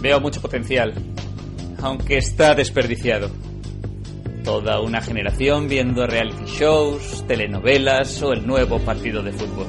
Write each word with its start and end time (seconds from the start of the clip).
Veo 0.00 0.20
mucho 0.20 0.40
potencial, 0.40 0.92
aunque 1.82 2.18
está 2.18 2.54
desperdiciado. 2.54 3.30
Toda 4.44 4.80
una 4.80 5.00
generación 5.00 5.68
viendo 5.68 6.06
reality 6.06 6.44
shows, 6.46 7.24
telenovelas 7.26 8.22
o 8.22 8.32
el 8.32 8.46
nuevo 8.46 8.78
partido 8.78 9.22
de 9.22 9.32
fútbol. 9.32 9.66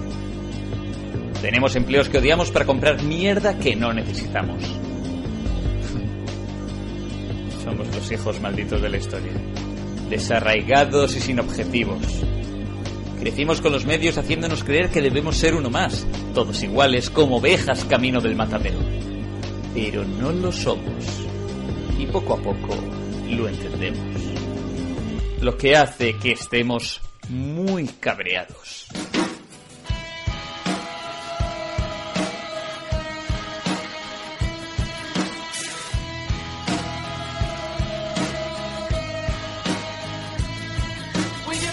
Tenemos 1.41 1.75
empleos 1.75 2.09
que 2.09 2.17
odiamos 2.17 2.51
para 2.51 2.65
comprar 2.65 3.01
mierda 3.03 3.57
que 3.57 3.75
no 3.75 3.93
necesitamos. 3.93 4.61
Somos 7.63 7.87
los 7.95 8.11
hijos 8.11 8.39
malditos 8.41 8.81
de 8.81 8.89
la 8.89 8.97
historia. 8.97 9.33
Desarraigados 10.09 11.15
y 11.15 11.19
sin 11.21 11.39
objetivos. 11.39 12.01
Crecimos 13.19 13.61
con 13.61 13.71
los 13.71 13.85
medios 13.85 14.17
haciéndonos 14.17 14.63
creer 14.63 14.89
que 14.89 15.01
debemos 15.01 15.37
ser 15.37 15.55
uno 15.55 15.69
más, 15.69 16.05
todos 16.33 16.61
iguales 16.61 17.09
como 17.09 17.37
ovejas 17.37 17.83
camino 17.85 18.21
del 18.21 18.35
matadero. 18.35 18.77
Pero 19.73 20.03
no 20.03 20.31
lo 20.31 20.51
somos. 20.51 21.05
Y 21.97 22.05
poco 22.07 22.33
a 22.33 22.37
poco 22.37 22.75
lo 23.29 23.47
entendemos. 23.47 24.21
Lo 25.41 25.57
que 25.57 25.75
hace 25.75 26.17
que 26.17 26.31
estemos 26.31 27.01
muy 27.29 27.87
cabreados. 27.87 28.87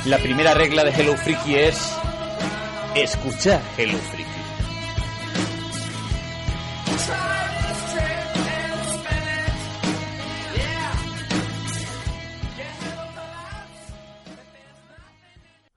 La 0.06 0.18
primera 0.18 0.52
regla 0.52 0.84
de 0.84 0.90
Hello 0.90 1.16
Freaky 1.16 1.54
es 1.54 1.96
escuchar 2.94 3.62
Hello 3.78 3.96
Freaky. 3.96 4.23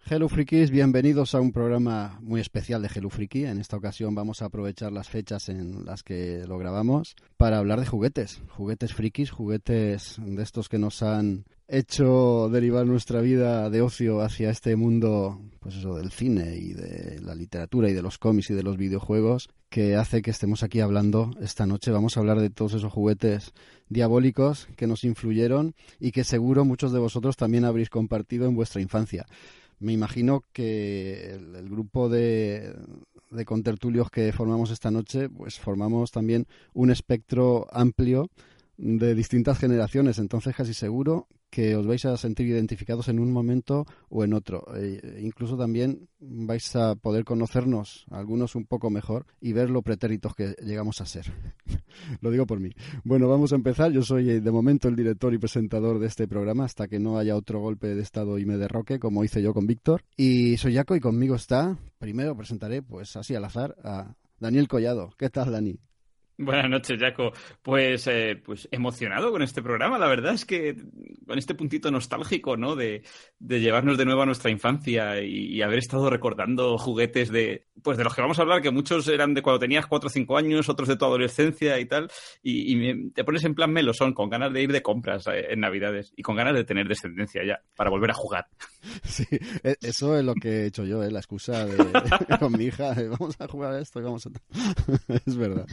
Hello 0.10 0.30
Frikis, 0.30 0.72
bienvenidos 0.72 1.36
a 1.36 1.42
un 1.42 1.52
programa 1.52 2.18
muy 2.22 2.40
especial 2.40 2.82
de 2.82 2.88
Hello 2.88 3.10
Friki. 3.10 3.44
En 3.44 3.60
esta 3.60 3.76
ocasión 3.76 4.16
vamos 4.16 4.42
a 4.42 4.46
aprovechar 4.46 4.94
las 4.94 5.10
fechas 5.10 5.50
en 5.50 5.84
las 5.84 6.02
que 6.02 6.46
lo 6.48 6.58
grabamos 6.58 7.18
para 7.36 7.58
hablar 7.58 7.82
de 7.82 7.88
juguetes, 7.88 8.42
juguetes 8.48 8.94
frikis, 8.94 9.32
juguetes 9.32 10.16
de 10.18 10.42
estos 10.42 10.70
que 10.70 10.80
nos 10.80 11.04
han 11.04 11.44
hecho 11.68 12.48
derivar 12.50 12.86
nuestra 12.86 13.20
vida 13.20 13.70
de 13.70 13.82
ocio 13.82 14.22
hacia 14.22 14.50
este 14.50 14.78
mundo, 14.78 15.42
pues 15.60 15.76
eso, 15.76 15.98
del 15.98 16.12
cine 16.12 16.56
y 16.56 16.72
de 16.72 17.20
la 17.20 17.36
literatura 17.36 17.90
y 17.90 17.94
de 17.94 18.02
los 18.02 18.18
cómics 18.18 18.50
y 18.52 18.54
de 18.54 18.64
los 18.64 18.78
videojuegos, 18.78 19.50
que 19.70 19.98
hace 19.98 20.22
que 20.22 20.32
estemos 20.32 20.64
aquí 20.64 20.80
hablando 20.80 21.32
esta 21.42 21.66
noche. 21.66 21.92
Vamos 21.92 22.16
a 22.16 22.22
hablar 22.22 22.40
de 22.40 22.50
todos 22.50 22.76
esos 22.76 22.94
juguetes 22.94 23.52
diabólicos 23.90 24.70
que 24.78 24.88
nos 24.88 25.04
influyeron 25.04 25.76
y 26.00 26.12
que 26.12 26.24
seguro 26.24 26.64
muchos 26.64 26.94
de 26.94 27.00
vosotros 27.00 27.36
también 27.36 27.66
habréis 27.66 27.90
compartido 27.90 28.48
en 28.48 28.56
vuestra 28.56 28.82
infancia 28.82 29.26
me 29.80 29.94
imagino 29.94 30.44
que 30.54 31.32
el, 31.34 31.70
grupo 31.70 32.10
de, 32.10 32.76
de 33.32 33.46
contertulios 33.46 34.10
que 34.10 34.32
formamos 34.32 34.72
esta 34.72 34.92
noche, 34.92 35.30
pues 35.30 35.60
formamos 35.60 36.12
también 36.12 36.48
un 36.74 36.92
espectro 36.92 37.68
amplio 37.72 38.30
de 38.78 39.16
distintas 39.16 39.58
generaciones, 39.58 40.20
entonces 40.20 40.56
casi 40.56 40.74
seguro 40.74 41.28
que 41.50 41.76
os 41.76 41.88
vais 41.88 42.04
a 42.06 42.18
sentir 42.18 42.48
identificados 42.48 43.08
en 43.08 43.20
un 43.20 43.32
momento 43.32 43.86
o 44.10 44.24
en 44.24 44.34
otro. 44.34 44.66
E 44.76 45.22
incluso 45.22 45.58
también 45.58 46.10
vais 46.20 46.76
a 46.76 46.96
poder 46.96 47.24
conocernos, 47.24 48.06
algunos 48.10 48.56
un 48.56 48.66
poco 48.66 48.90
mejor, 48.90 49.26
y 49.40 49.54
ver 49.54 49.70
lo 49.70 49.82
pretéritos 49.82 50.36
que 50.36 50.56
llegamos 50.62 51.02
a 51.02 51.06
ser. 51.06 51.32
lo 52.22 52.32
digo 52.32 52.46
por 52.46 52.60
mí. 52.60 52.72
Bueno, 53.04 53.28
vamos 53.28 53.54
a 53.54 53.56
empezar. 53.56 53.92
Yo 53.92 54.02
soy 54.02 54.30
eh, 54.30 54.42
de 54.42 54.52
momento 54.52 54.88
el 54.88 54.96
director 54.96 55.34
y 55.34 55.38
presentador 55.38 56.00
de 56.00 56.08
este 56.08 56.28
programa 56.28 56.66
hasta 56.66 56.88
que 56.88 57.00
no 57.00 57.18
haya 57.18 57.36
otro 57.36 57.60
golpe 57.60 57.96
de 57.96 58.02
estado 58.02 58.38
y 58.38 58.46
me 58.46 58.58
derroque, 58.58 59.00
como 59.00 59.24
hice 59.24 59.42
yo 59.42 59.54
con 59.54 59.68
Víctor. 59.68 60.04
Y 60.16 60.58
soy 60.58 60.76
Jaco 60.76 60.96
y 60.96 61.00
conmigo 61.00 61.36
está, 61.36 61.78
primero 61.98 62.36
presentaré, 62.36 62.82
pues 62.82 63.16
así 63.16 63.36
al 63.36 63.46
azar, 63.46 63.76
a 63.84 64.16
Daniel 64.40 64.68
Collado. 64.68 65.12
¿Qué 65.18 65.30
tal, 65.30 65.52
Dani? 65.52 65.80
Buenas 66.40 66.70
noches, 66.70 67.00
Jaco. 67.00 67.34
Pues, 67.64 68.06
eh, 68.06 68.40
pues 68.44 68.68
emocionado 68.72 69.32
con 69.32 69.42
este 69.42 69.64
programa. 69.64 69.98
La 69.98 70.08
verdad 70.08 70.36
es 70.36 70.46
que 70.46 70.76
con 71.26 71.38
este 71.40 71.56
puntito 71.56 71.90
nostálgico, 71.90 72.56
¿no? 72.56 72.76
De, 72.76 73.02
de 73.40 73.60
llevarnos 73.60 73.98
de 73.98 74.06
nuevo 74.06 74.22
a 74.22 74.26
nuestra 74.28 74.52
infancia 74.52 75.20
y, 75.20 75.60
haber 75.64 75.80
estado 75.80 76.12
recordando 76.12 76.78
juguetes 76.78 77.32
de, 77.32 77.66
pues 77.82 77.98
de 77.98 78.04
los 78.04 78.14
que 78.14 78.22
vamos 78.22 78.38
a 78.38 78.44
hablar, 78.44 78.62
que 78.62 78.70
muchos 78.70 79.08
eran 79.08 79.34
de 79.34 79.42
cuando 79.42 79.60
tenías 79.60 79.88
cuatro 79.88 80.08
o 80.08 80.10
cinco 80.12 80.38
años, 80.38 80.70
otros 80.70 80.88
de 80.88 80.96
tu 80.96 81.06
adolescencia 81.06 81.80
y 81.80 81.86
tal. 81.86 82.12
Y, 82.44 83.10
te 83.10 83.24
pones 83.24 83.44
en 83.44 83.56
plan 83.56 83.72
melosón, 83.72 84.14
con 84.14 84.30
ganas 84.30 84.54
de 84.54 84.62
ir 84.62 84.72
de 84.72 84.84
compras 84.84 85.26
eh, 85.28 85.48
en 85.50 85.62
Navidades 85.62 86.14
y 86.16 86.22
con 86.22 86.36
ganas 86.36 86.54
de 86.54 86.64
tener 86.64 86.88
descendencia 86.88 87.44
ya, 87.44 87.62
para 87.76 87.90
volver 87.90 88.12
a 88.12 88.16
jugar. 88.16 88.48
Sí, 89.04 89.26
e, 89.64 89.76
eso 89.82 90.18
es 90.18 90.24
lo 90.24 90.34
que 90.34 90.50
he 90.50 90.66
hecho 90.68 90.86
yo, 90.86 91.04
¿eh? 91.04 91.12
La 91.12 91.20
excusa 91.20 91.66
de, 91.66 91.78
con 92.40 92.54
mi 92.54 92.66
hija, 92.66 92.96
vamos 93.10 93.36
a 93.40 93.48
jugar 93.48 93.74
a 93.74 93.80
esto, 93.80 94.02
vamos 94.02 94.26
a... 94.28 94.30
es 95.26 95.36
verdad. 95.36 95.66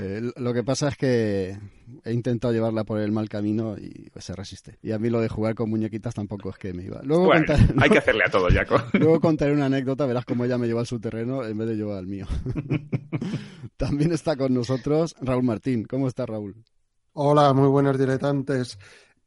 Eh, 0.00 0.32
lo 0.36 0.52
que 0.52 0.62
pasa 0.62 0.88
es 0.88 0.96
que 0.96 1.56
he 2.04 2.12
intentado 2.12 2.52
llevarla 2.52 2.84
por 2.84 3.00
el 3.00 3.12
mal 3.12 3.28
camino 3.28 3.76
y 3.78 4.10
pues, 4.10 4.24
se 4.24 4.34
resiste. 4.34 4.78
Y 4.82 4.92
a 4.92 4.98
mí 4.98 5.10
lo 5.10 5.20
de 5.20 5.28
jugar 5.28 5.54
con 5.54 5.70
muñequitas 5.70 6.14
tampoco 6.14 6.50
es 6.50 6.56
que 6.56 6.72
me 6.72 6.84
iba. 6.84 7.00
Luego 7.02 7.32
hay 7.32 7.90
que 7.90 7.98
hacerle 7.98 8.24
a 8.26 8.30
todo, 8.30 8.48
Jaco. 8.50 8.76
Luego 8.94 9.20
contaré 9.20 9.52
una 9.52 9.66
anécdota, 9.66 10.06
verás 10.06 10.24
cómo 10.24 10.44
ella 10.44 10.58
me 10.58 10.66
llevó 10.66 10.80
al 10.80 10.86
su 10.86 11.00
terreno 11.00 11.44
en 11.44 11.56
vez 11.56 11.68
de 11.68 11.76
yo 11.76 11.96
al 11.96 12.06
mío. 12.06 12.26
También 13.76 14.12
está 14.12 14.36
con 14.36 14.54
nosotros 14.54 15.16
Raúl 15.20 15.44
Martín. 15.44 15.84
¿Cómo 15.84 16.08
está 16.08 16.26
Raúl? 16.26 16.56
Hola, 17.12 17.52
muy 17.52 17.68
buenos 17.68 17.98
diletantes. 17.98 18.78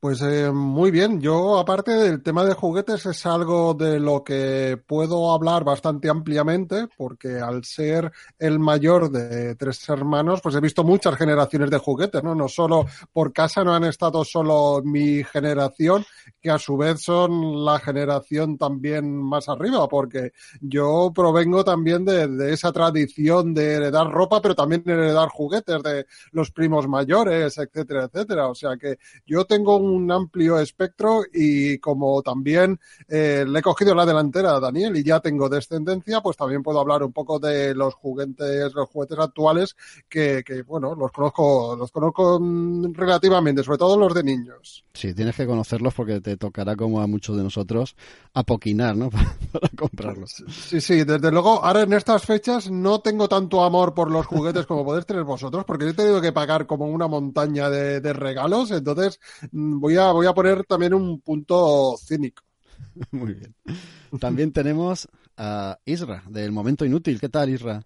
Pues 0.08 0.22
eh, 0.22 0.50
muy 0.54 0.90
bien, 0.90 1.20
yo 1.20 1.58
aparte 1.60 1.92
del 1.92 2.24
tema 2.24 2.46
de 2.46 2.54
juguetes 2.54 3.06
es 3.06 3.26
algo 3.26 3.74
de 3.74 4.00
lo 4.00 4.24
que 4.24 4.82
puedo 4.88 5.34
hablar 5.34 5.66
bastante 5.66 6.08
ampliamente 6.08 6.88
porque 6.96 7.42
al 7.42 7.66
ser 7.66 8.14
el 8.40 8.58
mayor 8.58 9.12
de 9.12 9.56
tres 9.56 9.90
hermanos 9.90 10.40
pues 10.42 10.56
he 10.56 10.62
visto 10.62 10.86
muchas 10.86 11.18
generaciones 11.18 11.70
de 11.70 11.78
juguetes, 11.78 12.24
¿no? 12.24 12.36
No 12.36 12.48
solo 12.48 12.86
por 13.12 13.34
casa 13.34 13.66
no 13.66 13.76
han 13.76 13.84
estado 13.84 14.24
solo 14.24 14.82
mi 14.82 15.26
generación 15.26 16.06
que 16.42 16.52
a 16.52 16.58
su 16.58 16.78
vez 16.78 17.02
son 17.04 17.66
la 17.66 17.78
generación 17.78 18.58
también 18.58 19.14
más 19.14 19.50
arriba 19.50 19.90
porque 19.90 20.32
yo 20.62 21.12
provengo 21.14 21.66
también 21.66 22.06
de, 22.06 22.30
de 22.30 22.54
esa 22.54 22.72
tradición 22.72 23.54
de 23.54 23.74
heredar 23.74 24.10
ropa 24.10 24.42
pero 24.42 24.56
también 24.56 24.84
heredar 24.86 25.28
juguetes 25.28 25.84
de 25.84 26.06
los 26.32 26.52
primos 26.52 26.88
mayores, 26.88 27.58
etcétera, 27.58 28.06
etcétera. 28.06 28.48
O 28.48 28.56
sea 28.56 28.78
que 28.78 29.00
yo 29.26 29.44
tengo 29.44 29.76
un 29.76 29.97
amplio 30.12 30.60
espectro 30.60 31.24
y 31.34 31.78
como 31.80 32.22
también 32.22 32.80
eh, 33.08 33.46
le 33.48 33.60
he 33.60 33.62
cogido 33.62 33.96
la 33.96 34.06
delantera 34.06 34.56
a 34.56 34.60
Daniel 34.60 34.96
y 34.96 35.04
ya 35.04 35.20
tengo 35.20 35.50
descendencia, 35.50 36.22
pues 36.22 36.38
también 36.38 36.64
puedo 36.64 36.80
hablar 36.80 37.04
un 37.04 37.14
poco 37.14 37.40
de 37.40 37.74
los 37.74 37.94
juguetes, 37.96 38.74
los 38.74 38.90
juguetes 38.90 39.20
actuales 39.20 39.76
que, 40.08 40.44
que 40.46 40.64
bueno, 40.64 40.96
los 40.96 41.12
conozco, 41.12 41.76
los 41.78 41.92
conozco 41.92 42.40
mm, 42.40 42.94
relativamente, 42.94 43.64
sobre 43.64 43.78
todo 43.78 43.98
los 43.98 44.14
de 44.14 44.24
niños. 44.24 44.86
Sí, 44.94 45.14
tienes 45.14 45.36
que 45.36 45.46
conocerlos 45.46 45.94
porque 45.94 46.22
te 46.22 46.38
tocará 46.38 46.76
como 46.76 47.02
a 47.02 47.08
muchos 47.08 47.38
de 47.38 47.44
nosotros 47.44 47.96
apoquinar, 48.34 48.96
¿no? 48.96 49.10
Para, 49.52 49.70
comprarlos. 49.76 50.44
Sí, 50.50 50.82
sí, 50.82 51.04
desde 51.04 51.32
luego, 51.32 51.64
ahora 51.64 51.82
en 51.82 51.94
estas 51.94 52.24
fechas 52.24 52.70
no 52.70 53.00
tengo 53.00 53.28
tanto 53.28 53.64
amor 53.64 53.94
por 53.94 54.12
los 54.12 54.26
juguetes 54.26 54.66
como 54.66 54.86
podéis 54.86 55.06
tener 55.06 55.24
vosotros, 55.24 55.66
porque 55.66 55.86
yo 55.86 55.92
he 55.92 55.94
tenido 55.94 56.22
que 56.22 56.32
pagar 56.32 56.66
como 56.66 56.86
una 56.86 57.08
montaña 57.08 57.70
de, 57.70 58.02
de 58.02 58.14
regalos, 58.14 58.72
entonces 58.72 59.20
mm, 59.52 59.77
voy 59.80 59.98
a, 59.98 60.12
voy 60.12 60.28
a 60.28 60.34
poner 60.34 60.64
también 60.66 60.94
un 60.94 61.20
punto 61.22 61.96
cínico. 61.98 62.44
Muy 63.12 63.34
bien. 63.34 63.56
También 64.20 64.52
tenemos 64.52 65.08
a 65.38 65.78
Isra, 65.86 66.24
del 66.28 66.52
Momento 66.52 66.86
Inútil. 66.86 67.20
¿Qué 67.20 67.30
tal, 67.30 67.50
Isra? 67.50 67.84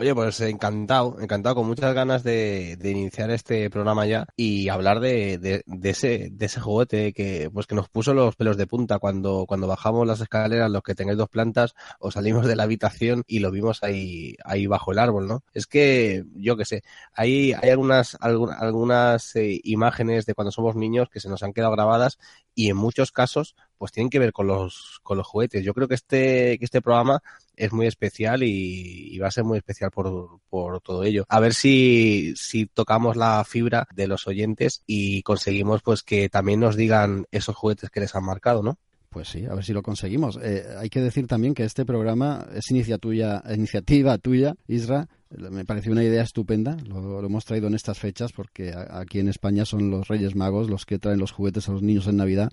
Oye, 0.00 0.14
pues 0.14 0.40
encantado, 0.42 1.16
encantado, 1.20 1.56
con 1.56 1.66
muchas 1.66 1.92
ganas 1.92 2.22
de, 2.22 2.78
iniciar 2.84 3.32
este 3.32 3.68
programa 3.68 4.06
ya 4.06 4.28
y 4.36 4.68
hablar 4.68 5.00
de, 5.00 5.64
ese, 5.82 6.28
de 6.30 6.46
ese 6.46 6.60
juguete 6.60 7.12
que, 7.12 7.50
pues 7.52 7.66
que 7.66 7.74
nos 7.74 7.88
puso 7.88 8.14
los 8.14 8.36
pelos 8.36 8.56
de 8.56 8.68
punta 8.68 9.00
cuando, 9.00 9.44
cuando 9.48 9.66
bajamos 9.66 10.06
las 10.06 10.20
escaleras, 10.20 10.70
los 10.70 10.84
que 10.84 10.94
tengáis 10.94 11.18
dos 11.18 11.28
plantas, 11.28 11.74
o 11.98 12.12
salimos 12.12 12.46
de 12.46 12.54
la 12.54 12.62
habitación 12.62 13.24
y 13.26 13.40
lo 13.40 13.50
vimos 13.50 13.82
ahí, 13.82 14.36
ahí 14.44 14.68
bajo 14.68 14.92
el 14.92 15.00
árbol, 15.00 15.26
¿no? 15.26 15.42
Es 15.52 15.66
que, 15.66 16.22
yo 16.36 16.56
qué 16.56 16.64
sé, 16.64 16.84
hay, 17.12 17.52
hay 17.54 17.70
algunas, 17.70 18.16
algunas, 18.20 18.62
algunas 18.62 19.34
eh, 19.34 19.60
imágenes 19.64 20.26
de 20.26 20.34
cuando 20.34 20.52
somos 20.52 20.76
niños 20.76 21.08
que 21.10 21.18
se 21.18 21.28
nos 21.28 21.42
han 21.42 21.52
quedado 21.52 21.72
grabadas 21.72 22.20
y 22.58 22.70
en 22.70 22.76
muchos 22.76 23.12
casos, 23.12 23.54
pues 23.76 23.92
tienen 23.92 24.10
que 24.10 24.18
ver 24.18 24.32
con 24.32 24.48
los, 24.48 24.98
con 25.04 25.16
los 25.16 25.28
juguetes. 25.28 25.64
Yo 25.64 25.74
creo 25.74 25.86
que 25.86 25.94
este, 25.94 26.58
que 26.58 26.64
este 26.64 26.82
programa 26.82 27.22
es 27.54 27.72
muy 27.72 27.86
especial 27.86 28.42
y, 28.42 29.16
va 29.18 29.28
a 29.28 29.30
ser 29.30 29.44
muy 29.44 29.58
especial 29.58 29.92
por, 29.92 30.40
por 30.50 30.80
todo 30.80 31.04
ello. 31.04 31.24
A 31.28 31.38
ver 31.38 31.54
si, 31.54 32.34
si 32.34 32.66
tocamos 32.66 33.16
la 33.16 33.44
fibra 33.44 33.86
de 33.94 34.08
los 34.08 34.26
oyentes 34.26 34.82
y 34.88 35.22
conseguimos 35.22 35.82
pues 35.82 36.02
que 36.02 36.28
también 36.28 36.58
nos 36.58 36.74
digan 36.74 37.26
esos 37.30 37.54
juguetes 37.54 37.90
que 37.90 38.00
les 38.00 38.16
han 38.16 38.24
marcado, 38.24 38.64
¿no? 38.64 38.76
Pues 39.10 39.28
sí, 39.28 39.46
a 39.46 39.54
ver 39.54 39.64
si 39.64 39.72
lo 39.72 39.82
conseguimos. 39.82 40.38
Eh, 40.42 40.64
hay 40.78 40.90
que 40.90 41.00
decir 41.00 41.26
también 41.26 41.54
que 41.54 41.64
este 41.64 41.86
programa 41.86 42.46
es 42.54 42.70
iniciativa 42.70 44.18
tuya, 44.18 44.54
Isra, 44.66 45.08
Me 45.30 45.64
pareció 45.64 45.92
una 45.92 46.04
idea 46.04 46.22
estupenda, 46.22 46.76
lo, 46.86 47.24
hemos 47.24 47.44
traído 47.44 47.68
en 47.68 47.74
estas 47.74 47.98
fechas 47.98 48.32
porque 48.32 48.74
aquí 48.74 49.18
en 49.20 49.28
España 49.28 49.64
son 49.64 49.90
los 49.90 50.08
Reyes 50.08 50.34
Magos 50.34 50.68
los 50.68 50.84
que 50.84 50.98
traen 50.98 51.20
los 51.20 51.32
juguetes 51.32 51.68
a 51.68 51.72
los 51.72 51.82
niños 51.82 52.06
en 52.06 52.16
Navidad 52.16 52.50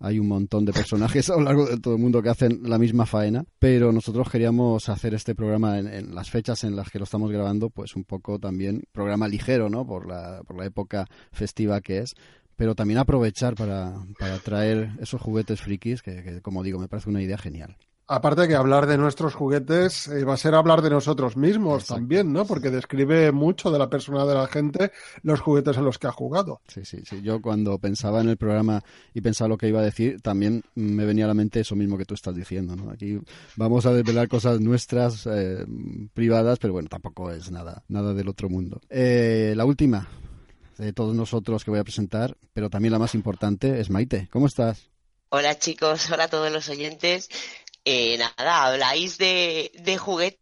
hay 0.00 0.18
un 0.18 0.28
montón 0.28 0.64
de 0.64 0.72
personajes 0.72 1.28
a 1.30 1.36
lo 1.36 1.42
largo 1.42 1.66
de 1.66 1.78
todo 1.78 1.94
el 1.94 2.00
mundo 2.00 2.22
que 2.22 2.28
hacen 2.28 2.60
la 2.62 2.78
misma 2.78 3.06
faena, 3.06 3.44
pero 3.58 3.92
nosotros 3.92 4.30
queríamos 4.30 4.88
hacer 4.88 5.14
este 5.14 5.34
programa 5.34 5.78
en, 5.78 6.14
las 6.14 6.30
fechas 6.30 6.64
en 6.64 6.76
las 6.76 6.90
que 6.90 6.98
lo 6.98 7.04
estamos 7.04 7.30
grabando, 7.30 7.70
pues 7.70 7.96
un 7.96 8.04
poco 8.04 8.38
también 8.38 8.84
programa 8.92 9.28
ligero, 9.28 9.68
¿no? 9.68 9.86
Por 9.86 10.06
la, 10.06 10.42
por 10.46 10.56
la 10.56 10.66
época 10.66 11.06
festiva 11.32 11.80
que 11.80 11.98
es, 11.98 12.14
pero 12.58 12.74
también 12.74 12.98
aprovechar 12.98 13.54
para, 13.54 13.94
para 14.18 14.38
traer 14.40 14.90
esos 15.00 15.22
juguetes 15.22 15.60
frikis, 15.60 16.02
que, 16.02 16.42
como 16.42 16.64
digo, 16.64 16.80
me 16.80 16.88
parece 16.88 17.08
una 17.08 17.22
idea 17.22 17.38
genial. 17.38 17.76
Aparte 18.10 18.48
que 18.48 18.54
hablar 18.54 18.86
de 18.86 18.96
nuestros 18.96 19.34
juguetes 19.34 20.08
eh, 20.08 20.24
va 20.24 20.32
a 20.32 20.38
ser 20.38 20.54
hablar 20.54 20.80
de 20.80 20.88
nosotros 20.88 21.36
mismos 21.36 21.86
también, 21.86 22.32
¿no? 22.32 22.46
Porque 22.46 22.70
describe 22.70 23.32
mucho 23.32 23.70
de 23.70 23.78
la 23.78 23.90
persona 23.90 24.24
de 24.24 24.34
la 24.34 24.46
gente 24.46 24.92
los 25.22 25.40
juguetes 25.40 25.76
en 25.76 25.84
los 25.84 25.98
que 25.98 26.06
ha 26.06 26.12
jugado. 26.12 26.62
Sí, 26.66 26.86
sí, 26.86 27.02
sí. 27.04 27.20
Yo 27.22 27.42
cuando 27.42 27.78
pensaba 27.78 28.22
en 28.22 28.30
el 28.30 28.38
programa 28.38 28.82
y 29.12 29.20
pensaba 29.20 29.48
lo 29.48 29.58
que 29.58 29.68
iba 29.68 29.80
a 29.80 29.84
decir, 29.84 30.22
también 30.22 30.62
me 30.74 31.04
venía 31.04 31.26
a 31.26 31.28
la 31.28 31.34
mente 31.34 31.60
eso 31.60 31.76
mismo 31.76 31.98
que 31.98 32.06
tú 32.06 32.14
estás 32.14 32.34
diciendo, 32.34 32.74
¿no? 32.74 32.90
Aquí 32.90 33.20
vamos 33.56 33.84
a 33.84 33.92
desvelar 33.92 34.26
cosas 34.26 34.58
nuestras, 34.58 35.28
eh, 35.30 35.66
privadas, 36.14 36.58
pero 36.58 36.72
bueno, 36.72 36.88
tampoco 36.88 37.30
es 37.30 37.50
nada, 37.50 37.84
nada 37.88 38.14
del 38.14 38.28
otro 38.28 38.48
mundo. 38.48 38.80
Eh, 38.88 39.52
la 39.54 39.66
última 39.66 40.08
de 40.78 40.92
todos 40.92 41.14
nosotros 41.14 41.64
que 41.64 41.70
voy 41.70 41.80
a 41.80 41.84
presentar, 41.84 42.36
pero 42.52 42.70
también 42.70 42.92
la 42.92 42.98
más 42.98 43.14
importante, 43.14 43.80
es 43.80 43.90
Maite. 43.90 44.28
¿Cómo 44.30 44.46
estás? 44.46 44.90
Hola 45.28 45.58
chicos, 45.58 46.10
hola 46.10 46.24
a 46.24 46.28
todos 46.28 46.50
los 46.50 46.68
oyentes. 46.68 47.28
Eh, 47.84 48.18
nada, 48.18 48.64
habláis 48.64 49.18
de, 49.18 49.72
de 49.74 49.98
juguetes 49.98 50.38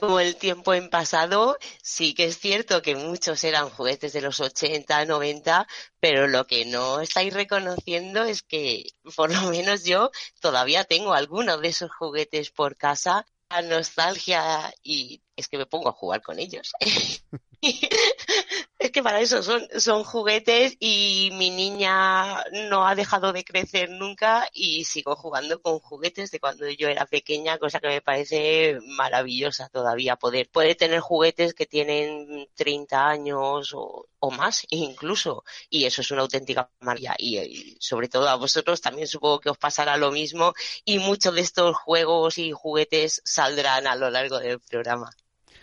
como 0.00 0.18
el 0.18 0.36
tiempo 0.36 0.74
en 0.74 0.90
pasado, 0.90 1.56
sí 1.82 2.14
que 2.14 2.24
es 2.24 2.38
cierto 2.38 2.82
que 2.82 2.96
muchos 2.96 3.44
eran 3.44 3.70
juguetes 3.70 4.12
de 4.12 4.20
los 4.20 4.40
80, 4.40 5.04
90, 5.04 5.68
pero 6.00 6.26
lo 6.26 6.46
que 6.46 6.64
no 6.64 7.00
estáis 7.00 7.32
reconociendo 7.32 8.24
es 8.24 8.42
que 8.42 8.86
por 9.14 9.32
lo 9.32 9.50
menos 9.50 9.84
yo 9.84 10.10
todavía 10.40 10.84
tengo 10.84 11.14
algunos 11.14 11.60
de 11.60 11.68
esos 11.68 11.92
juguetes 11.92 12.50
por 12.50 12.76
casa, 12.76 13.24
a 13.50 13.62
nostalgia 13.62 14.72
y 14.82 15.22
es 15.36 15.46
que 15.46 15.58
me 15.58 15.66
pongo 15.66 15.88
a 15.88 15.92
jugar 15.92 16.22
con 16.22 16.38
ellos. 16.38 16.72
es 18.78 18.90
que 18.90 19.02
para 19.02 19.20
eso 19.20 19.42
son, 19.42 19.66
son 19.78 20.02
juguetes 20.02 20.76
y 20.80 21.30
mi 21.34 21.50
niña 21.50 22.42
no 22.68 22.86
ha 22.86 22.96
dejado 22.96 23.32
de 23.32 23.44
crecer 23.44 23.90
nunca 23.90 24.48
y 24.52 24.84
sigo 24.84 25.14
jugando 25.14 25.62
con 25.62 25.78
juguetes 25.78 26.32
de 26.32 26.40
cuando 26.40 26.68
yo 26.68 26.88
era 26.88 27.06
pequeña, 27.06 27.58
cosa 27.58 27.78
que 27.78 27.86
me 27.86 28.00
parece 28.00 28.78
maravillosa 28.96 29.68
todavía 29.68 30.16
poder. 30.16 30.50
Puede 30.50 30.74
tener 30.74 30.98
juguetes 31.00 31.54
que 31.54 31.66
tienen 31.66 32.48
30 32.54 33.08
años 33.08 33.72
o, 33.74 34.08
o 34.18 34.30
más 34.32 34.66
incluso 34.70 35.44
y 35.70 35.84
eso 35.84 36.00
es 36.00 36.10
una 36.10 36.22
auténtica 36.22 36.68
maravilla 36.80 37.14
y, 37.18 37.38
y, 37.38 37.76
sobre 37.80 38.08
todo 38.08 38.28
a 38.28 38.34
vosotros 38.36 38.80
también 38.80 39.06
supongo 39.06 39.38
que 39.40 39.50
os 39.50 39.58
pasará 39.58 39.96
lo 39.96 40.10
mismo 40.10 40.52
y 40.84 40.98
muchos 40.98 41.34
de 41.34 41.42
estos 41.42 41.76
juegos 41.76 42.38
y 42.38 42.50
juguetes 42.50 43.22
saldrán 43.24 43.86
a 43.86 43.94
lo 43.94 44.10
largo 44.10 44.40
del 44.40 44.58
programa. 44.60 45.10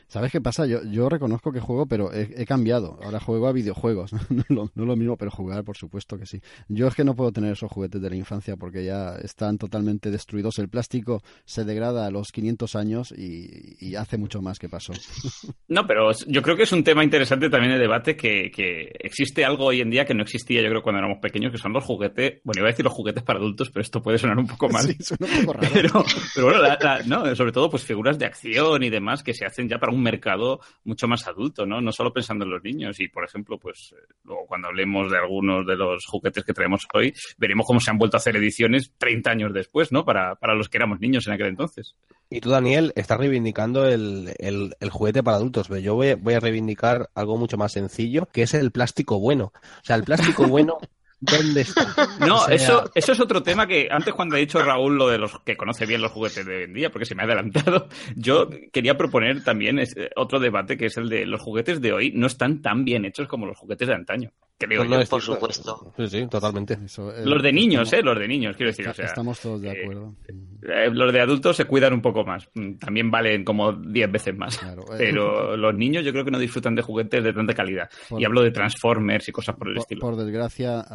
¿Sabes 0.09 0.31
qué 0.31 0.41
pasa? 0.41 0.65
Yo, 0.65 0.83
yo 0.85 1.07
reconozco 1.07 1.51
que 1.51 1.59
juego, 1.59 1.85
pero 1.85 2.11
he, 2.11 2.43
cambiado. 2.47 2.97
Ahora 3.03 3.19
juego 3.19 3.47
a 3.47 3.51
videojuegos. 3.51 4.11
No, 4.29 4.43
lo, 4.49 4.71
no, 4.73 4.85
lo, 4.85 4.95
mismo, 4.95 5.17
pero 5.17 5.31
jugar, 5.31 5.63
por 5.63 5.75
supuesto 5.75 6.17
que 6.17 6.25
sí. 6.25 6.39
Yo 6.67 6.87
es 6.87 6.95
que 6.95 7.03
no 7.03 7.15
puedo 7.15 7.31
tener 7.31 7.51
esos 7.51 7.69
juguetes 7.69 8.01
de 8.01 8.09
la 8.09 8.15
infancia 8.15 8.55
porque 8.55 8.85
ya 8.85 9.15
están 9.21 9.57
totalmente 9.57 10.11
destruidos. 10.11 10.59
El 10.59 10.69
plástico 10.69 11.21
se 11.45 11.65
degrada 11.65 12.05
a 12.05 12.11
los 12.11 12.31
500 12.31 12.75
años 12.75 13.11
y, 13.11 13.95
hace 13.95 14.17
mucho 14.17 14.41
más 14.41 14.59
que 14.59 14.69
pasó. 14.69 14.93
No, 15.67 15.85
pero 15.85 16.09
yo 16.27 16.41
creo 16.41 16.55
que 16.55 16.63
es 16.63 16.71
un 16.71 16.83
tema 16.83 17.03
interesante 17.03 17.47
también 17.47 17.73
de 17.73 17.79
debate 17.79 18.15
que, 18.15 18.49
que, 18.49 18.91
existe 18.99 19.45
algo 19.45 19.65
hoy 19.65 19.81
en 19.81 19.91
día 19.91 20.05
que 20.05 20.15
no 20.15 20.23
existía, 20.23 20.63
yo 20.63 20.69
creo, 20.69 20.81
cuando 20.81 20.99
éramos 20.99 21.19
pequeños, 21.21 21.51
que 21.51 21.59
son 21.59 21.73
los 21.73 21.83
juguetes. 21.83 22.41
Bueno, 22.43 22.61
iba 22.61 22.69
a 22.69 22.71
decir 22.71 22.83
los 22.83 22.93
juguetes 22.93 23.23
para 23.23 23.37
adultos, 23.37 23.69
pero 23.69 23.83
esto 23.83 24.01
puede 24.01 24.17
sonar 24.17 24.37
un 24.37 24.47
poco 24.47 24.67
mal. 24.69 24.85
Sí, 24.89 24.95
suena 24.99 25.27
un 25.27 25.45
poco 25.45 25.59
raro. 25.59 25.69
Pero, 25.73 26.05
pero 26.33 26.47
bueno, 26.47 26.77
no, 27.05 27.35
sobre 27.35 27.51
todo, 27.51 27.69
pues 27.69 27.83
figuras 27.83 28.17
de 28.17 28.25
acción 28.25 28.81
y 28.81 28.89
demás 28.89 29.21
que 29.21 29.33
se 29.33 29.45
hacen 29.45 29.69
ya 29.69 29.77
para 29.77 29.93
un 29.93 29.98
mercado 30.03 30.59
mucho 30.83 31.07
más 31.07 31.27
adulto, 31.27 31.65
¿no? 31.65 31.81
No 31.81 31.91
solo 31.91 32.13
pensando 32.13 32.45
en 32.45 32.51
los 32.51 32.63
niños. 32.63 32.99
Y, 32.99 33.07
por 33.07 33.23
ejemplo, 33.23 33.57
pues 33.57 33.93
eh, 33.97 34.13
luego 34.23 34.45
cuando 34.47 34.67
hablemos 34.67 35.11
de 35.11 35.17
algunos 35.17 35.65
de 35.65 35.75
los 35.75 36.05
juguetes 36.05 36.43
que 36.43 36.53
traemos 36.53 36.87
hoy, 36.93 37.13
veremos 37.37 37.65
cómo 37.65 37.79
se 37.79 37.91
han 37.91 37.97
vuelto 37.97 38.17
a 38.17 38.19
hacer 38.19 38.35
ediciones 38.35 38.93
30 38.97 39.31
años 39.31 39.53
después, 39.53 39.91
¿no? 39.91 40.05
Para, 40.05 40.35
para 40.35 40.55
los 40.55 40.69
que 40.69 40.77
éramos 40.77 40.99
niños 40.99 41.27
en 41.27 41.33
aquel 41.33 41.47
entonces. 41.47 41.95
Y 42.29 42.41
tú, 42.41 42.49
Daniel, 42.49 42.93
estás 42.95 43.17
reivindicando 43.17 43.87
el, 43.87 44.33
el, 44.37 44.75
el 44.79 44.89
juguete 44.89 45.23
para 45.23 45.37
adultos, 45.37 45.67
pero 45.67 45.79
yo 45.79 45.95
voy, 45.95 46.13
voy 46.13 46.35
a 46.35 46.39
reivindicar 46.39 47.09
algo 47.15 47.37
mucho 47.37 47.57
más 47.57 47.71
sencillo, 47.71 48.27
que 48.31 48.43
es 48.43 48.53
el 48.53 48.71
plástico 48.71 49.19
bueno. 49.19 49.51
O 49.55 49.83
sea, 49.83 49.95
el 49.95 50.03
plástico 50.03 50.43
bueno 50.47 50.77
¿Dónde 51.19 51.61
está? 51.61 51.85
No, 52.19 52.47
eso, 52.47 52.89
eso 52.95 53.11
es 53.11 53.19
otro 53.19 53.43
tema 53.43 53.67
que 53.67 53.87
antes 53.91 54.13
cuando 54.13 54.35
ha 54.35 54.39
dicho 54.39 54.61
Raúl 54.61 54.97
lo 54.97 55.09
de 55.09 55.17
los 55.17 55.39
que 55.41 55.57
conoce 55.57 55.85
bien 55.85 56.01
los 56.01 56.11
juguetes 56.11 56.45
de 56.45 56.57
hoy 56.57 56.63
en 56.63 56.73
día, 56.73 56.89
porque 56.89 57.05
se 57.05 57.15
me 57.15 57.23
ha 57.23 57.25
adelantado, 57.25 57.87
yo 58.15 58.49
quería 58.71 58.97
proponer 58.97 59.43
también 59.43 59.79
otro 60.15 60.39
debate 60.39 60.77
que 60.77 60.85
es 60.85 60.97
el 60.97 61.09
de 61.09 61.25
los 61.25 61.41
juguetes 61.41 61.81
de 61.81 61.93
hoy 61.93 62.11
no 62.15 62.27
están 62.27 62.61
tan 62.61 62.85
bien 62.85 63.05
hechos 63.05 63.27
como 63.27 63.45
los 63.45 63.57
juguetes 63.57 63.87
de 63.87 63.95
antaño. 63.95 64.31
Creo 64.59 64.85
pues 64.85 65.07
por 65.07 65.21
supuesto. 65.21 65.93
Sí, 65.95 66.09
sí, 66.09 66.27
totalmente. 66.27 66.77
los 67.23 67.41
de 67.41 67.53
niños, 67.53 67.93
¿eh? 67.93 68.01
Los 68.03 68.19
de 68.19 68.27
niños, 68.27 68.57
quiero 68.57 68.71
decir. 68.71 68.89
O 68.89 68.93
sea, 68.93 69.05
estamos 69.05 69.39
todos 69.39 69.61
de 69.61 69.71
acuerdo. 69.71 70.15
Eh, 70.27 70.89
los 70.91 71.13
de 71.13 71.21
adultos 71.21 71.55
se 71.55 71.63
cuidan 71.63 71.93
un 71.93 72.01
poco 72.01 72.25
más. 72.25 72.45
Mm, 72.55 72.73
también 72.73 73.09
valen 73.09 73.45
como 73.45 73.71
10 73.71 74.11
veces 74.11 74.35
más. 74.35 74.61
Eh. 74.61 74.75
Pero 74.97 75.55
los 75.55 75.73
niños 75.73 76.03
yo 76.03 76.11
creo 76.11 76.25
que 76.25 76.31
no 76.31 76.37
disfrutan 76.37 76.75
de 76.75 76.81
juguetes 76.81 77.23
de 77.23 77.31
tanta 77.31 77.53
calidad. 77.53 77.89
y 78.17 78.25
hablo 78.25 78.41
de 78.41 78.51
Transformers 78.51 79.29
y 79.29 79.31
cosas 79.31 79.55
por 79.55 79.69
el 79.69 79.77
estilo. 79.77 80.01
Por 80.01 80.17
desgracia, 80.17 80.85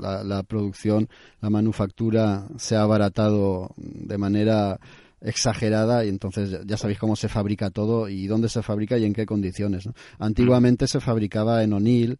la, 0.00 0.42
producción, 0.42 1.08
la 1.40 1.48
manufactura 1.48 2.48
se 2.56 2.74
ha 2.74 2.82
abaratado 2.82 3.70
de 3.76 4.18
manera 4.18 4.80
exagerada 5.20 6.04
y 6.04 6.08
entonces 6.08 6.58
ya 6.66 6.76
sabéis 6.76 6.98
cómo 6.98 7.14
se 7.14 7.28
fabrica 7.28 7.70
todo 7.70 8.08
y 8.08 8.26
dónde 8.26 8.48
se 8.48 8.62
fabrica 8.62 8.98
y 8.98 9.04
en 9.04 9.12
qué 9.12 9.26
condiciones. 9.26 9.88
Antiguamente 10.18 10.88
se 10.88 10.98
fabricaba 10.98 11.62
en 11.62 11.72
O'Neill, 11.72 12.18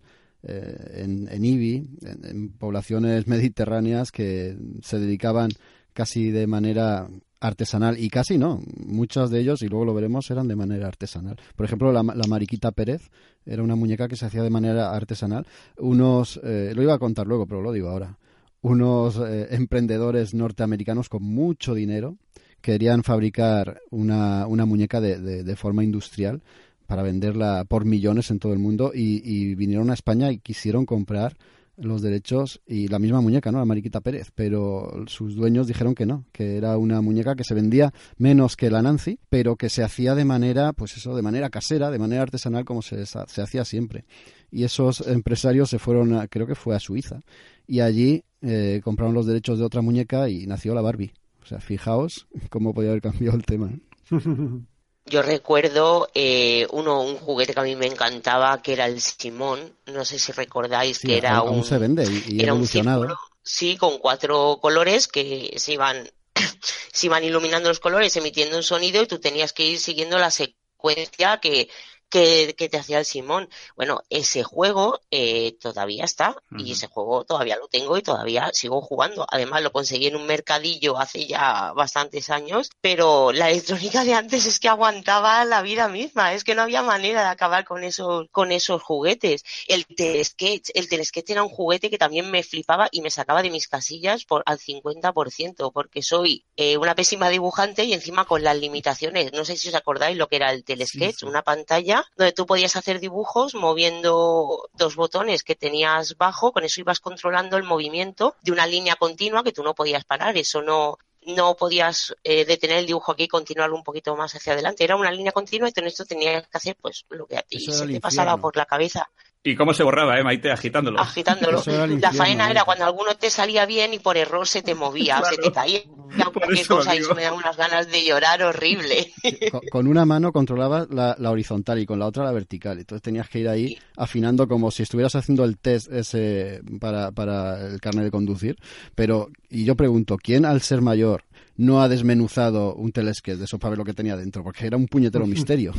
eh, 0.49 1.03
en, 1.05 1.45
IBI, 1.45 1.89
en, 2.03 2.51
poblaciones 2.51 3.27
mediterráneas 3.29 4.13
que 4.13 4.57
se 4.83 4.99
dedicaban 4.99 5.51
casi 5.93 6.31
de 6.31 6.47
manera 6.47 7.09
artesanal 7.41 7.99
y 7.99 8.09
casi 8.09 8.39
no, 8.39 8.63
muchos 8.85 9.31
de 9.31 9.41
ellos 9.41 9.63
y 9.63 9.69
luego 9.69 9.85
lo 9.85 9.95
veremos 9.95 10.31
eran 10.31 10.49
de 10.49 10.57
manera 10.57 10.89
artesanal. 10.89 11.37
Por 11.55 11.67
ejemplo, 11.67 11.93
la, 11.93 12.03
la 12.03 12.27
Mariquita 12.29 12.73
Pérez 12.73 13.11
era 13.45 13.63
una 13.63 13.77
muñeca 13.77 14.09
que 14.09 14.17
se 14.17 14.27
hacía 14.27 14.43
de 14.43 14.51
manera 14.51 14.95
artesanal. 14.95 15.47
Unos, 15.79 16.41
eh, 16.43 16.73
lo 16.75 16.83
iba 16.83 16.95
a 16.95 16.99
contar 16.99 17.27
luego, 17.27 17.47
pero 17.47 17.63
lo 17.63 17.73
digo 17.73 17.89
ahora. 17.89 18.19
Unos 18.63 19.19
eh, 19.19 19.49
emprendedores 19.51 20.35
norteamericanos 20.35 21.09
con 21.09 21.23
mucho 21.23 21.75
dinero 21.75 22.17
querían 22.61 23.05
fabricar 23.05 23.81
una, 23.91 24.47
una 24.47 24.65
muñeca 24.65 25.01
de, 25.01 25.45
de, 25.45 25.57
forma 25.57 25.85
industrial 25.85 26.43
para 26.87 27.03
venderla 27.03 27.65
por 27.65 27.85
millones 27.85 28.31
en 28.31 28.39
todo 28.39 28.53
el 28.53 28.59
mundo 28.59 28.93
y, 28.95 29.55
vinieron 29.55 29.91
a 29.91 29.95
España 29.95 30.31
y 30.33 30.39
quisieron 30.39 30.87
comprar 30.87 31.37
los 31.77 32.01
derechos 32.01 32.63
y 32.67 32.89
la 32.89 32.99
misma 32.99 33.21
muñeca, 33.21 33.53
¿no? 33.53 33.59
La 33.59 33.67
Mariquita 33.67 34.01
Pérez, 34.01 34.31
pero 34.35 35.05
sus 35.09 35.35
dueños 35.35 35.67
dijeron 35.67 35.95
que 35.95 36.07
no, 36.07 36.25
que 36.33 36.57
era 36.57 36.79
una 36.79 37.03
muñeca 37.03 37.35
que 37.35 37.45
se 37.45 37.55
vendía 37.55 37.93
menos 38.17 38.57
que 38.57 38.71
la 38.71 38.81
Nancy, 38.81 39.19
pero 39.29 39.57
que 39.57 39.69
se 39.69 39.83
hacía 39.83 40.15
de 40.15 40.25
manera, 40.25 40.73
pues 40.73 40.97
eso, 40.97 41.15
de 41.15 41.21
manera 41.21 41.51
casera, 41.51 41.91
de 41.91 41.99
manera 41.99 42.23
artesanal 42.23 42.65
como 42.65 42.81
se, 42.81 43.05
se 43.05 43.43
hacía 43.43 43.65
siempre. 43.67 44.07
Y 44.51 44.65
esos 44.65 45.07
empresarios 45.07 45.69
se 45.69 45.79
fueron, 45.79 46.15
a, 46.15 46.29
creo 46.29 46.47
que 46.47 46.55
fue 46.55 46.75
a 46.75 46.81
Suiza, 46.81 47.21
y 47.67 47.81
allí 47.81 48.25
eh, 48.41 48.81
compraron 48.83 49.15
los 49.15 49.27
derechos 49.27 49.59
de 49.59 49.65
otra 49.65 49.83
muñeca 49.83 50.29
y 50.29 50.47
nació 50.47 50.75
la 50.75 50.81
Barbie. 50.81 51.13
O 51.43 51.47
sea, 51.47 51.61
fijaos 51.61 52.27
cómo 52.49 52.73
podía 52.73 52.91
haber 52.91 53.03
cambiado 53.03 53.37
el 53.37 53.45
tema. 53.45 53.71
Yo 55.07 55.23
recuerdo 55.23 56.09
eh, 56.15 56.67
uno, 56.71 57.01
un 57.01 57.17
juguete 57.17 57.55
que 57.55 57.61
a 57.61 57.63
mí 57.63 57.77
me 57.77 57.87
encantaba, 57.87 58.61
que 58.61 58.73
era 58.73 58.87
el 58.87 59.01
Simón. 59.01 59.73
No 59.87 60.05
sé 60.05 60.19
si 60.19 60.33
recordáis 60.33 60.99
que 60.99 61.17
era 61.17 61.43
un. 61.43 61.65
se 61.65 61.79
vende 61.79 62.05
y, 62.27 62.43
era 62.43 62.55
Un 62.55 62.67
círculo, 62.67 63.17
sí, 63.43 63.77
con 63.77 63.99
cuatro 63.99 64.59
colores 64.61 65.07
que 65.07 65.55
se 65.59 65.73
iban, 65.75 66.11
se 66.93 67.07
iban 67.07 67.23
iluminando 67.23 67.69
los 67.69 67.79
colores, 67.79 68.17
emitiendo 68.17 68.57
un 68.57 68.65
sonido 68.65 69.01
y 69.01 69.07
tú 69.07 69.19
tenías 69.19 69.53
que 69.53 69.65
ir 69.65 69.79
siguiendo 69.79 70.19
la 70.19 70.33
secuencia 70.33 71.39
que, 71.39 71.69
que, 72.09 72.55
que 72.57 72.69
te 72.69 72.79
hacía 72.79 72.99
el 72.99 73.05
Simón. 73.05 73.49
Bueno, 73.77 74.03
ese 74.11 74.43
juego 74.43 75.01
eh, 75.11 75.57
todavía 75.61 76.05
está 76.05 76.37
y 76.57 76.73
ese 76.73 76.87
juego 76.87 77.25
todavía 77.25 77.57
lo 77.57 77.69
tengo 77.69 77.97
y 77.97 78.03
todavía 78.03 78.51
sigo 78.53 78.81
jugando. 78.81 79.27
Además, 79.31 79.63
lo 79.63 79.73
conseguí 79.73 80.07
en 80.07 80.17
un 80.17 80.27
mercadillo 80.27 80.99
hace 80.99 81.27
ya 81.27 81.73
bastantes 81.75 82.31
años, 82.31 82.71
pero 82.81 83.33
la 83.33 83.51
electrónica 83.51 84.05
de 84.05 84.15
antes 84.15 84.47
es 84.47 84.61
que 84.61 84.69
aguantaba 84.69 85.45
la 85.45 85.63
vida 85.63 85.89
misma, 85.89 86.33
es 86.35 86.45
que 86.45 86.55
no 86.55 86.63
había 86.63 86.83
manera 86.83 87.23
de 87.23 87.29
acabar 87.29 87.65
con 87.65 87.85
esos, 87.85 88.27
con 88.31 88.53
esos 88.53 88.83
juguetes. 88.83 89.45
El 89.67 89.87
telesketch, 89.87 90.71
el 90.75 90.89
telesketch 90.89 91.31
era 91.31 91.43
un 91.43 91.49
juguete 91.49 91.91
que 91.91 91.99
también 91.99 92.31
me 92.31 92.43
flipaba 92.43 92.89
y 92.91 93.01
me 93.01 93.11
sacaba 93.11 93.43
de 93.43 93.51
mis 93.51 93.69
casillas 93.69 94.25
por 94.25 94.43
al 94.47 94.59
50%, 94.59 95.73
porque 95.73 96.03
soy 96.03 96.45
eh, 96.57 96.77
una 96.77 96.95
pésima 96.95 97.29
dibujante 97.29 97.85
y 97.85 97.93
encima 97.93 98.25
con 98.25 98.43
las 98.43 98.57
limitaciones. 98.57 99.33
No 99.33 99.45
sé 99.45 99.57
si 99.57 99.69
os 99.69 99.75
acordáis 99.75 100.17
lo 100.17 100.29
que 100.29 100.37
era 100.37 100.53
el 100.53 100.65
telesketch, 100.65 101.25
una 101.25 101.43
pantalla 101.43 101.96
donde 102.17 102.33
tú 102.33 102.47
podías 102.47 102.77
hacer 102.77 103.01
dibujos 103.01 103.55
moviendo 103.55 104.69
dos 104.75 104.97
botones 104.97 105.43
que 105.43 105.55
tenías 105.55 106.17
bajo, 106.17 106.53
con 106.53 106.65
eso 106.65 106.81
ibas 106.81 107.01
controlando 107.01 107.57
el 107.57 107.65
movimiento 107.65 108.37
de 108.43 108.53
una 108.53 108.67
línea 108.67 108.97
continua 108.97 109.45
que 109.45 109.53
tú 109.53 109.63
no 109.63 109.75
podías 109.75 110.05
parar, 110.05 110.37
eso 110.37 110.63
no 110.63 110.99
no 111.27 111.57
podías 111.57 112.15
eh, 112.23 112.45
detener 112.45 112.79
el 112.79 112.87
dibujo 112.87 113.13
aquí 113.13 113.25
y 113.25 113.29
continuarlo 113.29 113.77
un 113.77 113.83
poquito 113.83 114.15
más 114.17 114.35
hacia 114.35 114.53
adelante. 114.53 114.85
Era 114.85 114.97
una 114.97 115.11
línea 115.11 115.33
continua 115.33 115.69
y 115.69 115.73
con 115.73 115.85
esto 115.85 116.05
tenías 116.05 116.47
que 116.47 116.57
hacer 116.57 116.77
pues 116.81 117.05
lo 117.11 117.27
que 117.27 117.37
a 117.37 117.43
ti 117.43 117.57
Eso 117.57 117.73
se 117.73 117.87
te 117.87 117.95
infierno. 117.95 118.41
por 118.41 118.57
la 118.57 118.65
cabeza, 118.65 119.11
¿Y 119.47 119.55
cómo 119.55 119.73
se 119.73 119.85
borraba, 119.85 120.19
eh, 120.19 120.25
Maite, 120.25 120.51
agitándolo? 120.51 120.99
agitándolo. 120.99 121.63
La 122.01 122.13
faena 122.13 122.51
era 122.51 122.65
cuando 122.65 122.85
alguno 122.85 123.15
te 123.15 123.31
salía 123.31 123.65
bien 123.65 123.95
y 123.95 124.01
por 124.01 124.17
error 124.17 124.49
se 124.49 124.61
te 124.61 124.75
movía, 124.75 125.23
se 125.23 125.37
te 125.37 125.53
caía 125.53 125.83
Por 126.33 126.43
cualquier 126.43 126.67
cosa 126.67 126.97
y 126.97 127.01
me 127.15 127.23
da 127.23 127.33
unas 127.33 127.57
ganas 127.57 127.89
de 127.89 128.05
llorar 128.05 128.43
horrible. 128.43 129.13
Con, 129.53 129.61
con 129.71 129.87
una 129.87 130.05
mano 130.05 130.33
controlabas 130.33 130.89
la, 130.91 131.15
la 131.19 131.31
horizontal 131.31 131.79
y 131.79 131.87
con 131.87 131.99
la 131.99 132.07
otra 132.07 132.25
la 132.25 132.33
vertical. 132.33 132.79
Entonces 132.79 133.03
tenías 133.03 133.29
que 133.29 133.39
ir 133.41 133.49
ahí 133.49 133.79
afinando 133.97 134.49
como 134.49 134.71
si 134.71 134.83
estuvieras 134.83 135.15
haciendo 135.15 135.45
el 135.45 135.59
test 135.59 135.93
ese 135.93 136.61
para, 136.81 137.13
para 137.13 137.69
el 137.69 137.81
carnet 137.81 138.05
de 138.05 138.11
conducir. 138.11 138.57
Pero, 138.95 139.29
y 139.49 139.65
yo 139.65 139.77
pregunto, 139.77 140.17
¿quién 140.17 140.45
al 140.45 140.61
ser 140.61 140.81
mayor 140.81 141.23
no 141.57 141.81
ha 141.81 141.89
desmenuzado 141.89 142.75
un 142.75 142.93
telesquet 142.93 143.37
de 143.39 143.45
eso 143.45 143.59
para 143.59 143.71
ver 143.71 143.79
lo 143.79 143.85
que 143.85 143.95
tenía 143.95 144.17
dentro? 144.17 144.43
Porque 144.43 144.67
era 144.67 144.77
un 144.77 144.87
puñetero 144.89 145.27
misterio. 145.27 145.73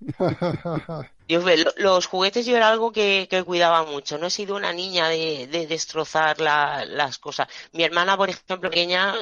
Dios 1.28 1.44
los 1.76 2.06
juguetes 2.06 2.44
yo 2.46 2.56
era 2.56 2.68
algo 2.68 2.90
que, 2.92 3.28
que 3.30 3.44
cuidaba 3.44 3.84
mucho. 3.84 4.18
No 4.18 4.26
he 4.26 4.30
sido 4.30 4.56
una 4.56 4.72
niña 4.72 5.08
de, 5.08 5.46
de 5.46 5.66
destrozar 5.66 6.40
la- 6.40 6.84
las 6.84 7.18
cosas. 7.18 7.48
Mi 7.72 7.84
hermana, 7.84 8.16
por 8.16 8.28
ejemplo, 8.30 8.60
pequeña, 8.70 9.14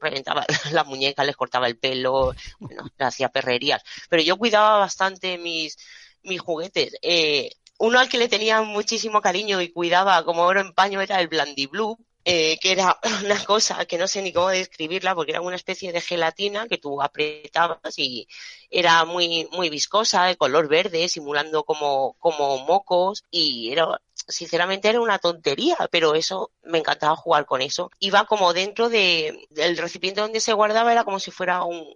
reventaba 0.00 0.44
la 0.72 0.84
muñeca, 0.84 1.24
les 1.24 1.36
cortaba 1.36 1.66
el 1.66 1.76
pelo, 1.76 2.32
bueno, 2.58 2.84
le 2.98 3.04
hacía 3.04 3.28
perrerías. 3.28 3.82
Pero 4.08 4.22
yo 4.22 4.36
cuidaba 4.38 4.78
bastante 4.78 5.36
mis, 5.38 5.76
mis 6.22 6.40
juguetes. 6.40 6.96
Eh, 7.02 7.50
uno 7.78 7.98
al 7.98 8.08
que 8.08 8.18
le 8.18 8.28
tenía 8.28 8.62
muchísimo 8.62 9.20
cariño 9.20 9.60
y 9.60 9.70
cuidaba 9.70 10.24
como 10.24 10.42
oro 10.42 10.60
en 10.60 10.72
paño 10.72 11.00
era 11.00 11.20
el 11.20 11.28
Blandy 11.28 11.66
Blue. 11.66 11.98
Eh, 12.24 12.58
que 12.60 12.72
era 12.72 12.98
una 13.24 13.42
cosa 13.44 13.84
que 13.86 13.98
no 13.98 14.08
sé 14.08 14.22
ni 14.22 14.32
cómo 14.32 14.48
describirla 14.48 15.14
porque 15.14 15.32
era 15.32 15.40
una 15.40 15.56
especie 15.56 15.92
de 15.92 16.00
gelatina 16.00 16.66
que 16.68 16.78
tú 16.78 17.02
apretabas 17.02 17.98
y, 17.98 18.26
era 18.74 19.04
muy, 19.04 19.48
muy 19.52 19.70
viscosa, 19.70 20.24
de 20.24 20.36
color 20.36 20.68
verde, 20.68 21.08
simulando 21.08 21.62
como, 21.62 22.16
como 22.18 22.58
mocos, 22.58 23.24
y 23.30 23.70
era, 23.70 24.00
sinceramente 24.26 24.88
era 24.88 25.00
una 25.00 25.20
tontería, 25.20 25.76
pero 25.92 26.14
eso, 26.16 26.50
me 26.64 26.78
encantaba 26.78 27.14
jugar 27.14 27.46
con 27.46 27.62
eso. 27.62 27.90
Iba 28.00 28.26
como 28.26 28.52
dentro 28.52 28.88
de, 28.88 29.46
del 29.50 29.76
recipiente 29.76 30.20
donde 30.20 30.40
se 30.40 30.52
guardaba, 30.52 30.90
era 30.90 31.04
como 31.04 31.20
si 31.20 31.30
fuera 31.30 31.62
un, 31.62 31.86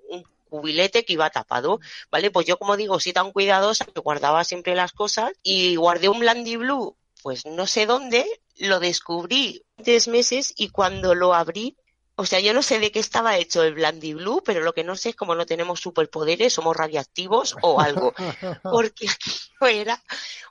cubilete 0.48 1.04
que 1.04 1.14
iba 1.14 1.28
tapado, 1.30 1.80
¿vale? 2.10 2.30
Pues 2.30 2.46
yo, 2.46 2.58
como 2.58 2.76
digo, 2.76 3.00
sí 3.00 3.12
tan 3.12 3.32
cuidadosa, 3.32 3.84
que 3.84 4.00
guardaba 4.00 4.44
siempre 4.44 4.76
las 4.76 4.92
cosas, 4.92 5.32
y 5.42 5.74
guardé 5.76 6.08
un 6.08 6.20
Blandy 6.20 6.56
Blue, 6.56 6.96
pues 7.22 7.44
no 7.44 7.66
sé 7.66 7.86
dónde, 7.86 8.24
lo 8.58 8.80
descubrí 8.80 9.62
tres 9.82 10.08
meses, 10.08 10.52
y 10.56 10.68
cuando 10.70 11.14
lo 11.14 11.34
abrí, 11.34 11.76
o 12.16 12.26
sea, 12.26 12.40
yo 12.40 12.52
no 12.52 12.62
sé 12.62 12.80
de 12.80 12.90
qué 12.90 12.98
estaba 12.98 13.36
hecho 13.38 13.62
el 13.62 13.74
Blandy 13.74 14.14
Blue, 14.14 14.42
pero 14.44 14.60
lo 14.60 14.72
que 14.72 14.82
no 14.84 14.96
sé 14.96 15.10
es 15.10 15.16
como 15.16 15.34
no 15.36 15.46
tenemos 15.46 15.78
superpoderes, 15.80 16.52
somos 16.52 16.76
radiactivos 16.76 17.54
o 17.62 17.80
algo. 17.80 18.12
Porque 18.64 19.06
aquello 19.08 19.80
era, 19.82 20.02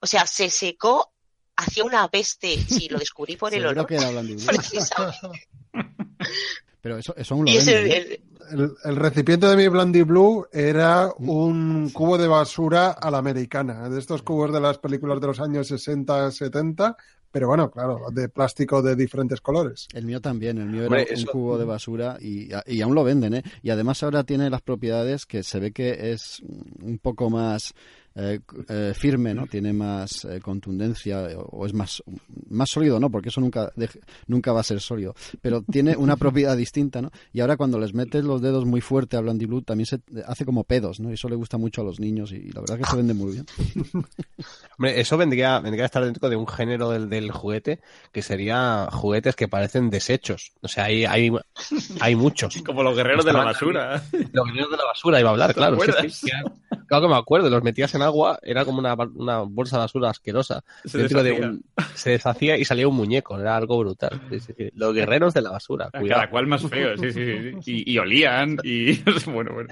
o 0.02 0.08
sea, 0.08 0.26
se 0.26 0.50
secó, 0.50 1.12
hacía 1.58 1.84
una 1.84 2.08
peste, 2.08 2.58
sí, 2.68 2.88
lo 2.90 2.98
descubrí 3.00 3.36
por 3.36 3.54
el 3.54 3.66
olor. 3.66 3.86
que 3.86 3.96
era 3.96 4.10
Blandy 4.12 4.36
Blue. 4.36 4.46
Precisamente. 4.46 5.48
Pero 6.82 6.98
eso, 6.98 7.14
eso 7.18 7.34
aún 7.36 7.46
lo 7.46 7.52
¿eh? 7.52 7.58
el- 7.60 8.22
El, 8.50 8.74
el 8.86 8.96
recipiente 8.96 9.46
de 9.48 9.58
mi 9.58 9.68
Blandy 9.68 10.04
Blue 10.04 10.48
era 10.54 11.12
un 11.18 11.90
cubo 11.92 12.18
de 12.18 12.28
basura 12.30 12.92
a 12.92 13.12
la 13.12 13.18
americana, 13.18 13.90
de 13.90 14.00
estos 14.00 14.22
cubos 14.22 14.54
de 14.54 14.62
las 14.62 14.78
películas 14.78 15.20
de 15.20 15.28
los 15.28 15.42
años 15.42 15.68
60, 15.68 16.32
70, 16.32 16.96
pero 17.32 17.48
bueno, 17.48 17.70
claro, 17.72 18.10
de 18.12 18.30
plástico 18.30 18.82
de 18.82 18.96
diferentes 18.96 19.42
colores. 19.42 19.88
El 19.94 20.06
mío 20.06 20.22
también, 20.22 20.58
el 20.58 20.68
mío 20.68 20.80
era 20.82 20.88
Hombre, 20.88 21.08
un 21.10 21.14
eso- 21.18 21.32
cubo 21.32 21.58
de 21.58 21.66
basura 21.66 22.18
y, 22.20 22.50
y 22.66 22.82
aún 22.82 22.96
lo 22.96 23.04
venden, 23.04 23.36
¿eh? 23.36 23.44
Y 23.62 23.70
además 23.70 24.02
ahora 24.04 24.24
tiene 24.24 24.50
las 24.50 24.62
propiedades 24.62 25.26
que 25.26 25.44
se 25.44 25.60
ve 25.60 25.72
que 25.72 26.12
es 26.12 26.42
un 26.82 27.00
poco 27.00 27.30
más 27.30 27.74
eh, 28.20 28.40
eh, 28.68 28.94
firme, 28.96 29.34
¿no? 29.36 29.46
Tiene 29.46 29.74
más 29.74 30.26
eh, 30.26 30.40
contundencia 30.42 31.20
o, 31.38 31.60
o 31.60 31.66
es 31.68 31.74
más, 31.74 32.02
más 32.50 32.70
sólido, 32.70 33.00
¿no? 33.00 33.12
Porque 33.12 33.30
eso 33.30 33.40
nunca, 33.40 33.72
deje- 33.76 34.00
nunca 34.26 34.52
va 34.52 34.62
a 34.62 34.64
ser 34.64 34.80
sólido. 34.82 35.14
Pero 35.40 35.62
tiene 35.62 35.96
una 35.96 36.18
propiedad 36.18 36.58
distinta, 36.58 37.02
¿no? 37.02 37.12
Y 37.32 37.42
ahora 37.42 37.58
cuando 37.58 37.80
les 37.80 37.94
metes 37.94 38.24
los 38.26 38.42
dedos 38.42 38.66
muy 38.66 38.82
fuerte 38.82 39.18
a 39.18 39.22
Blandy 39.22 39.46
Blue 39.46 39.62
también 39.62 39.86
se 39.86 40.00
hace 40.26 40.46
como 40.46 40.64
pedos, 40.64 41.00
¿no? 41.00 41.12
Y 41.12 41.14
eso 41.14 41.30
le 41.30 41.36
gusta 41.36 41.58
mucho 41.58 41.82
a 41.82 41.84
los 41.86 42.00
niños 42.00 42.32
y, 42.32 42.50
la 42.52 42.62
verdad 42.62 42.80
que 42.80 42.86
se 42.86 42.96
vende 42.96 43.14
muy 43.14 43.34
bien. 43.34 43.46
Hombre, 44.78 45.00
eso 45.00 45.18
vendría, 45.18 45.60
vendría 45.60 45.84
a 45.84 45.88
estar 45.88 46.04
dentro 46.04 46.30
de 46.30 46.36
un 46.36 46.48
género 46.48 46.90
del, 46.90 47.10
del 47.10 47.32
juguete 47.32 47.80
que 48.12 48.22
sería 48.22 48.88
juguetes 48.92 49.36
que 49.36 49.48
parecen 49.48 49.90
desechos. 49.90 50.52
O 50.62 50.68
sea, 50.68 50.86
hay, 50.86 51.06
hay, 51.06 51.32
hay 52.00 52.16
muchos. 52.16 52.56
Como 52.66 52.84
los 52.84 52.96
guerreros 52.96 53.26
de 53.26 53.34
la 53.34 53.44
basura. 53.44 54.04
Los 54.32 54.46
guerreros 54.48 54.72
de 54.72 54.78
la 54.78 54.86
basura 54.86 55.20
iba 55.20 55.30
a 55.30 55.32
hablar, 55.34 55.50
¿Te 55.50 55.56
claro. 55.56 55.78
sí. 56.10 56.28
Claro 56.88 57.08
que 57.08 57.14
me 57.14 57.18
acuerdo, 57.20 57.50
los 57.50 57.64
metías 57.64 57.94
en 57.96 58.02
agua, 58.08 58.40
era 58.42 58.66
como 58.66 58.80
una, 58.80 58.96
una 59.16 59.40
bolsa 59.42 59.78
de 59.78 59.82
basura 59.82 60.10
asquerosa. 60.10 60.64
Se 60.86 60.98
dentro 60.98 61.22
de 61.24 61.30
deshacía. 61.32 61.50
un, 61.52 61.64
se 61.96 62.10
deshacía 62.12 62.58
y 62.58 62.66
salía 62.66 62.88
un 62.88 62.96
muñeco, 62.96 63.40
era 63.40 63.56
algo 63.56 63.78
brutal. 63.80 64.20
Sí, 64.30 64.40
sí, 64.40 64.54
sí. 64.58 64.70
Los 64.74 64.94
guerreros 64.94 65.34
de 65.34 65.42
la 65.42 65.52
basura, 65.52 65.90
Cada 65.92 66.02
cuidado. 66.02 66.30
cual 66.32 66.48
más 66.48 66.62
feo, 66.68 66.98
sí, 66.98 67.12
sí, 67.12 67.24
sí. 67.64 67.72
Y, 67.86 67.94
y 67.94 67.98
olían, 68.00 68.58
y 68.64 68.98
bueno, 69.32 69.54
bueno. 69.54 69.70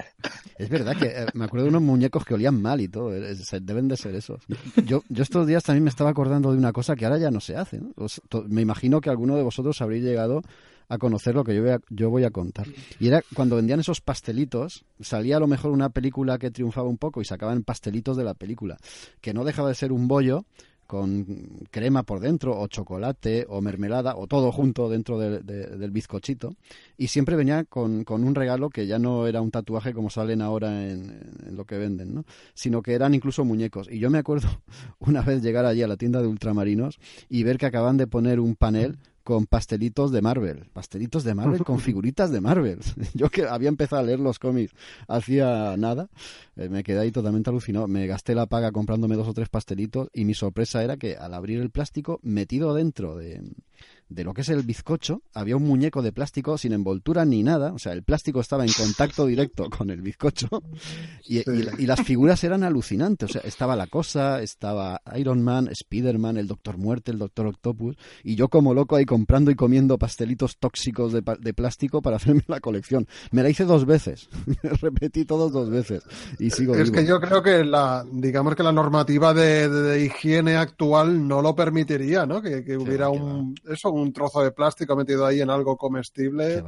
Es 0.58 0.68
verdad 0.68 0.96
que 0.96 1.06
eh, 1.06 1.26
me 1.34 1.44
acuerdo 1.46 1.64
de 1.64 1.70
unos 1.70 1.82
muñecos 1.82 2.24
que 2.24 2.34
olían 2.34 2.60
mal 2.62 2.80
y 2.80 2.88
todo. 2.88 3.14
eh, 3.14 3.34
Deben 3.60 3.88
de 3.88 3.96
ser 3.96 4.14
esos. 4.14 4.42
Yo, 4.86 5.02
yo 5.08 5.22
estos 5.22 5.46
días 5.46 5.64
también 5.64 5.84
me 5.84 5.90
estaba 5.90 6.10
acordando 6.10 6.52
de 6.52 6.58
una 6.58 6.72
cosa 6.72 6.94
que 6.96 7.04
ahora 7.04 7.18
ya 7.18 7.30
no 7.30 7.40
se 7.40 7.56
hace. 7.56 7.78
¿no? 7.80 7.90
Os- 7.96 8.22
to- 8.28 8.44
me 8.48 8.62
imagino 8.62 9.00
que 9.00 9.10
alguno 9.10 9.36
de 9.36 9.42
vosotros 9.42 9.80
habréis 9.82 10.04
llegado 10.04 10.42
a 10.88 10.98
conocer 10.98 11.34
lo 11.34 11.44
que 11.44 11.54
yo 11.54 11.62
voy 11.62 11.70
a, 11.72 11.80
yo 11.90 12.10
voy 12.10 12.24
a 12.24 12.30
contar. 12.30 12.66
Y 13.00 13.08
era 13.08 13.22
cuando 13.34 13.56
vendían 13.56 13.80
esos 13.80 14.00
pastelitos, 14.00 14.84
salía 15.00 15.36
a 15.36 15.40
lo 15.40 15.46
mejor 15.46 15.72
una 15.72 15.88
película 15.90 16.38
que 16.38 16.50
triunfaba 16.50 16.88
un 16.88 16.98
poco 16.98 17.20
y 17.20 17.24
sacaban 17.24 17.62
pastelitos 17.64 18.16
de 18.16 18.24
la 18.24 18.34
película, 18.34 18.76
que 19.20 19.34
no 19.34 19.44
dejaba 19.44 19.68
de 19.68 19.74
ser 19.74 19.92
un 19.92 20.06
bollo 20.08 20.44
con 20.86 21.26
crema 21.72 22.04
por 22.04 22.20
dentro, 22.20 22.56
o 22.56 22.68
chocolate, 22.68 23.44
o 23.48 23.60
mermelada, 23.60 24.14
o 24.14 24.28
todo 24.28 24.52
junto 24.52 24.88
dentro 24.88 25.18
de- 25.18 25.40
de- 25.40 25.76
del 25.76 25.90
bizcochito. 25.90 26.54
Y 26.96 27.08
siempre 27.08 27.34
venía 27.34 27.64
con, 27.64 28.04
con 28.04 28.22
un 28.22 28.36
regalo 28.36 28.70
que 28.70 28.86
ya 28.86 29.00
no 29.00 29.26
era 29.26 29.40
un 29.42 29.50
tatuaje 29.50 29.92
como 29.92 30.10
salen 30.10 30.40
ahora 30.42 30.88
en, 30.88 31.18
en 31.44 31.56
lo 31.56 31.64
que 31.64 31.76
venden, 31.76 32.14
¿no? 32.14 32.24
Sino 32.54 32.82
que 32.82 32.92
eran 32.92 33.14
incluso 33.14 33.44
muñecos. 33.44 33.88
Y 33.90 33.98
yo 33.98 34.10
me 34.10 34.18
acuerdo 34.18 34.46
una 35.00 35.22
vez 35.22 35.42
llegar 35.42 35.66
allí 35.66 35.82
a 35.82 35.88
la 35.88 35.96
tienda 35.96 36.22
de 36.22 36.28
ultramarinos 36.28 37.00
y 37.28 37.42
ver 37.42 37.58
que 37.58 37.66
acaban 37.66 37.96
de 37.96 38.06
poner 38.06 38.38
un 38.38 38.54
panel 38.54 38.96
con 39.26 39.46
pastelitos 39.46 40.12
de 40.12 40.22
Marvel, 40.22 40.66
pastelitos 40.72 41.24
de 41.24 41.34
Marvel 41.34 41.64
con 41.64 41.80
figuritas 41.80 42.30
de 42.30 42.40
Marvel. 42.40 42.78
Yo 43.14 43.28
que 43.28 43.44
había 43.44 43.68
empezado 43.68 44.00
a 44.00 44.04
leer 44.04 44.20
los 44.20 44.38
cómics 44.38 44.72
hacía 45.08 45.76
nada, 45.76 46.08
eh, 46.54 46.68
me 46.68 46.84
quedé 46.84 47.00
ahí 47.00 47.10
totalmente 47.10 47.50
alucinado. 47.50 47.88
Me 47.88 48.06
gasté 48.06 48.36
la 48.36 48.46
paga 48.46 48.70
comprándome 48.70 49.16
dos 49.16 49.26
o 49.26 49.34
tres 49.34 49.48
pastelitos 49.48 50.10
y 50.14 50.24
mi 50.26 50.34
sorpresa 50.34 50.84
era 50.84 50.96
que 50.96 51.16
al 51.16 51.34
abrir 51.34 51.60
el 51.60 51.70
plástico, 51.70 52.20
metido 52.22 52.72
dentro 52.72 53.16
de, 53.16 53.42
de 54.08 54.24
lo 54.24 54.32
que 54.34 54.42
es 54.42 54.48
el 54.50 54.62
bizcocho, 54.62 55.22
había 55.34 55.56
un 55.56 55.64
muñeco 55.64 56.00
de 56.02 56.12
plástico 56.12 56.56
sin 56.58 56.72
envoltura 56.72 57.24
ni 57.24 57.42
nada. 57.42 57.72
O 57.72 57.78
sea, 57.78 57.92
el 57.92 58.02
plástico 58.04 58.40
estaba 58.40 58.64
en 58.64 58.72
contacto 58.72 59.26
directo 59.26 59.68
con 59.70 59.90
el 59.90 60.00
bizcocho 60.02 60.48
y, 61.26 61.38
Sí. 61.38 61.44
y 61.46 61.62
la- 61.62 61.72
y 61.78 61.86
las 61.86 62.00
figuras 62.02 62.42
eran 62.44 62.62
alucinantes. 62.62 63.30
O 63.30 63.32
sea, 63.32 63.42
estaba 63.42 63.74
la 63.76 63.86
cosa, 63.88 64.40
estaba 64.42 65.00
Iron 65.16 65.42
Man, 65.42 65.68
Spider-Man, 65.70 66.36
el 66.36 66.46
Doctor 66.46 66.78
Muerte, 66.78 67.10
el 67.10 67.18
Doctor 67.18 67.46
Octopus. 67.46 67.96
Y 68.22 68.36
yo 68.36 68.48
como 68.48 68.74
loco 68.74 68.96
ahí 68.96 69.04
comprando 69.04 69.50
y 69.50 69.54
comiendo 69.54 69.98
pastelitos 69.98 70.56
tóxicos 70.58 71.12
de, 71.12 71.22
de 71.40 71.54
plástico 71.54 72.00
para 72.02 72.16
hacerme 72.16 72.42
la 72.46 72.60
colección. 72.60 73.06
Me 73.32 73.42
la 73.42 73.50
hice 73.50 73.64
dos 73.64 73.86
veces. 73.86 74.28
Repetí 74.80 75.24
todos 75.24 75.52
dos 75.52 75.68
veces. 75.70 76.02
Y 76.38 76.50
sigo 76.50 76.74
Es 76.74 76.90
vivo. 76.90 76.94
que 76.94 77.06
yo 77.06 77.20
creo 77.20 77.42
que 77.42 77.64
la, 77.64 78.04
digamos 78.12 78.54
que 78.54 78.62
la 78.62 78.72
normativa 78.72 79.34
de, 79.34 79.68
de- 79.68 79.82
de 79.86 80.04
higiene 80.04 80.56
actual 80.56 81.26
no 81.26 81.42
lo 81.42 81.54
permitiría, 81.54 82.24
¿no? 82.26 82.40
Que, 82.42 82.64
que 82.64 82.76
hubiera 82.76 83.08
un, 83.08 83.54
eso, 83.70 83.90
un 84.00 84.12
trozo 84.12 84.42
de 84.42 84.52
plástico 84.52 84.96
metido 84.96 85.26
ahí 85.26 85.40
en 85.40 85.50
algo 85.50 85.76
comestible, 85.76 86.62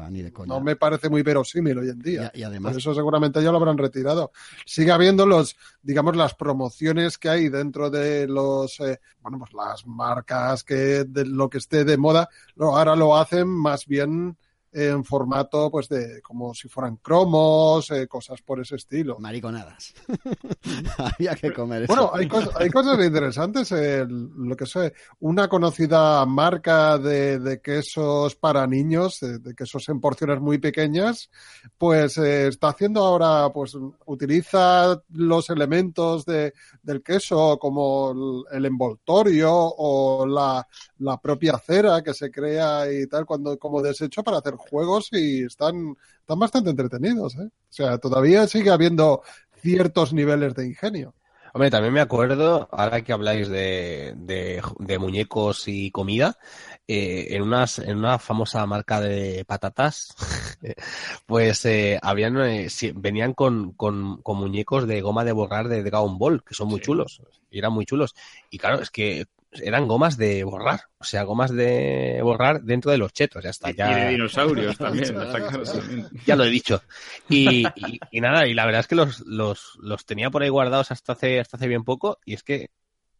no 0.46 0.60
me 0.60 0.76
parece 0.76 1.08
muy 1.08 1.22
verosímil 1.22 1.78
hoy 1.78 1.90
en 1.90 1.98
día. 1.98 2.30
Y, 2.34 2.42
además... 2.42 2.72
Por 2.72 2.80
eso 2.80 2.94
seguramente 2.94 3.42
ya 3.42 3.50
lo 3.50 3.58
habrán 3.58 3.78
retirado. 3.78 4.32
Sigue 4.64 4.92
habiendo 4.92 5.26
los, 5.26 5.56
digamos, 5.82 6.16
las 6.16 6.34
promociones 6.34 7.18
que 7.18 7.28
hay 7.28 7.48
dentro 7.48 7.90
de 7.90 8.26
los, 8.26 8.80
eh, 8.80 9.00
bueno, 9.20 9.38
pues 9.38 9.52
las 9.52 9.86
marcas 9.86 10.64
que 10.64 11.04
de 11.04 11.24
lo 11.26 11.48
que 11.48 11.58
esté 11.58 11.84
de 11.84 11.96
moda, 11.96 12.28
ahora 12.58 12.96
lo 12.96 13.16
hacen 13.16 13.48
más 13.48 13.86
bien 13.86 14.36
en 14.72 15.04
formato 15.04 15.70
pues 15.70 15.88
de 15.88 16.20
como 16.22 16.54
si 16.54 16.68
fueran 16.68 16.96
cromos, 16.96 17.90
eh, 17.90 18.06
cosas 18.06 18.42
por 18.42 18.60
ese 18.60 18.76
estilo. 18.76 19.18
Mariconadas. 19.18 19.94
Había 20.98 21.34
que 21.34 21.52
comer 21.52 21.84
eso. 21.84 21.94
Bueno, 21.94 22.10
hay, 22.14 22.28
cosas, 22.28 22.54
hay 22.56 22.70
cosas 22.70 23.04
interesantes. 23.04 23.70
lo 23.72 24.56
que 24.56 24.66
sé, 24.66 24.92
una 25.20 25.48
conocida 25.48 26.24
marca 26.26 26.98
de, 26.98 27.60
quesos 27.62 28.36
para 28.36 28.66
niños, 28.66 29.18
de, 29.20 29.54
quesos 29.54 29.88
en 29.88 30.00
porciones 30.00 30.40
muy 30.40 30.58
pequeñas, 30.58 31.30
pues 31.76 32.18
eh, 32.18 32.48
está 32.48 32.68
haciendo 32.68 33.04
ahora, 33.04 33.50
pues 33.52 33.76
utiliza 34.06 35.02
los 35.10 35.50
elementos 35.50 36.24
de, 36.24 36.52
del 36.82 37.02
queso 37.02 37.58
como 37.58 38.44
el, 38.50 38.66
envoltorio 38.66 39.50
o 39.52 40.26
la, 40.26 40.66
la 40.98 41.18
propia 41.20 41.58
cera 41.58 42.02
que 42.02 42.12
se 42.12 42.30
crea 42.30 42.90
y 42.92 43.06
tal 43.06 43.24
cuando 43.24 43.58
como 43.58 43.80
desecho 43.80 44.22
para 44.22 44.38
hacer 44.38 44.54
juegos 44.58 45.08
y 45.12 45.44
están, 45.44 45.96
están 46.20 46.38
bastante 46.38 46.70
entretenidos. 46.70 47.36
¿eh? 47.36 47.46
O 47.46 47.72
sea, 47.72 47.98
todavía 47.98 48.46
sigue 48.46 48.70
habiendo 48.70 49.22
ciertos 49.60 50.12
niveles 50.12 50.54
de 50.54 50.66
ingenio. 50.66 51.14
Hombre, 51.54 51.70
también 51.70 51.94
me 51.94 52.00
acuerdo, 52.00 52.68
ahora 52.70 53.02
que 53.02 53.12
habláis 53.12 53.48
de, 53.48 54.14
de, 54.16 54.98
muñecos 54.98 55.66
y 55.66 55.90
comida, 55.90 56.38
eh, 56.86 57.28
en, 57.30 57.42
unas, 57.42 57.78
en 57.78 57.96
una 57.96 58.18
famosa 58.18 58.64
marca 58.66 59.00
de 59.00 59.44
patatas, 59.46 60.14
pues 61.26 61.64
eh, 61.64 61.98
habían, 62.02 62.36
eh, 62.38 62.68
venían 62.94 63.32
con, 63.32 63.72
con, 63.72 64.20
con, 64.22 64.38
muñecos 64.38 64.86
de 64.86 65.00
goma 65.00 65.24
de 65.24 65.32
borrar 65.32 65.68
de 65.68 65.82
Dragon 65.82 66.18
Ball, 66.18 66.44
que 66.44 66.54
son 66.54 66.68
muy 66.68 66.80
chulos, 66.80 67.22
y 67.50 67.58
eran 67.58 67.72
muy 67.72 67.86
chulos. 67.86 68.14
Y 68.50 68.58
claro, 68.58 68.82
es 68.82 68.90
que 68.90 69.24
eran 69.52 69.88
gomas 69.88 70.16
de 70.16 70.44
borrar, 70.44 70.82
o 70.98 71.04
sea, 71.04 71.22
gomas 71.22 71.52
de 71.52 72.20
borrar 72.22 72.62
dentro 72.62 72.90
de 72.90 72.98
los 72.98 73.12
chetos, 73.12 73.42
ya 73.42 73.50
está. 73.50 73.70
Ya... 73.70 73.90
Y 73.90 73.94
de 73.94 74.08
dinosaurios 74.10 74.76
también, 74.78 75.14
Ya 76.26 76.36
lo 76.36 76.44
he 76.44 76.50
dicho. 76.50 76.82
Y, 77.28 77.64
y, 78.10 78.20
nada, 78.20 78.46
y 78.46 78.54
la 78.54 78.66
verdad 78.66 78.80
es 78.80 78.86
que 78.86 78.94
los, 78.94 79.20
los, 79.20 79.78
los 79.80 80.04
tenía 80.04 80.30
por 80.30 80.42
ahí 80.42 80.48
guardados 80.48 80.90
hasta 80.90 81.12
hace, 81.12 81.40
hasta 81.40 81.56
hace 81.56 81.68
bien 81.68 81.84
poco, 81.84 82.18
y 82.24 82.34
es 82.34 82.42
que 82.42 82.70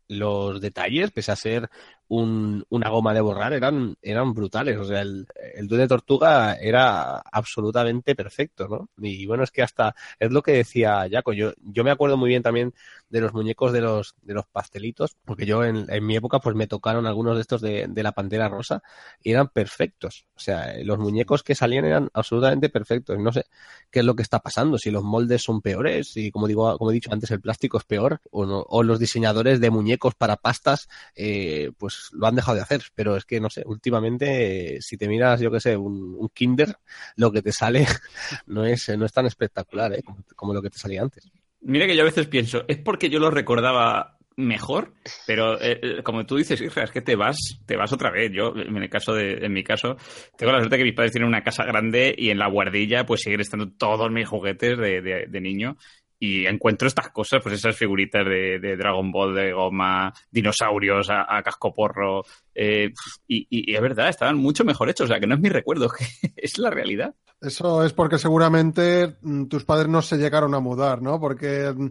los 0.09 0.61
detalles, 0.61 1.11
pese 1.11 1.33
a 1.33 1.37
ser 1.37 1.71
un, 2.09 2.65
una 2.71 2.89
goma 2.89 3.13
de 3.13 3.21
borrar, 3.21 3.53
eran, 3.53 3.97
eran 4.03 4.33
brutales. 4.33 4.79
O 4.79 4.85
sea, 4.85 5.03
el, 5.03 5.27
el 5.55 5.69
de 5.69 5.89
tortuga 5.89 6.55
era 6.55 7.19
absolutamente 7.19 8.15
perfecto, 8.15 8.67
¿no? 8.69 8.89
Y 8.99 9.27
bueno, 9.27 9.45
es 9.45 9.51
que 9.51 9.63
hasta, 9.63 9.95
es 10.19 10.31
lo 10.31 10.43
que 10.43 10.53
decía 10.53 11.07
Jaco, 11.11 11.33
yo, 11.33 11.53
yo 11.63 11.85
me 11.85 11.91
acuerdo 11.91 12.17
muy 12.17 12.31
bien 12.31 12.43
también 12.43 12.75
de 13.11 13.21
los 13.21 13.33
muñecos 13.35 13.73
de 13.73 13.81
los, 13.83 14.15
de 14.23 14.35
los 14.35 14.47
pastelitos, 14.47 15.17
porque 15.25 15.47
yo 15.47 15.65
en, 15.65 15.87
en 15.89 16.07
mi 16.07 16.17
época 16.17 16.41
pues 16.41 16.57
me 16.57 16.67
tocaron 16.67 17.07
algunos 17.07 17.37
de 17.37 17.43
estos 17.43 17.61
de, 17.61 17.87
de 17.89 18.03
la 18.03 18.13
pantera 18.13 18.49
rosa 18.49 18.83
y 19.23 19.33
eran 19.33 19.49
perfectos. 19.49 20.27
O 20.35 20.41
sea, 20.41 20.75
los 20.83 20.99
muñecos 20.99 21.43
que 21.43 21.55
salían 21.55 21.85
eran 21.85 22.09
absolutamente 22.15 22.71
perfectos. 22.71 23.19
No 23.19 23.33
sé 23.33 23.45
qué 23.91 24.01
es 24.01 24.05
lo 24.05 24.17
que 24.17 24.23
está 24.23 24.41
pasando, 24.41 24.79
si 24.79 24.91
los 24.91 25.05
moldes 25.05 25.43
son 25.43 25.61
peores, 25.61 26.17
y 26.17 26.31
como 26.31 26.47
digo, 26.47 26.77
como 26.79 26.91
he 26.91 26.95
dicho 26.95 27.13
antes, 27.13 27.31
el 27.31 27.41
plástico 27.41 27.79
es 27.79 27.85
peor, 27.85 28.21
o, 28.31 28.47
no, 28.47 28.65
o 28.69 28.83
los 28.83 28.99
diseñadores 28.99 29.61
de 29.61 29.71
muñecos 29.71 29.98
para 30.15 30.37
pastas, 30.37 30.89
eh, 31.15 31.71
pues 31.79 32.11
lo 32.13 32.27
han 32.27 32.37
dejado 32.37 32.57
de 32.57 32.63
hacer. 32.63 32.83
Pero 32.95 33.17
es 33.17 33.25
que, 33.25 33.41
no 33.41 33.51
sé, 33.51 33.63
últimamente, 33.67 34.79
si 34.81 34.97
te 34.97 35.09
miras, 35.09 35.41
yo 35.41 35.51
qué 35.51 35.61
sé, 35.61 35.77
un, 35.77 36.29
Kinder, 36.35 36.77
lo 37.17 37.33
que 37.33 37.43
te 37.43 37.53
sale 37.53 37.87
no 38.47 38.65
es, 38.65 38.89
no 38.97 39.05
es 39.05 39.13
tan 39.13 39.27
espectacular 39.27 39.93
¿eh? 39.95 40.03
como, 40.37 40.55
lo 40.55 40.63
que 40.63 40.71
te 40.71 40.79
salía 40.79 41.03
antes. 41.03 41.31
Mira 41.61 41.87
que 41.87 41.97
yo 41.97 42.03
a 42.03 42.07
veces 42.07 42.27
pienso, 42.27 42.65
es 42.69 42.79
porque 42.79 43.11
yo 43.11 43.19
lo 43.19 43.31
recordaba 43.31 44.19
mejor, 44.37 44.95
pero 45.27 45.61
eh, 45.61 45.81
eh, 45.83 46.03
como 46.05 46.25
tú 46.25 46.37
dices, 46.37 46.61
hija, 46.61 46.85
es 46.85 46.93
que 46.93 47.03
te 47.03 47.17
vas, 47.17 47.37
te 47.67 47.77
vas 47.77 47.93
otra 47.93 48.11
vez. 48.13 48.31
Yo, 48.33 48.55
en 48.55 48.77
el 48.77 48.89
caso 48.89 49.13
de, 49.13 49.45
en 49.45 49.53
mi 49.53 49.65
caso, 49.65 49.97
tengo 50.37 50.53
la 50.53 50.61
suerte 50.61 50.79
que 50.79 50.85
mis 50.85 50.95
padres 50.95 51.11
tienen 51.11 51.29
una 51.29 51.43
casa 51.43 51.65
grande 51.65 52.15
y 52.17 52.31
en 52.31 52.39
la 52.39 52.49
guardilla 52.49 53.05
pues 53.05 53.23
siguen 53.23 53.41
estando 53.41 53.69
todos 53.73 54.11
mis 54.13 54.29
juguetes 54.29 54.79
de, 54.79 55.27
de 55.29 55.41
niño 55.41 55.77
y 56.19 56.47
encuentro 56.47 56.89
estas 56.89 57.11
cosas, 57.11 57.41
pues 57.43 57.55
esas 57.55 57.77
figuritas 57.77 58.25
de, 58.25 58.59
de 58.59 58.77
Dragon 58.77 59.11
Ball, 59.13 59.35
de 59.35 59.53
goma, 59.53 60.13
dinosaurios 60.31 61.11
a, 61.11 61.37
a 61.37 61.43
casco 61.43 61.73
porro, 61.73 62.25
eh, 62.61 62.93
y, 63.29 63.47
y, 63.49 63.73
es 63.73 63.81
verdad, 63.81 64.09
estaban 64.09 64.37
mucho 64.37 64.65
mejor 64.65 64.91
hechos, 64.91 65.05
o 65.05 65.09
sea, 65.09 65.21
que 65.21 65.29
no 65.29 65.37
es 65.37 65.41
mi 65.41 65.49
recuerdo, 65.49 65.89
es 66.37 66.59
la 66.59 66.71
realidad. 66.71 67.15
Eso 67.41 67.85
es 67.85 67.93
porque 67.93 68.19
seguramente 68.19 69.17
mm, 69.23 69.45
tus 69.45 69.65
padres 69.65 69.87
no 69.87 70.03
se 70.03 70.17
llegaron 70.17 70.57
a 70.57 70.59
mudar, 70.59 71.01
¿no? 71.01 71.21
Porque 71.21 71.73
mm, 71.73 71.89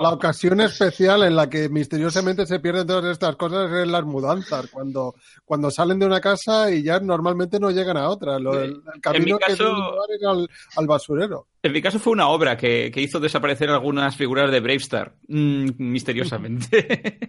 la 0.00 0.10
ocasión 0.10 0.60
especial 0.60 1.22
en 1.22 1.36
la 1.36 1.48
que 1.48 1.68
misteriosamente 1.68 2.44
se 2.44 2.58
pierden 2.58 2.88
todas 2.88 3.04
estas 3.04 3.36
cosas 3.36 3.70
es 3.70 3.86
las 3.86 4.02
mudanzas, 4.02 4.66
cuando, 4.66 5.14
cuando 5.44 5.70
salen 5.70 6.00
de 6.00 6.06
una 6.06 6.20
casa 6.20 6.72
y 6.72 6.82
ya 6.82 6.98
normalmente 6.98 7.60
no 7.60 7.70
llegan 7.70 7.98
a 7.98 8.08
otra. 8.08 8.40
Lo, 8.40 8.60
el, 8.60 8.82
el, 8.92 9.00
camino 9.00 9.38
caso, 9.38 9.94
que 10.08 10.14
es 10.16 10.22
al, 10.24 10.48
al, 10.74 10.86
basurero. 10.88 11.46
En 11.62 11.70
mi 11.70 11.80
caso 11.80 12.00
fue 12.00 12.14
una 12.14 12.28
obra 12.28 12.56
que, 12.56 12.90
que 12.92 13.00
hizo 13.00 13.20
desaparecer 13.20 13.70
algunas 13.70 14.16
figuras 14.16 14.50
de 14.50 14.58
Bravestar, 14.58 15.14
mmm, 15.28 15.68
misteriosamente. 15.78 17.20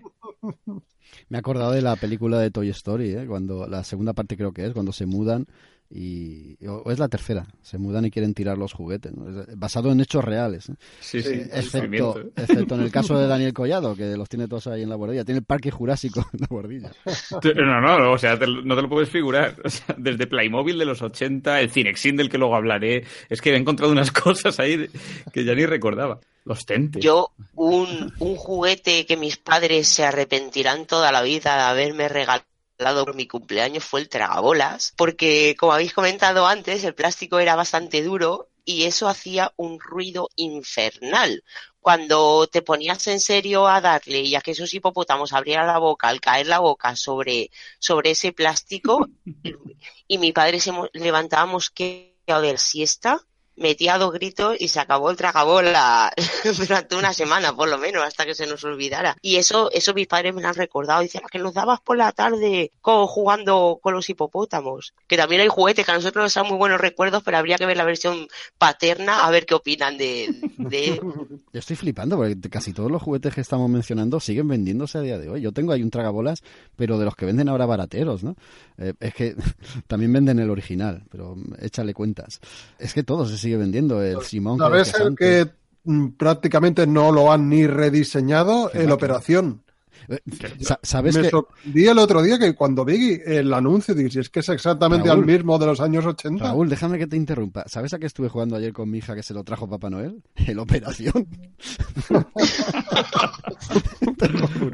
Me 1.30 1.38
he 1.38 1.39
acordado 1.39 1.72
de 1.72 1.82
la 1.82 1.96
película 1.96 2.39
de 2.39 2.52
Toy 2.52 2.70
Story, 2.70 3.12
¿eh? 3.12 3.26
cuando 3.28 3.68
la 3.68 3.84
segunda 3.84 4.13
parte 4.13 4.36
creo 4.36 4.52
que 4.52 4.65
es, 4.65 4.74
cuando 4.74 4.92
se 4.92 5.06
mudan 5.06 5.46
y 5.91 6.56
o 6.67 6.91
es 6.91 6.99
la 6.99 7.08
tercera, 7.08 7.47
se 7.62 7.80
mudan 7.80 8.06
y 8.06 8.12
quieren 8.12 8.36
tirar 8.36 8.58
los 8.58 8.73
juguetes, 8.73 9.12
¿no? 9.12 9.43
basado 9.56 9.91
en 9.91 9.99
hechos 9.99 10.23
reales. 10.23 10.69
¿eh? 10.69 10.75
Sí, 10.99 11.21
sí, 11.21 11.41
excepto, 11.52 12.19
excepto 12.36 12.75
en 12.75 12.82
el 12.82 12.91
caso 12.91 13.17
de 13.17 13.28
Daniel 13.28 13.54
Collado, 13.54 13.95
que 13.95 14.15
los 14.15 14.30
tiene 14.30 14.47
todos 14.47 14.67
ahí 14.67 14.84
en 14.84 14.89
la 14.89 14.95
guardilla, 14.95 15.25
tiene 15.25 15.39
el 15.39 15.45
parque 15.45 15.71
jurásico 15.71 16.25
en 16.34 16.41
la 16.41 16.47
guardilla. 16.47 16.91
No, 17.56 17.82
no, 17.82 18.12
o 18.12 18.17
sea, 18.17 18.38
te, 18.38 18.45
no 18.45 18.75
te 18.75 18.82
lo 18.82 18.89
puedes 18.89 19.10
figurar. 19.10 19.56
O 19.63 19.69
sea, 19.69 19.95
desde 19.97 20.28
Playmobil 20.28 20.78
de 20.78 20.86
los 20.86 21.02
80, 21.02 21.62
el 21.62 21.69
Cinexin 21.69 22.15
del 22.15 22.30
que 22.30 22.38
luego 22.38 22.56
hablaré, 22.56 23.04
es 23.30 23.41
que 23.41 23.52
he 23.52 23.58
encontrado 23.58 23.91
unas 23.91 24.12
cosas 24.12 24.60
ahí 24.60 24.88
que 25.34 25.43
ya 25.43 25.54
ni 25.56 25.65
recordaba. 25.65 26.19
Los 26.45 26.65
tentes. 26.65 27.04
Yo, 27.04 27.32
un, 27.56 28.12
un 28.19 28.36
juguete 28.36 29.06
que 29.06 29.17
mis 29.17 29.38
padres 29.38 29.88
se 29.88 30.06
arrepentirán 30.06 30.86
toda 30.86 31.12
la 31.12 31.21
vida 31.21 31.56
de 31.56 31.62
haberme 31.63 32.10
regalado 32.10 32.43
por 32.80 33.15
mi 33.15 33.28
cumpleaños 33.28 33.84
fue 33.84 34.00
el 34.00 34.10
tragabolas, 34.10 34.94
porque 34.96 35.56
como 35.60 35.74
habéis 35.74 35.94
comentado 35.94 36.48
antes, 36.48 36.84
el 36.84 36.96
plástico 36.96 37.39
era 37.39 37.56
bastante 37.56 38.02
duro 38.02 38.50
y 38.63 38.86
eso 38.86 39.10
hacía 39.10 39.54
un 39.58 39.80
ruido 39.80 40.30
infernal. 40.38 41.44
Cuando 41.82 42.48
te 42.48 42.62
ponías 42.62 43.06
en 43.08 43.20
serio 43.20 43.68
a 43.68 43.82
darle 43.82 44.22
y 44.22 44.36
a 44.36 44.42
que 44.42 44.52
esos 44.52 44.74
hipopótamos 44.74 45.34
abrieran 45.34 45.68
la 45.68 45.78
boca 45.78 46.08
al 46.08 46.22
caer 46.22 46.48
la 46.48 46.60
boca 46.60 46.96
sobre, 46.96 47.52
sobre 47.80 48.12
ese 48.12 48.32
plástico 48.32 49.08
y 50.08 50.18
mi 50.18 50.32
padre 50.32 50.60
se 50.60 50.72
levantábamos 50.94 51.70
que 51.70 52.15
a 52.28 52.39
ver 52.39 52.60
siesta 52.60 53.26
metía 53.60 53.98
dos 53.98 54.13
gritos 54.13 54.56
y 54.60 54.67
se 54.67 54.80
acabó 54.80 55.12
el 55.12 55.17
tragabola 55.17 56.12
durante 56.58 56.95
una 56.95 57.13
semana, 57.13 57.56
por 57.56 57.69
lo 57.69 57.78
menos, 57.78 58.04
hasta 58.04 58.26
que 58.26 58.36
se 58.36 58.48
nos 58.48 58.63
olvidara. 58.63 59.17
Y 59.22 59.36
eso, 59.36 59.69
eso 59.72 59.93
mis 59.93 60.08
padres 60.08 60.34
me 60.34 60.41
lo 60.41 60.48
han 60.48 60.56
recordado. 60.56 61.02
Dicen, 61.02 61.22
que 61.32 61.39
nos 61.39 61.54
dabas 61.54 61.80
por 61.82 61.98
la 61.98 62.12
tarde 62.12 62.72
con, 62.82 63.08
jugando 63.08 63.80
con 63.82 63.93
los 63.93 64.10
hipopótamos. 64.10 64.93
Que 65.08 65.17
también 65.17 65.41
hay 65.41 65.48
juguetes 65.48 65.86
que 65.86 65.91
a 65.91 65.95
nosotros 65.95 66.24
nos 66.24 66.34
dan 66.34 66.48
muy 66.48 66.58
buenos 66.58 66.82
recuerdos, 66.82 67.24
pero 67.24 67.38
habría 67.38 67.58
que 67.58 67.65
ver 67.65 67.78
la 67.78 67.86
versión 67.86 68.28
paterna 68.58 69.26
a 69.26 69.32
ver 69.32 69.45
qué 69.45 69.56
opinan 69.56 69.98
de... 69.98 70.28
de... 70.58 71.00
Yo 71.54 71.60
estoy 71.60 71.76
flipando 71.76 72.17
porque 72.17 72.39
casi 72.50 72.74
todos 72.74 72.91
los 72.91 73.02
juguetes 73.02 73.34
que 73.34 73.41
estamos 73.41 73.69
mencionando 73.69 74.19
siguen 74.19 74.48
vendiéndose 74.48 74.98
a 74.98 75.02
día 75.02 75.17
de 75.17 75.30
hoy. 75.30 75.41
Yo 75.41 75.52
tengo 75.52 75.74
ahí 75.74 75.84
un 75.84 75.89
tragabolas, 75.89 76.43
pero 76.76 76.98
de 76.98 77.06
los 77.06 77.15
que 77.15 77.26
venden 77.26 77.50
ahora 77.50 77.65
barateros, 77.65 78.24
¿no? 78.24 78.36
Eh, 78.78 78.93
es 79.00 79.13
que 79.13 79.36
también 79.88 80.13
venden 80.13 80.39
el 80.39 80.50
original, 80.50 81.04
pero 81.12 81.36
échale 81.60 81.93
cuentas. 81.93 82.39
Es 82.78 82.93
que 82.93 83.04
todo 83.04 83.26
se 83.26 83.38
sigue 83.50 83.58
vendiendo. 83.58 84.02
El 84.04 84.22
Simón. 84.22 84.60
¿Sabes 84.60 84.94
el 84.94 85.16
que 85.16 85.50
prácticamente 86.18 86.86
no 86.86 87.12
lo 87.12 87.32
han 87.32 87.50
ni 87.50 87.66
rediseñado? 87.66 88.72
El 88.72 88.92
Operación. 88.92 89.64
¿Sabes 90.82 91.15
Me 91.15 91.24
que... 91.24 91.30
sorprendí 91.30 91.88
el 91.88 91.98
otro 91.98 92.22
día 92.22 92.39
que 92.39 92.56
cuando 92.56 92.84
vi 92.84 93.19
el 93.26 93.54
anuncio, 93.54 93.93
dije, 93.93 94.10
si 94.10 94.19
es 94.19 94.30
que 94.30 94.39
es 94.39 94.50
exactamente 94.50 95.08
Raúl, 95.08 95.22
el 95.22 95.26
mismo 95.26 95.58
de 95.60 95.67
los 95.67 95.80
años 95.80 96.06
80. 96.06 96.43
Raúl, 96.43 96.69
déjame 96.69 96.98
que 96.98 97.08
te 97.08 97.15
interrumpa. 97.15 97.63
¿Sabes 97.67 97.93
a 97.93 98.00
qué 98.00 98.08
estuve 98.08 98.30
jugando 98.30 98.56
ayer 98.56 98.74
con 98.74 98.89
mi 98.89 99.00
hija 99.00 99.15
que 99.15 99.24
se 99.24 99.34
lo 99.34 99.43
trajo 99.43 99.69
Papá 99.69 99.89
Noel? 99.89 100.22
El 100.36 100.60
Operación. 100.60 101.28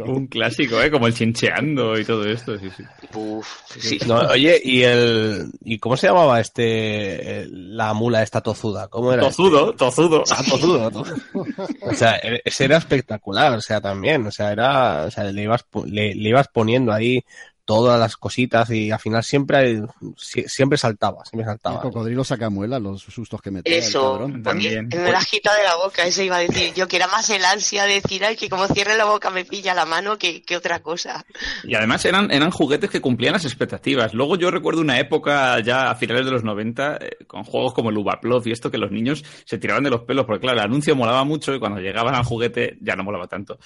Un 0.06 0.28
clásico, 0.28 0.82
¿eh? 0.82 0.90
Como 0.90 1.08
el 1.08 1.14
chincheando 1.14 2.00
y 2.00 2.06
todo 2.06 2.26
esto. 2.26 2.58
Sí, 2.58 2.70
sí. 2.76 2.84
Uf, 3.14 3.48
sí. 3.78 4.00
No, 4.08 4.20
oye, 4.20 4.60
¿y 4.64 4.84
el 4.84 5.52
y 5.64 5.78
cómo 5.80 5.98
se 5.98 6.08
llamaba 6.08 6.40
este 6.40 7.46
la 7.50 7.94
mula 7.94 8.24
esta 8.24 8.42
tozuda? 8.42 8.88
¿Cómo 8.88 9.14
era? 9.14 9.24
Tozudo, 9.24 9.72
este? 9.72 9.78
tozudo. 9.78 10.24
Ah, 10.32 10.44
tozudo, 10.50 10.92
tozudo. 10.92 11.16
O 11.82 11.94
sea, 11.94 12.16
ese 12.16 12.66
era 12.66 12.78
espectacular, 12.78 13.54
o 13.54 13.62
sea, 13.62 13.80
también, 13.80 14.26
o 14.26 14.32
sea, 14.32 14.52
era, 14.52 15.06
o 15.06 15.12
sea, 15.12 15.25
le 15.34 15.44
ibas 15.44 15.66
le, 15.86 16.16
le 16.16 16.30
ibas 16.30 16.48
poniendo 16.48 16.92
ahí 16.92 17.24
todas 17.66 18.00
las 18.00 18.16
cositas 18.16 18.70
y 18.70 18.92
al 18.92 19.00
final 19.00 19.24
siempre 19.24 19.82
siempre 20.16 20.78
saltaba, 20.78 21.26
siempre 21.26 21.46
saltaba. 21.46 21.78
El 21.78 21.82
cocodrilo 21.82 22.24
saca 22.24 22.50
muela 22.52 22.80
los 22.80 23.02
sustos 23.02 23.42
que 23.42 23.50
metía. 23.50 23.76
Eso, 23.76 24.24
el 24.24 24.44
también. 24.44 24.88
Me 24.88 25.12
la 25.12 25.24
quita 25.24 25.54
de 25.56 25.64
la 25.64 25.76
boca, 25.76 26.06
eso 26.06 26.22
iba 26.22 26.38
a 26.38 26.40
decir. 26.40 26.74
Yo 26.76 26.88
que 26.88 26.98
era 26.98 27.08
más 27.08 27.30
el 27.32 27.44
ansia 27.44 27.86
de 27.86 27.96
decir, 27.96 28.24
ay, 28.24 28.36
que 28.36 28.50
como 28.50 28.68
cierre 28.68 28.96
la 28.96 29.06
boca 29.06 29.32
me 29.32 29.46
pilla 29.46 29.74
la 29.74 29.86
mano 29.86 30.18
que, 30.18 30.44
que 30.44 30.56
otra 30.56 30.80
cosa. 30.82 31.26
Y 31.64 31.74
además 31.74 32.06
eran, 32.06 32.32
eran 32.32 32.52
juguetes 32.52 32.90
que 32.90 33.02
cumplían 33.02 33.34
las 33.34 33.46
expectativas. 33.46 34.14
Luego 34.14 34.38
yo 34.38 34.52
recuerdo 34.52 34.82
una 34.82 35.00
época 35.00 35.60
ya 35.62 35.90
a 35.90 35.96
finales 35.96 36.26
de 36.26 36.32
los 36.32 36.44
90 36.44 36.98
eh, 36.98 37.18
con 37.26 37.44
juegos 37.44 37.74
como 37.74 37.90
el 37.90 37.98
Ubaplov 37.98 38.48
y 38.48 38.52
esto 38.52 38.70
que 38.70 38.78
los 38.78 38.92
niños 38.92 39.26
se 39.46 39.58
tiraban 39.58 39.84
de 39.84 39.90
los 39.90 40.02
pelos 40.02 40.26
porque 40.26 40.42
claro, 40.42 40.60
el 40.60 40.66
anuncio 40.66 40.96
molaba 40.96 41.24
mucho 41.24 41.56
y 41.56 41.60
cuando 41.60 41.82
llegaban 41.82 42.14
al 42.14 42.24
juguete 42.24 42.78
ya 42.80 42.96
no 42.96 43.04
molaba 43.04 43.28
tanto. 43.28 43.58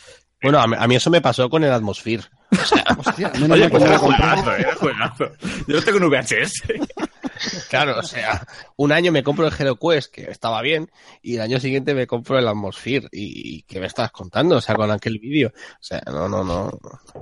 Bueno, 0.42 0.60
a 0.60 0.88
mí, 0.88 0.96
eso 0.96 1.10
me 1.10 1.22
pasó 1.22 1.50
con 1.50 1.64
el 1.64 1.72
Atmosphere. 1.72 2.24
O 2.52 2.66
sea, 2.66 2.84
Hostia, 3.06 3.32
oye, 3.50 3.70
pues 3.70 3.84
era 3.84 3.98
juegazo, 3.98 4.56
era 4.56 4.76
juegazo. 4.76 5.32
Yo 5.68 5.76
lo 5.76 5.82
tengo 5.82 5.98
en 5.98 6.10
VHS. 6.10 6.64
Claro, 7.70 7.98
o 7.98 8.04
sea, 8.04 8.46
un 8.76 8.92
año 8.92 9.14
me 9.14 9.24
compro 9.24 9.48
el 9.48 9.54
Hero 9.58 9.78
Quest, 9.78 10.14
que 10.14 10.24
estaba 10.30 10.62
bien, 10.62 10.92
y 11.22 11.36
el 11.36 11.42
año 11.42 11.58
siguiente 11.58 11.94
me 11.94 12.06
compro 12.06 12.38
el 12.38 12.46
Atmosphere. 12.46 13.08
¿Y, 13.14 13.62
qué 13.62 13.80
me 13.80 13.86
estás 13.86 14.12
contando? 14.12 14.58
O 14.58 14.62
sea, 14.62 14.76
con 14.76 14.92
aquel 14.92 15.20
vídeo. 15.20 15.54
O 15.56 15.78
sea, 15.80 16.02
no, 16.06 16.28
no, 16.28 16.44
no. 16.44 16.70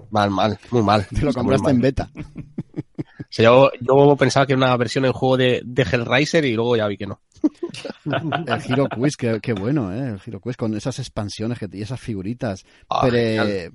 Mal, 0.09 0.31
mal, 0.31 0.57
muy 0.71 0.81
mal. 0.81 1.05
Te 1.05 1.21
lo 1.21 1.31
compraste 1.31 1.69
en 1.69 1.81
beta. 1.81 2.09
O 2.15 3.25
sea, 3.29 3.45
yo, 3.45 3.69
yo, 3.79 4.15
pensaba 4.15 4.47
que 4.47 4.53
era 4.53 4.57
una 4.57 4.75
versión 4.75 5.05
en 5.05 5.13
juego 5.13 5.37
de, 5.37 5.61
de 5.63 5.83
Hellraiser 5.83 6.45
y 6.45 6.55
luego 6.55 6.75
ya 6.75 6.87
vi 6.87 6.97
que 6.97 7.05
no. 7.05 7.21
el 8.05 8.71
Hero 8.71 8.87
Quiz, 8.89 9.15
qué, 9.17 9.53
bueno, 9.53 9.93
¿eh? 9.93 10.09
El 10.09 10.19
Hero 10.25 10.39
Quiz 10.39 10.57
con 10.57 10.75
esas 10.75 10.99
expansiones 10.99 11.59
y 11.71 11.81
esas 11.81 11.99
figuritas 11.99 12.65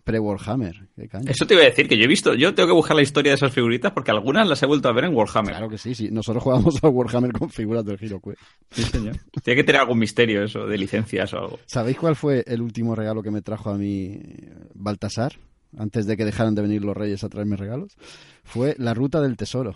pre-Warhammer. 0.04 0.88
Eso 1.26 1.46
te 1.46 1.54
iba 1.54 1.62
a 1.62 1.66
decir, 1.66 1.88
que 1.88 1.96
yo 1.96 2.04
he 2.04 2.08
visto, 2.08 2.34
yo 2.34 2.54
tengo 2.54 2.68
que 2.68 2.74
buscar 2.74 2.96
la 2.96 3.02
historia 3.02 3.32
de 3.32 3.36
esas 3.36 3.52
figuritas 3.52 3.92
porque 3.92 4.10
algunas 4.10 4.48
las 4.48 4.62
he 4.62 4.66
vuelto 4.66 4.88
a 4.88 4.92
ver 4.92 5.04
en 5.04 5.14
Warhammer. 5.14 5.52
Claro 5.52 5.68
que 5.68 5.78
sí, 5.78 5.94
sí. 5.94 6.10
Nosotros 6.10 6.42
jugamos 6.42 6.82
a 6.82 6.88
Warhammer 6.88 7.32
con 7.32 7.50
figuras 7.50 7.84
del 7.84 7.98
Hero 8.00 8.20
Quiz. 8.20 8.36
Sí, 8.70 8.82
señor. 8.82 9.16
Tiene 9.42 9.60
que 9.60 9.64
tener 9.64 9.80
algún 9.80 9.98
misterio 9.98 10.44
eso, 10.44 10.66
de 10.66 10.78
licencias 10.78 11.32
o 11.34 11.38
algo. 11.38 11.58
¿Sabéis 11.66 11.96
cuál 11.96 12.16
fue 12.16 12.44
el 12.46 12.62
último 12.62 12.94
regalo 12.94 13.22
que 13.22 13.30
me 13.30 13.42
trajo 13.42 13.70
a 13.70 13.78
mí 13.78 14.20
Baltasar? 14.74 15.32
Antes 15.76 16.06
de 16.06 16.18
que 16.18 16.24
dejaran 16.26 16.54
de 16.54 16.60
venir 16.60 16.84
los 16.84 16.94
reyes 16.94 17.24
a 17.24 17.30
traerme 17.30 17.56
regalos. 17.56 17.96
Fue 18.44 18.74
la 18.78 18.92
ruta 18.92 19.22
del 19.22 19.38
tesoro. 19.38 19.74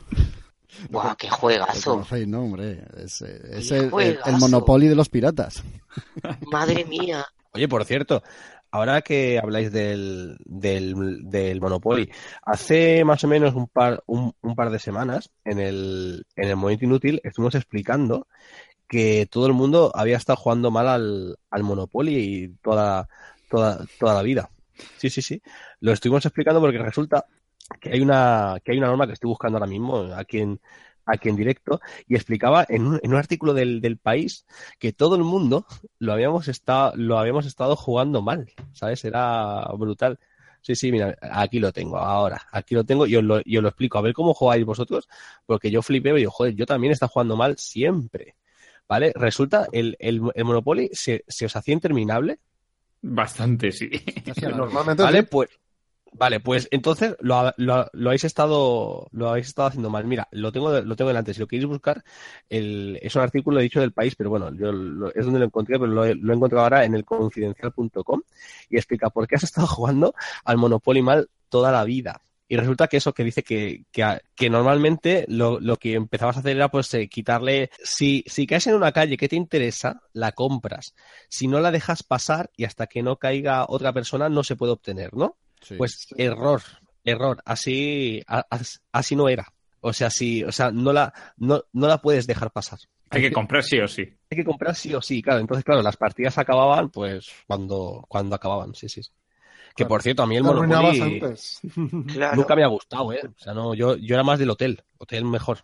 ¡Guau, 0.91 1.17
qué 1.17 1.29
juegazo! 1.29 2.05
No, 2.27 2.43
hombre, 2.43 2.85
es, 2.97 3.23
el, 3.23 3.91
Monopoly 4.39 4.89
de 4.89 4.95
los 4.95 5.09
piratas. 5.09 5.63
Madre 6.53 6.85
mía. 6.85 7.25
Oye, 7.53 7.69
por 7.69 7.85
cierto, 7.85 8.23
ahora 8.71 9.03
que 9.03 9.39
habláis 9.39 9.73
del, 9.73 10.37
del, 10.45 11.61
Monopoly, 11.61 12.11
hace 12.43 13.05
más 13.05 13.25
o 13.25 13.29
menos 13.29 13.55
un 13.55 13.69
par, 13.69 14.03
un, 14.07 14.33
par 14.55 14.71
de 14.71 14.79
semanas, 14.79 15.31
en 15.45 15.59
el, 15.59 16.27
en 16.37 16.49
el 16.49 16.57
Momento 16.57 16.85
Inútil, 16.85 17.21
estuvimos 17.25 17.55
explicando 17.55 18.29
que 18.89 19.27
todo 19.31 19.47
el 19.47 19.53
mundo 19.53 19.91
había 19.95 20.17
estado 20.17 20.37
jugando 20.37 20.71
mal 20.71 20.89
al, 20.89 21.39
al 21.51 21.63
Monopoly 21.63 22.17
y 22.17 22.49
toda, 22.63 23.09
toda, 23.49 23.85
toda 23.99 24.15
la 24.15 24.23
vida. 24.23 24.51
Sí, 24.99 25.09
sí, 25.09 25.23
sí. 25.23 25.43
Lo 25.81 25.93
estuvimos 25.93 26.25
explicando 26.27 26.61
porque 26.61 26.79
resulta 26.79 27.25
que 27.81 27.91
hay 27.91 28.01
una, 28.01 28.59
que 28.65 28.73
hay 28.73 28.79
una 28.79 28.89
norma 28.89 29.07
que 29.07 29.15
estoy 29.15 29.29
buscando 29.29 29.59
ahora 29.59 29.69
mismo 29.69 30.09
aquí 30.15 30.39
en, 30.39 30.61
aquí 31.05 31.29
en 31.29 31.37
directo 31.37 31.81
y 32.07 32.15
explicaba 32.15 32.67
en 32.69 32.87
un, 32.87 33.01
en 33.03 33.13
un 33.13 33.19
artículo 33.19 33.55
del, 33.55 33.81
del, 33.81 33.97
país 33.97 34.47
que 34.79 34.93
todo 34.93 35.17
el 35.17 35.23
mundo 35.23 35.67
lo 35.99 36.13
habíamos 36.13 36.49
estado, 36.49 36.93
lo 36.97 37.19
habíamos 37.19 37.47
estado 37.47 37.77
jugando 37.77 38.23
mal, 38.23 38.51
¿sabes? 38.73 39.05
Era 39.05 39.67
brutal. 39.79 40.19
Sí, 40.61 40.75
sí, 40.75 40.91
mira, 40.91 41.17
aquí 41.21 41.61
lo 41.61 41.73
tengo, 41.73 41.97
ahora, 41.99 42.43
aquí 42.51 42.75
lo 42.75 42.83
tengo 42.83 43.07
y 43.07 43.15
os 43.15 43.23
lo, 43.23 43.41
lo 43.45 43.69
explico. 43.69 43.99
A 43.99 44.03
ver 44.03 44.13
cómo 44.13 44.35
jugáis 44.35 44.65
vosotros, 44.65 45.09
porque 45.47 45.71
yo 45.71 45.81
flipé 45.81 46.11
y 46.11 46.15
digo, 46.17 46.33
joder, 46.33 46.55
yo 46.57 46.67
también 46.67 46.93
está 46.93 47.07
jugando 47.07 47.37
mal 47.37 47.57
siempre. 47.57 48.35
¿Vale? 48.89 49.13
Resulta, 49.17 49.67
el, 49.73 49.97
el, 49.99 50.21
el 50.35 50.45
Monopoly 50.45 50.91
se, 50.93 51.25
se 51.27 51.47
os 51.47 51.57
hacía 51.57 51.75
interminable. 51.75 52.39
Bastante, 53.03 53.71
sí. 53.73 53.91
Normalmente. 54.43 55.03
Vale, 55.03 55.23
pues 55.25 55.51
Vale, 56.19 56.41
pues 56.41 56.67
entonces 56.71 57.15
lo, 57.21 57.53
lo, 57.59 57.91
lo, 57.93 58.09
habéis 58.09 58.25
estado 58.25 59.07
lo 59.13 59.29
habéis 59.29 59.49
estado 59.49 59.69
haciendo 59.69 59.91
mal. 59.91 60.07
Mira, 60.07 60.27
lo 60.31 60.51
tengo 60.51 60.81
lo 60.81 60.97
tengo 60.97 61.09
delante. 61.09 61.35
Si 61.35 61.41
lo 61.41 61.47
queréis 61.47 61.67
buscar, 61.69 62.03
el, 62.49 62.99
es 63.03 63.15
un 63.17 63.23
artículo 63.23 63.61
dicho 63.61 63.81
del 63.81 63.93
país, 63.93 64.17
pero 64.17 64.31
bueno, 64.31 64.51
yo 64.55 64.71
es 65.15 65.25
donde 65.25 65.41
lo 65.41 65.45
encontré, 65.45 65.79
pero 65.79 65.93
lo, 65.93 66.07
he 66.07 66.13
encontrado 66.13 66.65
ahora 66.65 66.85
en 66.87 66.95
el 66.95 67.05
confidencial.com 67.05 68.23
y 68.71 68.77
explica 68.77 69.11
por 69.11 69.27
qué 69.29 69.35
has 69.37 69.45
estado 69.45 69.67
jugando 69.67 70.15
al 70.45 70.57
Monopoly 70.57 71.03
mal 71.03 71.29
toda 71.51 71.71
la 71.71 71.85
vida. 71.85 72.23
Y 72.49 72.57
resulta 72.57 72.89
que 72.89 72.97
eso 72.97 73.13
que 73.13 73.25
dice 73.25 73.43
que, 73.43 73.85
que, 73.93 74.21
que 74.35 74.49
normalmente 74.49 75.27
lo, 75.29 75.61
lo, 75.61 75.77
que 75.77 75.95
empezabas 75.95 76.37
a 76.37 76.41
hacer 76.41 76.57
era 76.57 76.71
pues 76.71 76.95
eh, 76.95 77.09
quitarle, 77.09 77.71
si, 77.83 78.25
si 78.27 78.47
caes 78.47 78.69
en 78.69 78.77
una 78.77 78.93
calle 78.93 79.17
que 79.19 79.29
te 79.29 79.37
interesa, 79.37 80.01
la 80.13 80.33
compras. 80.33 80.95
Si 81.29 81.47
no 81.49 81.61
la 81.61 81.73
dejas 81.73 82.03
pasar 82.05 82.51
y 82.57 82.65
hasta 82.65 82.87
que 82.87 83.03
no 83.03 83.17
caiga 83.17 83.67
otra 83.69 83.93
persona 83.93 84.29
no 84.29 84.45
se 84.45 84.57
puede 84.57 84.73
obtener, 84.73 85.13
¿no? 85.15 85.37
Pues 85.77 86.09
error, 86.17 86.63
error, 87.05 87.43
así, 87.45 88.23
así 88.93 89.17
no 89.17 89.29
era. 89.29 89.53
O 89.81 89.93
sea, 89.93 90.11
sí, 90.11 90.43
o 90.43 90.53
sea, 90.53 90.71
no 90.71 90.93
la, 90.93 91.13
no, 91.37 91.63
no 91.73 91.87
la 91.87 91.99
puedes 91.99 92.27
dejar 92.27 92.51
pasar. 92.51 92.81
Hay 93.11 93.23
que 93.23 93.33
comprar 93.33 93.63
sí 93.63 93.79
o 93.79 93.87
sí. 93.87 94.03
Hay 94.31 94.37
que 94.37 94.45
comprar 94.45 94.75
sí 94.75 94.93
o 94.95 95.01
sí, 95.01 95.23
claro. 95.23 95.41
Entonces, 95.41 95.65
claro, 95.65 95.83
las 95.83 95.97
partidas 95.97 96.39
acababan, 96.39 96.91
pues, 96.91 97.31
cuando, 97.47 98.05
cuando 98.09 98.35
acababan, 98.35 98.75
sí, 98.75 98.89
sí. 98.89 99.03
Que 99.77 99.85
por 99.85 100.03
cierto, 100.03 100.23
a 100.23 100.27
mí 100.27 100.37
el 100.37 100.43
Monopoly 100.43 101.21
nunca 102.35 102.57
me 102.57 102.65
ha 102.65 102.67
gustado, 102.67 103.13
¿eh? 103.13 103.21
O 103.25 103.39
sea, 103.39 103.53
no, 103.53 103.75
yo, 103.75 103.95
yo 103.97 104.15
era 104.15 104.25
más 104.25 104.39
del 104.39 104.49
hotel. 104.49 104.83
Hotel 104.97 105.27
mejor. 105.27 105.59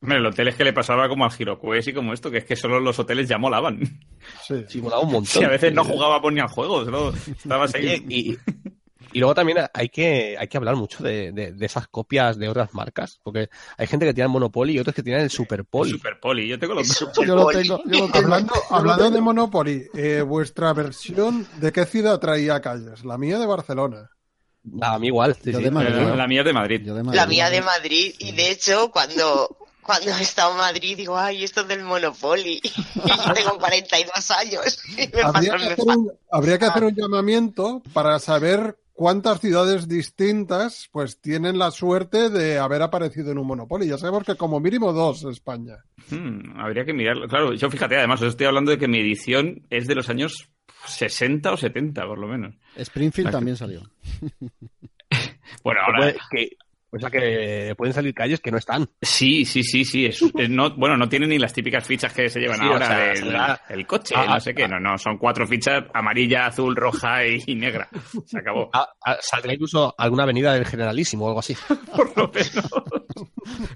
el 0.00 0.26
hotel 0.26 0.48
es 0.48 0.54
que 0.54 0.64
le 0.64 0.72
pasaba 0.72 1.08
como 1.10 1.24
al 1.24 1.30
Giroquest 1.30 1.88
y 1.88 1.92
como 1.92 2.14
esto, 2.14 2.30
que 2.30 2.38
es 2.38 2.44
que 2.46 2.56
solo 2.56 2.80
los 2.80 2.98
hoteles 2.98 3.28
ya 3.28 3.36
molaban. 3.36 3.80
Sí, 4.42 4.64
sí 4.66 4.80
molaba 4.80 5.02
un 5.02 5.12
montón. 5.12 5.26
Sí, 5.26 5.44
a 5.44 5.48
veces 5.48 5.74
no 5.74 5.84
jugábamos 5.84 6.32
ni 6.32 6.40
al 6.40 6.48
juego, 6.48 6.84
solo 6.86 7.12
estabas 7.12 7.74
ahí. 7.74 8.02
y, 8.08 8.38
y 9.12 9.18
luego 9.18 9.34
también 9.34 9.58
hay 9.72 9.88
que, 9.88 10.36
hay 10.38 10.48
que 10.48 10.56
hablar 10.56 10.76
mucho 10.76 11.02
de, 11.02 11.32
de, 11.32 11.66
esas 11.66 11.88
copias 11.88 12.38
de 12.38 12.48
otras 12.48 12.74
marcas, 12.74 13.20
porque 13.22 13.48
hay 13.76 13.86
gente 13.86 14.06
que 14.06 14.14
tiene 14.14 14.26
el 14.26 14.32
Monopoly 14.32 14.74
y 14.74 14.78
otros 14.78 14.94
que 14.94 15.02
tienen 15.02 15.22
el 15.22 15.30
Superpoly. 15.30 15.90
El 15.90 15.96
Superpoly, 15.96 16.48
yo 16.48 16.58
tengo 16.58 16.74
los 16.74 16.98
yo 16.98 17.36
lo 17.36 17.46
tengo, 17.48 17.82
yo 17.84 18.06
lo 18.06 18.10
tengo. 18.10 18.16
Hablando, 18.16 18.54
hablando 18.70 19.10
de 19.10 19.20
Monopoly, 19.20 19.88
eh, 19.94 20.22
vuestra 20.22 20.72
versión, 20.72 21.46
¿de 21.58 21.72
qué 21.72 21.84
ciudad 21.86 22.18
traía 22.18 22.60
calles? 22.60 23.04
La 23.04 23.18
mía 23.18 23.38
de 23.38 23.46
Barcelona. 23.46 24.10
La 24.64 24.98
mí 24.98 25.08
igual. 25.08 25.36
De 25.42 25.52
la 25.52 26.26
mía 26.26 26.44
de 26.44 26.52
Madrid. 26.52 26.80
de 26.80 27.02
Madrid. 27.02 27.16
La 27.16 27.26
mía 27.26 27.50
de 27.50 27.62
Madrid. 27.62 28.14
Y 28.18 28.32
de 28.32 28.50
hecho, 28.50 28.90
cuando, 28.92 29.56
cuando 29.82 30.10
he 30.10 30.22
estado 30.22 30.52
en 30.52 30.58
Madrid 30.58 30.96
digo, 30.96 31.18
ay, 31.18 31.42
esto 31.42 31.62
es 31.62 31.68
del 31.68 31.82
Monopoly. 31.82 32.60
Y 33.04 33.08
yo 33.08 33.34
tengo 33.34 33.58
42 33.58 34.30
años. 34.30 34.82
habría, 35.24 35.56
que 35.56 35.64
hacer 35.64 35.84
un, 35.84 36.12
habría 36.30 36.58
que 36.58 36.64
hacer 36.66 36.84
un 36.84 36.94
llamamiento 36.94 37.82
para 37.92 38.18
saber 38.20 38.76
cuántas 39.02 39.40
ciudades 39.40 39.88
distintas 39.88 40.88
pues 40.92 41.20
tienen 41.20 41.58
la 41.58 41.72
suerte 41.72 42.30
de 42.30 42.60
haber 42.60 42.82
aparecido 42.82 43.32
en 43.32 43.38
un 43.38 43.48
Monopoly. 43.48 43.88
Ya 43.88 43.98
sabemos 43.98 44.22
que 44.22 44.36
como 44.36 44.60
mínimo 44.60 44.92
dos 44.92 45.24
España. 45.24 45.78
Hmm, 46.08 46.56
habría 46.56 46.84
que 46.84 46.92
mirarlo. 46.92 47.26
Claro, 47.26 47.52
yo 47.52 47.68
fíjate, 47.68 47.96
además 47.96 48.22
os 48.22 48.28
estoy 48.28 48.46
hablando 48.46 48.70
de 48.70 48.78
que 48.78 48.86
mi 48.86 49.00
edición 49.00 49.66
es 49.70 49.88
de 49.88 49.96
los 49.96 50.08
años 50.08 50.50
60 50.86 51.52
o 51.52 51.56
70, 51.56 52.06
por 52.06 52.16
lo 52.16 52.28
menos. 52.28 52.54
Springfield 52.76 53.32
también 53.32 53.56
salió. 53.56 53.82
bueno, 55.64 55.80
ahora... 55.84 56.14
Que, 56.30 56.50
o 56.94 56.98
sea 56.98 57.10
que 57.10 57.74
pueden 57.76 57.94
salir 57.94 58.12
calles 58.12 58.40
que 58.40 58.50
no 58.50 58.58
están. 58.58 58.88
Sí, 59.00 59.46
sí, 59.46 59.62
sí, 59.62 59.84
sí. 59.84 60.06
Es, 60.06 60.22
no, 60.50 60.76
bueno, 60.76 60.96
no 60.96 61.08
tienen 61.08 61.30
ni 61.30 61.38
las 61.38 61.52
típicas 61.54 61.86
fichas 61.86 62.12
que 62.12 62.28
se 62.28 62.38
llevan 62.38 62.60
ahora 62.60 63.14
del 63.14 63.34
el 63.70 63.86
coche, 63.86 64.14
ah, 64.16 64.26
no 64.34 64.40
sé 64.40 64.54
qué. 64.54 64.64
Ah. 64.64 64.68
No, 64.68 64.78
no, 64.78 64.98
son 64.98 65.16
cuatro 65.16 65.46
fichas, 65.46 65.84
amarilla, 65.94 66.46
azul, 66.46 66.76
roja 66.76 67.24
y, 67.26 67.54
negra. 67.54 67.88
Se 68.26 68.38
acabó. 68.38 68.68
Ah, 68.74 68.88
saldrá 69.20 69.54
incluso 69.54 69.94
alguna 69.96 70.24
avenida 70.24 70.52
del 70.52 70.66
Generalísimo 70.66 71.24
o 71.24 71.28
algo 71.28 71.40
así. 71.40 71.56
Por 71.96 72.16
lo 72.16 72.28
menos. 72.28 72.70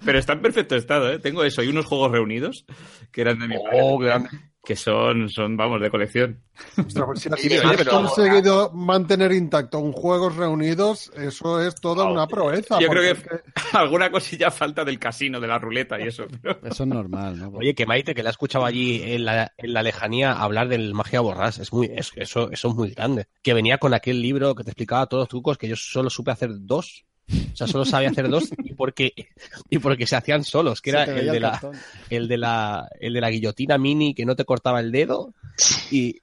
Pero 0.05 0.19
está 0.19 0.35
en 0.35 0.43
perfecto 0.43 0.77
estado, 0.77 1.11
¿eh? 1.11 1.19
Tengo 1.19 1.43
eso 1.43 1.63
y 1.63 1.69
unos 1.69 1.87
juegos 1.87 2.13
reunidos 2.13 2.67
que 3.11 3.23
eran 3.23 3.39
de 3.39 3.49
mi 3.49 3.57
oh, 3.57 3.99
padre 3.99 4.29
que 4.67 4.75
son, 4.75 5.29
son, 5.29 5.57
vamos, 5.57 5.81
de 5.81 5.91
colección. 5.91 6.43
Ostras, 6.77 7.21
si 7.21 7.55
has 7.55 7.85
conseguido 7.89 8.73
mantener 8.73 9.31
intacto 9.31 9.79
un 9.79 9.93
Juegos 9.93 10.35
Reunidos, 10.35 11.13
eso 11.15 11.63
es 11.63 11.77
toda 11.77 12.05
una 12.11 12.27
proeza. 12.27 12.81
Yo 12.81 12.89
creo 12.89 13.15
que, 13.15 13.41
alguna 13.73 14.11
cosilla 14.11 14.51
falta 14.51 14.85
del 14.85 14.99
casino, 14.99 15.39
de 15.39 15.47
la 15.47 15.61
ruleta 15.61 16.01
y 16.01 16.09
eso. 16.09 16.27
Eso 16.65 16.83
es 16.83 16.89
normal, 16.89 17.39
¿no? 17.39 17.49
Oye, 17.51 17.77
que 17.77 17.87
Maite, 17.87 18.13
que 18.13 18.25
la 18.25 18.31
he 18.31 18.33
escuchado 18.33 18.65
allí 18.65 19.03
en 19.05 19.25
la, 19.25 19.53
en 19.57 19.73
la 19.73 19.85
lejanía 19.85 20.33
hablar 20.33 20.67
del 20.67 20.95
magia 20.95 21.21
borrás, 21.21 21.59
es 21.59 21.73
muy, 21.73 21.89
eso, 21.95 22.51
eso 22.51 22.51
es 22.51 22.75
muy 22.75 22.91
grande. 22.91 23.29
Que 23.43 23.55
venía 23.55 23.79
con 23.79 23.95
aquel 23.95 24.21
libro 24.21 24.57
que 24.57 24.65
te 24.65 24.71
explicaba 24.71 25.07
todos 25.07 25.23
los 25.23 25.29
trucos 25.29 25.59
que 25.59 25.69
yo 25.69 25.77
solo 25.77 26.11
supe 26.11 26.33
hacer 26.33 26.51
dos 26.53 27.06
o 27.53 27.57
sea, 27.57 27.67
solo 27.67 27.85
sabía 27.85 28.11
hacer 28.11 28.29
dos 28.29 28.51
y 28.65 28.75
porque, 28.75 29.13
y 29.71 29.79
porque 29.79 30.07
se 30.07 30.17
hacían 30.17 30.45
solos, 30.45 30.81
que 30.81 30.91
era 30.91 31.05
el 31.05 31.27
de, 31.31 31.41
la, 31.41 31.61
el, 32.11 32.29
de 32.29 32.37
la, 32.39 32.89
el 33.01 33.13
de 33.15 33.21
la 33.21 33.31
guillotina 33.31 33.79
mini 33.79 34.15
que 34.15 34.25
no 34.25 34.37
te 34.37 34.45
cortaba 34.45 34.81
el 34.81 34.93
dedo 34.93 35.35
y, 35.91 36.21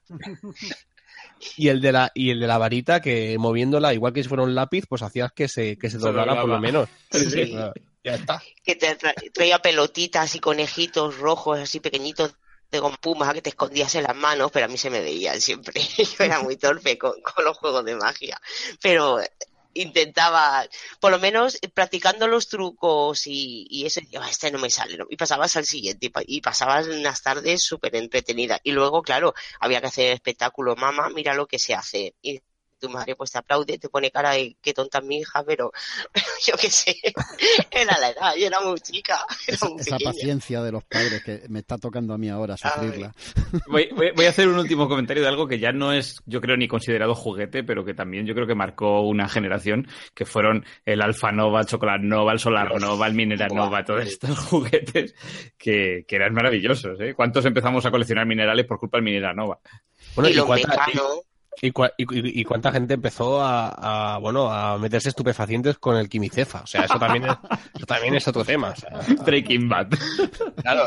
y 1.56 1.68
el 1.68 1.80
de 1.80 1.92
la 1.92 2.10
y 2.14 2.30
el 2.30 2.40
de 2.40 2.46
la 2.46 2.58
varita 2.58 3.00
que 3.00 3.36
moviéndola 3.38 3.92
igual 3.92 4.12
que 4.12 4.22
si 4.22 4.28
fuera 4.28 4.44
un 4.44 4.54
lápiz 4.54 4.86
pues 4.88 5.02
hacías 5.02 5.32
que 5.32 5.48
se 5.48 5.76
que 5.76 5.90
se 5.90 5.98
Se 5.98 6.06
doblara 6.06 6.40
por 6.40 6.48
lo 6.50 6.58
menos 6.60 6.88
Sí. 7.10 7.30
Sí, 7.30 7.56
ya 8.04 8.14
está 8.14 8.42
Que 8.64 8.76
te 8.76 8.96
tra- 8.98 9.14
traía 9.32 9.58
pelotitas 9.60 10.34
y 10.34 10.38
conejitos 10.40 11.18
rojos 11.18 11.58
así 11.58 11.80
pequeñitos 11.80 12.34
de 12.70 12.80
con 12.80 12.96
pumas 12.96 13.32
que 13.34 13.42
te 13.42 13.50
escondías 13.50 13.94
en 13.94 14.02
las 14.02 14.16
manos, 14.16 14.50
pero 14.52 14.64
a 14.66 14.68
mí 14.68 14.76
se 14.76 14.90
me 14.90 15.00
veían 15.00 15.40
siempre. 15.40 15.80
Yo 16.18 16.24
era 16.24 16.40
muy 16.42 16.56
torpe 16.56 16.98
con, 16.98 17.12
con 17.22 17.44
los 17.44 17.56
juegos 17.56 17.84
de 17.84 17.94
magia. 17.94 18.40
Pero 18.82 19.20
intentaba, 19.74 20.66
por 21.00 21.10
lo 21.12 21.18
menos 21.18 21.56
eh, 21.62 21.68
practicando 21.68 22.26
los 22.28 22.48
trucos 22.48 23.26
y, 23.26 23.66
y 23.70 23.86
eso, 23.86 24.00
yo, 24.10 24.20
"Ah, 24.22 24.28
este 24.30 24.50
no 24.50 24.58
me 24.58 24.70
sale, 24.70 24.96
¿no?". 24.96 25.06
y 25.10 25.16
pasabas 25.16 25.56
al 25.56 25.64
siguiente, 25.66 26.06
y, 26.06 26.08
pa- 26.10 26.22
y 26.26 26.40
pasabas 26.40 26.86
unas 26.88 27.22
tardes 27.22 27.62
súper 27.62 27.96
entretenidas. 27.96 28.60
Y 28.64 28.72
luego, 28.72 29.02
claro, 29.02 29.34
había 29.60 29.80
que 29.80 29.86
hacer 29.88 30.12
espectáculo, 30.12 30.76
mamá, 30.76 31.10
mira 31.10 31.34
lo 31.34 31.46
que 31.46 31.58
se 31.58 31.74
hace. 31.74 32.14
Tu 32.84 32.90
madre 32.90 33.16
pues 33.16 33.30
te 33.32 33.38
aplaude, 33.38 33.78
te 33.78 33.88
pone 33.88 34.10
cara 34.10 34.32
de 34.32 34.56
qué 34.60 34.72
tonta 34.74 34.98
es 34.98 35.04
mi 35.04 35.18
hija, 35.18 35.42
pero, 35.44 35.72
pero 36.12 36.26
yo 36.46 36.54
qué 36.56 36.70
sé, 36.70 36.96
era 37.70 37.98
la 37.98 38.10
edad, 38.10 38.34
yo 38.38 38.46
era 38.46 38.60
muy 38.60 38.78
chica, 38.80 39.18
era 39.46 39.56
Esa, 39.56 39.68
muy 39.68 39.80
esa 39.80 39.98
paciencia 39.98 40.62
de 40.62 40.72
los 40.72 40.84
padres 40.84 41.22
que 41.24 41.42
me 41.48 41.60
está 41.60 41.78
tocando 41.78 42.14
a 42.14 42.18
mí 42.18 42.28
ahora 42.28 42.56
sufrirla. 42.56 43.12
Voy, 43.68 43.88
voy- 43.94 44.12
voy 44.14 44.26
a 44.26 44.30
hacer 44.30 44.48
un 44.48 44.58
último 44.58 44.88
comentario 44.88 45.22
de 45.22 45.28
algo 45.28 45.46
que 45.48 45.58
ya 45.58 45.72
no 45.72 45.92
es, 45.92 46.16
yo 46.26 46.40
creo, 46.40 46.56
ni 46.56 46.68
considerado 46.68 47.14
juguete, 47.14 47.64
pero 47.64 47.84
que 47.84 47.94
también 47.94 48.26
yo 48.26 48.34
creo 48.34 48.46
que 48.46 48.54
marcó 48.54 49.00
una 49.02 49.28
generación, 49.28 49.88
que 50.14 50.24
fueron 50.24 50.64
el 50.84 51.00
Alfa 51.02 51.32
Nova, 51.32 51.60
el 51.60 51.66
Chocolate 51.66 52.04
Nova, 52.04 52.32
el 52.32 52.38
Solar 52.38 52.80
Nova, 52.80 53.06
el 53.06 53.14
Mineral 53.14 53.48
Buah. 53.50 53.64
Nova, 53.64 53.84
todos 53.84 54.04
estos 54.06 54.38
juguetes 54.38 55.14
que, 55.56 56.04
que 56.06 56.16
eran 56.16 56.34
maravillosos. 56.34 57.00
¿eh? 57.00 57.14
¿Cuántos 57.14 57.44
empezamos 57.44 57.84
a 57.86 57.90
coleccionar 57.90 58.26
minerales 58.26 58.66
por 58.66 58.78
culpa 58.78 58.98
del 58.98 59.04
Mineral 59.04 59.34
Nova? 59.36 59.58
bueno 60.14 60.28
y 60.28 60.32
y 60.32 60.36
los 60.36 60.46
cuánta, 60.46 60.68
mecanos, 60.68 61.20
y, 61.62 61.70
cua- 61.72 61.92
y- 61.96 62.02
y- 62.04 62.40
y 62.40 62.44
cuánta 62.44 62.72
gente 62.72 62.94
empezó 62.94 63.40
a, 63.42 64.14
a, 64.14 64.18
bueno 64.18 64.50
a 64.50 64.78
meterse 64.78 65.08
estupefacientes 65.08 65.78
con 65.78 65.96
el 65.96 66.08
quimicefa 66.08 66.62
o 66.62 66.66
sea 66.66 66.84
eso 66.84 66.98
también 66.98 67.24
es, 67.24 67.36
eso 67.76 67.86
también 67.86 68.14
es 68.14 68.26
otro 68.28 68.44
tema 68.44 68.70
o 68.70 68.76
sea, 68.76 68.90
Breaking 69.24 69.68
Bad. 69.68 69.88
Claro, 70.62 70.84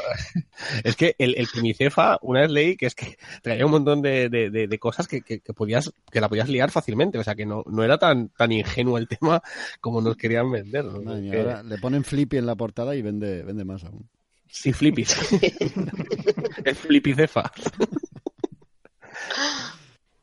es 0.83 0.95
que 0.95 1.15
el, 1.17 1.35
el 1.37 1.47
quimicefa, 1.47 2.17
una 2.21 2.41
vez 2.41 2.51
leí 2.51 2.75
que 2.77 2.85
es 2.87 2.95
que 2.95 3.17
traía 3.41 3.65
un 3.65 3.71
montón 3.71 4.01
de, 4.01 4.29
de, 4.29 4.49
de- 4.49 4.67
de 4.67 4.79
cosas 4.79 5.07
que, 5.07 5.21
que, 5.21 5.39
que 5.39 5.53
podías, 5.53 5.91
que 6.11 6.19
la 6.21 6.29
podías 6.29 6.49
liar 6.49 6.69
fácilmente, 6.71 7.17
o 7.17 7.23
sea 7.23 7.35
que 7.35 7.45
no, 7.45 7.63
no 7.67 7.83
era 7.83 7.97
tan, 7.97 8.29
tan 8.29 8.51
ingenuo 8.51 8.97
el 8.97 9.07
tema 9.07 9.41
como 9.81 10.01
nos 10.01 10.15
querían 10.17 10.51
vender. 10.51 10.85
¿no? 10.85 11.01
Madre 11.01 11.21
mía, 11.21 11.31
Que- 11.31 11.39
ahora 11.39 11.63
le 11.63 11.77
ponen 11.77 12.03
Flippy 12.03 12.37
en 12.37 12.45
la 12.45 12.55
portada 12.55 12.95
y 12.95 13.01
vende, 13.01 13.43
vende 13.43 13.63
más 13.65 13.83
aún. 13.83 14.09
Sí, 14.49 14.73
flipis. 14.73 15.15
el 16.65 16.75
flipicefa. 16.75 17.51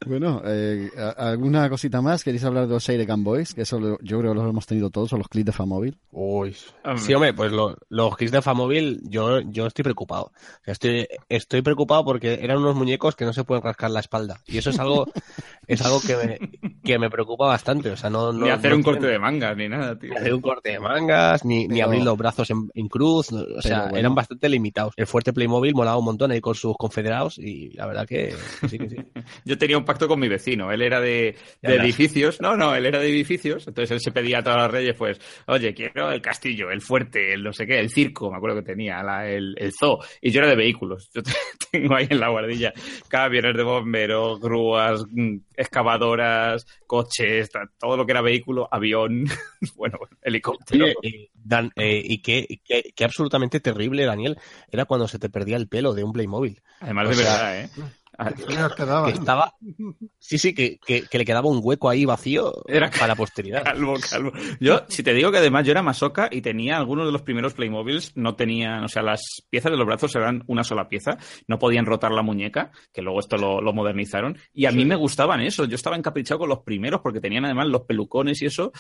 Bueno, 0.07 0.43
eh, 0.45 0.91
¿a- 0.99 1.31
¿alguna 1.31 1.69
cosita 1.69 2.01
más? 2.03 2.23
¿Queréis 2.25 2.45
hablar 2.45 2.67
de 2.67 2.75
los 2.75 2.85
Sheirekan 2.85 3.25
Boys? 3.25 3.55
Que 3.55 3.63
eso 3.63 3.79
lo- 3.81 3.99
yo 4.01 4.19
creo 4.21 4.33
que 4.33 4.39
los 4.41 4.49
hemos 4.51 4.67
tenido 4.67 4.91
todos, 4.91 5.13
o 5.13 5.17
los 5.19 5.29
clips 5.29 5.47
de 5.47 5.53
Famóvil. 5.53 5.99
Uy. 6.13 6.55
Sí, 6.97 7.15
hombre, 7.15 7.33
pues 7.35 7.51
lo- 7.53 7.77
los 7.89 8.17
kits 8.17 8.31
de 8.33 8.43
Famóvil, 8.43 9.01
yo, 9.05 9.41
yo 9.41 9.67
estoy 9.67 9.83
preocupado. 9.83 10.25
O 10.27 10.65
sea, 10.65 10.73
estoy, 10.73 11.07
estoy 11.29 11.63
preocupado 11.63 12.05
porque 12.05 12.39
eran 12.43 12.59
unos 12.59 12.77
muñecos 12.77 13.17
que 13.17 13.25
no 13.25 13.33
se 13.33 13.45
pueden 13.45 13.63
rascar 13.65 13.91
la 13.91 14.01
espalda. 14.01 14.41
Y 14.47 14.59
eso 14.59 14.71
es 14.71 14.79
algo, 14.79 15.07
es 15.67 15.81
algo 15.83 16.01
que 16.01 16.17
me, 16.17 16.79
que 16.85 16.99
me 16.99 17.11
preocupa 17.11 17.47
bastante. 17.47 17.91
O 17.91 17.97
sea, 17.97 18.11
no, 18.11 18.33
no 18.33 18.45
ni 18.45 18.51
hacer 18.51 18.71
no 18.71 18.77
un 18.77 18.83
tienen- 18.83 19.01
corte 19.01 19.07
de 19.13 19.19
mangas, 19.19 19.57
ni 19.57 19.69
nada, 19.69 19.99
tío. 19.99 20.11
ni 20.11 20.17
hacer 20.17 20.35
un 20.35 20.41
corte 20.41 20.71
de 20.73 20.81
mangas, 20.81 21.45
ni, 21.45 21.67
ni 21.69 21.81
abrir 21.81 22.03
los 22.03 22.17
brazos 22.17 22.51
en, 22.51 22.71
en 22.75 22.89
cruz, 22.89 23.33
no, 23.33 23.43
o 23.57 23.63
sea, 23.63 23.83
bueno. 23.85 23.97
eran 23.99 24.15
bastante 24.15 24.49
limitados. 24.49 24.93
El 24.97 25.07
fuerte 25.07 25.33
Playmobil 25.33 25.75
molaba 25.75 25.97
un 25.99 26.05
montón 26.05 26.31
ahí 26.31 26.41
con 26.41 26.55
sus 26.55 26.77
confederados 26.77 27.39
y 27.39 27.71
la 27.71 27.87
verdad 27.87 28.07
que, 28.07 28.35
que 28.61 28.69
sí, 28.69 28.79
que 28.79 28.89
sí. 28.91 28.97
Yo 29.45 29.59
tenía 29.59 29.79
un 29.79 29.85
pacto 29.95 30.09
con 30.09 30.21
mi 30.21 30.29
vecino. 30.29 30.71
Él 30.73 30.83
era 30.83 31.01
de, 31.01 31.37
edificios. 31.63 32.41
No, 32.41 32.57
no, 32.57 32.75
él 32.75 32.87
era 32.87 32.99
de 32.99 33.09
edificios. 33.09 33.67
Entonces 33.69 33.91
él 33.93 34.01
se 34.01 34.13
pedía 34.13 34.39
a 34.39 34.43
todas 34.43 34.59
las 34.59 34.71
reyes, 34.71 34.95
pues, 34.97 35.21
oye, 35.47 35.73
quiero 35.75 36.11
el 36.11 36.21
castillo, 36.21 36.71
el 36.71 36.81
fuerte, 36.81 37.33
el 37.33 37.43
no 37.43 37.53
sé 37.53 37.67
qué, 37.67 37.79
el 37.79 37.91
circo, 37.91 38.31
me 38.31 38.37
acuerdo 38.37 38.57
que 38.57 38.63
tenía, 38.67 39.03
la- 39.03 39.29
el, 39.29 39.55
el 39.59 39.73
zoo. 39.73 39.99
Y 40.21 40.31
yo 40.31 40.41
era 40.41 40.49
de 40.51 40.57
vehículos. 40.57 41.11
Yo 41.15 41.23
tengo 41.71 41.95
ahí 41.95 42.07
en 42.11 42.21
la 42.21 42.29
guardilla 42.29 42.73
camiones 43.09 43.57
de 43.57 43.63
bomberos, 43.63 44.41
grúas, 44.41 45.05
mm, 45.11 45.37
excavadoras, 45.57 46.67
coches, 46.87 47.51
todo 47.79 47.97
lo 47.97 48.07
que 48.07 48.13
era 48.13 48.23
vehículo, 48.23 48.69
avión, 48.71 49.25
bueno, 49.77 49.99
helicóptero. 50.23 50.87
Oye, 50.87 50.95
eh, 51.03 51.31
Dan, 51.33 51.71
eh, 51.77 52.01
y 52.03 52.23
qué, 52.23 52.61
qué, 52.65 52.93
qué 52.95 53.05
absolutamente 53.05 53.61
terrible, 53.61 54.05
Daniel, 54.05 54.39
era 54.71 54.87
cuando 54.87 55.09
se 55.09 55.19
te 55.19 55.29
perdía 55.29 55.57
el 55.57 55.69
pelo 55.69 55.93
de 55.95 56.05
un 56.05 56.13
Playmobil. 56.13 56.63
Además 56.81 57.07
o 57.07 57.11
de 57.11 57.15
sea, 57.17 57.33
verdad, 57.33 57.61
¿eh? 57.61 57.71
Ah. 58.19 58.33
Que 58.33 59.11
estaba, 59.11 59.55
sí, 60.19 60.39
sí, 60.39 60.55
que, 60.55 60.79
que, 60.85 61.03
que 61.03 61.19
le 61.19 61.25
quedaba 61.25 61.49
un 61.49 61.61
hueco 61.63 61.89
ahí 61.89 62.05
vacío 62.05 62.53
Era 62.67 62.91
para 62.91 63.09
la 63.09 63.17
posteridad. 63.17 63.65
Calvo, 63.65 63.95
calvo. 64.09 64.33
Yo, 64.61 64.83
si 64.89 65.03
te 65.03 65.13
digo 65.13 65.33
que 65.33 65.39
además 65.39 65.65
yo 65.65 65.73
era 65.73 65.83
masoca 65.83 66.29
y 66.31 66.41
tenía 66.41 66.77
algunos 66.77 67.07
de 67.07 67.13
los 67.13 67.23
primeros 67.23 67.55
Playmobiles, 67.55 68.13
no 68.17 68.37
tenían, 68.37 68.85
o 68.85 68.89
sea, 68.89 69.03
las 69.03 69.23
piezas 69.51 69.73
de 69.73 69.79
los 69.79 69.87
brazos 69.87 70.15
eran 70.15 70.45
una 70.47 70.65
sola 70.65 70.89
pieza, 70.89 71.19
no 71.49 71.59
podían 71.59 71.87
rotar 71.87 72.13
la 72.13 72.23
muñeca, 72.23 72.71
que 72.93 73.03
luego 73.03 73.21
esto 73.21 73.37
lo, 73.37 73.61
lo 73.61 73.73
modernizaron, 73.73 74.39
y 74.53 74.67
a 74.67 74.71
mí 74.73 74.85
me 74.85 74.97
gustaban 74.97 75.41
eso, 75.41 75.65
yo 75.65 75.75
estaba 75.75 75.97
encaprichado 75.97 76.41
con 76.41 76.49
los 76.49 76.61
primeros 76.61 77.01
porque 77.01 77.21
tenían 77.21 77.45
además 77.45 77.67
los 77.67 77.83
pelucones 77.83 78.41
y 78.43 78.47
eso, 78.47 78.73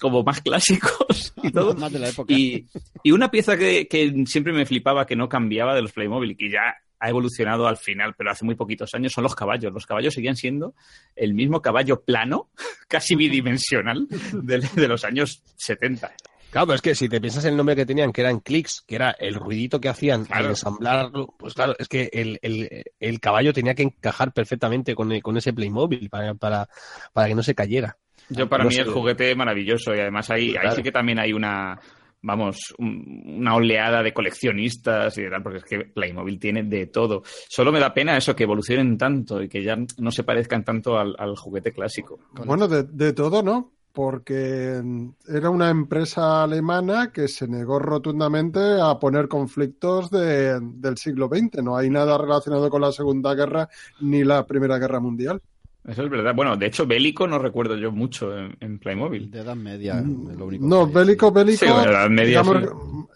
como 0.00 0.22
más 0.22 0.40
clásicos 0.42 1.34
y 1.42 1.50
todo. 1.50 1.74
Más 1.74 1.92
de 1.92 1.98
la 1.98 2.08
época. 2.08 2.32
Y, 2.32 2.66
y 3.02 3.10
una 3.10 3.30
pieza 3.30 3.56
que, 3.56 3.86
que 3.86 4.24
siempre 4.26 4.52
me 4.52 4.66
flipaba 4.66 5.06
que 5.06 5.16
no 5.16 5.28
cambiaba 5.28 5.74
de 5.74 5.82
los 5.82 5.92
Playmobil 5.92 6.32
y 6.32 6.36
que 6.36 6.50
ya 6.50 6.74
ha 7.00 7.08
evolucionado 7.08 7.66
al 7.68 7.76
final, 7.76 8.14
pero 8.16 8.30
hace 8.30 8.44
muy 8.44 8.54
poquitos 8.54 8.94
años, 8.94 9.12
son 9.12 9.24
los 9.24 9.34
caballos. 9.34 9.72
Los 9.72 9.86
caballos 9.86 10.14
seguían 10.14 10.36
siendo 10.36 10.74
el 11.16 11.34
mismo 11.34 11.62
caballo 11.62 12.02
plano, 12.02 12.50
casi 12.88 13.14
bidimensional, 13.16 14.06
de, 14.32 14.58
de 14.58 14.88
los 14.88 15.04
años 15.04 15.42
70. 15.56 16.12
Claro, 16.50 16.66
pero 16.68 16.76
es 16.76 16.82
que 16.82 16.94
si 16.94 17.10
te 17.10 17.20
piensas 17.20 17.44
en 17.44 17.50
el 17.50 17.56
nombre 17.58 17.76
que 17.76 17.84
tenían, 17.84 18.10
que 18.10 18.22
eran 18.22 18.40
clics, 18.40 18.82
que 18.86 18.94
era 18.94 19.10
el 19.10 19.34
ruidito 19.34 19.80
que 19.82 19.90
hacían 19.90 20.24
Claro. 20.24 20.44
al 20.44 20.50
ensamblarlo, 20.52 21.34
pues 21.38 21.52
claro, 21.52 21.74
es 21.78 21.88
que 21.88 22.08
el, 22.10 22.38
el, 22.40 22.84
el 22.98 23.20
caballo 23.20 23.52
tenía 23.52 23.74
que 23.74 23.82
encajar 23.82 24.32
perfectamente 24.32 24.94
con, 24.94 25.12
el- 25.12 25.22
con 25.22 25.36
ese 25.36 25.52
Playmobil 25.52 26.08
para, 26.08 26.32
para, 26.34 26.66
para 27.12 27.28
que 27.28 27.34
no 27.34 27.42
se 27.42 27.54
cayera. 27.54 27.98
Yo 28.30 28.48
para 28.48 28.64
No 28.64 28.70
mí 28.70 28.76
sé. 28.76 28.80
el 28.82 28.88
juguete 28.88 29.34
maravilloso 29.34 29.94
y 29.94 30.00
además 30.00 30.30
ahí, 30.30 30.56
ahí 30.56 30.74
sí 30.74 30.82
que 30.82 30.90
también 30.92 31.18
hay 31.18 31.34
una, 31.34 31.78
vamos, 32.22 32.74
un- 32.78 33.36
una 33.38 33.54
oleada 33.54 34.02
de 34.02 34.12
coleccionistas 34.12 35.16
y 35.18 35.28
tal, 35.30 35.42
porque 35.42 35.58
es 35.58 35.64
que 35.64 35.78
Playmobil 35.80 36.38
tiene 36.38 36.62
de 36.64 36.86
todo. 36.86 37.22
Solo 37.48 37.70
me 37.72 37.80
da 37.80 37.94
pena 37.94 38.16
eso, 38.16 38.34
que 38.34 38.44
evolucionen 38.44 38.98
tanto 38.98 39.42
y 39.42 39.48
que 39.48 39.62
ya 39.62 39.76
no 39.98 40.10
se 40.10 40.24
parezcan 40.24 40.64
tanto 40.64 40.98
al, 40.98 41.14
juguete 41.36 41.72
clásico. 41.72 42.18
Bueno, 42.44 42.66
de, 42.68 42.82
de 42.84 43.12
todo, 43.12 43.42
¿no? 43.42 43.72
Porque 43.92 44.80
era 45.26 45.50
una 45.50 45.70
empresa 45.70 46.44
alemana 46.44 47.10
que 47.12 47.26
se 47.26 47.48
negó 47.48 47.78
rotundamente 47.80 48.60
a 48.80 48.98
poner 48.98 49.26
conflictos 49.28 50.10
de- 50.10 50.60
del 50.60 50.96
siglo 50.98 51.28
XX. 51.28 51.62
No 51.62 51.76
hay 51.76 51.90
nada 51.90 52.16
relacionado 52.16 52.70
con 52.70 52.80
la 52.82 52.92
Segunda 52.92 53.34
Guerra 53.34 53.68
ni 54.00 54.22
la 54.24 54.46
Primera 54.46 54.78
Guerra 54.78 55.00
Mundial. 55.00 55.40
Eso 55.88 56.04
es 56.04 56.10
verdad. 56.10 56.34
Bueno, 56.34 56.56
de 56.56 56.66
hecho, 56.66 56.86
bélico 56.86 57.26
no 57.26 57.38
recuerdo 57.38 57.74
yo 57.76 57.90
mucho 57.90 58.36
en, 58.36 58.54
en 58.60 58.78
Playmobil. 58.78 59.30
De 59.30 59.40
edad 59.40 59.56
media, 59.56 59.98
es 59.98 60.36
lo 60.36 60.46
único 60.46 60.66
No, 60.66 60.86
bélico, 60.86 61.28
sí. 61.28 61.34
bélico. 61.34 61.64
Sí, 61.64 61.72
bueno, 61.72 61.90
Edad 61.90 62.10
Media, 62.10 62.42
digamos, 62.42 62.56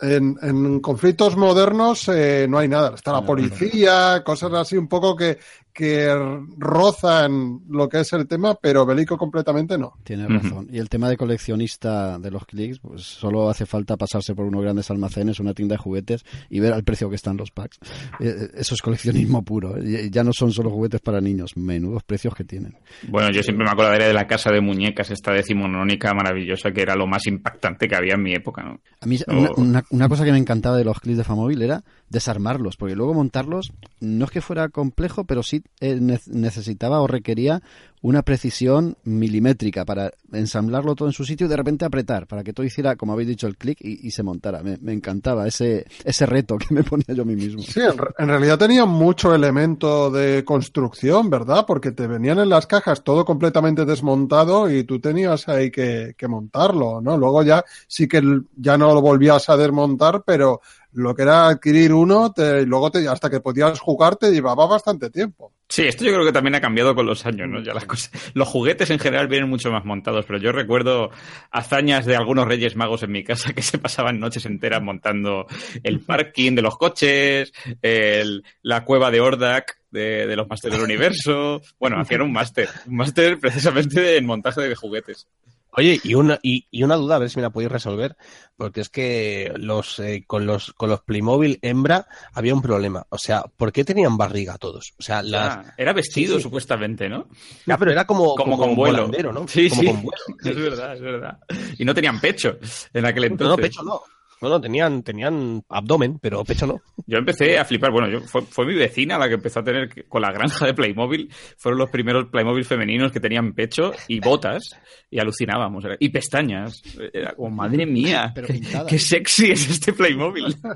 en, 0.01 0.37
en 0.41 0.81
conflictos 0.81 1.37
modernos 1.37 2.09
eh, 2.09 2.47
no 2.49 2.59
hay 2.59 2.69
nada. 2.69 2.95
Está 2.95 3.13
la 3.13 3.25
policía, 3.27 4.23
cosas 4.25 4.53
así 4.55 4.77
un 4.77 4.89
poco 4.89 5.15
que, 5.15 5.39
que 5.73 6.15
rozan 6.59 7.61
lo 7.69 7.89
que 7.89 8.01
es 8.01 8.13
el 8.13 8.27
tema, 8.27 8.55
pero 8.55 8.85
bélico 8.87 9.17
completamente 9.19 9.77
no. 9.79 9.95
Tienes 10.05 10.29
razón. 10.29 10.69
Y 10.71 10.79
el 10.79 10.89
tema 10.89 11.09
de 11.09 11.17
coleccionista 11.17 12.19
de 12.19 12.31
los 12.31 12.45
clics, 12.47 12.79
pues 12.79 13.03
solo 13.03 13.49
hace 13.49 13.67
falta 13.67 13.97
pasarse 13.97 14.35
por 14.35 14.45
unos 14.47 14.63
grandes 14.63 14.91
almacenes, 14.91 15.41
una 15.41 15.55
tienda 15.55 15.75
de 15.75 15.79
juguetes 15.79 16.25
y 16.51 16.61
ver 16.61 16.73
al 16.73 16.85
precio 16.85 17.09
que 17.09 17.17
están 17.17 17.37
los 17.37 17.51
packs. 17.51 17.79
Eh, 18.21 18.29
eh, 18.29 18.49
Eso 18.55 18.75
es 18.75 18.83
coleccionismo 18.83 19.43
puro. 19.43 19.77
¿eh? 19.79 20.09
Ya 20.11 20.23
no 20.25 20.33
son 20.33 20.53
solo 20.53 20.71
juguetes 20.71 21.01
para 21.01 21.21
niños, 21.21 21.57
menudos 21.57 22.03
precios 22.03 22.35
que 22.35 22.45
tienen. 22.45 22.77
Bueno, 23.09 23.31
yo 23.31 23.43
siempre 23.43 23.65
me 23.65 23.71
acordaré 23.73 24.07
de 24.07 24.15
la 24.15 24.27
casa 24.27 24.51
de 24.51 24.61
muñecas, 24.61 25.11
esta 25.11 25.33
decimonónica 25.33 26.15
maravillosa, 26.15 26.71
que 26.73 26.83
era 26.83 26.95
lo 26.97 27.07
más 27.07 27.27
impactante 27.27 27.89
que 27.89 27.97
había 27.97 28.15
en 28.15 28.23
mi 28.23 28.35
época, 28.35 28.63
¿no? 28.63 28.81
A 29.01 29.07
mí 29.07 29.19
Oh. 29.29 29.33
una, 29.33 29.51
una- 29.57 29.85
una 29.91 30.09
cosa 30.09 30.25
que 30.25 30.33
me 30.33 30.39
encantaba 30.39 30.77
de 30.77 30.85
los 30.85 30.99
clips 31.01 31.19
de 31.19 31.25
Famóvil 31.25 31.63
era 31.63 31.85
desarmarlos, 32.09 32.77
porque 32.77 32.95
luego 32.97 33.15
montarlos 33.15 33.73
no 34.01 34.25
es 34.25 34.31
que 34.31 34.41
fuera 34.41 34.69
complejo, 34.69 35.25
pero 35.25 35.43
sí 35.43 35.62
eh, 35.81 35.99
ne- 36.01 36.21
necesitaba 36.27 37.01
o 37.01 37.07
requería 37.07 37.63
una 38.03 38.23
precisión 38.23 38.97
milimétrica 39.05 39.85
para 39.85 40.13
ensamblarlo 40.33 40.97
todo 40.97 41.09
en 41.09 41.13
su 41.13 41.25
sitio 41.25 41.47
y 41.47 41.49
de 41.49 41.57
repente 41.57 41.85
apretar, 41.85 42.27
para 42.27 42.43
que 42.43 42.53
todo 42.53 42.67
hiciera, 42.67 42.97
como 42.97 43.13
habéis 43.13 43.29
dicho, 43.29 43.47
el 43.47 43.57
clic 43.57 43.79
y, 43.81 44.11
se 44.11 44.25
montara. 44.25 44.61
Me, 44.63 44.93
encantaba 44.93 45.47
ese, 45.47 45.87
ese 46.05 46.27
reto 46.27 46.59
que 46.59 46.75
me 46.75 46.83
ponía 46.85 47.15
yo 47.15 47.25
mí 47.25 47.37
mismo. 47.37 47.63
Sí, 47.63 47.81
en, 47.81 47.97
re- 47.97 48.11
en 48.19 48.29
realidad 48.29 48.59
tenían 48.59 48.89
mucho 48.89 49.33
elemento 49.35 50.11
de 50.11 50.45
construcción, 50.45 51.31
¿verdad? 51.31 51.65
Porque 51.65 51.93
te 51.93 52.09
venían 52.09 52.41
en 52.41 52.49
las 52.49 52.67
cajas 52.67 53.05
todo 53.05 53.25
completamente 53.25 53.85
desmontado 53.85 54.69
y 54.69 54.83
tú 54.83 54.99
tenías 54.99 55.49
ahí 55.49 55.71
que, 55.71 56.15
que 56.19 56.27
montarlo, 56.29 57.01
¿no? 57.01 57.17
Luego 57.17 57.45
ya 57.45 57.65
sí 57.87 58.09
que 58.09 58.21
ya 58.57 58.77
no 58.77 58.93
lo 58.95 59.01
volvías 59.01 59.49
a 59.49 59.57
desmontar, 59.57 60.25
pero 60.27 60.61
Lo 60.93 61.15
que 61.15 61.23
era 61.23 61.49
adquirir 61.49 61.93
uno, 61.93 62.33
te, 62.33 62.63
y 62.63 62.67
luego 62.67 62.91
te, 62.91 63.09
hasta 63.09 63.31
que 63.31 63.41
podías 63.41 63.81
jugar 63.81 64.17
te 64.17 64.31
llevaba 64.31 64.67
bastante 64.67 65.11
tiempo. 65.11 65.53
Sí, 65.69 65.83
esto 65.83 66.05
yo 66.05 66.13
creo 66.13 66.27
que 66.27 66.33
también 66.33 66.55
ha 66.55 66.61
cambiado 66.61 66.95
con 66.95 67.07
los 67.07 67.25
años, 67.25 67.49
¿no? 67.49 67.63
Ya 67.63 67.73
las 67.73 67.87
cosas. 67.87 68.11
Los 68.35 68.47
juguetes 68.49 68.91
en 68.91 68.99
general 68.99 69.29
vienen 69.29 69.49
mucho 69.49 69.73
más 69.73 69.87
montados, 69.87 70.27
pero 70.27 70.39
yo 70.39 70.53
recuerdo 70.53 71.11
hazañas 71.51 72.05
de 72.05 72.15
algunos 72.15 72.47
Reyes 72.47 72.77
Magos 72.77 73.03
en 73.03 73.13
mi 73.13 73.25
casa 73.25 73.55
que 73.55 73.63
se 73.63 73.79
pasaban 73.79 74.21
noches 74.21 74.45
enteras 74.45 74.83
montando 74.83 75.47
el 75.83 76.01
parking 76.01 76.55
de 76.55 76.63
los 76.63 76.77
coches, 76.77 77.53
el, 77.81 78.45
la 78.63 78.85
cueva 78.85 79.11
de 79.11 79.21
Ordak 79.21 79.83
de, 79.93 80.37
los 80.37 80.49
Masters 80.49 80.75
del 80.75 80.85
Universo. 80.85 81.63
Bueno, 81.79 82.01
hacían 82.01 82.23
un 82.23 82.33
máster, 82.33 82.69
un 82.87 82.97
máster 82.97 83.39
precisamente 83.39 84.17
en 84.17 84.27
montaje 84.27 84.63
de 84.63 84.75
juguetes. 84.75 85.29
Oye, 85.75 85.99
y 86.05 86.15
una, 86.15 86.39
y, 86.43 86.67
y, 86.71 86.83
una 86.83 86.97
duda, 86.97 87.17
a 87.17 87.19
ver 87.19 87.31
si 87.31 87.37
me 87.37 87.43
la 87.43 87.51
podéis 87.51 87.73
resolver, 87.73 88.17
porque 88.57 88.83
es 88.83 88.91
que 88.91 89.53
los 89.57 89.99
eh, 90.01 90.25
con 90.27 90.45
los 90.45 90.75
con 90.75 90.91
los 90.91 91.01
Playmobil 91.01 91.59
hembra 91.63 92.07
había 92.35 92.55
un 92.55 92.61
problema. 92.61 93.07
O 93.09 93.17
sea, 93.17 93.45
¿por 93.57 93.73
qué 93.73 93.83
tenían 93.83 94.19
barriga 94.19 94.59
todos? 94.59 94.93
O 94.99 95.03
sea, 95.03 95.23
las... 95.23 95.57
ah, 95.57 95.75
era 95.79 95.95
vestido 95.95 96.37
sí, 96.37 96.43
supuestamente, 96.43 97.09
¿no? 97.09 97.29
Ya, 97.67 97.79
pero 97.79 97.91
era 97.91 98.07
como, 98.07 98.35
como, 98.35 98.57
como 98.57 98.59
con 98.59 98.77
vuelo, 98.77 99.09
¿no? 99.33 99.49
Sí, 99.49 99.71
como 99.71 99.81
sí. 99.81 99.87
con 99.89 100.03
vuelo. 100.03 100.23
Es 100.45 100.57
verdad, 100.57 100.95
es 100.95 101.01
verdad. 101.01 101.39
Y 101.79 101.85
no 101.85 101.95
tenían 101.95 102.21
pecho 102.21 102.59
en 102.93 103.07
aquel 103.07 103.25
entonces. 103.25 103.49
No, 103.49 103.57
no, 103.57 103.63
pecho 103.63 103.83
no. 103.83 104.03
No, 104.43 104.49
no, 104.49 104.61
tenían, 104.61 105.05
tenían 105.05 105.65
abdomen, 105.69 106.19
pero 106.21 106.43
pecho 106.45 106.67
no. 106.67 106.81
Yo 107.07 107.19
empecé 107.19 107.59
a 107.59 107.65
flipar. 107.65 107.93
Bueno, 107.93 108.09
yo, 108.09 108.21
fue, 108.21 108.43
fue 108.43 108.67
mi 108.67 108.75
vecina 108.75 109.17
la 109.19 109.29
que 109.29 109.35
empezó 109.35 109.61
a 109.61 109.65
tener 109.65 110.07
con 110.09 110.21
la 110.21 110.33
granja 110.33 110.67
de 110.67 110.75
Playmobil. 110.75 111.31
Fueron 111.57 111.79
los 111.79 111.91
primeros 111.91 112.27
Playmobil 112.27 112.65
femeninos 112.65 113.13
que 113.13 113.21
tenían 113.21 113.53
pecho 113.53 113.93
y 114.09 114.19
botas. 114.21 114.63
Y 115.11 115.21
alucinábamos. 115.21 115.85
Y 116.01 116.09
pestañas. 116.09 116.83
Era 117.13 117.35
como, 117.35 117.51
madre 117.51 117.87
mía, 117.87 118.33
Pero 118.35 118.49
qué, 118.89 118.99
sexy 118.99 119.53
es 119.53 119.71
este 119.71 119.93
Playmobil. 119.93 120.57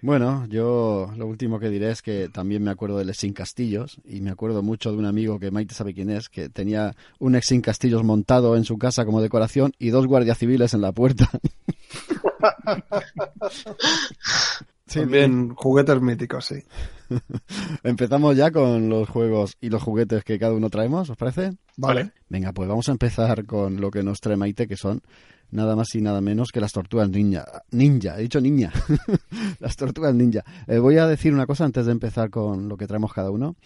Bueno, 0.00 0.46
yo 0.48 1.10
lo 1.16 1.26
último 1.26 1.58
que 1.58 1.68
diré 1.68 1.90
es 1.90 2.02
que 2.02 2.28
también 2.28 2.62
me 2.62 2.70
acuerdo 2.70 2.98
del 2.98 3.12
Sin 3.14 3.32
Castillos 3.32 4.00
y 4.04 4.20
me 4.20 4.30
acuerdo 4.30 4.62
mucho 4.62 4.92
de 4.92 4.96
un 4.96 5.06
amigo 5.06 5.40
que 5.40 5.50
Maite 5.50 5.74
sabe 5.74 5.92
quién 5.92 6.08
es, 6.08 6.28
que 6.28 6.48
tenía 6.48 6.94
un 7.18 7.34
ex 7.34 7.46
Sin 7.46 7.62
Castillos 7.62 8.04
montado 8.04 8.56
en 8.56 8.62
su 8.62 8.78
casa 8.78 9.04
como 9.04 9.20
decoración 9.20 9.72
y 9.76 9.90
dos 9.90 10.06
guardias 10.06 10.38
civiles 10.38 10.72
en 10.72 10.82
la 10.82 10.92
puerta. 10.92 11.28
Sí, 14.88 15.00
También 15.00 15.54
juguetes 15.54 16.00
míticos, 16.00 16.46
sí. 16.46 16.62
Empezamos 17.82 18.34
ya 18.34 18.50
con 18.50 18.88
los 18.88 19.06
juegos 19.06 19.58
y 19.60 19.68
los 19.68 19.82
juguetes 19.82 20.24
que 20.24 20.38
cada 20.38 20.54
uno 20.54 20.70
traemos, 20.70 21.10
¿os 21.10 21.16
parece? 21.16 21.52
Vale. 21.76 22.12
Venga, 22.30 22.52
pues 22.52 22.70
vamos 22.70 22.88
a 22.88 22.92
empezar 22.92 23.44
con 23.44 23.82
lo 23.82 23.90
que 23.90 24.02
nos 24.02 24.18
trae 24.20 24.38
Maite, 24.38 24.66
que 24.66 24.78
son 24.78 25.02
nada 25.50 25.76
más 25.76 25.94
y 25.94 26.00
nada 26.00 26.22
menos 26.22 26.48
que 26.52 26.60
las 26.60 26.72
tortugas 26.72 27.10
ninja. 27.10 27.44
Ninja, 27.70 28.18
he 28.18 28.22
dicho 28.22 28.40
niña. 28.40 28.72
las 29.60 29.76
tortugas 29.76 30.14
ninja. 30.14 30.42
Eh, 30.66 30.78
voy 30.78 30.96
a 30.96 31.06
decir 31.06 31.34
una 31.34 31.46
cosa 31.46 31.66
antes 31.66 31.84
de 31.84 31.92
empezar 31.92 32.30
con 32.30 32.66
lo 32.66 32.78
que 32.78 32.86
traemos 32.86 33.12
cada 33.12 33.30
uno. 33.30 33.56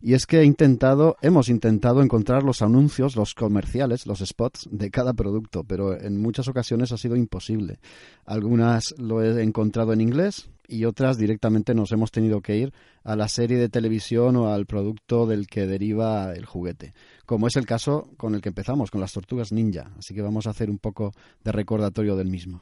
Y 0.00 0.14
es 0.14 0.26
que 0.26 0.40
he 0.40 0.44
intentado, 0.44 1.16
hemos 1.22 1.48
intentado 1.48 2.02
encontrar 2.02 2.42
los 2.42 2.62
anuncios, 2.62 3.16
los 3.16 3.34
comerciales, 3.34 4.06
los 4.06 4.20
spots 4.20 4.68
de 4.70 4.90
cada 4.90 5.12
producto, 5.12 5.64
pero 5.64 6.00
en 6.00 6.20
muchas 6.20 6.48
ocasiones 6.48 6.92
ha 6.92 6.96
sido 6.96 7.16
imposible. 7.16 7.80
Algunas 8.24 8.94
lo 8.98 9.22
he 9.22 9.42
encontrado 9.42 9.92
en 9.92 10.00
inglés 10.00 10.50
y 10.68 10.84
otras 10.84 11.18
directamente 11.18 11.74
nos 11.74 11.90
hemos 11.92 12.12
tenido 12.12 12.40
que 12.42 12.56
ir 12.56 12.72
a 13.02 13.16
la 13.16 13.28
serie 13.28 13.56
de 13.56 13.68
televisión 13.68 14.36
o 14.36 14.52
al 14.52 14.66
producto 14.66 15.26
del 15.26 15.46
que 15.46 15.66
deriva 15.66 16.32
el 16.34 16.44
juguete, 16.44 16.94
como 17.26 17.48
es 17.48 17.56
el 17.56 17.66
caso 17.66 18.10
con 18.16 18.34
el 18.34 18.42
que 18.42 18.50
empezamos, 18.50 18.90
con 18.90 19.00
las 19.00 19.12
tortugas 19.12 19.50
ninja. 19.50 19.90
Así 19.98 20.14
que 20.14 20.22
vamos 20.22 20.46
a 20.46 20.50
hacer 20.50 20.70
un 20.70 20.78
poco 20.78 21.12
de 21.42 21.52
recordatorio 21.52 22.14
del 22.16 22.28
mismo. 22.28 22.60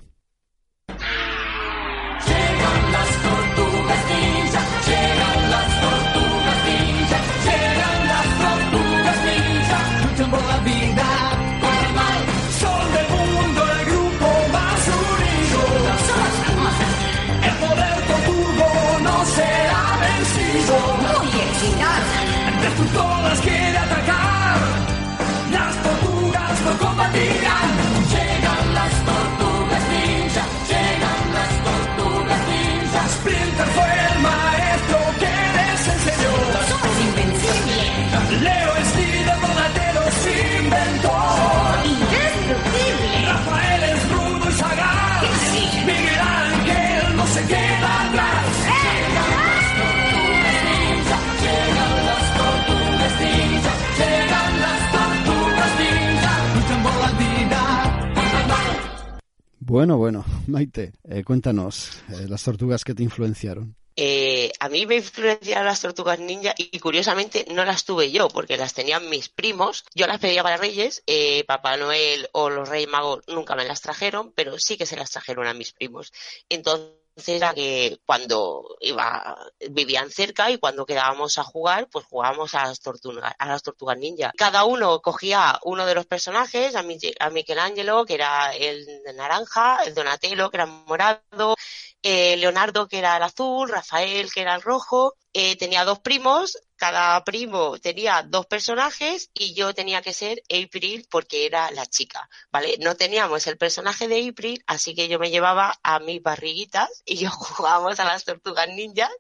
Bueno, 59.66 59.96
bueno, 59.96 60.24
Maite, 60.46 60.92
eh, 61.02 61.24
cuéntanos 61.24 62.00
eh, 62.11 62.29
las 62.29 62.44
tortugas 62.44 62.85
que 62.85 62.94
te 62.94 63.02
influenciaron. 63.02 63.74
Eh, 63.96 64.52
a 64.61 64.68
mí 64.68 64.87
me 64.87 64.96
influenciaron 64.96 65.64
las 65.64 65.81
tortugas 65.81 66.20
ninja 66.20 66.55
y 66.57 66.79
curiosamente 66.79 67.46
no 67.50 67.64
las 67.64 67.85
tuve 67.85 68.12
yo 68.12 68.29
porque 68.29 68.57
las 68.57 68.74
tenían 68.74 69.11
mis 69.11 69.29
primos. 69.29 69.85
Yo 69.92 70.07
las 70.07 70.20
pedía 70.20 70.44
para 70.44 70.57
Reyes, 70.57 71.02
eh, 71.09 71.42
Papá 71.48 71.76
Noel 71.79 72.29
o 72.31 72.48
los 72.48 72.68
Reyes 72.68 72.88
Magos 72.88 73.24
nunca 73.26 73.57
me 73.57 73.64
las 73.64 73.81
trajeron, 73.81 74.31
pero 74.37 74.57
sí 74.61 74.76
que 74.76 74.87
se 74.87 74.96
las 74.96 75.11
trajeron 75.11 75.48
a 75.48 75.55
mis 75.55 75.72
primos. 75.72 76.12
Entonces 76.48 76.92
era 77.26 77.55
que 77.55 77.98
cuando 78.05 78.76
iba, 78.81 79.37
vivían 79.70 80.11
cerca 80.11 80.50
y 80.50 80.59
cuando 80.59 80.85
quedábamos 80.85 81.38
a 81.38 81.44
jugar, 81.44 81.88
pues 81.90 82.05
jugábamos 82.05 82.55
a 82.55 82.66
las 82.66 82.81
tortugas, 82.81 83.33
a 83.38 83.46
las 83.46 83.62
tortugas 83.62 83.96
ninja. 83.96 84.33
Cada 84.37 84.64
uno 84.64 85.00
cogía 85.00 85.59
uno 85.64 85.87
de 85.87 85.94
los 85.94 86.07
personajes, 86.07 86.76
a, 86.76 86.85
a 87.20 87.31
Michelangelo, 87.31 88.05
que 88.05 88.14
era 88.14 88.55
el 88.55 88.87
naranja, 89.14 89.79
el 89.87 89.94
Donatello, 89.94 90.50
que 90.50 90.59
era 90.59 90.66
morado, 90.66 91.57
eh, 92.02 92.37
Leonardo, 92.37 92.87
que 92.87 92.98
era 92.98 93.16
el 93.16 93.22
azul, 93.22 93.68
Rafael, 93.68 94.31
que 94.33 94.42
era 94.42 94.55
el 94.55 94.62
rojo. 94.62 95.14
Eh, 95.38 95.55
tenía 95.57 95.85
dos 95.85 95.99
primos, 95.99 96.57
cada 96.77 97.22
primo 97.22 97.79
tenía 97.79 98.22
dos 98.22 98.46
personajes 98.46 99.29
y 99.35 99.53
yo 99.53 99.75
tenía 99.75 100.01
que 100.01 100.14
ser 100.14 100.42
April 100.49 101.07
porque 101.11 101.44
era 101.44 101.70
la 101.72 101.85
chica, 101.85 102.27
¿vale? 102.51 102.77
No 102.81 102.96
teníamos 102.96 103.46
el 103.46 103.59
personaje 103.59 104.09
de 104.09 104.27
April, 104.27 104.64
así 104.66 104.94
que 104.94 105.09
yo 105.09 105.18
me 105.18 105.31
llevaba 105.31 105.79
a 105.83 105.99
mis 106.01 106.22
barriguitas 106.22 107.03
y 107.05 107.16
yo 107.16 107.31
jugábamos 107.33 108.01
a 108.01 108.05
las 108.05 108.25
tortugas 108.25 108.68
ninja 108.68 109.11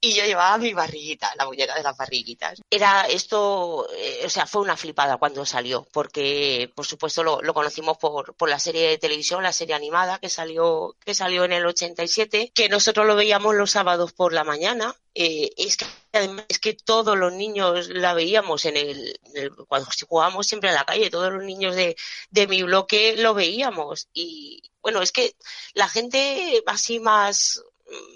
y 0.00 0.14
yo 0.14 0.24
llevaba 0.24 0.56
mi 0.58 0.72
barriguita, 0.72 1.32
la 1.36 1.46
muñeca 1.46 1.74
de 1.74 1.82
las 1.82 1.96
barriguitas. 1.96 2.62
Era 2.70 3.02
esto, 3.02 3.88
eh, 3.96 4.22
o 4.24 4.30
sea, 4.30 4.46
fue 4.46 4.62
una 4.62 4.76
flipada 4.76 5.16
cuando 5.16 5.44
salió, 5.44 5.86
porque 5.92 6.70
por 6.74 6.86
supuesto 6.86 7.22
lo, 7.24 7.42
lo 7.42 7.54
conocimos 7.54 7.98
por, 7.98 8.34
por 8.36 8.48
la 8.48 8.60
serie 8.60 8.88
de 8.88 8.98
televisión, 8.98 9.42
la 9.42 9.52
serie 9.52 9.74
animada 9.74 10.18
que 10.18 10.28
salió, 10.28 10.96
que 11.04 11.14
salió 11.14 11.44
en 11.44 11.52
el 11.52 11.66
87, 11.66 12.52
que 12.54 12.68
nosotros 12.68 13.06
lo 13.06 13.16
veíamos 13.16 13.54
los 13.56 13.72
sábados 13.72 14.12
por 14.12 14.32
la 14.32 14.44
mañana. 14.44 14.94
Eh, 15.20 15.50
es 15.56 15.76
que 15.76 15.84
además 16.12 16.44
es 16.48 16.58
que 16.60 16.74
todos 16.74 17.16
los 17.18 17.32
niños 17.32 17.88
la 17.88 18.14
veíamos 18.14 18.64
en 18.66 18.76
el, 18.76 19.18
en 19.24 19.36
el- 19.36 19.56
cuando 19.66 19.88
jugábamos 20.08 20.46
siempre 20.46 20.70
en 20.70 20.76
la 20.76 20.84
calle, 20.84 21.10
todos 21.10 21.32
los 21.32 21.42
niños 21.44 21.74
de, 21.74 21.96
de 22.30 22.46
mi 22.46 22.62
bloque 22.62 23.16
lo 23.16 23.34
veíamos. 23.34 24.08
Y 24.12 24.62
bueno, 24.82 25.02
es 25.02 25.10
que 25.12 25.34
la 25.74 25.88
gente 25.88 26.62
así 26.66 27.00
más, 27.00 27.62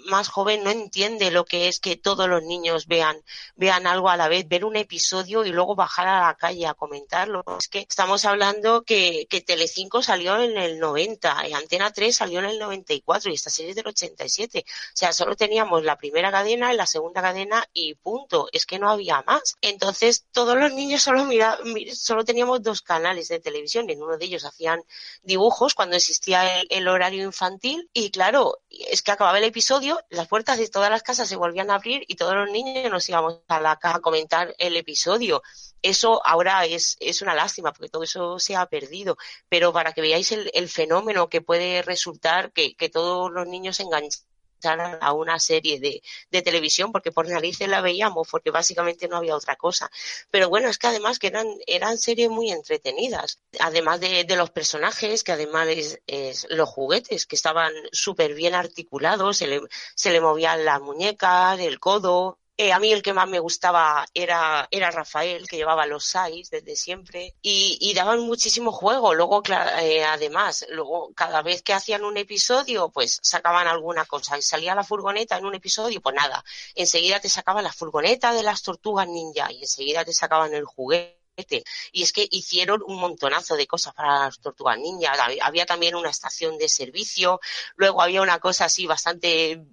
más 0.05 0.27
joven 0.29 0.63
no 0.63 0.69
entiende 0.69 1.31
lo 1.31 1.45
que 1.45 1.67
es 1.67 1.79
que 1.79 1.95
todos 1.95 2.27
los 2.29 2.43
niños 2.43 2.85
vean, 2.87 3.17
vean 3.55 3.87
algo 3.87 4.09
a 4.09 4.17
la 4.17 4.27
vez, 4.27 4.47
ver 4.47 4.65
un 4.65 4.75
episodio 4.75 5.43
y 5.45 5.49
luego 5.51 5.75
bajar 5.75 6.07
a 6.07 6.27
la 6.27 6.35
calle 6.35 6.67
a 6.67 6.73
comentarlo. 6.75 7.43
Es 7.59 7.67
que 7.67 7.79
estamos 7.79 8.25
hablando 8.25 8.83
que, 8.83 9.25
que 9.29 9.41
Telecinco 9.41 10.01
salió 10.03 10.39
en 10.41 10.57
el 10.57 10.79
90, 10.79 11.47
y 11.47 11.53
Antena 11.53 11.91
3 11.91 12.15
salió 12.15 12.39
en 12.39 12.45
el 12.45 12.59
94 12.59 13.31
y 13.31 13.35
esta 13.35 13.49
serie 13.49 13.71
es 13.71 13.75
del 13.75 13.87
87. 13.87 14.63
O 14.67 14.71
sea, 14.93 15.11
solo 15.13 15.35
teníamos 15.35 15.83
la 15.83 15.97
primera 15.97 16.31
cadena 16.31 16.71
y 16.73 16.77
la 16.77 16.85
segunda 16.85 17.21
cadena 17.21 17.63
y 17.73 17.95
punto. 17.95 18.49
Es 18.51 18.65
que 18.65 18.77
no 18.79 18.89
había 18.91 19.23
más. 19.25 19.55
Entonces, 19.61 20.25
todos 20.31 20.55
los 20.57 20.71
niños 20.73 21.01
solo 21.01 21.25
mira, 21.25 21.57
mi- 21.63 21.89
solo 21.95 22.23
teníamos 22.23 22.61
dos 22.61 22.81
canales 22.81 23.27
de 23.29 23.39
televisión. 23.39 23.89
En 23.89 24.01
uno 24.03 24.17
de 24.17 24.25
ellos 24.25 24.45
hacían 24.45 24.83
dibujos 25.23 25.73
cuando 25.73 25.95
existía 25.95 26.59
el, 26.61 26.67
el 26.69 26.87
horario 26.87 27.23
infantil 27.23 27.89
y 27.93 28.11
claro, 28.11 28.59
es 28.69 29.01
que 29.01 29.11
acababa 29.11 29.37
el 29.39 29.43
episodio 29.45 29.62
episodio, 29.63 29.97
las 30.09 30.27
puertas 30.27 30.57
de 30.57 30.67
todas 30.67 30.89
las 30.89 31.03
casas 31.03 31.29
se 31.29 31.37
volvían 31.37 31.71
a 31.71 31.75
abrir 31.75 32.03
y 32.09 32.15
todos 32.15 32.35
los 32.35 32.51
niños 32.51 32.91
nos 32.91 33.07
íbamos 33.07 33.39
a 33.47 33.61
la 33.61 33.77
casa 33.77 33.95
a 33.95 34.01
comentar 34.01 34.53
el 34.57 34.75
episodio. 34.75 35.41
Eso 35.81 36.21
ahora 36.25 36.65
es, 36.65 36.97
es 36.99 37.21
una 37.21 37.33
lástima 37.33 37.71
porque 37.71 37.87
todo 37.87 38.03
eso 38.03 38.39
se 38.39 38.57
ha 38.57 38.65
perdido. 38.65 39.15
Pero 39.47 39.71
para 39.71 39.93
que 39.93 40.01
veáis 40.01 40.33
el, 40.33 40.67
fenómeno 40.67 41.29
que 41.29 41.39
puede 41.39 41.81
resultar 41.81 42.51
que, 42.51 42.75
que 42.75 42.89
todos 42.89 43.31
los 43.31 43.47
niños 43.47 43.77
se 43.77 43.83
engancharan 43.83 44.32
a 44.65 45.13
una 45.13 45.39
serie 45.39 45.79
de, 45.79 46.01
de 46.31 46.41
televisión 46.41 46.91
porque 46.91 47.11
por 47.11 47.27
narices 47.29 47.67
la 47.67 47.81
veíamos 47.81 48.27
porque 48.29 48.51
básicamente 48.51 49.07
no 49.07 49.17
había 49.17 49.35
otra 49.35 49.55
cosa. 49.55 49.89
Pero 50.31 50.49
bueno, 50.49 50.69
es 50.69 50.77
que 50.77 50.87
además 50.87 51.19
que 51.19 51.27
eran, 51.27 51.47
eran 51.67 51.97
series 51.97 52.29
muy 52.29 52.51
entretenidas. 52.51 53.39
Además 53.59 53.99
de, 53.99 54.23
de 54.23 54.35
los 54.35 54.51
personajes, 54.51 55.23
que 55.23 55.31
además 55.31 55.67
es, 55.69 56.01
es 56.07 56.47
los 56.49 56.69
juguetes, 56.69 57.25
que 57.25 57.35
estaban 57.35 57.71
súper 57.91 58.33
bien 58.33 58.53
articulados, 58.55 59.37
se 59.37 59.47
le, 59.47 59.61
se 59.95 60.11
le 60.11 60.21
movían 60.21 60.65
las 60.65 60.81
muñecas, 60.81 61.59
el 61.59 61.79
codo, 61.79 62.39
eh, 62.57 62.71
a 62.71 62.79
mí 62.79 62.91
el 62.91 63.01
que 63.01 63.13
más 63.13 63.27
me 63.27 63.39
gustaba 63.39 64.05
era, 64.13 64.67
era 64.71 64.91
Rafael, 64.91 65.47
que 65.47 65.57
llevaba 65.57 65.85
los 65.87 66.05
SAIS 66.05 66.49
desde 66.51 66.75
siempre, 66.75 67.35
y, 67.41 67.93
daban 67.95 68.19
muchísimo 68.21 68.71
juego. 68.71 69.13
Luego, 69.15 69.41
eh, 69.81 70.03
además, 70.03 70.65
luego 70.69 71.11
cada 71.15 71.41
vez 71.41 71.63
que 71.63 71.73
hacían 71.73 72.03
un 72.05 72.17
episodio, 72.17 72.89
pues 72.89 73.19
sacaban 73.23 73.67
alguna 73.67 74.05
cosa. 74.05 74.37
Y 74.37 74.41
salía 74.43 74.75
la 74.75 74.83
furgoneta 74.83 75.37
en 75.37 75.45
un 75.45 75.55
episodio, 75.55 76.01
pues 76.01 76.15
nada, 76.15 76.43
enseguida 76.75 77.19
te 77.19 77.29
sacaban 77.29 77.63
la 77.63 77.73
furgoneta 77.73 78.33
de 78.33 78.43
las 78.43 78.61
tortugas 78.61 79.07
ninja 79.07 79.51
y 79.51 79.61
enseguida 79.61 80.05
te 80.05 80.13
sacaban 80.13 80.53
el 80.53 80.65
juguete. 80.65 81.63
Y 81.91 82.03
es 82.03 82.13
que 82.13 82.27
hicieron 82.29 82.83
un 82.85 82.99
montonazo 82.99 83.55
de 83.55 83.65
cosas 83.67 83.93
para 83.95 84.25
las 84.25 84.39
tortugas 84.39 84.77
ninja. 84.77 85.13
Hab- 85.15 85.39
Había 85.41 85.65
también 85.65 85.95
una 85.95 86.09
estación 86.11 86.57
de 86.59 86.69
servicio, 86.69 87.39
luego 87.75 88.01
había 88.01 88.21
una 88.21 88.39
cosa 88.39 88.65
así 88.65 88.85
bastante 88.85 89.63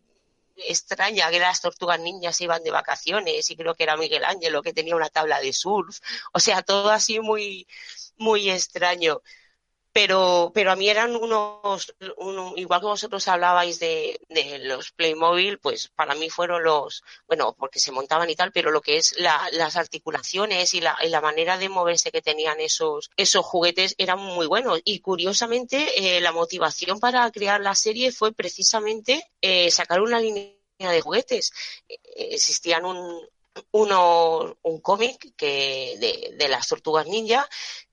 extraña 0.68 1.30
que 1.30 1.38
las 1.38 1.60
tortugas 1.60 2.00
ninjas 2.00 2.36
se 2.36 2.44
iban 2.44 2.62
de 2.62 2.70
vacaciones 2.70 3.50
y 3.50 3.56
creo 3.56 3.74
que 3.74 3.84
era 3.84 3.96
Miguel 3.96 4.24
Ángel 4.24 4.60
que 4.62 4.72
tenía 4.72 4.96
una 4.96 5.08
tabla 5.08 5.40
de 5.40 5.52
surf, 5.52 6.00
o 6.32 6.40
sea, 6.40 6.62
todo 6.62 6.90
así 6.90 7.20
muy, 7.20 7.66
muy 8.16 8.50
extraño. 8.50 9.22
Pero, 9.92 10.52
pero 10.54 10.70
a 10.70 10.76
mí 10.76 10.88
eran 10.88 11.16
unos, 11.16 11.92
un- 12.16 12.52
igual 12.56 12.80
que 12.80 12.86
vosotros 12.86 13.26
hablabais 13.26 13.80
de, 13.80 14.20
de 14.28 14.60
los 14.60 14.92
Playmobil, 14.92 15.58
pues 15.58 15.88
para 15.88 16.14
mí 16.14 16.30
fueron 16.30 16.62
los, 16.62 17.02
bueno, 17.26 17.56
porque 17.58 17.80
se 17.80 17.90
montaban 17.90 18.30
y 18.30 18.36
tal, 18.36 18.52
pero 18.52 18.70
lo 18.70 18.82
que 18.82 18.98
es 18.98 19.14
la, 19.18 19.48
las 19.52 19.74
articulaciones 19.76 20.74
y 20.74 20.80
la, 20.80 20.96
y 21.02 21.08
la 21.08 21.20
manera 21.20 21.58
de 21.58 21.68
moverse 21.68 22.12
que 22.12 22.22
tenían 22.22 22.60
esos, 22.60 23.10
esos 23.16 23.44
juguetes 23.44 23.96
eran 23.98 24.20
muy 24.20 24.46
buenos. 24.46 24.80
Y 24.84 25.00
curiosamente, 25.00 26.16
eh, 26.16 26.20
la 26.20 26.30
motivación 26.32 27.00
para 27.00 27.28
crear 27.32 27.60
la 27.60 27.74
serie 27.74 28.12
fue 28.12 28.32
precisamente 28.32 29.24
eh, 29.40 29.70
sacar 29.72 30.00
una 30.02 30.20
línea 30.20 30.54
de 30.78 31.00
juguetes. 31.00 31.52
Eh, 31.88 31.98
existían 32.32 32.84
un, 32.84 33.20
uno, 33.72 34.56
un 34.62 34.80
cómic 34.80 35.34
que, 35.36 35.96
de, 35.98 36.36
de 36.36 36.48
las 36.48 36.68
tortugas 36.68 37.06
ninja 37.06 37.48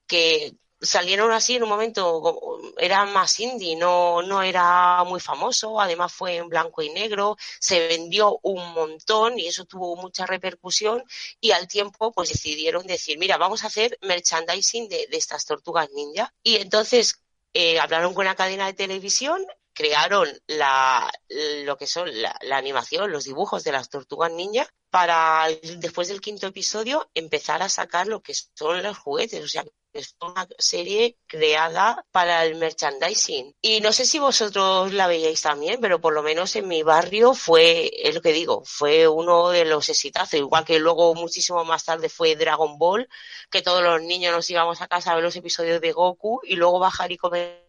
que 0.06 0.54
salieron 0.80 1.32
así 1.32 1.56
en 1.56 1.62
un 1.64 1.68
momento, 1.68 2.60
era 2.78 3.04
más 3.04 3.38
indie, 3.40 3.76
no, 3.76 4.22
no 4.22 4.42
era 4.42 5.02
muy 5.04 5.20
famoso, 5.20 5.80
además 5.80 6.12
fue 6.12 6.36
en 6.36 6.48
blanco 6.48 6.82
y 6.82 6.90
negro, 6.90 7.36
se 7.60 7.88
vendió 7.88 8.38
un 8.42 8.72
montón 8.72 9.38
y 9.38 9.46
eso 9.46 9.64
tuvo 9.64 9.96
mucha 9.96 10.26
repercusión 10.26 11.02
y 11.40 11.50
al 11.50 11.68
tiempo 11.68 12.12
pues 12.12 12.30
decidieron 12.30 12.86
decir, 12.86 13.18
mira, 13.18 13.36
vamos 13.36 13.64
a 13.64 13.68
hacer 13.68 13.98
merchandising 14.02 14.88
de, 14.88 15.06
de 15.10 15.16
estas 15.16 15.44
tortugas 15.46 15.90
ninja 15.90 16.32
y 16.42 16.56
entonces 16.56 17.22
eh, 17.54 17.80
hablaron 17.80 18.14
con 18.14 18.26
una 18.26 18.34
cadena 18.36 18.66
de 18.66 18.74
televisión 18.74 19.44
crearon 19.78 20.28
la, 20.48 21.08
lo 21.28 21.76
que 21.76 21.86
son 21.86 22.10
la, 22.20 22.36
la 22.42 22.56
animación, 22.56 23.12
los 23.12 23.26
dibujos 23.26 23.62
de 23.62 23.70
las 23.70 23.88
tortugas 23.88 24.32
ninja 24.32 24.66
para 24.90 25.46
después 25.78 26.08
del 26.08 26.20
quinto 26.20 26.48
episodio 26.48 27.08
empezar 27.14 27.62
a 27.62 27.68
sacar 27.68 28.08
lo 28.08 28.20
que 28.20 28.34
son 28.34 28.82
los 28.82 28.98
juguetes, 28.98 29.44
o 29.44 29.46
sea, 29.46 29.64
es 29.92 30.16
una 30.20 30.46
serie 30.58 31.18
creada 31.26 32.04
para 32.10 32.44
el 32.44 32.56
merchandising. 32.56 33.54
Y 33.60 33.80
no 33.80 33.92
sé 33.92 34.04
si 34.04 34.18
vosotros 34.18 34.92
la 34.92 35.06
veíais 35.06 35.42
también, 35.42 35.80
pero 35.80 36.00
por 36.00 36.14
lo 36.14 36.22
menos 36.22 36.54
en 36.56 36.68
mi 36.68 36.82
barrio 36.82 37.34
fue, 37.34 37.90
es 38.02 38.14
lo 38.14 38.20
que 38.20 38.32
digo, 38.32 38.62
fue 38.64 39.08
uno 39.08 39.50
de 39.50 39.64
los 39.64 39.88
exitazos, 39.88 40.34
igual 40.34 40.64
que 40.64 40.78
luego 40.78 41.14
muchísimo 41.14 41.64
más 41.64 41.84
tarde 41.84 42.08
fue 42.08 42.36
Dragon 42.36 42.78
Ball, 42.78 43.08
que 43.50 43.62
todos 43.62 43.82
los 43.82 44.02
niños 44.02 44.32
nos 44.32 44.48
íbamos 44.50 44.80
a 44.80 44.88
casa 44.88 45.12
a 45.12 45.14
ver 45.14 45.24
los 45.24 45.36
episodios 45.36 45.80
de 45.80 45.92
Goku 45.92 46.40
y 46.44 46.56
luego 46.56 46.78
bajar 46.78 47.12
y 47.12 47.16
comer 47.16 47.68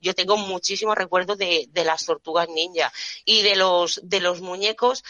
yo 0.00 0.14
tengo 0.14 0.36
muchísimos 0.36 0.96
recuerdos 0.96 1.36
de, 1.38 1.66
de 1.70 1.84
las 1.84 2.06
tortugas 2.06 2.48
ninja 2.48 2.92
y 3.24 3.42
de 3.42 3.56
los 3.56 4.00
de 4.02 4.20
los 4.20 4.40
muñecos. 4.40 5.04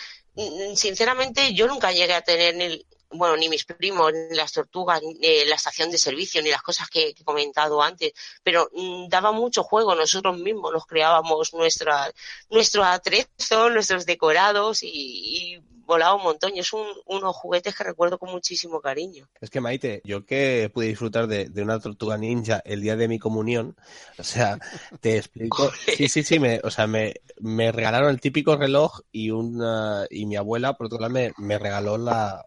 Sinceramente, 0.74 1.54
yo 1.54 1.66
nunca 1.66 1.92
llegué 1.92 2.14
a 2.14 2.22
tener 2.22 2.56
ni, 2.56 2.84
bueno, 3.12 3.36
ni 3.36 3.48
mis 3.48 3.64
primos, 3.64 4.12
ni 4.12 4.36
las 4.36 4.52
tortugas, 4.52 5.00
ni 5.02 5.18
eh, 5.22 5.44
la 5.46 5.56
estación 5.56 5.90
de 5.90 5.98
servicio, 5.98 6.42
ni 6.42 6.50
las 6.50 6.62
cosas 6.62 6.88
que, 6.88 7.12
que 7.14 7.22
he 7.22 7.24
comentado 7.24 7.82
antes, 7.82 8.12
pero 8.42 8.68
mm, 8.72 9.08
daba 9.08 9.32
mucho 9.32 9.62
juego. 9.62 9.94
Nosotros 9.94 10.38
mismos 10.38 10.72
nos 10.72 10.86
creábamos 10.86 11.52
nuestra, 11.54 12.10
nuestro 12.50 12.84
atrezo, 12.84 13.70
nuestros 13.70 14.06
decorados 14.06 14.82
y, 14.82 14.90
y 14.92 15.62
volaba 15.90 16.14
un 16.14 16.22
montón. 16.22 16.52
Y 16.54 16.60
es 16.60 16.72
un, 16.72 16.86
unos 17.06 17.36
juguetes 17.36 17.74
que 17.74 17.84
recuerdo 17.84 18.18
con 18.18 18.30
muchísimo 18.30 18.80
cariño. 18.80 19.28
Es 19.40 19.50
que 19.50 19.60
Maite, 19.60 20.00
yo 20.04 20.24
que 20.24 20.70
pude 20.72 20.86
disfrutar 20.86 21.26
de, 21.26 21.46
de 21.46 21.62
una 21.62 21.80
tortuga 21.80 22.16
ninja 22.16 22.62
el 22.64 22.80
día 22.80 22.96
de 22.96 23.08
mi 23.08 23.18
comunión, 23.18 23.76
o 24.18 24.24
sea, 24.24 24.58
te 25.00 25.16
explico. 25.18 25.70
Sí, 25.96 26.08
sí, 26.08 26.22
sí, 26.22 26.38
me, 26.38 26.60
o 26.62 26.70
sea, 26.70 26.86
me, 26.86 27.14
me 27.40 27.72
regalaron 27.72 28.10
el 28.10 28.20
típico 28.20 28.56
reloj 28.56 29.00
y 29.10 29.30
una, 29.30 30.06
y 30.08 30.26
mi 30.26 30.36
abuela, 30.36 30.74
por 30.74 30.86
otro 30.86 31.00
lado, 31.00 31.12
me, 31.12 31.32
me 31.38 31.58
regaló 31.58 31.98
la, 31.98 32.46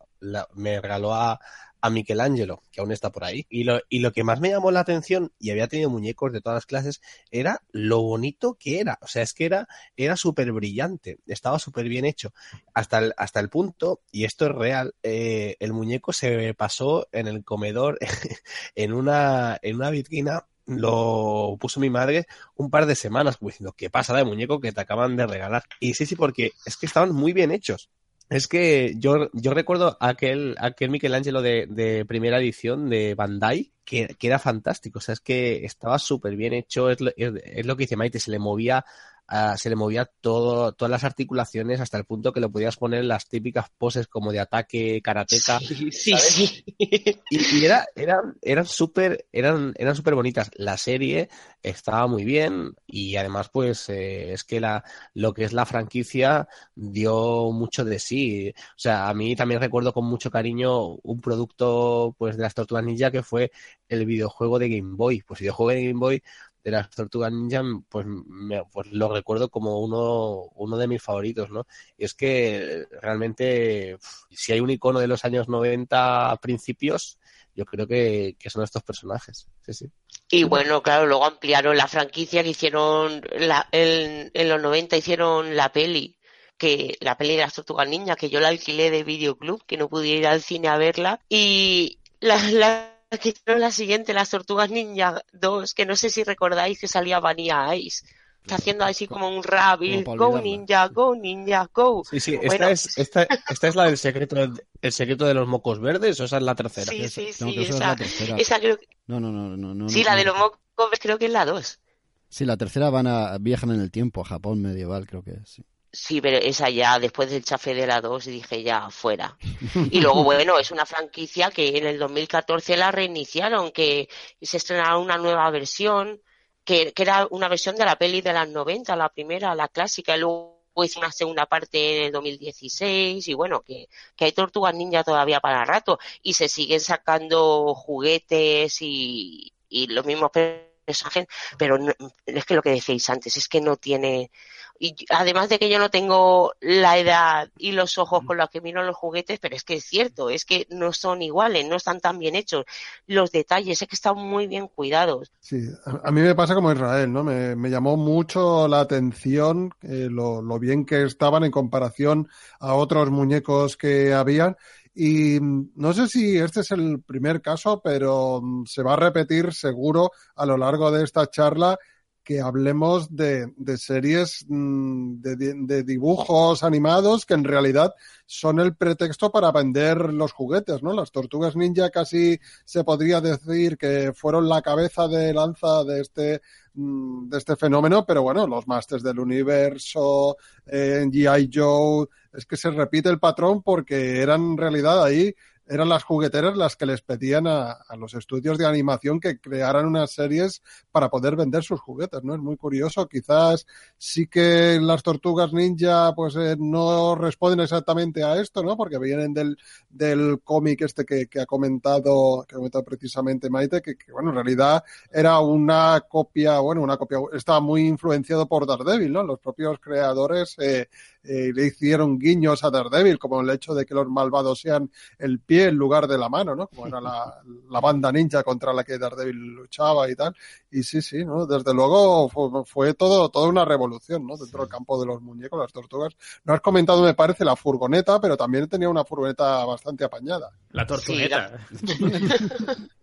me 0.55 0.81
regaló 0.81 1.13
a, 1.13 1.39
a 1.83 1.89
Michelangelo, 1.89 2.63
que 2.71 2.79
aún 2.79 2.93
está 2.93 3.11
por 3.11 3.25
ahí. 3.25 3.45
Y 3.49 3.65
lo, 3.65 3.81
y 3.89 3.99
lo 3.99 4.13
que 4.13 4.23
más 4.23 4.39
me 4.39 4.49
llamó 4.49 4.71
la 4.71 4.79
atención, 4.79 5.33
y 5.37 5.51
había 5.51 5.67
tenido 5.67 5.89
muñecos 5.89 6.31
de 6.31 6.39
todas 6.39 6.55
las 6.55 6.65
clases, 6.65 7.01
era 7.29 7.61
lo 7.71 8.01
bonito 8.01 8.55
que 8.57 8.79
era. 8.79 8.97
O 9.01 9.07
sea, 9.07 9.21
es 9.21 9.33
que 9.33 9.43
era, 9.45 9.67
era 9.97 10.15
súper 10.15 10.53
brillante, 10.53 11.19
estaba 11.27 11.59
súper 11.59 11.89
bien 11.89 12.05
hecho. 12.05 12.33
Hasta 12.73 12.99
el, 12.99 13.13
hasta 13.17 13.41
el 13.41 13.49
punto, 13.49 14.01
y 14.13 14.23
esto 14.23 14.45
es 14.45 14.53
real, 14.53 14.95
eh, 15.03 15.57
el 15.59 15.73
muñeco 15.73 16.13
se 16.13 16.53
pasó 16.53 17.07
en 17.11 17.27
el 17.27 17.43
comedor, 17.43 17.99
en 18.75 18.93
una, 18.93 19.59
en 19.61 19.75
una 19.75 19.89
vitrina, 19.89 20.45
lo 20.65 21.57
puso 21.59 21.81
mi 21.81 21.89
madre 21.89 22.25
un 22.55 22.69
par 22.69 22.85
de 22.85 22.95
semanas, 22.95 23.35
como 23.35 23.49
diciendo, 23.49 23.73
¿qué 23.75 23.89
pasa 23.89 24.15
de 24.15 24.23
muñeco 24.23 24.61
que 24.61 24.71
te 24.71 24.79
acaban 24.79 25.17
de 25.17 25.27
regalar? 25.27 25.63
Y 25.81 25.95
sí, 25.95 26.05
sí, 26.05 26.15
porque 26.15 26.51
es 26.65 26.77
que 26.77 26.85
estaban 26.85 27.11
muy 27.13 27.33
bien 27.33 27.51
hechos. 27.51 27.89
Es 28.33 28.47
que 28.47 28.95
yo, 28.97 29.29
yo 29.31 29.53
recuerdo 29.53 29.95
aquel, 29.99 30.55
aquel 30.57 30.89
Michelangelo 30.89 31.43
de, 31.43 31.67
de 31.69 32.03
primera 32.03 32.39
edición 32.39 32.89
de 32.89 33.13
Bandai, 33.13 33.71
que, 33.85 34.15
que 34.17 34.25
era 34.25 34.39
fantástico. 34.39 34.97
O 34.97 35.01
sea, 35.03 35.13
es 35.13 35.19
que 35.19 35.63
estaba 35.65 35.99
súper 35.99 36.35
bien 36.35 36.53
hecho. 36.53 36.89
Es 36.89 36.99
lo, 36.99 37.11
es, 37.15 37.31
es 37.45 37.65
lo 37.67 37.77
que 37.77 37.83
dice 37.83 37.95
Maite, 37.95 38.19
se 38.19 38.31
le 38.31 38.39
movía 38.39 38.85
Uh, 39.31 39.57
se 39.57 39.69
le 39.69 39.77
movía 39.77 40.05
todo, 40.19 40.73
todas 40.73 40.91
las 40.91 41.05
articulaciones 41.05 41.79
hasta 41.79 41.97
el 41.97 42.03
punto 42.03 42.33
que 42.33 42.41
lo 42.41 42.51
podías 42.51 42.75
poner 42.75 42.99
en 42.99 43.07
las 43.07 43.29
típicas 43.29 43.67
poses 43.77 44.07
como 44.07 44.33
de 44.33 44.41
ataque 44.41 45.01
karateca. 45.01 45.59
Sí, 45.59 45.91
sí, 45.91 46.13
sí. 46.17 46.63
Y, 46.77 47.57
y, 47.57 47.65
era, 47.65 47.85
eran, 47.95 48.35
eran 48.41 48.65
súper, 48.65 49.25
eran, 49.31 49.73
eran 49.77 49.95
súper 49.95 50.15
bonitas. 50.15 50.51
La 50.55 50.77
serie 50.77 51.29
estaba 51.61 52.05
muy 52.07 52.25
bien 52.25 52.75
y 52.85 53.15
además, 53.15 53.49
pues, 53.49 53.87
eh, 53.87 54.33
es 54.33 54.43
que 54.43 54.59
la, 54.59 54.83
lo 55.13 55.33
que 55.33 55.45
es 55.45 55.53
la 55.53 55.65
franquicia 55.65 56.47
dio 56.75 57.49
mucho 57.51 57.85
de 57.85 57.99
sí. 57.99 58.49
O 58.49 58.79
sea, 58.79 59.07
a 59.07 59.13
mí 59.13 59.37
también 59.37 59.61
recuerdo 59.61 59.93
con 59.93 60.05
mucho 60.05 60.29
cariño 60.29 60.95
un 60.95 61.21
producto, 61.21 62.13
pues, 62.17 62.35
de 62.35 62.43
las 62.43 62.53
Tortugas 62.53 62.83
Ninja 62.83 63.09
que 63.09 63.23
fue 63.23 63.51
el 63.87 64.05
videojuego 64.05 64.59
de 64.59 64.69
Game 64.69 64.95
Boy. 64.95 65.21
Pues 65.21 65.39
el 65.39 65.45
videojuego 65.45 65.71
de 65.71 65.87
Game 65.87 65.99
Boy 65.99 66.23
de 66.63 66.71
las 66.71 66.89
Tortugas 66.89 67.31
Ninja, 67.31 67.61
pues, 67.89 68.05
me, 68.07 68.63
pues 68.71 68.91
lo 68.91 69.13
recuerdo 69.13 69.49
como 69.49 69.79
uno, 69.79 70.49
uno 70.55 70.77
de 70.77 70.87
mis 70.87 71.01
favoritos, 71.01 71.49
¿no? 71.49 71.67
Y 71.97 72.05
es 72.05 72.13
que 72.13 72.87
realmente, 73.01 73.97
si 74.31 74.53
hay 74.53 74.59
un 74.61 74.69
icono 74.69 74.99
de 74.99 75.07
los 75.07 75.25
años 75.25 75.49
90 75.49 76.39
principios, 76.41 77.19
yo 77.55 77.65
creo 77.65 77.85
que, 77.85 78.35
que 78.39 78.49
son 78.49 78.63
estos 78.63 78.83
personajes. 78.83 79.47
Sí, 79.65 79.73
sí. 79.73 79.91
Y 80.29 80.45
bueno, 80.45 80.81
claro, 80.81 81.05
luego 81.05 81.25
ampliaron 81.25 81.77
la 81.77 81.87
franquicia 81.87 82.43
que 82.43 82.49
hicieron 82.49 83.21
la, 83.37 83.67
en, 83.71 84.31
los 84.49 84.61
90 84.61 84.97
hicieron 84.97 85.55
la 85.55 85.71
peli 85.71 86.17
que 86.57 86.97
la 87.01 87.17
peli 87.17 87.35
de 87.35 87.41
las 87.41 87.53
tortugas 87.53 87.87
ninja 87.87 88.15
que 88.15 88.29
yo 88.29 88.39
la 88.39 88.47
alquilé 88.47 88.89
de 88.89 89.03
videoclub 89.03 89.63
que 89.65 89.77
no 89.77 89.89
pude 89.89 90.07
ir 90.07 90.25
al 90.25 90.41
cine 90.41 90.69
a 90.69 90.77
verla 90.77 91.19
y 91.29 91.99
la 92.19 92.92
hicieron 93.21 93.61
la 93.61 93.71
siguiente, 93.71 94.13
las 94.13 94.29
Tortugas 94.29 94.69
Ninja 94.69 95.23
2, 95.33 95.73
que 95.73 95.85
no 95.85 95.95
sé 95.95 96.09
si 96.09 96.23
recordáis 96.23 96.79
que 96.79 96.87
salía 96.87 97.19
Vanilla 97.19 97.75
Ice. 97.75 98.05
Está 98.43 98.55
haciendo 98.55 98.83
así 98.83 99.07
como 99.07 99.29
un 99.29 99.41
y 99.79 100.03
go 100.03 100.41
ninja, 100.41 100.89
go 100.89 101.15
ninja, 101.15 101.69
go. 101.73 102.03
Sí, 102.03 102.19
sí, 102.19 102.33
esta, 102.33 102.47
bueno. 102.47 102.67
es, 102.67 102.97
esta, 102.97 103.25
esta 103.49 103.67
es 103.69 103.75
la 103.75 103.85
del 103.85 103.97
secreto, 103.97 104.35
el 104.81 104.91
secreto 104.91 105.25
de 105.25 105.33
los 105.33 105.47
mocos 105.47 105.79
verdes 105.79 106.19
o 106.19 106.25
esa 106.25 106.37
es 106.37 106.43
la 106.43 106.53
tercera. 106.53 106.91
Sí, 106.91 107.07
sí, 107.07 107.31
sí, 107.31 107.43
no, 107.45 107.61
esa, 107.61 107.93
es 107.93 108.21
esa 108.37 108.59
creo 108.59 108.77
que... 108.77 108.87
No, 109.07 109.21
no, 109.21 109.31
no, 109.31 109.55
no, 109.55 109.73
no. 109.73 109.87
Sí, 109.87 110.03
no, 110.03 110.09
la 110.09 110.15
de 110.17 110.25
los 110.25 110.37
mocos 110.37 110.59
creo 110.99 111.17
que 111.17 111.27
es 111.27 111.31
la 111.31 111.45
2. 111.45 111.79
Sí, 112.27 112.43
la 112.43 112.57
tercera 112.57 112.89
van 112.89 113.07
a 113.07 113.37
viajan 113.37 113.71
en 113.71 113.79
el 113.79 113.91
tiempo 113.91 114.21
a 114.21 114.25
Japón 114.25 114.61
medieval, 114.61 115.07
creo 115.07 115.23
que 115.23 115.37
sí. 115.45 115.63
Sí, 115.95 116.21
pero 116.21 116.37
esa 116.37 116.69
ya, 116.69 116.97
después 116.99 117.29
del 117.29 117.43
chafe 117.43 117.75
de 117.75 117.85
la 117.85 118.01
2, 118.01 118.25
dije 118.25 118.63
ya, 118.63 118.89
fuera. 118.89 119.39
Y 119.89 120.01
luego, 120.01 120.23
bueno, 120.23 120.57
es 120.57 120.71
una 120.71 120.85
franquicia 120.87 121.51
que 121.51 121.77
en 121.77 121.85
el 121.85 121.99
2014 121.99 122.75
la 122.77 122.91
reiniciaron, 122.91 123.71
que 123.71 124.09
se 124.41 124.57
estrenaron 124.57 125.03
una 125.03 125.17
nueva 125.19 125.49
versión, 125.51 126.19
que, 126.63 126.93
que 126.93 127.03
era 127.03 127.27
una 127.29 127.47
versión 127.47 127.75
de 127.75 127.85
la 127.85 127.95
peli 127.97 128.21
de 128.21 128.33
las 128.33 128.49
90, 128.49 128.95
la 128.95 129.09
primera, 129.09 129.53
la 129.53 129.67
clásica, 129.67 130.15
y 130.17 130.19
luego 130.21 130.63
hizo 130.83 130.99
una 130.99 131.11
segunda 131.11 131.45
parte 131.45 131.97
en 131.97 132.03
el 132.05 132.11
2016, 132.11 133.27
y 133.27 133.33
bueno, 133.35 133.61
que, 133.61 133.87
que 134.15 134.25
hay 134.25 134.31
tortugas 134.31 134.73
ninja 134.73 135.03
todavía 135.03 135.39
para 135.41 135.63
rato, 135.65 135.99
y 136.23 136.33
se 136.33 136.49
siguen 136.49 136.79
sacando 136.79 137.75
juguetes 137.75 138.77
y, 138.81 139.53
y 139.69 139.87
los 139.87 140.05
mismos 140.05 140.31
personajes, 140.31 141.27
pero 141.57 141.77
no- 141.77 141.93
es 142.25 142.45
que 142.45 142.55
lo 142.55 142.61
que 142.63 142.71
decíais 142.71 143.07
antes, 143.11 143.37
es 143.37 143.47
que 143.47 143.61
no 143.61 143.77
tiene, 143.77 144.31
y 144.79 144.95
además 145.09 145.49
de 145.49 145.59
que 145.59 145.69
yo 145.69 145.79
no 145.79 145.89
tengo 145.89 146.53
la 146.59 146.97
edad 146.97 147.49
y 147.57 147.71
los 147.71 147.97
ojos 147.97 148.23
con 148.25 148.37
los 148.37 148.49
que 148.49 148.61
miro 148.61 148.83
los 148.83 148.95
juguetes, 148.95 149.39
pero 149.39 149.55
es 149.55 149.63
que 149.63 149.75
es 149.75 149.85
cierto, 149.85 150.29
es 150.29 150.45
que 150.45 150.67
no 150.69 150.91
son 150.91 151.21
iguales, 151.21 151.67
no 151.67 151.75
están 151.75 151.99
tan 151.99 152.19
bien 152.19 152.35
hechos. 152.35 152.65
Los 153.07 153.31
detalles, 153.31 153.81
es 153.81 153.87
que 153.87 153.95
están 153.95 154.17
muy 154.17 154.47
bien 154.47 154.67
cuidados. 154.67 155.31
Sí, 155.39 155.61
a, 155.85 156.09
a 156.09 156.11
mí 156.11 156.21
me 156.21 156.35
pasa 156.35 156.55
como 156.55 156.71
Israel, 156.71 157.11
¿no? 157.11 157.23
Me, 157.23 157.55
me 157.55 157.69
llamó 157.69 157.95
mucho 157.97 158.67
la 158.67 158.81
atención 158.81 159.73
eh, 159.81 160.07
lo, 160.09 160.41
lo 160.41 160.59
bien 160.59 160.85
que 160.85 161.03
estaban 161.03 161.43
en 161.43 161.51
comparación 161.51 162.27
a 162.59 162.73
otros 162.73 163.09
muñecos 163.09 163.77
que 163.77 164.13
habían. 164.13 164.57
Y 164.95 165.39
mm, 165.39 165.71
no 165.75 165.93
sé 165.93 166.07
si 166.07 166.37
este 166.37 166.61
es 166.61 166.71
el 166.71 167.01
primer 167.01 167.41
caso, 167.41 167.81
pero 167.83 168.41
mm, 168.41 168.65
se 168.65 168.83
va 168.83 168.93
a 168.93 168.97
repetir 168.97 169.53
seguro 169.53 170.11
a 170.35 170.45
lo 170.45 170.57
largo 170.57 170.91
de 170.91 171.03
esta 171.03 171.29
charla 171.29 171.77
que 172.23 172.39
hablemos 172.41 173.15
de, 173.15 173.53
de 173.57 173.77
series 173.77 174.45
mm, 174.47 175.21
de, 175.21 175.35
di- 175.35 175.65
de 175.67 175.83
dibujos 175.83 176.63
animados 176.63 177.25
que 177.25 177.33
en 177.33 177.43
realidad 177.43 177.93
son 178.25 178.59
el 178.59 178.75
pretexto 178.75 179.31
para 179.31 179.51
vender 179.51 180.13
los 180.13 180.31
juguetes, 180.31 180.81
¿no? 180.81 180.93
Las 180.93 181.11
tortugas 181.11 181.55
ninja 181.55 181.89
casi 181.89 182.39
se 182.65 182.83
podría 182.83 183.19
decir 183.21 183.77
que 183.77 184.13
fueron 184.15 184.47
la 184.47 184.61
cabeza 184.61 185.07
de 185.07 185.33
lanza 185.33 185.83
de 185.83 186.01
este 186.01 186.41
mm, 186.73 187.29
de 187.29 187.37
este 187.37 187.55
fenómeno, 187.55 188.05
pero 188.05 188.23
bueno, 188.23 188.47
los 188.47 188.67
Masters 188.67 189.03
del 189.03 189.19
Universo, 189.19 190.37
eh, 190.65 191.05
G.I. 191.11 191.49
Joe, 191.53 192.07
es 192.33 192.45
que 192.45 192.57
se 192.57 192.71
repite 192.71 193.09
el 193.09 193.19
patrón 193.19 193.61
porque 193.61 194.21
eran 194.21 194.41
en 194.51 194.57
realidad 194.57 195.03
ahí 195.03 195.35
eran 195.67 195.89
las 195.89 196.03
jugueteras 196.03 196.57
las 196.57 196.75
que 196.75 196.85
les 196.85 197.01
pedían 197.01 197.47
a, 197.47 197.71
a 197.71 197.95
los 197.95 198.13
estudios 198.13 198.57
de 198.57 198.65
animación 198.65 199.19
que 199.19 199.39
crearan 199.39 199.85
unas 199.85 200.11
series 200.11 200.61
para 200.91 201.09
poder 201.09 201.35
vender 201.35 201.63
sus 201.63 201.79
juguetes, 201.79 202.23
¿no? 202.23 202.35
Es 202.35 202.41
muy 202.41 202.57
curioso. 202.57 203.07
Quizás 203.07 203.65
sí 203.97 204.27
que 204.27 204.79
las 204.81 205.03
tortugas 205.03 205.53
ninja 205.53 206.13
pues 206.15 206.35
eh, 206.35 206.55
no 206.59 207.15
responden 207.15 207.61
exactamente 207.61 208.23
a 208.23 208.39
esto, 208.39 208.63
¿no? 208.63 208.75
Porque 208.75 208.99
vienen 208.99 209.33
del, 209.33 209.57
del 209.89 210.41
cómic 210.43 210.81
este 210.81 211.05
que, 211.05 211.27
que 211.27 211.41
ha 211.41 211.45
comentado, 211.45 212.45
que 212.47 212.55
ha 212.55 212.57
comentado 212.57 212.83
precisamente 212.83 213.49
Maite, 213.49 213.81
que, 213.81 213.95
que, 213.95 214.11
bueno, 214.11 214.29
en 214.29 214.35
realidad 214.35 214.83
era 215.11 215.39
una 215.39 216.01
copia, 216.07 216.59
bueno, 216.59 216.81
una 216.81 216.97
copia, 216.97 217.19
estaba 217.33 217.59
muy 217.59 217.87
influenciado 217.87 218.47
por 218.47 218.67
Daredevil, 218.67 219.13
¿no? 219.13 219.23
Los 219.23 219.39
propios 219.39 219.79
creadores 219.79 220.55
eh, 220.59 220.89
eh, 221.23 221.51
le 221.53 221.67
hicieron 221.67 222.19
guiños 222.19 222.63
a 222.63 222.69
Daredevil, 222.69 223.17
como 223.19 223.41
el 223.41 223.49
hecho 223.49 223.73
de 223.73 223.85
que 223.85 223.93
los 223.93 224.07
malvados 224.07 224.59
sean 224.59 224.91
el 225.17 225.39
pie 225.39 225.62
en 225.63 225.75
lugar 225.75 226.07
de 226.07 226.17
la 226.17 226.29
mano, 226.29 226.55
¿no? 226.55 226.67
Como 226.67 226.87
era 226.87 227.01
la, 227.01 227.41
la 227.69 227.79
banda 227.79 228.11
ninja 228.11 228.43
contra 228.43 228.73
la 228.73 228.83
que 228.83 228.97
Daredevil 228.97 229.35
luchaba 229.35 230.09
y 230.09 230.15
tal. 230.15 230.35
Y 230.71 230.83
sí, 230.83 231.01
sí, 231.01 231.23
¿no? 231.25 231.45
Desde 231.45 231.73
luego 231.73 232.29
fue, 232.29 232.65
fue 232.65 232.93
todo, 232.93 233.29
toda 233.29 233.47
una 233.47 233.65
revolución, 233.65 234.25
¿no? 234.25 234.37
Dentro 234.37 234.61
del 234.61 234.69
campo 234.69 234.99
de 234.99 235.07
los 235.07 235.21
muñecos, 235.21 235.59
las 235.59 235.71
tortugas. 235.71 236.15
No 236.43 236.53
has 236.53 236.61
comentado, 236.61 237.03
me 237.03 237.13
parece, 237.13 237.45
la 237.45 237.55
furgoneta, 237.55 238.19
pero 238.19 238.37
también 238.37 238.67
tenía 238.67 238.89
una 238.89 239.05
furgoneta 239.05 239.65
bastante 239.65 240.03
apañada. 240.03 240.51
La 240.71 240.85
tortugueta. 240.85 241.51
Sí, 241.85 242.03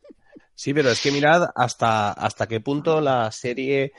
pero 0.74 0.90
es 0.90 1.00
que 1.00 1.11
mirad 1.11 1.50
hasta, 1.54 2.12
hasta 2.12 2.46
qué 2.46 2.61
punto 2.61 3.00
la 3.00 3.30
serie 3.32 3.92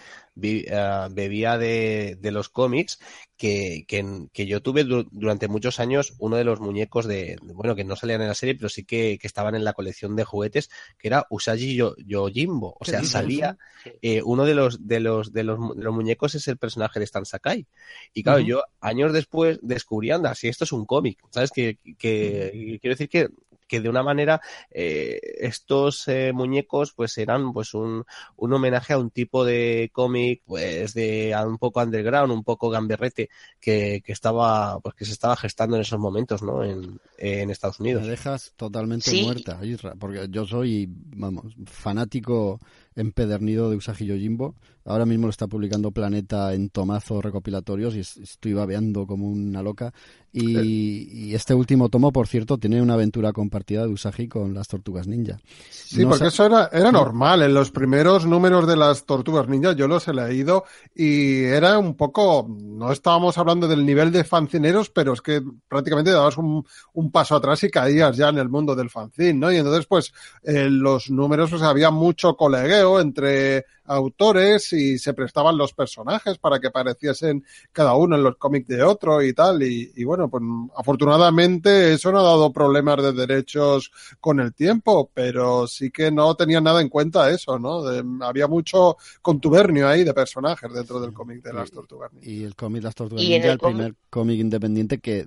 eh, 0.44 1.08
bebía 1.12 1.58
de, 1.58 2.18
de 2.20 2.32
los 2.32 2.50
cómics, 2.50 3.00
que, 3.36 3.84
que, 3.88 4.28
que 4.32 4.46
yo 4.46 4.62
tuve 4.62 4.84
du- 4.84 5.08
durante 5.12 5.48
muchos 5.48 5.80
años 5.80 6.14
uno 6.20 6.36
de 6.38 6.44
los 6.44 6.60
muñecos 6.60 7.08
de, 7.08 7.38
bueno, 7.42 7.76
que 7.76 7.84
no 7.84 7.96
salían 7.96 8.22
en 8.22 8.28
la 8.28 8.36
serie, 8.36 8.54
pero 8.56 8.70
sí 8.70 8.84
que, 8.84 9.18
que 9.20 9.26
estaban 9.28 9.56
en 9.56 9.64
la 9.64 9.74
colección 9.74 10.16
de 10.16 10.24
juguetes, 10.24 10.70
que 11.00 11.08
era 11.08 11.26
Usagi 11.32 11.76
Yo- 11.76 11.96
Yojimbo. 11.98 12.78
O 12.80 12.86
sea, 12.86 13.04
salía, 13.04 13.58
Sí. 13.84 13.92
eh, 14.04 14.22
uno 14.24 14.46
de 14.46 14.54
los, 14.54 14.88
de 14.88 15.00
los, 15.00 15.34
de 15.34 15.44
los, 15.44 15.58
de 15.76 15.84
los 15.84 15.94
muñecos 15.96 16.36
es 16.36 16.48
el 16.48 16.58
personaje 16.58 17.00
de 17.00 17.06
Stan 17.06 17.26
Sakai. 17.26 17.66
Y 18.14 18.22
claro, 18.22 18.40
yo 18.40 18.64
años 18.80 19.14
después 19.14 19.58
descubrí, 19.64 20.12
anda, 20.12 20.36
si 20.36 20.48
esto 20.48 20.64
es 20.66 20.72
un 20.72 20.86
cómic, 20.86 21.18
¿sabes? 21.32 21.50
Que, 21.52 21.80
que, 21.98 22.78
quiero 22.80 22.94
decir 22.94 23.10
que, 23.10 23.30
que 23.72 23.80
de 23.80 23.88
una 23.90 24.04
manera 24.04 24.42
eh, 24.70 25.18
estos 25.40 26.06
eh, 26.10 26.34
muñecos 26.34 26.92
pues 26.94 27.18
eran 27.18 27.54
pues 27.54 27.74
un, 27.74 28.04
un 28.36 28.54
homenaje 28.54 28.92
a 28.92 28.98
un 28.98 29.12
tipo 29.12 29.46
de 29.46 29.90
cómic 29.94 30.42
pues 30.46 30.94
de 30.94 31.34
a 31.34 31.48
un 31.48 31.58
poco 31.58 31.82
underground, 31.82 32.34
un 32.34 32.44
poco 32.44 32.70
gamberrete 32.70 33.30
que, 33.62 34.02
que 34.06 34.12
estaba 34.12 34.80
pues 34.82 34.94
que 34.96 35.06
se 35.06 35.14
estaba 35.14 35.38
gestando 35.38 35.78
en 35.78 35.84
esos 35.84 36.00
momentos, 36.00 36.42
¿no? 36.44 36.64
En, 36.66 37.00
en 37.18 37.50
Estados 37.50 37.80
Me 37.80 37.86
Unidos. 37.92 38.08
dejas 38.08 38.52
totalmente 38.58 39.10
Sí. 39.12 39.24
muerta, 39.24 39.60
Isra, 39.64 39.96
porque 39.96 40.28
yo 40.30 40.46
soy, 40.46 40.88
vamos, 40.90 41.54
fanático 41.66 42.60
empedernido 42.96 43.70
de 43.70 43.78
Usagi 43.78 44.06
Yojimbo. 44.06 44.56
Ahora 44.86 45.06
mismo 45.06 45.28
lo 45.28 45.32
está 45.32 45.48
publicando 45.48 45.92
Planeta 45.92 46.54
en 46.54 46.70
tomazos 46.70 47.24
recopilatorios 47.24 47.96
y 47.96 48.00
es- 48.00 48.18
estoy 48.18 48.54
babeando 48.54 49.06
como 49.06 49.28
una 49.30 49.62
loca. 49.62 49.94
Y, 50.34 51.08
y 51.12 51.36
este 51.36 51.54
último 51.54 51.90
tomo, 51.90 52.12
por 52.12 52.28
cierto, 52.28 52.58
tiene 52.58 52.82
una 52.82 52.94
aventura 52.96 53.34
compartida 53.34 53.84
de 53.84 53.90
Usagi 53.90 54.28
con 54.28 54.54
las 54.54 54.68
tortugas 54.68 55.08
ninja. 55.08 55.40
Sí, 55.70 56.02
No 56.02 56.10
porque 56.10 56.28
eso 56.28 56.46
era, 56.46 56.70
era 56.72 56.92
normal. 56.92 57.42
En 57.44 57.54
los 57.54 57.70
primeros 57.72 58.26
números 58.26 58.66
de 58.66 58.76
las 58.78 59.06
Tortugas 59.06 59.48
Ninja 59.48 59.74
yo 59.74 59.88
los 59.88 60.08
he 60.08 60.14
leído 60.14 60.64
y 60.96 61.44
era 61.44 61.78
un 61.78 61.96
poco, 61.96 62.48
no 62.50 62.92
estábamos 62.92 63.38
hablando 63.38 63.68
del 63.68 63.86
nivel 63.86 64.12
de 64.12 64.24
fancineros, 64.24 64.90
pero 64.90 65.14
es 65.14 65.22
que 65.22 65.42
prácticamente 65.68 66.12
dabas 66.12 66.38
un, 66.38 66.66
un 66.94 67.12
paso 67.12 67.36
atrás 67.36 67.64
y 67.64 67.70
caías 67.70 68.16
ya 68.18 68.30
en 68.30 68.38
el 68.38 68.50
mundo 68.50 68.74
del 68.76 68.90
fanzine, 68.90 69.34
¿no? 69.34 69.52
Y 69.52 69.58
entonces, 69.58 69.86
pues, 69.86 70.14
en 70.44 70.80
los 70.82 71.10
números, 71.10 71.50
pues 71.50 71.62
había 71.62 71.92
mucho 71.92 72.36
colegueo 72.36 72.81
entre 72.84 73.66
autores 73.92 74.72
y 74.74 74.98
se 74.98 75.14
prestaban 75.14 75.58
los 75.58 75.74
personajes 75.74 76.38
para 76.38 76.60
que 76.60 76.68
apareciesen 76.68 77.46
cada 77.72 77.96
uno 77.96 78.16
en 78.16 78.24
los 78.24 78.38
cómics 78.38 78.68
de 78.68 78.84
otro 78.84 79.22
y 79.22 79.34
tal. 79.34 79.62
Y, 79.64 79.92
y 79.96 80.04
bueno, 80.04 80.30
pues 80.30 80.44
afortunadamente 80.76 81.94
eso 81.94 82.12
no 82.12 82.20
ha 82.20 82.24
dado 82.24 82.52
problemas 82.52 83.02
de 83.04 83.14
derechos 83.14 83.92
con 84.20 84.40
el 84.40 84.54
tiempo, 84.54 85.10
pero 85.14 85.68
sí 85.68 85.92
que 85.92 86.12
no 86.12 86.36
tenía 86.36 86.62
nada 86.62 86.82
en 86.82 86.90
cuenta 86.90 87.30
eso, 87.30 87.60
¿no? 87.60 87.84
De- 87.84 88.04
había 88.26 88.48
mucho 88.48 88.98
contubernio 89.22 89.88
ahí 89.88 90.04
de 90.04 90.14
personajes 90.14 90.72
dentro 90.74 91.00
del 91.00 91.14
cómic 91.14 91.42
de 91.44 91.54
las 91.54 91.72
tortugas. 91.72 92.12
Y 92.22 92.44
el 92.44 92.56
cómic 92.56 92.84
Las 92.84 92.96
Tortugas 92.96 93.24
Ninja, 93.24 93.46
el 93.48 93.52
el 93.52 93.60
primer 93.60 93.96
cómic 94.10 94.40
independiente 94.40 95.00
que 95.00 95.26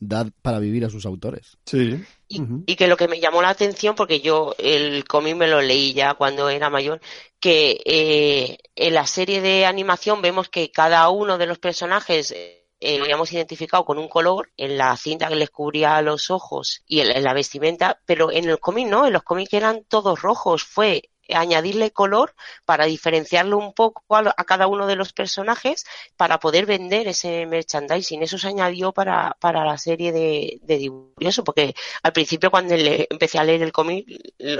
da 0.00 0.26
para 0.42 0.58
vivir 0.58 0.84
a 0.84 0.90
sus 0.90 1.06
autores. 1.06 1.56
Sí. 1.64 2.02
Y 2.28 2.74
que 2.76 2.88
lo 2.88 2.96
que 2.96 3.06
me 3.06 3.20
llamó 3.20 3.42
la 3.42 3.50
atención, 3.50 3.94
porque 3.94 4.20
yo 4.20 4.54
el 4.58 5.04
cómic 5.04 5.36
me 5.36 5.46
lo 5.46 5.60
leí 5.62 5.92
ya 5.92 6.14
cuando 6.14 6.48
era 6.48 6.68
mayor, 6.68 7.00
que 7.38 7.80
eh, 7.96 8.58
en 8.74 8.94
la 8.94 9.06
serie 9.06 9.40
de 9.40 9.66
animación 9.66 10.20
vemos 10.20 10.48
que 10.48 10.72
cada 10.72 11.08
uno 11.10 11.38
de 11.38 11.46
los 11.46 11.60
personajes 11.60 12.32
eh, 12.32 12.98
lo 12.98 13.04
habíamos 13.04 13.32
identificado 13.32 13.84
con 13.84 13.98
un 13.98 14.08
color 14.08 14.50
en 14.56 14.76
la 14.76 14.96
cinta 14.96 15.28
que 15.28 15.36
les 15.36 15.50
cubría 15.50 16.02
los 16.02 16.28
ojos 16.28 16.82
y 16.88 17.00
en, 17.00 17.16
en 17.16 17.22
la 17.22 17.34
vestimenta, 17.34 18.00
pero 18.04 18.32
en 18.32 18.48
el 18.48 18.58
cómic 18.58 18.88
no, 18.88 19.06
en 19.06 19.12
los 19.12 19.22
cómics 19.22 19.54
eran 19.54 19.84
todos 19.84 20.22
rojos, 20.22 20.64
fue 20.64 21.10
añadirle 21.30 21.90
color 21.90 22.34
para 22.64 22.84
diferenciarlo 22.86 23.58
un 23.58 23.72
poco 23.72 24.02
a, 24.16 24.34
a 24.36 24.44
cada 24.44 24.66
uno 24.66 24.86
de 24.86 24.96
los 24.96 25.12
personajes 25.12 25.84
para 26.16 26.38
poder 26.38 26.66
vender 26.66 27.08
ese 27.08 27.46
merchandising. 27.46 28.22
Eso 28.22 28.38
se 28.38 28.48
añadió 28.48 28.92
para, 28.92 29.36
para 29.40 29.64
la 29.64 29.78
serie 29.78 30.12
de, 30.12 30.58
de 30.62 30.76
dibujos. 30.78 31.40
Porque 31.44 31.74
al 32.02 32.12
principio 32.12 32.50
cuando 32.50 32.76
le- 32.76 33.06
empecé 33.10 33.38
a 33.38 33.44
leer 33.44 33.62
el 33.62 33.72
cómic 33.72 34.06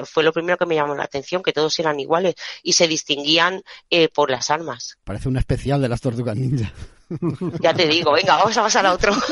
fue 0.04 0.22
lo 0.22 0.32
primero 0.32 0.56
que 0.56 0.66
me 0.66 0.74
llamó 0.76 0.94
la 0.94 1.04
atención, 1.04 1.42
que 1.42 1.52
todos 1.52 1.78
eran 1.78 2.00
iguales 2.00 2.34
y 2.62 2.72
se 2.74 2.88
distinguían 2.88 3.62
eh, 3.90 4.08
por 4.08 4.30
las 4.30 4.50
armas. 4.50 4.96
Parece 5.04 5.28
un 5.28 5.36
especial 5.36 5.82
de 5.82 5.88
las 5.88 6.00
Tortugas 6.00 6.36
Ninja. 6.36 6.72
Ya 7.60 7.74
te 7.74 7.86
digo, 7.86 8.12
venga, 8.12 8.36
vamos 8.36 8.56
a 8.56 8.62
pasar 8.62 8.86
a 8.86 8.92
otro. 8.94 9.12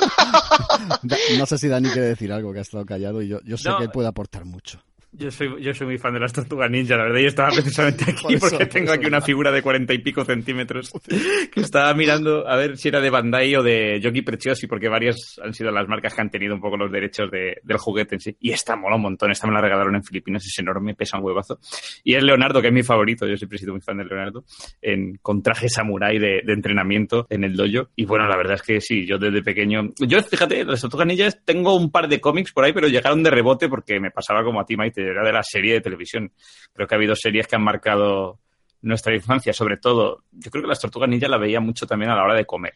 No 1.38 1.46
sé 1.46 1.58
si 1.58 1.68
Dani 1.68 1.88
quiere 1.90 2.08
decir 2.08 2.32
algo, 2.32 2.52
que 2.52 2.58
ha 2.58 2.62
estado 2.62 2.84
callado 2.84 3.22
y 3.22 3.28
yo, 3.28 3.40
yo 3.44 3.56
sé 3.56 3.68
No. 3.68 3.78
que 3.78 3.84
él 3.84 3.90
puede 3.90 4.08
aportar 4.08 4.44
mucho. 4.44 4.82
Yo 5.14 5.30
soy, 5.30 5.62
yo 5.62 5.74
soy 5.74 5.86
muy 5.88 5.98
fan 5.98 6.14
de 6.14 6.20
las 6.20 6.32
tortugas 6.32 6.70
ninja, 6.70 6.96
la 6.96 7.04
verdad, 7.04 7.20
y 7.20 7.26
estaba 7.26 7.50
precisamente 7.54 8.04
aquí 8.10 8.22
Por 8.22 8.32
eso, 8.32 8.40
porque 8.48 8.64
por 8.64 8.72
tengo 8.72 8.84
eso. 8.86 8.94
aquí 8.94 9.06
una 9.06 9.20
figura 9.20 9.52
de 9.52 9.60
cuarenta 9.60 9.92
y 9.92 9.98
pico 9.98 10.24
centímetros 10.24 10.90
que 11.52 11.60
estaba 11.60 11.92
mirando 11.92 12.48
a 12.48 12.56
ver 12.56 12.78
si 12.78 12.88
era 12.88 12.98
de 12.98 13.10
Bandai 13.10 13.54
o 13.56 13.62
de 13.62 14.00
Yogi 14.00 14.22
Preciosi, 14.22 14.66
porque 14.66 14.88
varias 14.88 15.38
han 15.44 15.52
sido 15.52 15.70
las 15.70 15.86
marcas 15.86 16.14
que 16.14 16.20
han 16.22 16.30
tenido 16.30 16.54
un 16.54 16.62
poco 16.62 16.78
los 16.78 16.90
derechos 16.90 17.30
de- 17.30 17.58
del 17.62 17.76
juguete 17.76 18.14
en 18.14 18.20
sí. 18.22 18.36
Y 18.40 18.52
esta 18.52 18.74
mola 18.74 18.96
un 18.96 19.02
montón, 19.02 19.30
esta 19.30 19.46
me 19.46 19.52
la 19.52 19.60
regalaron 19.60 19.94
en 19.96 20.02
Filipinas, 20.02 20.46
es 20.46 20.58
enorme, 20.58 20.94
pesa 20.94 21.18
un 21.18 21.24
huevazo. 21.24 21.58
Y 22.04 22.14
es 22.14 22.22
Leonardo, 22.22 22.62
que 22.62 22.68
es 22.68 22.72
mi 22.72 22.82
favorito, 22.82 23.26
yo 23.26 23.36
siempre 23.36 23.56
he 23.56 23.58
sido 23.58 23.72
muy 23.72 23.82
fan 23.82 23.98
de 23.98 24.06
Leonardo, 24.06 24.44
en, 24.80 25.18
con 25.20 25.42
traje 25.42 25.68
samurái 25.68 26.18
de, 26.18 26.40
de 26.42 26.52
entrenamiento 26.54 27.26
en 27.28 27.44
el 27.44 27.54
dojo. 27.54 27.90
Y 27.96 28.06
bueno, 28.06 28.26
la 28.26 28.36
verdad 28.38 28.54
es 28.54 28.62
que 28.62 28.80
sí, 28.80 29.04
yo 29.06 29.18
desde 29.18 29.42
pequeño... 29.42 29.90
Yo, 30.00 30.22
fíjate, 30.22 30.64
las 30.64 30.80
tortugas 30.80 31.06
ninjas 31.06 31.38
tengo 31.44 31.76
un 31.76 31.90
par 31.90 32.08
de 32.08 32.18
cómics 32.18 32.50
por 32.52 32.64
ahí, 32.64 32.72
pero 32.72 32.88
llegaron 32.88 33.22
de 33.22 33.30
rebote 33.30 33.68
porque 33.68 34.00
me 34.00 34.10
pasaba 34.10 34.42
como 34.42 34.58
a 34.60 34.64
ti, 34.64 34.74
Maite, 34.74 35.01
era 35.11 35.24
de 35.24 35.32
la 35.32 35.42
serie 35.42 35.74
de 35.74 35.80
televisión. 35.80 36.32
Creo 36.72 36.86
que 36.86 36.94
ha 36.94 36.98
habido 36.98 37.16
series 37.16 37.46
que 37.46 37.57
han 37.57 37.62
marcado 37.62 38.40
nuestra 38.82 39.14
infancia, 39.14 39.53
sobre 39.53 39.76
todo. 39.76 40.24
Yo 40.32 40.50
creo 40.50 40.62
que 40.62 40.68
las 40.68 40.80
tortugas 40.80 41.09
ninja 41.09 41.28
la 41.28 41.38
veía 41.38 41.61
mucho 41.61 41.86
también 41.86 42.11
a 42.11 42.16
la 42.16 42.24
hora 42.24 42.34
de 42.34 42.44
comer. 42.44 42.74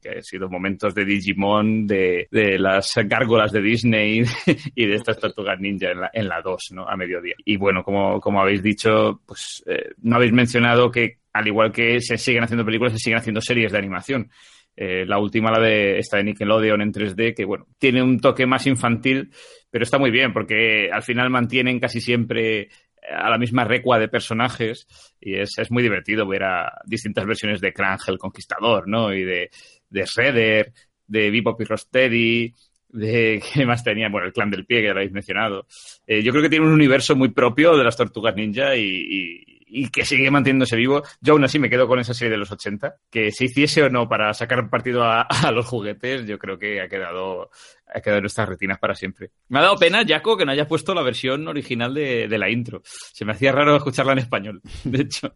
que 0.00 0.10
han 0.10 0.22
sido 0.22 0.48
momentos 0.48 0.94
de 0.94 1.04
Digimon, 1.04 1.86
de, 1.86 2.28
de 2.30 2.58
las 2.58 2.94
gárgolas 3.04 3.52
de 3.52 3.60
Disney 3.60 4.24
y 4.74 4.86
de 4.86 4.94
estas 4.94 5.18
tortugas 5.18 5.60
ninja 5.60 5.90
en 5.90 6.00
la, 6.00 6.10
en 6.12 6.28
la 6.28 6.40
2, 6.40 6.68
¿no? 6.72 6.88
A 6.88 6.96
mediodía. 6.96 7.34
Y 7.44 7.56
bueno, 7.56 7.82
como, 7.84 8.20
como 8.20 8.40
habéis 8.40 8.62
dicho, 8.62 9.20
pues 9.26 9.62
eh, 9.66 9.90
no 10.02 10.16
habéis 10.16 10.32
mencionado 10.32 10.90
que 10.90 11.18
al 11.32 11.46
igual 11.46 11.72
que 11.72 12.00
se 12.00 12.18
siguen 12.18 12.44
haciendo 12.44 12.64
películas, 12.64 12.92
se 12.92 12.98
siguen 12.98 13.18
haciendo 13.18 13.40
series 13.40 13.72
de 13.72 13.78
animación. 13.78 14.30
Eh, 14.74 15.04
la 15.06 15.18
última, 15.18 15.50
la 15.50 15.60
de 15.60 15.98
esta 15.98 16.16
de 16.16 16.24
Nickelodeon 16.24 16.80
en 16.80 16.92
3D, 16.92 17.34
que 17.34 17.44
bueno, 17.44 17.66
tiene 17.78 18.02
un 18.02 18.20
toque 18.20 18.46
más 18.46 18.66
infantil, 18.66 19.30
pero 19.72 19.84
está 19.84 19.98
muy 19.98 20.10
bien 20.10 20.32
porque 20.34 20.90
al 20.92 21.02
final 21.02 21.30
mantienen 21.30 21.80
casi 21.80 22.00
siempre 22.00 22.68
a 23.10 23.30
la 23.30 23.38
misma 23.38 23.64
recua 23.64 23.98
de 23.98 24.08
personajes 24.08 24.86
y 25.18 25.34
es, 25.34 25.58
es 25.58 25.70
muy 25.70 25.82
divertido 25.82 26.28
ver 26.28 26.44
a 26.44 26.72
distintas 26.84 27.24
versiones 27.24 27.60
de 27.60 27.72
Krang 27.72 27.98
el 28.06 28.18
Conquistador, 28.18 28.86
¿no? 28.86 29.12
Y 29.12 29.24
de, 29.24 29.50
de 29.88 30.04
Shredder, 30.04 30.72
de 31.06 31.30
Bebop 31.30 31.60
y 31.60 31.64
Rocksteady, 31.64 32.54
de 32.90 33.42
¿qué 33.54 33.66
más 33.66 33.82
tenía? 33.82 34.08
Bueno, 34.10 34.26
el 34.26 34.32
clan 34.32 34.50
del 34.50 34.66
pie 34.66 34.80
que 34.80 34.88
ya 34.88 34.92
lo 34.92 34.98
habéis 34.98 35.12
mencionado. 35.12 35.66
Eh, 36.06 36.22
yo 36.22 36.32
creo 36.32 36.42
que 36.42 36.50
tiene 36.50 36.66
un 36.66 36.72
universo 36.72 37.16
muy 37.16 37.30
propio 37.30 37.76
de 37.76 37.84
las 37.84 37.96
tortugas 37.96 38.36
ninja 38.36 38.76
y, 38.76 38.82
y, 38.84 39.51
y 39.74 39.88
que 39.88 40.04
sigue 40.04 40.30
manteniéndose 40.30 40.76
vivo. 40.76 41.02
Yo 41.20 41.32
aún 41.32 41.44
así 41.44 41.58
me 41.58 41.70
quedo 41.70 41.88
con 41.88 41.98
esa 41.98 42.12
serie 42.12 42.30
de 42.32 42.36
los 42.36 42.50
80, 42.52 42.96
que 43.10 43.30
se 43.32 43.46
hiciese 43.46 43.82
o 43.82 43.88
no 43.88 44.08
para 44.08 44.34
sacar 44.34 44.68
partido 44.68 45.02
a, 45.02 45.22
a 45.22 45.50
los 45.50 45.64
juguetes, 45.66 46.26
yo 46.26 46.38
creo 46.38 46.58
que 46.58 46.80
ha 46.82 46.88
quedado, 46.88 47.48
ha 47.86 48.00
quedado 48.00 48.18
en 48.18 48.22
nuestras 48.24 48.48
retinas 48.48 48.78
para 48.78 48.94
siempre. 48.94 49.30
Me 49.48 49.58
ha 49.58 49.62
dado 49.62 49.76
pena, 49.78 50.04
Jaco, 50.06 50.36
que 50.36 50.44
no 50.44 50.52
hayas 50.52 50.66
puesto 50.66 50.94
la 50.94 51.02
versión 51.02 51.48
original 51.48 51.94
de, 51.94 52.28
de 52.28 52.38
la 52.38 52.50
intro. 52.50 52.82
Se 52.84 53.24
me 53.24 53.32
hacía 53.32 53.50
raro 53.52 53.74
escucharla 53.76 54.12
en 54.12 54.18
español, 54.18 54.60
de 54.84 55.00
hecho. 55.02 55.34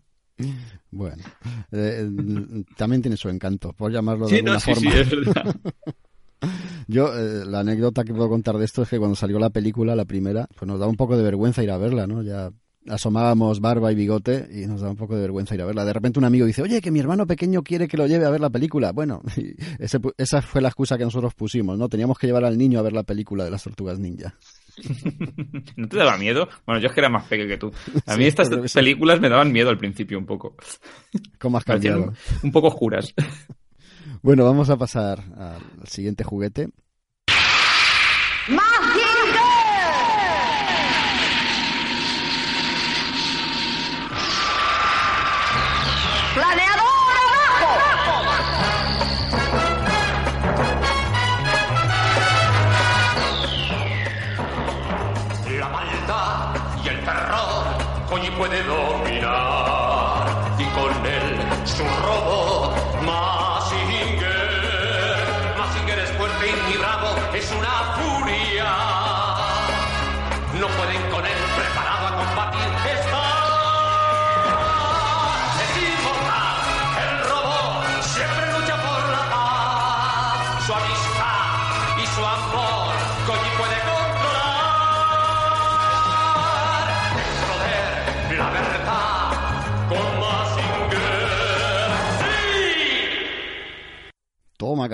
Bueno, 0.91 1.23
eh, 1.73 2.07
también 2.77 3.01
tiene 3.01 3.17
su 3.17 3.31
encanto, 3.31 3.73
por 3.73 3.91
llamarlo 3.91 4.27
de 4.27 4.31
Sí, 4.31 4.37
alguna 4.37 4.53
no, 4.55 4.61
sí, 4.61 4.75
forma. 4.75 4.91
sí, 4.93 4.99
es 4.99 5.11
verdad. 5.11 5.57
Yo, 6.87 7.09
eh, 7.17 7.45
la 7.47 7.61
anécdota 7.61 8.05
que 8.05 8.13
puedo 8.13 8.29
contar 8.29 8.57
de 8.59 8.65
esto 8.67 8.83
es 8.83 8.89
que 8.91 8.99
cuando 8.99 9.17
salió 9.17 9.39
la 9.39 9.51
película, 9.51 9.97
la 9.97 10.05
primera, 10.05 10.47
pues 10.57 10.69
nos 10.69 10.79
da 10.79 10.87
un 10.87 10.97
poco 10.97 11.17
de 11.17 11.23
vergüenza 11.25 11.63
ir 11.63 11.71
a 11.71 11.79
verla, 11.79 12.07
¿no? 12.07 12.23
Ya 12.23 12.51
asomábamos 12.89 13.61
barba 13.61 13.91
y 13.93 13.95
bigote 13.95 14.49
y 14.53 14.67
nos 14.67 14.81
da 14.81 14.91
un 14.91 14.97
poco 14.97 15.15
de 15.15 15.23
vergüenza 15.23 15.55
ir 15.55 15.63
a 15.63 15.67
verla. 15.67 15.85
De 15.85 15.93
repente 15.93 16.19
un 16.19 16.25
amigo 16.25 16.47
dice, 16.47 16.63
oye, 16.63 16.81
que 16.81 16.91
mi 16.91 17.01
hermano 17.01 17.27
pequeño 17.27 17.63
quiere 17.63 17.89
que 17.89 17.97
lo 17.97 18.07
lleve 18.07 18.27
a 18.27 18.31
ver 18.31 18.41
la 18.41 18.51
película. 18.51 18.93
Bueno, 18.93 19.23
y 19.37 19.55
ese 19.83 20.01
pu- 20.01 20.15
esa 20.19 20.43
fue 20.43 20.61
la 20.61 20.69
excusa 20.69 20.97
que 20.99 21.05
nosotros 21.05 21.35
pusimos, 21.35 21.79
¿no? 21.79 21.89
Teníamos 21.89 22.19
que 22.19 22.27
llevar 22.27 22.45
al 22.45 22.57
niño 22.59 22.79
a 22.79 22.83
ver 22.83 22.93
la 22.93 23.03
película 23.03 23.45
de 23.45 23.51
las 23.51 23.63
tortugas 23.63 23.99
ninja. 23.99 24.35
¿No 25.77 25.89
te 25.89 25.97
daba 25.97 26.19
miedo? 26.19 26.49
Bueno, 26.67 26.81
yo 26.81 26.89
es 26.89 26.93
que 26.95 27.01
era 27.01 27.09
más 27.09 27.25
pequeño 27.27 27.49
que 27.49 27.57
tú. 27.59 27.73
A 28.07 28.17
mí 28.17 28.25
Sí, 28.25 28.29
estas 28.29 28.49
sí. 28.49 28.75
películas 28.75 29.21
me 29.21 29.29
daban 29.29 29.53
miedo 29.53 29.71
al 29.71 29.79
principio 29.79 30.19
un 30.19 30.27
poco. 30.27 30.55
¿Cómo 31.39 31.59
has 31.59 31.65
cambiado? 31.65 32.03
un, 32.05 32.15
un 32.43 32.53
poco 32.53 32.69
oscuras. 32.69 33.15
Bueno, 34.23 34.45
vamos 34.45 34.71
a 34.71 34.77
pasar 34.77 35.21
al 35.37 35.87
siguiente 35.89 36.25
juguete. 36.25 36.69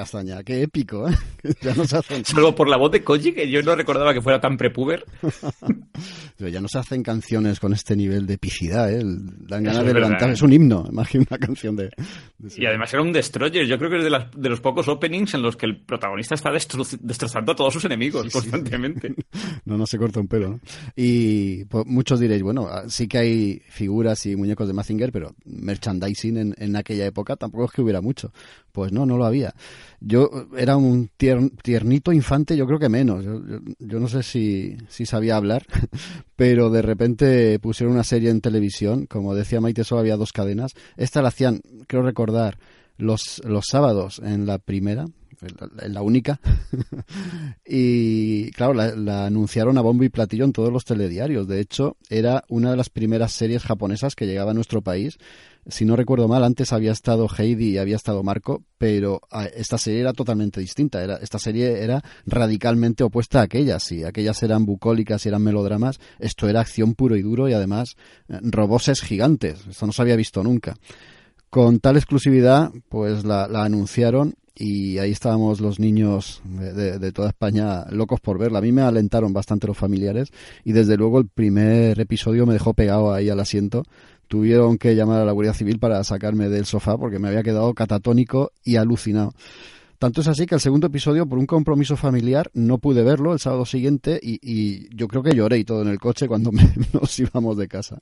Castaña, 0.02 0.42
qué 0.42 0.62
épico, 0.62 1.08
¿eh? 1.08 1.14
ya 1.62 1.74
nos 1.74 1.92
hacen, 1.94 2.24
Salvo 2.24 2.54
por 2.54 2.68
la 2.68 2.76
voz 2.76 2.90
de 2.90 3.04
Koji, 3.04 3.32
que 3.32 3.48
yo 3.48 3.62
no 3.62 3.74
recordaba 3.76 4.12
que 4.12 4.20
fuera 4.20 4.40
tan 4.40 4.56
prepuber. 4.56 5.04
ya 6.38 6.60
nos 6.60 6.74
hacen 6.74 7.02
canciones 7.02 7.60
con 7.60 7.72
este 7.72 7.94
nivel 7.94 8.26
de 8.26 8.34
epicidad, 8.34 8.92
¿eh? 8.92 9.02
Dan 9.04 9.62
ganas 9.62 9.84
de 9.86 9.94
levantar, 9.94 10.28
¿eh? 10.30 10.32
es 10.32 10.42
un 10.42 10.52
himno, 10.52 10.84
más 10.92 11.08
que 11.08 11.18
una 11.18 11.38
canción 11.38 11.76
de... 11.76 11.84
de- 12.38 12.54
Y 12.56 12.66
además 12.66 12.92
era 12.92 13.02
un 13.02 13.12
destroyer. 13.12 13.64
Yo 13.66 13.78
creo 13.78 13.90
que 13.90 13.98
es 13.98 14.04
de, 14.04 14.10
las- 14.10 14.30
de 14.32 14.48
los 14.48 14.60
pocos 14.60 14.88
openings 14.88 15.34
en 15.34 15.42
los 15.42 15.56
que 15.56 15.66
el 15.66 15.80
protagonista 15.80 16.34
está 16.34 16.50
destrozando 16.50 17.52
a 17.52 17.56
todos 17.56 17.72
sus 17.72 17.84
enemigos 17.84 18.28
constantemente. 18.32 19.14
No, 19.64 19.78
no 19.78 19.86
se 19.86 19.98
corta 19.98 20.18
un 20.20 20.26
pelo, 20.28 20.50
¿no? 20.50 20.60
Y 20.96 21.64
pues, 21.66 21.86
muchos 21.86 22.18
diréis, 22.18 22.42
bueno, 22.42 22.66
ah, 22.68 22.84
sí 22.88 23.06
que 23.06 23.18
hay 23.18 23.62
figuras 23.68 24.26
y 24.26 24.34
muñecos 24.34 24.66
de 24.66 24.74
Mazinger, 24.74 25.12
pero 25.12 25.34
merchandising 25.44 26.36
en, 26.38 26.54
en 26.58 26.76
aquella 26.76 27.06
época 27.06 27.36
tampoco 27.36 27.66
es 27.66 27.70
que 27.72 27.82
hubiera 27.82 28.00
mucho. 28.00 28.32
Pues 28.72 28.90
no, 28.90 29.04
no 29.04 29.18
lo 29.18 29.26
había. 29.26 29.54
Yo 30.00 30.30
eh, 30.32 30.46
era 30.56 30.76
un 30.76 31.10
tier- 31.18 31.50
tiernito 31.62 32.10
infante, 32.12 32.56
yo 32.56 32.66
creo 32.66 32.78
que 32.78 32.88
menos. 32.88 33.22
Yo, 33.24 33.44
yo- 33.46 33.60
yo 33.78 34.00
no 34.00 34.08
sé 34.08 34.22
si, 34.22 34.76
si 34.88 35.04
sabía 35.06 35.36
hablar, 35.36 35.64
pero 36.36 36.70
de 36.70 36.82
repente 36.82 37.58
pusieron 37.58 37.94
una 37.94 38.04
serie 38.04 38.30
en 38.30 38.40
televisión, 38.40 39.06
como 39.06 39.34
decía 39.34 39.60
Maite, 39.60 39.84
solo 39.84 40.00
había 40.00 40.16
dos 40.16 40.32
cadenas. 40.32 40.72
Esta 40.96 41.20
la 41.22 41.28
hacían, 41.28 41.60
creo 41.86 42.02
recordar, 42.02 42.58
los, 42.96 43.42
los 43.44 43.66
sábados 43.70 44.20
en 44.24 44.46
la 44.46 44.58
primera, 44.58 45.04
en 45.42 45.94
la- 45.94 46.02
única. 46.02 46.40
y 47.66 48.50
claro, 48.52 48.74
la, 48.74 49.26
anunciaron 49.26 49.78
a 49.78 49.80
bombo 49.80 50.04
y 50.04 50.08
platillo 50.08 50.44
en 50.44 50.52
todos 50.52 50.72
los 50.72 50.84
telediarios. 50.84 51.46
De 51.46 51.60
hecho, 51.60 51.96
era 52.08 52.44
una 52.48 52.70
de 52.70 52.76
las 52.76 52.90
primeras 52.90 53.32
series 53.32 53.62
japonesas 53.62 54.14
que 54.14 54.26
llegaba 54.26 54.52
a 54.52 54.54
nuestro 54.54 54.82
país. 54.82 55.18
Si 55.66 55.84
no 55.84 55.94
recuerdo 55.94 56.26
mal, 56.26 56.42
antes 56.42 56.72
había 56.72 56.90
estado 56.90 57.28
Heidi 57.28 57.70
y 57.70 57.78
había 57.78 57.94
estado 57.94 58.24
Marco, 58.24 58.64
pero 58.78 59.20
ah, 59.30 59.46
esta 59.46 59.78
serie 59.78 60.00
era 60.00 60.12
totalmente 60.12 60.60
distinta. 60.60 61.02
Era, 61.02 61.16
esta 61.16 61.38
serie 61.38 61.82
era 61.82 62.02
radicalmente 62.26 63.04
opuesta 63.04 63.40
a 63.40 63.44
aquellas. 63.44 63.84
Si 63.84 64.02
aquellas 64.02 64.42
eran 64.42 64.66
bucólicas 64.66 65.24
y 65.24 65.28
eran 65.28 65.42
melodramas, 65.42 66.00
esto 66.18 66.48
era 66.48 66.60
acción 66.60 66.94
puro 66.94 67.16
y 67.16 67.22
duro 67.22 67.48
y 67.48 67.52
además 67.52 67.96
eh, 68.28 68.38
roboses 68.42 69.02
gigantes. 69.02 69.66
Esto 69.68 69.86
no 69.86 69.92
se 69.92 70.02
había 70.02 70.16
visto 70.16 70.42
nunca. 70.42 70.74
Con 71.48 71.80
tal 71.80 71.96
exclusividad, 71.96 72.72
pues 72.88 73.24
la 73.24 73.44
anunciaron 73.44 74.34
y 74.54 74.98
ahí 74.98 75.10
estábamos 75.10 75.60
los 75.60 75.78
niños 75.80 76.42
de, 76.44 76.98
de- 76.98 77.12
toda 77.12 77.28
España 77.28 77.84
locos 77.90 78.20
por 78.20 78.38
verla. 78.38 78.58
A 78.58 78.62
mí 78.62 78.72
me 78.72 78.82
alentaron 78.82 79.32
bastante 79.32 79.66
los 79.66 79.76
familiares 79.78 80.28
y 80.64 80.72
desde 80.72 80.96
luego 80.96 81.18
el 81.18 81.28
primer 81.28 81.98
episodio 82.00 82.46
me 82.46 82.52
dejó 82.52 82.74
pegado 82.74 83.12
ahí 83.12 83.28
al 83.30 83.40
asiento. 83.40 83.84
Tuvieron 84.28 84.78
que 84.78 84.94
llamar 84.94 85.20
a 85.20 85.24
la 85.24 85.32
Guardia 85.32 85.54
Civil 85.54 85.78
para 85.78 86.02
sacarme 86.04 86.48
del 86.48 86.64
sofá 86.66 86.96
porque 86.96 87.18
me 87.18 87.28
había 87.28 87.42
quedado 87.42 87.72
catatónico 87.74 88.52
y 88.64 88.76
alucinado. 88.76 89.32
Tanto 89.98 90.20
es 90.20 90.26
así 90.28 90.46
que 90.46 90.56
el 90.56 90.60
segundo 90.60 90.88
episodio, 90.88 91.26
por 91.26 91.38
un 91.38 91.46
compromiso 91.46 91.96
familiar, 91.96 92.50
no 92.54 92.78
pude 92.78 93.04
verlo 93.04 93.32
el 93.34 93.38
sábado 93.38 93.64
siguiente 93.64 94.18
y, 94.20 94.88
yo 94.96 95.06
creo 95.06 95.22
que 95.22 95.34
lloré 95.34 95.58
y 95.58 95.64
todo 95.64 95.82
en 95.82 95.88
el 95.88 95.98
coche 96.00 96.26
cuando 96.26 96.50
me- 96.52 96.74
nos 96.92 97.18
íbamos 97.18 97.56
de 97.56 97.68
casa. 97.68 97.98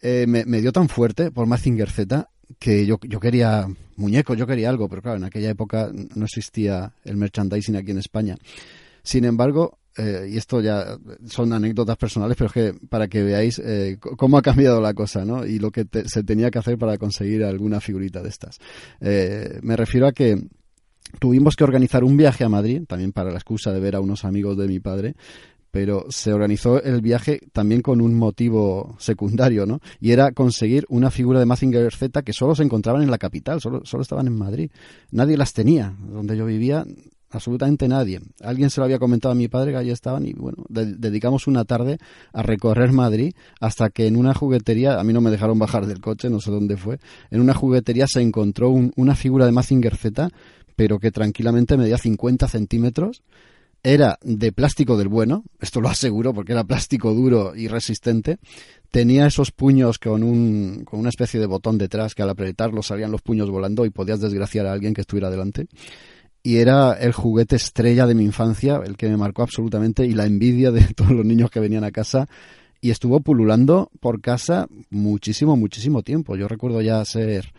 Eh, 0.00 0.26
me, 0.28 0.44
me 0.44 0.60
dio 0.60 0.72
tan 0.72 0.88
fuerte 0.88 1.30
por 1.30 1.46
Mazinger 1.46 1.90
Z 1.90 2.28
que 2.58 2.86
yo, 2.86 2.98
yo 3.02 3.20
quería 3.20 3.66
muñecos, 3.96 4.36
yo 4.36 4.46
quería 4.46 4.68
algo, 4.68 4.88
pero 4.88 5.02
claro, 5.02 5.18
en 5.18 5.24
aquella 5.24 5.50
época 5.50 5.90
no 5.92 6.24
existía 6.24 6.92
el 7.04 7.16
merchandising 7.16 7.76
aquí 7.76 7.90
en 7.90 7.98
España. 7.98 8.36
Sin 9.02 9.24
embargo, 9.24 9.78
eh, 9.96 10.28
y 10.30 10.36
esto 10.36 10.60
ya 10.60 10.98
son 11.26 11.52
anécdotas 11.52 11.96
personales, 11.96 12.36
pero 12.36 12.48
es 12.48 12.52
que 12.52 12.86
para 12.88 13.08
que 13.08 13.22
veáis 13.22 13.58
eh, 13.58 13.98
cómo 14.00 14.36
ha 14.36 14.42
cambiado 14.42 14.80
la 14.80 14.92
cosa, 14.92 15.24
¿no? 15.24 15.46
Y 15.46 15.58
lo 15.58 15.70
que 15.70 15.86
se 16.06 16.22
tenía 16.22 16.50
que 16.50 16.58
hacer 16.58 16.76
para 16.76 16.98
conseguir 16.98 17.44
alguna 17.44 17.80
figurita 17.80 18.22
de 18.22 18.28
estas. 18.28 18.58
Eh, 19.00 19.58
me 19.62 19.74
refiero 19.74 20.06
a 20.06 20.12
que 20.12 20.48
tuvimos 21.18 21.56
que 21.56 21.64
organizar 21.64 22.04
un 22.04 22.16
viaje 22.16 22.44
a 22.44 22.48
Madrid, 22.48 22.82
también 22.86 23.12
para 23.12 23.30
la 23.30 23.36
excusa 23.36 23.72
de 23.72 23.80
ver 23.80 23.96
a 23.96 24.00
unos 24.00 24.24
amigos 24.24 24.56
de 24.58 24.68
mi 24.68 24.80
padre, 24.80 25.14
pero 25.76 26.06
se 26.08 26.32
organizó 26.32 26.82
el 26.82 27.02
viaje 27.02 27.38
también 27.52 27.82
con 27.82 28.00
un 28.00 28.14
motivo 28.14 28.96
secundario, 28.98 29.66
¿no? 29.66 29.80
Y 30.00 30.12
era 30.12 30.32
conseguir 30.32 30.86
una 30.88 31.10
figura 31.10 31.38
de 31.38 31.44
Mazinger 31.44 31.92
Z 31.94 32.22
que 32.22 32.32
solo 32.32 32.54
se 32.54 32.62
encontraban 32.62 33.02
en 33.02 33.10
la 33.10 33.18
capital, 33.18 33.60
solo, 33.60 33.82
solo 33.84 34.00
estaban 34.02 34.26
en 34.26 34.38
Madrid. 34.38 34.70
Nadie 35.10 35.36
las 35.36 35.52
tenía. 35.52 35.94
Donde 36.10 36.34
yo 36.34 36.46
vivía, 36.46 36.86
absolutamente 37.28 37.88
nadie. 37.88 38.22
Alguien 38.40 38.70
se 38.70 38.80
lo 38.80 38.86
había 38.86 38.98
comentado 38.98 39.32
a 39.32 39.34
mi 39.34 39.48
padre 39.48 39.72
que 39.72 39.76
allí 39.76 39.90
estaban 39.90 40.24
y 40.24 40.32
bueno, 40.32 40.64
de- 40.70 40.94
dedicamos 40.94 41.46
una 41.46 41.66
tarde 41.66 41.98
a 42.32 42.42
recorrer 42.42 42.92
Madrid 42.92 43.34
hasta 43.60 43.90
que 43.90 44.06
en 44.06 44.16
una 44.16 44.32
juguetería, 44.32 44.98
a 44.98 45.04
mí 45.04 45.12
no 45.12 45.20
me 45.20 45.30
dejaron 45.30 45.58
bajar 45.58 45.84
del 45.84 46.00
coche, 46.00 46.30
no 46.30 46.40
sé 46.40 46.50
dónde 46.50 46.78
fue, 46.78 47.00
en 47.30 47.42
una 47.42 47.52
juguetería 47.52 48.06
se 48.08 48.22
encontró 48.22 48.70
un- 48.70 48.94
una 48.96 49.14
figura 49.14 49.44
de 49.44 49.52
Mazinger 49.52 49.94
Z, 49.94 50.30
pero 50.74 50.98
que 50.98 51.10
tranquilamente 51.10 51.76
medía 51.76 51.98
50 51.98 52.48
centímetros 52.48 53.22
era 53.82 54.18
de 54.22 54.52
plástico 54.52 54.96
del 54.96 55.08
bueno, 55.08 55.44
esto 55.60 55.80
lo 55.80 55.88
aseguro 55.88 56.34
porque 56.34 56.52
era 56.52 56.64
plástico 56.64 57.14
duro 57.14 57.54
y 57.54 57.68
resistente. 57.68 58.38
Tenía 58.90 59.26
esos 59.26 59.52
puños 59.52 59.98
con, 59.98 60.22
un, 60.22 60.84
con 60.84 61.00
una 61.00 61.08
especie 61.08 61.38
de 61.38 61.46
botón 61.46 61.78
detrás 61.78 62.14
que 62.14 62.22
al 62.22 62.30
apretarlo 62.30 62.82
salían 62.82 63.12
los 63.12 63.22
puños 63.22 63.50
volando 63.50 63.84
y 63.84 63.90
podías 63.90 64.20
desgraciar 64.20 64.66
a 64.66 64.72
alguien 64.72 64.94
que 64.94 65.02
estuviera 65.02 65.30
delante. 65.30 65.66
Y 66.42 66.58
era 66.58 66.92
el 66.92 67.12
juguete 67.12 67.56
estrella 67.56 68.06
de 68.06 68.14
mi 68.14 68.24
infancia, 68.24 68.80
el 68.84 68.96
que 68.96 69.08
me 69.08 69.16
marcó 69.16 69.42
absolutamente 69.42 70.06
y 70.06 70.12
la 70.12 70.26
envidia 70.26 70.70
de 70.70 70.82
todos 70.94 71.12
los 71.12 71.26
niños 71.26 71.50
que 71.50 71.60
venían 71.60 71.84
a 71.84 71.90
casa. 71.90 72.28
Y 72.80 72.90
estuvo 72.90 73.20
pululando 73.20 73.90
por 74.00 74.20
casa 74.20 74.68
muchísimo, 74.90 75.56
muchísimo 75.56 76.02
tiempo. 76.02 76.36
Yo 76.36 76.46
recuerdo 76.46 76.80
ya 76.82 77.04
ser 77.04 77.52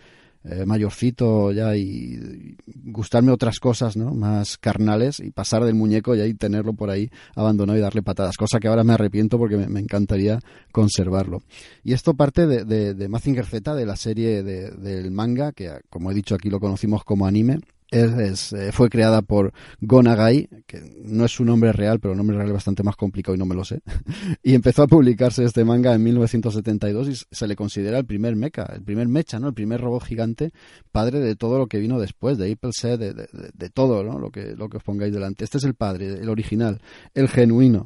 eh, 0.43 0.65
mayorcito 0.65 1.51
ya 1.51 1.75
y, 1.75 1.83
y 1.83 2.57
gustarme 2.91 3.31
otras 3.31 3.59
cosas, 3.59 3.97
¿no? 3.97 4.13
Más 4.13 4.57
carnales 4.57 5.19
y 5.19 5.31
pasar 5.31 5.63
del 5.65 5.75
muñeco 5.75 6.15
y 6.15 6.21
ahí 6.21 6.33
tenerlo 6.33 6.73
por 6.73 6.89
ahí 6.89 7.09
abandonado 7.35 7.77
y 7.77 7.81
darle 7.81 8.01
patadas, 8.03 8.38
cosa 8.38 8.59
que 8.59 8.67
ahora 8.67 8.83
me 8.83 8.93
arrepiento 8.93 9.38
porque 9.38 9.57
me, 9.57 9.67
me 9.67 9.79
encantaría 9.79 10.39
conservarlo. 10.71 11.43
Y 11.83 11.93
esto 11.93 12.13
parte 12.13 12.47
de, 12.47 12.63
de, 12.65 12.93
de 12.93 13.07
Mazinger 13.09 13.45
Z, 13.45 13.75
de 13.75 13.85
la 13.85 13.95
serie 13.95 14.43
de- 14.43 14.71
del 14.71 15.11
manga, 15.11 15.51
que 15.51 15.71
como 15.89 16.11
he 16.11 16.13
dicho 16.13 16.35
aquí 16.35 16.49
lo 16.49 16.59
conocimos 16.59 17.03
como 17.03 17.25
anime. 17.25 17.59
Es, 17.89 18.51
eh, 18.51 18.71
fue 18.73 18.89
creada 18.89 19.21
por 19.21 19.53
Go 19.79 20.03
Nagai, 20.03 20.49
que 20.65 20.81
no 21.05 21.23
es 21.23 21.31
su 21.31 21.45
nombre 21.45 21.71
real, 21.71 21.99
pero 21.99 22.11
el 22.11 22.17
nombre 22.17 22.35
real 22.35 22.49
es 22.49 22.53
bastante 22.53 22.83
más 22.83 22.97
complicado 22.97 23.35
y 23.35 23.39
no 23.39 23.45
me 23.45 23.55
lo 23.55 23.63
sé. 23.63 23.79
y 24.43 24.55
empezó 24.55 24.83
a 24.83 24.88
publicarse 24.88 25.45
este 25.45 25.63
manga 25.63 25.93
en 25.93 26.03
1972 26.03 27.09
y 27.09 27.15
se 27.31 27.47
le 27.47 27.55
considera 27.55 27.97
el 27.97 28.05
primer 28.05 28.35
mecha, 28.35 28.63
el 28.73 28.83
primer 28.83 29.07
mecha, 29.07 29.39
¿no? 29.39 29.47
El 29.47 29.53
primer 29.53 29.79
robot 29.79 30.03
gigante, 30.03 30.51
padre 30.91 31.19
de 31.19 31.35
todo 31.35 31.57
lo 31.57 31.67
que 31.67 31.79
vino 31.79 31.99
después, 31.99 32.38
de 32.38 32.51
Apple 32.51 32.71
Set, 32.73 32.99
de, 32.99 33.13
de- 33.13 33.69
todo, 33.69 34.03
¿no? 34.03 34.19
Lo 34.19 34.31
que, 34.31 34.55
lo 34.55 34.69
que 34.69 34.77
os 34.77 34.83
pongáis 34.83 35.13
delante. 35.13 35.43
Este 35.45 35.57
es 35.57 35.63
el 35.63 35.75
padre, 35.75 36.13
el 36.19 36.29
original, 36.29 36.81
el 37.13 37.29
genuino. 37.29 37.85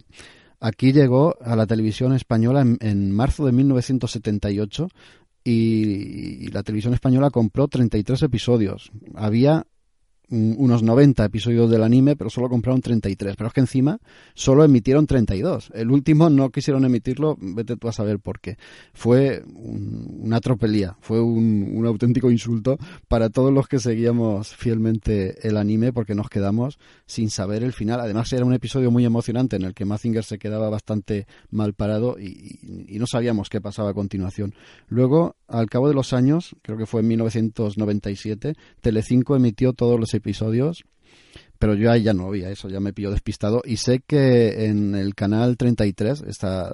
Aquí 0.59 0.93
llegó 0.93 1.35
a 1.41 1.55
la 1.55 1.65
televisión 1.65 2.13
española 2.13 2.61
en, 2.61 2.77
en 2.81 3.11
marzo 3.11 3.45
de 3.45 3.51
1978 3.51 4.87
y, 5.43 6.49
la 6.49 6.63
televisión 6.63 6.93
española 6.93 7.29
compró 7.29 7.67
33 7.67 8.23
episodios. 8.23 8.91
Había 9.15 9.65
unos 10.31 10.81
90 10.81 11.25
episodios 11.25 11.69
del 11.69 11.83
anime, 11.83 12.15
pero 12.15 12.29
solo 12.29 12.49
compraron 12.49 12.81
33. 12.81 13.35
Pero 13.35 13.47
es 13.49 13.53
que 13.53 13.59
encima 13.59 13.99
solo 14.33 14.63
emitieron 14.63 15.05
32. 15.05 15.71
El 15.75 15.91
último 15.91 16.29
no 16.29 16.49
quisieron 16.49 16.85
emitirlo, 16.85 17.37
vete 17.39 17.75
tú 17.77 17.87
a 17.87 17.91
saber 17.91 18.19
por 18.19 18.39
qué. 18.39 18.57
Fue 18.93 19.43
un- 19.45 20.19
una 20.21 20.39
tropelía, 20.39 20.95
fue 21.01 21.21
un, 21.21 21.71
un 21.75 21.85
auténtico 21.85 22.31
insulto 22.31 22.77
para 23.07 23.29
todos 23.29 23.51
los 23.53 23.67
que 23.67 23.79
seguíamos 23.79 24.55
fielmente 24.55 25.47
el 25.47 25.57
anime 25.57 25.91
porque 25.93 26.15
nos 26.15 26.29
quedamos 26.29 26.79
sin 27.05 27.29
saber 27.29 27.63
el 27.63 27.73
final. 27.73 27.99
Además 27.99 28.31
era 28.33 28.45
un 28.45 28.53
episodio 28.53 28.89
muy 28.91 29.05
emocionante 29.05 29.57
en 29.57 29.63
el 29.63 29.73
que 29.73 29.85
Mazinger 29.85 30.23
se 30.23 30.39
quedaba 30.39 30.69
bastante 30.69 31.27
mal 31.49 31.73
parado 31.73 32.17
y, 32.19 32.25
y- 32.25 32.85
y 32.95 32.99
no 32.99 33.07
sabíamos 33.07 33.49
qué 33.49 33.59
pasaba 33.61 33.89
a 33.89 33.93
continuación. 33.93 34.53
Luego, 34.87 35.35
al 35.51 35.69
cabo 35.69 35.87
de 35.87 35.93
los 35.93 36.13
años, 36.13 36.55
creo 36.61 36.77
que 36.77 36.85
fue 36.85 37.01
en 37.01 37.09
1997, 37.09 38.55
Telecinco 38.79 39.35
emitió 39.35 39.73
todos 39.73 39.99
los 39.99 40.13
episodios, 40.13 40.83
pero 41.61 41.75
yo 41.75 41.91
ahí 41.91 42.01
ya 42.01 42.15
no 42.15 42.25
oía 42.25 42.49
eso, 42.49 42.69
ya 42.69 42.79
me 42.79 42.91
pilló 42.91 43.11
despistado 43.11 43.61
y 43.63 43.77
sé 43.77 43.99
que 43.99 44.65
en 44.65 44.95
el 44.95 45.13
canal 45.13 45.57
33, 45.57 46.23
está 46.23 46.73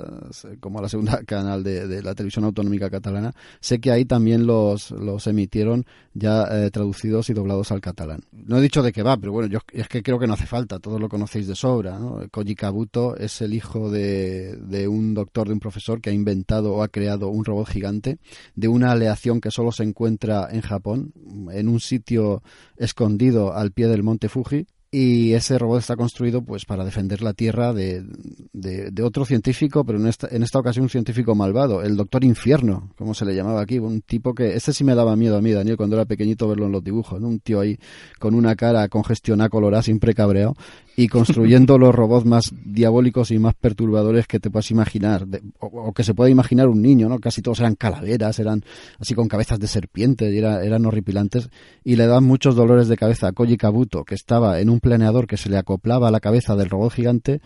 como 0.62 0.82
la 0.82 0.88
segunda 0.88 1.22
canal 1.28 1.62
de, 1.62 1.90
de 1.90 2.02
la 2.02 2.16
televisión 2.16 2.46
autonómica 2.46 2.90
catalana, 2.90 3.36
sé 3.60 3.80
que 3.82 3.92
ahí 3.92 4.06
también 4.06 4.48
los, 4.48 4.92
los 4.92 5.28
emitieron 5.28 5.86
ya 6.14 6.48
eh, 6.50 6.72
traducidos 6.72 7.30
y 7.30 7.34
doblados 7.34 7.74
al 7.74 7.82
catalán. 7.82 8.22
No 8.32 8.60
he 8.60 8.62
dicho 8.62 8.82
de 8.82 8.94
qué 8.94 9.04
va, 9.04 9.18
pero 9.18 9.34
bueno, 9.34 9.50
yo 9.50 9.60
es 9.74 9.90
que 9.90 10.02
creo 10.02 10.20
que 10.20 10.26
no 10.26 10.36
hace 10.36 10.46
falta, 10.46 10.80
todos 10.80 11.02
lo 11.02 11.10
conocéis 11.10 11.48
de 11.48 11.56
sobra. 11.56 12.00
¿no? 12.00 12.22
Koji 12.32 12.56
Kabuto 12.56 13.18
es 13.18 13.42
el 13.42 13.54
hijo 13.54 13.92
de, 13.92 14.56
de 14.56 14.88
un 14.88 15.14
doctor, 15.14 15.48
de 15.48 15.54
un 15.54 15.60
profesor 15.60 16.00
que 16.00 16.12
ha 16.12 16.14
inventado 16.14 16.74
o 16.74 16.82
ha 16.82 16.88
creado 16.88 17.28
un 17.28 17.44
robot 17.44 17.68
gigante 17.68 18.20
de 18.56 18.68
una 18.70 18.92
aleación 18.92 19.42
que 19.42 19.52
solo 19.52 19.74
se 19.74 19.84
encuentra 19.84 20.48
en 20.50 20.62
Japón, 20.62 21.14
en 21.52 21.68
un 21.68 21.82
sitio 21.82 22.42
escondido 22.78 23.54
al 23.54 23.72
pie 23.72 23.88
del 23.88 24.04
monte 24.04 24.30
Fuji. 24.30 24.66
Y 24.90 25.34
ese 25.34 25.58
robot 25.58 25.80
está 25.80 25.98
construido 25.98 26.42
pues 26.42 26.64
para 26.64 26.86
defender 26.86 27.22
la 27.22 27.34
Tierra 27.34 27.74
de, 27.74 28.06
de, 28.54 28.90
de 28.90 29.04
otro 29.04 29.26
científico, 29.26 29.84
pero 29.84 30.00
en 30.00 30.08
esta, 30.08 30.30
en 30.32 30.44
esta 30.44 30.60
ocasión 30.60 30.84
un 30.84 30.90
científico 30.90 31.36
malvado, 31.36 31.82
el 31.82 31.98
Doctor 31.98 32.24
Infierno, 32.24 32.94
como 32.98 33.14
se 33.14 33.26
le 33.26 33.36
llamaba 33.36 33.62
aquí, 33.62 33.80
un 33.80 34.02
tipo 34.02 34.34
que, 34.34 34.56
este 34.56 34.72
sí 34.72 34.86
me 34.86 34.96
daba 34.96 35.18
miedo 35.18 35.38
a 35.38 35.42
mí, 35.42 35.52
Daniel, 35.52 35.76
cuando 35.76 35.98
era 35.98 36.06
pequeñito 36.06 36.48
verlo 36.48 36.68
en 36.68 36.72
los 36.72 36.84
dibujos, 36.84 37.20
¿no? 37.20 37.28
un 37.28 37.42
tío 37.42 37.60
ahí 37.60 37.78
con 38.18 38.34
una 38.34 38.56
cara 38.56 38.88
congestionada, 38.88 39.50
colorada, 39.50 39.84
siempre 39.84 40.14
cabreado, 40.14 40.56
y 41.00 41.08
construyendo 41.10 41.78
los 41.78 41.94
robots 41.94 42.26
más 42.26 42.52
diabólicos 42.66 43.30
y 43.30 43.38
más 43.38 43.54
perturbadores 43.54 44.26
que 44.26 44.40
te 44.40 44.50
puedas 44.50 44.72
imaginar, 44.72 45.28
de- 45.28 45.44
o, 45.60 45.94
que 45.94 46.04
se 46.04 46.16
pueda 46.16 46.30
imaginar 46.32 46.68
un 46.68 46.82
niño, 46.82 47.08
¿no? 47.08 47.20
Casi 47.20 47.44
todos 47.44 47.60
eran 47.60 47.76
calaveras, 47.76 48.40
eran 48.40 48.64
así 49.00 49.14
con 49.14 49.28
cabezas 49.28 49.60
de 49.60 49.68
serpiente, 49.68 50.34
y 50.34 50.40
era- 50.40 50.64
eran 50.66 50.86
horripilantes, 50.88 51.50
y 51.84 51.98
le 51.98 52.08
dan 52.08 52.24
muchos 52.24 52.56
dolores 52.56 52.88
de 52.88 52.98
cabeza 52.98 53.28
a 53.28 53.32
Koji 53.32 53.58
Kabuto, 53.58 54.04
que 54.06 54.16
estaba 54.16 54.60
en 54.60 54.72
un 54.72 54.80
planeador 54.80 55.28
que 55.28 55.38
se 55.38 55.50
le 55.50 55.58
acoplaba 55.58 56.08
a 56.08 56.12
la 56.12 56.20
cabeza 56.20 56.56
del 56.56 56.70
robot 56.70 56.92
gigante, 56.92 57.42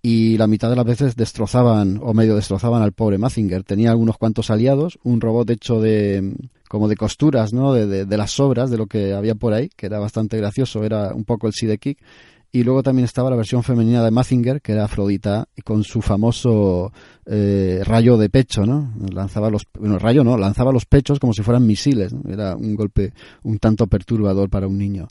y 0.00 0.36
la 0.38 0.46
mitad 0.46 0.70
de 0.70 0.76
las 0.76 0.84
veces 0.84 1.16
destrozaban 1.16 1.98
o 2.00 2.14
medio 2.14 2.36
destrozaban 2.36 2.82
al 2.82 2.92
pobre 2.92 3.18
Mazinger. 3.18 3.64
Tenía 3.64 3.90
algunos 3.90 4.18
cuantos 4.18 4.50
aliados, 4.50 4.98
un 5.02 5.20
robot 5.20 5.50
hecho 5.50 5.80
de 5.80 6.34
como 6.68 6.88
de 6.88 6.96
costuras, 6.96 7.52
¿no? 7.52 7.72
De, 7.72 7.86
de- 7.86 8.04
de 8.04 8.16
las 8.16 8.30
sobras 8.32 8.70
de 8.70 8.76
lo 8.78 8.86
que 8.86 9.14
había 9.14 9.34
por 9.34 9.52
ahí, 9.52 9.68
que 9.76 9.86
era 9.86 9.98
bastante 9.98 10.36
gracioso, 10.36 10.84
era 10.84 11.12
un 11.14 11.24
poco 11.24 11.46
el 11.48 11.54
Sidekick. 11.54 11.98
Y 12.54 12.62
luego 12.62 12.84
también 12.84 13.04
estaba 13.04 13.30
la 13.30 13.36
versión 13.36 13.64
femenina 13.64 14.04
de 14.04 14.12
Mazinger, 14.12 14.62
que 14.62 14.70
era 14.70 14.84
Afrodita, 14.84 15.48
con 15.64 15.82
su 15.82 16.00
famoso 16.00 16.92
eh, 17.26 17.80
rayo 17.84 18.16
de 18.16 18.30
pecho, 18.30 18.64
¿no? 18.64 18.92
Lanzaba 19.12 19.50
los, 19.50 19.66
bueno, 19.76 19.98
rayo 19.98 20.22
no, 20.22 20.38
lanzaba 20.38 20.70
los 20.70 20.86
pechos 20.86 21.18
como 21.18 21.32
si 21.32 21.42
fueran 21.42 21.66
misiles. 21.66 22.14
Era 22.28 22.54
un 22.54 22.76
golpe 22.76 23.12
un 23.42 23.58
tanto 23.58 23.88
perturbador 23.88 24.50
para 24.50 24.68
un 24.68 24.78
niño 24.78 25.08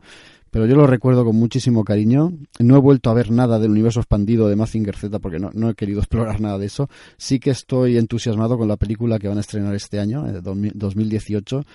pero 0.51 0.67
yo 0.67 0.75
lo 0.75 0.85
recuerdo 0.85 1.25
con 1.25 1.35
muchísimo 1.35 1.83
cariño. 1.83 2.31
No 2.59 2.77
he 2.77 2.79
vuelto 2.79 3.09
a 3.09 3.15
ver 3.15 3.31
nada 3.31 3.57
del 3.57 3.71
universo 3.71 4.01
expandido 4.01 4.47
de 4.47 4.55
Mazinger 4.55 4.95
Z 4.95 5.17
porque 5.17 5.39
no, 5.39 5.49
no 5.51 5.71
he 5.71 5.73
querido 5.73 5.99
explorar 6.01 6.39
nada 6.39 6.59
de 6.59 6.67
eso. 6.67 6.89
Sí 7.17 7.39
que 7.39 7.49
estoy 7.49 7.97
entusiasmado 7.97 8.55
con 8.55 8.67
la 8.67 8.77
película 8.77 9.17
que 9.17 9.27
van 9.27 9.39
a 9.39 9.41
estrenar 9.41 9.73
este 9.73 9.99
año, 9.99 10.27
eh, 10.27 10.41
2000 10.43 10.73
2018. 10.75 11.65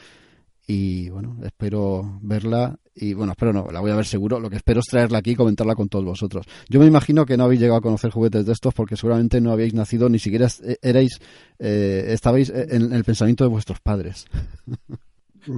Y 0.70 1.08
bueno, 1.08 1.38
espero 1.44 2.18
verla. 2.20 2.78
Y 2.94 3.14
bueno, 3.14 3.32
espero 3.32 3.54
no, 3.54 3.68
la 3.72 3.80
voy 3.80 3.90
a 3.90 3.96
ver 3.96 4.04
seguro. 4.04 4.38
Lo 4.38 4.50
que 4.50 4.56
espero 4.56 4.80
es 4.80 4.86
traerla 4.86 5.18
aquí 5.18 5.30
y 5.30 5.34
comentarla 5.34 5.74
con 5.74 5.88
todos 5.88 6.04
vosotros. 6.04 6.44
Yo 6.68 6.78
me 6.78 6.84
imagino 6.84 7.24
que 7.24 7.38
no 7.38 7.44
habéis 7.44 7.60
llegado 7.62 7.78
a 7.78 7.82
conocer 7.82 8.10
juguetes 8.10 8.44
de 8.44 8.52
estos 8.52 8.74
porque 8.74 8.94
seguramente 8.94 9.40
no 9.40 9.50
habéis 9.50 9.72
nacido, 9.72 10.10
ni 10.10 10.18
siquiera 10.18 10.46
eh, 10.62 10.76
erais, 10.82 11.20
eh, 11.58 12.08
estabais 12.08 12.50
en 12.50 12.92
el 12.92 13.02
pensamiento 13.02 13.44
de 13.44 13.50
vuestros 13.50 13.80
padres. 13.80 14.26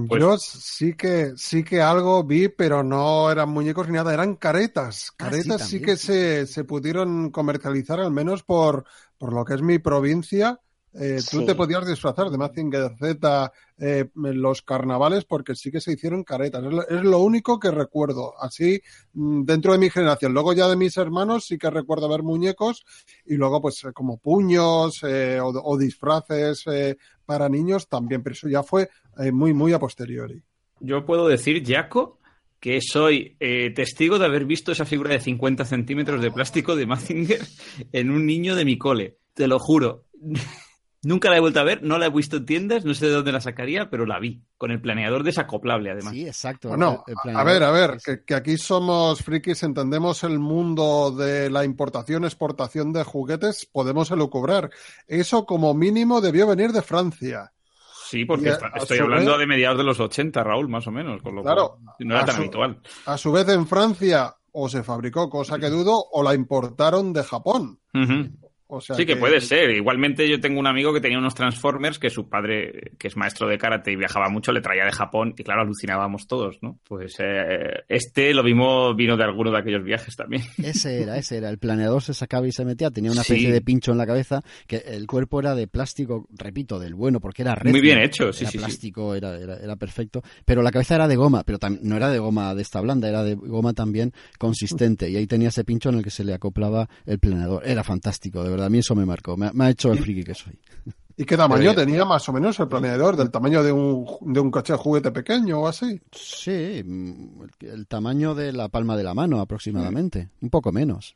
Pues- 0.07 0.21
Yo 0.21 0.37
sí 0.37 0.93
que 0.93 1.33
sí 1.35 1.63
que 1.65 1.81
algo 1.81 2.23
vi, 2.23 2.47
pero 2.47 2.81
no 2.81 3.29
eran 3.29 3.49
muñecos 3.49 3.87
ni 3.89 3.95
nada, 3.95 4.13
eran 4.13 4.35
caretas. 4.35 5.09
Ah, 5.09 5.11
sí, 5.11 5.15
Caretas 5.17 5.61
sí, 5.67 5.79
también, 5.79 5.83
que 5.83 5.97
sí. 5.97 6.07
se, 6.07 6.47
se 6.47 6.63
pudieron 6.63 7.31
comercializar, 7.31 7.99
al 7.99 8.11
menos 8.11 8.43
por, 8.43 8.85
por 9.17 9.33
lo 9.33 9.43
que 9.43 9.55
es 9.55 9.61
mi 9.61 9.79
provincia. 9.79 10.59
Eh, 10.93 11.19
Tú 11.31 11.39
Sí. 11.39 11.45
te 11.45 11.55
podías 11.55 11.87
disfrazar 11.87 12.29
de 12.29 12.37
Mazinger 12.37 12.91
Z 12.99 13.51
eh, 13.77 14.09
en 14.13 14.41
los 14.41 14.61
carnavales 14.61 15.23
porque 15.25 15.55
sí 15.55 15.71
que 15.71 15.79
se 15.79 15.93
hicieron 15.93 16.23
caretas. 16.23 16.63
Es 16.65 16.71
lo, 16.73 16.87
es 16.87 17.03
lo 17.03 17.19
único 17.19 17.59
que 17.59 17.71
recuerdo, 17.71 18.33
así 18.41 18.81
mm, 19.13 19.43
dentro 19.43 19.71
de 19.71 19.79
mi 19.79 19.89
generación. 19.89 20.33
Luego 20.33 20.53
ya 20.53 20.67
de 20.67 20.75
mis 20.75 20.97
hermanos 20.97 21.45
sí 21.47 21.57
que 21.57 21.69
recuerdo 21.69 22.09
ver 22.09 22.23
muñecos 22.23 22.83
y 23.25 23.35
luego 23.35 23.61
pues 23.61 23.81
eh, 23.85 23.93
como 23.93 24.17
puños 24.17 24.99
eh, 25.03 25.39
o, 25.41 25.47
o 25.47 25.77
disfraces 25.77 26.63
eh, 26.67 26.97
para 27.25 27.47
niños 27.47 27.87
también, 27.87 28.21
pero 28.21 28.33
eso 28.33 28.49
ya 28.49 28.61
fue 28.63 28.89
eh, 29.17 29.31
muy, 29.31 29.53
muy 29.53 29.71
a 29.73 29.79
posteriori. 29.79 30.41
Yo 30.81 31.05
puedo 31.05 31.27
decir, 31.27 31.63
Jaco, 31.65 32.19
que 32.59 32.79
soy 32.81 33.37
eh, 33.39 33.71
testigo 33.73 34.19
de 34.19 34.25
haber 34.25 34.45
visto 34.45 34.71
esa 34.71 34.85
figura 34.85 35.11
de 35.13 35.21
50 35.21 35.63
centímetros 35.65 36.21
de 36.21 36.31
plástico 36.31 36.75
de 36.75 36.85
Mazinger 36.85 37.41
en 37.93 38.11
un 38.11 38.25
niño 38.25 38.55
de 38.55 38.65
mi 38.65 38.77
cole. 38.77 39.17
Te 39.33 39.47
lo 39.47 39.57
juro. 39.57 40.03
Nunca 41.03 41.31
la 41.31 41.37
he 41.37 41.39
vuelto 41.39 41.59
a 41.59 41.63
ver, 41.63 41.81
no 41.81 41.97
la 41.97 42.05
he 42.05 42.09
visto 42.11 42.37
en 42.37 42.45
tiendas, 42.45 42.85
no 42.85 42.93
sé 42.93 43.07
de 43.07 43.13
dónde 43.13 43.31
la 43.31 43.41
sacaría, 43.41 43.89
pero 43.89 44.05
la 44.05 44.19
vi, 44.19 44.43
con 44.57 44.69
el 44.69 44.79
planeador 44.79 45.23
desacoplable 45.23 45.89
además. 45.89 46.13
Sí, 46.13 46.27
exacto. 46.27 46.67
Bueno, 46.69 47.03
El- 47.07 47.31
el 47.31 47.35
a 47.37 47.43
ver, 47.43 47.63
a 47.63 47.71
ver, 47.71 47.97
que, 48.05 48.23
que 48.23 48.35
aquí 48.35 48.55
somos 48.57 49.23
frikis, 49.23 49.63
entendemos 49.63 50.23
el 50.23 50.37
mundo 50.37 51.09
de 51.09 51.49
la 51.49 51.65
importación, 51.65 52.23
exportación 52.23 52.93
de 52.93 53.03
juguetes, 53.03 53.65
podemos 53.71 54.11
elucubrar. 54.11 54.69
Eso 55.07 55.45
como 55.47 55.73
mínimo 55.73 56.21
debió 56.21 56.45
venir 56.45 56.71
de 56.71 56.83
Francia. 56.83 57.51
Sí, 58.07 58.25
porque 58.25 58.49
a- 58.49 58.53
está- 58.53 58.71
estoy 58.75 58.99
hablando 58.99 59.31
vez- 59.31 59.39
de 59.39 59.47
mediados 59.47 59.77
de 59.79 59.83
los 59.85 59.99
80, 59.99 60.43
Raúl, 60.43 60.67
más 60.67 60.85
o 60.85 60.91
menos, 60.91 61.21
con 61.23 61.33
lo 61.33 61.41
Claro, 61.41 61.79
cual 61.83 61.95
no 62.07 62.13
era 62.15 62.25
tan 62.25 62.35
su- 62.35 62.41
habitual. 62.41 62.79
A 63.07 63.17
su 63.17 63.31
vez 63.31 63.47
en 63.49 63.65
Francia 63.65 64.35
o 64.51 64.69
se 64.69 64.83
fabricó, 64.83 65.29
cosa 65.31 65.57
que 65.57 65.69
dudo, 65.69 65.97
o 66.11 66.21
la 66.21 66.35
importaron 66.35 67.11
de 67.13 67.23
Japón. 67.23 67.79
O 68.73 68.79
sea 68.79 68.95
Sí, 68.95 69.05
que 69.05 69.17
puede 69.17 69.41
ser. 69.41 69.69
Igualmente 69.71 70.27
yo 70.29 70.39
tengo 70.39 70.59
un 70.59 70.67
amigo 70.67 70.93
que 70.93 71.01
tenía 71.01 71.17
unos 71.17 71.35
Transformers 71.35 71.99
que 71.99 72.09
su 72.09 72.29
padre, 72.29 72.91
que 72.97 73.09
es 73.09 73.17
maestro 73.17 73.47
de 73.49 73.57
karate 73.57 73.91
y 73.91 73.95
viajaba 73.97 74.29
mucho, 74.29 74.51
le 74.53 74.61
traía 74.61 74.85
de 74.85 74.91
Japón 74.93 75.33
y 75.37 75.43
claro, 75.43 75.61
alucinábamos 75.63 76.25
todos, 76.25 76.57
¿no? 76.61 76.79
Pues 76.87 77.15
eh, 77.19 77.83
este 77.89 78.33
lo 78.33 78.43
mismo 78.43 78.95
vino 78.95 79.17
de 79.17 79.23
alguno 79.25 79.51
de 79.51 79.59
aquellos 79.59 79.83
viajes 79.83 80.15
también. 80.15 80.41
Ese 80.63 81.03
era, 81.03 81.17
ese 81.17 81.37
era. 81.37 81.49
El 81.49 81.57
planeador 81.57 82.01
se 82.01 82.13
sacaba 82.13 82.47
y 82.47 82.51
se 82.53 82.63
metía, 82.63 82.89
tenía 82.91 83.11
una 83.11 83.21
especie 83.21 83.47
Sí. 83.47 83.51
de 83.51 83.61
pincho 83.61 83.91
en 83.91 83.97
la 83.97 84.05
cabeza, 84.07 84.41
que 84.67 84.77
el 84.77 85.05
cuerpo 85.07 85.39
era 85.41 85.53
de 85.55 85.67
plástico, 85.67 86.27
repito, 86.31 86.79
del 86.79 86.95
bueno, 86.95 87.19
porque 87.19 87.41
era 87.41 87.55
recio. 87.55 87.71
Muy 87.71 87.81
bien 87.81 87.99
hecho, 87.99 88.31
sí, 88.31 88.43
era 88.45 88.51
sí, 88.51 88.57
sí. 88.57 88.63
plástico, 88.63 89.15
Era, 89.15 89.37
era, 89.37 89.57
era 89.57 89.75
perfecto. 89.75 90.21
Pero 90.45 90.61
la 90.61 90.71
cabeza 90.71 90.95
era 90.95 91.07
de 91.09 91.15
goma, 91.17 91.43
pero 91.43 91.57
no 91.81 91.97
era 91.97 92.09
de 92.09 92.19
goma 92.19 92.55
de 92.55 92.61
esta 92.61 92.79
blanda, 92.79 93.09
era 93.09 93.23
de 93.23 93.35
goma 93.35 93.73
también 93.73 94.13
consistente. 94.37 95.09
Y 95.09 95.15
ahí 95.17 95.27
tenía 95.27 95.49
ese 95.49 95.63
pincho 95.63 95.89
en 95.89 95.95
el 95.95 96.03
que 96.03 96.09
se 96.11 96.23
le 96.23 96.33
acoplaba 96.33 96.87
el 97.05 97.19
planeador. 97.19 97.63
Era 97.67 97.83
fantástico, 97.83 98.43
de 98.43 98.49
verdad. 98.49 98.60
A 98.65 98.69
mí 98.69 98.79
eso 98.79 98.95
me 98.95 99.05
marcó. 99.05 99.35
Me, 99.37 99.47
ha- 99.47 99.53
me 99.53 99.65
ha 99.65 99.69
hecho 99.69 99.91
el 99.91 99.99
friki 99.99 100.23
que 100.23 100.33
soy. 100.35 100.59
¿Y 101.17 101.25
qué 101.25 101.37
tamaño 101.37 101.71
Pero- 101.71 101.85
tenía 101.85 102.05
más 102.05 102.27
o 102.29 102.33
menos 102.33 102.59
el 102.59 102.67
planeador? 102.67 103.15
¿Del 103.15 103.29
tamaño 103.29 103.61
de 103.63 103.71
un, 103.71 104.05
de 104.21 104.39
un 104.39 104.49
coche 104.49 104.73
de 104.73 104.79
juguete 104.79 105.11
pequeño 105.11 105.59
o 105.59 105.67
así? 105.67 106.01
Sí, 106.11 106.81
mm, 106.83 107.41
el, 107.61 107.69
el 107.69 107.87
tamaño 107.87 108.33
de 108.33 108.53
la 108.53 108.69
palma 108.69 108.95
de 108.97 109.03
la 109.03 109.13
mano 109.13 109.39
aproximadamente. 109.39 110.29
Un 110.41 110.49
poco 110.49 110.71
menos. 110.71 111.15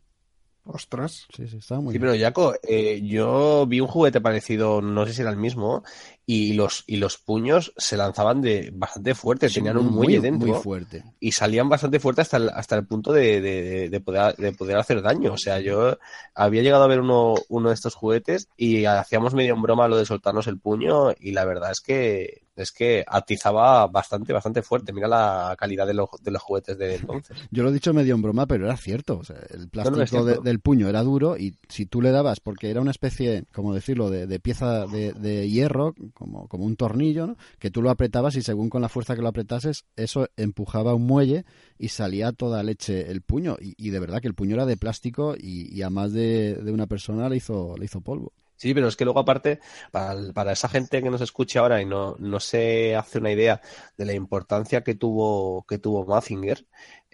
Ostras. 0.68 1.28
Sí, 1.36 1.48
sí, 1.48 1.58
estaba 1.58 1.80
muy 1.80 1.93
Sí, 1.93 2.00
bien. 2.00 2.12
pero 2.12 2.24
Jaco, 2.24 2.56
eh, 2.68 3.00
yo 3.04 3.66
vi 3.68 3.80
un 3.82 3.88
juguete 3.88 4.20
parecido, 4.20 4.82
no 4.82 5.06
sé 5.06 5.14
si 5.14 5.22
era 5.22 5.30
el 5.30 5.38
mismo, 5.38 5.84
y 6.28 6.53
los, 6.53 6.84
y 6.88 6.97
los 6.97 7.17
puños 7.17 7.71
se 7.78 7.97
lanzaban 7.97 8.41
de 8.41 8.71
bastante 8.73 9.13
fuerte, 9.13 9.47
Sí, 9.47 9.55
tenían 9.55 9.78
un 9.78 9.86
muy- 9.88 10.07
muelle 10.07 10.21
dentro 10.21 10.47
Muy 10.47 10.59
fuerte. 10.59 11.03
y 11.19 11.32
salían 11.34 11.69
bastante 11.69 11.99
fuerte 11.99 12.21
hasta 12.21 12.38
el, 12.38 12.49
hasta 12.49 12.76
el 12.76 12.86
punto 12.88 13.13
de, 13.13 13.41
de- 13.41 13.89
de 13.89 13.99
poder, 14.01 14.36
de 14.36 14.51
poder 14.53 14.78
hacer 14.78 15.01
daño. 15.03 15.34
O 15.34 15.38
sea, 15.38 15.59
yo 15.59 15.97
había 16.34 16.63
llegado 16.63 16.84
a 16.84 16.88
ver 16.88 16.99
uno, 17.01 17.36
uno 17.49 17.69
de 17.69 17.76
estos 17.76 17.93
juguetes 17.93 18.47
y 18.57 18.86
hacíamos 18.86 19.34
medio 19.36 19.53
en 19.53 19.61
broma 19.61 19.88
lo 19.88 19.97
de 19.97 20.05
soltarnos 20.05 20.47
el 20.47 20.57
puño 20.59 21.11
y 21.19 21.32
la 21.32 21.45
verdad 21.45 21.71
es 21.71 21.82
que 21.82 22.41
es 22.55 22.71
que 22.71 23.03
atizaba 23.05 23.86
bastante, 23.88 24.32
bastante 24.32 24.61
fuerte. 24.61 24.93
Mira 24.93 25.09
la 25.09 25.55
calidad 25.59 25.86
de 25.86 25.93
los, 25.93 26.07
de 26.21 26.32
los 26.32 26.41
juguetes 26.41 26.78
de 26.78 26.95
entonces. 26.95 27.36
Yo 27.51 27.63
lo 27.63 27.69
he 27.69 27.73
dicho 27.73 27.93
medio 27.93 28.15
en 28.15 28.21
broma, 28.21 28.45
pero 28.45 28.63
era 28.65 28.78
cierto. 28.78 29.17
O 29.17 29.23
sea, 29.26 29.36
el 29.49 29.67
plástico 29.67 30.23
de- 30.23 30.38
del 30.38 30.61
puño 30.61 30.88
era 30.88 31.03
duro 31.03 31.36
y 31.38 31.53
si 31.67 31.86
tú 31.86 32.01
le 32.01 32.11
dabas, 32.11 32.39
porque 32.39 32.69
era 32.71 32.80
una 32.80 32.91
especie, 32.91 33.43
como 33.53 33.73
decirlo, 33.73 34.09
de, 34.09 34.26
de 34.26 34.39
pieza 34.39 34.86
de, 34.88 35.11
de 35.11 35.49
hierro, 35.49 35.93
como, 36.16 36.47
como 36.47 36.66
un 36.66 36.76
tornillo, 36.76 37.28
¿no? 37.28 37.38
que 37.59 37.70
tú 37.70 37.84
lo 37.84 37.91
apretabas 37.91 38.36
y 38.36 38.41
según 38.41 38.70
con 38.70 38.82
la 38.82 38.89
fuerza 38.89 39.16
que 39.16 39.22
lo 39.22 39.28
apretases, 39.28 39.86
eso 39.95 40.28
empujaba 40.38 40.95
un 40.95 41.05
muelle 41.05 41.45
y 41.78 41.89
salía 41.89 42.32
toda 42.32 42.63
leche 42.63 43.11
el 43.11 43.22
puño. 43.22 43.57
Y, 43.61 43.76
y 43.78 43.91
de 43.91 43.99
verdad 43.99 44.22
que 44.22 44.28
el 44.28 44.34
puño 44.34 44.55
era 44.55 44.66
de 44.66 44.78
plástico 44.78 45.36
y, 45.38 45.82
a 45.84 45.89
más 45.91 46.13
de, 46.13 46.55
de 46.55 46.72
una 46.72 46.88
persona 46.88 47.30
le 47.30 47.38
hizo, 47.38 47.76
le 47.78 47.86
hizo 47.86 48.01
polvo. 48.01 48.34
Sí, 48.57 48.74
pero 48.74 48.88
es 48.88 48.95
que 48.95 49.03
luego 49.03 49.20
aparte, 49.20 49.59
para, 49.91 50.32
para 50.34 50.53
esa 50.53 50.70
gente 50.70 51.03
que 51.03 51.09
nos 51.09 51.20
escucha 51.20 51.59
ahora 51.59 51.82
y 51.82 51.86
no, 51.86 52.16
no 52.20 52.39
se 52.39 52.95
hace 52.95 53.18
una 53.20 53.32
idea 53.32 53.61
de 53.97 54.05
la 54.05 54.13
importancia 54.13 54.82
que 54.82 54.95
tuvo, 54.95 55.66
que 55.68 55.78
tuvo 55.78 56.05
Mazinger, 56.05 56.66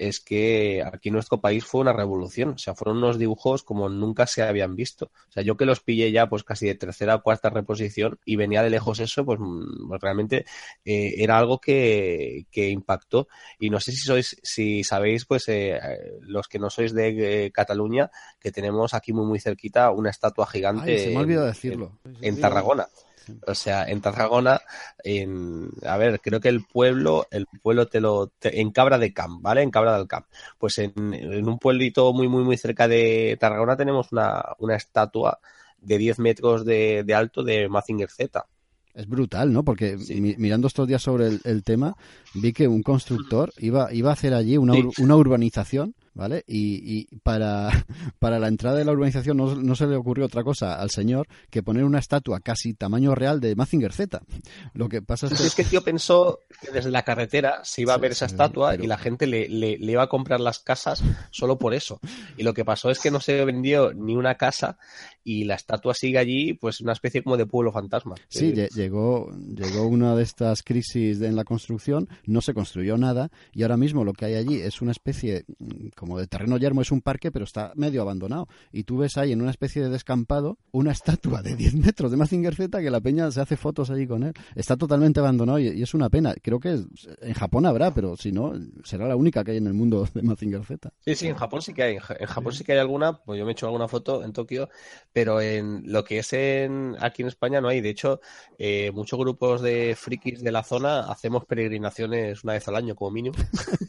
es 0.07 0.19
que 0.19 0.83
aquí 0.83 1.09
en 1.09 1.13
nuestro 1.15 1.41
país 1.41 1.65
fue 1.65 1.81
una 1.81 1.93
revolución. 1.93 2.49
O 2.51 2.57
sea, 2.57 2.75
fueron 2.75 2.97
unos 2.97 3.17
dibujos 3.19 3.63
como 3.63 3.89
nunca 3.89 4.27
se 4.27 4.41
habían 4.43 4.75
visto. 4.75 5.11
O 5.29 5.31
sea, 5.31 5.43
yo 5.43 5.57
que 5.57 5.65
los 5.65 5.79
pillé 5.81 6.11
ya 6.11 6.27
pues 6.27 6.43
casi 6.43 6.67
de 6.67 6.75
tercera 6.75 7.15
o 7.15 7.21
cuarta 7.23 7.49
reposición 7.49 8.19
y 8.25 8.35
venía 8.35 8.63
de 8.63 8.69
lejos 8.69 8.99
eso, 8.99 9.25
pues, 9.25 9.39
mm, 9.39 9.87
pues 9.89 10.01
realmente 10.01 10.45
eh, 10.85 11.15
era 11.17 11.37
algo 11.37 11.59
que, 11.59 12.45
que 12.51 12.69
impactó. 12.69 13.27
Y 13.59 13.69
no 13.69 13.79
sé 13.79 13.91
si 13.91 13.99
sois, 13.99 14.37
si 14.43 14.83
sabéis, 14.83 15.25
pues 15.25 15.47
eh, 15.47 15.79
los 16.21 16.47
que 16.47 16.59
no 16.59 16.69
sois 16.69 16.93
de 16.93 17.45
eh, 17.45 17.51
Cataluña, 17.51 18.09
que 18.39 18.51
tenemos 18.51 18.93
aquí 18.93 19.13
muy 19.13 19.25
muy 19.25 19.39
cerquita 19.39 19.91
una 19.91 20.09
estatua 20.09 20.47
gigante 20.47 20.91
Ay, 20.93 20.97
se 20.97 21.09
me 21.09 21.25
en- 21.25 21.31
en- 21.31 21.45
decirlo. 21.45 21.91
en 22.21 22.39
Tarragona. 22.39 22.87
O 23.47 23.55
sea, 23.55 23.85
en 23.87 24.01
Tarragona, 24.01 24.61
en, 25.03 25.69
a 25.85 25.97
ver, 25.97 26.19
creo 26.21 26.39
que 26.39 26.49
el 26.49 26.63
pueblo, 26.65 27.27
el 27.31 27.45
pueblo 27.61 27.87
te 27.87 28.01
lo, 28.01 28.27
te- 28.39 28.59
en 28.61 28.71
Cabra 28.71 28.97
de 28.97 29.13
Camp, 29.13 29.41
¿vale? 29.41 29.61
En 29.61 29.71
Cabra 29.71 29.97
del 29.97 30.07
Camp. 30.07 30.25
Pues 30.57 30.77
en, 30.79 30.93
en 31.13 31.47
un 31.47 31.59
pueblito 31.59 32.13
muy, 32.13 32.27
muy, 32.27 32.43
muy 32.43 32.57
cerca 32.57 32.87
de 32.87 33.37
Tarragona 33.39 33.75
tenemos 33.77 34.11
una, 34.11 34.43
una 34.59 34.75
estatua 34.75 35.39
de 35.79 35.97
10 35.97 36.19
metros 36.19 36.65
de, 36.65 37.03
de 37.03 37.13
alto 37.15 37.43
de 37.43 37.67
Mazinger 37.69 38.09
Z. 38.09 38.45
Es 38.93 39.07
brutal, 39.07 39.53
¿no? 39.53 39.63
Porque 39.63 39.97
Sí. 39.97 40.19
mi- 40.19 40.35
mirando 40.37 40.67
estos 40.67 40.87
días 40.87 41.01
sobre 41.01 41.27
el, 41.27 41.41
el 41.45 41.63
tema, 41.63 41.95
vi 42.33 42.51
que 42.53 42.67
un 42.67 42.83
constructor 42.83 43.53
iba, 43.57 43.93
iba 43.93 44.09
a 44.09 44.13
hacer 44.13 44.33
allí 44.33 44.57
una, 44.57 44.73
Sí. 44.73 44.87
una 45.01 45.15
urbanización, 45.15 45.95
¿vale? 46.13 46.43
Y, 46.47 46.99
y 47.09 47.17
para, 47.23 47.69
para 48.19 48.39
la 48.39 48.47
entrada 48.47 48.77
de 48.77 48.85
la 48.85 48.91
urbanización 48.91 49.37
no, 49.37 49.55
no 49.55 49.75
se 49.75 49.87
le 49.87 49.95
ocurrió 49.95 50.25
otra 50.25 50.43
cosa 50.43 50.79
al 50.79 50.89
señor 50.89 51.27
que 51.49 51.63
poner 51.63 51.83
una 51.83 51.99
estatua 51.99 52.39
casi 52.39 52.73
tamaño 52.73 53.15
real 53.15 53.39
de 53.39 53.55
Mazinger 53.55 53.93
Z. 53.93 54.21
Lo 54.73 54.89
que 54.89 55.01
pasa 55.01 55.27
es 55.27 55.33
que... 55.33 55.47
Es 55.47 55.55
que 55.55 55.61
el 55.63 55.69
tío 55.69 55.83
pensó 55.83 56.39
que 56.61 56.71
desde 56.71 56.91
la 56.91 57.03
carretera 57.03 57.61
se 57.63 57.81
iba 57.81 57.93
a 57.93 57.97
Sí, 57.97 58.01
ver 58.01 58.11
esa 58.11 58.27
sí, 58.27 58.33
estatua 58.33 58.71
pero- 58.71 58.83
y 58.83 58.87
la 58.87 58.97
gente 58.97 59.27
le, 59.27 59.47
le- 59.49 59.77
le 59.77 59.91
iba 59.91 60.03
a 60.03 60.07
comprar 60.09 60.39
las 60.39 60.59
casas 60.59 61.03
solo 61.31 61.57
por 61.57 61.73
eso. 61.73 61.99
Y 62.37 62.43
lo 62.43 62.53
que 62.53 62.65
pasó 62.65 62.89
es 62.89 62.99
que 62.99 63.11
no 63.11 63.19
se 63.19 63.43
vendió 63.45 63.93
ni 63.93 64.15
una 64.15 64.35
casa 64.35 64.77
y 65.23 65.43
la 65.45 65.55
estatua 65.55 65.93
sigue 65.93 66.17
allí, 66.17 66.53
pues 66.53 66.81
una 66.81 66.93
especie 66.93 67.23
como 67.23 67.37
de 67.37 67.45
pueblo 67.45 67.71
fantasma. 67.71 68.15
Sí, 68.27 68.47
Eh, 68.47 68.53
lle- 68.55 68.75
llegó, 68.75 69.31
llegó 69.55 69.85
una 69.87 70.15
de 70.15 70.23
estas 70.23 70.63
crisis 70.63 71.21
en 71.21 71.35
la 71.35 71.43
construcción, 71.43 72.07
no 72.25 72.41
se 72.41 72.53
construyó 72.53 72.97
nada 72.97 73.29
y 73.53 73.61
ahora 73.63 73.77
mismo 73.77 74.03
lo 74.03 74.13
que 74.13 74.25
hay 74.25 74.35
allí 74.35 74.55
es 74.61 74.81
una 74.81 74.91
especie 74.91 75.45
mm, 75.59 75.87
como 75.95 76.17
de 76.19 76.27
terreno 76.27 76.57
yermo, 76.57 76.81
es 76.81 76.91
un 76.91 77.01
parque, 77.01 77.31
pero 77.31 77.45
está 77.45 77.71
medio 77.75 78.01
abandonado. 78.01 78.47
Y 78.71 78.83
tú 78.83 78.97
ves 78.97 79.17
ahí 79.17 79.31
en 79.31 79.41
una 79.41 79.51
especie 79.51 79.81
de 79.83 79.89
descampado 79.89 80.57
una 80.71 80.91
estatua 80.91 81.41
de 81.41 81.55
10 81.55 81.75
metros 81.75 82.11
de 82.11 82.17
Mazinger 82.17 82.55
Z 82.55 82.81
que 82.81 82.89
la 82.89 83.01
peña 83.01 83.29
se 83.31 83.41
hace 83.41 83.57
fotos 83.57 83.89
allí 83.89 84.07
con 84.07 84.23
él. 84.23 84.33
Está 84.55 84.75
totalmente 84.77 85.19
abandonado 85.19 85.59
y, 85.59 85.67
y 85.69 85.83
es 85.83 85.93
una 85.93 86.09
pena. 86.09 86.33
Creo 86.41 86.59
que 86.59 86.73
es- 86.73 86.85
en 87.21 87.33
Japón 87.33 87.65
habrá, 87.65 87.93
pero 87.93 88.15
si 88.17 88.31
no, 88.31 88.53
será 88.83 89.07
la 89.07 89.15
única 89.15 89.43
que 89.43 89.51
hay 89.51 89.57
en 89.57 89.67
el 89.67 89.73
mundo 89.73 90.07
de 90.13 90.21
Mazinger 90.23 90.63
Z. 90.65 90.91
Sí, 91.05 91.15
sí, 91.15 91.27
en 91.27 91.35
Japón 91.35 91.61
sí 91.61 91.73
que 91.73 91.83
hay. 91.83 91.93
En 91.95 91.99
Ja- 91.99 92.15
en 92.19 92.25
Japón 92.27 92.53
sí 92.53 92.63
que 92.63 92.73
hay 92.73 92.79
alguna, 92.79 93.21
pues 93.23 93.37
yo 93.39 93.45
me 93.45 93.51
he 93.51 93.53
hecho 93.53 93.65
alguna 93.67 93.87
foto 93.87 94.23
en 94.23 94.33
Tokio, 94.33 94.69
pero 95.13 95.41
en 95.41 95.83
lo 95.85 96.03
que 96.03 96.19
es 96.19 96.33
en 96.33 96.95
aquí 96.99 97.21
en 97.21 97.27
España 97.29 97.61
no 97.61 97.67
hay. 97.69 97.81
De 97.81 97.89
hecho, 97.89 98.19
eh, 98.57 98.91
muchos 98.93 99.19
grupos 99.19 99.61
de 99.61 99.95
frikis 99.97 100.41
de 100.43 100.51
la 100.51 100.63
zona 100.63 101.01
hacemos 101.11 101.45
peregrinaciones 101.45 102.43
una 102.43 102.53
vez 102.53 102.67
al 102.67 102.75
año 102.75 102.95
como 102.95 103.11
mínimo. 103.11 103.35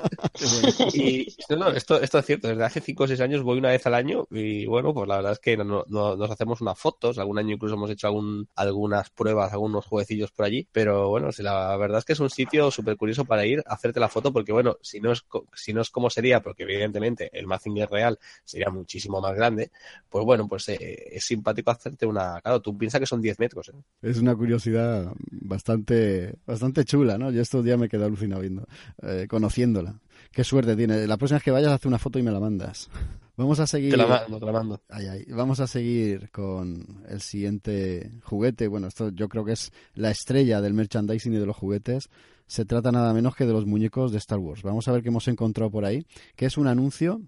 y 0.95 1.27
no, 1.49 1.57
no, 1.57 1.69
esto, 1.71 2.01
esto 2.01 2.19
es 2.19 2.27
cierto. 2.27 2.49
Desde 2.49 2.65
hace 2.65 2.81
5 2.81 3.05
o 3.05 3.07
6 3.07 3.21
años 3.21 3.43
voy 3.43 3.59
una 3.59 3.71
vez 3.71 3.87
al 3.87 3.95
año 3.95 4.27
y 4.31 4.67
bueno, 4.67 4.93
pues 4.95 5.09
la 5.09 5.17
verdad 5.17 5.33
es 5.33 5.39
que 5.39 5.57
no- 5.57 5.85
no- 5.89 6.17
nos 6.17 6.31
hacemos 6.31 6.61
unas 6.61 6.79
fotos. 6.79 7.19
Algún 7.19 7.39
año 7.39 7.55
incluso 7.55 7.75
hemos 7.75 7.91
hecho 7.91 8.07
algún, 8.09 8.49
algunas 8.55 9.11
pruebas, 9.11 9.53
algunos 9.53 9.87
jueguecillos 9.87 10.31
por 10.33 10.47
allí. 10.47 10.67
Pero 10.73 11.09
bueno, 11.09 11.33
sí, 11.33 11.43
la 11.43 11.77
verdad 11.77 11.99
es 11.99 12.05
que 12.05 12.13
es 12.15 12.21
un 12.21 12.31
sitio 12.31 12.71
súper 12.71 12.97
curioso 12.97 13.25
para 13.25 13.47
ir 13.47 13.63
a 13.67 13.75
hacerte 13.75 14.01
la 14.01 14.09
foto 14.09 14.33
porque 14.33 14.53
bueno, 14.53 14.77
si 14.83 15.01
no 15.01 15.13
es, 15.13 15.25
si 15.55 15.73
no 15.73 15.81
es 15.83 15.91
como 15.91 16.11
sería, 16.11 16.41
porque 16.43 16.65
evidentemente 16.65 17.31
el 17.33 17.47
Mazinger 17.47 17.89
real 17.91 18.19
sería 18.45 18.71
muchísimo 18.71 19.21
más 19.21 19.35
grande, 19.35 19.71
pues 20.09 20.25
bueno, 20.25 20.49
pues 20.49 20.69
eh, 20.69 20.79
es 21.13 21.25
simpático 21.25 21.71
hacerte 21.71 22.07
una... 22.07 22.41
Claro, 22.41 22.61
tú 22.61 22.77
piensas 22.77 23.01
que 23.01 23.07
son 23.07 23.21
10 23.21 23.39
metros. 23.39 23.69
¿eh? 23.69 23.73
Es 24.03 24.19
una 24.19 24.35
curiosidad 24.35 25.13
bastante, 25.31 26.37
bastante 26.47 26.85
chula, 26.85 27.19
¿no? 27.19 27.31
Yo 27.31 27.43
estos 27.43 27.65
días 27.65 27.79
me 27.79 27.89
quedé 27.89 28.05
alucinado 28.05 28.41
viendo, 28.41 28.67
eh, 29.03 29.27
conociéndola. 29.29 30.01
Qué 30.31 30.45
suerte 30.45 30.77
tiene. 30.77 31.07
La 31.07 31.17
próxima 31.17 31.37
vez 31.37 31.45
que 31.45 31.51
vayas, 31.51 31.73
haz 31.73 31.85
una 31.87 31.99
foto 31.99 32.19
y 32.19 32.23
me 32.23 32.31
la 32.31 32.41
mandas. 32.41 32.89
Vamos 33.37 33.61
a 33.61 33.67
seguir. 33.67 33.91
Te 33.91 33.97
la 33.97 34.07
mando, 34.07 34.39
te 34.39 34.47
la 34.47 34.53
mando. 34.53 34.81
Ay, 34.89 35.07
ay. 35.07 35.25
Vamos 35.31 35.59
a 35.61 35.67
seguir 35.67 36.31
con 36.31 37.03
el 37.09 37.21
siguiente 37.21 38.11
juguete. 38.23 38.69
Bueno, 38.69 38.89
esto 38.89 39.09
yo 39.09 39.29
creo 39.29 39.45
que 39.45 39.53
es 39.53 39.73
la 39.95 40.11
estrella 40.11 40.61
del 40.61 40.75
merchandising 40.75 41.33
y 41.33 41.39
de 41.39 41.47
los 41.47 41.57
juguetes. 41.57 42.11
Se 42.47 42.67
trata 42.67 42.93
nada 42.93 43.15
menos 43.15 43.35
que 43.35 43.47
de 43.47 43.53
los 43.53 43.65
muñecos 43.65 44.13
de 44.13 44.19
Star 44.19 44.39
Wars. 44.39 44.63
Vamos 44.63 44.87
a 44.87 44.93
ver 44.93 45.03
qué 45.03 45.09
hemos 45.09 45.27
encontrado 45.29 45.71
por 45.71 45.87
ahí, 45.87 46.07
que 46.37 46.45
es 46.45 46.59
un 46.59 46.67
anuncio 46.67 47.23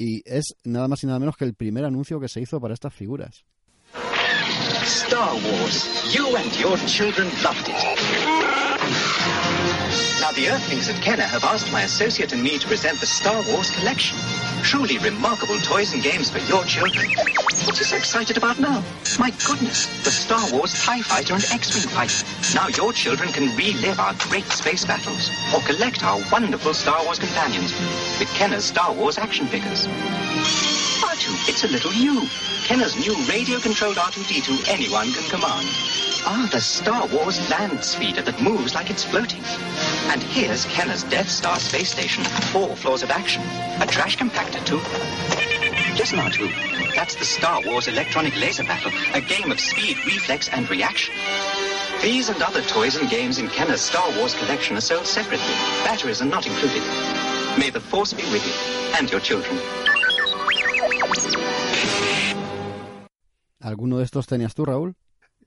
y 0.00 0.22
es 0.24 0.56
nada 0.64 0.88
más 0.88 1.04
y 1.04 1.06
nada 1.06 1.18
menos 1.18 1.36
que 1.36 1.44
el 1.44 1.52
primer 1.52 1.84
anuncio 1.84 2.18
que 2.18 2.28
se 2.28 2.40
hizo 2.40 2.58
para 2.58 2.72
estas 2.72 2.94
figuras. 2.94 3.44
Star 4.82 5.34
Wars. 5.34 6.14
You 6.14 6.34
and 6.36 6.50
your 6.58 6.78
children 6.86 7.28
loved 7.44 7.68
it. 7.68 9.39
Now 10.20 10.32
the 10.32 10.48
Earthlings 10.48 10.88
at 10.88 11.00
Kenner 11.02 11.24
have 11.24 11.44
asked 11.44 11.72
my 11.72 11.82
associate 11.82 12.32
and 12.32 12.42
me 12.42 12.58
to 12.58 12.66
present 12.68 13.00
the 13.00 13.06
Star 13.06 13.42
Wars 13.48 13.70
collection. 13.70 14.16
Truly 14.62 14.98
remarkable 14.98 15.58
toys 15.60 15.92
and 15.92 16.02
games 16.02 16.30
for 16.30 16.38
your 16.38 16.62
children. 16.64 17.08
What 17.64 17.74
are 17.74 17.78
you 17.78 17.84
so 17.84 17.96
excited 17.96 18.36
about 18.36 18.58
now? 18.58 18.82
My 19.18 19.30
goodness, 19.46 19.86
the 20.04 20.10
Star 20.10 20.40
Wars 20.52 20.72
TIE 20.84 21.02
Fighter 21.02 21.34
and 21.34 21.44
X-Wing 21.44 21.88
fighter. 21.88 22.24
Now 22.54 22.68
your 22.68 22.92
children 22.92 23.30
can 23.30 23.56
relive 23.56 23.98
our 23.98 24.14
great 24.28 24.46
space 24.46 24.84
battles 24.84 25.30
or 25.54 25.60
collect 25.62 26.04
our 26.04 26.22
wonderful 26.30 26.74
Star 26.74 27.04
Wars 27.04 27.18
companions 27.18 27.72
with 28.18 28.28
Kenner's 28.34 28.64
Star 28.64 28.92
Wars 28.92 29.18
action 29.18 29.46
figures. 29.46 29.86
R2, 29.86 31.48
it's 31.48 31.64
a 31.64 31.68
little 31.68 31.92
you. 31.92 32.28
Kenner's 32.70 32.96
new 33.04 33.16
radio-controlled 33.28 33.96
R2-D2 33.96 34.68
anyone 34.68 35.12
can 35.12 35.28
command. 35.28 35.66
Ah, 36.24 36.48
the 36.52 36.60
Star 36.60 37.04
Wars 37.08 37.50
land 37.50 37.84
speeder 37.84 38.22
that 38.22 38.40
moves 38.40 38.76
like 38.76 38.90
it's 38.90 39.02
floating. 39.02 39.42
And 40.06 40.22
here's 40.22 40.66
Kenner's 40.66 41.02
Death 41.02 41.28
Star 41.28 41.58
space 41.58 41.90
station, 41.90 42.22
four 42.52 42.76
floors 42.76 43.02
of 43.02 43.10
action, 43.10 43.42
a 43.80 43.86
trash 43.88 44.16
compactor 44.16 44.64
too. 44.64 44.76
Listen, 45.98 46.20
R2, 46.20 46.94
that's 46.94 47.16
the 47.16 47.24
Star 47.24 47.60
Wars 47.66 47.88
electronic 47.88 48.36
laser 48.36 48.62
battle, 48.62 48.92
a 49.14 49.20
game 49.20 49.50
of 49.50 49.58
speed, 49.58 49.96
reflex, 50.06 50.48
and 50.50 50.70
reaction. 50.70 51.12
These 52.00 52.28
and 52.28 52.40
other 52.40 52.62
toys 52.62 52.94
and 52.94 53.10
games 53.10 53.38
in 53.38 53.48
Kenner's 53.48 53.80
Star 53.80 54.08
Wars 54.16 54.34
collection 54.34 54.76
are 54.76 54.80
sold 54.80 55.08
separately. 55.08 55.54
Batteries 55.82 56.22
are 56.22 56.26
not 56.26 56.46
included. 56.46 56.84
May 57.58 57.70
the 57.70 57.80
Force 57.80 58.12
be 58.12 58.22
with 58.30 58.46
you 58.46 58.94
and 58.96 59.10
your 59.10 59.18
children. 59.18 59.58
¿Alguno 63.60 63.98
de 63.98 64.04
estos 64.04 64.26
tenías 64.26 64.54
tú, 64.54 64.64
Raúl? 64.66 64.94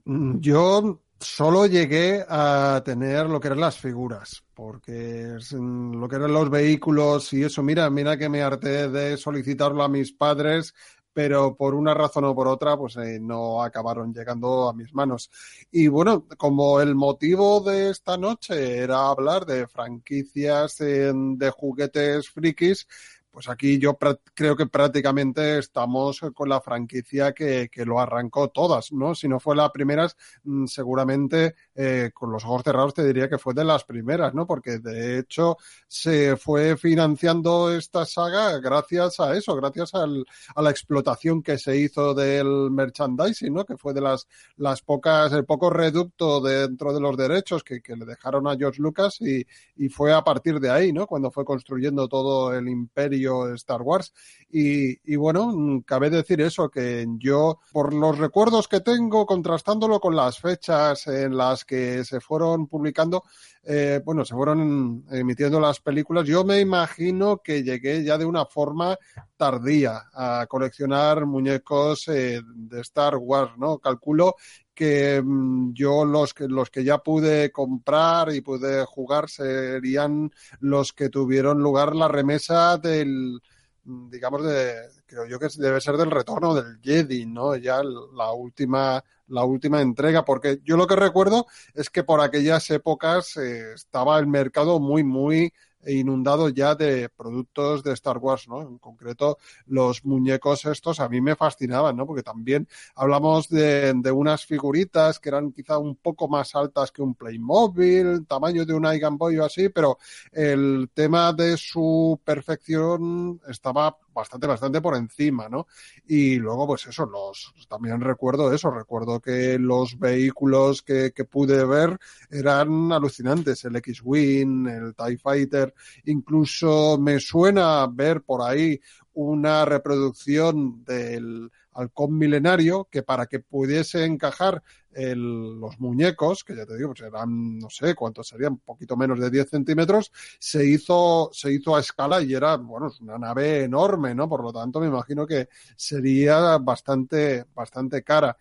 Mm, 0.06 0.40
Yo 0.40 1.02
solo 1.20 1.66
llegué 1.68 2.26
a 2.28 2.82
tener 2.84 3.28
lo 3.30 3.40
que 3.40 3.48
eran 3.48 3.62
las 3.62 3.78
figuras, 3.80 4.44
porque 4.54 5.38
mm, 5.52 5.96
lo 6.00 6.08
que 6.10 6.16
eran 6.18 6.34
los 6.34 6.50
vehículos 6.50 7.32
y 7.34 7.44
eso, 7.44 7.64
mira, 7.64 7.90
mira 7.90 8.18
que 8.18 8.30
me 8.30 8.42
harté 8.42 8.90
de 8.90 9.18
solicitarlo 9.18 9.84
a 9.84 9.90
mis 9.90 10.12
padres, 10.12 10.74
pero 11.14 11.56
por 11.56 11.76
una 11.76 11.94
razón 11.94 12.26
o 12.26 12.36
por 12.36 12.48
otra, 12.48 12.76
pues 12.76 12.98
eh, 12.98 13.20
no 13.22 13.62
acabaron 13.64 14.14
llegando 14.14 14.68
a 14.68 14.74
mis 14.74 14.94
manos. 14.94 15.30
Y 15.72 15.88
bueno, 15.88 16.26
como 16.38 16.82
el 16.82 16.96
motivo 16.96 17.62
de 17.62 17.92
esta 17.92 18.18
noche 18.18 18.78
era 18.80 19.08
hablar 19.10 19.46
de 19.46 19.68
franquicias 19.68 20.82
eh, 20.82 21.12
de 21.16 21.50
juguetes 21.52 22.30
frikis, 22.30 22.88
pues 23.34 23.50
aquí 23.50 23.80
yo 23.80 23.98
creo 24.36 24.56
que 24.56 24.68
prácticamente 24.68 25.58
estamos 25.58 26.22
con 26.36 26.50
la 26.50 26.62
franquicia 26.62 27.34
que, 27.34 27.68
que 27.68 27.84
lo 27.84 28.00
arrancó 28.00 28.50
todas, 28.50 28.92
¿no? 28.92 29.16
Si 29.16 29.28
no 29.28 29.40
fue 29.40 29.56
la 29.56 29.72
primera, 29.72 30.08
mm, 30.44 30.68
seguramente 30.68 31.56
eh, 31.74 32.12
con 32.14 32.32
los 32.32 32.46
ojos 32.46 32.62
cerrados 32.64 32.94
te 32.94 33.04
diría 33.04 33.28
que 33.28 33.40
fue 33.40 33.56
de 33.56 33.64
las 33.64 33.86
primeras, 33.86 34.36
¿no? 34.36 34.46
Porque 34.46 34.78
de 34.78 35.18
hecho 35.18 35.58
se 35.88 36.38
fue 36.38 36.78
financiando 36.78 37.76
esta 37.76 38.06
saga 38.06 38.60
gracias 38.60 39.20
a 39.20 39.36
eso, 39.36 39.56
gracias 39.56 39.96
al, 39.96 40.24
a 40.56 40.62
la 40.62 40.70
explotación 40.70 41.42
que 41.42 41.58
se 41.58 41.76
hizo 41.76 42.14
del 42.14 42.70
merchandising, 42.70 43.52
¿no? 43.52 43.66
Que 43.66 43.78
fue 43.78 43.96
de 43.96 44.02
las, 44.02 44.28
las 44.58 44.84
pocas, 44.84 45.34
el 45.34 45.46
poco 45.46 45.72
reducto 45.72 46.40
dentro 46.40 46.94
de 46.94 47.02
los 47.02 47.18
derechos 47.18 47.64
que, 47.64 47.82
que 47.82 47.96
le 47.96 48.06
dejaron 48.06 48.48
a 48.48 48.56
George 48.56 48.80
Lucas 48.80 49.20
y, 49.22 49.44
y 49.76 49.90
fue 49.90 50.14
a 50.14 50.24
partir 50.24 50.60
de 50.60 50.70
ahí, 50.70 50.94
¿no? 50.94 51.08
Cuando 51.08 51.32
fue 51.32 51.44
construyendo 51.44 52.08
todo 52.08 52.54
el 52.54 52.70
imperio 52.70 53.23
Star 53.56 53.82
Wars. 53.82 54.14
Y, 54.50 55.16
bueno, 55.16 55.48
mm, 55.48 55.82
cabe 55.82 56.10
decir 56.10 56.42
eso, 56.42 56.70
que 56.70 57.06
yo, 57.18 57.60
por 57.72 57.94
los 57.94 58.18
recuerdos 58.18 58.68
que 58.68 58.82
tengo, 58.82 59.26
contrastándolo 59.26 60.00
con 60.00 60.16
las 60.16 60.40
fechas 60.40 61.08
en 61.08 61.36
las 61.36 61.66
que 61.66 62.04
se 62.04 62.20
fueron 62.20 62.68
publicando, 62.68 63.24
eh, 63.64 64.02
bueno, 64.04 64.26
se 64.26 64.36
fueron 64.36 65.06
emitiendo 65.10 65.60
las 65.60 65.80
películas, 65.80 66.28
yo 66.28 66.44
me 66.44 66.60
imagino 66.60 67.38
que 67.38 67.64
llegué 67.64 68.04
ya 68.04 68.18
de 68.18 68.26
una 68.26 68.46
forma 68.46 68.98
tardía 69.38 70.04
a 70.14 70.46
coleccionar 70.48 71.26
muñecos 71.26 72.08
eh, 72.10 72.42
de 72.46 72.82
Star 72.82 73.18
Wars, 73.18 73.54
¿no? 73.58 73.80
Calculo 73.80 74.36
que 74.74 75.22
mm, 75.24 75.74
yo 75.74 76.06
los 76.06 76.34
que 76.34 76.48
los 76.48 76.70
que 76.70 76.84
ya 76.84 76.98
pude 77.00 77.52
comprar 77.52 78.34
y 78.34 78.42
pude 78.42 78.86
jugar 78.86 79.30
serían 79.30 80.32
los 80.60 80.94
que 80.94 81.10
tuvieron 81.10 81.62
lugar 81.62 81.96
la 81.96 82.08
remesa 82.08 82.78
del 82.78 83.42
mm, 83.86 84.10
digamos 84.10 84.44
de 84.44 84.76
creo 85.06 85.26
yo 85.28 85.40
que 85.40 85.48
debe 85.58 85.82
ser 85.82 85.98
del 85.98 86.12
retorno 86.12 86.56
del 86.56 86.80
Jedi, 86.82 87.26
¿no? 87.26 87.56
Ya 87.56 87.82
la 87.84 88.32
última 88.32 89.04
la 89.28 89.44
última 89.46 89.82
entrega 89.82 90.26
porque 90.26 90.60
yo 90.64 90.78
lo 90.78 90.88
que 90.88 90.96
recuerdo 90.96 91.48
es 91.74 91.90
que 91.90 92.04
por 92.04 92.22
aquellas 92.22 92.70
épocas 92.72 93.38
eh, 93.38 93.74
estaba 93.74 94.20
el 94.20 94.28
mercado 94.28 94.80
muy 94.80 95.04
muy 95.04 95.54
inundado 95.88 96.50
ya 96.50 96.76
de 96.76 97.10
productos 97.10 97.84
de 97.84 97.94
Star 97.94 98.18
Wars, 98.18 98.48
¿no? 98.48 98.62
En 98.62 98.78
concreto, 98.78 99.38
los 99.66 100.06
muñecos 100.06 100.66
estos 100.66 101.00
a 101.00 101.10
mí 101.10 101.22
me 101.22 101.36
fascinaban, 101.36 101.96
¿no? 101.96 102.06
Porque 102.06 102.24
también 102.24 102.68
hablamos 102.96 103.50
de, 103.50 103.94
de 103.96 104.12
unas 104.12 104.46
figuritas 104.46 105.20
que 105.20 105.30
eran 105.30 105.52
quizá 105.52 105.78
un 105.78 105.96
poco 105.96 106.28
más 106.28 106.56
altas 106.56 106.92
que 106.92 107.02
un 107.02 107.16
Playmobil, 107.16 108.26
tamaño 108.28 108.66
de 108.66 108.74
un 108.74 108.84
Game 108.84 109.18
Boy 109.18 109.38
o 109.38 109.46
así, 109.46 109.70
pero 109.70 109.98
el 110.32 110.90
tema 110.94 111.34
de 111.34 111.58
su 111.58 112.20
perfección 112.24 113.42
estaba 113.48 113.98
bastante, 114.14 114.48
bastante 114.48 114.82
por 114.82 114.96
encima, 114.96 115.50
¿no? 115.50 115.68
Y 116.08 116.36
luego, 116.36 116.68
pues 116.68 116.88
eso, 116.88 117.06
los, 117.06 117.54
también 117.68 118.02
recuerdo 118.02 118.54
eso, 118.54 118.72
recuerdo 118.72 119.20
que 119.20 119.58
los 119.60 119.98
vehículos 119.98 120.82
que, 120.82 121.12
que 121.12 121.26
pude 121.26 121.66
ver 121.66 121.98
eran 122.30 122.92
alucinantes, 122.92 123.66
el 123.66 123.76
X-Wing, 123.78 124.68
el 124.68 124.96
TIE 124.96 125.18
Fighter, 125.18 125.74
incluso 126.06 126.98
me 127.00 127.20
suena 127.20 127.88
ver 127.88 128.22
por 128.22 128.42
ahí 128.42 128.80
una 129.14 129.66
reproducción 129.66 130.84
del 130.84 131.52
halcón 131.74 132.18
milenario 132.18 132.88
que 132.92 133.04
para 133.04 133.26
que 133.26 133.40
pudiese 133.40 134.06
encajar 134.06 134.62
los 134.96 135.80
muñecos, 135.80 136.44
que 136.44 136.56
ya 136.56 136.66
te 136.66 136.78
digo, 136.78 136.90
pues 136.90 137.02
eran, 137.02 137.58
no 137.58 137.70
sé 137.70 137.96
cuántos 137.96 138.28
serían, 138.28 138.54
un 138.54 138.60
poquito 138.60 138.96
menos 138.96 139.20
de 139.20 139.30
10 139.30 139.50
centímetros, 139.50 140.12
se 140.40 140.66
hizo, 140.66 141.30
se 141.34 141.52
hizo 141.52 141.76
a 141.76 141.80
escala 141.80 142.22
y 142.22 142.34
era, 142.34 142.58
bueno, 142.58 142.88
es 142.88 143.00
una 143.00 143.18
nave 143.18 143.64
enorme, 143.64 144.14
¿no? 144.14 144.30
Por 144.30 144.44
lo 144.44 144.54
tanto, 144.54 144.80
me 144.80 144.88
imagino 144.88 145.26
que 145.26 145.50
sería 145.76 146.58
bastante, 146.60 147.46
bastante 147.56 148.04
cara. 148.04 148.38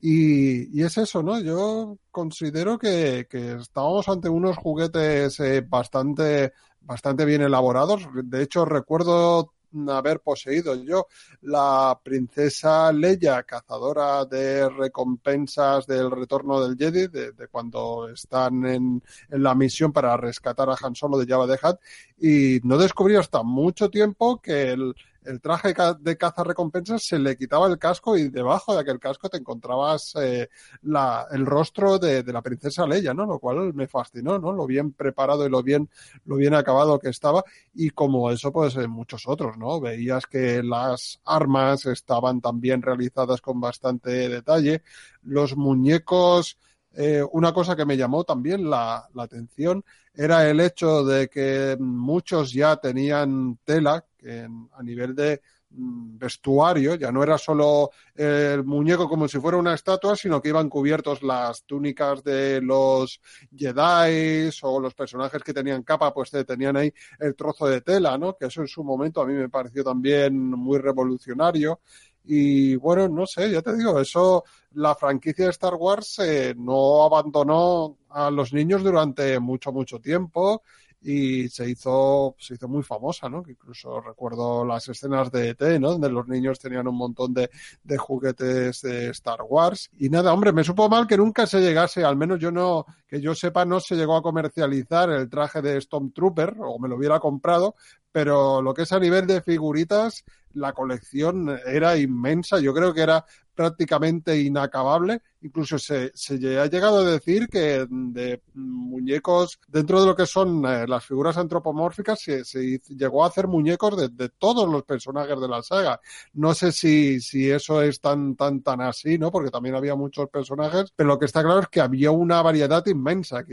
Y, 0.00 0.78
y 0.78 0.82
es 0.82 0.98
eso, 0.98 1.22
¿no? 1.22 1.40
Yo 1.40 1.96
considero 2.10 2.78
que, 2.78 3.26
que 3.30 3.54
estábamos 3.54 4.06
ante 4.08 4.28
unos 4.28 4.58
juguetes 4.58 5.40
eh, 5.40 5.62
bastante, 5.62 6.52
bastante 6.82 7.24
bien 7.24 7.40
elaborados. 7.40 8.06
De 8.12 8.42
hecho, 8.42 8.66
recuerdo 8.66 9.54
haber 9.88 10.20
poseído. 10.20 10.74
Yo 10.74 11.08
la 11.42 11.98
princesa 12.02 12.92
Leia, 12.92 13.42
cazadora 13.42 14.24
de 14.24 14.68
recompensas 14.68 15.86
del 15.86 16.10
retorno 16.10 16.60
del 16.60 16.76
Jedi, 16.76 17.08
de, 17.08 17.32
de 17.32 17.48
cuando 17.48 18.08
están 18.08 18.64
en, 18.66 19.02
en 19.30 19.42
la 19.42 19.54
misión 19.54 19.92
para 19.92 20.16
rescatar 20.16 20.68
a 20.70 20.76
Han 20.80 20.94
Solo 20.94 21.18
de 21.18 21.26
Jabba 21.26 21.46
the 21.46 21.66
Hutt, 21.66 21.80
y 22.18 22.60
no 22.66 22.78
descubrí 22.78 23.16
hasta 23.16 23.42
mucho 23.42 23.90
tiempo 23.90 24.40
que 24.40 24.72
el, 24.72 24.94
el 25.24 25.40
traje 25.40 25.74
de 26.00 26.16
caza 26.16 26.44
recompensas 26.44 27.04
se 27.04 27.18
le 27.18 27.36
quitaba 27.36 27.66
el 27.66 27.78
casco 27.78 28.16
y 28.16 28.28
debajo 28.28 28.74
de 28.74 28.80
aquel 28.80 28.98
casco 28.98 29.28
te 29.28 29.38
encontrabas 29.38 30.14
eh, 30.20 30.48
la, 30.82 31.26
el 31.30 31.46
rostro 31.46 31.98
de, 31.98 32.22
de 32.22 32.32
la 32.32 32.42
princesa 32.42 32.86
Leia, 32.86 33.14
¿no? 33.14 33.26
Lo 33.26 33.38
cual 33.38 33.74
me 33.74 33.88
fascinó, 33.88 34.38
¿no? 34.38 34.52
Lo 34.52 34.66
bien 34.66 34.92
preparado 34.92 35.46
y 35.46 35.50
lo 35.50 35.62
bien, 35.62 35.88
lo 36.24 36.36
bien 36.36 36.54
acabado 36.54 36.98
que 36.98 37.08
estaba 37.08 37.44
y 37.74 37.90
como 37.90 38.30
eso, 38.30 38.52
pues 38.52 38.76
en 38.76 38.90
muchos 38.90 39.26
otros, 39.26 39.56
¿no? 39.56 39.80
Veías 39.80 40.26
que 40.26 40.62
las 40.62 41.20
armas 41.24 41.86
estaban 41.86 42.40
también 42.40 42.82
realizadas 42.82 43.40
con 43.40 43.60
bastante 43.60 44.28
detalle, 44.28 44.82
los 45.22 45.56
muñecos, 45.56 46.58
eh, 46.96 47.22
una 47.32 47.52
cosa 47.52 47.76
que 47.76 47.84
me 47.84 47.96
llamó 47.96 48.24
también 48.24 48.68
la, 48.70 49.08
la 49.14 49.22
atención 49.24 49.84
era 50.14 50.48
el 50.48 50.60
hecho 50.60 51.04
de 51.04 51.28
que 51.28 51.76
muchos 51.80 52.52
ya 52.52 52.76
tenían 52.76 53.58
tela 53.64 54.04
en- 54.20 54.68
a 54.72 54.82
nivel 54.82 55.14
de 55.14 55.40
mm, 55.70 56.18
vestuario, 56.18 56.94
ya 56.94 57.10
no 57.10 57.22
era 57.22 57.36
solo 57.36 57.90
el 58.14 58.64
muñeco 58.64 59.08
como 59.08 59.26
si 59.28 59.38
fuera 59.40 59.56
una 59.58 59.74
estatua, 59.74 60.14
sino 60.16 60.40
que 60.40 60.48
iban 60.50 60.68
cubiertos 60.68 61.22
las 61.22 61.64
túnicas 61.64 62.22
de 62.22 62.60
los 62.62 63.20
Jedi 63.54 64.50
o 64.62 64.80
los 64.80 64.94
personajes 64.94 65.42
que 65.42 65.52
tenían 65.54 65.82
capa, 65.82 66.12
pues 66.12 66.30
te- 66.30 66.44
tenían 66.44 66.76
ahí 66.76 66.92
el 67.18 67.34
trozo 67.34 67.66
de 67.66 67.80
tela, 67.80 68.16
¿no? 68.18 68.36
Que 68.36 68.46
eso 68.46 68.60
en 68.60 68.68
su 68.68 68.84
momento 68.84 69.20
a 69.20 69.26
mí 69.26 69.34
me 69.34 69.48
pareció 69.48 69.82
también 69.84 70.36
muy 70.50 70.78
revolucionario. 70.78 71.80
Y 72.26 72.76
bueno, 72.76 73.08
no 73.08 73.26
sé, 73.26 73.50
ya 73.50 73.60
te 73.62 73.76
digo, 73.76 74.00
eso, 74.00 74.44
la 74.74 74.94
franquicia 74.94 75.46
de 75.46 75.50
Star 75.52 75.74
Wars 75.74 76.18
eh, 76.18 76.54
no 76.56 77.04
abandonó 77.04 77.98
a 78.10 78.30
los 78.30 78.52
niños 78.52 78.82
durante 78.82 79.38
mucho, 79.40 79.72
mucho 79.72 80.00
tiempo. 80.00 80.62
y 81.06 81.50
se 81.50 81.68
hizo, 81.68 82.34
se 82.38 82.54
hizo 82.54 82.66
muy 82.66 82.82
famosa, 82.82 83.28
¿no? 83.28 83.42
Incluso 83.46 84.00
recuerdo 84.00 84.64
las 84.64 84.88
escenas 84.88 85.30
de 85.30 85.50
ET, 85.50 85.60
¿no? 85.78 85.90
Donde 85.90 86.08
los 86.08 86.26
niños 86.26 86.58
tenían 86.58 86.88
un 86.88 86.96
montón 86.96 87.34
de, 87.34 87.50
de 87.82 87.98
juguetes 87.98 88.80
de 88.80 89.10
Star 89.10 89.40
Wars. 89.46 89.90
Y 89.98 90.08
nada, 90.08 90.32
hombre, 90.32 90.52
me 90.52 90.64
supo 90.64 90.88
mal 90.88 91.06
que 91.06 91.18
nunca 91.18 91.46
se 91.46 91.60
llegase, 91.60 92.04
al 92.04 92.16
menos 92.16 92.40
yo 92.40 92.50
no, 92.50 92.86
que 93.06 93.20
yo 93.20 93.34
sepa, 93.34 93.66
no 93.66 93.80
se 93.80 93.96
llegó 93.96 94.16
a 94.16 94.22
comercializar 94.22 95.10
el 95.10 95.28
traje 95.28 95.60
de 95.60 95.78
Stormtrooper, 95.78 96.56
o 96.60 96.78
me 96.78 96.88
lo 96.88 96.96
hubiera 96.96 97.20
comprado, 97.20 97.74
pero 98.10 98.62
lo 98.62 98.72
que 98.72 98.82
es 98.82 98.92
a 98.92 98.98
nivel 98.98 99.26
de 99.26 99.42
figuritas, 99.42 100.24
la 100.54 100.72
colección 100.72 101.58
era 101.66 101.98
inmensa. 101.98 102.60
Yo 102.60 102.72
creo 102.72 102.94
que 102.94 103.02
era 103.02 103.26
prácticamente 103.54 104.40
inacabable. 104.40 105.22
Incluso 105.40 105.78
se, 105.78 106.10
se 106.14 106.58
ha 106.58 106.66
llegado 106.66 107.00
a 107.00 107.10
decir 107.10 107.48
que 107.48 107.86
de 107.88 108.42
muñecos, 108.54 109.58
dentro 109.68 110.00
de 110.00 110.06
lo 110.06 110.16
que 110.16 110.26
son 110.26 110.64
eh, 110.64 110.86
las 110.86 111.04
figuras 111.04 111.36
antropomórficas, 111.36 112.20
se, 112.20 112.80
llegó 112.88 113.24
a 113.24 113.28
hacer 113.28 113.46
muñecos 113.46 114.10
de, 114.10 114.28
todos 114.30 114.68
los 114.68 114.84
personajes 114.84 115.38
de 115.38 115.48
la 115.48 115.62
saga. 115.62 116.00
No 116.32 116.54
sé 116.54 116.72
si, 116.72 117.20
si 117.20 117.50
eso 117.50 117.82
es 117.82 118.00
tan, 118.00 118.36
tan, 118.36 118.62
tan 118.62 118.80
así, 118.80 119.18
¿no? 119.18 119.30
Porque 119.30 119.50
también 119.50 119.74
había 119.74 119.94
muchos 119.94 120.28
personajes, 120.30 120.92
pero 120.96 121.08
lo 121.08 121.18
que 121.18 121.26
está 121.26 121.42
claro 121.42 121.60
es 121.60 121.68
que 121.68 121.80
había 121.80 122.10
una 122.10 122.40
variedad 122.42 122.84
inmensa. 122.86 123.44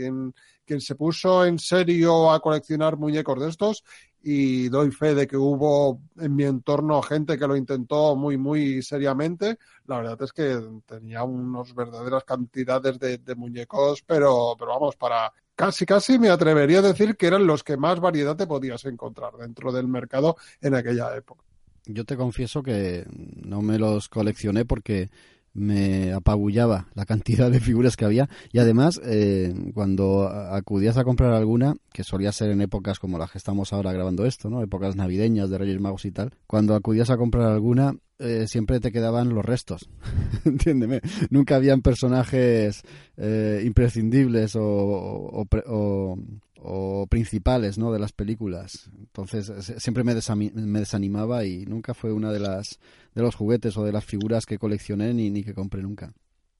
Quien 0.72 0.80
se 0.80 0.94
puso 0.94 1.44
en 1.44 1.58
serio 1.58 2.32
a 2.32 2.40
coleccionar 2.40 2.96
muñecos 2.96 3.38
de 3.38 3.50
estos 3.50 3.84
y 4.22 4.70
doy 4.70 4.90
fe 4.90 5.14
de 5.14 5.26
que 5.26 5.36
hubo 5.36 6.00
en 6.18 6.34
mi 6.34 6.44
entorno 6.44 7.02
gente 7.02 7.38
que 7.38 7.46
lo 7.46 7.56
intentó 7.56 8.16
muy, 8.16 8.38
muy 8.38 8.80
seriamente. 8.80 9.58
La 9.86 9.98
verdad 9.98 10.22
es 10.22 10.32
que 10.32 10.58
tenía 10.86 11.24
unas 11.24 11.74
verdaderas 11.74 12.24
cantidades 12.24 12.98
de, 12.98 13.18
de, 13.18 13.34
muñecos, 13.34 14.02
pero, 14.06 14.56
pero 14.58 14.70
vamos, 14.70 14.96
para 14.96 15.30
casi, 15.54 15.84
casi 15.84 16.18
me 16.18 16.30
atrevería 16.30 16.78
a 16.78 16.82
decir 16.82 17.18
que 17.18 17.26
eran 17.26 17.46
los 17.46 17.62
que 17.62 17.76
más 17.76 18.00
variedad 18.00 18.34
te 18.34 18.46
podías 18.46 18.86
encontrar 18.86 19.34
dentro 19.36 19.72
del 19.72 19.88
mercado 19.88 20.36
en 20.62 20.74
aquella 20.74 21.14
época. 21.14 21.44
Yo 21.84 22.06
te 22.06 22.16
confieso 22.16 22.62
que 22.62 23.04
no 23.10 23.60
me 23.60 23.78
los 23.78 24.08
coleccioné 24.08 24.64
porque 24.64 25.10
me 25.54 26.12
apabullaba 26.12 26.88
la 26.94 27.04
cantidad 27.04 27.50
de 27.50 27.60
figuras 27.60 27.96
que 27.96 28.04
había. 28.04 28.28
Y 28.52 28.58
además 28.58 29.00
eh, 29.04 29.54
cuando 29.74 30.28
acudías 30.28 30.96
a 30.96 31.04
comprar 31.04 31.32
alguna 31.32 31.74
que 31.92 32.04
solía 32.04 32.32
ser 32.32 32.50
en 32.50 32.60
épocas 32.60 32.98
como 32.98 33.18
las 33.18 33.30
que 33.30 33.38
estamos 33.38 33.72
ahora 33.72 33.92
grabando 33.92 34.24
esto 34.24 34.48
no 34.48 34.62
épocas 34.62 34.96
navideñas 34.96 35.50
de 35.50 35.58
Reyes 35.58 35.80
Magos 35.80 36.04
y 36.04 36.10
tal 36.10 36.30
cuando 36.46 36.74
acudías 36.74 37.10
a 37.10 37.16
comprar 37.16 37.50
alguna 37.50 37.94
eh, 38.18 38.46
siempre 38.46 38.80
te 38.80 38.92
quedaban 38.92 39.30
los 39.30 39.44
restos 39.44 39.90
entiéndeme. 40.44 41.00
Nunca 41.30 41.56
habían 41.56 41.82
personajes 41.82 42.82
eh, 43.16 43.62
imprescindibles 43.64 44.56
o, 44.56 44.62
o, 44.62 45.46
o 45.66 46.18
o 46.64 47.06
principales 47.06 47.78
¿no? 47.78 47.92
de 47.92 47.98
las 47.98 48.12
películas. 48.12 48.90
Entonces 48.98 49.50
siempre 49.78 50.04
me, 50.04 50.14
me, 50.14 50.78
desanimaba 50.80 51.44
y 51.44 51.66
nunca 51.66 51.94
fue 51.94 52.12
una 52.12 52.32
de 52.32 52.40
las 52.40 52.78
de 53.14 53.22
los 53.22 53.34
juguetes 53.34 53.76
o 53.76 53.84
de 53.84 53.92
las 53.92 54.04
figuras 54.04 54.46
que 54.46 54.58
coleccioné 54.58 55.12
ni, 55.12 55.30
ni 55.30 55.42
que 55.44 55.54
compré 55.54 55.82
nunca. 55.82 56.14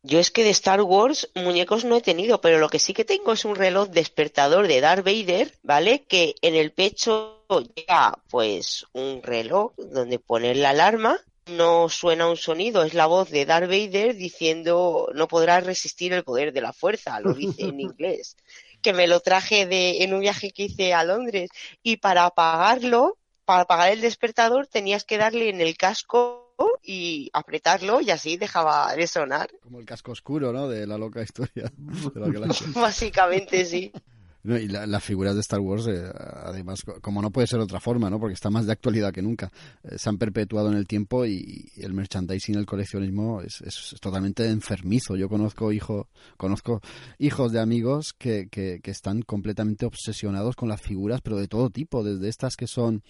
Yo 0.05 0.19
es 0.19 0.33
que 0.33 0.43
de 0.43 0.51
Star 0.51 0.83
Wars 0.83 1.31
muñecos 1.37 1.85
no 1.85 1.97
he 1.97 2.01
tenido, 2.01 2.41
pero 2.41 2.59
lo 2.59 2.69
que 2.69 2.81
sí 2.81 2.93
que 2.93 3.05
tengo 3.05 3.33
es 3.33 3.45
un 3.45 3.55
reloj 3.55 3.89
despertador 3.89 4.67
de 4.67 4.81
Darth 4.81 5.05
Vader, 5.05 5.57
¿vale? 5.63 6.03
Que 6.03 6.35
en 6.43 6.57
el 6.57 6.73
pecho 6.73 7.45
llega 7.77 8.19
pues 8.29 8.85
un 8.93 9.23
reloj 9.23 9.73
donde 9.77 10.19
poner 10.19 10.57
la 10.57 10.71
alarma, 10.71 11.21
no 11.47 11.89
suena 11.89 12.29
un 12.29 12.37
sonido, 12.37 12.83
es 12.83 12.95
la 12.95 13.07
voz 13.07 13.31
de 13.31 13.47
Darth 13.47 13.69
Vader 13.69 14.17
diciendo 14.17 15.09
no 15.15 15.29
podrás 15.29 15.65
resistir 15.65 16.13
el 16.13 16.25
poder 16.25 16.53
de 16.53 16.63
la 16.63 16.73
fuerza, 16.73 17.21
lo 17.21 17.33
dice 17.33 17.63
en 17.63 17.79
inglés 17.81 18.37
que 18.83 18.93
me 18.93 19.07
lo 19.07 19.21
traje 19.21 19.67
de, 19.67 20.03
en 20.03 20.13
un 20.13 20.21
viaje 20.21 20.51
que 20.53 20.65
hice 20.65 20.93
a 20.93 21.05
Londres 21.05 21.51
y 21.83 21.97
para 21.97 22.27
apagarlo, 22.27 23.19
para 23.45 23.63
apagar 23.63 23.93
el 23.93 24.01
despertador 24.01 24.67
tenías 24.67 25.05
que 25.05 25.19
darle 25.19 25.49
en 25.49 25.61
el 25.61 25.77
casco 25.77 26.55
y 26.83 27.31
apretarlo 27.33 28.01
y 28.01 28.11
así 28.11 28.37
dejaba 28.37 28.95
de 28.95 29.07
sonar. 29.07 29.51
Como 29.63 29.81
el 29.81 29.87
casco 29.87 30.13
oscuro, 30.13 30.53
¿no? 30.53 30.69
De 30.69 30.87
la 30.87 30.99
loca 30.99 31.23
historia 31.23 31.73
de 31.77 32.21
la 32.21 32.29
galaxia. 32.29 32.67
Básicamente 32.75 33.65
sí. 33.65 33.93
No, 34.45 34.59
y 34.59 34.67
la, 34.67 34.87
las 34.87 35.05
figuras 35.05 35.35
de 35.35 35.41
Star 35.41 35.61
Wars, 35.61 35.87
eh, 35.87 36.03
además, 36.45 36.83
como 37.01 37.23
no 37.23 37.31
puede 37.31 37.47
ser 37.47 37.61
otra 37.61 37.79
forma, 37.79 38.11
¿no? 38.11 38.19
Porque 38.19 38.35
está 38.35 38.51
más 38.51 38.67
de 38.67 38.73
actualidad 38.73 39.13
que 39.13 39.23
nunca. 39.23 39.53
Eh, 39.85 39.99
se 39.99 40.09
han 40.09 40.19
perpetuado 40.19 40.69
en 40.71 40.77
el 40.77 40.87
tiempo 40.87 41.25
y, 41.25 41.71
el 41.77 41.93
merchandising, 41.93 42.57
el 42.57 42.67
coleccionismo 42.67 43.41
es, 43.41 43.61
es, 43.61 43.93
es, 43.93 44.01
totalmente 44.01 44.49
enfermizo. 44.49 45.15
Yo 45.15 45.29
conozco 45.29 45.73
hijo, 45.73 46.09
conozco 46.37 46.81
hijos 47.19 47.53
de 47.53 47.61
amigos 47.61 48.15
que, 48.19 48.49
que, 48.51 48.81
que 48.83 48.91
están 48.91 49.23
completamente 49.23 49.87
obsesionados 49.87 50.57
con 50.57 50.69
las 50.69 50.81
figuras, 50.81 51.21
pero 51.23 51.37
de 51.37 51.47
todo 51.47 51.71
tipo, 51.71 52.03
desde 52.03 52.29
estas 52.29 52.57
que 52.57 52.67
son 52.67 53.03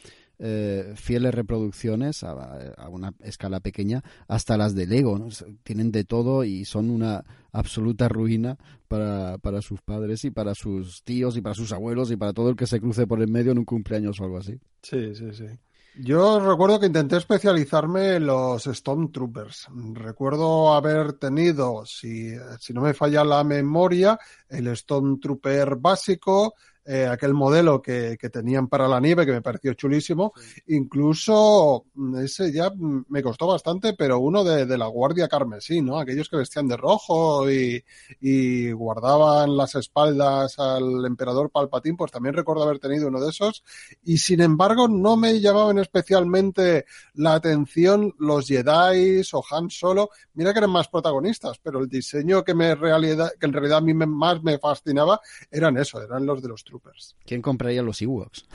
eh, 0.45 0.95
fieles 0.97 1.33
reproducciones 1.33 2.25
a, 2.25 2.89
una 2.91 3.15
escala 3.21 3.61
pequeña 3.61 4.03
hasta 4.27 4.57
las 4.57 4.75
de 4.75 4.87
Lego. 4.87 5.29
Tienen 5.63 5.93
de 5.93 6.03
todo 6.03 6.43
y 6.43 6.65
son 6.65 6.91
una 6.91 7.25
absoluta 7.53 8.09
ruina 8.09 8.59
para, 8.89 9.39
para 9.39 9.63
sus 9.63 9.81
padres 9.83 10.25
y 10.25 10.33
para 10.33 10.57
sus 10.57 11.05
tíos 11.05 11.37
y 11.37 11.43
para 11.43 11.55
sus 11.55 11.73
abuelos 11.73 12.11
y 12.11 12.17
para 12.17 12.33
todo 12.33 12.51
el 12.51 12.57
que 12.57 12.67
se 12.67 12.81
cruce 12.81 13.07
por 13.07 13.21
el 13.21 13.29
medio 13.29 13.53
en 13.53 13.59
un 13.59 13.65
cumpleaños 13.65 14.21
o 14.21 14.25
algo 14.25 14.39
así. 14.39 14.59
Sí, 14.83 15.15
sí, 15.15 15.33
sí. 15.33 15.47
Yo 15.95 16.41
recuerdo 16.41 16.81
que 16.81 16.87
intenté 16.87 17.19
especializarme 17.19 18.17
en 18.17 18.27
los 18.27 18.65
Stormtroopers. 18.65 19.69
Recuerdo 19.93 20.73
haber 20.73 21.13
tenido, 21.13 21.85
si, 21.85 22.35
si 22.59 22.73
no 22.73 22.81
me 22.81 22.95
falla 22.95 23.23
la 23.25 23.45
memoria, 23.45 24.19
el 24.49 24.75
Stormtrooper 24.75 25.77
básico, 25.77 26.55
eh, 26.85 27.07
aquel 27.07 27.33
modelo 27.33 27.81
que, 27.81 28.17
que, 28.19 28.29
tenían 28.29 28.67
para 28.67 28.89
la 28.89 28.99
nieve, 28.99 29.25
que 29.25 29.33
me 29.33 29.43
pareció 29.43 29.75
chulísimo. 29.75 30.33
Sí. 30.37 30.63
Incluso 30.69 31.87
ese 32.23 32.53
ya 32.53 32.73
me 32.77 33.23
costó 33.23 33.47
bastante, 33.47 33.95
pero 33.95 34.19
uno 34.19 34.43
de, 34.43 34.67
de, 34.67 34.79
la 34.79 34.87
Guardia 34.87 35.29
Carmesí, 35.29 35.81
¿no? 35.81 35.99
Aquellos 35.99 36.29
que 36.29 36.37
vestían 36.37 36.67
de 36.67 36.77
rojo 36.77 37.51
y, 37.51 37.85
y, 38.21 38.73
guardaban 38.73 39.57
las 39.57 39.75
espaldas 39.77 40.59
al 40.59 41.05
emperador 41.07 41.51
Palpatín, 41.51 41.97
pues 41.97 42.11
también 42.11 42.35
recuerdo 42.35 42.65
haber 42.65 42.79
tenido 42.79 43.09
uno 43.09 43.21
de 43.21 43.31
esos. 43.31 43.63
Y 44.03 44.19
sin 44.19 44.41
embargo, 44.41 44.89
no 44.89 45.17
me 45.17 45.41
llamaban 45.41 45.79
especialmente 45.79 46.87
la 47.15 47.35
atención 47.35 48.15
los 48.19 48.49
Jedi 48.49 49.23
o 49.33 49.45
Han 49.51 49.71
Solo. 49.71 50.11
Mira 50.35 50.53
que 50.53 50.59
eran 50.59 50.71
más 50.71 50.89
protagonistas, 50.89 51.59
pero 51.63 51.81
el 51.81 51.89
diseño 51.89 52.43
que 52.43 52.55
me 52.55 52.75
realidad, 52.75 53.33
que 53.39 53.47
en 53.47 53.53
realidad 53.53 53.79
a 53.79 53.83
mí 53.83 53.95
me, 53.95 54.07
más 54.07 54.43
me 54.43 54.59
fascinaba 54.59 55.21
eran 55.51 55.77
eso, 55.77 56.03
eran 56.03 56.27
los 56.27 56.43
de 56.43 56.49
los 56.49 56.65
Troopers. 56.73 57.15
¿Quién 57.27 57.43
compraría 57.43 57.83
los 57.83 58.01
Ewoks? 58.01 58.47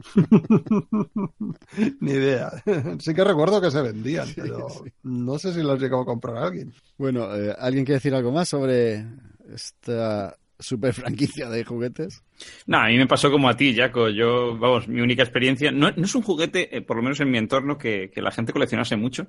Ni 2.00 2.12
idea. 2.12 2.50
Sí 2.98 3.12
que 3.12 3.22
recuerdo 3.22 3.60
que 3.60 3.70
se 3.70 3.82
vendían, 3.82 4.28
pero 4.34 4.70
sí, 4.70 4.90
no 5.02 5.38
sé 5.38 5.52
si 5.52 5.62
los 5.62 5.78
llegó 5.78 6.00
a 6.00 6.06
comprar 6.06 6.38
alguien. 6.38 6.72
Bueno, 6.96 7.36
eh, 7.36 7.54
¿alguien 7.58 7.84
quiere 7.84 7.98
decir 7.98 8.14
algo 8.14 8.32
más 8.32 8.48
sobre 8.48 9.04
esta 9.52 10.38
super 10.58 10.94
franquicia 10.94 11.50
de 11.50 11.64
juguetes? 11.64 12.22
No, 12.66 12.78
a 12.78 12.86
mí 12.86 12.96
me 12.96 13.06
pasó 13.06 13.30
como 13.30 13.50
a 13.50 13.56
ti, 13.56 13.76
Jaco. 13.76 14.08
Yo, 14.08 14.56
vamos, 14.56 14.88
mi 14.88 15.02
única 15.02 15.22
experiencia. 15.22 15.70
No, 15.70 15.90
no 15.90 16.04
es 16.04 16.14
un 16.14 16.22
juguete, 16.22 16.74
eh, 16.74 16.80
por 16.80 16.96
lo 16.96 17.02
menos 17.02 17.20
en 17.20 17.30
mi 17.30 17.36
entorno, 17.36 17.76
que, 17.76 18.10
que, 18.10 18.22
la 18.22 18.30
gente 18.30 18.54
coleccionase 18.54 18.96
mucho. 18.96 19.26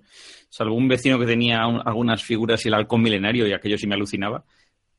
Salvo 0.47 0.75
un 0.75 0.87
vecino 0.87 1.19
que 1.19 1.25
tenía 1.25 1.67
un, 1.67 1.81
algunas 1.85 2.23
figuras 2.23 2.63
y 2.63 2.69
el 2.69 2.75
halcón 2.75 3.01
milenario, 3.01 3.45
y 3.45 3.51
aquello 3.51 3.77
sí 3.77 3.87
me 3.87 3.95
alucinaba 3.95 4.45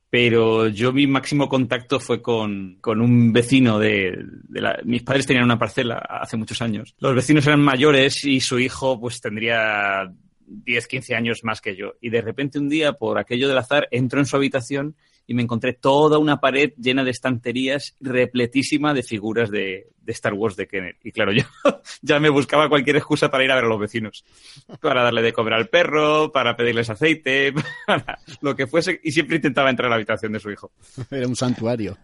pero 0.09 0.69
yo 0.69 0.93
mi 0.93 1.07
máximo 1.07 1.49
contacto 1.49 1.99
fue 1.99 2.23
con, 2.23 2.79
con 2.81 3.01
un 3.01 3.33
vecino 3.33 3.79
de, 3.79 4.17
de 4.49 4.61
la, 4.61 4.79
mis 4.85 5.03
padres 5.03 5.27
tenían 5.27 5.45
una 5.45 5.59
parcela 5.59 5.97
hace 5.97 6.37
muchos 6.37 6.63
años. 6.63 6.95
Los 6.99 7.15
vecinos 7.15 7.47
eran 7.47 7.61
mayores 7.61 8.25
y 8.25 8.41
su 8.41 8.59
hijo 8.59 9.01
pues 9.01 9.21
tendría 9.21 10.11
10, 10.47 10.87
15 10.87 11.15
años 11.15 11.45
más 11.45 11.61
que 11.61 11.77
yo. 11.77 11.95
Y 12.01 12.11
de 12.11 12.23
repente 12.23 12.59
un 12.59 12.69
día, 12.69 12.93
por 12.93 13.19
aquello 13.19 13.49
del 13.49 13.59
azar, 13.59 13.89
entró 13.91 14.21
en 14.21 14.27
su 14.27 14.37
habitación 14.37 14.97
y 15.27 15.35
me 15.35 15.43
encontré 15.43 15.73
toda 15.73 16.19
una 16.19 16.41
pared 16.41 16.73
llena 16.77 17.05
de 17.05 17.11
estanterías 17.11 17.97
repletísima 18.01 18.95
de 18.95 19.03
figuras 19.03 19.51
de, 19.51 19.89
de 20.07 20.13
Star 20.13 20.35
Wars 20.35 20.57
de 20.57 20.67
Kenner. 20.67 20.97
Y 21.03 21.13
claro, 21.13 21.33
yo 21.33 21.43
ya 22.01 22.21
me 22.21 22.31
buscaba 22.31 22.69
cualquier 22.69 22.97
excusa 22.97 23.31
para 23.31 23.45
ir 23.45 23.51
a 23.51 23.57
ver 23.57 23.65
a 23.65 23.69
los 23.69 23.81
vecinos. 23.81 24.25
Para 24.81 25.03
darle 25.03 25.23
de 25.23 25.33
comer 25.33 25.55
al 25.55 25.69
perro, 25.69 26.31
para 26.33 26.57
pedirles 26.57 26.89
aceite, 26.89 27.53
para 27.87 28.19
lo 28.41 28.55
que 28.55 28.67
fuese. 28.67 29.01
Y 29.03 29.13
siempre 29.13 29.37
intentaba 29.37 29.69
entrar 29.69 29.87
a 29.87 29.91
la 29.91 29.97
habitación 29.97 30.33
de 30.33 30.41
su 30.41 30.51
hijo. 30.51 30.73
Era 31.11 31.27
un 31.27 31.37
santuario. 31.37 31.99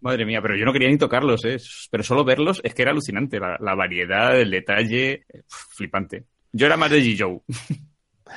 Madre 0.00 0.26
mía, 0.26 0.42
pero 0.42 0.56
yo 0.56 0.64
no 0.64 0.72
quería 0.72 0.88
ni 0.88 0.98
tocarlos, 0.98 1.44
¿eh? 1.44 1.56
Pero 1.90 2.02
solo 2.02 2.24
verlos 2.24 2.60
es 2.64 2.74
que 2.74 2.82
era 2.82 2.90
alucinante. 2.90 3.38
La, 3.38 3.56
la 3.60 3.74
variedad, 3.74 4.38
el 4.38 4.50
detalle, 4.50 5.24
flipante. 5.46 6.24
Yo 6.52 6.66
era 6.66 6.76
más 6.76 6.90
de 6.90 7.02
G. 7.02 7.16
Joe. 7.18 7.40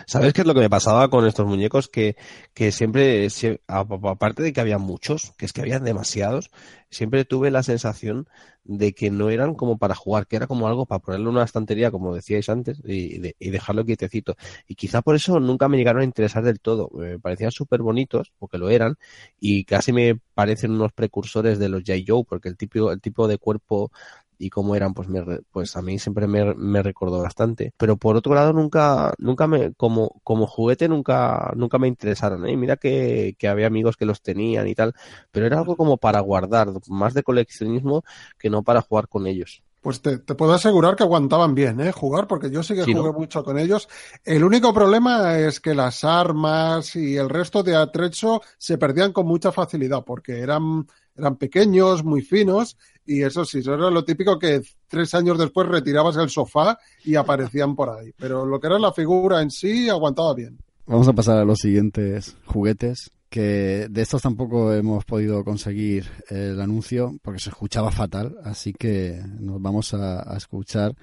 ¿Sabes 0.05 0.33
qué 0.33 0.41
es 0.41 0.47
lo 0.47 0.53
que 0.53 0.59
me 0.59 0.69
pasaba 0.69 1.09
con 1.09 1.25
estos 1.25 1.47
muñecos? 1.47 1.87
Que, 1.87 2.15
que 2.53 2.71
siempre, 2.71 3.27
aparte 3.67 4.43
de 4.43 4.53
que 4.53 4.61
había 4.61 4.77
muchos, 4.77 5.33
que 5.37 5.45
es 5.45 5.53
que 5.53 5.61
habían 5.61 5.83
demasiados, 5.83 6.51
siempre 6.89 7.25
tuve 7.25 7.51
la 7.51 7.63
sensación 7.63 8.27
de 8.63 8.93
que 8.93 9.09
no 9.09 9.29
eran 9.29 9.55
como 9.55 9.77
para 9.77 9.95
jugar, 9.95 10.27
que 10.27 10.35
era 10.35 10.45
como 10.47 10.67
algo 10.67 10.85
para 10.85 10.99
ponerlo 10.99 11.29
en 11.29 11.35
una 11.37 11.45
estantería, 11.45 11.89
como 11.89 12.13
decíais 12.13 12.49
antes, 12.49 12.81
y, 12.85 13.33
y 13.39 13.49
dejarlo 13.49 13.85
quietecito. 13.85 14.35
Y 14.67 14.75
quizá 14.75 15.01
por 15.01 15.15
eso 15.15 15.39
nunca 15.39 15.69
me 15.69 15.77
llegaron 15.77 16.01
a 16.01 16.05
interesar 16.05 16.43
del 16.43 16.59
todo. 16.59 16.89
Me 16.93 17.17
parecían 17.19 17.51
súper 17.51 17.81
bonitos, 17.81 18.33
porque 18.37 18.57
lo 18.57 18.69
eran, 18.69 18.97
y 19.39 19.63
casi 19.63 19.93
me 19.93 20.19
parecen 20.33 20.71
unos 20.71 20.91
precursores 20.93 21.59
de 21.59 21.69
los 21.69 21.83
J. 21.85 21.99
Joe, 22.05 22.23
porque 22.27 22.49
el 22.49 22.57
tipo, 22.57 22.91
el 22.91 23.01
tipo 23.01 23.27
de 23.27 23.37
cuerpo 23.37 23.91
y 24.37 24.49
cómo 24.49 24.75
eran, 24.75 24.93
pues, 24.93 25.07
me, 25.09 25.23
pues 25.51 25.75
a 25.75 25.81
mí 25.81 25.99
siempre 25.99 26.27
me, 26.27 26.53
me 26.55 26.83
recordó 26.83 27.21
bastante. 27.21 27.73
Pero 27.77 27.97
por 27.97 28.15
otro 28.15 28.33
lado, 28.35 28.53
nunca, 28.53 29.13
nunca 29.17 29.47
me, 29.47 29.73
como, 29.75 30.19
como 30.23 30.47
juguete, 30.47 30.87
nunca, 30.87 31.51
nunca 31.55 31.77
me 31.79 31.87
interesaron, 31.87 32.45
¿eh? 32.47 32.55
Mira 32.57 32.77
que, 32.77 33.35
que 33.37 33.47
había 33.47 33.67
amigos 33.67 33.97
que 33.97 34.05
los 34.05 34.21
tenían 34.21 34.67
y 34.67 34.75
tal, 34.75 34.93
pero 35.31 35.45
era 35.45 35.57
algo 35.59 35.75
como 35.77 35.97
para 35.97 36.19
guardar, 36.21 36.69
más 36.87 37.13
de 37.13 37.23
coleccionismo 37.23 38.03
que 38.37 38.49
no 38.49 38.63
para 38.63 38.81
jugar 38.81 39.07
con 39.07 39.27
ellos. 39.27 39.63
Pues 39.81 40.01
te, 40.01 40.17
te 40.17 40.35
puedo 40.35 40.53
asegurar 40.53 40.95
que 40.97 41.03
aguantaban 41.03 41.55
bien, 41.55 41.79
¿eh? 41.79 41.91
Jugar, 41.93 42.27
porque 42.27 42.49
yo 42.51 42.61
sí 42.63 42.75
que 42.75 42.83
Sí, 42.83 42.93
jugué 42.93 43.11
¿no? 43.11 43.13
mucho 43.13 43.43
con 43.43 43.57
ellos. 43.57 43.87
El 44.25 44.43
único 44.43 44.73
problema 44.73 45.37
es 45.37 45.61
que 45.61 45.75
las 45.75 46.03
armas 46.03 46.95
y 46.97 47.15
el 47.15 47.29
resto 47.29 47.63
de 47.63 47.75
atrecho 47.75 48.41
se 48.57 48.77
perdían 48.77 49.13
con 49.13 49.27
mucha 49.27 49.51
facilidad, 49.53 50.03
porque 50.03 50.39
eran, 50.41 50.87
eran 51.15 51.37
pequeños, 51.37 52.03
muy 52.03 52.21
finos, 52.21 52.77
y 53.07 53.23
eso 53.23 53.45
sí, 53.45 53.59
eso 53.59 53.73
era 53.73 53.89
lo 53.89 54.03
típico 54.03 54.37
que 54.37 54.61
tres 54.87 55.13
años 55.15 55.37
después 55.37 55.67
retirabas 55.67 56.17
el 56.17 56.29
sofá 56.29 56.77
y 57.03 57.15
aparecían 57.15 57.75
por 57.75 57.89
ahí. 57.89 58.11
Pero 58.17 58.45
lo 58.45 58.59
que 58.59 58.67
era 58.67 58.77
la 58.77 58.93
figura 58.93 59.41
en 59.41 59.49
sí 59.49 59.89
aguantaba 59.89 60.33
bien. 60.33 60.57
Vamos 60.85 61.07
a 61.07 61.13
pasar 61.13 61.37
a 61.37 61.45
los 61.45 61.59
siguientes 61.59 62.37
juguetes, 62.45 63.11
que 63.29 63.87
de 63.89 64.01
estos 64.01 64.21
tampoco 64.21 64.73
hemos 64.73 65.05
podido 65.05 65.43
conseguir 65.43 66.05
el 66.29 66.61
anuncio 66.61 67.17
porque 67.21 67.39
se 67.39 67.49
escuchaba 67.49 67.91
fatal, 67.91 68.37
así 68.43 68.73
que 68.73 69.21
nos 69.39 69.61
vamos 69.61 69.93
a, 69.93 70.33
a 70.33 70.37
escuchar 70.37 70.95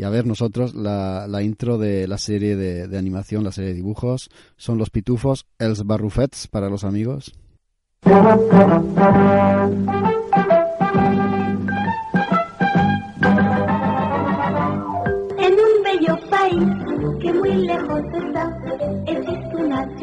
y 0.00 0.04
a 0.04 0.08
ver 0.08 0.26
nosotros 0.26 0.74
la, 0.74 1.26
la 1.28 1.42
intro 1.42 1.76
de 1.76 2.08
la 2.08 2.16
serie 2.16 2.56
de, 2.56 2.88
de 2.88 2.98
animación, 2.98 3.44
la 3.44 3.52
serie 3.52 3.70
de 3.70 3.76
dibujos. 3.76 4.30
Son 4.56 4.78
los 4.78 4.88
pitufos, 4.88 5.44
Els 5.58 5.84
Barrufets 5.84 6.48
para 6.48 6.70
los 6.70 6.84
amigos. 6.84 7.34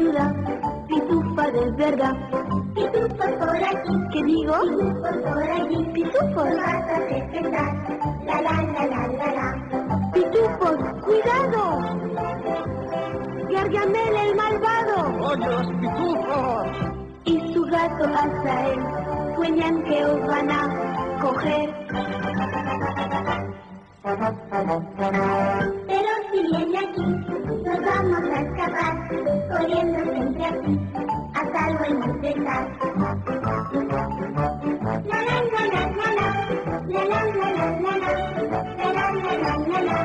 una 0.08 0.32
ciudad, 0.32 0.86
pitufa 0.86 1.50
de 1.50 1.70
verdad. 1.72 2.14
Pitufos 2.74 3.32
por 3.38 3.56
aquí, 3.56 3.94
¿qué 4.12 4.24
digo? 4.24 4.54
Pitufos 4.60 5.16
por 5.22 5.42
allí, 5.42 5.84
pitufos. 5.92 6.50
la 6.54 8.42
la 8.42 8.62
la 8.62 8.86
la 8.86 9.06
la 9.08 9.32
la. 9.34 9.48
Pitufos, 10.12 10.76
cuidado. 11.02 11.62
Gargamel 13.50 14.16
el 14.16 14.34
malvado. 14.36 14.96
¡Oye, 15.26 15.46
los 15.46 15.66
pitufos! 15.80 16.66
Y 17.24 17.52
su 17.52 17.62
gato 17.64 18.04
Azael 18.04 18.80
sueñan 19.36 19.82
que 19.84 20.04
os 20.04 20.26
van 20.26 20.50
a 20.50 21.18
coger. 21.20 21.74
Pero 25.86 26.10
si 26.32 26.42
viene 26.42 26.78
aquí, 26.78 27.02
nos 27.64 27.80
vamos 27.84 28.22
a 28.30 28.40
escapar, 28.40 29.17
corriendo 29.58 29.98
siempre 30.04 30.72
a 31.34 31.42
salvo 31.52 31.84
en 31.84 31.96
intentar. 32.10 32.62
La 35.04 35.18
la 35.22 35.36
la 35.42 35.62
la 35.68 35.82
la 35.90 36.08
la, 36.14 36.28
la 36.88 37.02
la 37.04 37.20
la 37.24 37.46
la 37.52 37.70
la 37.78 37.92
la, 37.98 38.12
la 38.76 38.92
la 38.92 39.06
la 39.12 39.32
la 39.36 39.52
la 39.58 39.78
la, 39.82 39.98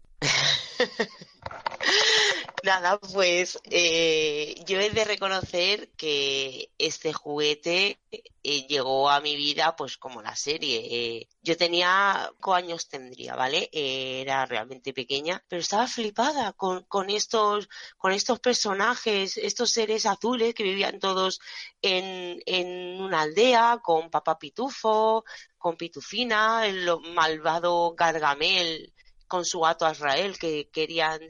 Nada, 2.65 2.99
pues 2.99 3.59
eh, 3.65 4.55
yo 4.67 4.81
he 4.81 4.89
de 4.89 5.05
reconocer 5.05 5.91
que 5.99 6.71
este 6.79 7.13
juguete 7.13 8.01
eh, 8.11 8.67
llegó 8.67 9.11
a 9.11 9.21
mi 9.21 9.37
vida 9.37 9.77
pues 9.77 9.99
como 9.99 10.23
la 10.23 10.35
serie. 10.35 10.79
Eh, 10.91 11.29
yo 11.43 11.59
tenía, 11.59 12.33
¿cuántos 12.41 12.89
tendría, 12.89 13.35
vale? 13.37 13.69
Eh, 13.71 14.23
era 14.23 14.47
realmente 14.47 14.95
pequeña, 14.95 15.45
pero 15.47 15.61
estaba 15.61 15.87
flipada 15.87 16.55
con, 16.55 16.85
con 16.85 17.11
estos, 17.11 17.69
con 17.99 18.13
estos 18.13 18.41
personajes, 18.41 19.37
estos 19.37 19.71
seres 19.71 20.07
azules 20.07 20.55
que 20.55 20.63
vivían 20.63 20.99
todos 20.99 21.41
en, 21.83 22.43
en 22.47 23.03
una 23.03 23.21
aldea, 23.23 23.81
con 23.83 24.09
Papá 24.09 24.39
Pitufo, 24.39 25.27
con 25.59 25.77
Pitufina, 25.77 26.67
el 26.67 26.89
malvado 27.15 27.95
Gargamel 27.95 28.95
con 29.27 29.45
su 29.45 29.61
gato 29.61 29.85
Azrael 29.85 30.39
que 30.39 30.71
querían 30.71 31.29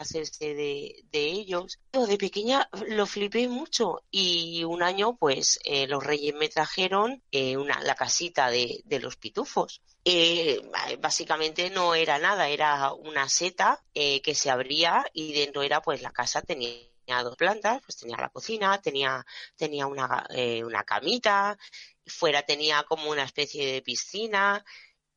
deshacerse 0.00 0.54
de, 0.54 1.04
de 1.10 1.26
ellos. 1.26 1.78
Yo 1.92 2.06
de 2.06 2.18
pequeña 2.18 2.68
lo 2.88 3.06
flipé 3.06 3.48
mucho 3.48 4.02
y 4.10 4.64
un 4.64 4.82
año 4.82 5.16
pues 5.16 5.60
eh, 5.64 5.86
los 5.86 6.02
reyes 6.02 6.34
me 6.34 6.48
trajeron 6.48 7.22
eh, 7.30 7.56
una, 7.56 7.82
la 7.82 7.94
casita 7.94 8.50
de, 8.50 8.82
de 8.84 9.00
los 9.00 9.16
pitufos. 9.16 9.82
Eh, 10.04 10.62
básicamente 10.98 11.68
no 11.70 11.94
era 11.94 12.18
nada, 12.18 12.48
era 12.48 12.92
una 12.94 13.28
seta 13.28 13.82
que 13.92 14.34
se 14.34 14.50
abría 14.50 15.04
y 15.12 15.34
dentro 15.34 15.62
era 15.62 15.82
pues 15.82 16.00
la 16.00 16.10
casa 16.10 16.40
tenía 16.40 16.88
dos 17.22 17.36
plantas, 17.36 17.82
pues 17.84 17.98
tenía 17.98 18.16
la 18.16 18.30
cocina, 18.30 18.80
tenía, 18.80 19.24
tenía 19.56 19.86
una, 19.86 20.26
una 20.64 20.84
camita, 20.84 21.58
fuera 22.06 22.42
tenía 22.46 22.82
como 22.84 23.10
una 23.10 23.24
especie 23.24 23.70
de 23.70 23.82
piscina, 23.82 24.64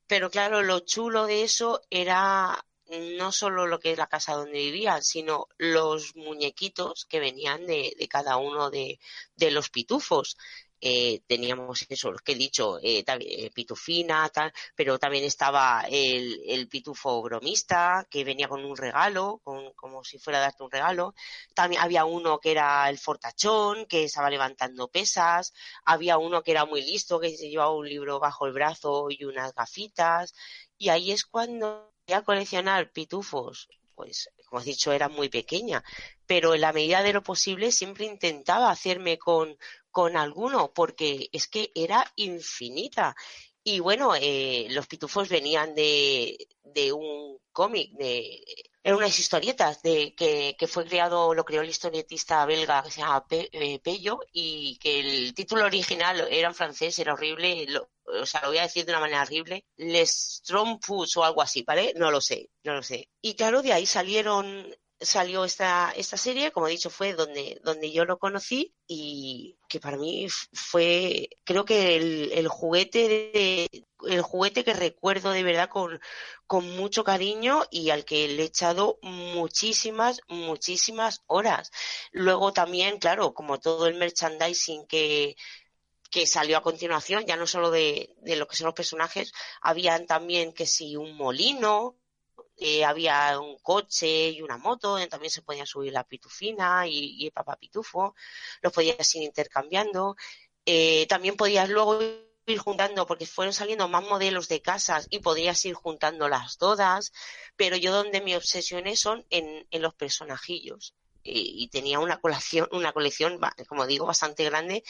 pero 0.06 0.30
claro, 0.30 0.62
lo 0.62 0.82
chulo 0.82 1.28
de 1.28 1.44
eso 1.44 1.82
era 1.90 2.66
no 2.90 3.32
solo 3.32 3.68
lo 3.68 3.80
que 3.80 3.92
es 3.92 3.98
la 3.98 4.08
casa 4.08 4.34
donde 4.34 4.60
vivían, 4.60 5.04
sino 5.04 5.48
los 5.58 6.16
muñequitos 6.16 7.06
que 7.06 7.20
venían 7.20 7.66
de, 7.66 7.96
de 7.98 8.08
cada 8.08 8.38
uno 8.38 8.70
de, 8.70 9.00
de 9.36 9.52
los 9.52 9.70
pitufos. 9.70 10.38
Eh, 10.86 11.22
teníamos 11.28 11.86
eso, 11.88 12.12
los 12.12 12.22
que 12.22 12.34
he 12.34 12.36
dicho, 12.36 12.78
eh, 12.84 13.06
eh, 13.08 13.52
pitufina, 13.54 14.28
tal, 14.28 14.52
pero 14.76 15.00
también 15.00 15.24
estaba 15.24 15.86
el, 15.90 16.42
el 16.46 16.68
pitufo 16.68 17.22
bromista, 17.22 18.06
que 18.10 18.26
venía 18.26 18.50
con 18.50 18.66
un 18.66 18.76
regalo, 18.76 19.40
con, 19.46 19.72
como 19.76 20.04
si 20.04 20.20
fuera 20.20 20.40
a 20.40 20.42
darte 20.42 20.62
un 20.62 20.70
regalo. 20.72 21.16
También 21.54 21.82
había 21.82 22.04
uno 22.04 22.38
que 22.40 22.52
era 22.52 22.90
el 22.90 22.98
fortachón, 23.00 23.86
que 23.86 24.04
estaba 24.04 24.30
levantando 24.30 24.90
pesas. 24.90 25.54
Había 25.86 26.18
uno 26.18 26.44
que 26.44 26.52
era 26.52 26.66
muy 26.66 26.82
listo, 26.82 27.18
que 27.18 27.30
se 27.38 27.50
llevaba 27.50 27.72
un 27.72 27.88
libro 27.88 28.20
bajo 28.20 28.46
el 28.46 28.52
brazo 28.52 29.08
y 29.10 29.24
unas 29.24 29.54
gafitas. 29.56 30.34
Y 30.78 30.90
ahí 30.90 31.14
es 31.14 31.24
cuando 31.24 31.93
a 32.12 32.24
coleccionar 32.24 32.92
pitufos, 32.92 33.70
pues 33.96 34.30
como 34.46 34.60
has 34.60 34.66
dicho, 34.66 34.92
era 34.92 35.10
muy 35.10 35.30
pequeña, 35.30 35.84
pero 36.28 36.54
en 36.54 36.62
la 36.62 36.74
medida 36.74 37.02
de 37.02 37.14
lo 37.14 37.24
posible 37.24 37.72
siempre 37.72 38.06
intentaba 38.06 38.70
hacerme 38.70 39.18
con, 39.18 39.58
con 39.90 40.18
alguno, 40.18 40.74
porque 40.74 41.30
es 41.32 41.48
que 41.48 41.72
era 41.74 42.12
infinita. 42.16 43.16
Y 43.64 43.80
bueno, 43.80 44.14
eh, 44.16 44.68
los 44.72 44.88
pitufos 44.88 45.30
venían 45.30 45.74
de, 45.74 46.38
de 46.64 46.92
un 46.92 47.40
cómic, 47.52 47.94
de 47.94 48.44
eran 48.84 48.98
unas 48.98 49.18
historietas 49.18 49.82
de 49.82 50.14
que, 50.14 50.56
que 50.60 50.68
fue 50.68 50.86
creado, 50.86 51.34
lo 51.34 51.46
creó 51.46 51.62
el 51.62 51.70
historietista 51.70 52.46
belga 52.46 52.84
que 52.84 52.92
se 52.92 53.00
llama 53.00 53.26
eh, 53.30 53.80
Pello 53.80 54.20
y 54.34 54.78
que 54.78 55.00
el 55.00 55.34
título 55.34 55.66
original 55.66 56.28
era 56.30 56.50
en 56.50 56.56
francés, 56.56 57.00
era 57.00 57.14
horrible, 57.14 57.66
lo, 57.68 57.90
o 58.22 58.26
sea, 58.26 58.42
lo 58.42 58.50
voy 58.50 58.58
a 58.58 58.64
decir 58.64 58.86
de 58.86 58.92
una 58.92 59.02
manera 59.02 59.24
horrible, 59.24 59.66
Les 59.78 60.42
Trompus 60.46 61.18
o 61.18 61.24
algo 61.24 61.42
así, 61.42 61.64
¿vale? 61.64 61.94
No 61.96 62.12
lo 62.12 62.22
sé, 62.22 62.50
no 62.64 62.76
lo 62.76 62.84
sé. 62.84 63.10
Y 63.22 63.36
claro, 63.36 63.62
de 63.62 63.74
ahí 63.74 63.86
salieron 63.86 64.74
salió 65.04 65.44
esta, 65.46 65.92
esta 65.96 66.18
serie, 66.18 66.52
como 66.52 66.68
he 66.68 66.72
dicho, 66.72 66.90
fue 66.90 67.14
donde, 67.14 67.60
donde 67.64 67.92
yo 67.92 68.06
lo 68.06 68.18
conocí 68.18 68.74
y 68.88 69.58
que 69.68 69.80
para 69.80 69.98
mí 69.98 70.28
fue, 70.54 71.30
creo 71.44 71.66
que 71.66 71.96
el, 71.98 72.32
el 72.34 72.48
juguete 72.48 73.08
de, 73.08 73.86
el 74.08 74.22
juguete 74.22 74.64
que 74.64 74.74
recuerdo 74.74 75.32
de 75.32 75.44
verdad 75.44 75.70
con, 75.70 76.00
con 76.48 76.70
mucho 76.78 77.04
cariño 77.04 77.64
y 77.72 77.90
al 77.90 78.06
que 78.06 78.28
le 78.28 78.44
he 78.44 78.46
echado 78.46 79.00
muchísimas, 79.02 80.22
muchísimas 80.28 81.22
horas. 81.28 81.72
Luego 82.12 82.54
también, 82.54 83.00
claro, 83.00 83.34
como 83.34 83.60
todo 83.60 83.88
el 83.88 83.96
merchandising 83.96 84.88
que, 84.88 85.36
que 86.14 86.28
salió 86.28 86.58
a 86.58 86.62
continuación, 86.70 87.26
ya 87.26 87.36
no 87.36 87.48
solo 87.48 87.72
de, 87.72 88.16
de 88.22 88.36
lo 88.36 88.48
que 88.48 88.56
son 88.56 88.68
los 88.68 88.76
personajes, 88.76 89.34
habían 89.62 90.06
también 90.06 90.54
que 90.54 90.68
si 90.68 90.96
un 90.96 91.18
molino, 91.18 91.98
eh, 92.58 92.86
había 92.86 93.40
un 93.40 93.58
coche 93.60 94.30
y 94.30 94.42
una 94.44 94.58
moto, 94.58 94.90
donde 94.92 95.08
también 95.08 95.32
se 95.32 95.42
podía 95.42 95.66
subir 95.66 95.92
la 95.92 96.04
pitufina 96.04 96.86
y, 96.88 97.16
y 97.18 97.26
el 97.26 97.32
papá 97.32 97.56
pitufo, 97.58 98.14
los 98.62 98.72
podías 98.72 99.16
ir 99.16 99.24
intercambiando. 99.24 100.16
Eh, 100.66 101.08
también 101.08 101.36
podías 101.36 101.68
luego 101.70 102.00
ir 102.46 102.60
juntando, 102.60 103.08
porque 103.08 103.26
fueron 103.26 103.54
saliendo 103.54 103.88
más 103.88 104.04
modelos 104.04 104.48
de 104.50 104.62
casas 104.62 105.08
y 105.10 105.20
podías 105.20 105.66
ir 105.66 105.74
juntándolas 105.74 106.58
todas, 106.58 107.12
pero 107.56 107.76
yo 107.76 107.92
donde 107.92 108.22
me 108.22 108.38
obsesioné 108.38 108.96
son 108.98 109.26
en, 109.32 109.68
en 109.72 109.82
los 109.82 109.96
personajillos. 109.96 110.94
Y, 111.24 111.64
y 111.64 111.68
tenía 111.70 112.00
una 112.00 112.20
colección, 112.20 112.68
una 112.72 112.94
colección, 112.94 113.40
como 113.68 113.88
digo, 113.88 114.06
bastante 114.06 114.44
grande, 114.44 114.84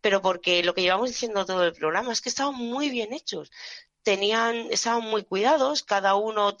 pero 0.00 0.22
porque 0.22 0.62
lo 0.62 0.74
que 0.74 0.82
llevamos 0.82 1.08
diciendo 1.10 1.44
todo 1.46 1.64
el 1.64 1.72
programa 1.72 2.12
es 2.12 2.20
que 2.20 2.28
estaban 2.28 2.54
muy 2.54 2.90
bien 2.90 3.12
hechos. 3.12 3.50
Tenían, 4.02 4.56
estaban 4.70 5.04
muy 5.04 5.24
cuidados, 5.24 5.82
cada 5.82 6.14
uno 6.14 6.56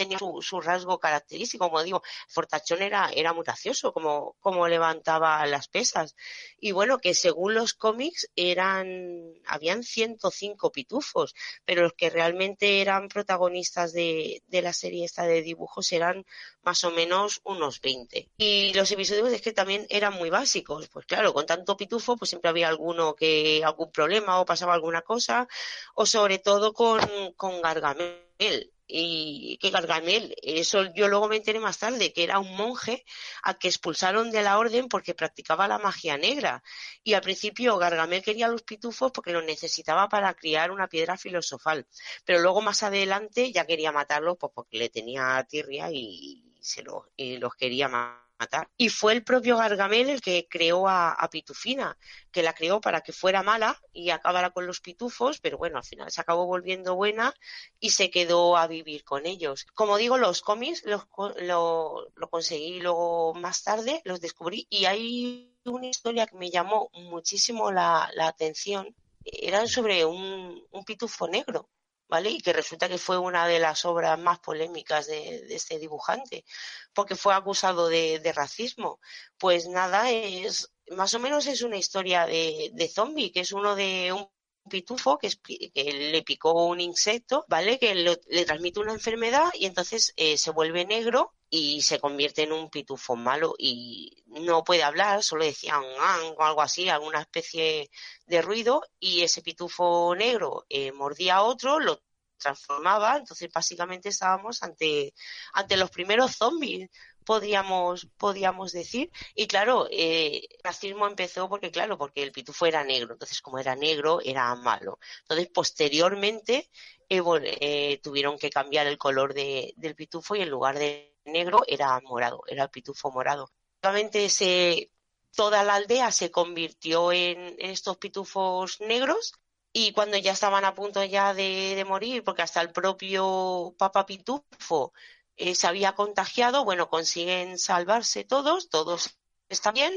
tenía 0.00 0.18
su, 0.18 0.60
rasgo 0.62 0.98
característico, 0.98 1.66
como 1.66 1.82
digo, 1.82 2.02
Fortachón 2.26 2.80
era, 2.80 3.10
era 3.14 3.34
muy 3.34 3.44
gracioso, 3.44 3.92
como, 3.92 4.34
como 4.40 4.66
levantaba 4.66 5.44
las 5.44 5.68
pesas. 5.68 6.16
Y 6.58 6.72
bueno, 6.72 6.98
que 6.98 7.12
según 7.12 7.52
los 7.52 7.74
cómics 7.74 8.30
eran, 8.34 9.34
habían 9.46 9.82
105 9.82 10.72
pitufos, 10.72 11.34
pero 11.66 11.82
los 11.82 11.92
que 11.92 12.08
realmente 12.08 12.80
eran 12.80 13.08
protagonistas 13.08 13.92
de, 13.92 14.42
de 14.46 14.62
la 14.62 14.72
serie 14.72 15.04
esta 15.04 15.24
de 15.26 15.42
dibujos 15.42 15.92
eran 15.92 16.24
más 16.62 16.82
o 16.84 16.90
menos 16.90 17.42
unos 17.44 17.82
20. 17.82 18.30
Y 18.38 18.72
los 18.72 18.90
episodios 18.90 19.30
es 19.32 19.42
que 19.42 19.52
también 19.52 19.86
eran 19.90 20.14
muy 20.14 20.30
básicos, 20.30 20.88
pues 20.88 21.04
claro, 21.04 21.34
con 21.34 21.44
tanto 21.44 21.76
pitufo, 21.76 22.16
pues 22.16 22.30
siempre 22.30 22.48
había 22.48 22.68
alguno 22.68 23.14
que, 23.14 23.62
algún 23.64 23.92
problema 23.92 24.40
o 24.40 24.46
pasaba 24.46 24.72
alguna 24.72 25.02
cosa, 25.02 25.46
o 25.94 26.06
sobre 26.06 26.38
todo 26.38 26.72
con, 26.72 27.00
con 27.36 27.60
Gargamel. 27.60 28.72
Y 28.92 29.56
que 29.58 29.70
Gargamel, 29.70 30.34
eso 30.42 30.92
yo 30.94 31.08
luego 31.08 31.28
me 31.28 31.36
enteré 31.36 31.60
más 31.60 31.78
tarde, 31.78 32.12
que 32.12 32.24
era 32.24 32.38
un 32.40 32.56
monje 32.56 33.04
a 33.42 33.54
que 33.54 33.68
expulsaron 33.68 34.30
de 34.30 34.42
la 34.42 34.58
orden 34.58 34.88
porque 34.88 35.14
practicaba 35.14 35.68
la 35.68 35.78
magia 35.78 36.16
negra. 36.18 36.62
Y 37.04 37.14
al 37.14 37.22
principio 37.22 37.76
Gargamel 37.78 38.22
quería 38.22 38.48
los 38.48 38.62
pitufos 38.62 39.12
porque 39.12 39.32
los 39.32 39.44
necesitaba 39.44 40.08
para 40.08 40.34
criar 40.34 40.70
una 40.70 40.88
piedra 40.88 41.16
filosofal. 41.16 41.86
Pero 42.24 42.40
luego 42.40 42.60
más 42.62 42.82
adelante 42.82 43.52
ya 43.52 43.66
quería 43.66 43.92
matarlos 43.92 44.36
pues 44.38 44.52
porque 44.54 44.78
le 44.78 44.88
tenía 44.88 45.44
tirria 45.48 45.90
y, 45.92 46.58
se 46.60 46.82
los, 46.82 47.04
y 47.16 47.36
los 47.38 47.54
quería 47.54 47.88
ma- 47.88 48.29
matar. 48.40 48.70
Y 48.76 48.88
fue 48.88 49.12
el 49.12 49.22
propio 49.22 49.58
Gargamel 49.58 50.08
el 50.08 50.20
que 50.22 50.48
creó 50.48 50.88
a, 50.88 51.28
Pitufina, 51.30 51.96
que 52.32 52.42
la 52.42 52.54
creó 52.54 52.80
para 52.80 53.02
que 53.02 53.12
fuera 53.12 53.42
mala 53.42 53.78
y 53.92 54.10
acabara 54.10 54.50
con 54.50 54.66
los 54.66 54.80
pitufos, 54.80 55.38
pero 55.40 55.58
bueno, 55.58 55.76
al 55.78 55.84
final 55.84 56.10
se 56.10 56.22
acabó 56.22 56.46
volviendo 56.46 56.96
buena 56.96 57.34
y 57.78 57.90
se 57.90 58.10
quedó 58.10 58.56
a 58.56 58.66
vivir 58.66 59.04
con 59.04 59.26
ellos. 59.26 59.66
Como 59.74 59.98
digo, 59.98 60.16
los 60.16 60.40
cómics 60.40 60.82
los, 60.86 61.06
lo, 61.42 62.08
lo 62.16 62.30
conseguí 62.30 62.80
luego 62.80 63.34
más 63.34 63.62
tarde, 63.62 64.00
los 64.04 64.20
descubrí 64.20 64.66
y 64.70 64.86
hay 64.86 65.54
una 65.64 65.86
historia 65.86 66.26
que 66.26 66.36
me 66.36 66.50
llamó 66.50 66.90
muchísimo 66.94 67.70
la, 67.70 68.10
la 68.14 68.26
atención. 68.26 68.96
Eran 69.22 69.68
sobre 69.68 70.06
un, 70.06 70.66
un 70.70 70.84
pitufo 70.84 71.28
negro, 71.28 71.68
¿vale? 72.10 72.30
Y 72.30 72.40
que 72.40 72.52
resulta 72.52 72.88
que 72.88 72.98
fue 72.98 73.18
una 73.18 73.46
de 73.46 73.58
las 73.60 73.84
obras 73.84 74.18
más 74.18 74.40
polémicas 74.40 75.06
de, 75.06 75.46
este 75.54 75.78
dibujante, 75.78 76.44
porque 76.92 77.16
fue 77.16 77.34
acusado 77.34 77.88
de, 77.88 78.18
de 78.18 78.32
racismo. 78.32 79.00
Pues 79.38 79.68
nada, 79.68 80.10
es 80.10 80.72
más 80.90 81.14
o 81.14 81.20
menos 81.20 81.46
es 81.46 81.62
una 81.62 81.76
historia 81.78 82.26
de, 82.26 82.70
de 82.74 82.88
zombie, 82.88 83.32
que 83.32 83.40
es 83.40 83.52
uno 83.52 83.74
de 83.76 84.12
un 84.12 84.28
pitufo 84.68 85.18
que, 85.18 85.28
es 85.28 85.36
que 85.36 85.70
le 86.12 86.22
picó 86.22 86.66
un 86.66 86.80
insecto, 86.80 87.44
¿vale? 87.48 87.78
Que 87.78 87.94
le 87.94 88.44
transmite 88.44 88.80
una 88.80 88.92
enfermedad 88.92 89.48
y 89.54 89.66
entonces 89.66 90.12
eh, 90.16 90.36
se 90.36 90.50
vuelve 90.50 90.84
negro 90.84 91.34
y 91.50 91.82
se 91.82 91.98
convierte 91.98 92.44
en 92.44 92.52
un 92.52 92.70
pitufo 92.70 93.16
malo 93.16 93.54
y 93.58 94.22
no 94.26 94.62
puede 94.64 94.84
hablar, 94.84 95.22
solo 95.24 95.44
decía 95.44 95.78
un 95.78 96.00
"ang" 96.00 96.34
o 96.38 96.42
algo 96.44 96.62
así, 96.62 96.88
alguna 96.88 97.20
especie 97.20 97.90
de 98.26 98.42
ruido 98.42 98.82
y 99.00 99.22
ese 99.22 99.42
pitufo 99.42 100.14
negro 100.14 100.64
eh, 100.68 100.92
mordía 100.92 101.36
a 101.36 101.42
otro, 101.42 101.80
lo 101.80 102.00
transformaba, 102.38 103.16
entonces 103.18 103.50
básicamente 103.52 104.08
estábamos 104.08 104.62
ante, 104.62 105.12
ante 105.52 105.76
los 105.76 105.90
primeros 105.90 106.36
zombies, 106.36 106.88
podríamos, 107.24 108.08
podríamos 108.16 108.72
decir. 108.72 109.10
Y 109.34 109.46
claro, 109.46 109.86
eh, 109.90 110.42
el 110.50 110.60
racismo 110.64 111.06
empezó 111.06 111.48
porque, 111.48 111.70
claro, 111.70 111.98
porque 111.98 112.22
el 112.22 112.32
pitufo 112.32 112.66
era 112.66 112.82
negro, 112.84 113.12
entonces 113.12 113.40
como 113.42 113.58
era 113.58 113.76
negro, 113.76 114.20
era 114.24 114.54
malo. 114.56 114.98
Entonces, 115.22 115.48
posteriormente, 115.52 116.70
eh, 117.08 118.00
tuvieron 118.02 118.38
que 118.38 118.50
cambiar 118.50 118.86
el 118.86 118.98
color 118.98 119.34
de, 119.34 119.74
del 119.76 119.94
pitufo 119.94 120.34
y 120.36 120.42
en 120.42 120.50
lugar 120.50 120.78
de 120.78 121.09
negro 121.24 121.62
era 121.66 121.98
morado, 122.00 122.42
era 122.46 122.64
el 122.64 122.70
pitufo 122.70 123.10
morado. 123.10 123.50
Básicamente 123.82 124.28
se, 124.28 124.90
toda 125.34 125.64
la 125.64 125.74
aldea 125.76 126.10
se 126.12 126.30
convirtió 126.30 127.12
en, 127.12 127.56
estos 127.58 127.96
pitufos 127.98 128.80
negros 128.80 129.32
y 129.72 129.92
cuando 129.92 130.16
ya 130.18 130.32
estaban 130.32 130.64
a 130.64 130.74
punto 130.74 131.04
ya 131.04 131.34
de, 131.34 131.74
de 131.76 131.84
morir, 131.84 132.24
porque 132.24 132.42
hasta 132.42 132.60
el 132.60 132.72
propio 132.72 133.74
Papa 133.78 134.04
Pitufo 134.04 134.92
eh, 135.36 135.54
se 135.54 135.66
había 135.66 135.94
contagiado, 135.94 136.64
bueno, 136.64 136.90
consiguen 136.90 137.58
salvarse 137.58 138.24
todos, 138.24 138.68
todos 138.68 139.16
están 139.48 139.74
bien, 139.74 139.92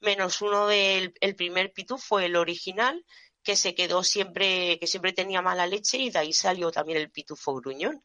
menos 0.00 0.40
uno 0.40 0.66
del 0.66 1.14
el 1.20 1.36
primer 1.36 1.72
pitufo, 1.72 2.20
el 2.20 2.36
original, 2.36 3.04
que 3.42 3.56
se 3.56 3.74
quedó 3.74 4.02
siempre, 4.02 4.78
que 4.78 4.86
siempre 4.86 5.12
tenía 5.12 5.42
mala 5.42 5.66
leche 5.66 5.98
y 5.98 6.10
de 6.10 6.18
ahí 6.18 6.32
salió 6.32 6.70
también 6.70 6.98
el 6.98 7.10
pitufo 7.10 7.54
gruñón. 7.54 8.02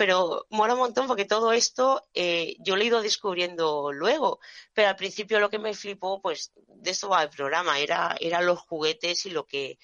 Pero 0.00 0.46
mola 0.48 0.72
un 0.72 0.78
montón 0.80 1.06
porque 1.06 1.26
todo 1.26 1.52
esto 1.52 2.08
eh, 2.14 2.56
yo 2.60 2.74
lo 2.74 2.80
he 2.80 2.86
ido 2.86 3.02
descubriendo 3.02 3.92
luego, 3.92 4.40
pero 4.72 4.88
al 4.88 4.96
principio 4.96 5.38
lo 5.40 5.50
que 5.50 5.58
me 5.58 5.74
flipó, 5.74 6.22
pues 6.22 6.54
de 6.56 6.90
esto 6.90 7.10
va 7.10 7.22
el 7.22 7.28
programa, 7.28 7.78
era, 7.78 8.16
era 8.18 8.40
los 8.40 8.60
juguetes 8.60 9.26
y 9.26 9.30
lo 9.30 9.44
que, 9.44 9.78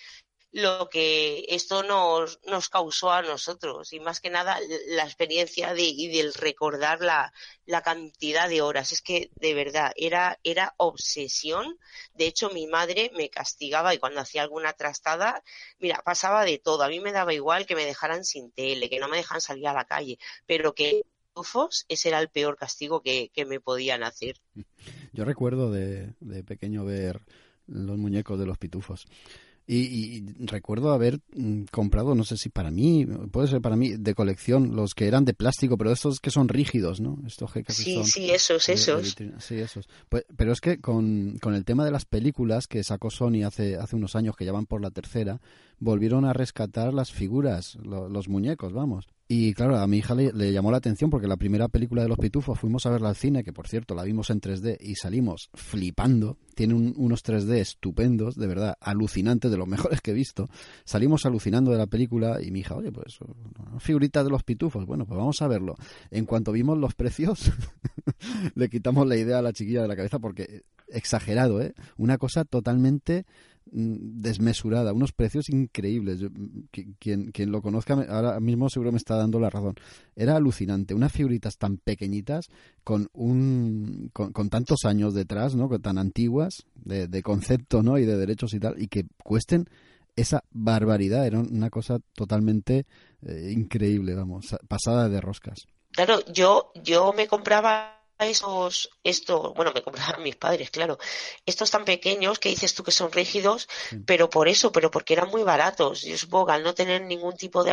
lo 0.56 0.88
que 0.88 1.44
esto 1.50 1.82
nos, 1.82 2.40
nos 2.46 2.70
causó 2.70 3.12
a 3.12 3.20
nosotros 3.20 3.92
y 3.92 4.00
más 4.00 4.20
que 4.20 4.30
nada 4.30 4.58
la 4.88 5.04
experiencia 5.04 5.74
de, 5.74 5.82
y 5.82 6.08
del 6.08 6.32
recordar 6.32 7.02
la, 7.02 7.30
la 7.66 7.82
cantidad 7.82 8.48
de 8.48 8.62
horas. 8.62 8.90
Es 8.90 9.02
que 9.02 9.30
de 9.38 9.52
verdad 9.52 9.92
era, 9.96 10.38
era 10.44 10.72
obsesión. 10.78 11.78
De 12.14 12.26
hecho, 12.26 12.48
mi 12.48 12.66
madre 12.66 13.10
me 13.14 13.28
castigaba 13.28 13.92
y 13.94 13.98
cuando 13.98 14.22
hacía 14.22 14.40
alguna 14.40 14.72
trastada, 14.72 15.42
mira, 15.78 16.00
pasaba 16.02 16.46
de 16.46 16.56
todo. 16.56 16.84
A 16.84 16.88
mí 16.88 17.00
me 17.00 17.12
daba 17.12 17.34
igual 17.34 17.66
que 17.66 17.76
me 17.76 17.84
dejaran 17.84 18.24
sin 18.24 18.50
tele, 18.50 18.88
que 18.88 18.98
no 18.98 19.08
me 19.08 19.18
dejan 19.18 19.42
salir 19.42 19.68
a 19.68 19.74
la 19.74 19.84
calle, 19.84 20.18
pero 20.46 20.74
que 20.74 21.02
pitufos, 21.34 21.84
ese 21.90 22.08
era 22.08 22.18
el 22.18 22.30
peor 22.30 22.56
castigo 22.56 23.02
que, 23.02 23.28
que 23.28 23.44
me 23.44 23.60
podían 23.60 24.02
hacer. 24.02 24.40
Yo 25.12 25.26
recuerdo 25.26 25.70
de, 25.70 26.14
de 26.20 26.42
pequeño 26.42 26.86
ver 26.86 27.20
los 27.66 27.98
muñecos 27.98 28.38
de 28.38 28.46
los 28.46 28.56
pitufos. 28.56 29.06
Y, 29.68 29.78
y 30.18 30.24
recuerdo 30.47 30.93
haber 30.93 31.18
mm, 31.34 31.64
comprado, 31.72 32.14
no 32.14 32.22
sé 32.22 32.36
si 32.36 32.51
para 32.51 32.70
mí, 32.70 33.05
puede 33.32 33.48
ser 33.48 33.60
para 33.60 33.74
mí, 33.74 33.97
de 33.97 34.14
colección, 34.14 34.76
los 34.76 34.94
que 34.94 35.09
eran 35.09 35.24
de 35.24 35.34
plástico, 35.34 35.76
pero 35.76 35.90
estos 35.90 36.20
que 36.20 36.30
son 36.30 36.48
rígidos, 36.48 37.01
¿no? 37.01 37.18
Estos 37.26 37.52
que 37.52 37.64
casi 37.64 37.82
Sí, 37.82 37.94
son 37.94 38.05
sí, 38.05 38.30
esos, 38.30 38.64
de- 38.66 38.72
esos. 38.74 39.16
Sí, 39.40 39.55
esos. 39.56 39.88
Pues, 40.09 40.24
pero 40.36 40.52
es 40.52 40.60
que 40.60 40.78
con, 40.80 41.38
con 41.43 41.55
el 41.55 41.64
tema 41.64 41.84
de 41.84 41.90
las 41.90 42.05
películas 42.05 42.68
que 42.68 42.84
sacó 42.84 43.10
Sony 43.10 43.43
hace, 43.44 43.76
hace 43.76 43.97
unos 43.97 44.14
años, 44.14 44.36
que 44.36 44.44
ya 44.44 44.52
van 44.52 44.66
por 44.66 44.80
la 44.80 44.90
tercera, 44.93 45.40
volvieron 45.80 46.24
a 46.24 46.32
rescatar 46.32 46.94
las 46.94 47.10
figuras, 47.10 47.76
lo- 47.82 48.09
los 48.09 48.28
muñecos, 48.28 48.72
vamos. 48.72 49.09
Y 49.28 49.55
claro, 49.55 49.77
a 49.78 49.86
mi 49.89 49.98
hija 49.98 50.15
le, 50.15 50.32
le 50.32 50.53
llamó 50.53 50.70
la 50.70 50.77
atención 50.77 51.11
porque 51.11 51.27
la 51.27 51.36
primera 51.36 51.66
película 51.66 52.01
de 52.03 52.09
los 52.09 52.16
pitufos 52.19 52.59
fuimos 52.61 52.86
a 52.86 52.90
verla 52.90 53.09
al 53.09 53.16
cine, 53.16 53.43
que 53.43 53.53
por 53.53 53.66
cierto 53.66 53.97
la 53.97 54.05
vimos 54.05 54.31
en 54.31 54.40
3D 54.40 54.77
y 54.81 54.94
salimos 54.94 55.51
flipando. 55.55 56.39
Tiene 56.55 56.74
un- 56.74 56.94
unos 56.97 57.24
3D 57.24 57.59
estupendos, 57.59 58.36
de 58.36 58.47
verdad, 58.47 58.77
alucinantes, 58.81 59.51
de 59.51 59.57
los 59.57 59.66
mejores 59.97 60.01
que 60.01 60.12
he 60.12 60.15
visto. 60.15 60.48
Salimos 60.85 61.27
alucinando 61.27 61.73
de 61.73 61.78
la 61.78 61.89
película 61.89 62.40
y 62.40 62.53
mi 62.53 62.61
hija, 62.61 62.77
oye, 62.77 62.93
pues 62.93 63.19
una 63.20 63.81
figurita 63.81 64.23
de 64.23 64.31
los 64.31 64.44
pitufos. 64.44 64.86
Bueno, 64.86 65.07
pues 65.07 65.19
vamos 65.19 65.43
a 65.43 65.48
verlo. 65.48 65.74
En 66.12 66.24
cuanto 66.24 66.53
vimos 66.53 66.78
los 66.78 66.94
precios, 66.94 67.51
le 68.55 68.69
quitamos 68.69 69.07
la 69.09 69.16
idea 69.16 69.39
a 69.40 69.43
la 69.43 69.53
chiquilla 69.53 69.82
de 69.82 69.89
la 69.89 69.97
cabeza 69.97 70.19
porque 70.20 70.62
exagerado, 70.89 71.61
¿eh? 71.61 71.74
Una 71.97 72.16
cosa 72.16 72.44
totalmente 72.44 73.27
desmesurada, 73.72 74.93
unos 74.93 75.12
precios 75.12 75.48
increíbles. 75.48 76.20
Yo, 76.20 76.30
mm, 76.30 76.68
qui- 76.72 76.94
quien, 76.98 77.30
quien 77.32 77.51
lo 77.51 77.60
conozca 77.62 77.94
ahora 78.09 78.38
mismo 78.40 78.68
seguro 78.70 78.93
me 78.93 78.98
está 78.98 79.16
dando 79.16 79.40
la 79.40 79.51
razón. 79.51 79.74
Era 80.14 80.36
alucinante, 80.36 80.94
unas 80.94 81.12
figuritas 81.12 81.56
tan 81.59 81.78
pequeñitas 81.78 82.47
con 82.84 83.09
un 83.12 84.10
con, 84.12 84.32
tantos 84.48 84.84
años 84.84 85.14
detrás, 85.14 85.55
¿no? 85.55 85.68
Tan 85.80 85.98
antiguas 85.98 86.64
de, 86.76 87.09
de 87.09 87.22
concepto, 87.22 87.82
¿no? 87.82 87.98
Y 87.98 88.05
de 88.05 88.16
derechos 88.16 88.55
y 88.55 88.60
tal 88.60 88.80
y 88.80 88.88
que 88.88 89.05
cuesten 89.22 89.66
esa 90.14 90.43
barbaridad, 90.51 91.26
era 91.26 91.38
una 91.40 91.68
cosa 91.68 91.98
totalmente 92.14 92.86
eh, 93.26 93.52
increíble, 93.55 94.14
vamos, 94.14 94.56
pasada 94.66 95.09
de 95.10 95.20
roscas. 95.20 95.66
Claro, 95.93 96.20
yo, 96.32 96.72
yo 96.82 97.12
me 97.12 97.26
compraba 97.26 98.01
esos, 98.24 98.90
esto, 99.05 99.52
bueno, 99.55 99.72
me 99.74 99.82
compraban 99.82 100.22
mis 100.22 100.36
padres, 100.36 100.70
claro, 100.70 100.98
estos 101.44 101.70
tan 101.70 101.84
pequeños 101.84 102.38
que 102.38 102.48
dices 102.48 102.74
tú 102.74 102.82
que 102.82 102.90
son 102.93 103.12
rígidos, 103.12 103.68
pero 104.05 104.30
por 104.30 104.48
eso, 104.48 104.72
pero 104.72 104.90
porque 104.90 105.14
eran 105.14 105.28
muy 105.30 105.43
baratos. 105.43 106.02
Yo 106.02 106.16
supongo 106.16 106.47
que 106.47 106.52
al 106.52 106.62
no 106.62 106.74
tener 106.74 107.02
ningún 107.02 107.36
tipo 107.36 107.62
de 107.64 107.72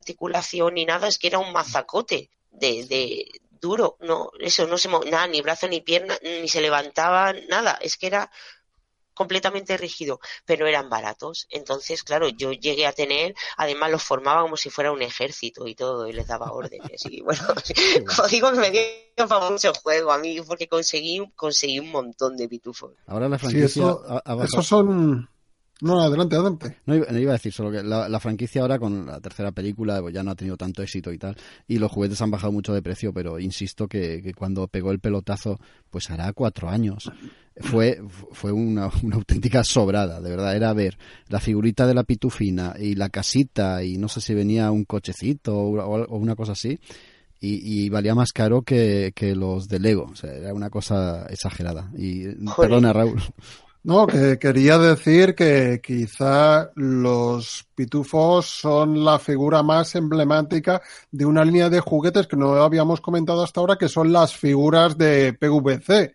articulación 0.00 0.74
ni 0.74 0.84
nada, 0.86 1.08
es 1.08 1.18
que 1.18 1.28
era 1.28 1.38
un 1.38 1.52
mazacote 1.52 2.30
de, 2.50 2.84
de 2.86 3.26
duro, 3.50 3.96
no, 4.00 4.30
eso 4.40 4.66
no 4.66 4.78
se 4.78 4.88
mo- 4.88 5.04
nada, 5.04 5.26
ni 5.26 5.40
brazo 5.42 5.68
ni 5.68 5.80
pierna, 5.80 6.18
ni 6.22 6.48
se 6.48 6.60
levantaba, 6.60 7.32
nada, 7.48 7.78
es 7.80 7.96
que 7.96 8.06
era 8.08 8.30
completamente 9.14 9.76
rígido, 9.76 10.20
pero 10.44 10.66
eran 10.66 10.88
baratos. 10.88 11.46
Entonces, 11.50 12.02
claro, 12.02 12.28
yo 12.28 12.52
llegué 12.52 12.86
a 12.86 12.92
tener, 12.92 13.34
además 13.56 13.90
los 13.90 14.02
formaba 14.02 14.42
como 14.42 14.56
si 14.56 14.70
fuera 14.70 14.92
un 14.92 15.02
ejército 15.02 15.66
y 15.66 15.74
todo, 15.74 16.06
y 16.08 16.12
les 16.12 16.26
daba 16.26 16.52
órdenes. 16.52 17.04
Y 17.06 17.20
bueno, 17.22 17.42
como 18.16 18.28
digo, 18.28 18.52
que 18.52 18.58
me 18.58 18.70
dio 18.70 19.28
para 19.28 19.50
mucho 19.50 19.72
juego 19.74 20.12
a 20.12 20.18
mí, 20.18 20.40
porque 20.42 20.68
conseguí, 20.68 21.22
conseguí 21.36 21.78
un 21.80 21.90
montón 21.90 22.36
de 22.36 22.48
pitufos. 22.48 22.92
Ahora 23.06 23.28
la 23.28 23.38
Sí, 23.38 23.46
franquicia 23.46 23.82
eso, 23.82 24.02
ha 24.24 24.34
bajado- 24.34 24.44
esos 24.44 24.66
son... 24.66 25.28
No, 25.84 26.00
adelante, 26.00 26.36
adelante. 26.36 26.76
No 26.86 26.94
iba, 26.94 27.06
no 27.10 27.18
iba 27.18 27.32
a 27.32 27.34
decir 27.34 27.52
solo 27.52 27.70
que 27.72 27.82
la, 27.82 28.08
la 28.08 28.20
franquicia 28.20 28.62
ahora 28.62 28.78
con 28.78 29.04
la 29.04 29.20
tercera 29.20 29.50
película 29.50 30.00
pues 30.00 30.14
ya 30.14 30.22
no 30.22 30.30
ha 30.30 30.36
tenido 30.36 30.56
tanto 30.56 30.80
éxito 30.82 31.12
y 31.12 31.18
tal 31.18 31.36
y 31.66 31.78
los 31.78 31.90
juguetes 31.90 32.22
han 32.22 32.30
bajado 32.30 32.52
mucho 32.52 32.72
de 32.72 32.82
precio 32.82 33.12
pero 33.12 33.40
insisto 33.40 33.88
que, 33.88 34.22
que 34.22 34.32
cuando 34.32 34.68
pegó 34.68 34.92
el 34.92 35.00
pelotazo 35.00 35.58
pues 35.90 36.08
hará 36.10 36.32
cuatro 36.32 36.68
años 36.70 37.10
fue 37.60 38.00
fue 38.30 38.52
una, 38.52 38.90
una 39.02 39.16
auténtica 39.16 39.64
sobrada 39.64 40.20
de 40.20 40.30
verdad 40.30 40.54
era 40.54 40.72
ver 40.72 40.96
la 41.28 41.40
figurita 41.40 41.86
de 41.88 41.94
la 41.94 42.04
pitufina 42.04 42.74
y 42.78 42.94
la 42.94 43.08
casita 43.08 43.82
y 43.82 43.98
no 43.98 44.06
sé 44.08 44.20
si 44.20 44.34
venía 44.34 44.70
un 44.70 44.84
cochecito 44.84 45.56
o, 45.56 45.80
o- 45.80 46.04
o 46.06 46.16
una 46.16 46.36
cosa 46.36 46.52
así 46.52 46.78
y, 47.40 47.84
y 47.84 47.88
valía 47.88 48.14
más 48.14 48.30
caro 48.32 48.62
que, 48.62 49.10
que 49.16 49.34
los 49.34 49.66
de 49.66 49.80
Lego 49.80 50.04
o 50.12 50.14
sea 50.14 50.32
era 50.32 50.54
una 50.54 50.70
cosa 50.70 51.26
exagerada 51.28 51.90
y 51.98 52.26
Joder. 52.46 52.70
perdona 52.70 52.92
Raúl 52.92 53.20
No, 53.84 54.06
que 54.06 54.38
quería 54.38 54.78
decir 54.78 55.34
que 55.34 55.80
quizá 55.82 56.70
los 56.76 57.66
pitufos 57.74 58.46
son 58.46 59.04
la 59.04 59.18
figura 59.18 59.64
más 59.64 59.96
emblemática 59.96 60.80
de 61.10 61.26
una 61.26 61.44
línea 61.44 61.68
de 61.68 61.80
juguetes 61.80 62.28
que 62.28 62.36
no 62.36 62.54
habíamos 62.62 63.00
comentado 63.00 63.42
hasta 63.42 63.58
ahora, 63.60 63.76
que 63.76 63.88
son 63.88 64.12
las 64.12 64.36
figuras 64.36 64.96
de 64.96 65.32
PVC, 65.32 66.14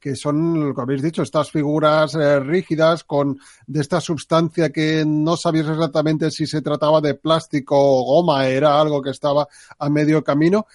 que 0.00 0.16
son, 0.16 0.68
lo 0.68 0.74
que 0.74 0.80
habéis 0.82 1.02
dicho, 1.02 1.22
estas 1.22 1.52
figuras 1.52 2.16
eh, 2.16 2.40
rígidas 2.40 3.04
con 3.04 3.38
de 3.64 3.80
esta 3.80 4.00
sustancia 4.00 4.70
que 4.70 5.04
no 5.06 5.36
sabías 5.36 5.68
exactamente 5.68 6.32
si 6.32 6.48
se 6.48 6.62
trataba 6.62 7.00
de 7.00 7.14
plástico 7.14 7.76
o 7.78 8.02
goma, 8.02 8.48
era 8.48 8.80
algo 8.80 9.00
que 9.00 9.10
estaba 9.10 9.46
a 9.78 9.88
medio 9.88 10.24
camino 10.24 10.66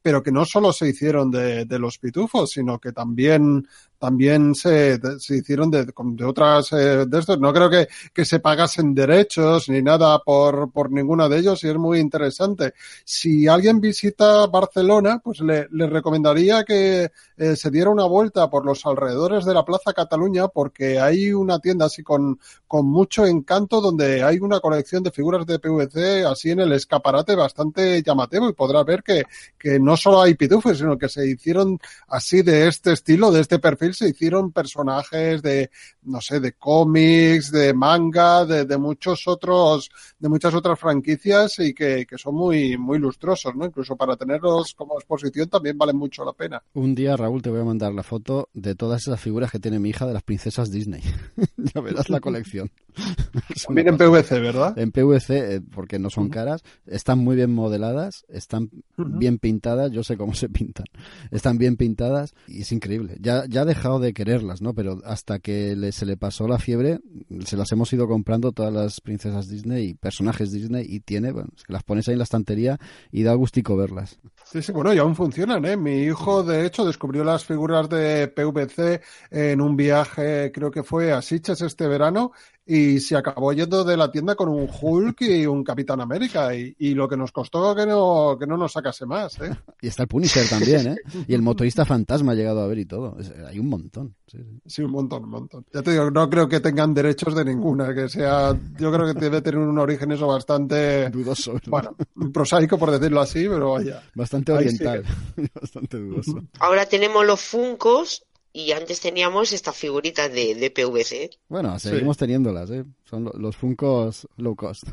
pero 0.00 0.22
que 0.22 0.32
no 0.32 0.44
solo 0.44 0.72
se 0.72 0.88
hicieron 0.88 1.30
de, 1.30 1.66
de 1.66 1.78
los 1.78 1.98
pitufos, 1.98 2.52
sino 2.52 2.78
que 2.78 2.92
también 2.92 3.66
también 3.98 4.54
se, 4.54 4.98
se 5.18 5.36
hicieron 5.36 5.70
de, 5.70 5.84
de 5.86 6.24
otras 6.24 6.72
eh, 6.72 7.06
de 7.06 7.18
estos. 7.18 7.38
No 7.38 7.52
creo 7.52 7.68
que, 7.68 7.88
que 8.12 8.24
se 8.24 8.40
pagasen 8.40 8.94
derechos 8.94 9.68
ni 9.68 9.82
nada 9.82 10.20
por, 10.20 10.70
por 10.70 10.90
ninguno 10.90 11.28
de 11.28 11.38
ellos 11.38 11.62
y 11.64 11.68
es 11.68 11.76
muy 11.76 11.98
interesante. 11.98 12.74
Si 13.04 13.46
alguien 13.46 13.80
visita 13.80 14.46
Barcelona, 14.46 15.20
pues 15.22 15.40
le, 15.40 15.68
le 15.72 15.86
recomendaría 15.86 16.64
que 16.64 17.10
eh, 17.36 17.56
se 17.56 17.70
diera 17.70 17.90
una 17.90 18.04
vuelta 18.04 18.48
por 18.50 18.64
los 18.64 18.84
alrededores 18.86 19.44
de 19.44 19.54
la 19.54 19.64
Plaza 19.64 19.92
Cataluña 19.92 20.48
porque 20.48 21.00
hay 21.00 21.32
una 21.32 21.58
tienda 21.58 21.86
así 21.86 22.02
con, 22.02 22.38
con 22.66 22.86
mucho 22.86 23.26
encanto 23.26 23.80
donde 23.80 24.22
hay 24.22 24.38
una 24.38 24.60
colección 24.60 25.02
de 25.02 25.10
figuras 25.10 25.46
de 25.46 25.58
PVC 25.58 26.24
así 26.24 26.50
en 26.50 26.60
el 26.60 26.72
escaparate 26.72 27.34
bastante 27.34 28.02
llamativo 28.02 28.48
y 28.48 28.52
podrás 28.52 28.84
ver 28.84 29.02
que, 29.02 29.24
que 29.58 29.78
no 29.78 29.96
solo 29.96 30.22
hay 30.22 30.34
pitufos, 30.34 30.78
sino 30.78 30.98
que 30.98 31.08
se 31.08 31.26
hicieron 31.26 31.78
así 32.08 32.42
de 32.42 32.68
este 32.68 32.92
estilo, 32.92 33.30
de 33.30 33.40
este 33.40 33.58
perfil, 33.58 33.87
se 33.94 34.08
hicieron 34.08 34.52
personajes 34.52 35.42
de, 35.42 35.70
no 36.02 36.20
sé, 36.20 36.40
de 36.40 36.52
cómics, 36.52 37.50
de 37.50 37.74
manga, 37.74 38.44
de, 38.44 38.64
de 38.64 38.78
muchos 38.78 39.26
otros, 39.28 39.90
de 40.18 40.28
muchas 40.28 40.54
otras 40.54 40.78
franquicias 40.78 41.58
y 41.58 41.74
que, 41.74 42.06
que 42.06 42.18
son 42.18 42.34
muy, 42.34 42.76
muy 42.76 42.98
lustrosos, 42.98 43.54
¿no? 43.54 43.66
Incluso 43.66 43.96
para 43.96 44.16
tenerlos 44.16 44.74
como 44.74 44.94
exposición 44.98 45.48
también 45.48 45.76
vale 45.78 45.92
mucho 45.92 46.24
la 46.24 46.32
pena. 46.32 46.62
Un 46.74 46.94
día, 46.94 47.16
Raúl, 47.16 47.42
te 47.42 47.50
voy 47.50 47.60
a 47.60 47.64
mandar 47.64 47.92
la 47.92 48.02
foto 48.02 48.48
de 48.54 48.74
todas 48.74 49.02
esas 49.02 49.20
figuras 49.20 49.50
que 49.50 49.58
tiene 49.58 49.78
mi 49.78 49.90
hija 49.90 50.06
de 50.06 50.12
las 50.14 50.22
princesas 50.22 50.70
Disney. 50.70 51.02
ya 51.56 51.80
verás 51.80 52.08
la 52.08 52.20
colección. 52.20 52.70
También 53.66 53.88
en. 53.88 53.96
PVC, 53.96 54.40
¿verdad? 54.40 54.78
En 54.78 54.92
PVC, 54.92 55.30
eh, 55.30 55.60
porque 55.60 55.98
no 55.98 56.10
son 56.10 56.28
caras, 56.28 56.62
están 56.86 57.18
muy 57.18 57.36
bien 57.36 57.54
modeladas, 57.54 58.24
están 58.28 58.70
Ujú. 58.96 59.18
bien 59.18 59.38
pintadas, 59.38 59.92
yo 59.92 60.02
sé 60.02 60.16
cómo 60.16 60.34
se 60.34 60.48
pintan, 60.48 60.86
están 61.30 61.58
bien 61.58 61.76
pintadas 61.76 62.34
y 62.46 62.62
es 62.62 62.72
increíble. 62.72 63.16
Ya, 63.20 63.44
ya 63.46 63.62
ha 63.62 63.64
dejado 63.78 63.98
de 64.00 64.12
quererlas, 64.12 64.60
¿no? 64.62 64.74
Pero 64.74 65.00
hasta 65.04 65.38
que 65.38 65.74
le- 65.76 65.92
se 65.92 66.04
le 66.06 66.16
pasó 66.16 66.46
la 66.48 66.58
fiebre, 66.58 67.00
se 67.44 67.56
las 67.56 67.70
hemos 67.72 67.92
ido 67.92 68.06
comprando 68.08 68.52
todas 68.52 68.72
las 68.72 69.00
princesas 69.00 69.48
Disney 69.48 69.90
y 69.90 69.94
personajes 69.94 70.52
Disney 70.52 70.84
y 70.88 71.00
tiene, 71.00 71.32
bueno, 71.32 71.48
es 71.56 71.62
que 71.64 71.72
las 71.72 71.82
pones 71.84 72.06
ahí 72.08 72.12
en 72.12 72.18
la 72.18 72.24
estantería 72.24 72.78
y 73.10 73.22
da 73.22 73.34
gustico 73.34 73.76
verlas. 73.76 74.18
Sí, 74.44 74.62
sí, 74.62 74.72
bueno, 74.72 74.92
y 74.94 74.98
aún 74.98 75.14
funcionan, 75.14 75.64
¿eh? 75.66 75.76
Mi 75.76 76.02
hijo, 76.04 76.42
de 76.42 76.64
hecho, 76.66 76.84
descubrió 76.84 77.22
las 77.22 77.44
figuras 77.44 77.88
de 77.88 78.28
PVC 78.28 79.00
en 79.30 79.60
un 79.60 79.76
viaje, 79.76 80.50
creo 80.52 80.70
que 80.70 80.82
fue 80.82 81.12
a 81.12 81.20
Sitges 81.22 81.60
este 81.60 81.86
verano, 81.86 82.32
y 82.70 83.00
se 83.00 83.16
acabó 83.16 83.52
yendo 83.54 83.82
de 83.82 83.96
la 83.96 84.10
tienda 84.10 84.34
con 84.34 84.50
un 84.50 84.68
Hulk 84.70 85.22
y 85.22 85.46
un 85.46 85.64
Capitán 85.64 86.02
América, 86.02 86.54
y, 86.54 86.76
y 86.78 86.92
lo 86.94 87.08
que 87.08 87.16
nos 87.16 87.32
costó 87.32 87.74
que 87.74 87.86
no, 87.86 88.36
que 88.38 88.46
no 88.46 88.58
nos 88.58 88.72
sacase 88.72 89.06
más, 89.06 89.40
¿eh? 89.40 89.50
Y 89.80 89.88
está 89.88 90.02
el 90.02 90.08
Punisher 90.08 90.46
también, 90.48 90.86
¿eh? 90.88 90.96
Y 91.26 91.32
el 91.32 91.40
motorista 91.40 91.86
fantasma 91.86 92.32
ha 92.32 92.34
llegado 92.34 92.60
a 92.60 92.66
ver 92.66 92.78
y 92.78 92.84
todo. 92.84 93.16
Es- 93.18 93.32
hay 93.48 93.58
un 93.58 93.70
montón. 93.70 94.14
sí, 94.26 94.36
sí. 94.38 94.60
Sí, 94.66 94.82
un 94.82 94.90
montón, 94.92 95.24
un 95.24 95.30
montón. 95.30 95.64
Ya 95.72 95.80
te 95.82 95.92
digo, 95.92 96.10
no 96.10 96.28
creo 96.28 96.46
que 96.46 96.60
tengan 96.60 96.92
derechos 96.92 97.34
de 97.34 97.44
ninguna, 97.44 97.94
que 97.94 98.08
sea, 98.08 98.54
yo 98.78 98.92
creo 98.92 99.06
que 99.14 99.18
debe 99.18 99.40
tener 99.40 99.58
un 99.60 99.78
origen 99.78 100.12
eso 100.12 100.26
bastante, 100.26 101.08
Dudoso. 101.08 101.54
¿no? 101.54 101.60
bueno, 101.68 101.96
prosaico 102.32 102.76
por 102.78 102.90
decirlo 102.90 103.22
así, 103.22 103.48
pero 103.48 103.72
vaya. 103.72 104.02
Bastante 104.14 104.52
oriental. 104.52 105.04
Bastante 105.60 105.96
dudoso. 105.98 106.38
Ahora 106.60 106.84
tenemos 106.86 107.24
los 107.24 107.40
Funcos 107.40 108.24
y 108.58 108.72
antes 108.72 109.00
teníamos 109.00 109.52
estas 109.52 109.76
figuritas 109.76 110.32
de, 110.32 110.54
de 110.54 110.70
PVC. 110.70 111.30
Bueno, 111.48 111.78
seguimos 111.78 112.16
teniéndolas, 112.16 112.70
¿eh? 112.70 112.84
Son 113.04 113.24
lo- 113.24 113.32
los 113.32 113.56
Funcos 113.56 114.26
low 114.36 114.56
cost. 114.56 114.84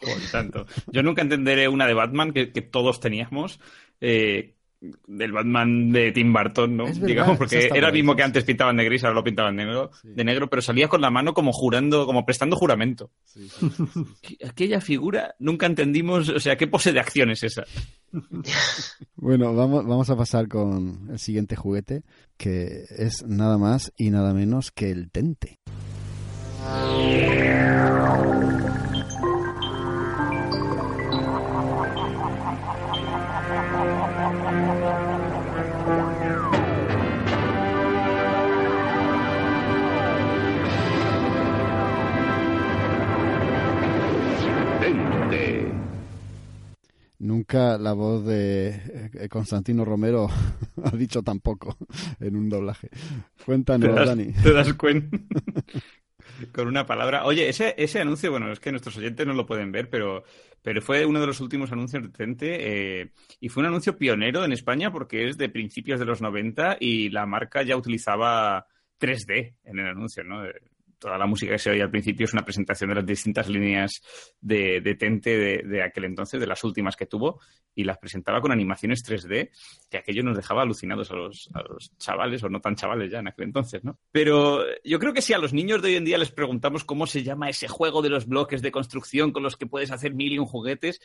Joder, 0.00 0.30
tanto. 0.32 0.66
Yo 0.92 1.02
nunca 1.02 1.22
entenderé 1.22 1.68
una 1.68 1.86
de 1.86 1.94
Batman 1.94 2.32
que, 2.32 2.52
que 2.52 2.62
todos 2.62 2.98
teníamos. 3.00 3.60
eh, 4.00 4.56
del 5.06 5.32
Batman 5.32 5.90
de 5.92 6.12
Tim 6.12 6.32
Burton, 6.32 6.76
¿no? 6.76 6.84
Verdad, 6.86 7.06
Digamos, 7.06 7.38
porque 7.38 7.68
era 7.74 7.88
el 7.88 7.92
mismo 7.94 8.14
que 8.16 8.22
antes 8.22 8.44
pintaban 8.44 8.76
de 8.76 8.84
gris, 8.84 9.02
ahora 9.04 9.14
lo 9.14 9.24
pintaban 9.24 9.56
de 9.56 9.64
negro, 9.64 9.90
Sí. 10.02 10.08
de 10.14 10.24
negro, 10.24 10.48
pero 10.50 10.62
salía 10.62 10.88
con 10.88 11.00
la 11.00 11.10
mano 11.10 11.32
como 11.34 11.52
jurando, 11.52 12.06
como 12.06 12.24
prestando 12.26 12.56
juramento. 12.56 13.10
Sí, 13.24 13.48
sí, 13.48 13.70
sí, 13.70 13.84
sí. 13.92 14.00
Aqu- 14.22 14.48
Aquella 14.50 14.80
figura 14.80 15.34
nunca 15.38 15.66
entendimos, 15.66 16.28
o 16.28 16.40
sea, 16.40 16.56
qué 16.56 16.66
pose 16.66 16.92
de 16.92 17.00
acción 17.00 17.30
es 17.30 17.42
esa. 17.42 17.64
Bueno, 19.16 19.54
vamos, 19.54 19.86
vamos 19.86 20.10
a 20.10 20.16
pasar 20.16 20.48
con 20.48 21.08
el 21.10 21.18
siguiente 21.18 21.56
juguete, 21.56 22.02
que 22.36 22.84
es 22.90 23.24
nada 23.26 23.56
más 23.58 23.92
y 23.96 24.10
nada 24.10 24.34
menos 24.34 24.70
que 24.70 24.90
el 24.90 25.10
Tente. 25.10 25.58
Tente. 26.64 28.33
Nunca 47.34 47.78
la 47.78 47.94
voz 47.94 48.24
de 48.24 48.68
eh, 49.12 49.28
Constantino 49.28 49.84
Romero 49.84 50.28
ha 50.84 50.96
dicho 50.96 51.20
tampoco 51.20 51.76
en 52.20 52.36
un 52.36 52.48
doblaje. 52.48 52.88
¿Te 52.88 53.44
Cuéntanos, 53.44 53.92
das, 53.92 54.06
Dani. 54.06 54.32
te 54.32 54.52
das 54.52 54.72
cuenta? 54.74 55.18
Con 56.52 56.68
una 56.68 56.86
palabra. 56.86 57.24
Oye, 57.24 57.48
ese, 57.48 57.74
ese 57.76 58.00
anuncio, 58.00 58.30
bueno, 58.30 58.52
es 58.52 58.60
que 58.60 58.70
nuestros 58.70 58.96
oyentes 58.98 59.26
no 59.26 59.34
lo 59.34 59.46
pueden 59.46 59.72
ver, 59.72 59.90
pero, 59.90 60.22
pero 60.62 60.80
fue 60.80 61.04
uno 61.04 61.20
de 61.20 61.26
los 61.26 61.40
últimos 61.40 61.72
anuncios 61.72 62.04
de 62.04 62.10
Tente 62.10 63.00
eh, 63.00 63.10
y 63.40 63.48
fue 63.48 63.62
un 63.62 63.66
anuncio 63.66 63.96
pionero 63.98 64.44
en 64.44 64.52
España 64.52 64.92
porque 64.92 65.28
es 65.28 65.36
de 65.36 65.48
principios 65.48 65.98
de 65.98 66.06
los 66.06 66.20
90 66.20 66.76
y 66.78 67.10
la 67.10 67.26
marca 67.26 67.64
ya 67.64 67.76
utilizaba 67.76 68.68
3D 69.00 69.56
en 69.64 69.78
el 69.80 69.88
anuncio, 69.88 70.22
¿no? 70.22 70.44
Toda 71.04 71.18
la 71.18 71.26
música 71.26 71.52
que 71.52 71.58
se 71.58 71.68
oye 71.68 71.82
al 71.82 71.90
principio 71.90 72.24
es 72.24 72.32
una 72.32 72.46
presentación 72.46 72.88
de 72.88 72.94
las 72.94 73.04
distintas 73.04 73.46
líneas 73.46 74.00
de, 74.40 74.96
Tente 74.98 75.62
de, 75.62 75.82
aquel 75.82 76.06
entonces, 76.06 76.40
de 76.40 76.46
las 76.46 76.64
últimas 76.64 76.96
que 76.96 77.04
tuvo, 77.04 77.42
y 77.74 77.84
las 77.84 77.98
presentaba 77.98 78.40
con 78.40 78.50
animaciones 78.50 79.04
3D, 79.04 79.50
que 79.90 79.98
aquello 79.98 80.22
nos 80.22 80.34
dejaba 80.34 80.62
alucinados 80.62 81.10
a 81.10 81.16
los, 81.16 81.50
a 81.52 81.60
los 81.60 81.94
chavales, 81.98 82.42
o 82.42 82.48
no 82.48 82.62
tan 82.62 82.74
chavales 82.74 83.12
ya 83.12 83.18
en 83.18 83.28
aquel 83.28 83.44
entonces, 83.44 83.84
¿no? 83.84 83.98
Pero 84.12 84.64
yo 84.82 84.98
creo 84.98 85.12
que 85.12 85.20
si 85.20 85.34
a 85.34 85.38
los 85.38 85.52
niños 85.52 85.82
de 85.82 85.88
hoy 85.88 85.96
en 85.96 86.06
día 86.06 86.16
les 86.16 86.30
preguntamos 86.30 86.84
cómo 86.84 87.06
se 87.06 87.22
llama 87.22 87.50
ese 87.50 87.68
juego 87.68 88.00
de 88.00 88.08
los 88.08 88.26
bloques 88.26 88.62
de 88.62 88.72
construcción 88.72 89.30
con 89.30 89.42
los 89.42 89.58
que 89.58 89.66
puedes 89.66 89.90
hacer 89.90 90.14
mil 90.14 90.32
y 90.32 90.38
un 90.38 90.46
juguetes, 90.46 91.02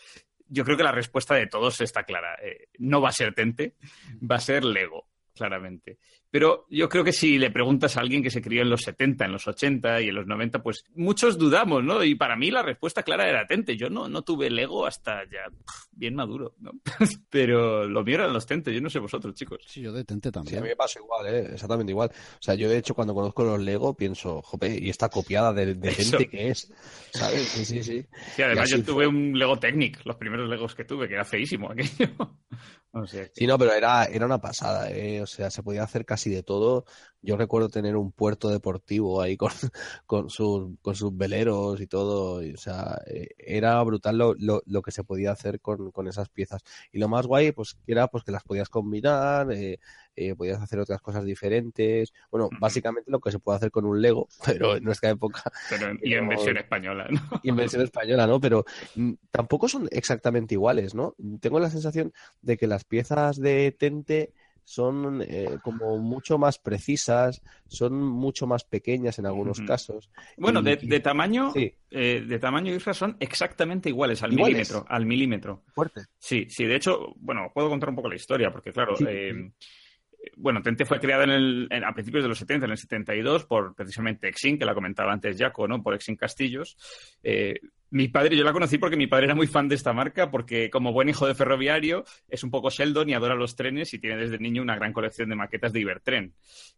yo 0.47 0.63
creo 0.63 0.77
que 0.77 0.83
la 0.83 0.93
respuesta 0.93 1.35
de 1.35 1.47
todos 1.47 1.81
está 1.81 2.03
clara. 2.03 2.35
Eh, 2.41 2.69
no 2.77 3.01
va 3.01 3.09
a 3.09 3.11
ser 3.11 3.33
Tente, 3.33 3.75
va 4.23 4.37
a 4.37 4.39
ser 4.39 4.63
Lego, 4.63 5.09
claramente. 5.33 5.99
Pero 6.31 6.67
yo 6.69 6.87
creo 6.89 7.03
que 7.03 7.11
si 7.11 7.39
le 7.39 7.49
preguntas 7.49 7.97
a 7.97 8.01
alguien 8.01 8.21
que 8.21 8.29
se 8.29 8.41
crió 8.41 8.61
en 8.61 8.69
los 8.69 8.81
70, 8.81 9.25
en 9.25 9.31
los 9.31 9.47
80 9.47 10.01
y 10.01 10.09
en 10.09 10.15
los 10.15 10.27
90, 10.27 10.61
pues 10.61 10.85
muchos 10.93 11.37
dudamos, 11.39 11.83
¿no? 11.83 12.03
Y 12.03 12.13
para 12.15 12.35
mí 12.35 12.51
la 12.51 12.61
respuesta 12.61 13.01
clara 13.01 13.27
era 13.27 13.47
Tente. 13.47 13.75
Yo 13.75 13.89
no, 13.89 14.07
no 14.07 14.21
tuve 14.21 14.49
Lego 14.51 14.85
hasta 14.85 15.23
ya 15.25 15.47
bien 15.91 16.13
maduro, 16.15 16.53
¿no? 16.59 16.71
Pero 17.29 17.87
lo 17.87 18.03
mío 18.03 18.15
eran 18.15 18.33
los 18.33 18.45
Tente. 18.45 18.73
Yo 18.73 18.79
no 18.81 18.89
sé 18.89 18.99
vosotros, 18.99 19.33
chicos. 19.33 19.59
Sí, 19.65 19.81
yo 19.81 19.91
de 19.91 20.03
Tente 20.03 20.27
Sí, 20.27 20.29
a 20.29 20.31
también. 20.33 20.61
mí 20.63 20.69
me 20.69 20.75
pasa 20.75 20.99
igual, 20.99 21.27
¿eh? 21.33 21.49
exactamente 21.53 21.91
igual. 21.91 22.09
O 22.13 22.41
sea, 22.41 22.53
yo 22.55 22.69
de 22.69 22.77
hecho 22.77 22.93
cuando 22.93 23.13
conozco 23.15 23.43
los 23.43 23.59
Lego 23.59 23.95
pienso, 23.95 24.41
jope, 24.43 24.77
y 24.79 24.89
esta 24.89 25.09
copiada 25.09 25.51
de, 25.53 25.73
de 25.73 25.89
Eso. 25.89 26.17
gente 26.17 26.29
que 26.29 26.49
es, 26.49 26.71
¿sabes? 27.11 27.41
Sí, 27.47 27.65
sí, 27.65 27.83
sí. 27.83 28.05
Sí, 28.35 28.41
además 28.43 28.69
yo 28.69 28.83
tuve 28.83 29.07
un 29.07 29.37
Lego 29.37 29.57
Technic, 29.57 30.05
los 30.05 30.15
primeros 30.17 30.47
Legos 30.49 30.75
que 30.75 30.85
tuve, 30.85 31.07
que 31.07 31.15
era 31.15 31.25
feísimo 31.25 31.71
aquello. 31.71 32.09
O 32.91 33.05
sea, 33.05 33.25
que- 33.25 33.31
Sí, 33.35 33.45
no, 33.47 33.57
pero 33.57 33.73
era, 33.73 34.05
era 34.05 34.25
una 34.25 34.39
pasada, 34.41 34.91
¿eh? 34.91 35.21
O 35.21 35.27
sea, 35.27 35.49
se 35.51 35.61
podía 35.63 35.83
hacer 35.83 36.05
casi 36.05 36.18
de 36.27 36.43
todo. 36.43 36.85
Yo 37.21 37.35
recuerdo 37.35 37.69
tener 37.69 37.97
un 37.97 38.11
puerto 38.11 38.49
deportivo 38.49 39.21
ahí 39.21 39.35
con, 39.37 39.51
con, 40.05 40.29
sus, 40.29 40.77
con 40.81 40.95
sus 40.95 41.15
veleros 41.15 41.81
y 41.81 41.87
todo. 41.87 42.43
y, 42.43 42.53
o 42.53 42.57
sea, 42.57 42.99
eh, 43.07 43.29
era 43.37 43.81
brutal 43.83 44.17
lo, 44.17 44.33
lo, 44.35 44.61
lo 44.65 44.81
que 44.81 44.91
se 44.91 45.03
podía 45.03 45.31
hacer 45.31 45.59
con, 45.59 45.91
con 45.91 46.07
esas 46.07 46.29
piezas. 46.29 46.61
Y 46.91 46.99
lo 46.99 47.07
más 47.09 47.27
guay, 47.27 47.51
pues, 47.51 47.77
era 47.87 48.07
pues 48.07 48.23
que 48.23 48.31
las 48.31 48.43
podías 48.43 48.69
combinar, 48.69 49.51
eh, 49.51 49.79
eh, 50.15 50.35
podías 50.35 50.61
hacer 50.61 50.79
otras 50.79 51.01
cosas 51.01 51.23
diferentes. 51.23 52.13
Bueno, 52.29 52.49
básicamente 52.59 53.09
lo 53.09 53.21
que 53.21 53.31
se 53.31 53.39
puede 53.39 53.57
hacer 53.57 53.71
con 53.71 53.85
un 53.85 54.01
Lego, 54.01 54.27
pero 54.45 54.75
en 54.75 54.83
nuestra 54.83 55.09
época 55.09 55.43
pero, 55.69 55.93
y 56.03 56.13
en 56.13 56.27
versión 56.27 56.57
española, 56.57 57.07
¿no? 57.09 57.39
y 57.41 57.49
en 57.49 57.55
versión 57.55 57.81
española, 57.81 58.27
¿no? 58.27 58.39
Pero 58.41 58.65
mm, 58.95 59.13
tampoco 59.31 59.69
son 59.69 59.87
exactamente 59.91 60.55
iguales, 60.55 60.93
¿no? 60.93 61.15
Tengo 61.39 61.59
la 61.59 61.69
sensación 61.69 62.13
de 62.41 62.57
que 62.57 62.67
las 62.67 62.83
piezas 62.83 63.39
de 63.39 63.71
Tente 63.71 64.33
son 64.69 65.23
eh, 65.27 65.57
como 65.63 65.97
mucho 65.97 66.37
más 66.37 66.59
precisas, 66.59 67.41
son 67.67 67.99
mucho 67.99 68.45
más 68.45 68.63
pequeñas 68.63 69.17
en 69.17 69.25
algunos 69.25 69.61
casos. 69.61 70.11
Bueno, 70.37 70.59
Y- 70.59 70.63
de, 70.63 70.75
de 70.75 70.99
tamaño, 70.99 71.51
Sí, 71.51 71.73
eh, 71.89 72.23
de 72.27 72.37
tamaño 72.37 72.75
Isra 72.75 72.93
son 72.93 73.17
exactamente 73.19 73.89
iguales, 73.89 74.21
al 74.21 74.31
¿Iguales? 74.33 74.53
milímetro, 74.69 74.85
al 74.87 75.05
milímetro. 75.07 75.63
fuerte. 75.73 76.01
Sí, 76.19 76.45
sí, 76.49 76.65
de 76.65 76.75
hecho, 76.75 77.13
bueno, 77.15 77.49
puedo 77.51 77.67
contar 77.67 77.89
un 77.89 77.95
poco 77.95 78.09
la 78.09 78.15
historia, 78.15 78.51
porque 78.51 78.71
claro, 78.71 78.95
Sí. 78.95 79.05
eh, 79.07 79.51
bueno, 80.37 80.61
Tente 80.61 80.85
fue 80.85 80.99
creada 80.99 81.23
en 81.23 81.31
el, 81.31 81.67
en- 81.71 81.83
a 81.83 81.91
principios 81.93 82.23
de 82.23 82.29
los 82.29 82.37
70, 82.37 82.65
en 82.67 82.71
el 82.73 82.77
72, 82.77 83.45
por 83.45 83.73
precisamente 83.73 84.27
Exin, 84.27 84.59
que 84.59 84.65
la 84.65 84.75
comentaba 84.75 85.11
antes 85.11 85.35
Jaco, 85.35 85.67
¿no? 85.67 85.81
Por 85.81 85.95
Exin 85.95 86.15
Castillos. 86.15 86.77
Eh, 87.23 87.55
mi 87.91 88.07
padre, 88.07 88.35
yo 88.35 88.43
la 88.43 88.53
conocí 88.53 88.77
porque 88.77 88.95
mi 88.95 89.07
padre 89.07 89.25
era 89.25 89.35
muy 89.35 89.47
fan 89.47 89.67
de 89.67 89.75
esta 89.75 89.93
marca, 89.93 90.29
porque 90.29 90.69
como 90.69 90.93
buen 90.93 91.09
hijo 91.09 91.25
de 91.25 91.33
ferroviario, 91.33 92.05
es 92.27 92.43
un 92.43 92.51
poco 92.51 92.69
Sheldon 92.69 93.09
y 93.09 93.13
adora 93.13 93.35
los 93.35 93.55
trenes 93.55 93.93
y 93.93 93.99
tiene 93.99 94.17
desde 94.17 94.37
niño 94.37 94.61
una 94.61 94.75
gran 94.75 94.93
colección 94.93 95.29
de 95.29 95.35
maquetas 95.35 95.73
de 95.73 95.79
Ibertren, 95.79 96.33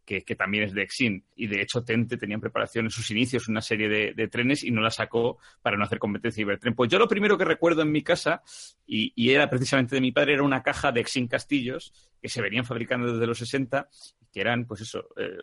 que, 0.05 0.21
también 0.35 0.63
es 0.63 0.73
de 0.73 0.83
Exin. 0.83 1.25
Y 1.35 1.47
de 1.47 1.61
hecho, 1.61 1.83
Tente 1.83 2.17
tenía 2.17 2.35
en 2.35 2.41
preparación 2.41 2.85
en 2.85 2.91
sus 2.91 3.11
inicios 3.11 3.47
una 3.47 3.61
serie 3.61 3.89
de, 3.89 4.27
trenes 4.27 4.63
y 4.63 4.71
no 4.71 4.81
la 4.81 4.91
sacó 4.91 5.37
para 5.61 5.77
no 5.77 5.83
hacer 5.83 5.99
competencia 5.99 6.41
a 6.41 6.43
Ibertren. 6.43 6.75
Pues 6.75 6.89
yo 6.89 6.97
lo 6.97 7.07
primero 7.07 7.37
que 7.37 7.45
recuerdo 7.45 7.81
en 7.81 7.91
mi 7.91 8.01
casa, 8.01 8.41
y, 8.85 9.11
y 9.15 9.31
era 9.31 9.49
precisamente 9.49 9.95
de 9.95 10.01
mi 10.01 10.11
padre, 10.11 10.33
era 10.33 10.43
una 10.43 10.63
caja 10.63 10.91
de 10.91 11.01
Exin 11.01 11.27
Castillos 11.27 11.93
que 12.21 12.29
se 12.29 12.41
venían 12.41 12.65
fabricando 12.65 13.11
desde 13.11 13.27
los 13.27 13.37
60 13.39 13.89
y 14.21 14.25
que 14.27 14.41
eran, 14.41 14.65
pues 14.65 14.81
eso, 14.81 15.07
eh, 15.17 15.37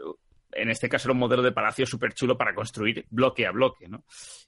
en 0.53 0.71
este 0.71 0.89
caso 0.89 1.09
era 1.09 1.13
un 1.13 1.19
modelo 1.19 1.43
de 1.43 1.53
palacio 1.53 1.87
súper 1.87 2.15
chulo 2.15 2.37
para 2.37 2.55
construir 2.55 3.07
bloque 3.11 3.47
a 3.47 3.51
bloque, 3.51 3.89
¿no? 3.89 4.05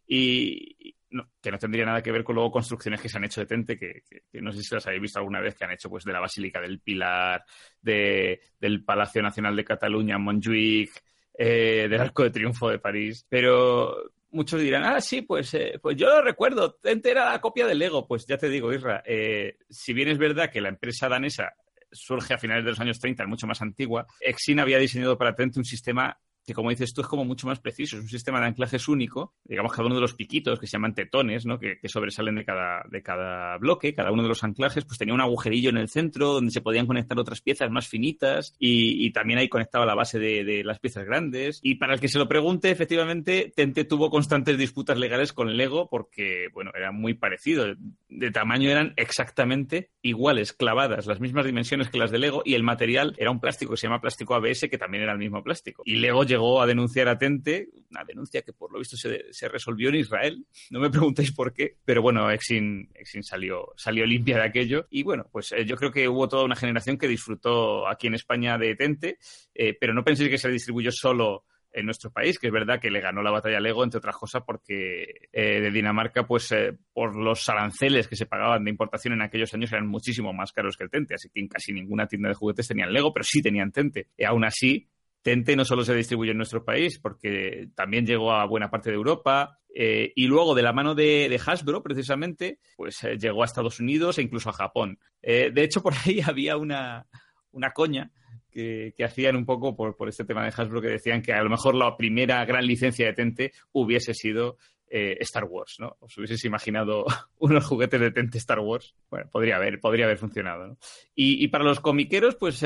Y 0.06 0.94
que 1.40 1.50
no 1.50 1.58
tendría 1.58 1.84
nada 1.84 2.02
que 2.02 2.12
ver 2.12 2.22
con 2.22 2.36
luego 2.36 2.52
construcciones 2.52 3.00
que 3.00 3.08
se 3.08 3.18
han 3.18 3.24
hecho 3.24 3.40
de 3.40 3.46
Tente, 3.46 3.78
que, 3.78 4.02
no 4.40 4.52
sé 4.52 4.62
si 4.62 4.74
las 4.74 4.86
habéis 4.86 5.02
visto 5.02 5.18
alguna 5.18 5.40
vez, 5.40 5.54
que 5.54 5.64
han 5.64 5.72
hecho 5.72 5.90
pues 5.90 6.04
de 6.04 6.12
la 6.12 6.20
Basílica 6.20 6.60
del 6.60 6.80
Pilar, 6.80 7.44
de, 7.80 8.40
del 8.60 8.84
Palacio 8.84 9.22
Nacional 9.22 9.56
de 9.56 9.64
Cataluña, 9.64 10.18
Montjuic, 10.18 10.90
eh, 11.34 11.88
del 11.88 12.00
Arco 12.00 12.22
de 12.22 12.30
Triunfo 12.30 12.68
de 12.68 12.78
París, 12.78 13.26
pero 13.28 14.12
muchos 14.32 14.60
dirán, 14.60 14.84
ah, 14.84 15.00
sí, 15.00 15.22
pues, 15.22 15.52
eh, 15.54 15.78
pues 15.82 15.96
yo 15.96 16.08
lo 16.08 16.22
recuerdo, 16.22 16.74
Tente 16.74 17.10
era 17.10 17.30
la 17.30 17.40
copia 17.40 17.66
del 17.66 17.78
Lego. 17.78 18.06
Pues 18.06 18.26
ya 18.26 18.36
te 18.36 18.48
digo, 18.48 18.72
Isra, 18.72 19.02
eh, 19.04 19.58
si 19.68 19.92
bien 19.92 20.08
es 20.08 20.18
verdad 20.18 20.50
que 20.50 20.60
la 20.60 20.68
empresa 20.68 21.08
danesa 21.08 21.54
surge 21.92 22.34
a 22.34 22.38
finales 22.38 22.64
de 22.64 22.70
los 22.70 22.80
años 22.80 22.98
30, 22.98 23.22
es 23.22 23.28
mucho 23.28 23.46
más 23.46 23.62
antigua, 23.62 24.06
Exin 24.20 24.60
había 24.60 24.78
diseñado 24.78 25.18
para 25.18 25.34
Tente 25.34 25.58
un 25.58 25.64
sistema 25.64 26.18
que 26.44 26.54
como 26.54 26.70
dices 26.70 26.92
tú 26.94 27.00
es 27.00 27.06
como 27.06 27.24
mucho 27.24 27.46
más 27.46 27.60
preciso, 27.60 27.96
es 27.96 28.02
un 28.02 28.08
sistema 28.08 28.40
de 28.40 28.46
anclajes 28.46 28.88
único, 28.88 29.34
digamos 29.44 29.72
cada 29.72 29.86
uno 29.86 29.94
de 29.94 30.00
los 30.00 30.14
piquitos 30.14 30.58
que 30.58 30.66
se 30.66 30.72
llaman 30.72 30.94
tetones, 30.94 31.46
¿no? 31.46 31.58
que, 31.58 31.78
sobresalen 31.84 32.36
de 32.36 32.44
cada, 32.44 32.84
de 32.88 33.02
cada 33.02 33.56
bloque, 33.58 33.94
cada 33.94 34.12
uno 34.12 34.22
de 34.22 34.28
los 34.28 34.44
anclajes 34.44 34.84
pues 34.84 34.98
tenía 34.98 35.14
un 35.14 35.20
agujerillo 35.20 35.70
en 35.70 35.76
el 35.76 35.88
centro 35.88 36.34
donde 36.34 36.52
se 36.52 36.60
podían 36.60 36.86
conectar 36.86 37.18
otras 37.18 37.40
piezas 37.40 37.70
más 37.70 37.88
finitas 37.88 38.54
y, 38.58 39.04
y 39.04 39.10
también 39.12 39.38
ahí 39.38 39.48
conectaba 39.48 39.84
la 39.84 39.94
base 39.94 40.18
de, 40.18 40.44
de 40.44 40.64
las 40.64 40.78
piezas 40.78 41.04
grandes 41.04 41.60
y 41.62 41.76
para 41.76 41.94
el 41.94 42.00
que 42.00 42.08
se 42.08 42.18
lo 42.18 42.28
pregunte 42.28 42.70
efectivamente 42.70 43.52
Tente 43.54 43.84
tuvo 43.84 44.10
constantes 44.10 44.56
disputas 44.56 44.98
legales 44.98 45.32
con 45.32 45.56
Lego 45.56 45.88
porque 45.88 46.48
bueno 46.52 46.70
era 46.74 46.92
muy 46.92 47.14
parecido, 47.14 47.66
de 48.08 48.30
tamaño 48.30 48.70
eran 48.70 48.94
exactamente 48.96 49.90
iguales, 50.02 50.52
clavadas, 50.52 51.06
las 51.06 51.20
mismas 51.20 51.44
dimensiones 51.44 51.90
que 51.90 51.98
las 51.98 52.10
de 52.10 52.18
Lego 52.18 52.42
y 52.44 52.54
el 52.54 52.62
material 52.62 53.14
era 53.18 53.30
un 53.30 53.40
plástico 53.40 53.72
que 53.72 53.76
se 53.76 53.86
llama 53.86 54.00
plástico 54.00 54.34
ABS 54.34 54.68
que 54.70 54.78
también 54.78 55.02
era 55.02 55.12
el 55.12 55.18
mismo 55.18 55.42
plástico. 55.42 55.82
Y 55.84 55.96
Lego 55.96 56.24
llegó 56.30 56.62
a 56.62 56.66
denunciar 56.66 57.08
a 57.08 57.18
Tente, 57.18 57.68
una 57.90 58.04
denuncia 58.04 58.42
que 58.42 58.52
por 58.52 58.72
lo 58.72 58.78
visto 58.78 58.96
se, 58.96 59.32
se 59.32 59.48
resolvió 59.48 59.88
en 59.88 59.96
Israel, 59.96 60.46
no 60.70 60.80
me 60.80 60.90
preguntéis 60.90 61.32
por 61.32 61.52
qué, 61.52 61.76
pero 61.84 62.02
bueno, 62.02 62.30
Exin, 62.30 62.88
Exin 62.94 63.22
salió, 63.22 63.72
salió 63.76 64.06
limpia 64.06 64.36
de 64.36 64.44
aquello 64.44 64.86
y 64.90 65.02
bueno, 65.02 65.26
pues 65.30 65.52
eh, 65.52 65.64
yo 65.64 65.76
creo 65.76 65.90
que 65.90 66.08
hubo 66.08 66.28
toda 66.28 66.44
una 66.44 66.56
generación 66.56 66.96
que 66.96 67.08
disfrutó 67.08 67.88
aquí 67.88 68.06
en 68.06 68.14
España 68.14 68.56
de 68.56 68.76
Tente, 68.76 69.18
eh, 69.54 69.76
pero 69.78 69.92
no 69.92 70.04
penséis 70.04 70.30
que 70.30 70.38
se 70.38 70.50
distribuyó 70.50 70.92
solo 70.92 71.44
en 71.72 71.84
nuestro 71.84 72.10
país, 72.10 72.38
que 72.38 72.48
es 72.48 72.52
verdad 72.52 72.80
que 72.80 72.90
le 72.90 73.00
ganó 73.00 73.22
la 73.22 73.30
batalla 73.30 73.60
Lego, 73.60 73.84
entre 73.84 73.98
otras 73.98 74.16
cosas, 74.16 74.42
porque 74.44 75.28
eh, 75.32 75.60
de 75.60 75.70
Dinamarca, 75.70 76.26
pues 76.26 76.52
por 76.92 77.14
los 77.14 77.48
aranceles 77.48 78.08
que 78.08 78.16
se 78.16 78.26
pagaban 78.26 78.64
de 78.64 78.70
importación 78.70 79.14
en 79.14 79.22
aquellos 79.22 79.54
años 79.54 79.72
eran 79.72 79.86
muchísimo 79.86 80.32
más 80.32 80.52
caros 80.52 80.76
que 80.76 80.84
el 80.84 80.90
Tente, 80.90 81.14
así 81.14 81.28
que 81.30 81.40
en 81.40 81.48
casi 81.48 81.72
ninguna 81.72 82.06
tienda 82.06 82.28
de 82.28 82.34
juguetes 82.34 82.66
tenían 82.66 82.92
Lego, 82.92 83.12
pero 83.12 83.24
sí 83.24 83.40
tenían 83.40 83.70
Tente. 83.70 84.08
Y 84.16 84.24
aún 84.24 84.44
así, 84.44 84.88
Tente 85.22 85.54
no 85.54 85.64
solo 85.64 85.84
se 85.84 85.94
distribuye 85.94 86.30
en 86.30 86.38
nuestro 86.38 86.64
país, 86.64 86.98
porque 86.98 87.68
también 87.74 88.06
llegó 88.06 88.32
a 88.32 88.46
buena 88.46 88.70
parte 88.70 88.90
de 88.90 88.96
Europa. 88.96 89.58
eh, 89.74 90.12
y 90.16 90.26
luego, 90.26 90.54
de 90.54 90.62
la 90.62 90.72
mano 90.72 90.94
de, 90.94 91.40
Hasbro, 91.44 91.82
precisamente, 91.82 92.58
pues 92.76 93.04
eh, 93.04 93.16
llegó 93.18 93.42
a 93.42 93.44
Estados 93.44 93.80
Unidos 93.80 94.18
e 94.18 94.22
incluso 94.22 94.50
a 94.50 94.54
Japón. 94.54 94.98
Eh, 95.22 95.50
de 95.52 95.62
hecho, 95.62 95.82
por 95.82 95.92
ahí 96.06 96.20
había 96.24 96.56
una, 96.56 97.06
una 97.52 97.70
coña 97.72 98.10
que, 98.50 98.94
que 98.96 99.04
hacían 99.04 99.36
un 99.36 99.44
poco 99.44 99.76
por, 99.76 99.94
por 99.96 100.08
este 100.08 100.24
tema 100.24 100.42
de 100.42 100.52
Hasbro, 100.56 100.80
que 100.80 100.88
decían 100.88 101.22
que 101.22 101.32
a 101.32 101.42
lo 101.42 101.50
mejor 101.50 101.74
la 101.74 101.96
primera 101.96 102.44
gran 102.44 102.66
licencia 102.66 103.06
de 103.06 103.12
Tente 103.12 103.52
hubiese 103.72 104.14
sido 104.14 104.56
Star 104.92 105.44
Wars, 105.44 105.76
¿no? 105.78 105.96
¿Os 106.00 106.18
hubieses 106.18 106.44
imaginado 106.44 107.04
unos 107.38 107.64
juguetes 107.64 108.00
de 108.00 108.10
Tente 108.10 108.38
Star 108.38 108.58
Wars? 108.58 108.96
Bueno, 109.08 109.30
podría 109.30 109.54
haber, 109.54 109.78
podría 109.78 110.06
haber 110.06 110.18
funcionado, 110.18 110.66
¿no? 110.66 110.78
Y, 111.14 111.46
para 111.46 111.62
los 111.62 111.78
comiqueros, 111.78 112.34
pues 112.34 112.64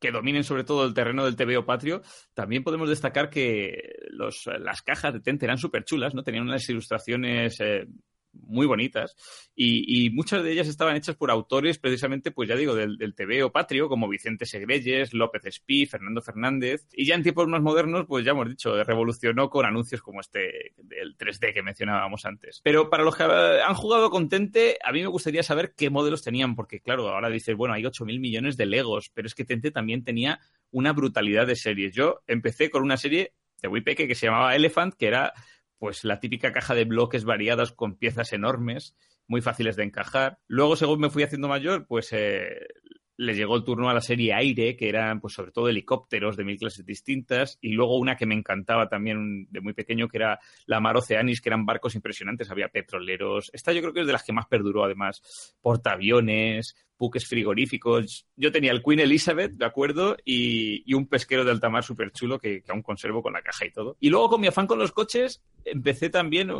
que 0.00 0.10
dominen 0.10 0.44
sobre 0.44 0.64
todo 0.64 0.84
el 0.84 0.94
terreno 0.94 1.24
del 1.24 1.36
TVO 1.36 1.64
patrio, 1.64 2.02
también 2.34 2.64
podemos 2.64 2.88
destacar 2.88 3.30
que 3.30 3.94
las 4.58 4.82
cajas 4.82 5.12
de 5.12 5.20
Tente 5.20 5.44
eran 5.44 5.58
súper 5.58 5.84
chulas, 5.84 6.14
¿no? 6.14 6.22
Tenían 6.22 6.44
unas 6.44 6.68
ilustraciones 6.68 7.60
eh, 7.60 7.86
muy 8.32 8.66
bonitas 8.66 9.16
y, 9.54 10.10
muchas 10.10 10.42
de 10.42 10.52
ellas 10.52 10.68
estaban 10.68 10.96
hechas 10.96 11.16
por 11.16 11.30
autores 11.30 11.78
precisamente, 11.78 12.30
pues 12.30 12.48
ya 12.48 12.56
digo, 12.56 12.74
del, 12.74 12.96
del 12.96 13.14
TVO 13.14 13.52
patrio, 13.52 13.88
como 13.88 14.08
Vicente 14.08 14.46
Segreyes, 14.46 15.12
López 15.14 15.44
Espí, 15.46 15.86
Fernando 15.86 16.22
Fernández. 16.22 16.86
Y 16.92 17.06
ya 17.06 17.14
en 17.14 17.22
tiempos 17.22 17.46
más 17.48 17.60
modernos, 17.60 18.06
pues 18.06 18.24
ya 18.24 18.32
hemos 18.32 18.48
dicho, 18.48 18.82
revolucionó 18.82 19.50
con 19.50 19.66
anuncios 19.66 20.00
como 20.02 20.20
este 20.20 20.72
del 20.76 21.16
3D 21.16 21.52
que 21.52 21.62
mencionábamos 21.62 22.24
antes. 22.24 22.60
Pero 22.64 22.90
para 22.90 23.04
los 23.04 23.16
que 23.16 23.24
han 23.24 23.74
jugado 23.74 24.10
con 24.10 24.28
Tente, 24.28 24.78
a 24.82 24.92
mí 24.92 25.00
me 25.00 25.08
gustaría 25.08 25.42
saber 25.42 25.74
qué 25.76 25.90
modelos 25.90 26.22
tenían, 26.22 26.56
porque 26.56 26.80
claro, 26.80 27.08
ahora 27.08 27.28
dices, 27.28 27.56
bueno, 27.56 27.74
hay 27.74 27.82
8.000 27.82 28.20
millones 28.20 28.56
de 28.56 28.66
Legos, 28.66 29.10
pero 29.12 29.26
es 29.26 29.34
que 29.34 29.44
Tente 29.44 29.70
también 29.70 30.04
tenía 30.04 30.40
una 30.70 30.92
brutalidad 30.92 31.46
de 31.46 31.56
series. 31.56 31.92
Yo 31.92 32.20
empecé 32.26 32.70
con 32.70 32.82
una 32.82 32.96
serie 32.96 33.34
de 33.62 33.68
muy 33.68 33.82
peque 33.82 34.08
que 34.08 34.14
se 34.14 34.26
llamaba 34.26 34.54
Elephant, 34.54 34.94
que 34.94 35.06
era 35.06 35.32
pues 35.80 36.04
la 36.04 36.20
típica 36.20 36.52
caja 36.52 36.74
de 36.74 36.84
bloques 36.84 37.24
variados 37.24 37.72
con 37.72 37.96
piezas 37.96 38.34
enormes, 38.34 38.94
muy 39.26 39.40
fáciles 39.40 39.76
de 39.76 39.84
encajar. 39.84 40.38
Luego, 40.46 40.76
según 40.76 41.00
me 41.00 41.08
fui 41.08 41.22
haciendo 41.22 41.48
mayor, 41.48 41.86
pues 41.86 42.12
eh, 42.12 42.68
le 43.20 43.34
llegó 43.34 43.54
el 43.54 43.64
turno 43.64 43.90
a 43.90 43.94
la 43.94 44.00
serie 44.00 44.32
Aire, 44.32 44.76
que 44.76 44.88
eran 44.88 45.20
pues 45.20 45.34
sobre 45.34 45.52
todo 45.52 45.68
helicópteros 45.68 46.38
de 46.38 46.44
mil 46.44 46.58
clases 46.58 46.86
distintas, 46.86 47.58
y 47.60 47.72
luego 47.72 47.98
una 47.98 48.16
que 48.16 48.24
me 48.24 48.34
encantaba 48.34 48.88
también 48.88 49.46
de 49.50 49.60
muy 49.60 49.74
pequeño, 49.74 50.08
que 50.08 50.16
era 50.16 50.40
la 50.64 50.80
Mar 50.80 50.96
Oceanis, 50.96 51.42
que 51.42 51.50
eran 51.50 51.66
barcos 51.66 51.94
impresionantes, 51.94 52.50
había 52.50 52.68
petroleros. 52.68 53.50
Esta 53.52 53.74
yo 53.74 53.82
creo 53.82 53.92
que 53.92 54.00
es 54.00 54.06
de 54.06 54.14
las 54.14 54.24
que 54.24 54.32
más 54.32 54.46
perduró, 54.46 54.84
además, 54.84 55.54
portaaviones, 55.60 56.74
buques 56.98 57.26
frigoríficos. 57.26 58.26
Yo 58.36 58.50
tenía 58.52 58.72
el 58.72 58.82
Queen 58.82 59.00
Elizabeth, 59.00 59.52
de 59.52 59.66
acuerdo, 59.66 60.16
y, 60.24 60.82
y 60.90 60.94
un 60.94 61.06
pesquero 61.06 61.44
de 61.44 61.50
alta 61.50 61.68
mar 61.68 61.84
súper 61.84 62.12
chulo 62.12 62.38
que, 62.38 62.62
que, 62.62 62.72
aún 62.72 62.82
conservo 62.82 63.22
con 63.22 63.34
la 63.34 63.42
caja 63.42 63.66
y 63.66 63.70
todo. 63.70 63.98
Y 64.00 64.08
luego 64.08 64.30
con 64.30 64.40
mi 64.40 64.46
afán 64.46 64.66
con 64.66 64.78
los 64.78 64.92
coches 64.92 65.42
empecé 65.66 66.08
también 66.08 66.50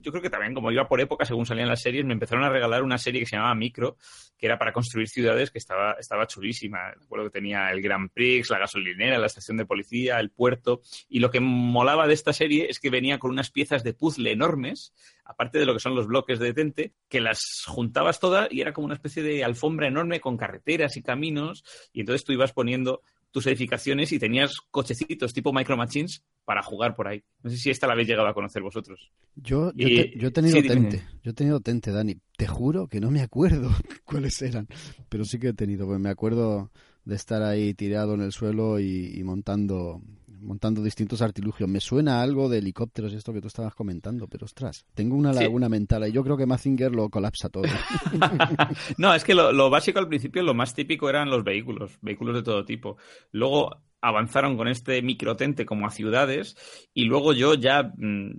yo 0.00 0.10
creo 0.10 0.22
que 0.22 0.30
también, 0.30 0.54
como 0.54 0.72
iba 0.72 0.88
por 0.88 1.00
época, 1.00 1.24
según 1.24 1.46
salían 1.46 1.68
las 1.68 1.82
series, 1.82 2.04
me 2.04 2.12
empezaron 2.12 2.44
a 2.44 2.48
regalar 2.48 2.82
una 2.82 2.98
serie 2.98 3.20
que 3.20 3.26
se 3.26 3.36
llamaba 3.36 3.54
Micro, 3.54 3.96
que 4.38 4.46
era 4.46 4.58
para 4.58 4.72
construir 4.72 5.08
ciudades, 5.08 5.50
que 5.50 5.58
estaba, 5.58 5.92
estaba 5.98 6.26
chulísima. 6.26 6.92
Recuerdo 6.92 7.26
que 7.26 7.38
tenía 7.38 7.70
el 7.70 7.82
Grand 7.82 8.10
Prix, 8.10 8.50
la 8.50 8.58
gasolinera, 8.58 9.18
la 9.18 9.26
estación 9.26 9.56
de 9.56 9.66
policía, 9.66 10.18
el 10.18 10.30
puerto. 10.30 10.80
Y 11.08 11.20
lo 11.20 11.30
que 11.30 11.40
molaba 11.40 12.06
de 12.06 12.14
esta 12.14 12.32
serie 12.32 12.66
es 12.70 12.80
que 12.80 12.90
venía 12.90 13.18
con 13.18 13.30
unas 13.30 13.50
piezas 13.50 13.84
de 13.84 13.94
puzzle 13.94 14.30
enormes, 14.30 14.94
aparte 15.24 15.58
de 15.58 15.66
lo 15.66 15.74
que 15.74 15.80
son 15.80 15.94
los 15.94 16.06
bloques 16.06 16.38
de 16.38 16.54
Tente, 16.54 16.94
que 17.08 17.20
las 17.20 17.40
juntabas 17.66 18.20
todas 18.20 18.48
y 18.50 18.60
era 18.60 18.72
como 18.72 18.86
una 18.86 18.94
especie 18.94 19.22
de 19.22 19.44
alfombra 19.44 19.88
enorme 19.88 20.20
con 20.20 20.36
carreteras 20.36 20.96
y 20.96 21.02
caminos. 21.02 21.62
Y 21.92 22.00
entonces 22.00 22.24
tú 22.24 22.32
ibas 22.32 22.52
poniendo 22.52 23.02
tus 23.30 23.46
edificaciones 23.46 24.12
y 24.12 24.18
tenías 24.18 24.56
cochecitos 24.70 25.32
tipo 25.32 25.52
Micro 25.52 25.76
Machines 25.76 26.22
para 26.44 26.62
jugar 26.62 26.94
por 26.96 27.06
ahí. 27.08 27.22
No 27.42 27.50
sé 27.50 27.56
si 27.56 27.70
esta 27.70 27.86
la 27.86 27.92
habéis 27.92 28.08
llegado 28.08 28.26
a 28.28 28.34
conocer 28.34 28.62
vosotros. 28.62 29.12
Yo, 29.36 29.72
yo, 29.74 29.88
Y- 29.88 29.94
te- 29.96 30.18
yo 30.18 30.28
he 30.28 30.30
tenido 30.32 30.56
sí, 30.56 30.62
dime. 30.62 30.88
Tente, 30.88 31.04
yo 31.22 31.30
he 31.30 31.34
tenido 31.34 31.60
Tente, 31.60 31.92
Dani. 31.92 32.16
Te 32.36 32.46
juro 32.46 32.88
que 32.88 33.00
no 33.00 33.10
me 33.10 33.20
acuerdo 33.22 33.70
cuáles 34.04 34.40
eran, 34.42 34.66
pero 35.08 35.24
sí 35.24 35.38
que 35.38 35.48
he 35.48 35.52
tenido, 35.54 35.86
pues 35.86 36.00
me 36.00 36.10
acuerdo 36.10 36.70
de 37.04 37.14
estar 37.16 37.42
ahí 37.42 37.72
tirado 37.74 38.14
en 38.14 38.20
el 38.22 38.32
suelo 38.32 38.78
y, 38.80 39.12
y 39.14 39.22
montando 39.24 40.02
montando 40.40 40.82
distintos 40.82 41.22
artilugios. 41.22 41.68
Me 41.68 41.80
suena 41.80 42.22
algo 42.22 42.48
de 42.48 42.58
helicópteros, 42.58 43.12
esto 43.12 43.32
que 43.32 43.40
tú 43.40 43.48
estabas 43.48 43.74
comentando, 43.74 44.26
pero 44.28 44.44
ostras, 44.46 44.84
tengo 44.94 45.16
una 45.16 45.32
Sí. 45.32 45.40
laguna 45.40 45.68
mental 45.68 46.08
y 46.08 46.12
yo 46.12 46.22
creo 46.24 46.36
que 46.36 46.46
Mazinger 46.46 46.92
lo 46.92 47.08
colapsa 47.10 47.48
todo. 47.48 47.64
no, 48.98 49.14
es 49.14 49.24
que 49.24 49.34
lo, 49.34 49.52
lo 49.52 49.70
básico 49.70 49.98
al 49.98 50.08
principio, 50.08 50.42
lo 50.42 50.54
más 50.54 50.74
típico 50.74 51.08
eran 51.08 51.30
los 51.30 51.44
vehículos, 51.44 51.98
vehículos 52.00 52.34
de 52.36 52.42
todo 52.42 52.64
tipo. 52.64 52.96
Luego 53.32 53.76
avanzaron 54.00 54.56
con 54.56 54.68
este 54.68 55.02
microtente 55.02 55.66
como 55.66 55.86
a 55.86 55.90
ciudades 55.90 56.56
y 56.94 57.04
luego 57.04 57.32
yo 57.32 57.54
ya, 57.54 57.92
mm, 57.96 58.32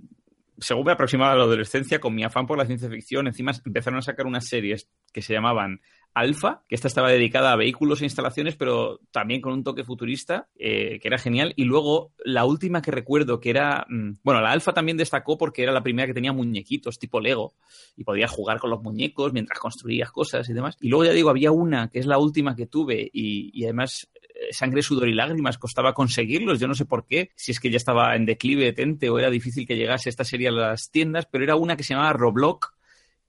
según 0.58 0.86
me 0.86 0.92
aproximaba 0.92 1.32
a 1.32 1.36
la 1.36 1.44
adolescencia, 1.44 2.00
con 2.00 2.14
mi 2.14 2.24
afán 2.24 2.46
por 2.46 2.58
la 2.58 2.66
ciencia 2.66 2.88
ficción, 2.90 3.26
encima 3.26 3.52
empezaron 3.64 3.98
a 3.98 4.02
sacar 4.02 4.26
unas 4.26 4.46
series 4.48 4.88
que 5.12 5.22
se 5.22 5.32
llamaban 5.34 5.80
Alpha, 6.14 6.62
que 6.68 6.74
esta 6.74 6.88
estaba 6.88 7.10
dedicada 7.10 7.52
a 7.52 7.56
vehículos 7.56 8.00
e 8.00 8.04
instalaciones, 8.04 8.56
pero 8.56 9.00
también 9.10 9.40
con 9.40 9.52
un 9.52 9.64
toque 9.64 9.84
futurista, 9.84 10.48
eh, 10.58 10.98
que 11.00 11.08
era 11.08 11.18
genial. 11.18 11.54
Y 11.56 11.64
luego 11.64 12.12
la 12.24 12.44
última 12.44 12.82
que 12.82 12.90
recuerdo, 12.90 13.40
que 13.40 13.50
era, 13.50 13.86
mm, 13.88 14.18
bueno, 14.22 14.40
la 14.40 14.52
Alpha 14.52 14.72
también 14.72 14.96
destacó 14.96 15.38
porque 15.38 15.62
era 15.62 15.72
la 15.72 15.82
primera 15.82 16.06
que 16.06 16.14
tenía 16.14 16.32
muñequitos 16.32 16.98
tipo 16.98 17.20
Lego 17.20 17.54
y 17.96 18.04
podías 18.04 18.30
jugar 18.30 18.58
con 18.58 18.70
los 18.70 18.82
muñecos 18.82 19.32
mientras 19.32 19.58
construías 19.58 20.10
cosas 20.10 20.48
y 20.48 20.52
demás. 20.52 20.76
Y 20.80 20.88
luego 20.88 21.04
ya 21.04 21.12
digo, 21.12 21.30
había 21.30 21.50
una 21.50 21.88
que 21.88 21.98
es 21.98 22.06
la 22.06 22.18
última 22.18 22.54
que 22.54 22.66
tuve 22.66 23.10
y, 23.12 23.64
además 23.64 24.10
eh, 24.34 24.52
sangre, 24.52 24.82
sudor 24.82 25.08
y 25.08 25.14
lágrimas 25.14 25.56
costaba 25.56 25.94
conseguirlos. 25.94 26.60
Yo 26.60 26.68
no 26.68 26.74
sé 26.74 26.84
por 26.84 27.06
qué, 27.06 27.30
si 27.36 27.52
es 27.52 27.60
que 27.60 27.70
ya 27.70 27.78
estaba 27.78 28.14
en 28.16 28.26
declive 28.26 28.64
de 28.64 28.72
tente 28.72 29.08
o 29.08 29.18
era 29.18 29.30
difícil 29.30 29.66
que 29.66 29.76
llegase 29.76 30.10
esta 30.10 30.24
serie 30.24 30.48
a 30.48 30.52
las 30.52 30.90
tiendas, 30.90 31.26
pero 31.26 31.44
era 31.44 31.56
una 31.56 31.76
que 31.76 31.84
se 31.84 31.94
llamaba 31.94 32.12
Roblox 32.12 32.72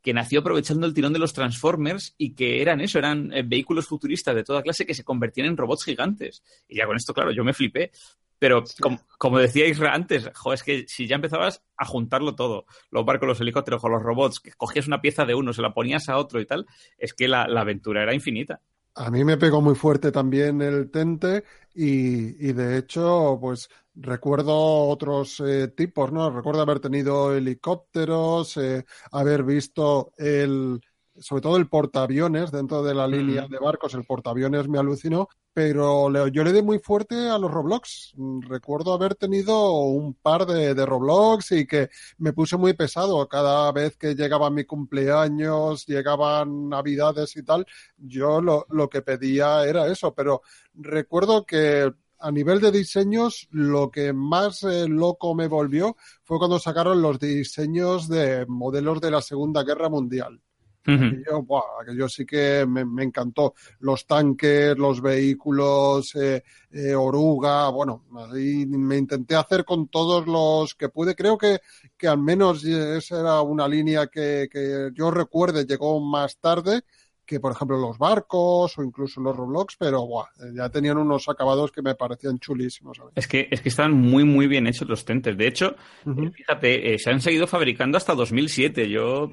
que 0.03 0.13
nació 0.13 0.41
aprovechando 0.41 0.85
el 0.85 0.93
tirón 0.93 1.13
de 1.13 1.19
los 1.19 1.33
Transformers 1.33 2.13
y 2.17 2.35
que 2.35 2.61
eran 2.61 2.81
eso, 2.81 2.99
eran 2.99 3.31
eh, 3.33 3.41
vehículos 3.43 3.87
futuristas 3.87 4.35
de 4.35 4.43
toda 4.43 4.61
clase 4.61 4.85
que 4.85 4.93
se 4.93 5.03
convertían 5.03 5.47
en 5.47 5.57
robots 5.57 5.85
gigantes. 5.85 6.43
Y 6.67 6.77
ya 6.77 6.85
con 6.85 6.97
esto, 6.97 7.13
claro, 7.13 7.31
yo 7.31 7.43
me 7.43 7.53
flipé. 7.53 7.91
Pero 8.37 8.63
com- 8.81 8.99
como 9.17 9.39
decía 9.39 9.65
Isra 9.65 9.93
antes, 9.93 10.29
jo, 10.35 10.51
es 10.51 10.63
que 10.63 10.85
si 10.87 11.07
ya 11.07 11.15
empezabas 11.15 11.63
a 11.77 11.85
juntarlo 11.85 12.35
todo, 12.35 12.65
los 12.91 13.05
barcos, 13.05 13.27
los 13.29 13.39
helicópteros, 13.39 13.79
con 13.81 13.93
los 13.93 14.03
robots, 14.03 14.41
que 14.41 14.51
cogías 14.51 14.85
una 14.87 14.99
pieza 14.99 15.23
de 15.23 15.33
uno, 15.33 15.53
se 15.53 15.61
la 15.61 15.73
ponías 15.73 16.09
a 16.09 16.17
otro 16.17 16.41
y 16.41 16.45
tal, 16.45 16.65
es 16.97 17.13
que 17.13 17.29
la, 17.29 17.47
la 17.47 17.61
aventura 17.61 18.03
era 18.03 18.13
infinita. 18.13 18.59
A 18.95 19.09
mí 19.09 19.23
me 19.23 19.37
pegó 19.37 19.61
muy 19.61 19.75
fuerte 19.75 20.11
también 20.11 20.61
el 20.61 20.91
Tente 20.91 21.45
y, 21.73 22.47
y 22.47 22.51
de 22.53 22.77
hecho, 22.77 23.37
pues 23.39 23.69
recuerdo 23.95 24.87
otros 24.87 25.39
eh, 25.39 25.67
tipos, 25.69 26.11
¿no? 26.11 26.29
Recuerdo 26.31 26.61
haber 26.61 26.79
tenido 26.79 27.35
helicópteros, 27.35 28.57
eh, 28.57 28.85
haber 29.11 29.43
visto 29.43 30.13
el, 30.17 30.81
sobre 31.15 31.41
todo 31.41 31.57
el 31.57 31.69
portaaviones 31.69 32.51
dentro 32.51 32.83
de 32.83 32.95
la 32.95 33.07
línea 33.07 33.47
Mm. 33.47 33.51
de 33.51 33.59
barcos, 33.59 33.93
el 33.93 34.05
portaaviones 34.05 34.67
me 34.67 34.79
alucinó, 34.79 35.27
pero 35.53 36.09
yo 36.29 36.43
le 36.43 36.51
di 36.51 36.63
muy 36.63 36.79
fuerte 36.79 37.29
a 37.29 37.37
los 37.37 37.51
Roblox. 37.51 38.13
Recuerdo 38.49 38.93
haber 38.93 39.13
tenido 39.13 39.71
un 39.81 40.15
par 40.15 40.47
de, 40.47 40.73
de 40.73 40.85
Roblox 40.85 41.51
y 41.51 41.67
que 41.67 41.89
me 42.17 42.33
puse 42.33 42.57
muy 42.57 42.73
pesado 42.73 43.27
cada 43.27 43.71
vez 43.71 43.95
que 43.97 44.15
llegaba 44.15 44.49
mi 44.49 44.63
cumpleaños, 44.65 45.85
llegaban 45.85 46.69
navidades 46.69 47.35
y 47.35 47.43
tal, 47.43 47.65
yo 47.97 48.41
lo, 48.41 48.65
lo 48.69 48.89
que 48.89 49.03
pedía 49.03 49.63
era 49.65 49.85
eso, 49.87 50.13
pero 50.15 50.41
recuerdo 50.73 51.45
que 51.45 51.93
a 52.23 52.31
nivel 52.31 52.61
de 52.61 52.71
diseños, 52.71 53.49
lo 53.51 53.91
que 53.91 54.13
más 54.13 54.63
eh, 54.63 54.87
loco 54.87 55.35
me 55.35 55.47
volvió 55.47 55.97
fue 56.23 56.37
cuando 56.37 56.57
sacaron 56.57 57.01
los 57.01 57.19
diseños 57.19 58.07
de 58.07 58.45
modelos 58.47 59.01
de 59.01 59.11
la 59.11 59.21
Segunda 59.21 59.63
Guerra 59.63 59.89
Mundial. 59.89 60.39
Aquello, 60.85 61.43
buah, 61.43 61.81
aquello 61.81 62.09
sí 62.09 62.25
que 62.25 62.65
me, 62.65 62.83
me 62.83 63.03
encantó. 63.03 63.53
Los 63.79 64.05
tanques, 64.05 64.77
los 64.77 65.01
vehículos, 65.01 66.13
eh, 66.15 66.43
eh, 66.71 66.93
oruga, 66.93 67.69
bueno, 67.69 68.03
ahí 68.33 68.65
me 68.65 68.97
intenté 68.97 69.35
hacer 69.35 69.63
con 69.63 69.87
todos 69.87 70.25
los 70.25 70.75
que 70.75 70.89
pude. 70.89 71.15
Creo 71.15 71.37
que, 71.37 71.59
que 71.97 72.07
al 72.07 72.19
menos 72.19 72.63
esa 72.65 73.19
era 73.19 73.41
una 73.41 73.67
línea 73.67 74.07
que, 74.07 74.47
que 74.51 74.91
yo 74.93 75.11
recuerde 75.11 75.65
llegó 75.65 75.99
más 76.01 76.37
tarde 76.37 76.83
que, 77.25 77.39
por 77.39 77.53
ejemplo, 77.53 77.77
los 77.77 77.97
barcos 77.97 78.77
o 78.77 78.83
incluso 78.83 79.21
los 79.21 79.35
Roblox, 79.35 79.75
pero 79.77 80.05
buah, 80.05 80.27
ya 80.53 80.69
tenían 80.69 80.97
unos 80.97 81.29
acabados 81.29 81.71
que 81.71 81.81
me 81.81 81.95
parecían 81.95 82.39
chulísimos. 82.39 82.97
¿sabes? 82.97 83.13
Es 83.15 83.27
que, 83.27 83.47
es 83.49 83.61
que 83.61 83.69
están 83.69 83.93
muy, 83.93 84.23
muy 84.23 84.47
bien 84.47 84.67
hechos 84.67 84.87
los 84.87 85.05
tentes. 85.05 85.37
De 85.37 85.47
hecho, 85.47 85.75
eh, 86.05 86.31
fíjate, 86.31 86.93
eh, 86.93 86.99
se 86.99 87.11
han 87.11 87.21
seguido 87.21 87.47
fabricando 87.47 87.97
hasta 87.97 88.13
2007. 88.13 88.89
Yo, 88.89 89.29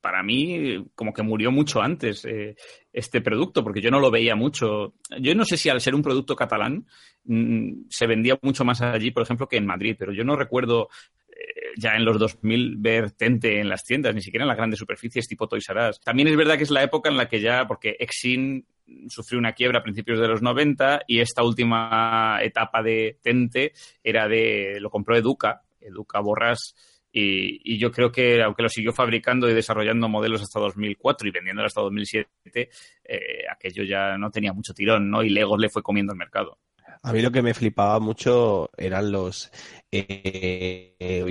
para 0.00 0.22
mí, 0.22 0.84
como 0.94 1.12
que 1.12 1.22
murió 1.22 1.50
mucho 1.50 1.82
antes 1.82 2.24
eh, 2.24 2.54
este 2.92 3.20
producto, 3.20 3.64
porque 3.64 3.80
yo 3.80 3.90
no 3.90 4.00
lo 4.00 4.10
veía 4.10 4.36
mucho. 4.36 4.94
Yo 5.20 5.34
no 5.34 5.44
sé 5.44 5.56
si 5.56 5.68
al 5.68 5.80
ser 5.80 5.94
un 5.94 6.02
producto 6.02 6.36
catalán 6.36 6.86
mm, 7.24 7.84
se 7.88 8.06
vendía 8.06 8.38
mucho 8.42 8.64
más 8.64 8.80
allí, 8.82 9.10
por 9.10 9.22
ejemplo, 9.22 9.48
que 9.48 9.56
en 9.56 9.66
Madrid, 9.66 9.96
pero 9.98 10.12
yo 10.12 10.24
no 10.24 10.36
recuerdo 10.36 10.88
eh, 11.18 11.21
ya 11.76 11.94
en 11.94 12.04
los 12.04 12.18
2000 12.18 12.76
ver 12.78 13.12
Tente 13.12 13.60
en 13.60 13.68
las 13.68 13.84
tiendas, 13.84 14.14
ni 14.14 14.22
siquiera 14.22 14.44
en 14.44 14.48
las 14.48 14.56
grandes 14.56 14.78
superficies 14.78 15.26
tipo 15.26 15.48
Toys 15.48 15.68
R 15.68 15.90
Us. 15.90 16.00
También 16.00 16.28
es 16.28 16.36
verdad 16.36 16.56
que 16.56 16.64
es 16.64 16.70
la 16.70 16.82
época 16.82 17.08
en 17.08 17.16
la 17.16 17.28
que 17.28 17.40
ya, 17.40 17.66
porque 17.66 17.96
Exin 17.98 18.66
sufrió 19.08 19.38
una 19.38 19.52
quiebra 19.52 19.78
a 19.78 19.82
principios 19.82 20.20
de 20.20 20.28
los 20.28 20.42
90 20.42 21.02
y 21.06 21.20
esta 21.20 21.42
última 21.42 22.38
etapa 22.42 22.82
de 22.82 23.18
Tente 23.22 23.72
era 24.02 24.28
de, 24.28 24.78
lo 24.80 24.90
compró 24.90 25.16
Educa, 25.16 25.62
Educa 25.80 26.20
Borras, 26.20 26.74
y, 27.14 27.74
y 27.74 27.78
yo 27.78 27.92
creo 27.92 28.10
que 28.10 28.42
aunque 28.42 28.62
lo 28.62 28.68
siguió 28.70 28.92
fabricando 28.92 29.48
y 29.48 29.52
desarrollando 29.54 30.08
modelos 30.08 30.40
hasta 30.40 30.58
2004 30.60 31.28
y 31.28 31.30
vendiéndolo 31.30 31.66
hasta 31.66 31.82
2007, 31.82 32.70
eh, 33.04 33.18
aquello 33.50 33.84
ya 33.84 34.16
no 34.16 34.30
tenía 34.30 34.54
mucho 34.54 34.72
tirón, 34.72 35.10
¿no? 35.10 35.22
Y 35.22 35.28
Legos 35.28 35.60
le 35.60 35.68
fue 35.68 35.82
comiendo 35.82 36.12
el 36.12 36.18
mercado. 36.18 36.58
A 37.04 37.12
mí 37.12 37.20
lo 37.20 37.32
que 37.32 37.42
me 37.42 37.54
flipaba 37.54 37.98
mucho 38.00 38.70
eran 38.76 39.10
los 39.10 39.50
eh, 39.90 40.94
eh, 41.00 41.24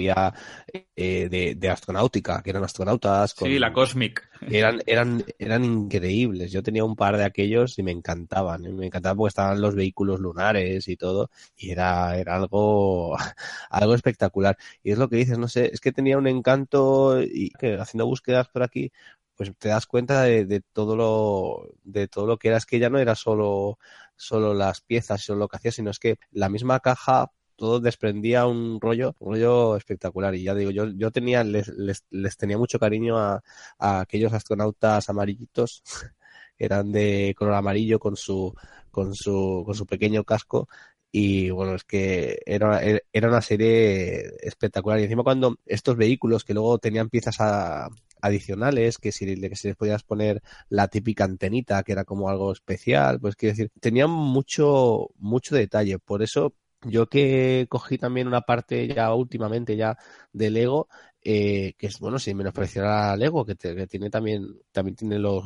eh, 0.96 1.30
de, 1.30 1.56
de 1.56 1.70
astronáutica, 1.70 2.42
que 2.44 2.50
eran 2.50 2.64
astronautas 2.64 3.34
con, 3.34 3.48
Sí, 3.48 3.60
la 3.60 3.74
Cosmic. 3.74 4.30
eran, 4.50 4.82
eran, 4.86 5.24
eran 5.40 5.64
increíbles. 5.66 6.52
Yo 6.52 6.64
tenía 6.64 6.84
un 6.84 6.96
par 6.98 7.18
de 7.18 7.24
aquellos 7.26 7.80
y 7.80 7.84
me 7.84 7.92
encantaban. 7.92 8.64
Me 8.76 8.88
encantaban 8.88 9.18
porque 9.18 9.30
estaban 9.30 9.62
los 9.62 9.76
vehículos 9.76 10.20
lunares 10.20 10.88
y 10.90 10.98
todo. 10.98 11.30
Y 11.56 11.72
era, 11.72 12.18
era 12.18 12.36
algo, 12.36 13.18
algo 13.70 13.96
espectacular. 13.96 14.58
Y 14.84 14.92
es 14.92 14.98
lo 14.98 15.10
que 15.10 15.18
dices, 15.18 15.38
no 15.38 15.48
sé, 15.48 15.72
es 15.74 15.80
que 15.82 15.92
tenía 15.94 16.18
un 16.18 16.28
encanto 16.28 17.22
y 17.22 17.52
que 17.52 17.76
haciendo 17.80 18.06
búsquedas 18.08 18.50
por 18.50 18.64
aquí, 18.64 18.92
pues 19.36 19.52
te 19.58 19.70
das 19.70 19.88
cuenta 19.88 20.24
de, 20.24 20.46
de 20.46 20.62
todo 20.62 20.96
lo, 20.96 21.74
de 21.84 22.08
todo 22.08 22.28
lo 22.28 22.38
que 22.38 22.50
era. 22.50 22.58
Es 22.58 22.66
que 22.66 22.80
ya 22.80 22.90
no 22.90 23.00
era 23.00 23.16
solo, 23.16 23.80
solo 24.22 24.54
las 24.54 24.82
piezas, 24.82 25.22
solo 25.24 25.40
lo 25.40 25.48
que 25.48 25.58
hacía, 25.58 25.72
sino 25.72 25.90
es 25.90 26.00
que 26.00 26.18
la 26.32 26.50
misma 26.50 26.80
caja 26.80 27.32
todo 27.56 27.80
desprendía 27.80 28.46
un 28.48 28.80
rollo, 28.80 29.16
un 29.20 29.34
rollo 29.34 29.76
espectacular. 29.78 30.34
Y 30.36 30.44
ya 30.44 30.56
digo, 30.56 30.72
yo, 30.72 30.86
yo 30.96 31.12
tenía, 31.12 31.44
les, 31.44 31.72
les, 32.10 32.38
tenía 32.38 32.58
mucho 32.58 32.80
cariño 32.80 33.18
a, 33.18 33.44
a 33.80 34.02
aquellos 34.02 34.34
astronautas 34.34 35.10
amarillitos 35.10 35.84
que 36.58 36.66
eran 36.66 36.92
de 36.92 37.36
color 37.38 37.56
amarillo 37.56 38.00
con 38.00 38.16
su, 38.16 38.54
con 38.92 39.16
su, 39.16 39.64
con 39.66 39.76
su 39.76 39.86
pequeño 39.86 40.24
casco. 40.24 40.68
Y 41.12 41.50
bueno, 41.50 41.76
es 41.76 41.84
que 41.84 42.40
era, 42.46 42.82
era 42.82 43.28
una 43.28 43.42
serie 43.42 44.34
espectacular. 44.42 45.00
Y 45.00 45.04
encima 45.04 45.24
cuando 45.24 45.58
estos 45.66 45.98
vehículos 45.98 46.44
que 46.44 46.54
luego 46.54 46.78
tenían 46.80 47.10
piezas 47.10 47.42
a, 47.42 47.90
adicionales, 48.22 48.98
que 48.98 49.12
si, 49.12 49.26
si 49.56 49.68
les 49.68 49.76
podías 49.76 50.04
poner 50.04 50.42
la 50.70 50.88
típica 50.88 51.24
antenita, 51.26 51.84
que 51.84 51.92
era 51.94 52.06
como 52.06 52.30
algo 52.30 52.52
especial, 52.52 53.20
pues 53.20 53.36
quiero 53.36 53.54
decir, 53.54 53.72
tenían 53.80 54.10
mucho, 54.10 55.10
mucho 55.18 55.56
detalle. 55.56 56.00
Por 56.00 56.22
eso 56.24 56.56
yo 56.84 57.08
que 57.08 57.68
cogí 57.70 57.98
también 57.98 58.28
una 58.28 58.42
parte 58.42 58.88
ya 58.88 59.14
últimamente 59.14 59.76
ya 59.78 59.98
de 60.34 60.50
Lego, 60.50 60.88
eh, 61.24 61.74
que 61.78 61.88
es 61.88 62.00
bueno, 62.00 62.20
sin 62.20 62.38
menospreciar 62.38 62.86
a 62.86 63.16
Lego, 63.16 63.46
que, 63.46 63.56
te- 63.56 63.76
que 63.76 63.88
tiene 63.88 64.10
también, 64.10 64.48
también 64.72 64.96
tiene 64.96 65.20
lo, 65.20 65.42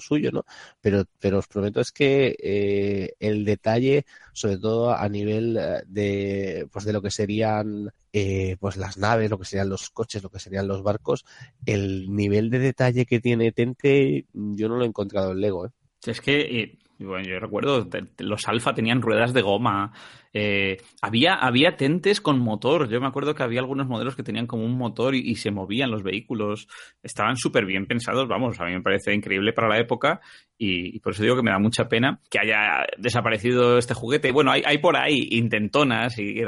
suyo, 0.00 0.30
¿no? 0.32 0.44
Pero, 0.80 1.04
pero 1.18 1.38
os 1.38 1.46
prometo 1.48 1.80
es 1.80 1.92
que 1.92 2.36
eh, 2.38 3.14
el 3.20 3.44
detalle, 3.44 4.04
sobre 4.32 4.58
todo 4.58 4.92
a 4.94 5.08
nivel 5.08 5.56
eh, 5.58 5.82
de, 5.86 6.68
pues 6.72 6.84
de 6.84 6.92
lo 6.92 7.02
que 7.02 7.10
serían 7.10 7.90
eh, 8.12 8.56
pues 8.60 8.76
las 8.76 8.96
naves, 8.98 9.30
lo 9.30 9.38
que 9.38 9.44
serían 9.46 9.68
los 9.68 9.90
coches, 9.90 10.22
lo 10.22 10.30
que 10.30 10.38
serían 10.40 10.68
los 10.68 10.82
barcos, 10.82 11.24
el 11.66 12.14
nivel 12.14 12.50
de 12.50 12.58
detalle 12.58 13.06
que 13.06 13.20
tiene 13.20 13.52
Tente, 13.52 14.26
yo 14.32 14.68
no 14.68 14.76
lo 14.76 14.84
he 14.84 14.88
encontrado 14.88 15.32
en 15.32 15.40
Lego, 15.40 15.66
¿eh? 15.66 15.70
Es 16.06 16.20
que, 16.20 16.78
bueno, 16.98 17.28
yo 17.28 17.38
recuerdo, 17.38 17.88
los 18.18 18.48
Alfa 18.48 18.74
tenían 18.74 19.02
ruedas 19.02 19.32
de 19.32 19.42
goma, 19.42 19.92
eh, 20.32 20.78
había, 21.02 21.34
había 21.34 21.76
tentes 21.76 22.20
con 22.20 22.38
motor, 22.38 22.88
yo 22.88 23.00
me 23.00 23.06
acuerdo 23.06 23.34
que 23.34 23.42
había 23.42 23.60
algunos 23.60 23.86
modelos 23.86 24.16
que 24.16 24.22
tenían 24.22 24.46
como 24.46 24.64
un 24.64 24.76
motor 24.76 25.14
y, 25.14 25.34
se 25.36 25.50
movían 25.50 25.90
los 25.90 26.02
vehículos, 26.02 26.68
estaban 27.02 27.36
súper 27.36 27.66
bien 27.66 27.86
pensados, 27.86 28.28
vamos, 28.28 28.60
a 28.60 28.64
mí 28.64 28.72
me 28.72 28.82
parece 28.82 29.14
increíble 29.14 29.52
para 29.52 29.68
la 29.68 29.78
época 29.78 30.20
y, 30.58 30.98
por 31.00 31.12
eso 31.12 31.22
digo 31.22 31.36
que 31.36 31.42
me 31.42 31.50
da 31.50 31.58
mucha 31.58 31.88
pena 31.88 32.20
que 32.30 32.38
haya 32.38 32.86
desaparecido 32.98 33.78
este 33.78 33.94
juguete. 33.94 34.32
Bueno, 34.32 34.52
hay, 34.52 34.62
hay 34.64 34.78
por 34.78 34.96
ahí 34.96 35.28
intentonas 35.32 36.18
y, 36.18 36.40
y 36.40 36.44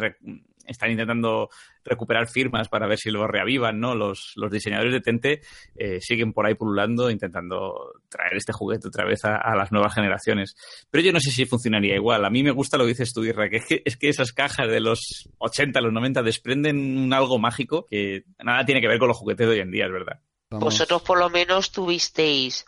están 0.66 0.90
intentando 0.90 1.48
recuperar 1.84 2.28
firmas 2.28 2.68
para 2.68 2.86
ver 2.86 2.98
si 2.98 3.10
lo 3.10 3.26
reavivan, 3.26 3.78
¿no? 3.80 3.94
Los, 3.94 4.32
los 4.36 4.50
diseñadores 4.50 4.92
de 4.92 5.00
Tente 5.00 5.40
eh, 5.76 6.00
siguen 6.00 6.32
por 6.32 6.46
ahí 6.46 6.54
pululando, 6.54 7.10
intentando 7.10 7.92
traer 8.08 8.36
este 8.36 8.52
juguete 8.52 8.88
otra 8.88 9.04
vez 9.04 9.24
a, 9.24 9.36
a 9.36 9.54
las 9.56 9.72
nuevas 9.72 9.94
generaciones. 9.94 10.56
Pero 10.90 11.04
yo 11.04 11.12
no 11.12 11.20
sé 11.20 11.30
si 11.30 11.46
funcionaría 11.46 11.94
igual. 11.94 12.24
A 12.24 12.30
mí 12.30 12.42
me 12.42 12.50
gusta 12.50 12.76
lo 12.76 12.84
que 12.84 12.88
dices 12.90 13.12
tú, 13.12 13.24
Irra, 13.24 13.48
que 13.48 13.56
es 13.58 13.66
que, 13.66 13.82
es 13.84 13.96
que 13.96 14.08
esas 14.08 14.32
cajas 14.32 14.68
de 14.68 14.80
los 14.80 15.28
80, 15.38 15.80
los 15.80 15.92
90 15.92 16.22
desprenden 16.22 16.76
un 16.98 17.12
algo 17.12 17.38
mágico 17.38 17.86
que 17.90 18.24
nada 18.42 18.64
tiene 18.64 18.80
que 18.80 18.88
ver 18.88 18.98
con 18.98 19.08
los 19.08 19.16
juguetes 19.16 19.46
de 19.46 19.52
hoy 19.54 19.60
en 19.60 19.70
día, 19.70 19.86
es 19.86 19.92
verdad. 19.92 20.20
Vamos- 20.50 20.64
Vosotros 20.64 21.02
por 21.02 21.18
lo 21.18 21.28
menos 21.30 21.72
tuvisteis 21.72 22.66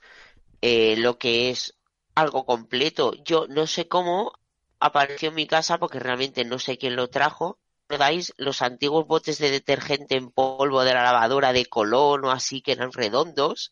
eh, 0.63 0.97
lo 0.99 1.19
que 1.19 1.51
es 1.51 1.79
algo 2.15 2.45
completo. 2.45 3.15
Yo 3.25 3.47
no 3.49 3.67
sé 3.67 3.89
cómo 3.89 4.33
apareció 4.81 5.29
en 5.31 5.37
mi 5.37 5.47
casa 5.47 5.79
porque 5.79 6.01
realmente 6.01 6.45
no 6.45 6.59
sé 6.59 6.79
quién 6.79 6.97
lo 6.97 7.09
trajo. 7.09 7.59
¿Recordáis 7.89 8.35
los 8.37 8.61
antiguos 8.61 9.07
botes 9.07 9.39
de 9.39 9.51
detergente 9.51 10.15
en 10.15 10.31
polvo 10.31 10.85
de 10.85 10.93
la 10.93 11.05
lavadora 11.05 11.55
de 11.55 11.65
Colón 11.65 12.23
o 12.27 12.31
así 12.31 12.61
que 12.61 12.73
eran 12.73 12.93
redondos? 12.93 13.71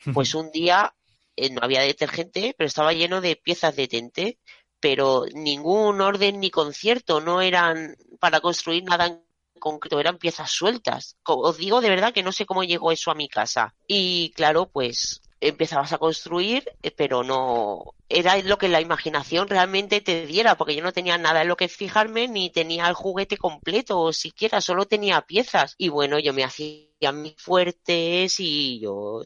Pues 0.12 0.34
un 0.34 0.50
día 0.50 0.94
eh, 1.34 1.48
no 1.48 1.60
había 1.62 1.80
detergente, 1.80 2.54
pero 2.58 2.68
estaba 2.68 2.92
lleno 2.92 3.22
de 3.22 3.36
piezas 3.36 3.74
de 3.74 3.88
tente, 3.88 4.38
pero 4.80 5.24
ningún 5.32 6.02
orden 6.02 6.40
ni 6.40 6.50
concierto, 6.50 7.22
no 7.22 7.40
eran 7.40 7.96
para 8.20 8.40
construir 8.40 8.84
nada 8.84 9.06
en 9.06 9.22
concreto, 9.58 9.98
eran 9.98 10.18
piezas 10.18 10.50
sueltas. 10.50 11.16
Os 11.24 11.56
digo 11.56 11.80
de 11.80 11.88
verdad 11.88 12.12
que 12.12 12.22
no 12.22 12.32
sé 12.32 12.44
cómo 12.44 12.64
llegó 12.64 12.92
eso 12.92 13.10
a 13.10 13.14
mi 13.14 13.30
casa. 13.30 13.74
Y 13.86 14.30
claro, 14.32 14.66
pues 14.66 15.22
empezabas 15.40 15.92
a 15.92 15.98
construir, 15.98 16.64
eh, 16.82 16.90
pero 16.90 17.22
no 17.22 17.94
era 18.08 18.36
lo 18.42 18.58
que 18.58 18.68
la 18.68 18.80
imaginación 18.80 19.48
realmente 19.48 20.00
te 20.00 20.26
diera, 20.26 20.56
porque 20.56 20.74
yo 20.76 20.82
no 20.82 20.92
tenía 20.92 21.18
nada 21.18 21.42
en 21.42 21.48
lo 21.48 21.56
que 21.56 21.68
fijarme, 21.68 22.28
ni 22.28 22.50
tenía 22.50 22.88
el 22.88 22.94
juguete 22.94 23.36
completo, 23.36 24.00
o 24.00 24.12
siquiera 24.12 24.60
solo 24.60 24.86
tenía 24.86 25.22
piezas. 25.22 25.74
Y 25.78 25.88
bueno, 25.88 26.18
yo 26.18 26.32
me 26.32 26.44
hacía 26.44 27.12
mis 27.12 27.36
fuertes 27.36 28.40
y 28.40 28.80
yo 28.80 29.22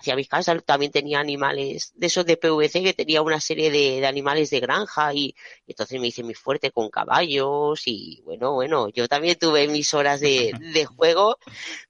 hacía 0.00 0.16
mis 0.16 0.28
casas, 0.28 0.64
también 0.64 0.90
tenía 0.90 1.20
animales 1.20 1.92
de 1.94 2.06
esos 2.06 2.24
de 2.24 2.38
PVC 2.38 2.82
que 2.82 2.94
tenía 2.94 3.20
una 3.20 3.40
serie 3.40 3.70
de, 3.70 4.00
de 4.00 4.06
animales 4.06 4.48
de 4.50 4.60
granja 4.60 5.12
y, 5.12 5.34
y 5.66 5.72
entonces 5.72 6.00
me 6.00 6.08
hice 6.08 6.22
mi 6.22 6.34
fuerte 6.34 6.70
con 6.70 6.88
caballos 6.88 7.82
y 7.86 8.22
bueno, 8.24 8.54
bueno, 8.54 8.88
yo 8.88 9.08
también 9.08 9.38
tuve 9.38 9.68
mis 9.68 9.92
horas 9.92 10.20
de, 10.20 10.52
de 10.74 10.86
juego, 10.86 11.38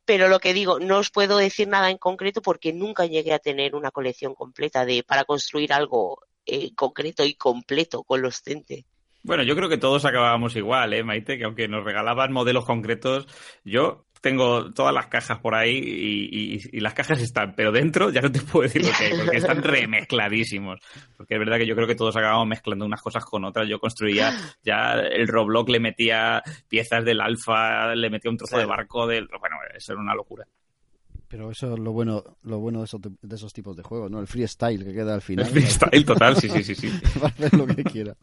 pero 0.04 0.28
lo 0.28 0.40
que 0.40 0.52
digo, 0.52 0.80
no 0.80 0.98
os 0.98 1.10
puedo 1.10 1.36
decir 1.36 1.68
nada 1.68 1.90
en 1.90 1.98
concreto 1.98 2.42
porque 2.42 2.72
nunca 2.72 3.06
llegué 3.06 3.32
a 3.32 3.38
tener 3.38 3.76
una 3.76 3.92
colección 3.92 4.34
completa 4.34 4.84
de 4.84 5.04
para 5.04 5.24
construir 5.24 5.72
algo 5.72 6.22
eh, 6.46 6.74
concreto 6.74 7.24
y 7.24 7.34
completo 7.34 8.02
con 8.02 8.22
los 8.22 8.42
Tente. 8.42 8.86
Bueno, 9.22 9.42
yo 9.42 9.54
creo 9.56 9.68
que 9.68 9.78
todos 9.78 10.04
acabábamos 10.04 10.56
igual, 10.56 10.92
¿eh, 10.94 11.02
Maite? 11.04 11.36
Que 11.38 11.44
aunque 11.44 11.68
nos 11.68 11.84
regalaban 11.84 12.32
modelos 12.32 12.64
concretos, 12.64 13.26
yo 13.64 14.06
tengo 14.22 14.70
todas 14.72 14.92
las 14.92 15.06
cajas 15.06 15.38
por 15.38 15.54
ahí 15.54 15.78
y, 15.78 16.54
y- 16.56 16.60
y 16.72 16.80
las 16.80 16.92
cajas 16.92 17.20
están, 17.22 17.54
pero 17.54 17.72
dentro 17.72 18.10
ya 18.10 18.20
no 18.20 18.30
te 18.30 18.40
puedo 18.40 18.64
decir 18.64 18.84
lo 18.84 18.92
que 18.92 19.04
hay, 19.04 19.12
porque 19.18 19.36
están 19.38 19.62
remezcladísimos. 19.62 20.78
Porque 21.16 21.34
es 21.34 21.40
verdad 21.40 21.56
que 21.58 21.66
yo 21.66 21.74
creo 21.74 21.86
que 21.86 21.94
todos 21.94 22.16
acabamos 22.16 22.46
mezclando 22.46 22.84
unas 22.84 23.00
cosas 23.02 23.24
con 23.24 23.44
otras. 23.44 23.68
Yo 23.68 23.78
construía 23.78 24.30
ya 24.62 24.92
el 24.94 25.26
Roblox, 25.26 25.70
le 25.70 25.80
metía 25.80 26.42
piezas 26.68 27.04
del 27.04 27.20
Alfa, 27.20 27.94
le 27.94 28.10
metía 28.10 28.30
un 28.30 28.36
trozo 28.36 28.56
de 28.58 28.66
barco 28.66 29.06
del... 29.06 29.26
Bueno, 29.38 29.56
eso 29.74 29.92
era 29.92 30.02
una 30.02 30.14
locura. 30.14 30.44
Pero 31.30 31.48
eso 31.48 31.72
es 31.74 31.78
lo 31.78 31.92
bueno, 31.92 32.24
lo 32.42 32.58
bueno 32.58 32.80
de 32.80 32.86
esos, 32.86 33.00
de 33.00 33.36
esos 33.36 33.52
tipos 33.52 33.76
de 33.76 33.84
juegos, 33.84 34.10
¿no? 34.10 34.18
El 34.18 34.26
freestyle 34.26 34.84
que 34.84 34.92
queda 34.92 35.14
al 35.14 35.22
final. 35.22 35.46
El 35.46 35.52
freestyle 35.52 36.04
total, 36.04 36.36
sí, 36.36 36.48
sí, 36.48 36.64
sí, 36.64 36.74
sí. 36.74 36.90
para 37.20 37.28
hacer 37.28 37.54
lo 37.54 37.68
que 37.68 37.84
quiera. 37.84 38.16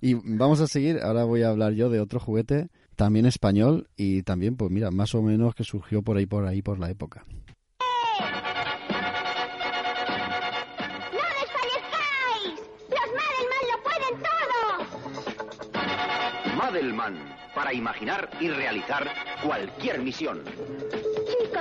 Y 0.00 0.14
vamos 0.14 0.62
a 0.62 0.66
seguir, 0.66 0.98
ahora 1.02 1.24
voy 1.24 1.42
a 1.42 1.50
hablar 1.50 1.74
yo 1.74 1.90
de 1.90 2.00
otro 2.00 2.18
juguete, 2.18 2.70
también 2.96 3.26
español, 3.26 3.90
y 3.98 4.22
también, 4.22 4.56
pues 4.56 4.70
mira, 4.70 4.90
más 4.90 5.14
o 5.14 5.20
menos 5.22 5.54
que 5.54 5.62
surgió 5.62 6.00
por 6.00 6.16
ahí, 6.16 6.24
por 6.24 6.46
ahí, 6.46 6.62
por 6.62 6.78
la 6.78 6.88
época. 6.88 7.26
¡No 7.28 7.36
desfallezcáis! 11.42 12.62
¡Los 12.88 13.08
Madelman 13.18 13.64
lo 13.68 13.76
pueden 13.84 14.14
todo! 15.74 16.56
Madelman, 16.56 17.14
para 17.54 17.74
imaginar 17.74 18.30
y 18.40 18.48
realizar 18.48 19.06
cualquier 19.44 20.00
misión. 20.00 20.40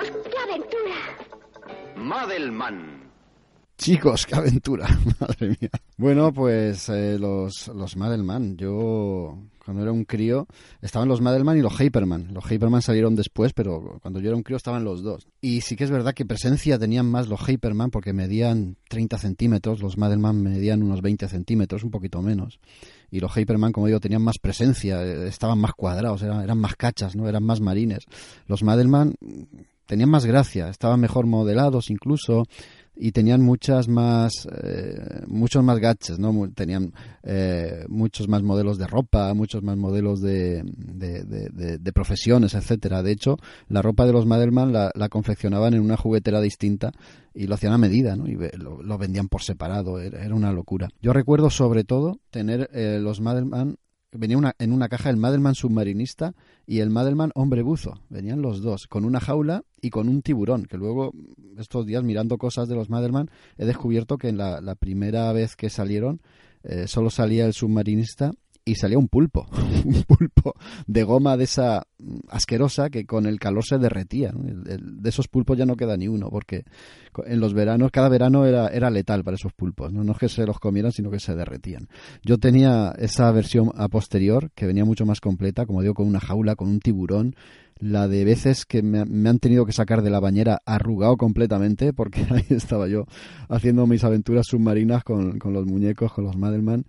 Chicos, 0.03 0.27
qué 0.29 0.37
aventura. 0.37 0.95
Madelman. 1.95 3.11
Chicos, 3.77 4.25
qué 4.25 4.35
aventura, 4.35 4.87
madre 5.19 5.49
mía. 5.49 5.69
Bueno, 5.97 6.33
pues 6.33 6.89
eh, 6.89 7.17
los, 7.19 7.67
los 7.69 7.95
Madelman. 7.95 8.57
Yo, 8.57 9.37
cuando 9.63 9.83
era 9.83 9.91
un 9.91 10.03
crío, 10.03 10.47
estaban 10.81 11.07
los 11.07 11.21
Madelman 11.21 11.57
y 11.57 11.61
los 11.61 11.79
Hyperman. 11.79 12.33
Los 12.33 12.45
Hyperman 12.45 12.81
salieron 12.81 13.15
después, 13.15 13.53
pero 13.53 13.99
cuando 14.01 14.19
yo 14.19 14.29
era 14.29 14.35
un 14.35 14.43
crío 14.43 14.57
estaban 14.57 14.83
los 14.83 15.03
dos. 15.03 15.27
Y 15.41 15.61
sí 15.61 15.75
que 15.75 15.83
es 15.83 15.91
verdad 15.91 16.13
que 16.13 16.25
presencia 16.25 16.77
tenían 16.77 17.05
más 17.05 17.27
los 17.27 17.39
Hyperman 17.47 17.89
porque 17.91 18.13
medían 18.13 18.77
30 18.89 19.17
centímetros, 19.17 19.79
los 19.79 19.97
Madelman 19.97 20.41
medían 20.41 20.83
unos 20.83 21.01
20 21.01 21.27
centímetros, 21.27 21.83
un 21.83 21.91
poquito 21.91 22.21
menos. 22.21 22.59
Y 23.09 23.19
los 23.19 23.31
Hyperman, 23.35 23.71
como 23.71 23.87
digo, 23.87 23.99
tenían 23.99 24.23
más 24.23 24.37
presencia, 24.39 25.03
eh, 25.03 25.27
estaban 25.27 25.59
más 25.59 25.73
cuadrados, 25.73 26.21
eran, 26.23 26.43
eran 26.43 26.59
más 26.59 26.75
cachas, 26.75 27.15
no 27.15 27.27
eran 27.29 27.43
más 27.43 27.61
marines. 27.61 28.05
Los 28.47 28.63
Madelman 28.63 29.15
tenían 29.87 30.09
más 30.11 30.25
gracia, 30.25 30.69
estaban 30.69 30.99
mejor 30.99 31.25
modelados 31.25 31.89
incluso 31.89 32.43
y 32.99 33.11
tenían 33.11 33.41
muchas 33.43 33.87
más 33.87 34.47
eh, 34.63 35.21
muchos 35.27 35.63
más 35.63 35.77
gadgets 35.77 36.17
no 36.17 36.49
tenían 36.55 36.93
eh, 37.21 37.85
muchos 37.89 38.27
más 38.27 38.41
modelos 38.41 38.79
de 38.79 38.87
ropa 38.87 39.31
muchos 39.35 39.61
más 39.61 39.77
modelos 39.77 40.19
de, 40.19 40.63
de, 40.63 41.23
de- 41.23 41.93
profesiones 41.93 42.55
etcétera. 42.55 43.03
De 43.03 43.11
hecho 43.11 43.37
la 43.69 43.83
ropa 43.83 44.05
de 44.07 44.13
los 44.13 44.25
Madelman 44.25 44.73
la, 44.73 44.91
la 44.95 45.09
confeccionaban 45.09 45.75
en 45.75 45.81
una 45.81 45.95
juguetera 45.95 46.41
distinta 46.41 46.91
y 47.35 47.45
lo 47.45 47.53
hacían 47.53 47.73
a 47.73 47.77
medida 47.77 48.15
¿no? 48.15 48.27
y 48.27 48.35
lo, 48.57 48.81
lo 48.81 48.97
vendían 48.97 49.27
por 49.27 49.43
separado 49.43 49.99
era, 49.99 50.23
era 50.25 50.33
una 50.33 50.51
locura. 50.51 50.89
Yo 50.99 51.13
recuerdo 51.13 51.51
sobre 51.51 51.83
todo 51.83 52.19
tener 52.31 52.69
eh, 52.73 52.97
los 52.99 53.21
Madelman 53.21 53.77
venía 54.11 54.37
una, 54.37 54.55
en 54.59 54.71
una 54.71 54.89
caja 54.89 55.09
el 55.09 55.17
Madelman 55.17 55.55
submarinista 55.55 56.33
y 56.65 56.79
el 56.79 56.89
Madelman 56.89 57.31
hombre 57.35 57.61
buzo. 57.61 58.01
Venían 58.09 58.41
los 58.41 58.61
dos, 58.61 58.87
con 58.87 59.05
una 59.05 59.19
jaula 59.19 59.63
y 59.81 59.89
con 59.89 60.09
un 60.09 60.21
tiburón, 60.21 60.65
que 60.65 60.77
luego 60.77 61.11
estos 61.57 61.85
días 61.85 62.03
mirando 62.03 62.37
cosas 62.37 62.67
de 62.67 62.75
los 62.75 62.89
Madelman 62.89 63.29
he 63.57 63.65
descubierto 63.65 64.17
que 64.17 64.29
en 64.29 64.37
la, 64.37 64.61
la 64.61 64.75
primera 64.75 65.31
vez 65.33 65.55
que 65.55 65.69
salieron 65.69 66.21
eh, 66.63 66.87
solo 66.87 67.09
salía 67.09 67.45
el 67.45 67.53
submarinista 67.53 68.31
y 68.67 68.75
salía 68.75 68.97
un 68.97 69.07
pulpo, 69.07 69.47
un 69.85 70.03
pulpo 70.03 70.55
de 70.85 71.03
goma 71.03 71.37
de 71.37 71.45
esa 71.45 71.87
asquerosa 72.29 72.89
que 72.89 73.05
con 73.05 73.25
el 73.25 73.39
calor 73.39 73.65
se 73.65 73.77
derretía. 73.77 74.31
de 74.33 75.09
esos 75.09 75.27
pulpos 75.27 75.57
ya 75.57 75.65
no 75.65 75.75
queda 75.75 75.95
ni 75.95 76.07
uno, 76.07 76.29
porque 76.29 76.65
en 77.25 77.39
los 77.39 77.53
veranos, 77.53 77.91
cada 77.91 78.09
verano 78.09 78.45
era, 78.45 78.67
era 78.67 78.89
letal 78.89 79.23
para 79.23 79.35
esos 79.35 79.53
pulpos. 79.53 79.91
¿no? 79.91 80.03
no 80.03 80.11
es 80.11 80.17
que 80.17 80.29
se 80.29 80.45
los 80.45 80.59
comieran, 80.59 80.91
sino 80.91 81.09
que 81.09 81.19
se 81.19 81.33
derretían. 81.33 81.87
Yo 82.23 82.37
tenía 82.37 82.93
esa 82.97 83.31
versión 83.31 83.71
a 83.75 83.87
posterior, 83.87 84.51
que 84.53 84.67
venía 84.67 84.85
mucho 84.85 85.05
más 85.05 85.21
completa, 85.21 85.65
como 85.65 85.81
digo, 85.81 85.93
con 85.93 86.07
una 86.07 86.19
jaula, 86.19 86.55
con 86.55 86.67
un 86.67 86.79
tiburón, 86.79 87.35
la 87.79 88.07
de 88.07 88.25
veces 88.25 88.65
que 88.65 88.81
me, 88.81 89.05
me 89.05 89.29
han 89.29 89.39
tenido 89.39 89.65
que 89.65 89.71
sacar 89.71 90.01
de 90.01 90.09
la 90.09 90.19
bañera 90.19 90.61
arrugado 90.65 91.15
completamente, 91.15 91.93
porque 91.93 92.25
ahí 92.29 92.45
estaba 92.49 92.87
yo 92.87 93.05
haciendo 93.47 93.87
mis 93.87 94.03
aventuras 94.03 94.47
submarinas 94.47 95.03
con, 95.03 95.39
con 95.39 95.53
los 95.53 95.65
muñecos, 95.65 96.11
con 96.11 96.25
los 96.25 96.35
Madelman 96.35 96.85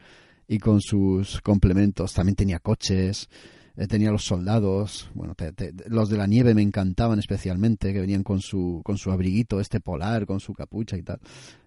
y 0.49 0.59
con 0.59 0.81
sus 0.81 1.41
complementos. 1.43 2.15
También 2.15 2.35
tenía 2.35 2.59
coches, 2.59 3.29
eh, 3.77 3.87
tenía 3.87 4.11
los 4.11 4.25
soldados, 4.25 5.11
bueno, 5.15 5.35
te- 5.35 5.53
te- 5.53 5.73
los 5.89 6.09
de 6.09 6.17
la 6.17 6.27
nieve 6.27 6.55
me 6.55 6.63
encantaban 6.63 7.19
especialmente, 7.19 7.93
que 7.93 8.01
venían 8.01 8.25
con 8.25 8.41
su, 8.41 8.81
con 8.85 8.97
su 8.99 9.13
abriguito 9.13 9.61
este 9.61 9.79
polar, 9.79 10.27
con 10.27 10.41
su 10.41 10.55
capucha 10.55 10.97
y 10.97 11.03
tal. 11.03 11.21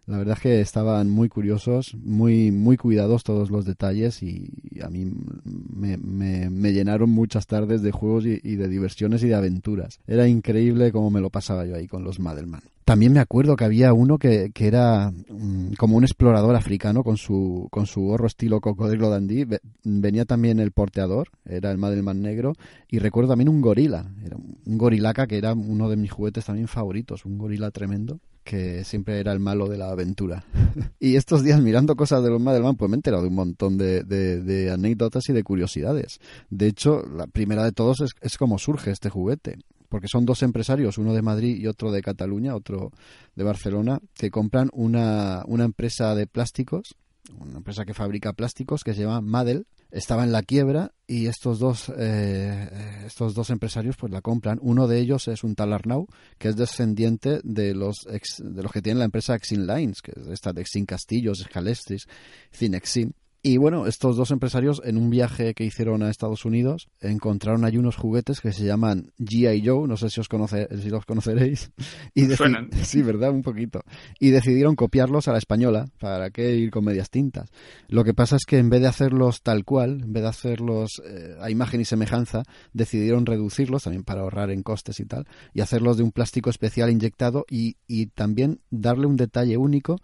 La 0.07 0.17
verdad 0.17 0.35
es 0.35 0.41
que 0.41 0.61
estaban 0.61 1.09
muy 1.09 1.29
curiosos, 1.29 1.95
muy, 2.03 2.51
muy 2.51 2.75
cuidados 2.75 3.23
todos 3.23 3.49
los 3.51 3.65
detalles 3.65 4.21
y 4.23 4.49
a 4.83 4.89
mí 4.89 5.05
me, 5.45 5.97
me- 5.97 6.49
me 6.49 6.73
llenaron 6.73 7.09
muchas 7.11 7.45
tardes 7.47 7.81
de 7.81 7.91
juegos 7.91 8.25
y, 8.25 8.55
de 8.55 8.67
diversiones 8.67 9.23
y 9.23 9.27
de 9.27 9.35
aventuras. 9.35 9.99
Era 10.07 10.27
increíble 10.27 10.91
cómo 10.91 11.11
me 11.11 11.21
lo 11.21 11.29
pasaba 11.29 11.65
yo 11.65 11.75
ahí 11.75 11.87
con 11.87 12.03
los 12.03 12.19
Madelman. 12.19 12.61
También 12.83 13.13
me 13.13 13.19
acuerdo 13.19 13.55
que 13.55 13.63
había 13.63 13.93
uno 13.93 14.17
que, 14.17 14.49
que 14.53 14.67
era 14.67 15.11
mm, 15.11 15.73
como 15.77 15.95
un 15.97 16.03
explorador 16.03 16.55
africano 16.55 17.03
con 17.03 17.15
su, 17.15 17.67
con 17.71 17.85
su 17.85 18.01
gorro 18.01 18.25
estilo 18.27 18.59
cocodrilo 18.59 19.09
dandí. 19.09 19.45
Ve- 19.45 19.61
Venía 19.83 20.25
también 20.25 20.59
el 20.59 20.71
porteador, 20.71 21.29
era 21.45 21.71
el 21.71 21.77
Madelman 21.77 22.21
negro. 22.21 22.53
Y 22.89 22.97
recuerdo 22.99 23.29
también 23.29 23.49
un 23.49 23.61
gorila, 23.61 24.11
era 24.25 24.35
un 24.35 24.77
gorilaca 24.77 25.27
que 25.27 25.37
era 25.37 25.53
uno 25.53 25.89
de 25.89 25.95
mis 25.95 26.11
juguetes 26.11 26.43
también 26.45 26.67
favoritos, 26.67 27.23
un 27.23 27.37
gorila 27.37 27.69
tremendo 27.71 28.19
que 28.43 28.83
siempre 28.83 29.19
era 29.19 29.31
el 29.31 29.39
malo 29.39 29.67
de 29.67 29.77
la 29.77 29.89
aventura. 29.91 30.43
y 30.99 31.15
estos 31.15 31.43
días 31.43 31.61
mirando 31.61 31.95
cosas 31.95 32.23
de 32.23 32.29
los 32.29 32.41
Madelman, 32.41 32.75
pues 32.75 32.89
me 32.89 32.95
he 32.95 32.97
enterado 32.99 33.23
de 33.23 33.29
un 33.29 33.35
montón 33.35 33.77
de, 33.77 34.03
de- 34.03 34.41
de 34.41 34.71
anécdotas 34.71 35.27
y 35.29 35.33
de 35.33 35.43
curiosidades. 35.43 36.19
De 36.49 36.67
hecho, 36.67 37.03
la 37.15 37.27
primera 37.27 37.63
de 37.63 37.71
todos 37.71 38.01
es, 38.01 38.11
es 38.21 38.37
cómo 38.37 38.57
surge 38.57 38.91
este 38.91 39.09
juguete. 39.09 39.57
Porque 39.89 40.07
son 40.07 40.25
dos 40.25 40.41
empresarios, 40.41 40.97
uno 40.97 41.13
de 41.13 41.21
Madrid 41.21 41.57
y 41.57 41.67
otro 41.67 41.91
de 41.91 42.01
Cataluña, 42.01 42.55
otro 42.55 42.91
de 43.35 43.43
Barcelona, 43.43 43.99
que 44.15 44.31
compran 44.31 44.69
una, 44.71 45.43
una 45.47 45.65
empresa 45.65 46.15
de 46.15 46.27
plásticos, 46.27 46.95
una 47.39 47.57
empresa 47.57 47.85
que 47.85 47.93
fabrica 47.93 48.33
plásticos 48.33 48.83
que 48.83 48.93
se 48.93 49.01
llama 49.01 49.21
Madel. 49.21 49.67
Estaba 49.91 50.23
en 50.23 50.31
la 50.31 50.41
quiebra 50.41 50.93
y 51.05 51.27
estos 51.27 51.59
dos, 51.59 51.91
eh, 51.97 53.03
estos 53.05 53.33
dos 53.33 53.49
empresarios 53.49 53.97
pues 53.97 54.11
la 54.11 54.21
compran. 54.21 54.57
Uno 54.61 54.87
de 54.87 54.99
ellos 54.99 55.27
es 55.27 55.43
un 55.43 55.53
tal 55.55 55.73
Arnau, 55.73 56.07
que 56.37 56.47
es 56.47 56.55
descendiente 56.55 57.41
de 57.43 57.73
los, 57.73 58.07
ex- 58.09 58.41
de 58.41 58.63
los 58.63 58.71
que 58.71 58.81
tienen 58.81 58.99
la 58.99 59.05
empresa 59.05 59.35
Exin 59.35 59.67
Lines, 59.67 60.01
que 60.01 60.13
es 60.15 60.27
esta 60.27 60.53
de 60.53 60.61
Exin 60.61 60.85
Castillos, 60.85 61.41
Escalestris, 61.41 62.07
Cinexin. 62.53 63.13
Y 63.43 63.57
bueno, 63.57 63.87
estos 63.87 64.17
dos 64.17 64.29
empresarios 64.29 64.83
en 64.85 64.97
un 64.97 65.09
viaje 65.09 65.55
que 65.55 65.63
hicieron 65.63 66.03
a 66.03 66.11
Estados 66.11 66.45
Unidos 66.45 66.89
encontraron 66.99 67.65
allí 67.65 67.77
unos 67.77 67.95
juguetes 67.95 68.39
que 68.39 68.51
se 68.51 68.65
llaman 68.65 69.13
G.I. 69.17 69.63
Joe, 69.65 69.87
no 69.87 69.97
sé 69.97 70.11
si 70.11 70.19
os 70.19 70.27
conoce, 70.27 70.67
si 70.79 70.89
los 70.89 71.05
conoceréis. 71.05 71.71
Y 72.13 72.25
Suenan. 72.27 72.69
Sí, 72.83 73.01
¿verdad? 73.01 73.31
Un 73.31 73.41
poquito. 73.41 73.81
Y 74.19 74.29
decidieron 74.29 74.75
copiarlos 74.75 75.27
a 75.27 75.31
la 75.31 75.39
española, 75.39 75.89
¿para 75.99 76.29
qué 76.29 76.55
ir 76.55 76.69
con 76.69 76.85
medias 76.85 77.09
tintas? 77.09 77.49
Lo 77.87 78.03
que 78.03 78.13
pasa 78.13 78.35
es 78.35 78.45
que 78.45 78.59
en 78.59 78.69
vez 78.69 78.81
de 78.81 78.87
hacerlos 78.87 79.41
tal 79.41 79.65
cual, 79.65 80.01
en 80.03 80.13
vez 80.13 80.21
de 80.21 80.29
hacerlos 80.29 81.01
eh, 81.03 81.35
a 81.41 81.49
imagen 81.49 81.81
y 81.81 81.85
semejanza, 81.85 82.43
decidieron 82.73 83.25
reducirlos 83.25 83.83
también 83.83 84.03
para 84.03 84.21
ahorrar 84.21 84.51
en 84.51 84.61
costes 84.61 84.99
y 84.99 85.05
tal, 85.05 85.25
y 85.53 85.61
hacerlos 85.61 85.97
de 85.97 86.03
un 86.03 86.11
plástico 86.11 86.51
especial 86.51 86.91
inyectado 86.91 87.45
y, 87.49 87.77
y 87.87 88.07
también 88.07 88.59
darle 88.69 89.07
un 89.07 89.15
detalle 89.15 89.57
único 89.57 89.97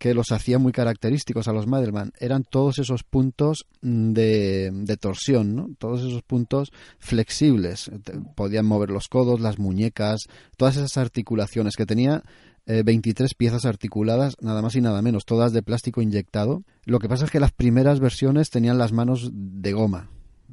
que 0.00 0.14
los 0.14 0.32
hacía 0.32 0.58
muy 0.58 0.72
característicos 0.72 1.46
a 1.46 1.52
los 1.52 1.66
Madelman. 1.66 2.12
Eran 2.18 2.42
todos 2.42 2.78
esos 2.78 3.04
puntos 3.04 3.66
mm, 3.82 4.12
de, 4.14 4.70
de 4.72 4.96
torsión, 4.96 5.54
¿no? 5.54 5.68
Todos 5.78 6.00
esos 6.00 6.22
puntos 6.22 6.72
flexibles. 6.98 7.90
Podían 8.34 8.64
mover 8.64 8.88
los 8.88 9.08
codos, 9.08 9.40
las 9.40 9.58
muñecas, 9.58 10.22
todas 10.56 10.78
esas 10.78 10.96
articulaciones 10.96 11.76
que 11.76 11.84
tenía 11.84 12.24
eh, 12.64 12.82
23 12.82 13.34
piezas 13.34 13.66
articuladas, 13.66 14.36
nada 14.40 14.62
más 14.62 14.74
y 14.74 14.80
nada 14.80 15.02
menos, 15.02 15.26
todas 15.26 15.52
de 15.52 15.62
plástico 15.62 16.00
inyectado. 16.00 16.62
Lo 16.86 16.98
que 16.98 17.08
pasa 17.08 17.26
es 17.26 17.30
que 17.30 17.38
las 17.38 17.52
primeras 17.52 18.00
versiones 18.00 18.48
tenían 18.48 18.78
las 18.78 18.92
manos 18.92 19.28
de 19.34 19.72
goma. 19.74 20.08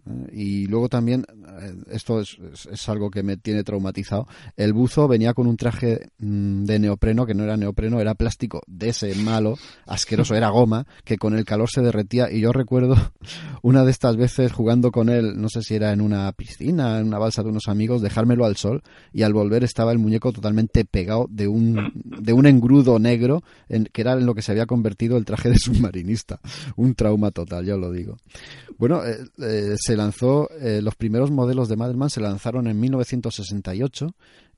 ¿Eh? 0.05 0.29
Y 0.33 0.67
luego 0.67 0.89
también, 0.89 1.25
eh, 1.61 1.73
esto 1.91 2.21
es, 2.21 2.37
es- 2.71 2.89
algo 2.89 3.09
que 3.11 3.23
me 3.23 3.37
tiene 3.37 3.63
traumatizado, 3.63 4.27
el 4.55 4.71
buzo 4.73 5.07
venía 5.07 5.33
con 5.33 5.47
un 5.47 5.57
traje 5.57 6.09
mm, 6.19 6.63
de 6.65 6.79
neopreno, 6.79 7.25
que 7.25 7.33
no 7.33 7.43
era 7.43 7.57
neopreno, 7.57 7.99
era 7.99 8.15
plástico 8.15 8.61
de 8.67 8.89
ese 8.89 9.13
malo, 9.15 9.57
asqueroso, 9.85 10.35
era 10.35 10.49
goma, 10.49 10.85
que 11.03 11.17
con 11.17 11.35
el 11.37 11.43
calor 11.45 11.69
se 11.69 11.81
derretía. 11.81 12.31
Y 12.31 12.39
yo 12.41 12.51
recuerdo 12.53 12.95
una 13.61 13.83
de 13.83 13.91
estas 13.91 14.15
veces 14.17 14.51
jugando 14.51 14.91
con 14.91 15.09
él, 15.09 15.39
no 15.41 15.49
sé 15.49 15.61
si 15.61 15.75
era 15.75 15.91
en 15.91 16.01
una 16.01 16.31
piscina, 16.31 16.99
en 16.99 17.07
una 17.07 17.19
balsa 17.19 17.43
de 17.43 17.49
unos 17.49 17.67
amigos, 17.67 18.01
dejármelo 18.01 18.45
al 18.45 18.55
sol 18.55 18.81
y 19.13 19.23
al 19.23 19.33
volver 19.33 19.63
estaba 19.63 19.91
el 19.91 19.99
muñeco 19.99 20.31
totalmente 20.31 20.85
pegado 20.85 21.27
de 21.29 21.47
un, 21.47 21.91
de 22.21 22.33
un 22.33 22.45
engrudo 22.45 22.99
negro, 22.99 23.43
en, 23.69 23.85
que 23.85 24.01
era 24.01 24.13
en 24.13 24.25
lo 24.25 24.33
que 24.35 24.41
se 24.41 24.51
había 24.51 24.65
convertido 24.65 25.17
el 25.17 25.25
traje 25.25 25.49
de 25.49 25.57
submarinista. 25.59 26.39
Un 26.75 26.95
trauma 26.95 27.31
total, 27.31 27.65
yo 27.65 27.77
lo 27.77 27.91
digo. 27.91 28.17
Bueno, 28.77 29.03
eh, 29.05 29.17
eh, 29.39 29.75
se 29.87 29.95
lanzó, 29.95 30.49
eh, 30.59 30.81
los 30.81 30.95
primeros 30.95 31.31
modelos 31.31 31.69
de 31.69 31.77
Madelman 31.77 32.09
se 32.09 32.19
lanzaron 32.19 32.67
en 32.67 32.77
1968 32.77 34.09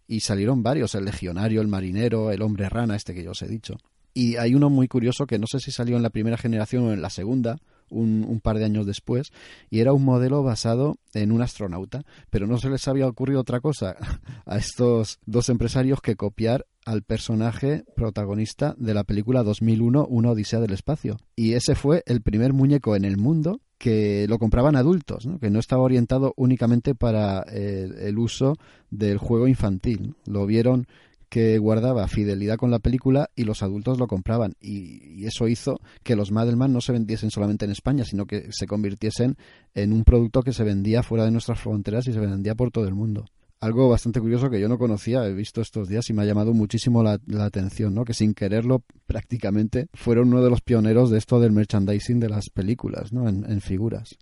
y 0.07 0.21
salieron 0.21 0.63
varios, 0.63 0.95
el 0.95 1.05
legionario, 1.05 1.61
el 1.61 1.67
marinero, 1.67 2.31
el 2.31 2.41
hombre 2.41 2.67
rana, 2.67 2.95
este 2.95 3.13
que 3.13 3.23
yo 3.23 3.29
os 3.29 3.41
he 3.43 3.47
dicho. 3.47 3.77
Y 4.11 4.37
hay 4.37 4.55
uno 4.55 4.71
muy 4.71 4.87
curioso 4.87 5.27
que 5.27 5.37
no 5.37 5.45
sé 5.45 5.59
si 5.59 5.69
salió 5.69 5.97
en 5.97 6.01
la 6.01 6.09
primera 6.09 6.35
generación 6.35 6.85
o 6.85 6.93
en 6.93 7.03
la 7.03 7.11
segunda, 7.11 7.57
un, 7.91 8.25
un 8.27 8.39
par 8.39 8.57
de 8.57 8.65
años 8.65 8.87
después, 8.87 9.29
y 9.69 9.81
era 9.81 9.93
un 9.93 10.03
modelo 10.03 10.41
basado 10.41 10.97
en 11.13 11.31
un 11.31 11.43
astronauta. 11.43 12.01
Pero 12.31 12.47
no 12.47 12.57
se 12.57 12.71
les 12.71 12.87
había 12.87 13.05
ocurrido 13.05 13.39
otra 13.39 13.59
cosa 13.59 13.97
a 14.47 14.57
estos 14.57 15.19
dos 15.27 15.49
empresarios 15.49 16.01
que 16.01 16.15
copiar 16.15 16.65
al 16.85 17.03
personaje 17.03 17.83
protagonista 17.95 18.73
de 18.79 18.95
la 18.95 19.03
película 19.03 19.43
2001, 19.43 20.07
Una 20.07 20.31
Odisea 20.31 20.59
del 20.59 20.73
Espacio. 20.73 21.17
Y 21.35 21.53
ese 21.53 21.75
fue 21.75 22.01
el 22.07 22.23
primer 22.23 22.51
muñeco 22.51 22.95
en 22.95 23.05
el 23.05 23.17
mundo 23.17 23.61
que 23.79 24.27
lo 24.27 24.37
compraban 24.37 24.75
adultos, 24.75 25.25
¿no? 25.25 25.39
que 25.39 25.49
no 25.49 25.57
estaba 25.57 25.81
orientado 25.81 26.33
únicamente 26.35 26.93
para 26.93 27.41
el, 27.43 27.97
el 27.97 28.19
uso 28.19 28.57
del 28.91 29.17
juego 29.17 29.47
infantil. 29.47 30.15
Lo 30.27 30.45
vieron 30.45 30.85
que 31.29 31.57
guardaba 31.59 32.07
fidelidad 32.07 32.57
con 32.57 32.71
la 32.71 32.79
película 32.79 33.29
y 33.35 33.45
los 33.45 33.63
adultos 33.63 33.97
lo 33.97 34.07
compraban. 34.07 34.55
Y, 34.59 35.21
y 35.21 35.25
eso 35.25 35.47
hizo 35.47 35.79
que 36.03 36.15
los 36.15 36.31
Madelman 36.31 36.73
no 36.73 36.81
se 36.81 36.91
vendiesen 36.91 37.31
solamente 37.31 37.65
en 37.65 37.71
España, 37.71 38.03
sino 38.03 38.25
que 38.25 38.47
se 38.51 38.67
convirtiesen 38.67 39.37
en 39.73 39.93
un 39.93 40.03
producto 40.03 40.41
que 40.41 40.53
se 40.53 40.65
vendía 40.65 41.01
fuera 41.01 41.23
de 41.23 41.31
nuestras 41.31 41.59
fronteras 41.59 42.05
y 42.07 42.13
se 42.13 42.19
vendía 42.19 42.55
por 42.55 42.71
todo 42.71 42.85
el 42.87 42.95
mundo. 42.95 43.25
Algo 43.61 43.89
bastante 43.89 44.21
curioso 44.21 44.49
que 44.49 44.59
yo 44.59 44.69
no 44.69 44.77
conocía, 44.77 45.25
he 45.25 45.33
visto 45.33 45.59
estos 45.59 45.89
días 45.89 46.09
y 46.09 46.13
me 46.13 46.21
ha 46.21 46.25
llamado 46.25 46.53
muchísimo 46.53 47.03
la, 47.03 47.19
la 47.25 47.43
atención, 47.43 47.93
¿no? 47.93 48.05
Que 48.05 48.13
sin 48.13 48.33
quererlo 48.33 48.83
prácticamente 49.05 49.87
fueron 49.93 50.29
uno 50.29 50.41
de 50.41 50.49
los 50.49 50.61
pioneros 50.61 51.09
de 51.09 51.17
esto 51.17 51.41
del 51.41 51.51
merchandising 51.51 52.21
de 52.21 52.29
las 52.29 52.49
películas, 52.49 53.11
¿no? 53.11 53.27
En, 53.27 53.45
en 53.49 53.59
figuras. 53.59 54.17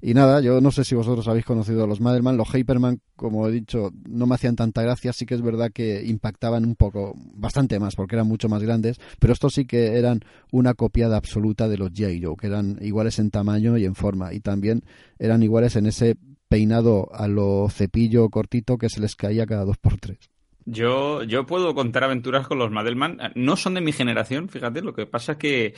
Y 0.00 0.14
nada, 0.14 0.40
yo 0.40 0.60
no 0.60 0.70
sé 0.70 0.84
si 0.84 0.94
vosotros 0.94 1.26
habéis 1.26 1.44
conocido 1.44 1.82
a 1.82 1.86
los 1.88 2.00
Madelman, 2.00 2.36
los 2.36 2.54
Hyperman, 2.54 3.00
como 3.16 3.48
he 3.48 3.50
dicho, 3.50 3.90
no 4.08 4.26
me 4.28 4.36
hacían 4.36 4.54
tanta 4.54 4.80
gracia, 4.80 5.12
sí 5.12 5.26
que 5.26 5.34
es 5.34 5.42
verdad 5.42 5.72
que 5.72 6.04
impactaban 6.06 6.64
un 6.64 6.76
poco, 6.76 7.14
bastante 7.34 7.80
más, 7.80 7.96
porque 7.96 8.14
eran 8.14 8.28
mucho 8.28 8.48
más 8.48 8.62
grandes, 8.62 9.00
pero 9.18 9.32
estos 9.32 9.54
sí 9.54 9.64
que 9.64 9.98
eran 9.98 10.20
una 10.52 10.74
copiada 10.74 11.16
absoluta 11.16 11.68
de 11.68 11.78
los. 11.78 11.90
Joe, 11.96 12.36
que 12.40 12.46
eran 12.46 12.78
iguales 12.80 13.18
en 13.18 13.30
tamaño 13.30 13.76
y 13.76 13.86
en 13.86 13.96
forma, 13.96 14.32
y 14.32 14.38
también 14.38 14.84
eran 15.18 15.42
iguales 15.42 15.74
en 15.74 15.86
ese 15.86 16.16
peinado 16.48 17.08
a 17.12 17.28
lo 17.28 17.68
cepillo 17.70 18.28
cortito 18.30 18.78
que 18.78 18.88
se 18.88 19.00
les 19.00 19.16
caía 19.16 19.46
cada 19.46 19.64
dos 19.64 19.78
por 19.78 19.98
tres. 19.98 20.30
Yo, 20.64 21.22
yo 21.22 21.46
puedo 21.46 21.74
contar 21.74 22.04
aventuras 22.04 22.46
con 22.46 22.58
los 22.58 22.70
Madelman. 22.70 23.18
No 23.34 23.56
son 23.56 23.74
de 23.74 23.80
mi 23.80 23.92
generación, 23.92 24.48
fíjate. 24.48 24.82
Lo 24.82 24.92
que 24.92 25.06
pasa 25.06 25.32
es 25.32 25.38
que 25.38 25.74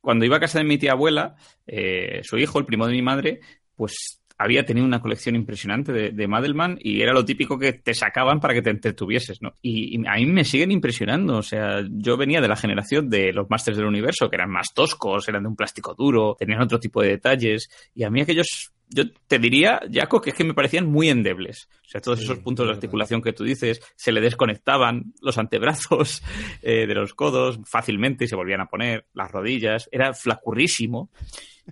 cuando 0.00 0.24
iba 0.24 0.38
a 0.38 0.40
casa 0.40 0.58
de 0.58 0.64
mi 0.64 0.78
tía 0.78 0.92
abuela, 0.92 1.36
eh, 1.66 2.20
su 2.22 2.38
hijo, 2.38 2.58
el 2.58 2.64
primo 2.64 2.86
de 2.86 2.92
mi 2.92 3.02
madre, 3.02 3.40
pues 3.76 4.22
había 4.38 4.64
tenido 4.64 4.86
una 4.86 5.00
colección 5.00 5.36
impresionante 5.36 5.92
de, 5.92 6.10
de 6.10 6.26
Madelman 6.26 6.78
y 6.80 7.02
era 7.02 7.12
lo 7.12 7.24
típico 7.24 7.58
que 7.58 7.74
te 7.74 7.94
sacaban 7.94 8.40
para 8.40 8.54
que 8.54 8.62
te 8.62 8.70
entretuvieses, 8.70 9.40
¿no? 9.40 9.52
Y, 9.62 10.00
y 10.00 10.06
a 10.06 10.14
mí 10.14 10.26
me 10.26 10.44
siguen 10.44 10.72
impresionando. 10.72 11.36
O 11.36 11.42
sea, 11.42 11.82
yo 11.88 12.16
venía 12.16 12.40
de 12.40 12.48
la 12.48 12.56
generación 12.56 13.08
de 13.08 13.32
los 13.32 13.48
Masters 13.50 13.76
del 13.76 13.86
Universo, 13.86 14.28
que 14.28 14.36
eran 14.36 14.50
más 14.50 14.72
toscos, 14.74 15.28
eran 15.28 15.42
de 15.42 15.50
un 15.50 15.56
plástico 15.56 15.94
duro, 15.94 16.36
tenían 16.38 16.62
otro 16.62 16.80
tipo 16.80 17.02
de 17.02 17.10
detalles. 17.10 17.68
Y 17.94 18.02
a 18.02 18.10
mí 18.10 18.20
aquellos 18.20 18.72
yo 18.94 19.04
te 19.26 19.38
diría, 19.38 19.80
Jaco, 19.90 20.20
que 20.20 20.30
es 20.30 20.36
que 20.36 20.44
me 20.44 20.54
parecían 20.54 20.86
muy 20.86 21.08
endebles. 21.08 21.68
O 21.84 21.88
sea, 21.88 22.00
todos 22.00 22.18
Sí, 22.18 22.24
esos 22.24 22.38
puntos 22.38 22.66
de 22.66 22.72
articulación 22.72 23.22
que 23.22 23.32
tú 23.32 23.44
dices, 23.44 23.80
se 23.96 24.12
le 24.12 24.20
desconectaban 24.20 25.14
los 25.20 25.38
antebrazos 25.38 26.22
eh, 26.62 26.86
de 26.86 26.94
los 26.94 27.14
codos 27.14 27.58
fácilmente 27.64 28.24
y 28.24 28.28
se 28.28 28.36
volvían 28.36 28.60
a 28.60 28.66
poner, 28.66 29.06
las 29.14 29.30
rodillas, 29.30 29.88
era 29.92 30.12
flacurrísimo. 30.12 31.10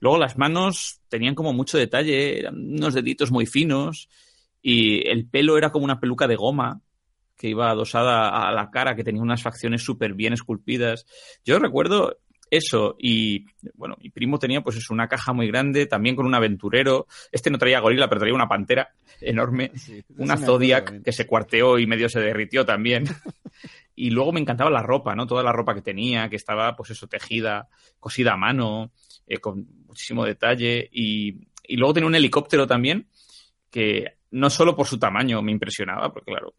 Luego 0.01 0.18
las 0.18 0.38
manos 0.38 1.01
tenían 1.09 1.34
como 1.34 1.52
mucho 1.52 1.76
detalle, 1.76 2.38
eran 2.38 2.55
unos 2.55 2.94
deditos 2.94 3.30
muy 3.30 3.47
finos 3.47 4.09
y 4.62 5.06
el 5.09 5.26
pelo 5.26 5.59
era 5.59 5.70
como 5.70 5.84
una 5.84 6.01
peluca 6.01 6.26
de 6.26 6.36
goma 6.36 6.80
que 7.36 7.48
iba 7.48 7.70
adosada 7.70 8.48
a 8.48 8.52
la 8.52 8.70
cara, 8.70 8.94
que 8.94 9.05
tenía 9.05 9.22
unas 9.22 9.42
facciones 9.42 9.82
súper 9.82 10.14
bien 10.14 10.34
esculpidas. 10.34 11.06
Yo 11.44 11.59
recuerdo 11.59 12.18
eso 12.51 12.97
y 12.98 13.47
bueno, 13.74 13.97
mi 14.02 14.10
primo 14.10 14.39
tenía 14.39 14.60
pues 14.60 14.77
eso, 14.77 14.93
una 14.93 15.09
caja 15.09 15.32
muy 15.32 15.47
grande, 15.47 15.86
también 15.86 16.16
con 16.16 16.27
un 16.27 16.35
aventurero. 16.35 17.06
Este 17.31 17.51
no 17.51 17.59
traía 17.59 17.81
gorila, 17.81 18.09
pero 18.09 18.20
traía 18.20 18.35
una 18.35 18.48
pantera 18.48 18.90
enorme, 19.20 19.70
una 20.18 20.36
Zodiac 20.36 21.02
que 21.02 21.12
se 21.12 21.27
cuarteó 21.27 21.78
y 21.78 21.86
medio 21.86 22.09
se 22.09 22.20
derritió 22.20 22.66
también. 22.66 23.05
y 23.94 24.10
luego 24.10 24.32
me 24.32 24.40
encantaba 24.40 24.70
la 24.70 24.82
ropa, 24.82 25.14
¿no? 25.14 25.27
Toda 25.27 25.43
la 25.43 25.52
ropa 25.52 25.74
que 25.74 25.82
tenía, 25.82 26.28
que 26.28 26.36
estaba 26.36 26.74
pues 26.74 26.90
eso, 26.90 27.06
tejida, 27.06 27.68
cosida 27.98 28.32
a 28.32 28.36
mano, 28.36 28.93
eh, 29.27 29.39
con 29.39 29.66
muchísimo 29.86 30.24
detalle. 30.24 30.89
Y, 30.90 31.36
y 31.64 31.77
luego 31.77 31.94
tenía 31.94 32.09
un 32.09 32.14
helicóptero 32.14 32.66
también, 32.66 33.06
que 33.70 34.16
no 34.32 34.51
solo 34.51 34.74
por 34.74 34.86
su 34.86 34.98
tamaño 34.98 35.43
me 35.43 35.52
impresionaba, 35.52 36.12
porque 36.12 36.32
claro, 36.32 36.55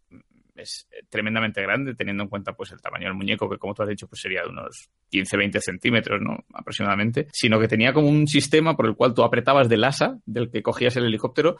es 0.61 0.88
eh, 0.91 1.03
tremendamente 1.09 1.61
grande, 1.61 1.95
teniendo 1.95 2.23
en 2.23 2.29
cuenta 2.29 2.53
pues 2.53 2.71
el 2.71 2.81
tamaño 2.81 3.07
del 3.07 3.15
muñeco, 3.15 3.49
que 3.49 3.57
como 3.57 3.73
tú 3.73 3.83
has 3.83 3.89
dicho, 3.89 4.07
pues 4.07 4.21
sería 4.21 4.43
de 4.43 4.49
unos 4.49 4.89
15-20 5.11 5.59
centímetros, 5.59 6.21
¿no? 6.21 6.45
Aproximadamente. 6.53 7.27
Sino 7.31 7.59
que 7.59 7.67
tenía 7.67 7.93
como 7.93 8.09
un 8.09 8.27
sistema 8.27 8.75
por 8.75 8.88
el 8.88 8.95
cual 8.95 9.13
tú 9.13 9.23
apretabas 9.23 9.69
del 9.69 9.83
asa 9.83 10.19
del 10.25 10.49
que 10.49 10.61
cogías 10.61 10.95
el 10.97 11.05
helicóptero 11.05 11.57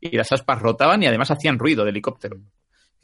y 0.00 0.16
las 0.16 0.32
aspas 0.32 0.60
rotaban 0.60 1.02
y 1.02 1.06
además 1.06 1.30
hacían 1.30 1.58
ruido 1.58 1.84
de 1.84 1.90
helicóptero. 1.90 2.38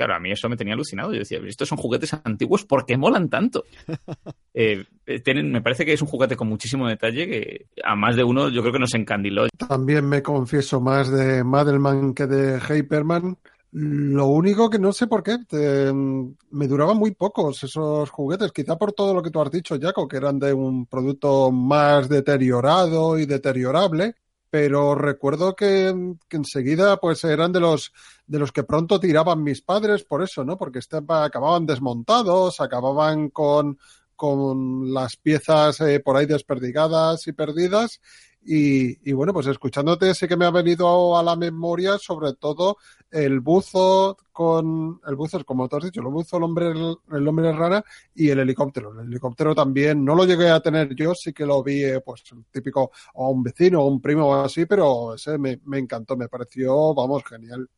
Claro, 0.01 0.15
a 0.15 0.19
mí 0.19 0.33
eso 0.33 0.49
me 0.49 0.57
tenía 0.57 0.73
alucinado. 0.73 1.13
Yo 1.13 1.19
decía, 1.19 1.39
estos 1.45 1.69
son 1.69 1.77
juguetes 1.77 2.15
antiguos, 2.25 2.65
¿por 2.65 2.87
qué 2.87 2.97
molan 2.97 3.29
tanto? 3.29 3.65
Eh, 4.53 4.85
tienen, 5.25 5.53
me 5.53 5.63
parece 5.63 5.87
que 5.87 5.93
es 5.93 6.03
un 6.03 6.09
juguete 6.09 6.35
con 6.35 6.49
muchísimo 6.49 6.89
detalle 6.89 7.29
que 7.29 7.67
a 7.85 7.95
más 7.95 8.17
de 8.17 8.25
uno 8.25 8.49
yo 8.49 8.63
creo 8.63 8.73
que 8.73 8.81
nos 8.81 8.93
encandiló. 8.95 9.47
También 9.57 10.09
me 10.09 10.25
confieso 10.25 10.81
más 10.81 11.09
de 11.09 11.45
Madelman 11.45 12.15
que 12.15 12.27
de 12.27 12.61
Hyperman. 12.61 13.39
Lo 13.73 14.27
único 14.27 14.69
que 14.69 14.81
no 14.81 14.93
sé 14.93 15.07
por 15.07 15.23
qué, 15.23 15.39
te- 15.49 15.93
me 15.93 16.67
duraban 16.67 16.97
muy 16.97 17.13
pocos 17.15 17.63
esos 17.63 18.11
juguetes, 18.11 18.51
quizá 18.53 18.77
por 18.77 18.93
todo 18.93 19.15
lo 19.15 19.23
que 19.23 19.31
tú 19.31 19.41
has 19.41 19.51
dicho, 19.51 19.77
Jaco, 19.81 20.09
que 20.09 20.17
eran 20.17 20.41
de 20.41 20.53
un 20.53 20.87
producto 20.87 21.53
más 21.53 22.09
deteriorado 22.09 23.17
y 23.17 23.27
deteriorable, 23.27 24.17
pero 24.51 24.97
recuerdo 24.97 25.55
que, 25.55 25.95
que 26.29 26.37
enseguida 26.39 26.97
pues 26.97 27.23
eran 27.23 27.53
de 27.53 27.61
los 27.61 27.93
de 28.27 28.41
los 28.41 28.51
que 28.53 28.65
pronto 28.65 28.99
tiraban 28.99 29.43
mis 29.45 29.63
padres 29.63 30.03
por 30.05 30.23
eso, 30.25 30.45
¿no? 30.45 30.57
Porque 30.59 30.81
estaba- 30.81 31.25
acababan 31.25 31.65
desmontados, 31.67 32.61
acababan 32.61 33.31
con, 33.31 33.79
con 34.17 34.93
las 34.93 35.17
piezas 35.17 35.81
eh, 35.81 36.01
por 36.01 36.17
ahí 36.17 36.27
desperdigadas 36.27 37.25
y 37.29 37.33
perdidas. 37.33 38.01
Y, 38.43 39.13
bueno, 39.13 39.33
pues 39.33 39.47
escuchándote 39.47 40.15
sí 40.15 40.27
que 40.27 40.37
me 40.37 40.47
ha 40.47 40.51
venido 40.51 41.17
a 41.17 41.23
la 41.23 41.37
memoria 41.37 41.99
sobre 41.99 42.33
todo 42.35 42.79
el 43.11 43.41
buzo 43.41 44.17
con 44.33 45.01
el 45.07 45.15
buzo, 45.15 45.45
como 45.45 45.69
tú 45.69 45.77
has 45.77 45.85
dicho, 45.85 46.01
el 46.01 46.07
buzo, 46.07 46.39
el 46.39 46.45
hombre, 46.45 46.73
el 47.13 47.29
hombre 47.29 47.53
rana 47.53 47.85
y 48.15 48.31
el 48.31 48.39
helicóptero. 48.39 48.99
El 48.99 49.09
helicóptero 49.09 49.55
también 49.55 50.05
no 50.05 50.15
lo 50.15 50.25
llegué 50.25 50.49
a 50.49 50.61
tener 50.61 50.95
yo, 50.95 51.15
sí 51.15 51.33
que 51.33 51.45
lo 51.45 51.63
vi, 51.63 51.85
eh, 51.85 52.01
pues 52.01 52.23
típico, 52.51 52.91
a 53.15 53.29
un 53.29 53.43
vecino, 53.43 53.83
o 53.83 53.89
un 53.89 54.01
primo 54.01 54.27
o 54.27 54.35
así, 54.35 54.65
pero 54.65 55.15
ese 55.15 55.37
me 55.39 55.59
encantó, 55.73 56.17
me 56.17 56.29
pareció, 56.29 56.95
vamos, 56.95 57.23
genial. 57.25 57.69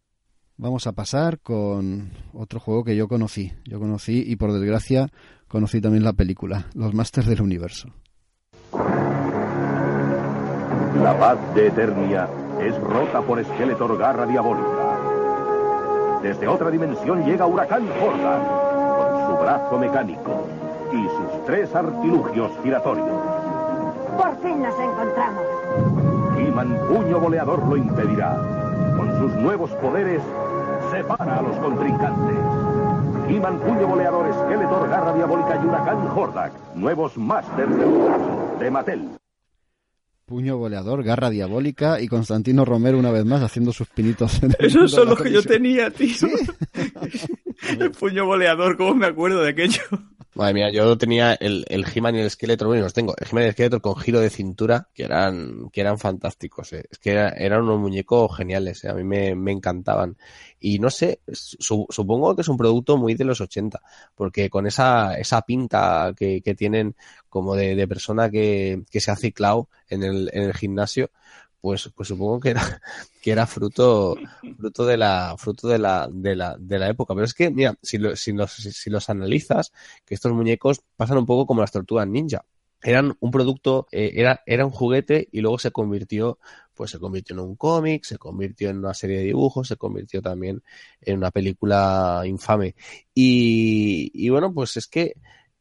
Vamos 0.62 0.86
a 0.86 0.92
pasar 0.92 1.40
con 1.40 2.12
otro 2.32 2.60
juego 2.60 2.84
que 2.84 2.94
yo 2.94 3.08
conocí. 3.08 3.52
Yo 3.64 3.80
conocí 3.80 4.22
y 4.24 4.36
por 4.36 4.52
desgracia 4.52 5.10
conocí 5.48 5.80
también 5.80 6.04
la 6.04 6.12
película, 6.12 6.68
Los 6.74 6.94
Masters 6.94 7.26
del 7.26 7.42
Universo. 7.42 7.88
La 11.02 11.18
paz 11.18 11.36
de 11.56 11.66
Eternia 11.66 12.28
es 12.60 12.80
rota 12.80 13.22
por 13.22 13.44
Skeletor 13.44 13.98
Garra 13.98 14.24
Diabólica. 14.24 14.98
Desde 16.22 16.46
otra 16.46 16.70
dimensión 16.70 17.24
llega 17.24 17.44
Huracán 17.44 17.88
Horda 18.00 18.38
con 18.96 19.26
su 19.26 19.42
brazo 19.42 19.78
mecánico 19.78 20.46
y 20.92 21.02
sus 21.08 21.44
tres 21.44 21.74
artilugios 21.74 22.52
giratorios. 22.62 23.08
Por 24.16 24.36
fin 24.42 24.62
nos 24.62 24.78
encontramos. 24.78 25.42
He-Man 26.38 26.78
Puño 26.88 27.18
Voleador 27.18 27.66
lo 27.66 27.76
impedirá. 27.76 28.36
Con 28.96 29.18
sus 29.18 29.34
nuevos 29.34 29.70
poderes, 29.72 30.22
separa 30.92 31.38
a 31.38 31.42
los 31.42 31.56
contrincantes. 31.56 32.36
He-Man 33.28 33.58
Puño 33.58 33.88
Voleador, 33.88 34.32
Skeletor 34.32 34.88
Garra 34.88 35.12
Diabólica 35.14 35.58
y 35.60 35.66
Huracán 35.66 36.08
Hordak, 36.16 36.52
nuevos 36.76 37.18
Masters 37.18 37.76
del 37.76 37.88
Universo 37.88 38.56
de 38.60 38.70
Mattel. 38.70 39.21
Puño 40.32 40.56
goleador, 40.56 41.04
garra 41.04 41.28
diabólica 41.28 42.00
y 42.00 42.08
Constantino 42.08 42.64
Romero 42.64 42.98
una 42.98 43.10
vez 43.10 43.26
más 43.26 43.42
haciendo 43.42 43.70
sus 43.70 43.86
pinitos. 43.88 44.42
En 44.42 44.44
el 44.44 44.48
mundo 44.48 44.66
Esos 44.66 44.90
son 44.92 45.10
los 45.10 45.20
que 45.20 45.30
yo 45.30 45.42
tenía, 45.42 45.90
tío. 45.90 46.26
el 47.78 47.90
puño 47.90 48.24
goleador, 48.24 48.78
¿cómo 48.78 48.94
me 48.94 49.04
acuerdo 49.04 49.42
de 49.42 49.50
aquello? 49.50 49.82
Madre 50.34 50.54
mía, 50.54 50.70
yo 50.70 50.96
tenía 50.96 51.34
el, 51.34 51.66
el 51.68 51.84
He-Man 51.94 52.16
y 52.16 52.20
el 52.20 52.30
Skeletor, 52.30 52.66
bueno, 52.66 52.84
los 52.84 52.94
tengo. 52.94 53.14
El 53.18 53.26
He-Man 53.30 53.44
y 53.44 53.46
el 53.48 53.52
Skeletor 53.52 53.82
con 53.82 53.96
giro 53.96 54.18
de 54.18 54.30
cintura, 54.30 54.88
que 54.94 55.02
eran, 55.04 55.68
que 55.70 55.82
eran 55.82 55.98
fantásticos, 55.98 56.72
eh. 56.72 56.84
Es 56.90 56.98
que 56.98 57.10
era- 57.10 57.28
eran 57.30 57.62
unos 57.64 57.78
muñecos 57.80 58.34
geniales, 58.34 58.82
eh. 58.84 58.88
A 58.88 58.94
mí 58.94 59.04
me, 59.04 59.34
me 59.34 59.52
encantaban. 59.52 60.16
Y 60.58 60.78
no 60.78 60.88
sé, 60.88 61.20
su- 61.30 61.86
supongo 61.90 62.34
que 62.34 62.40
es 62.42 62.48
un 62.48 62.56
producto 62.56 62.96
muy 62.96 63.14
de 63.14 63.24
los 63.26 63.42
80, 63.42 63.82
porque 64.14 64.48
con 64.48 64.66
esa, 64.66 65.18
esa 65.18 65.42
pinta 65.42 66.14
que, 66.16 66.40
que 66.40 66.54
tienen 66.54 66.96
como 67.28 67.54
de, 67.54 67.74
de 67.74 67.86
persona 67.88 68.30
que, 68.30 68.84
que 68.90 69.00
se 69.00 69.10
ha 69.10 69.16
ciclado 69.16 69.68
en 69.88 70.02
el, 70.02 70.30
en 70.32 70.44
el 70.44 70.54
gimnasio, 70.54 71.10
pues, 71.62 71.90
pues 71.96 72.08
supongo 72.08 72.40
que 72.40 72.50
era, 72.50 72.82
que 73.22 73.32
era 73.32 73.46
fruto, 73.46 74.22
fruto 74.58 74.86
de 74.86 74.98
la, 74.98 75.36
fruto 75.38 75.68
de 75.68 75.78
la, 75.78 76.08
de 76.12 76.36
la, 76.36 76.56
de 76.58 76.78
la 76.80 76.88
época. 76.90 77.14
Pero 77.14 77.24
es 77.26 77.34
que, 77.34 77.50
mira, 77.50 77.76
si, 77.82 77.98
lo- 77.98 78.16
si 78.16 78.32
los, 78.32 78.52
si 78.52 78.90
los 78.90 79.08
analizas, 79.10 79.72
que 80.04 80.14
estos 80.14 80.32
muñecos 80.32 80.82
pasan 80.96 81.18
un 81.18 81.26
poco 81.26 81.46
como 81.46 81.62
las 81.62 81.72
tortugas 81.72 82.08
ninja. 82.08 82.44
Eran 82.84 83.16
un 83.20 83.30
producto, 83.30 83.86
eh, 83.92 84.12
era, 84.16 84.42
era 84.44 84.66
un 84.66 84.72
juguete 84.72 85.28
y 85.32 85.40
luego 85.40 85.58
se 85.58 85.70
convirtió, 85.70 86.38
pues 86.74 86.90
se 86.90 86.98
convirtió 86.98 87.34
en 87.34 87.40
un 87.40 87.56
cómic, 87.56 88.04
se 88.04 88.18
convirtió 88.18 88.70
en 88.70 88.78
una 88.78 88.92
serie 88.94 89.18
de 89.18 89.24
dibujos, 89.24 89.68
se 89.68 89.76
convirtió 89.76 90.20
también 90.20 90.62
en 91.00 91.16
una 91.18 91.30
película 91.30 92.22
infame. 92.26 92.74
Y, 93.14 94.10
y 94.14 94.28
bueno, 94.30 94.52
pues 94.52 94.76
es 94.76 94.88
que 94.88 95.14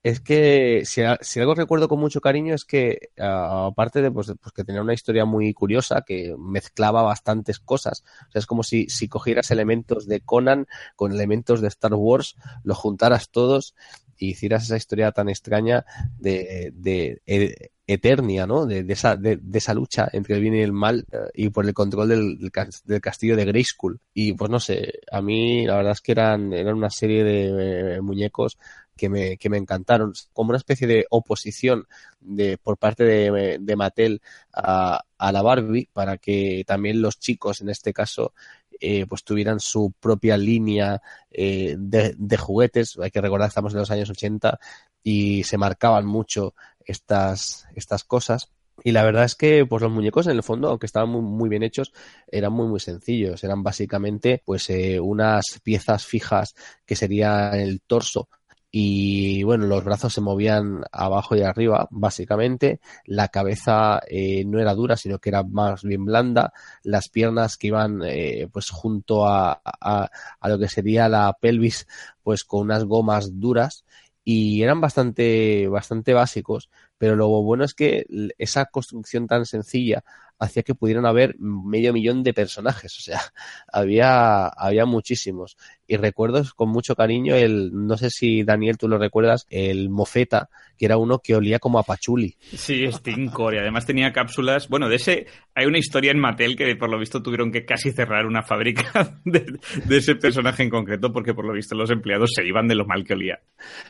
es 0.03 0.19
que 0.19 0.83
si, 0.85 1.01
algo 1.39 1.53
recuerdo 1.55 1.87
con 1.87 1.99
mucho 1.99 2.21
cariño 2.21 2.55
es 2.55 2.65
que, 2.65 3.09
aparte 3.17 4.01
de 4.01 4.11
pues, 4.11 4.27
de- 4.27 4.35
pues 4.35 4.51
que 4.53 4.63
tenía 4.63 4.81
una 4.81 4.93
historia 4.95 5.25
muy 5.25 5.53
curiosa 5.53 6.01
que 6.05 6.35
mezclaba 6.39 7.03
bastantes 7.03 7.59
cosas, 7.59 8.03
o 8.29 8.31
sea, 8.31 8.39
es 8.39 8.45
como 8.47 8.63
si, 8.63 8.89
si 8.89 9.07
cogieras 9.07 9.51
elementos 9.51 10.07
de 10.07 10.21
Conan 10.21 10.65
con 10.95 11.11
elementos 11.11 11.61
de 11.61 11.67
Star 11.67 11.93
Wars, 11.93 12.35
los 12.63 12.77
juntaras 12.77 13.29
todos 13.29 13.75
y 14.17 14.29
hicieras 14.31 14.63
esa 14.63 14.77
historia 14.77 15.11
tan 15.11 15.29
extraña 15.29 15.85
de, 16.17 16.71
de, 16.75 17.21
e- 17.25 17.71
Eternia, 17.87 18.47
¿no? 18.47 18.65
De, 18.65 18.83
de 18.83 18.93
esa, 18.93 19.17
de, 19.17 19.37
de 19.41 19.57
esa 19.57 19.73
lucha 19.73 20.07
entre 20.13 20.35
el 20.35 20.41
bien 20.41 20.55
y 20.55 20.61
el 20.61 20.71
mal 20.71 21.05
eh, 21.11 21.17
y 21.33 21.49
por 21.49 21.65
el 21.65 21.73
control 21.73 22.07
del, 22.09 22.37
del 22.85 23.01
castillo 23.01 23.35
de 23.35 23.45
Grayskull. 23.45 23.99
Y 24.13 24.33
pues 24.33 24.49
no 24.49 24.59
sé, 24.59 24.93
a 25.11 25.21
mí 25.21 25.65
la 25.65 25.75
verdad 25.77 25.91
es 25.93 26.01
que 26.01 26.13
eran, 26.13 26.53
eran 26.53 26.75
una 26.75 26.89
serie 26.89 27.23
de 27.23 27.95
eh, 27.97 28.01
muñecos 28.01 28.57
que 29.01 29.09
me, 29.09 29.37
que 29.37 29.49
me 29.49 29.57
encantaron, 29.57 30.13
como 30.31 30.51
una 30.51 30.59
especie 30.59 30.85
de 30.85 31.07
oposición 31.09 31.87
de, 32.19 32.59
por 32.59 32.77
parte 32.77 33.03
de, 33.03 33.57
de 33.59 33.75
Mattel 33.75 34.21
a, 34.53 35.01
a 35.17 35.31
la 35.31 35.41
Barbie, 35.41 35.89
para 35.91 36.19
que 36.19 36.63
también 36.67 37.01
los 37.01 37.17
chicos, 37.17 37.61
en 37.61 37.69
este 37.69 37.93
caso, 37.93 38.35
eh, 38.79 39.07
pues 39.07 39.23
tuvieran 39.23 39.59
su 39.59 39.91
propia 39.99 40.37
línea 40.37 41.01
eh, 41.31 41.75
de, 41.79 42.13
de 42.15 42.37
juguetes. 42.37 42.99
Hay 43.01 43.09
que 43.09 43.21
recordar 43.21 43.47
que 43.47 43.53
estamos 43.53 43.73
en 43.73 43.79
los 43.79 43.89
años 43.89 44.11
80 44.11 44.59
y 45.01 45.45
se 45.45 45.57
marcaban 45.57 46.05
mucho 46.05 46.53
estas, 46.85 47.65
estas 47.73 48.03
cosas. 48.03 48.51
Y 48.83 48.91
la 48.91 49.03
verdad 49.03 49.23
es 49.23 49.33
que 49.33 49.65
pues 49.65 49.81
los 49.81 49.91
muñecos 49.91 50.27
en 50.27 50.37
el 50.37 50.43
fondo, 50.43 50.69
aunque 50.69 50.85
estaban 50.85 51.09
muy, 51.09 51.21
muy 51.21 51.49
bien 51.49 51.63
hechos, 51.63 51.91
eran 52.27 52.53
muy 52.53 52.67
muy 52.67 52.79
sencillos. 52.79 53.43
Eran 53.43 53.63
básicamente 53.63 54.43
pues 54.45 54.69
eh, 54.69 54.99
unas 54.99 55.59
piezas 55.63 56.05
fijas 56.05 56.53
que 56.85 56.95
sería 56.95 57.49
el 57.59 57.81
torso 57.81 58.29
y 58.71 59.43
bueno, 59.43 59.67
los 59.67 59.83
brazos 59.83 60.13
se 60.13 60.21
movían 60.21 60.83
abajo 60.91 61.35
y 61.35 61.41
arriba, 61.41 61.87
básicamente. 61.91 62.79
La 63.05 63.27
cabeza 63.27 64.01
eh, 64.07 64.45
no 64.45 64.59
era 64.59 64.73
dura, 64.75 64.95
sino 64.95 65.19
que 65.19 65.29
era 65.29 65.43
más 65.43 65.83
bien 65.83 66.05
blanda. 66.05 66.53
Las 66.83 67.09
piernas 67.09 67.57
que 67.57 67.67
iban 67.67 68.01
eh, 68.05 68.47
pues 68.51 68.69
junto 68.69 69.27
a, 69.27 69.61
a, 69.63 70.09
a 70.39 70.49
lo 70.49 70.57
que 70.57 70.69
sería 70.69 71.09
la 71.09 71.37
pelvis, 71.39 71.85
pues 72.23 72.45
con 72.45 72.61
unas 72.61 72.85
gomas 72.85 73.39
duras 73.39 73.83
y 74.23 74.61
eran 74.61 74.81
bastante, 74.81 75.67
bastante 75.67 76.13
básicos, 76.13 76.69
pero 76.97 77.15
lo 77.15 77.27
bueno 77.41 77.63
es 77.63 77.73
que 77.73 78.05
esa 78.37 78.65
construcción 78.65 79.27
tan 79.27 79.45
sencilla 79.45 80.03
hacía 80.41 80.63
que 80.63 80.75
pudieran 80.75 81.05
haber 81.05 81.35
medio 81.39 81.93
millón 81.93 82.23
de 82.23 82.33
personajes, 82.33 82.97
o 82.97 83.01
sea, 83.01 83.21
había, 83.71 84.47
había 84.47 84.85
muchísimos. 84.85 85.55
Y 85.87 85.97
recuerdo 85.97 86.43
con 86.55 86.69
mucho 86.69 86.95
cariño 86.95 87.35
el, 87.35 87.71
no 87.73 87.97
sé 87.97 88.09
si 88.09 88.43
Daniel 88.43 88.77
tú 88.77 88.87
lo 88.87 88.97
recuerdas, 88.97 89.45
el 89.49 89.89
Mofeta, 89.89 90.49
que 90.77 90.85
era 90.85 90.97
uno 90.97 91.19
que 91.19 91.35
olía 91.35 91.59
como 91.59 91.79
a 91.79 91.83
pachuli. 91.83 92.37
Sí, 92.55 92.89
Stinkor, 92.91 93.55
y 93.55 93.57
además 93.57 93.85
tenía 93.85 94.13
cápsulas. 94.13 94.67
Bueno, 94.69 94.89
de 94.89 94.95
ese 94.95 95.27
hay 95.53 95.65
una 95.65 95.77
historia 95.77 96.11
en 96.11 96.19
Mattel 96.19 96.55
que 96.55 96.75
por 96.75 96.89
lo 96.89 96.97
visto 96.97 97.21
tuvieron 97.21 97.51
que 97.51 97.65
casi 97.65 97.91
cerrar 97.91 98.25
una 98.25 98.41
fábrica 98.41 99.19
de, 99.25 99.59
de 99.85 99.97
ese 99.97 100.15
personaje 100.15 100.63
en 100.63 100.69
concreto 100.69 101.11
porque 101.11 101.33
por 101.33 101.45
lo 101.45 101.53
visto 101.53 101.75
los 101.75 101.91
empleados 101.91 102.31
se 102.33 102.45
iban 102.45 102.67
de 102.67 102.75
lo 102.75 102.85
mal 102.85 103.03
que 103.03 103.13
olía. 103.13 103.41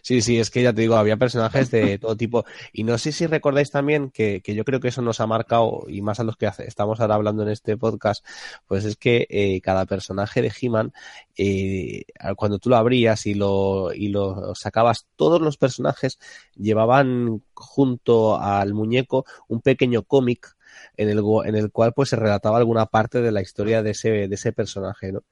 Sí, 0.01 0.21
sí, 0.21 0.39
es 0.39 0.49
que 0.49 0.63
ya 0.63 0.73
te 0.73 0.81
digo, 0.81 0.95
había 0.95 1.17
personajes 1.17 1.71
de 1.71 1.97
todo 1.97 2.17
tipo. 2.17 2.45
Y 2.73 2.83
no 2.83 2.97
sé 2.97 3.11
si 3.11 3.27
recordáis 3.27 3.69
también 3.71 4.09
que, 4.09 4.41
que 4.41 4.55
yo 4.55 4.65
creo 4.65 4.79
que 4.79 4.89
eso 4.89 5.01
nos 5.01 5.19
ha 5.19 5.27
marcado, 5.27 5.85
y 5.87 6.01
más 6.01 6.19
a 6.19 6.23
los 6.23 6.35
que 6.41 6.63
estamos 6.63 6.99
ahora 6.99 7.15
hablando 7.15 7.43
en 7.43 7.49
este 7.49 7.77
podcast, 7.77 8.25
pues 8.67 8.85
es 8.85 8.95
que 8.97 9.27
eh, 9.29 9.61
cada 9.61 9.85
personaje 9.85 10.41
de 10.41 10.51
He-Man, 10.59 10.93
eh, 11.37 12.03
cuando 12.35 12.59
tú 12.59 12.69
lo 12.69 12.77
abrías 12.77 13.25
y 13.27 13.35
lo, 13.35 13.93
y 13.93 14.09
lo 14.09 14.55
sacabas, 14.55 15.07
todos 15.15 15.39
los 15.41 15.57
personajes 15.57 16.19
llevaban 16.55 17.43
junto 17.53 18.39
al 18.41 18.73
muñeco 18.73 19.25
un 19.47 19.61
pequeño 19.61 20.03
cómic 20.03 20.55
en 20.97 21.09
el, 21.09 21.21
en 21.45 21.55
el 21.55 21.71
cual 21.71 21.93
pues 21.93 22.09
se 22.09 22.15
relataba 22.15 22.57
alguna 22.57 22.87
parte 22.87 23.21
de 23.21 23.31
la 23.31 23.41
historia 23.41 23.83
de 23.83 23.91
ese, 23.91 24.27
de 24.27 24.35
ese 24.35 24.51
personaje, 24.51 25.11
¿no? 25.11 25.23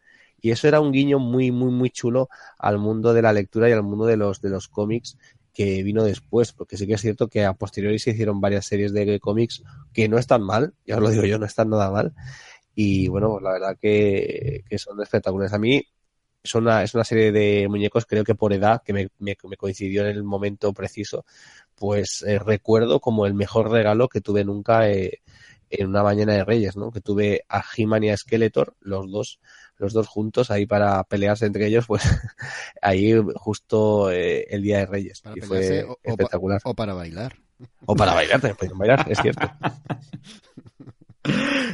Y 0.42 0.52
eso 0.52 0.68
era 0.70 0.80
un 0.80 0.92
guiño 0.94 1.20
muy, 1.20 1.52
muy, 1.52 1.72
muy 1.72 1.90
chulo 1.90 2.30
al 2.58 2.78
mundo 2.78 3.14
de 3.14 3.22
la 3.22 3.34
lectura 3.34 3.70
y 3.70 3.74
al 3.74 3.84
mundo 3.84 4.06
de 4.06 4.16
los, 4.16 4.42
de 4.42 4.50
los 4.50 4.70
cómics 4.70 5.18
que 5.54 5.84
vino 5.84 6.04
después, 6.04 6.54
porque 6.54 6.78
sí 6.78 6.88
que 6.88 6.94
es 6.94 7.02
cierto 7.02 7.28
que 7.28 7.46
a 7.46 7.54
posteriori 7.54 8.00
se 8.00 8.12
hicieron 8.12 8.42
varias 8.42 8.66
series 8.66 8.94
de 8.94 9.20
cómics 9.20 9.64
que 9.94 10.08
no 10.08 10.18
están 10.18 10.44
mal, 10.44 10.74
ya 10.86 10.96
os 10.98 11.02
lo 11.02 11.10
digo 11.10 11.26
yo, 11.26 11.38
no 11.40 11.46
están 11.46 11.70
nada 11.70 11.92
mal. 11.92 12.14
Y 12.76 13.08
bueno, 13.10 13.32
pues 13.32 13.44
la 13.44 13.52
verdad 13.54 13.78
que, 13.82 14.64
que 14.70 14.78
son 14.78 15.02
espectaculares. 15.02 15.54
A 15.54 15.60
mí 15.60 15.84
es 16.44 16.56
una, 16.56 16.84
es 16.84 16.94
una 16.94 17.04
serie 17.04 17.32
de 17.32 17.68
muñecos, 17.68 18.06
creo 18.06 18.24
que 18.24 18.36
por 18.36 18.54
edad, 18.54 18.82
que 18.84 18.94
me, 18.94 19.36
coincidió 19.58 20.02
en 20.02 20.08
el 20.16 20.24
momento 20.24 20.74
preciso, 20.74 21.26
pues 21.76 22.24
eh, 22.28 22.40
recuerdo 22.40 23.00
como 23.00 23.26
el 23.26 23.34
mejor 23.34 23.70
regalo 23.72 24.08
que 24.08 24.22
tuve 24.22 24.46
nunca 24.46 24.90
eh, 24.90 25.22
en 25.70 25.88
una 25.88 26.04
mañana 26.04 26.34
de 26.34 26.46
Reyes, 26.46 26.78
¿no? 26.78 26.92
Que 26.92 27.02
tuve 27.02 27.44
a 27.50 27.64
He-Man 27.76 28.06
y 28.06 28.10
a 28.12 28.18
Skeletor, 28.18 28.76
los 28.80 29.12
dos, 29.12 29.40
los 29.80 29.94
dos 29.94 30.08
juntos 30.08 30.52
ahí 30.52 30.66
para 30.68 31.04
pelearse 31.06 31.46
entre 31.48 31.66
ellos, 31.68 31.86
pues 31.88 32.04
ahí 32.82 33.14
justo 33.36 34.12
eh, 34.12 34.46
el 34.50 34.62
día 34.62 34.78
de 34.80 34.86
Reyes. 34.86 35.22
Para 35.22 35.36
y 35.38 35.42
fue 35.42 35.84
o- 35.84 35.96
pa- 35.96 36.12
espectacular. 36.12 36.62
o 36.64 36.74
para 36.76 36.94
bailar. 36.94 37.34
O 37.86 37.96
para 37.96 38.14
bailar, 38.14 38.40
también 38.40 38.58
podían 38.58 38.78
bailar, 38.78 39.06
es 39.10 39.20
cierto. 39.20 39.50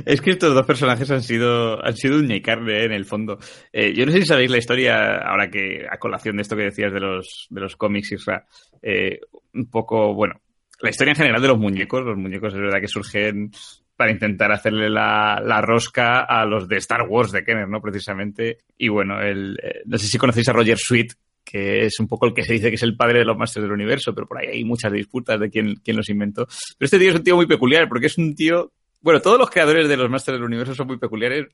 Es 0.06 0.22
que 0.22 0.32
estos 0.32 0.54
dos 0.54 0.66
personajes 0.66 1.10
han 1.12 1.22
sido, 1.22 1.84
han 1.84 1.96
sido 1.96 2.18
uña 2.18 2.36
y 2.36 2.42
carne 2.42 2.82
¿eh? 2.82 2.86
en 2.86 2.92
el 2.92 3.06
fondo. 3.06 3.38
Eh, 3.72 3.94
yo 3.96 4.06
no 4.06 4.12
sé 4.12 4.20
si 4.22 4.26
sabéis 4.26 4.50
la 4.52 4.58
historia, 4.58 5.18
ahora 5.20 5.50
que 5.50 5.86
a 5.90 5.98
colación 5.98 6.36
de 6.36 6.42
esto 6.42 6.56
que 6.56 6.64
decías 6.64 6.92
de 6.92 7.00
los, 7.00 7.48
de 7.50 7.62
los 7.62 7.76
cómics, 7.76 8.12
Isra, 8.12 8.46
eh, 8.82 9.20
un 9.54 9.70
poco, 9.70 10.14
bueno, 10.14 10.42
la 10.82 10.90
historia 10.90 11.12
en 11.12 11.18
general 11.18 11.42
de 11.42 11.48
los 11.48 11.60
muñecos, 11.60 12.04
los 12.04 12.18
muñecos 12.18 12.54
es 12.54 12.60
verdad 12.60 12.82
que 12.82 12.88
surgen 12.88 13.52
para 13.96 14.12
intentar 14.12 14.52
hacerle 14.52 14.90
la, 14.90 15.42
la 15.44 15.62
rosca 15.62 16.22
a 16.22 16.46
los 16.46 16.68
de 16.68 16.78
Star 16.78 17.04
Wars 17.08 17.32
de 17.32 17.44
Kenner, 17.44 17.68
¿no? 17.68 17.82
Precisamente. 17.82 18.60
Y 18.78 18.90
bueno, 18.90 19.22
el, 19.22 19.58
eh, 19.62 19.82
no 19.86 19.98
sé 19.98 20.08
si 20.08 20.18
conocéis 20.18 20.50
a 20.50 20.54
Roger 20.54 20.78
Sweet, 20.78 21.14
que 21.44 21.86
es 21.86 22.00
un 22.00 22.08
poco 22.08 22.26
el 22.26 22.34
que 22.34 22.44
se 22.44 22.54
dice 22.54 22.70
que 22.70 22.76
es 22.76 22.84
el 22.84 22.98
padre 22.98 23.20
de 23.20 23.26
los 23.26 23.38
Masters 23.38 23.64
del 23.64 23.72
Universo, 23.72 24.14
pero 24.14 24.28
por 24.28 24.40
ahí 24.40 24.48
hay 24.48 24.64
muchas 24.64 24.92
disputas 24.92 25.40
de 25.40 25.50
quién, 25.50 25.76
quién 25.84 25.96
los 25.96 26.10
inventó. 26.10 26.46
Pero 26.78 26.86
este 26.86 27.00
tío 27.00 27.10
es 27.10 27.16
un 27.16 27.24
tío 27.24 27.36
muy 27.36 27.48
peculiar, 27.48 27.88
porque 27.88 28.08
es 28.08 28.18
un 28.18 28.36
tío 28.36 28.72
bueno, 29.06 29.22
todos 29.22 29.38
los 29.38 29.52
creadores 29.52 29.88
de 29.88 29.98
los 29.98 30.10
Masters 30.10 30.40
del 30.40 30.48
Universo 30.48 30.74
son 30.74 30.88
muy 30.88 30.98
peculiares. 30.98 31.46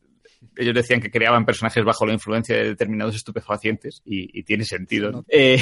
Ellos 0.55 0.73
decían 0.73 1.01
que 1.01 1.11
creaban 1.11 1.45
personajes 1.45 1.83
bajo 1.83 2.05
la 2.05 2.13
influencia 2.13 2.55
de 2.55 2.63
determinados 2.63 3.13
estupefacientes 3.13 4.01
y, 4.05 4.39
y 4.39 4.43
tiene 4.43 4.63
sentido. 4.63 5.11
¿no? 5.11 5.25
Eh, 5.27 5.59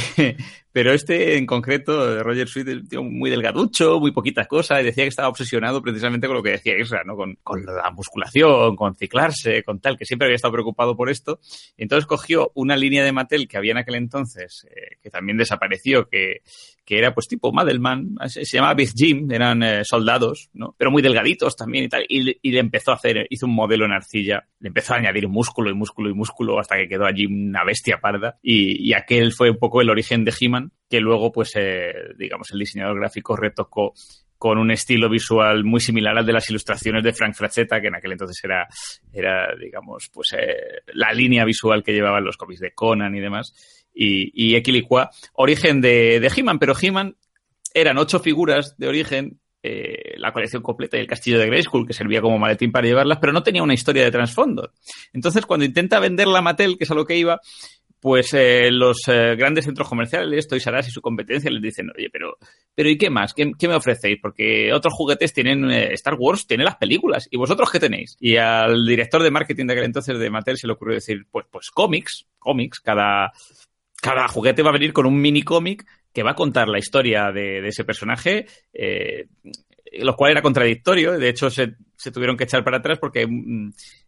pero 0.80 0.94
este 0.94 1.36
en 1.36 1.46
concreto, 1.46 2.24
Roger 2.24 2.48
Sweet, 2.48 2.88
tío 2.88 3.04
muy 3.04 3.30
delgaducho, 3.30 4.00
muy 4.00 4.14
poquitas 4.14 4.48
cosas, 4.48 4.80
y 4.80 4.86
decía 4.86 5.04
que 5.04 5.10
estaba 5.10 5.28
obsesionado 5.28 5.82
precisamente 5.82 6.26
con 6.26 6.38
lo 6.38 6.42
que 6.42 6.52
decía 6.52 6.80
Isra, 6.80 7.04
¿no? 7.04 7.18
Con, 7.18 7.38
con 7.44 7.66
la 7.66 7.92
musculación, 7.92 8.78
con 8.78 8.96
ciclarse, 8.96 9.62
con 9.64 9.82
tal, 9.82 9.98
que 9.98 10.06
siempre 10.06 10.28
había 10.28 10.38
estado 10.38 10.54
preocupado 10.54 10.96
por 10.96 11.10
esto. 11.10 11.42
Entonces 11.76 12.06
cogió 12.06 12.54
una 12.56 12.78
línea 12.78 13.04
de 13.04 13.12
Mattel 13.12 13.50
que 13.50 13.58
había 13.58 13.74
en 13.74 13.80
aquel 13.80 13.96
entonces, 13.96 14.66
eh, 14.70 14.96
que 15.04 15.10
también 15.10 15.38
desapareció, 15.38 16.08
que, 16.08 16.44
que 16.90 16.98
era 16.98 17.14
pues 17.14 17.28
tipo 17.28 17.52
Madelman, 17.52 18.16
se, 18.28 18.44
llamaba 18.46 18.74
Big 18.74 18.92
Jim, 18.96 19.30
eran 19.32 19.62
eh, 19.62 19.84
soldados, 19.84 20.50
¿no? 20.54 20.74
Pero 20.76 20.90
muy 20.90 21.04
delgaditos 21.04 21.56
también 21.56 21.84
y 21.84 21.88
tal, 21.88 22.04
y, 22.10 22.52
le 22.52 22.60
empezó 22.60 22.90
a 22.90 22.96
hacer, 22.96 23.28
hizo 23.30 23.46
un 23.46 23.54
modelo 23.54 23.86
en 23.86 23.92
arcilla, 23.92 24.48
le 24.60 24.70
empezó 24.70 24.96
a 24.96 24.98
añadir 24.98 25.28
músculo 25.28 25.70
y 25.70 25.76
músculo 25.76 26.10
y 26.10 26.16
músculo 26.16 26.58
hasta 26.58 26.78
que 26.78 26.88
quedó 26.88 27.06
allí 27.06 27.28
una 27.28 27.64
bestia 27.64 28.00
parda, 28.00 28.40
y, 28.42 28.90
y 28.90 28.94
aquel 28.94 29.34
fue 29.34 29.52
un 29.52 29.58
poco 29.58 29.82
el 29.82 29.92
origen 29.92 30.26
de 30.26 30.34
He-Man, 30.40 30.69
que 30.90 31.00
luego 31.00 31.32
pues, 31.32 31.52
eh, 31.56 31.94
digamos, 32.18 32.52
el 32.52 32.60
diseñador 32.60 33.00
gráfico 33.00 33.36
retocó 33.36 33.94
con 34.38 34.58
un 34.58 34.72
estilo 34.72 35.10
visual 35.10 35.66
muy 35.66 35.82
similar 35.82 36.18
al 36.18 36.26
de 36.26 36.32
las 36.32 36.50
ilustraciones 36.50 37.04
de 37.04 37.12
Frank 37.14 37.36
Frachetta, 37.36 37.82
que 37.82 37.88
en 37.88 37.96
aquel 37.96 38.14
entonces 38.14 38.42
era, 38.44 38.68
era 39.12 39.54
digamos, 39.60 40.10
pues 40.14 40.30
eh, 40.34 40.82
la 40.94 41.12
línea 41.12 41.44
visual 41.44 41.84
que 41.84 41.92
llevaban 41.92 42.24
los 42.24 42.38
cómics 42.38 42.62
de 42.62 42.72
Conan 42.72 43.14
y 43.16 43.20
demás 43.20 43.54
y, 43.94 44.32
y 44.34 44.56
Equilicua, 44.56 45.10
origen 45.34 45.82
de, 45.82 46.22
de 46.22 46.32
He-Man, 46.34 46.58
pero 46.58 46.74
He-Man 46.80 47.18
eran 47.74 47.98
ocho 47.98 48.20
figuras 48.20 48.78
de 48.78 48.88
origen, 48.88 49.40
eh, 49.62 50.16
la 50.18 50.32
colección 50.32 50.64
completa 50.64 50.96
y 50.96 51.02
el 51.02 51.08
castillo 51.08 51.38
de 51.38 51.48
Grayskull, 51.48 51.86
que 51.86 51.94
servía 51.94 52.22
como 52.22 52.40
maletín 52.40 52.72
para 52.72 52.88
llevarlas, 52.88 53.20
pero 53.20 53.34
no 53.34 53.44
tenía 53.44 53.62
una 53.62 53.74
historia 53.74 54.04
de 54.04 54.12
trasfondo. 54.12 54.72
Entonces, 55.12 55.46
cuando 55.46 55.66
intenta 55.66 56.00
vender 56.00 56.28
la 56.28 56.42
Mattel, 56.42 56.78
que 56.78 56.86
es 56.86 56.92
a 56.92 56.96
lo 56.96 57.06
que 57.06 57.18
iba, 57.18 57.42
pues 58.00 58.34
eh, 58.34 58.72
los 58.72 58.98
eh, 59.08 59.36
grandes 59.36 59.66
centros 59.66 59.90
comerciales, 59.90 60.48
Toys 60.48 60.66
R 60.66 60.80
Us 60.80 60.88
y 60.88 60.92
su 60.92 61.02
competencia, 61.02 61.52
les 61.52 61.62
dicen, 61.62 61.92
oye, 61.98 62.10
pero, 62.12 62.38
pero 62.74 62.90
¿y 62.90 62.98
qué 62.98 63.10
más? 63.10 63.34
¿Qué, 63.34 63.52
qué 63.58 63.68
me 63.68 63.76
ofrecéis? 63.76 64.20
Porque 64.22 64.72
otros 64.74 64.94
juguetes 64.94 65.34
tienen, 65.34 65.70
eh, 65.70 65.94
Star 65.94 66.16
Wars 66.18 66.48
tiene 66.48 66.64
las 66.64 66.78
películas, 66.78 67.28
¿y 67.30 67.38
vosotros 67.38 67.70
qué 67.72 67.80
tenéis? 67.80 68.16
Y 68.20 68.38
al 68.38 68.86
director 68.86 69.22
de 69.22 69.32
marketing 69.32 69.66
de 69.66 69.74
aquel 69.74 69.86
entonces 69.86 70.18
de 70.18 70.30
Mattel 70.30 70.58
se 70.58 70.68
le 70.68 70.74
ocurrió 70.74 70.96
decir, 70.96 71.26
pues, 71.30 71.46
pues 71.52 71.72
cómics, 71.72 72.28
cómics, 72.38 72.80
cada, 72.80 73.32
cada 74.02 74.28
juguete 74.28 74.64
va 74.64 74.70
a 74.70 74.74
venir 74.74 74.94
con 74.94 75.06
un 75.06 75.20
mini 75.20 75.42
cómic 75.42 75.86
que 76.14 76.24
va 76.24 76.32
a 76.32 76.36
contar 76.36 76.68
la 76.70 76.80
historia 76.80 77.32
de, 77.32 77.62
de 77.62 77.68
ese 77.68 77.84
personaje, 77.84 78.48
eh, 78.74 79.28
lo 80.00 80.16
cual 80.16 80.32
era 80.32 80.42
contradictorio. 80.42 81.18
De 81.20 81.30
hecho, 81.30 81.50
se, 81.50 81.76
se 82.00 82.12
tuvieron 82.12 82.38
que 82.38 82.46
echar 82.46 82.64
para 82.64 82.78
atrás 82.78 82.98
porque 82.98 83.28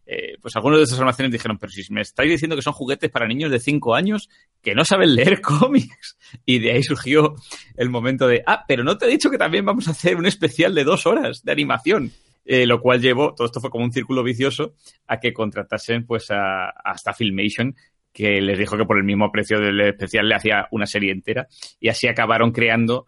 eh, 0.06 0.38
pues 0.40 0.56
algunos 0.56 0.78
de 0.78 0.84
esos 0.84 0.98
almacenes 0.98 1.30
dijeron, 1.30 1.58
pero 1.58 1.70
si 1.70 1.92
me 1.92 2.00
estáis 2.00 2.30
diciendo 2.30 2.56
que 2.56 2.62
son 2.62 2.72
juguetes 2.72 3.10
para 3.10 3.26
niños 3.26 3.50
de 3.50 3.60
5 3.60 3.94
años 3.94 4.30
que 4.62 4.74
no 4.74 4.82
saben 4.82 5.14
leer 5.14 5.40
cómics. 5.42 6.16
Y 6.46 6.58
de 6.58 6.72
ahí 6.72 6.82
surgió 6.82 7.34
el 7.76 7.90
momento 7.90 8.26
de, 8.26 8.42
ah, 8.46 8.64
pero 8.66 8.82
no 8.82 8.96
te 8.96 9.04
he 9.04 9.10
dicho 9.10 9.30
que 9.30 9.36
también 9.36 9.66
vamos 9.66 9.88
a 9.88 9.90
hacer 9.90 10.16
un 10.16 10.24
especial 10.24 10.74
de 10.74 10.84
dos 10.84 11.04
horas 11.04 11.44
de 11.44 11.52
animación. 11.52 12.12
Eh, 12.46 12.66
lo 12.66 12.80
cual 12.80 13.00
llevó, 13.00 13.34
todo 13.34 13.46
esto 13.46 13.60
fue 13.60 13.70
como 13.70 13.84
un 13.84 13.92
círculo 13.92 14.24
vicioso, 14.24 14.74
a 15.06 15.20
que 15.20 15.32
contratasen 15.34 16.06
pues 16.06 16.30
a, 16.30 16.70
hasta 16.70 17.12
Filmation, 17.12 17.76
que 18.10 18.40
les 18.40 18.58
dijo 18.58 18.78
que 18.78 18.86
por 18.86 18.96
el 18.96 19.04
mismo 19.04 19.30
precio 19.30 19.60
del 19.60 19.80
especial 19.82 20.28
le 20.28 20.34
hacía 20.34 20.66
una 20.70 20.86
serie 20.86 21.12
entera. 21.12 21.46
Y 21.78 21.88
así 21.88 22.08
acabaron 22.08 22.52
creando 22.52 23.06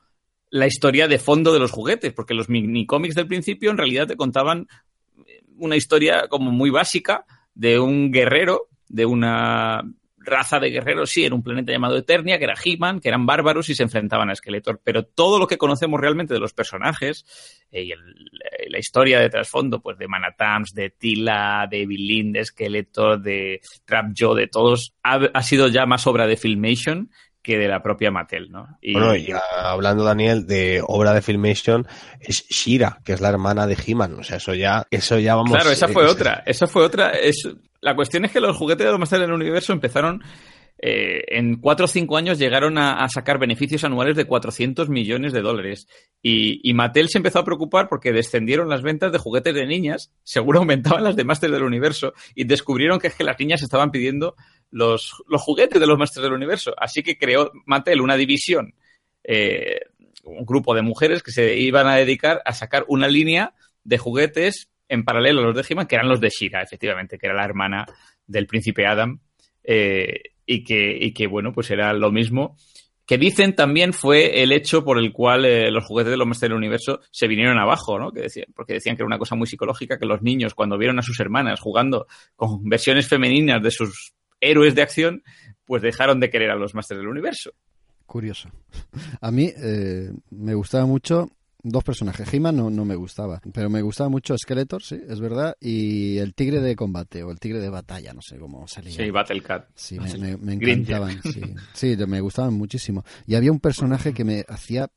la 0.55 0.69
historia 0.69 1.09
de 1.09 1.19
fondo 1.19 1.53
de 1.53 1.59
los 1.59 1.73
juguetes, 1.73 2.13
porque 2.13 2.33
los 2.33 2.49
mini 2.49 2.87
cómics 2.87 3.17
del 3.17 3.27
principio 3.27 3.73
en 3.73 3.77
realidad 3.77 4.07
te 4.07 4.15
contaban 4.15 4.69
una 5.57 5.75
historia 5.75 6.29
como 6.29 6.53
muy 6.53 6.71
básica 6.71 7.25
de 7.57 7.81
un 7.81 8.13
guerrero, 8.13 8.69
de 8.89 9.05
una 9.05 9.83
raza 10.17 10.61
de 10.61 10.71
guerreros, 10.71 11.11
sí, 11.11 11.25
en 11.25 11.33
un 11.33 11.43
planeta 11.43 11.73
llamado 11.73 11.97
Eternia, 11.97 12.39
que 12.39 12.45
era 12.45 12.55
He-Man, 12.65 13.01
que 13.01 13.09
eran 13.09 13.27
bárbaros 13.27 13.69
y 13.69 13.75
se 13.75 13.83
enfrentaban 13.83 14.31
a 14.31 14.35
Skeletor. 14.37 14.81
Pero 14.85 15.05
todo 15.05 15.41
lo 15.41 15.49
que 15.49 15.59
conocemos 15.59 16.01
realmente 16.01 16.35
de 16.35 16.41
los 16.41 16.55
personajes 16.55 17.27
eh, 17.73 17.83
y 17.83 17.91
el, 17.91 18.01
la 18.69 18.79
historia 18.79 19.19
de 19.19 19.31
trasfondo, 19.31 19.83
pues 19.83 19.99
de 19.99 20.07
Manatams, 20.07 20.73
de 20.73 20.91
Tila, 20.91 21.67
de 21.69 21.83
Evelyn, 21.83 22.31
de 22.31 22.45
Skeletor, 22.45 23.21
de 23.21 23.61
Trap 23.85 24.13
Joe, 24.17 24.41
de 24.41 24.47
todos, 24.47 24.95
ha, 25.03 25.17
ha 25.35 25.43
sido 25.43 25.67
ya 25.67 25.85
más 25.85 26.07
obra 26.07 26.29
de 26.29 26.37
Filmation 26.37 27.11
que 27.45 27.59
de 27.59 27.69
la 27.69 27.83
propia 27.83 28.11
Mattel, 28.11 28.51
¿no? 28.51 28.79
Y, 28.81 28.95
bueno, 28.95 29.15
y 29.15 29.29
hablando, 29.55 30.03
Daniel, 30.03 30.47
de 30.47 30.83
obra 30.85 31.13
de 31.13 31.21
Filmation, 31.21 31.87
es 32.19 32.49
Shira, 32.49 33.01
que 33.05 33.13
es 33.13 33.21
la 33.21 33.29
hermana 33.29 33.67
de 33.67 33.77
He-Man. 33.87 34.15
O 34.15 34.25
sea, 34.25 34.39
eso 34.39 34.55
ya, 34.55 34.87
eso 34.91 35.19
ya 35.19 35.35
vamos... 35.37 35.53
Claro, 35.53 35.71
esa 35.71 35.87
fue 35.87 36.05
eh, 36.05 36.09
otra. 36.09 36.43
Esa 36.47 36.67
fue 36.67 36.83
otra. 36.83 37.11
Es, 37.11 37.47
la 37.83 37.95
cuestión 37.95 38.25
es 38.25 38.33
que 38.33 38.41
los 38.41 38.57
juguetes 38.57 38.87
de 38.87 38.91
los 38.91 38.99
Masters 38.99 39.21
del 39.21 39.33
Universo 39.33 39.73
empezaron... 39.73 40.23
Eh, 40.77 41.39
en 41.39 41.61
cuatro 41.61 41.85
o 41.85 41.89
cinco 41.89 42.17
años 42.17 42.39
llegaron 42.39 42.79
a, 42.79 43.05
a, 43.05 43.09
sacar 43.09 43.39
beneficios 43.39 43.85
anuales 43.85 44.17
de 44.17 44.27
400 44.27 44.89
millones 44.89 45.33
de 45.33 45.41
dólares. 45.41 45.87
Y, 46.21 46.69
y, 46.69 46.75
Mattel 46.75 47.09
se 47.09 47.19
empezó 47.19 47.39
a 47.39 47.45
preocupar 47.45 47.89
porque 47.89 48.13
descendieron 48.13 48.69
las 48.69 48.83
ventas 48.83 49.13
de 49.13 49.19
juguetes 49.19 49.55
de 49.55 49.67
niñas, 49.67 50.11
seguro 50.25 50.59
aumentaban 50.59 51.05
las 51.05 51.15
de 51.15 51.25
Masters 51.25 51.53
del 51.53 51.63
Universo, 51.63 52.13
y 52.35 52.45
descubrieron 52.45 52.99
que, 52.99 53.07
es 53.07 53.15
que 53.15 53.25
las 53.25 53.39
niñas 53.39 53.63
estaban 53.63 53.93
pidiendo 53.93 54.35
los, 54.71 55.13
los, 55.29 55.43
juguetes 55.43 55.81
de 55.81 55.87
los 55.87 55.99
Masters 55.99 56.25
del 56.25 56.33
Universo. 56.33 56.75
Así 56.77 57.03
que 57.03 57.17
creó 57.17 57.53
Mattel 57.67 58.01
una 58.01 58.17
división, 58.17 58.75
eh, 59.23 59.81
un 60.25 60.45
grupo 60.45 60.75
de 60.75 60.83
mujeres 60.83 61.23
que 61.23 61.33
se 61.33 61.57
iban 61.57 61.87
a 61.87 61.97
dedicar 61.97 62.43
a 62.45 62.53
sacar 62.53 62.85
una 62.89 63.09
línea 63.09 63.55
de 63.85 63.99
juguetes 63.99 64.71
en 64.89 65.05
paralelo 65.05 65.41
a 65.41 65.45
los 65.45 65.57
de 65.57 65.65
He-Man, 65.69 65.87
que 65.87 65.95
eran 65.97 66.09
los 66.09 66.21
de 66.21 66.31
Shira, 66.31 66.63
efectivamente, 66.63 67.19
que 67.19 67.27
era 67.27 67.35
la 67.35 67.45
hermana 67.45 67.87
del 68.27 68.47
príncipe 68.47 68.87
Adam. 68.87 69.21
Eh, 69.63 70.21
y 70.47 70.63
que, 70.65 70.97
y 71.01 71.13
que, 71.13 71.27
bueno, 71.27 71.53
pues 71.53 71.71
era 71.71 71.93
lo 71.93 72.11
mismo. 72.11 72.57
Que 73.07 73.19
dicen 73.19 73.55
también 73.55 73.93
fue 73.93 74.43
el 74.43 74.53
hecho 74.53 74.83
por 74.83 74.99
el 74.99 75.13
cual 75.13 75.45
eh, 75.45 75.71
los 75.71 75.85
juguetes 75.85 76.11
de 76.11 76.17
los 76.17 76.27
Masters 76.27 76.51
del 76.51 76.59
Universo 76.59 77.01
se 77.11 77.29
vinieron 77.29 77.59
abajo, 77.59 77.99
¿no? 77.99 78.13
Que 78.13 78.23
decían, 78.23 78.47
porque 78.55 78.75
decían 78.75 78.97
que 78.97 79.03
era 79.03 79.07
una 79.07 79.19
cosa 79.19 79.35
muy 79.35 79.47
psicológica 79.47 79.99
que 79.99 80.07
los 80.07 80.23
niños, 80.23 80.55
cuando 80.55 80.79
vieron 80.79 80.99
a 80.99 81.03
sus 81.03 81.21
hermanas 81.21 81.61
jugando 81.61 82.07
con 82.35 82.65
versiones 82.65 83.07
femeninas 83.07 83.63
de 83.63 83.71
sus 83.71 84.15
héroes 84.45 84.75
de 84.75 84.83
acción, 84.83 85.23
pues 85.65 85.83
dejaron 85.83 86.21
de 86.21 86.31
querer 86.31 86.51
a 86.51 86.57
los 86.57 86.75
Masters 86.75 86.99
del 86.99 87.09
Universo. 87.09 87.53
Curioso. 88.07 88.51
A 89.21 89.31
mí 89.31 89.53
eh, 89.57 90.11
me 90.31 90.55
gustaba 90.55 90.87
mucho 90.87 91.31
dos 91.63 91.83
personajes. 91.83 92.33
He-Man 92.33 92.57
no, 92.57 92.71
no, 92.71 92.85
me 92.85 92.95
gustaba, 92.95 93.41
pero 93.53 93.71
me 93.71 93.81
gustaba 93.83 94.11
mucho 94.11 94.37
Skeletor, 94.37 94.83
sí, 94.83 95.01
es 95.09 95.19
verdad, 95.19 95.57
y 95.61 96.19
el 96.19 96.35
tigre 96.35 96.61
de 96.61 96.77
combate 96.77 97.23
o 97.23 97.31
el 97.31 97.41
tigre 97.41 97.59
de 97.59 97.71
batalla, 97.71 98.13
no 98.13 98.21
sé 98.21 98.39
cómo 98.39 98.69
salía. 98.69 98.93
Sí, 98.93 99.11
Battle 99.11 99.43
Cat. 99.43 99.69
Sí, 99.75 99.99
me, 99.99 100.19
me, 100.19 100.37
me 100.37 100.53
encantaban, 100.53 101.23
sí. 101.23 101.41
sí, 101.73 101.97
me 102.07 102.21
gustaban 102.21 102.55
muchísimo. 102.55 103.03
Y 103.27 103.35
había 103.35 103.51
un 103.51 103.61
personaje 103.61 104.13
que 104.13 104.25
me 104.25 104.45
hacía 104.47 104.91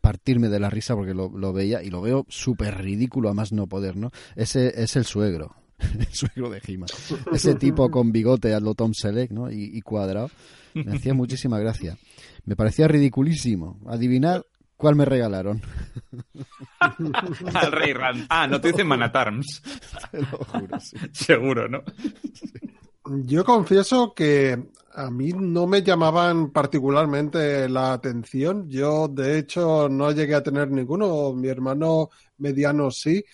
partirme 0.00 0.48
de 0.48 0.60
la 0.60 0.70
risa 0.70 0.94
porque 0.94 1.14
lo, 1.14 1.28
lo 1.30 1.52
veía 1.52 1.82
y 1.82 1.90
lo 1.90 2.00
veo 2.00 2.24
súper 2.28 2.78
ridículo 2.78 3.28
a 3.28 3.34
más 3.34 3.52
no 3.52 3.66
poder, 3.66 3.96
¿no? 3.96 4.10
Ese 4.36 4.82
es 4.82 4.96
el 4.96 5.04
suegro. 5.04 5.56
el 5.98 6.12
suegro 6.12 6.50
de 6.50 6.60
He-Man. 6.66 6.88
Ese 7.32 7.54
tipo 7.54 7.90
con 7.90 8.12
bigote 8.12 8.54
a 8.54 8.60
lo 8.60 8.74
Tom 8.74 8.94
Selleck, 8.94 9.30
¿no? 9.30 9.50
Y, 9.50 9.70
y 9.76 9.80
cuadrado. 9.82 10.30
Me 10.74 10.92
hacía 10.96 11.14
muchísima 11.14 11.58
gracia. 11.58 11.96
Me 12.44 12.56
parecía 12.56 12.88
ridiculísimo. 12.88 13.80
Adivinar 13.86 14.44
cuál 14.76 14.96
me 14.96 15.04
regalaron. 15.04 15.62
Al 16.80 17.72
Rey 17.72 17.92
Rand. 17.92 18.26
Ah, 18.28 18.46
no 18.46 18.60
te 18.60 18.68
dicen 18.68 18.86
Man 18.86 19.02
at 19.02 19.14
Arms. 19.14 19.62
Te 20.10 20.20
lo 20.20 20.38
juro, 20.38 20.80
sí. 20.80 20.96
Seguro, 21.12 21.68
¿no? 21.68 21.82
Yo 23.24 23.44
confieso 23.44 24.14
que 24.14 24.70
a 24.94 25.10
mí 25.10 25.32
no 25.32 25.66
me 25.66 25.82
llamaban 25.82 26.50
particularmente 26.50 27.68
la 27.68 27.92
atención. 27.92 28.68
Yo, 28.68 29.08
de 29.08 29.38
hecho, 29.38 29.88
no 29.88 30.12
llegué 30.12 30.34
a 30.34 30.42
tener 30.42 30.70
ninguno. 30.70 31.32
Mi 31.32 31.48
hermano 31.48 32.10
mediano 32.38 32.90
sí. 32.90 33.24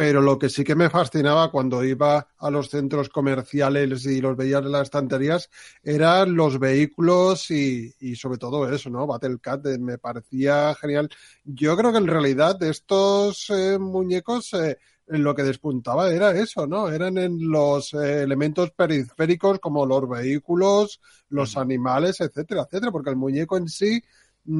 Pero 0.00 0.22
lo 0.22 0.38
que 0.38 0.48
sí 0.48 0.64
que 0.64 0.74
me 0.74 0.88
fascinaba 0.88 1.50
cuando 1.50 1.84
iba 1.84 2.26
a 2.38 2.50
los 2.50 2.70
centros 2.70 3.10
comerciales 3.10 4.06
y 4.06 4.22
los 4.22 4.34
veía 4.34 4.56
en 4.56 4.72
las 4.72 4.84
estanterías 4.84 5.50
eran 5.82 6.34
los 6.34 6.58
vehículos 6.58 7.50
y, 7.50 7.94
y 8.00 8.16
sobre 8.16 8.38
todo 8.38 8.72
eso, 8.72 8.88
¿no? 8.88 9.06
Battlecat 9.06 9.66
eh, 9.66 9.78
me 9.78 9.98
parecía 9.98 10.74
genial. 10.76 11.10
Yo 11.44 11.76
creo 11.76 11.92
que 11.92 11.98
en 11.98 12.06
realidad 12.06 12.62
estos 12.62 13.50
eh, 13.50 13.78
muñecos 13.78 14.54
eh, 14.54 14.78
en 15.06 15.22
lo 15.22 15.34
que 15.34 15.42
despuntaba 15.42 16.10
era 16.10 16.30
eso, 16.30 16.66
¿no? 16.66 16.88
Eran 16.88 17.18
en 17.18 17.50
los 17.50 17.92
eh, 17.92 18.22
elementos 18.22 18.70
periféricos 18.70 19.58
como 19.58 19.84
los 19.84 20.08
vehículos, 20.08 20.98
los 21.28 21.58
animales, 21.58 22.22
etcétera, 22.22 22.62
etcétera, 22.62 22.90
porque 22.90 23.10
el 23.10 23.16
muñeco 23.16 23.58
en 23.58 23.68
sí 23.68 24.02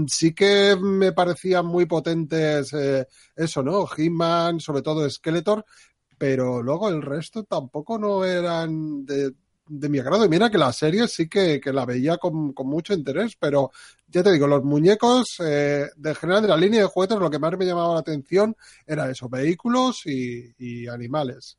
sí 0.06 0.34
que 0.34 0.76
me 0.80 1.12
parecían 1.12 1.66
muy 1.66 1.86
potentes 1.86 2.72
eh, 2.72 3.06
eso, 3.36 3.62
¿no? 3.62 3.86
He-Man, 3.96 4.60
sobre 4.60 4.82
todo 4.82 5.08
Skeletor, 5.08 5.64
pero 6.18 6.62
luego 6.62 6.88
el 6.88 7.02
resto 7.02 7.44
tampoco 7.44 7.98
no 7.98 8.24
eran 8.24 9.04
de, 9.04 9.34
mi 9.66 9.98
agrado. 9.98 10.24
Y 10.24 10.28
mira 10.28 10.50
que 10.50 10.58
la 10.58 10.72
serie 10.72 11.08
sí 11.08 11.28
que, 11.28 11.60
que 11.60 11.72
la 11.72 11.86
veía 11.86 12.18
con, 12.18 12.52
con, 12.52 12.66
mucho 12.68 12.92
interés, 12.92 13.36
pero 13.38 13.70
ya 14.08 14.22
te 14.22 14.32
digo, 14.32 14.46
los 14.46 14.64
muñecos, 14.64 15.36
eh, 15.40 15.88
de 15.96 16.14
general 16.14 16.42
de 16.42 16.48
la 16.48 16.56
línea 16.56 16.80
de 16.80 16.86
juguetes, 16.86 17.18
lo 17.18 17.30
que 17.30 17.38
más 17.38 17.56
me 17.56 17.66
llamaba 17.66 17.94
la 17.94 18.00
atención 18.00 18.56
era 18.86 19.10
eso, 19.10 19.28
vehículos 19.28 20.02
y 20.06 20.86
animales. 20.88 21.58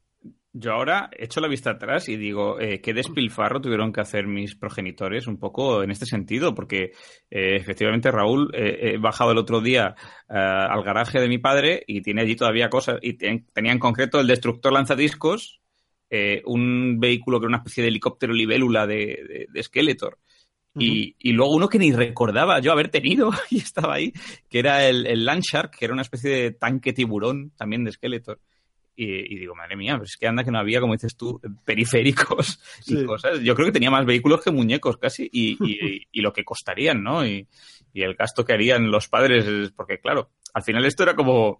Yo 0.53 0.73
ahora 0.73 1.09
echo 1.17 1.39
la 1.39 1.47
vista 1.47 1.71
atrás 1.71 2.09
y 2.09 2.17
digo, 2.17 2.59
eh, 2.59 2.81
qué 2.81 2.93
despilfarro 2.93 3.61
tuvieron 3.61 3.93
que 3.93 4.01
hacer 4.01 4.27
mis 4.27 4.55
progenitores 4.55 5.27
un 5.27 5.37
poco 5.37 5.81
en 5.81 5.91
este 5.91 6.05
sentido, 6.05 6.53
porque 6.53 6.91
eh, 7.29 7.55
efectivamente 7.55 8.11
Raúl, 8.11 8.51
eh, 8.53 8.95
he 8.95 8.97
bajado 8.97 9.31
el 9.31 9.37
otro 9.37 9.61
día 9.61 9.95
al 10.27 10.83
garaje 10.83 11.21
de 11.21 11.29
mi 11.29 11.37
padre 11.37 11.83
y 11.87 12.01
tiene 12.01 12.21
allí 12.21 12.35
todavía 12.35 12.69
cosas, 12.69 12.99
y 13.01 13.13
tenía 13.13 13.71
en 13.71 13.79
concreto 13.79 14.19
el 14.19 14.27
destructor 14.27 14.73
lanzadiscos, 14.73 15.61
un 16.45 16.99
vehículo 16.99 17.39
que 17.39 17.45
era 17.45 17.51
una 17.51 17.57
especie 17.59 17.83
de 17.83 17.89
helicóptero 17.89 18.33
libélula 18.33 18.85
de, 18.85 18.97
de, 18.97 19.47
de 19.49 19.63
Skeletor. 19.63 20.19
Y, 20.73 21.15
y, 21.19 21.33
luego 21.33 21.53
uno 21.53 21.67
que 21.67 21.79
ni 21.79 21.91
recordaba 21.91 22.61
yo 22.61 22.71
haber 22.71 22.87
tenido 22.87 23.31
y 23.49 23.57
estaba 23.57 23.95
ahí, 23.95 24.13
que 24.49 24.59
era 24.59 24.87
el, 24.87 25.05
el 25.05 25.25
Landshark, 25.25 25.77
que 25.77 25.85
era 25.85 25.93
una 25.93 26.01
especie 26.01 26.29
de 26.29 26.51
tanque 26.51 26.93
tiburón 26.93 27.51
también 27.57 27.83
de 27.83 27.91
Skeletor. 27.91 28.39
Y, 29.03 29.33
y, 29.33 29.39
digo, 29.39 29.55
madre 29.55 29.75
mía, 29.75 29.97
pues 29.97 30.11
es 30.11 30.17
que 30.17 30.27
anda 30.27 30.43
que 30.43 30.51
no 30.51 30.59
había, 30.59 30.79
como 30.79 30.93
dices 30.93 31.15
tú, 31.15 31.41
periféricos 31.65 32.59
y 32.85 32.97
sí. 32.97 33.05
cosas. 33.05 33.39
Yo 33.39 33.55
creo 33.55 33.65
que 33.65 33.71
tenía 33.71 33.89
más 33.89 34.05
vehículos 34.05 34.43
que 34.43 34.51
muñecos 34.51 34.97
casi 34.97 35.27
y, 35.31 35.57
y, 35.59 36.07
y 36.11 36.21
lo 36.21 36.31
que 36.31 36.43
costarían, 36.43 37.01
¿no? 37.01 37.25
Y, 37.25 37.47
el 37.95 38.13
gasto 38.13 38.45
que 38.45 38.53
harían 38.53 38.91
los 38.91 39.07
padres, 39.09 39.71
porque 39.75 39.99
claro, 39.99 40.29
al 40.53 40.61
final 40.61 40.85
esto 40.85 41.01
era 41.01 41.15
como, 41.15 41.57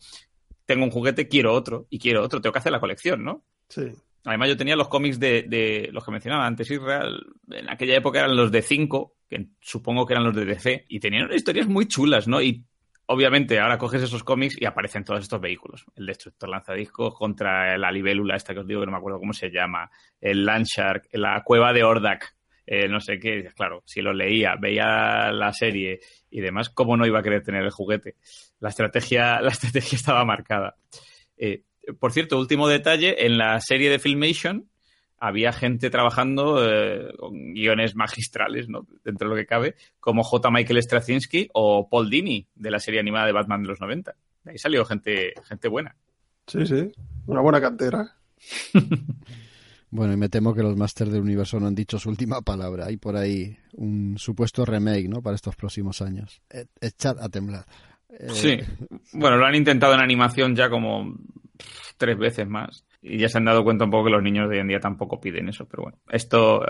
tengo 0.67 0.85
un 0.85 0.91
juguete, 0.91 1.27
quiero 1.27 1.51
otro 1.51 1.87
y 1.89 1.97
quiero 1.97 2.23
otro, 2.23 2.39
tengo 2.39 2.53
que 2.53 2.59
hacer 2.59 2.71
la 2.71 2.79
colección, 2.79 3.23
¿no? 3.23 3.43
Sí. 3.69 3.91
Además, 4.23 4.49
yo 4.49 4.57
tenía 4.57 4.75
los 4.75 4.87
cómics 4.87 5.19
de, 5.19 5.43
de, 5.47 5.89
los 5.91 6.05
que 6.05 6.11
mencionaba 6.11 6.45
antes, 6.45 6.69
Israel. 6.69 7.25
En 7.49 7.71
aquella 7.71 7.95
época 7.95 8.19
eran 8.19 8.35
los 8.35 8.51
de 8.51 8.61
5, 8.61 9.15
que 9.27 9.47
supongo 9.59 10.05
que 10.05 10.13
eran 10.13 10.25
los 10.25 10.35
de 10.35 10.45
DC, 10.45 10.85
y 10.87 10.99
tenían 10.99 11.33
historias 11.33 11.67
muy 11.67 11.87
chulas, 11.87 12.27
¿no? 12.27 12.39
Y 12.39 12.63
obviamente 13.05 13.59
ahora 13.59 13.77
coges 13.77 14.03
esos 14.03 14.23
cómics 14.23 14.55
y 14.59 14.65
aparecen 14.65 15.03
todos 15.03 15.21
estos 15.21 15.41
vehículos. 15.41 15.85
El 15.95 16.05
destructor 16.05 16.49
lanzadiscos 16.49 17.13
contra 17.15 17.77
la 17.77 17.91
libélula, 17.91 18.35
esta 18.35 18.53
que 18.53 18.61
os 18.61 18.67
digo, 18.67 18.81
que 18.81 18.85
no 18.85 18.93
me 18.93 18.97
acuerdo 18.97 19.19
cómo 19.19 19.33
se 19.33 19.49
llama, 19.49 19.89
el 20.19 20.45
Landshark, 20.45 21.09
la 21.13 21.41
cueva 21.43 21.73
de 21.73 21.83
Ordak, 21.83 22.35
eh, 22.65 22.87
no 22.87 22.99
sé 23.01 23.19
qué. 23.19 23.49
Claro, 23.55 23.83
si 23.85 24.01
lo 24.01 24.13
leía, 24.13 24.55
veía 24.59 25.31
la 25.31 25.51
serie 25.51 25.99
y 26.29 26.39
demás, 26.39 26.69
¿cómo 26.69 26.95
no 26.95 27.05
iba 27.05 27.19
a 27.19 27.23
querer 27.23 27.43
tener 27.43 27.63
el 27.63 27.71
juguete? 27.71 28.15
La 28.59 28.69
estrategia, 28.69 29.41
la 29.41 29.49
estrategia 29.49 29.97
estaba 29.97 30.23
marcada. 30.23 30.77
Eh, 31.37 31.63
por 31.99 32.13
cierto, 32.13 32.39
último 32.39 32.67
detalle, 32.67 33.25
en 33.25 33.37
la 33.37 33.59
serie 33.59 33.89
de 33.89 33.99
Filmation 33.99 34.70
había 35.21 35.53
gente 35.53 35.91
trabajando 35.91 36.67
eh, 36.67 37.13
con 37.15 37.53
guiones 37.53 37.95
magistrales, 37.95 38.67
¿no? 38.67 38.87
dentro 39.03 39.29
de 39.29 39.35
lo 39.35 39.39
que 39.39 39.45
cabe, 39.45 39.75
como 39.99 40.23
J. 40.23 40.49
Michael 40.49 40.81
Straczynski 40.81 41.47
o 41.53 41.87
Paul 41.87 42.09
Dini, 42.09 42.47
de 42.55 42.71
la 42.71 42.79
serie 42.79 42.99
animada 42.99 43.27
de 43.27 43.31
Batman 43.31 43.61
de 43.61 43.69
los 43.69 43.79
90. 43.79 44.15
De 44.43 44.51
ahí 44.51 44.57
salió 44.57 44.83
gente, 44.83 45.35
gente 45.43 45.67
buena. 45.67 45.95
Sí, 46.47 46.65
sí, 46.65 46.91
una 47.27 47.41
buena 47.41 47.61
cantera. 47.61 48.17
bueno, 49.91 50.13
y 50.13 50.17
me 50.17 50.27
temo 50.27 50.55
que 50.55 50.63
los 50.63 50.75
Masters 50.75 51.11
del 51.11 51.21
Universo 51.21 51.59
no 51.59 51.67
han 51.67 51.75
dicho 51.75 51.99
su 51.99 52.09
última 52.09 52.41
palabra. 52.41 52.87
Hay 52.87 52.97
por 52.97 53.15
ahí 53.15 53.55
un 53.73 54.17
supuesto 54.17 54.65
remake, 54.65 55.07
¿no? 55.07 55.21
Para 55.21 55.35
estos 55.35 55.55
próximos 55.55 56.01
años. 56.01 56.41
E, 56.49 56.65
echad 56.81 57.19
a 57.19 57.29
temblar. 57.29 57.65
Eh... 58.09 58.29
Sí, 58.31 58.59
bueno, 59.13 59.37
lo 59.37 59.45
han 59.45 59.53
intentado 59.53 59.93
en 59.93 60.01
animación 60.01 60.55
ya 60.55 60.67
como 60.67 61.15
tres 61.97 62.17
veces 62.17 62.47
más. 62.47 62.83
Y 63.01 63.17
ya 63.17 63.29
se 63.29 63.39
han 63.39 63.45
dado 63.45 63.63
cuenta 63.63 63.85
un 63.85 63.91
poco 63.91 64.05
que 64.05 64.11
los 64.11 64.21
niños 64.21 64.47
de 64.47 64.55
hoy 64.55 64.61
en 64.61 64.67
día 64.67 64.79
tampoco 64.79 65.19
piden 65.19 65.49
eso. 65.49 65.67
Pero 65.67 65.83
bueno, 65.83 65.97
esto, 66.09 66.63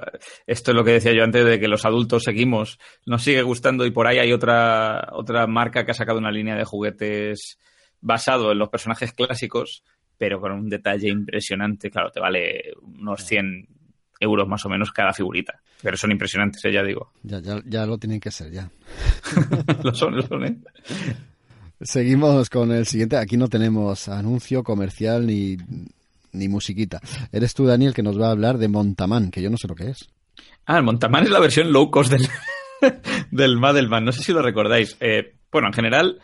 esto 0.48 0.72
es 0.72 0.76
lo 0.76 0.84
que 0.84 0.92
decía 0.92 1.14
yo 1.14 1.24
antes 1.24 1.46
de 1.46 1.60
que 1.60 1.68
los 1.68 1.86
adultos 1.86 2.24
seguimos, 2.24 2.80
nos 3.06 3.24
sigue 3.24 3.42
gustando 3.42 3.86
y 3.86 3.92
por 3.92 4.08
ahí 4.08 4.18
hay 4.18 4.32
otra, 4.32 5.10
otra 5.12 5.46
marca 5.48 5.84
que 5.84 5.92
ha 5.92 5.96
sacado 5.96 6.20
una 6.20 6.32
línea 6.32 6.56
de 6.56 6.64
juguetes 6.64 7.60
basado 8.00 8.54
en 8.54 8.60
los 8.60 8.70
personajes 8.70 9.12
clásicos, 9.12 9.84
pero 10.18 10.40
con 10.40 10.54
un 10.54 10.70
detalle 10.70 11.10
impresionante. 11.10 11.92
Claro, 11.92 12.12
te 12.12 12.22
vale 12.22 12.74
unos 12.82 13.26
100 13.26 13.68
euros 14.22 14.48
más 14.48 14.66
o 14.66 14.70
menos 14.70 14.92
cada 14.92 15.12
figurita. 15.12 15.60
Pero 15.82 15.98
son 15.98 16.12
impresionantes, 16.12 16.64
¿eh? 16.64 16.72
ya 16.72 16.84
digo. 16.84 17.12
Ya, 17.24 17.40
ya, 17.40 17.62
ya 17.66 17.86
lo 17.86 17.98
tienen 17.98 18.20
que 18.20 18.32
ser, 18.32 18.52
ya. 18.52 18.72
lo 19.84 19.94
son, 19.94 20.16
lo 20.16 20.22
son, 20.22 20.46
¿eh? 20.46 20.58
Seguimos 21.82 22.50
con 22.50 22.72
el 22.72 22.86
siguiente. 22.86 23.18
Aquí 23.18 23.36
no 23.36 23.48
tenemos 23.48 24.08
anuncio 24.08 24.64
comercial 24.64 25.26
ni, 25.26 25.58
ni 26.34 26.48
musiquita. 26.48 27.00
Eres 27.32 27.54
tú, 27.54 27.66
Daniel, 27.66 27.94
que 27.94 28.04
nos 28.04 28.20
va 28.20 28.28
a 28.28 28.32
hablar 28.32 28.58
de 28.58 28.68
Montaman, 28.68 29.32
que 29.32 29.42
yo 29.42 29.50
no 29.50 29.58
sé 29.58 29.68
lo 29.68 29.76
que 29.76 29.90
es. 29.90 30.10
Ah, 30.66 30.78
el 30.78 30.84
Montaman 30.84 31.24
es 31.24 31.30
la 31.30 31.40
versión 31.40 31.72
low 31.72 31.90
cost 31.90 32.12
del, 32.12 32.28
del 33.32 33.58
Madelman. 33.58 34.06
No 34.06 34.12
sé 34.12 34.24
si 34.24 34.34
lo 34.34 34.42
recordáis. 34.42 34.98
Eh, 35.00 35.36
bueno, 35.52 35.68
en 35.68 35.74
general, 35.74 36.22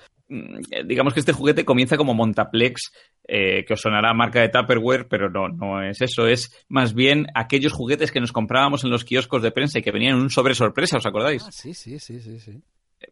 digamos 0.85 1.13
que 1.13 1.19
este 1.19 1.34
juguete 1.34 1.65
comienza 1.65 1.97
como 1.97 2.13
Montaplex, 2.13 2.91
eh, 3.27 3.65
que 3.65 3.73
os 3.73 3.81
sonará 3.81 4.13
marca 4.13 4.41
de 4.41 4.49
Tupperware, 4.49 5.07
pero 5.07 5.29
no, 5.29 5.49
no 5.49 5.81
es 5.84 6.01
eso. 6.01 6.27
Es 6.27 6.65
más 6.67 6.93
bien 6.93 7.27
aquellos 7.35 7.73
juguetes 7.73 8.11
que 8.11 8.21
nos 8.21 8.31
comprábamos 8.31 8.84
en 8.84 8.89
los 8.89 9.03
kioscos 9.03 9.41
de 9.41 9.51
prensa 9.51 9.79
y 9.79 9.81
que 9.81 9.91
venían 9.91 10.15
en 10.15 10.21
un 10.21 10.29
sobre 10.29 10.55
sorpresa, 10.55 10.97
¿os 10.97 11.05
acordáis? 11.05 11.43
Ah, 11.45 11.51
sí, 11.51 11.73
sí, 11.73 11.99
sí, 11.99 12.19
sí, 12.19 12.39
sí 12.39 12.61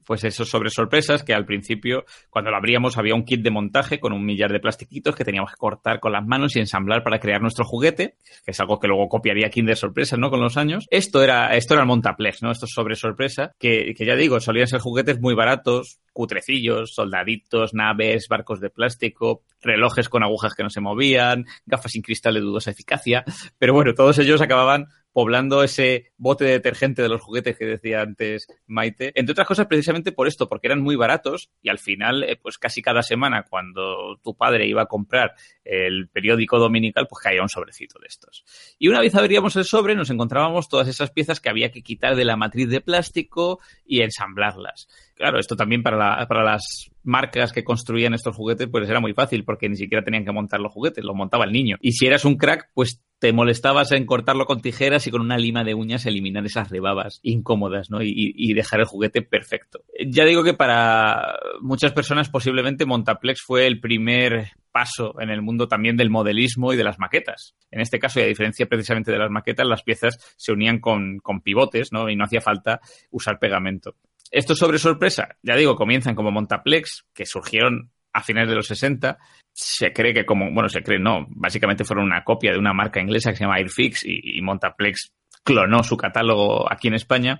pues 0.06 0.24
esos 0.24 0.49
sobre 0.49 0.70
sorpresas 0.70 1.24
que 1.24 1.34
al 1.34 1.45
principio, 1.45 2.06
cuando 2.30 2.52
lo 2.52 2.57
abríamos, 2.57 2.98
había 2.98 3.16
un 3.16 3.26
kit 3.26 3.41
de 3.41 3.52
montaje 3.52 3.99
con 3.99 4.14
un 4.14 4.26
millar 4.26 4.52
de 4.52 4.60
plastiquitos 4.60 5.16
que 5.16 5.24
teníamos 5.24 5.52
que 5.52 5.57
cortar 5.57 5.99
con 5.99 6.12
las 6.12 6.26
manos 6.26 6.56
y 6.56 6.60
ensamblar 6.60 7.03
para 7.03 7.20
crear 7.20 7.41
nuestro 7.41 7.66
juguete, 7.66 8.16
que 8.44 8.52
es 8.52 8.60
algo 8.60 8.80
que 8.80 8.88
luego 8.88 9.07
copiaría 9.10 9.49
Kinder 9.49 9.76
Sorpresa, 9.76 10.18
¿no? 10.18 10.30
Con 10.30 10.41
los 10.41 10.57
años. 10.57 10.86
Esto 10.90 11.24
era, 11.24 11.56
esto 11.56 11.74
era 11.74 11.82
el 11.82 11.88
Montaplex, 11.88 12.41
¿no? 12.44 12.52
Estos 12.52 12.72
sobre 12.72 12.95
sorpresa, 12.95 13.53
que, 13.60 13.94
que 13.95 14.06
ya 14.06 14.16
digo, 14.16 14.40
solían 14.40 14.68
ser 14.68 14.80
juguetes 14.80 15.20
muy 15.20 15.34
baratos, 15.34 15.99
cutrecillos, 16.14 16.94
soldaditos, 16.94 17.74
naves, 17.74 18.28
barcos 18.30 18.60
de 18.60 18.70
plástico, 18.70 19.44
relojes 19.62 20.10
con 20.10 20.24
agujas 20.24 20.53
que 20.53 20.64
no 20.64 20.70
se 20.70 20.82
movían, 20.82 21.45
gafas 21.66 21.91
sin 21.91 22.02
cristal 22.02 22.36
de 22.36 22.40
dudosa 22.40 22.72
eficacia, 22.72 23.24
pero 23.57 23.74
bueno, 23.74 23.94
todos 23.94 24.18
ellos 24.20 24.41
acababan 24.41 24.88
poblando 25.16 25.64
ese 25.64 26.12
bote 26.18 26.44
de 26.44 26.52
detergente 26.52 27.02
de 27.02 27.08
los 27.08 27.22
juguetes 27.22 27.58
que 27.58 27.64
decía 27.64 28.02
antes 28.02 28.48
Maite. 28.68 29.14
Entre 29.16 29.32
otras 29.32 29.48
cosas, 29.48 29.66
precisamente 29.66 30.12
por 30.12 30.28
esto, 30.28 30.50
porque 30.50 30.68
eran 30.68 30.82
muy 30.82 30.98
baratos 30.98 31.50
y 31.62 31.70
al 31.70 31.80
final, 31.80 32.24
eh, 32.26 32.36
pues 32.36 32.58
casi 32.58 32.82
cada 32.82 33.02
semana, 33.02 33.44
cuando 33.50 34.20
tu 34.22 34.36
padre 34.36 34.68
iba 34.68 34.82
a 34.82 34.88
comprar 34.88 35.34
el 35.64 36.10
periódico 36.10 36.60
dominical, 36.60 37.08
pues 37.08 37.24
caía 37.24 37.42
un 37.42 37.48
sobrecito 37.48 37.98
de 37.98 38.08
estos. 38.08 38.44
Y 38.78 38.90
una 38.90 39.00
vez 39.00 39.16
abríamos 39.16 39.56
el 39.56 39.64
sobre, 39.64 39.96
nos 39.96 40.10
encontrábamos 40.10 40.68
todas 40.68 40.90
esas 40.90 41.12
piezas 41.12 41.40
que 41.40 41.48
había 41.48 41.72
que 41.72 41.82
quitar 41.82 42.18
de 42.18 42.26
la 42.26 42.36
matriz 42.36 42.68
de 42.68 42.82
plástico 42.82 43.62
y 43.86 44.02
ensamblarlas. 44.02 44.90
Claro, 45.14 45.40
esto 45.40 45.56
también 45.56 45.82
para, 45.82 45.96
la, 45.96 46.28
para 46.28 46.44
las 46.44 46.92
marcas 47.06 47.53
que 47.53 47.64
construían 47.64 48.14
estos 48.14 48.36
juguetes, 48.36 48.68
pues 48.69 48.90
era 48.90 48.99
muy 48.99 49.14
fácil 49.14 49.44
porque 49.44 49.69
ni 49.69 49.76
siquiera 49.76 50.03
tenían 50.03 50.26
que 50.26 50.32
montar 50.32 50.60
los 50.60 50.73
juguetes, 50.73 51.03
los 51.03 51.15
montaba 51.15 51.45
el 51.45 51.52
niño. 51.52 51.77
Y 51.82 51.94
si 51.94 52.06
eras 52.06 52.26
un 52.26 52.36
crack, 52.36 52.69
pues 52.73 53.02
te 53.19 53.32
molestabas 53.32 53.91
en 53.91 54.06
cortarlo 54.06 54.45
con 54.45 54.61
tijeras 54.61 55.07
y 55.07 55.11
con 55.11 55.22
una 55.22 55.38
lima 55.38 55.64
de 55.64 55.73
uñas 55.73 56.06
eliminar 56.06 56.45
esas 56.45 56.69
rebabas 56.69 57.19
incómodas, 57.23 57.90
¿no? 57.90 58.02
Y, 58.02 58.34
y 58.36 58.53
dejar 58.53 58.82
el 58.82 58.86
juguete 58.86 59.22
perfecto. 59.22 59.80
Ya 60.06 60.26
digo 60.26 60.44
que 60.44 60.53
para 60.53 61.38
muchas 61.61 61.94
personas 61.94 62.30
posiblemente 62.30 62.86
Montaplex 62.86 63.41
fue 63.41 63.68
el 63.68 63.80
primer 63.80 64.49
paso 64.76 65.15
en 65.22 65.30
el 65.30 65.41
mundo 65.41 65.69
también 65.69 65.95
del 65.95 66.10
modelismo 66.10 66.73
y 66.73 66.76
de 66.76 66.84
las 66.84 66.99
maquetas. 66.99 67.56
En 67.72 67.80
este 67.80 67.98
caso, 67.98 68.19
y 68.19 68.23
a 68.23 68.27
diferencia 68.27 68.65
precisamente 68.65 69.10
de 69.10 69.18
las 69.18 69.32
maquetas, 69.32 69.65
las 69.65 69.84
piezas 69.84 70.19
se 70.36 70.52
unían 70.52 70.80
con, 70.80 71.19
con 71.19 71.40
pivotes, 71.40 71.94
¿no? 71.94 72.10
Y 72.10 72.18
no 72.18 72.26
hacía 72.26 72.41
falta 72.41 72.82
usar 73.10 73.40
pegamento. 73.40 73.95
Estos 74.36 74.60
sobre 74.60 74.80
sorpresa, 74.80 75.38
ya 75.41 75.56
digo, 75.56 75.78
comienzan 75.78 76.14
como 76.14 76.30
Montaplex, 76.30 77.06
que 77.14 77.26
surgieron 77.26 77.90
a 78.12 78.22
finales 78.22 78.49
de 78.49 78.56
los 78.57 78.68
60. 78.68 79.18
Se 79.53 79.94
cree 79.94 80.14
que 80.14 80.26
como, 80.26 80.52
bueno, 80.52 80.68
se 80.68 80.84
cree 80.84 80.99
no, 80.99 81.26
básicamente 81.30 81.86
fueron 81.86 82.03
una 82.03 82.26
copia 82.26 82.52
de 82.52 82.60
una 82.60 82.74
marca 82.74 82.99
inglesa 82.99 83.30
que 83.30 83.38
se 83.38 83.45
llama 83.45 83.56
Airfix 83.56 84.03
y, 84.06 84.41
Montaplex 84.41 85.14
clonó 85.41 85.86
su 85.86 85.95
catálogo 85.95 86.70
aquí 86.70 86.90
en 86.90 86.95
España. 86.95 87.40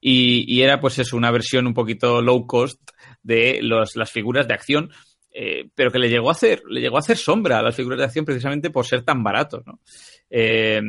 Y, 0.00 0.62
era 0.62 0.80
pues 0.80 1.00
es 1.00 1.12
una 1.12 1.32
versión 1.32 1.66
un 1.66 1.74
poquito 1.74 2.22
low 2.22 2.46
cost 2.46 2.88
de 3.24 3.58
las 3.60 4.12
figuras 4.12 4.46
de 4.46 4.54
acción, 4.54 4.90
eh, 5.34 5.68
pero 5.74 5.90
que 5.90 5.98
le 5.98 6.08
llegó 6.08 6.28
a 6.28 6.34
hacer, 6.34 6.62
le 6.70 6.80
llegó 6.80 6.98
a 6.98 7.00
hacer 7.00 7.16
sombra 7.16 7.58
a 7.58 7.62
las 7.62 7.74
figuras 7.74 7.98
de 7.98 8.04
acción 8.04 8.24
precisamente 8.24 8.70
por 8.70 8.86
ser 8.86 9.02
tan 9.02 9.24
baratos, 9.24 9.66
¿no? 9.66 9.80
Eh, 10.30 10.80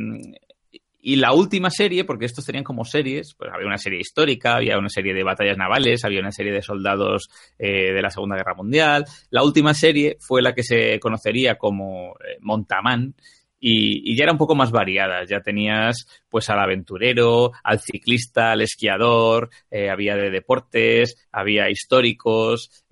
y 1.02 1.16
la 1.16 1.34
última 1.34 1.70
serie, 1.70 2.04
porque 2.04 2.26
estos 2.26 2.46
tenían 2.46 2.64
como 2.64 2.84
series, 2.84 3.34
pues 3.36 3.50
había 3.54 3.68
una 3.68 3.78
serie 3.78 4.00
histórica, 4.00 4.56
había 4.56 4.78
una 4.78 4.90
serie 4.90 5.14
de 5.14 5.24
batallas 5.24 5.58
navales, 5.58 6.04
había 6.04 6.20
una 6.20 6.32
serie 6.32 6.52
de 6.52 6.62
soldados 6.62 7.30
eh, 7.58 7.94
de 7.94 8.02
la 8.02 8.10
Segunda 8.10 8.36
Guerra 8.36 8.56
Mundial. 8.56 9.06
La 9.30 9.44
última 9.44 9.74
serie 9.74 10.18
fue 10.20 10.42
la 10.42 10.54
que 10.54 10.64
se 10.64 11.00
conocería 11.00 11.56
como 11.56 12.16
eh, 12.16 12.38
Montamán, 12.42 13.16
y, 13.62 14.16
ya 14.16 14.24
era 14.24 14.32
un 14.32 14.38
poco 14.38 14.56
más 14.56 14.72
variada. 14.72 15.26
Ya 15.26 15.42
tenías 15.42 16.08
pues 16.30 16.50
al 16.50 16.60
aventurero, 16.60 17.52
al 17.64 17.80
ciclista, 17.80 18.52
al 18.52 18.62
esquiador, 18.62 19.50
eh, 19.70 19.90
había 19.90 20.16
de 20.16 20.32
deportes, 20.32 21.16
había 21.32 21.70
históricos. 21.70 22.86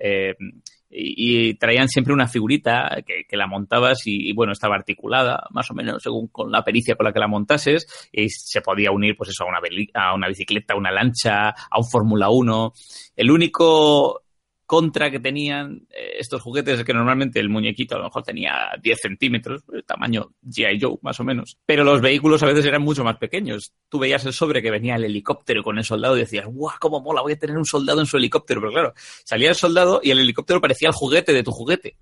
Y, 0.90 1.56
traían 1.56 1.90
siempre 1.90 2.14
una 2.14 2.28
figurita 2.28 3.04
que, 3.06 3.38
la 3.38 3.48
montabas 3.48 4.06
y, 4.06 4.30
y, 4.30 4.34
bueno, 4.34 4.54
estaba 4.54 4.76
articulada, 4.76 5.44
más 5.52 5.70
o 5.70 5.74
menos, 5.74 6.02
según 6.02 6.28
con 6.28 6.52
la 6.52 6.64
pericia 6.64 6.96
con 6.96 7.06
la 7.06 7.14
que 7.14 7.20
la 7.20 7.28
montases, 7.28 8.10
y 8.12 8.30
se 8.30 8.62
podía 8.62 8.92
unir, 8.92 9.16
pues 9.18 9.30
eso, 9.30 9.44
a 9.44 9.48
una, 9.48 9.60
a 9.94 10.16
una 10.16 10.28
bicicleta, 10.28 10.74
a 10.74 10.78
una 10.78 10.92
lancha, 10.92 11.50
a 11.50 11.78
un 11.78 11.90
Fórmula 11.90 12.30
1. 12.30 12.74
El 13.16 13.32
único 13.32 14.24
contra 14.68 15.10
que 15.10 15.20
tenían 15.20 15.88
eh, 15.90 16.18
estos 16.20 16.42
juguetes 16.42 16.78
es 16.78 16.86
que 16.86 16.94
normalmente 16.94 17.40
el 17.40 17.50
muñequito 17.50 17.96
a 17.96 18.00
lo 18.00 18.04
mejor 18.04 18.22
tenía 18.22 18.70
10 18.82 19.00
centímetros, 19.02 19.64
el 19.74 19.86
tamaño 19.86 20.34
G.I. 20.46 20.78
Joe 20.80 20.98
más 21.02 21.20
o 21.22 21.24
menos, 21.24 21.58
pero 21.66 21.86
los 21.86 22.02
vehículos 22.02 22.44
a 22.44 22.48
veces 22.48 22.66
eran 22.66 22.82
mucho 22.82 23.04
más 23.04 23.18
pequeños. 23.18 23.74
Tú 23.88 23.98
veías 23.98 24.26
el 24.26 24.34
sobre 24.34 24.62
que 24.62 24.70
venía 24.70 24.96
el 24.96 25.06
helicóptero 25.06 25.64
con 25.64 25.78
el 25.78 25.86
soldado 25.86 26.18
y 26.18 26.20
decías, 26.20 26.46
¡guau, 26.46 26.76
cómo 26.80 27.02
mola! 27.02 27.22
Voy 27.22 27.34
a 27.34 27.40
tener 27.40 27.58
un 27.58 27.66
soldado 27.66 28.02
en 28.02 28.06
su 28.06 28.18
helicóptero. 28.18 28.60
Pero 28.60 28.74
claro, 28.74 28.94
salía 29.24 29.50
el 29.50 29.56
soldado 29.56 30.02
y 30.04 30.12
el 30.12 30.20
helicóptero 30.20 30.60
parecía 30.60 30.90
el 30.90 30.94
juguete 30.94 31.32
de 31.32 31.44
tu 31.44 31.52
juguete 31.52 31.98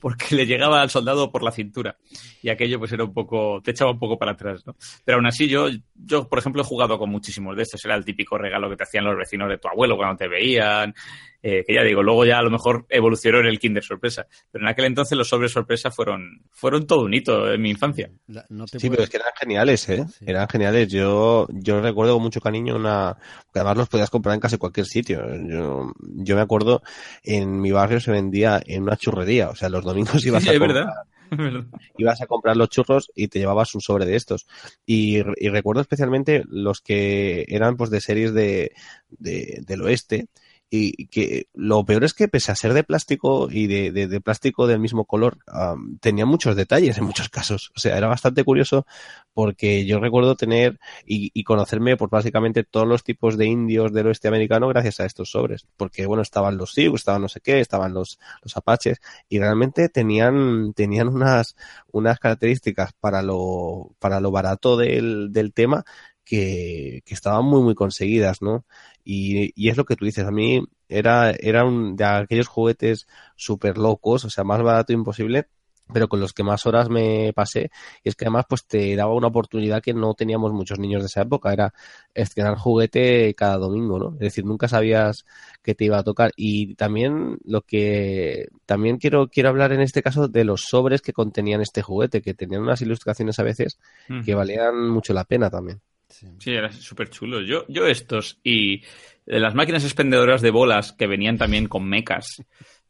porque 0.00 0.34
le 0.34 0.46
llegaba 0.46 0.80
al 0.80 0.90
soldado 0.90 1.30
por 1.30 1.42
la 1.42 1.50
cintura. 1.50 1.96
Y 2.42 2.48
aquello 2.48 2.78
pues 2.78 2.92
era 2.92 3.04
un 3.04 3.12
poco, 3.12 3.60
te 3.62 3.72
echaba 3.72 3.90
un 3.90 3.98
poco 3.98 4.18
para 4.18 4.32
atrás, 4.32 4.66
¿no? 4.66 4.76
Pero 5.04 5.16
aún 5.16 5.26
así 5.26 5.48
yo, 5.48 5.68
yo 5.94 6.28
por 6.28 6.38
ejemplo 6.38 6.62
he 6.62 6.64
jugado 6.64 6.98
con 6.98 7.10
muchísimos 7.10 7.56
de 7.56 7.62
estos, 7.62 7.84
era 7.84 7.94
el 7.94 8.04
típico 8.04 8.38
regalo 8.38 8.70
que 8.70 8.76
te 8.76 8.84
hacían 8.84 9.04
los 9.04 9.16
vecinos 9.16 9.48
de 9.48 9.58
tu 9.58 9.68
abuelo 9.68 9.96
cuando 9.96 10.16
te 10.16 10.28
veían, 10.28 10.94
eh, 11.42 11.64
que 11.64 11.74
ya 11.74 11.82
digo, 11.82 12.02
luego 12.02 12.24
ya 12.24 12.38
a 12.38 12.42
lo 12.42 12.50
mejor 12.50 12.86
evolucionó 12.88 13.38
en 13.38 13.46
el 13.46 13.58
Kinder 13.58 13.82
sorpresa, 13.82 14.26
pero 14.50 14.64
en 14.64 14.70
aquel 14.70 14.86
entonces 14.86 15.16
los 15.16 15.28
sobres 15.28 15.52
sorpresa 15.52 15.90
fueron, 15.90 16.42
fueron 16.50 16.86
todo 16.86 17.04
un 17.04 17.14
hito 17.14 17.52
en 17.52 17.62
mi 17.62 17.70
infancia. 17.70 18.10
La, 18.26 18.44
no 18.48 18.66
sí, 18.66 18.78
puedes... 18.78 18.90
pero 18.90 19.02
es 19.04 19.10
que 19.10 19.16
eran 19.18 19.32
geniales, 19.38 19.88
¿eh? 19.88 20.04
Sí. 20.08 20.24
Eran 20.26 20.48
geniales. 20.48 20.88
Yo, 20.88 21.46
yo 21.50 21.80
recuerdo 21.80 22.14
con 22.14 22.22
mucho 22.22 22.40
cariño 22.40 22.74
una, 22.74 23.16
que 23.52 23.60
además 23.60 23.76
los 23.76 23.88
podías 23.88 24.10
comprar 24.10 24.34
en 24.34 24.40
casi 24.40 24.58
cualquier 24.58 24.86
sitio. 24.86 25.22
Yo, 25.48 25.92
yo 26.00 26.34
me 26.34 26.42
acuerdo 26.42 26.82
en 27.22 27.60
mi 27.60 27.70
barrio 27.70 28.00
se 28.00 28.10
vendía 28.10 28.60
en 28.66 28.82
una 28.82 28.96
churrería, 28.96 29.50
o 29.50 29.54
sea, 29.54 29.68
los 29.68 29.84
domingos 29.84 30.24
ibas 30.26 30.42
sí, 30.42 30.50
a 30.50 30.58
comprar, 30.58 30.86
verdad. 31.30 31.64
ibas 31.96 32.20
a 32.20 32.26
comprar 32.26 32.56
los 32.56 32.68
churros 32.68 33.10
y 33.14 33.28
te 33.28 33.38
llevabas 33.38 33.74
un 33.76 33.80
sobre 33.80 34.06
de 34.06 34.16
estos. 34.16 34.46
Y, 34.84 35.18
y 35.18 35.48
recuerdo 35.50 35.82
especialmente 35.82 36.42
los 36.48 36.80
que 36.80 37.44
eran 37.48 37.76
pues 37.76 37.90
de 37.90 38.00
series 38.00 38.34
de, 38.34 38.72
de 39.10 39.62
del 39.64 39.82
oeste, 39.82 40.26
y 40.70 41.06
que 41.06 41.48
lo 41.54 41.84
peor 41.84 42.04
es 42.04 42.12
que 42.12 42.28
pese 42.28 42.52
a 42.52 42.56
ser 42.56 42.74
de 42.74 42.84
plástico 42.84 43.48
y 43.50 43.66
de, 43.66 43.90
de, 43.90 44.20
plástico 44.20 44.66
del 44.66 44.80
mismo 44.80 45.06
color, 45.06 45.38
um, 45.52 45.98
tenía 45.98 46.26
muchos 46.26 46.56
detalles 46.56 46.98
en 46.98 47.04
muchos 47.04 47.28
casos. 47.30 47.72
O 47.74 47.80
sea, 47.80 47.96
era 47.96 48.06
bastante 48.06 48.44
curioso 48.44 48.86
porque 49.32 49.86
yo 49.86 49.98
recuerdo 49.98 50.36
tener 50.36 50.78
y, 51.06 51.30
y 51.32 51.44
conocerme 51.44 51.96
por 51.96 52.10
básicamente 52.10 52.64
todos 52.64 52.86
los 52.86 53.02
tipos 53.02 53.38
de 53.38 53.46
indios 53.46 53.92
del 53.92 54.08
oeste 54.08 54.28
americano 54.28 54.68
gracias 54.68 55.00
a 55.00 55.06
estos 55.06 55.30
sobres. 55.30 55.66
Porque 55.76 56.04
bueno, 56.06 56.22
estaban 56.22 56.58
los 56.58 56.72
Sioux, 56.72 56.94
estaban 56.96 57.22
no 57.22 57.28
sé 57.28 57.40
qué, 57.40 57.60
estaban 57.60 57.94
los, 57.94 58.18
los 58.42 58.56
apaches 58.56 59.00
y 59.28 59.38
realmente 59.38 59.88
tenían, 59.88 60.74
tenían 60.74 61.08
unas, 61.08 61.56
unas 61.92 62.18
características 62.18 62.92
para 63.00 63.22
lo, 63.22 63.94
para 63.98 64.20
lo 64.20 64.30
barato 64.30 64.76
del, 64.76 65.32
del 65.32 65.54
tema 65.54 65.84
que, 66.28 67.02
que, 67.06 67.14
estaban 67.14 67.46
muy, 67.46 67.62
muy 67.62 67.74
conseguidas, 67.74 68.42
¿no? 68.42 68.66
Y, 69.02 69.52
y, 69.56 69.70
es 69.70 69.78
lo 69.78 69.86
que 69.86 69.96
tú 69.96 70.04
dices, 70.04 70.26
a 70.26 70.30
mí 70.30 70.62
era, 70.88 71.30
era 71.30 71.64
un 71.64 71.96
de 71.96 72.04
aquellos 72.04 72.48
juguetes 72.48 73.06
súper 73.34 73.78
locos, 73.78 74.26
o 74.26 74.30
sea, 74.30 74.44
más 74.44 74.62
barato 74.62 74.92
imposible, 74.92 75.48
pero 75.90 76.06
con 76.08 76.20
los 76.20 76.34
que 76.34 76.42
más 76.42 76.66
horas 76.66 76.90
me 76.90 77.32
pasé, 77.32 77.70
y 78.04 78.10
es 78.10 78.14
que 78.14 78.26
además 78.26 78.44
pues 78.46 78.66
te 78.66 78.94
daba 78.94 79.14
una 79.14 79.28
oportunidad 79.28 79.82
que 79.82 79.94
no 79.94 80.12
teníamos 80.12 80.52
muchos 80.52 80.78
niños 80.78 81.00
de 81.00 81.06
esa 81.06 81.22
época, 81.22 81.50
era 81.50 81.72
estrenar 82.12 82.58
juguete 82.58 83.32
cada 83.34 83.56
domingo, 83.56 83.98
¿no? 83.98 84.12
Es 84.14 84.20
decir, 84.20 84.44
nunca 84.44 84.68
sabías 84.68 85.24
que 85.62 85.74
te 85.74 85.86
iba 85.86 85.96
a 85.96 86.04
tocar. 86.04 86.32
Y 86.36 86.74
también 86.74 87.38
lo 87.42 87.62
que 87.62 88.48
también 88.66 88.98
quiero, 88.98 89.28
quiero 89.28 89.48
hablar 89.48 89.72
en 89.72 89.80
este 89.80 90.02
caso 90.02 90.28
de 90.28 90.44
los 90.44 90.66
sobres 90.68 91.00
que 91.00 91.14
contenían 91.14 91.62
este 91.62 91.80
juguete, 91.80 92.20
que 92.20 92.34
tenían 92.34 92.62
unas 92.62 92.82
ilustraciones 92.82 93.38
a 93.38 93.44
veces 93.44 93.78
mm. 94.08 94.24
que 94.24 94.34
valían 94.34 94.90
mucho 94.90 95.14
la 95.14 95.24
pena 95.24 95.48
también. 95.48 95.80
Sí, 96.08 96.26
sí 96.38 96.52
era 96.52 96.72
súper 96.72 97.10
chulo. 97.10 97.40
Yo, 97.42 97.64
yo 97.68 97.86
estos 97.86 98.40
y 98.42 98.82
las 99.26 99.54
máquinas 99.54 99.84
expendedoras 99.84 100.40
de 100.40 100.50
bolas 100.50 100.92
que 100.92 101.06
venían 101.06 101.36
también 101.36 101.68
con 101.68 101.88
mecas 101.88 102.42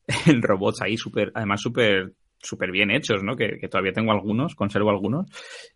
en 0.26 0.42
robots 0.42 0.82
ahí 0.82 0.96
súper, 0.96 1.32
además 1.34 1.60
súper 1.60 2.12
súper 2.40 2.70
bien 2.70 2.90
hechos, 2.90 3.22
¿no? 3.24 3.36
Que, 3.36 3.58
que, 3.60 3.68
todavía 3.68 3.92
tengo 3.92 4.12
algunos, 4.12 4.54
conservo 4.54 4.90
algunos, 4.90 5.26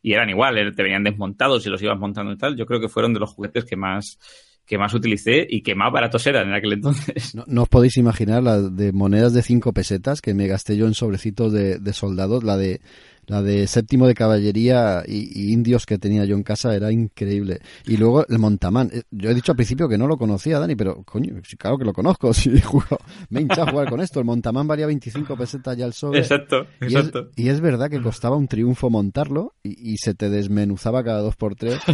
y 0.01 0.13
eran 0.13 0.31
igual, 0.31 0.57
eh, 0.59 0.73
te 0.73 0.85
venían 0.85 1.03
desmontados 1.03 1.67
y 1.67 1.71
los 1.71 1.83
ibas 1.83 1.99
montando 1.99 2.33
y 2.33 2.37
tal. 2.37 2.57
Yo 2.57 2.67
creo 2.67 2.81
que 2.81 2.89
fueron 2.89 3.13
de 3.13 3.21
los 3.21 3.33
juguetes 3.33 3.65
que 3.65 3.77
más 3.77 4.19
que 4.65 4.79
más 4.79 4.95
utilicé 4.95 5.45
y 5.49 5.63
que 5.63 5.75
más 5.75 5.93
baratos 5.93 6.25
eran 6.27 6.49
en 6.49 6.55
aquel 6.55 6.75
entonces. 6.75 7.35
No, 7.35 7.45
no 7.49 7.63
os 7.63 7.69
podéis 7.69 7.97
imaginar 7.97 8.43
la 8.43 8.61
de 8.61 8.93
monedas 8.93 9.33
de 9.35 9.43
5 9.43 9.73
pesetas 9.73 10.21
que 10.21 10.35
me 10.35 10.47
gasté 10.47 10.77
yo 10.77 10.87
en 10.87 10.95
sobrecitos 10.95 11.53
de, 11.53 11.79
de 11.79 11.93
soldados, 11.93 12.45
la 12.45 12.57
de 12.57 12.81
la 13.27 13.41
de 13.41 13.67
séptimo 13.67 14.07
de 14.07 14.15
caballería 14.15 15.05
y, 15.07 15.31
y, 15.33 15.53
indios 15.53 15.87
que 15.87 15.99
tenía 15.99 16.25
yo 16.25 16.35
en 16.35 16.43
casa 16.43 16.75
era 16.75 16.91
increíble. 16.91 17.61
Y 17.87 17.97
luego 17.97 18.27
el 18.29 18.39
Montamán. 18.39 18.91
Yo 19.11 19.31
he 19.31 19.35
dicho 19.35 19.53
al 19.53 19.57
principio 19.57 19.89
que 19.89 19.97
no 19.97 20.09
lo 20.09 20.17
conocía, 20.17 20.59
Dani, 20.59 20.75
pero 20.75 21.03
coño, 21.05 21.41
claro 21.59 21.79
que 21.79 21.85
lo 21.85 21.93
conozco. 21.93 22.33
Si 22.43 22.61
juego, 22.61 22.99
me 23.31 23.39
he 23.39 23.43
hinchado 23.43 23.69
a 23.69 23.71
jugar 23.71 23.89
con 23.91 24.01
esto. 24.01 24.19
El 24.19 24.27
Montamán 24.27 24.67
valía 24.67 24.87
25 24.87 25.37
pesetas 25.37 25.77
ya 25.77 25.87
el 25.87 25.93
sobre. 25.93 26.19
Exacto, 26.19 26.67
exacto. 26.81 27.31
Y 27.37 27.43
es, 27.43 27.47
y 27.47 27.49
es 27.51 27.61
verdad 27.61 27.89
que 27.89 28.03
costaba 28.03 28.37
un 28.37 28.49
triunfo 28.49 28.91
montarlo 28.91 29.55
y, 29.63 29.93
y, 29.93 29.97
se 29.99 30.15
te 30.15 30.29
desmenuzaba 30.29 31.05
cada 31.05 31.21
dos 31.21 31.37
por 31.37 31.55
tres. 31.55 31.79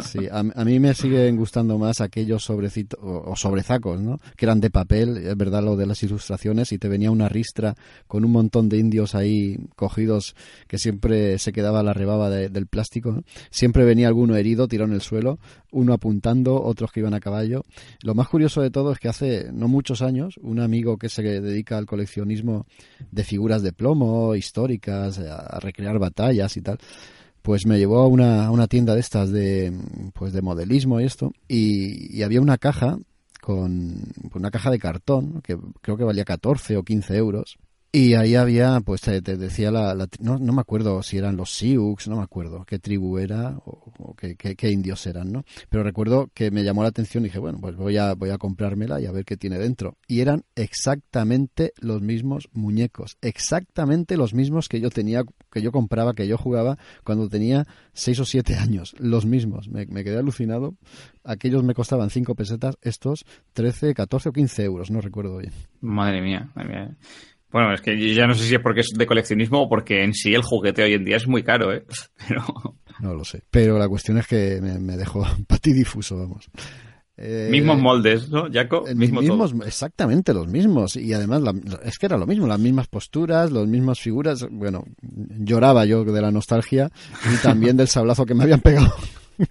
Sí, 0.00 0.28
a, 0.28 0.38
a 0.38 0.64
mí 0.64 0.80
me 0.80 0.94
siguen 0.94 1.36
gustando 1.36 1.76
más 1.76 2.00
aquellos 2.00 2.42
sobrecitos 2.42 2.98
o, 3.02 3.32
o 3.32 3.36
sobrezacos, 3.36 4.00
¿no? 4.00 4.18
Que 4.34 4.46
eran 4.46 4.58
de 4.60 4.70
papel, 4.70 5.18
es 5.18 5.36
verdad 5.36 5.62
lo 5.62 5.76
de 5.76 5.84
las 5.84 6.02
ilustraciones 6.02 6.72
y 6.72 6.78
te 6.78 6.88
venía 6.88 7.10
una 7.10 7.28
ristra 7.28 7.74
con 8.06 8.24
un 8.24 8.32
montón 8.32 8.70
de 8.70 8.78
indios 8.78 9.14
ahí 9.14 9.58
cogidos 9.76 10.34
que 10.66 10.78
siempre 10.80 11.38
se 11.38 11.52
quedaba 11.52 11.82
la 11.82 11.92
rebaba 11.92 12.30
de, 12.30 12.48
del 12.48 12.66
plástico. 12.66 13.22
Siempre 13.50 13.84
venía 13.84 14.08
alguno 14.08 14.36
herido, 14.36 14.66
tirado 14.66 14.88
en 14.88 14.94
el 14.94 15.00
suelo, 15.00 15.38
uno 15.70 15.92
apuntando, 15.92 16.60
otros 16.62 16.90
que 16.90 17.00
iban 17.00 17.14
a 17.14 17.20
caballo. 17.20 17.64
Lo 18.02 18.14
más 18.14 18.28
curioso 18.28 18.60
de 18.62 18.70
todo 18.70 18.92
es 18.92 18.98
que 18.98 19.08
hace 19.08 19.52
no 19.52 19.68
muchos 19.68 20.02
años, 20.02 20.36
un 20.42 20.60
amigo 20.60 20.96
que 20.96 21.08
se 21.08 21.22
dedica 21.22 21.78
al 21.78 21.86
coleccionismo 21.86 22.66
de 23.10 23.24
figuras 23.24 23.62
de 23.62 23.72
plomo, 23.72 24.34
históricas, 24.34 25.18
a, 25.18 25.60
recrear 25.60 25.98
batallas 25.98 26.56
y 26.56 26.62
tal, 26.62 26.78
pues 27.42 27.66
me 27.66 27.78
llevó 27.78 28.00
a 28.00 28.08
una, 28.08 28.46
a 28.46 28.50
una 28.50 28.66
tienda 28.66 28.94
de 28.94 29.00
estas 29.00 29.30
de, 29.30 29.72
pues 30.14 30.32
de 30.32 30.42
modelismo 30.42 31.00
y 31.00 31.04
esto, 31.04 31.32
y, 31.48 32.16
y 32.16 32.22
había 32.22 32.40
una 32.40 32.58
caja 32.58 32.98
con 33.40 34.04
una 34.34 34.50
caja 34.50 34.70
de 34.70 34.78
cartón, 34.78 35.40
que 35.42 35.56
creo 35.80 35.96
que 35.96 36.04
valía 36.04 36.24
14 36.24 36.76
o 36.76 36.82
15 36.82 37.16
euros, 37.16 37.58
Y 37.92 38.14
ahí 38.14 38.36
había, 38.36 38.78
pues 38.82 39.00
te, 39.00 39.20
decía 39.20 39.72
la, 39.72 39.94
la- 39.96 40.06
no, 40.20 40.38
no 40.38 40.52
me 40.52 40.60
acuerdo 40.60 41.02
si 41.02 41.18
eran 41.18 41.36
los 41.36 41.50
Sioux, 41.50 41.96
no 42.06 42.18
me 42.18 42.22
acuerdo 42.22 42.64
qué 42.64 42.78
tribu 42.78 43.18
era 43.18 43.58
o, 43.64 43.92
o 43.98 44.14
qué, 44.14 44.36
qué- 44.36 44.54
qué 44.54 44.70
indios 44.70 45.04
eran, 45.08 45.32
¿no? 45.32 45.42
Pero 45.68 45.82
recuerdo 45.82 46.30
que 46.32 46.52
me 46.52 46.62
llamó 46.62 46.84
la 46.84 46.90
atención 46.90 47.24
y 47.24 47.26
dije, 47.26 47.40
bueno, 47.40 47.58
pues 47.60 47.74
voy 47.74 47.96
a, 47.96 48.14
voy 48.14 48.30
a 48.30 48.38
comprármela 48.38 49.00
y 49.00 49.06
a 49.06 49.12
ver 49.12 49.24
qué 49.24 49.36
tiene 49.36 49.58
dentro. 49.58 49.96
Y 50.06 50.20
eran 50.20 50.44
exactamente 50.54 51.72
los 51.80 52.00
mismos 52.00 52.48
muñecos, 52.52 53.16
exactamente 53.22 54.16
los 54.16 54.34
mismos 54.34 54.68
que 54.68 54.80
yo 54.80 54.90
tenía, 54.90 55.24
que 55.50 55.60
yo 55.60 55.72
compraba, 55.72 56.14
que 56.14 56.28
yo 56.28 56.38
jugaba 56.38 56.78
cuando 57.02 57.28
tenía 57.28 57.66
seis 57.92 58.20
o 58.20 58.24
siete 58.24 58.54
años, 58.54 58.94
los 59.00 59.26
mismos. 59.26 59.68
Me, 59.68 59.86
me 59.86 60.04
quedé 60.04 60.18
alucinado. 60.18 60.76
Aquellos 61.24 61.64
me 61.64 61.74
costaban 61.74 62.10
cinco 62.10 62.36
pesetas, 62.36 62.76
estos 62.82 63.24
13, 63.52 63.94
14 63.94 64.28
o 64.28 64.32
15 64.32 64.62
euros, 64.64 64.92
no 64.92 65.00
recuerdo 65.00 65.38
bien. 65.38 65.52
Madre 65.80 66.22
mía, 66.22 66.50
madre 66.54 66.68
mía. 66.68 66.96
Bueno, 67.52 67.72
es 67.74 67.80
que 67.80 68.14
ya 68.14 68.26
no 68.26 68.34
sé 68.34 68.46
si 68.46 68.54
es 68.54 68.60
porque 68.60 68.80
es 68.80 68.90
de 68.96 69.06
coleccionismo 69.06 69.62
o 69.62 69.68
porque 69.68 70.04
en 70.04 70.14
sí 70.14 70.34
el 70.34 70.42
juguete 70.42 70.82
hoy 70.84 70.94
en 70.94 71.04
día 71.04 71.16
es 71.16 71.26
muy 71.26 71.42
caro, 71.42 71.72
¿eh? 71.72 71.84
Pero 72.28 72.44
No 73.00 73.14
lo 73.14 73.24
sé. 73.24 73.42
Pero 73.50 73.78
la 73.78 73.88
cuestión 73.88 74.18
es 74.18 74.26
que 74.26 74.60
me, 74.62 74.78
me 74.78 74.96
dejó 74.96 75.26
patidifuso, 75.46 76.16
vamos. 76.16 76.48
Eh, 77.22 77.48
mismos 77.50 77.78
moldes, 77.78 78.30
¿no, 78.30 78.46
Jaco? 78.50 78.88
eh, 78.88 78.94
Mismo 78.94 79.20
todo. 79.20 79.36
mismos, 79.36 79.66
exactamente 79.66 80.32
los 80.32 80.46
mismos. 80.48 80.96
Y 80.96 81.12
además 81.12 81.42
la- 81.42 81.54
es 81.84 81.98
que 81.98 82.06
era 82.06 82.16
lo 82.16 82.26
mismo, 82.26 82.46
las 82.46 82.58
mismas 82.58 82.86
posturas, 82.88 83.50
las 83.52 83.66
mismas 83.66 84.00
figuras. 84.00 84.46
Bueno, 84.50 84.84
lloraba 85.02 85.84
yo 85.84 86.02
de 86.04 86.20
la 86.22 86.30
nostalgia 86.30 86.90
y 87.30 87.36
también 87.42 87.76
del 87.76 87.88
sablazo 87.88 88.24
que 88.24 88.34
me 88.34 88.44
habían 88.44 88.60
pegado. 88.60 88.94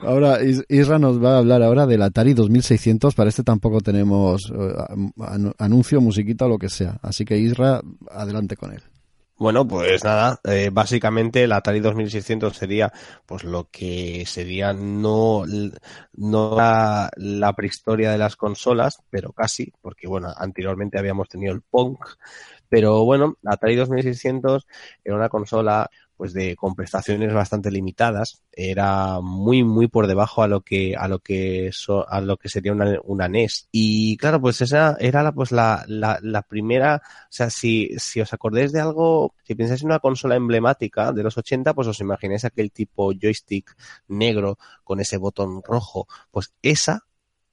Ahora, 0.00 0.42
Is- 0.42 0.64
Isra 0.68 0.98
nos 0.98 1.22
va 1.22 1.34
a 1.34 1.38
hablar 1.38 1.62
ahora 1.62 1.86
del 1.86 2.02
Atari 2.02 2.34
2600. 2.34 3.14
Para 3.14 3.30
este 3.30 3.42
tampoco 3.42 3.80
tenemos 3.80 4.50
eh, 4.54 4.74
anu- 5.18 5.54
anuncio, 5.58 6.00
musiquita 6.00 6.46
o 6.46 6.48
lo 6.48 6.58
que 6.58 6.68
sea. 6.68 6.98
Así 7.02 7.24
que 7.24 7.36
Isra, 7.38 7.80
adelante 8.10 8.56
con 8.56 8.72
él. 8.72 8.82
Bueno, 9.40 9.68
pues 9.68 10.02
nada, 10.02 10.40
eh, 10.42 10.70
básicamente 10.72 11.44
el 11.44 11.52
Atari 11.52 11.78
2600 11.78 12.56
sería 12.56 12.92
pues 13.24 13.44
lo 13.44 13.68
que 13.70 14.24
sería 14.26 14.72
no, 14.72 15.44
no 16.14 16.56
la, 16.56 17.08
la 17.16 17.52
prehistoria 17.52 18.10
de 18.10 18.18
las 18.18 18.34
consolas, 18.34 19.00
pero 19.10 19.32
casi, 19.32 19.72
porque 19.80 20.08
bueno, 20.08 20.32
anteriormente 20.36 20.98
habíamos 20.98 21.28
tenido 21.28 21.54
el 21.54 21.62
Pong, 21.62 21.98
pero 22.68 23.04
bueno, 23.04 23.36
Atari 23.44 23.76
2600 23.76 24.66
era 25.04 25.14
una 25.16 25.28
consola 25.28 25.88
pues 26.18 26.34
de 26.34 26.56
con 26.56 26.74
prestaciones 26.74 27.32
bastante 27.32 27.70
limitadas, 27.70 28.42
era 28.52 29.20
muy 29.22 29.64
muy 29.64 29.88
por 29.88 30.06
debajo 30.08 30.42
a 30.42 30.48
lo 30.48 30.60
que 30.62 30.94
a 30.96 31.08
lo 31.08 31.20
que 31.20 31.70
so- 31.72 32.06
a 32.08 32.20
lo 32.20 32.36
que 32.36 32.50
sería 32.50 32.72
una, 32.72 32.98
una 33.04 33.26
NES 33.26 33.68
y 33.72 34.16
claro 34.18 34.40
pues 34.40 34.60
esa 34.60 34.96
era 35.00 35.22
la 35.22 35.32
pues 35.32 35.52
la, 35.52 35.84
la, 35.88 36.18
la 36.22 36.42
primera 36.42 36.96
o 37.04 37.26
sea 37.30 37.50
si 37.50 37.90
si 37.98 38.20
os 38.20 38.32
acordáis 38.34 38.72
de 38.72 38.80
algo 38.80 39.34
si 39.44 39.54
pensáis 39.54 39.82
en 39.82 39.88
una 39.88 40.00
consola 40.00 40.36
emblemática 40.36 41.12
de 41.12 41.22
los 41.22 41.38
80 41.38 41.74
pues 41.74 41.88
os 41.88 42.00
imagináis 42.00 42.44
aquel 42.44 42.70
tipo 42.72 43.12
joystick 43.12 43.74
negro 44.08 44.58
con 44.84 45.00
ese 45.00 45.16
botón 45.18 45.62
rojo. 45.62 46.06
Pues 46.30 46.52
esa 46.62 47.04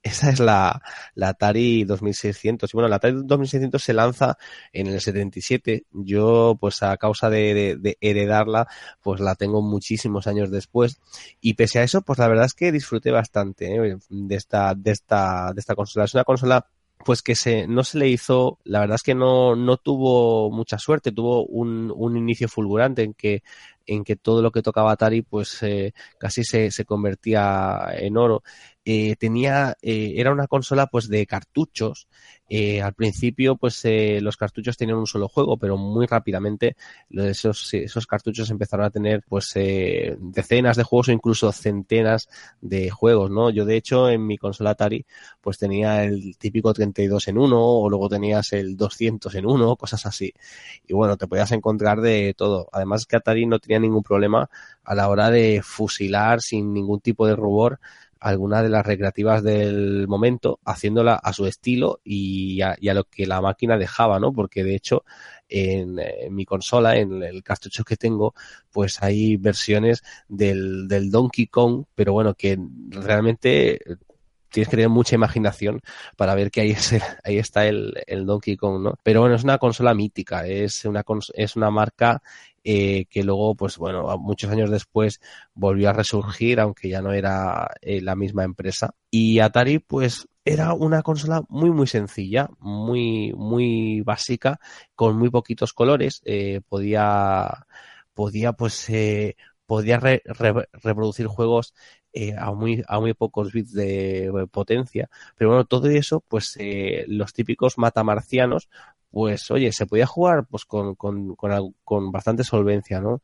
esa 0.05 0.29
es 0.29 0.39
la, 0.39 0.81
Atari 1.19 1.83
2600. 1.83 2.71
Y 2.71 2.77
bueno, 2.77 2.87
la 2.87 2.97
Atari 2.97 3.15
2600 3.23 3.83
se 3.83 3.93
lanza 3.93 4.37
en 4.71 4.87
el 4.87 5.01
77. 5.01 5.85
Yo, 5.91 6.57
pues 6.59 6.83
a 6.83 6.95
causa 6.97 7.29
de 7.31 7.97
heredarla, 8.01 8.67
pues 9.01 9.19
la 9.19 9.33
tengo 9.35 9.63
muchísimos 9.63 10.27
años 10.27 10.51
después. 10.51 10.99
Y 11.41 11.55
pese 11.55 11.79
a 11.79 11.83
eso, 11.83 12.03
pues 12.03 12.19
la 12.19 12.27
verdad 12.27 12.45
es 12.45 12.53
que 12.53 12.71
disfruté 12.71 13.09
bastante 13.09 13.75
¿eh? 13.75 13.97
de 14.09 14.35
esta, 14.35 14.75
de 14.75 14.91
esta, 14.91 15.51
de 15.53 15.59
esta 15.59 15.75
consola. 15.75 16.05
Es 16.05 16.13
una 16.13 16.23
consola 16.23 16.67
pues 17.03 17.21
que 17.21 17.35
se, 17.35 17.67
no 17.67 17.83
se 17.83 17.99
le 17.99 18.07
hizo, 18.09 18.59
la 18.63 18.79
verdad 18.79 18.95
es 18.95 19.03
que 19.03 19.13
no, 19.13 19.55
no 19.55 19.77
tuvo 19.77 20.49
mucha 20.49 20.79
suerte, 20.79 21.11
tuvo 21.11 21.45
un, 21.45 21.93
un 21.95 22.17
inicio 22.17 22.47
fulgurante 22.47 23.03
en 23.03 23.13
que, 23.13 23.43
en 23.85 24.03
que 24.03 24.15
todo 24.15 24.41
lo 24.41 24.51
que 24.51 24.63
tocaba 24.63 24.91
Atari 24.91 25.21
pues 25.21 25.61
eh, 25.61 25.93
casi 26.17 26.43
se, 26.43 26.71
se 26.71 26.85
convertía 26.85 27.89
en 27.93 28.17
oro. 28.17 28.43
Eh, 28.87 29.15
tenía, 29.15 29.75
eh, 29.81 30.13
era 30.17 30.31
una 30.31 30.45
consola 30.47 30.85
pues 30.87 31.09
de 31.09 31.25
cartuchos. 31.25 32.07
Eh, 32.47 32.83
al 32.83 32.93
principio 32.93 33.55
pues 33.55 33.83
los 34.21 34.37
cartuchos 34.37 34.77
tenían 34.77 34.99
un 34.99 35.07
solo 35.07 35.27
juego, 35.27 35.57
pero 35.57 35.77
muy 35.77 36.05
rápidamente 36.05 36.75
esos, 37.09 37.73
esos 37.73 38.05
cartuchos 38.05 38.51
empezaron 38.51 38.85
a 38.85 38.91
tener 38.91 39.23
pues 39.27 39.53
decenas 39.55 40.77
de 40.77 40.83
juegos 40.83 41.07
o 41.09 41.11
incluso 41.11 41.51
centenas 41.51 42.29
de 42.61 42.91
juegos, 42.91 43.31
¿no? 43.31 43.49
Yo 43.49 43.65
de 43.65 43.77
hecho 43.77 44.09
en 44.11 44.27
mi 44.27 44.37
consola 44.37 44.71
Atari 44.71 45.05
pues 45.41 45.57
tenía 45.57 46.03
el 46.03 46.37
típico 46.37 46.71
32 46.71 47.27
en 47.29 47.39
uno 47.39 47.59
o 47.59 47.89
luego 47.89 48.09
tenías 48.09 48.53
el 48.53 48.77
200 48.77 49.33
en 49.33 49.47
uno, 49.47 49.75
cosas 49.75 50.05
así. 50.05 50.31
Y 50.87 50.93
bueno, 50.93 51.17
te 51.17 51.27
podías 51.27 51.51
encontrar 51.51 52.01
de 52.01 52.35
todo. 52.37 52.69
Además 52.71 53.07
que 53.07 53.15
Atari 53.15 53.47
no 53.47 53.57
tenía 53.59 53.79
ningún 53.79 54.03
problema 54.03 54.49
a 54.83 54.93
la 54.95 55.09
hora 55.09 55.31
de 55.31 55.61
fusilar 55.63 56.41
sin 56.41 56.73
ningún 56.73 56.99
tipo 56.99 57.25
de 57.25 57.35
rubor 57.35 57.79
alguna 58.19 58.63
de 58.63 58.69
las 58.69 58.85
recreativas 58.85 59.43
del 59.43 60.07
momento, 60.07 60.59
haciéndola 60.65 61.15
a 61.15 61.33
su 61.33 61.45
estilo 61.45 61.99
y 62.03 62.61
a, 62.61 62.75
lo 62.81 63.03
que 63.05 63.27
la 63.27 63.41
máquina 63.41 63.77
dejaba, 63.77 64.19
¿no? 64.19 64.33
Porque 64.33 64.63
de 64.63 64.75
hecho, 64.75 65.03
en, 65.49 65.99
mi 66.31 66.45
consola, 66.45 66.97
en 66.97 67.23
el 67.23 67.43
cartucho 67.43 67.83
que 67.83 67.97
tengo, 67.97 68.33
pues 68.71 69.01
hay 69.03 69.37
versiones 69.37 70.03
del, 70.27 70.87
del 70.87 71.11
Donkey 71.11 71.47
Kong, 71.47 71.85
pero 71.93 72.13
bueno, 72.13 72.33
que 72.33 72.57
realmente 72.89 73.79
tienes 74.49 74.69
que 74.69 74.77
tener 74.77 74.89
mucha 74.89 75.15
imaginación 75.15 75.81
para 76.15 76.33
ver 76.33 76.49
que 76.49 76.61
ahí, 76.61 76.71
es 76.71 76.93
ahí 77.23 77.37
está 77.37 77.67
el, 77.67 77.93
el 78.07 78.25
Donkey 78.25 78.55
Kong, 78.55 78.81
¿no? 78.81 78.95
Pero 79.03 79.21
bueno, 79.21 79.35
es 79.35 79.43
una 79.43 79.57
consola 79.57 79.93
mítica, 79.93 80.47
es 80.47 80.85
una, 80.85 81.03
es 81.33 81.55
una 81.55 81.69
marca 81.69 82.21
eh, 82.65 83.05
que 83.09 83.23
luego, 83.23 83.55
pues 83.55 83.77
bueno, 83.77 84.17
muchos 84.19 84.51
años 84.51 84.71
después 84.71 85.21
volvió 85.53 85.89
a 85.89 85.93
resurgir, 85.93 86.59
aunque 86.59 86.89
ya 86.89 87.01
no 87.01 87.13
era 87.13 87.69
eh, 87.81 88.01
la 88.01 88.15
misma 88.17 88.43
empresa. 88.43 88.95
Y 89.11 89.39
Atari, 89.39 89.79
pues 89.79 90.27
era 90.45 90.73
una 90.73 91.03
consola 91.03 91.43
muy, 91.49 91.71
muy 91.71 91.87
sencilla, 91.87 92.49
muy, 92.59 93.33
muy 93.37 94.01
básica, 94.01 94.59
con 94.95 95.17
muy 95.17 95.29
poquitos 95.29 95.73
colores. 95.73 96.21
eh, 96.25 96.61
podía, 96.69 97.67
podía, 98.13 98.53
pues, 98.53 98.89
eh, 98.89 99.35
podía 99.65 99.99
re- 99.99 100.21
re- 100.25 100.67
reproducir 100.73 101.27
juegos 101.27 101.73
eh, 102.13 102.35
a 102.37 102.51
muy 102.53 102.83
a 102.87 102.99
muy 102.99 103.13
pocos 103.13 103.51
bits 103.51 103.73
de 103.73 104.47
potencia 104.51 105.09
pero 105.35 105.49
bueno 105.49 105.65
todo 105.65 105.89
eso 105.89 106.23
pues 106.27 106.55
los 107.07 107.33
típicos 107.33 107.77
matamarcianos 107.77 108.69
pues 109.15 109.49
oye 109.49 109.71
se 109.71 109.85
podía 109.85 110.05
jugar 110.05 110.45
pues 110.45 110.65
con, 110.65 110.95
con, 110.95 111.35
con, 111.35 112.11
bastante 112.11 112.43
solvencia 112.43 112.99
no 112.99 113.21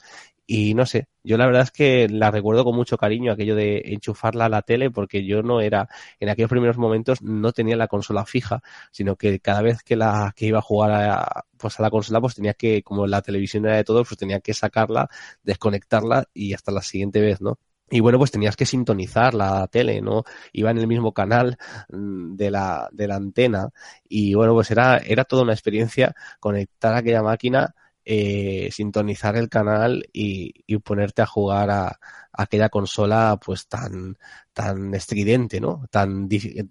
y 0.48 0.74
no 0.74 0.86
sé 0.86 1.10
yo 1.22 1.38
la 1.38 1.46
verdad 1.46 1.64
es 1.64 1.72
que 1.72 2.08
la 2.08 2.32
recuerdo 2.32 2.64
con 2.64 2.78
mucho 2.78 2.96
cariño 2.96 3.34
aquello 3.34 3.56
de 3.56 3.82
enchufarla 3.88 4.46
a 4.46 4.50
la 4.50 4.62
tele 4.62 4.90
porque 4.90 5.26
yo 5.26 5.44
no 5.44 5.60
era 5.60 5.90
en 6.22 6.30
aquellos 6.30 6.50
primeros 6.50 6.78
momentos 6.78 7.22
no 7.22 7.52
tenía 7.52 7.76
la 7.76 7.90
consola 7.90 8.26
fija 8.26 8.64
sino 8.92 9.18
que 9.18 9.42
cada 9.42 9.62
vez 9.62 9.84
que 9.84 9.98
la 9.98 10.32
que 10.34 10.46
iba 10.46 10.60
a 10.60 10.62
jugar 10.62 10.92
a, 10.92 11.44
pues 11.58 11.78
a 11.78 11.84
la 11.84 11.90
consola 11.90 12.22
pues 12.22 12.36
tenía 12.36 12.54
que 12.54 12.84
como 12.84 13.06
la 13.06 13.22
televisión 13.22 13.66
era 13.66 13.76
de 13.76 13.84
todos 13.84 14.08
pues 14.08 14.18
tenía 14.18 14.40
que 14.40 14.54
sacarla 14.54 15.10
desconectarla 15.44 16.30
y 16.34 16.54
hasta 16.54 16.72
la 16.72 16.84
siguiente 16.84 17.20
vez 17.20 17.42
no 17.42 17.60
y 17.92 18.00
bueno, 18.00 18.18
pues 18.18 18.32
tenías 18.32 18.56
que 18.56 18.66
sintonizar 18.66 19.34
la 19.34 19.68
tele, 19.68 20.02
¿no? 20.02 20.24
Iba 20.54 20.72
en 20.72 20.78
el 20.80 20.88
mismo 20.88 21.14
canal 21.14 21.58
mm, 21.90 22.36
de 22.36 22.52
la, 22.52 22.90
de 22.92 23.08
la 23.08 23.16
antena. 23.16 23.70
Y 24.08 24.34
bueno, 24.34 24.54
pues 24.54 24.72
era, 24.72 24.98
era 25.00 25.24
toda 25.26 25.44
una 25.44 25.54
experiencia 25.54 26.16
conectar 26.40 26.96
aquella 26.96 27.22
máquina, 27.24 27.76
eh, 28.06 28.70
sintonizar 28.72 29.36
el 29.38 29.50
canal 29.50 30.06
y, 30.14 30.54
y 30.66 30.78
ponerte 30.80 31.22
a 31.22 31.26
jugar 31.28 31.70
a, 31.70 31.88
a 31.88 32.00
aquella 32.34 32.70
consola 32.70 33.38
pues 33.44 33.68
tan, 33.68 34.18
tan 34.54 34.94
estridente, 34.96 35.60
¿no? 35.62 35.86
Tan 35.92 36.28
dif- 36.30 36.68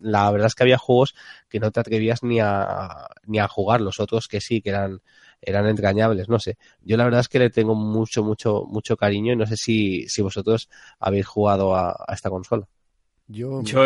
la 0.00 0.30
verdad 0.30 0.46
es 0.46 0.54
que 0.54 0.62
había 0.62 0.78
juegos 0.78 1.14
que 1.48 1.60
no 1.60 1.70
te 1.70 1.80
atrevías 1.80 2.22
ni 2.22 2.40
a, 2.40 3.08
ni 3.26 3.38
a 3.38 3.48
jugar, 3.48 3.80
los 3.80 4.00
otros 4.00 4.28
que 4.28 4.40
sí, 4.40 4.62
que 4.62 4.70
eran, 4.70 5.02
eran 5.42 5.66
entrañables, 5.66 6.28
no 6.28 6.38
sé. 6.38 6.56
Yo 6.82 6.96
la 6.96 7.04
verdad 7.04 7.20
es 7.20 7.28
que 7.28 7.38
le 7.38 7.50
tengo 7.50 7.74
mucho, 7.74 8.22
mucho, 8.22 8.64
mucho 8.68 8.96
cariño 8.96 9.32
y 9.32 9.36
no 9.36 9.46
sé 9.46 9.56
si, 9.56 10.08
si 10.08 10.22
vosotros 10.22 10.68
habéis 10.98 11.26
jugado 11.26 11.74
a, 11.74 11.90
a 11.90 12.14
esta 12.14 12.30
consola. 12.30 12.66
Yo, 13.26 13.62
Yo, 13.62 13.84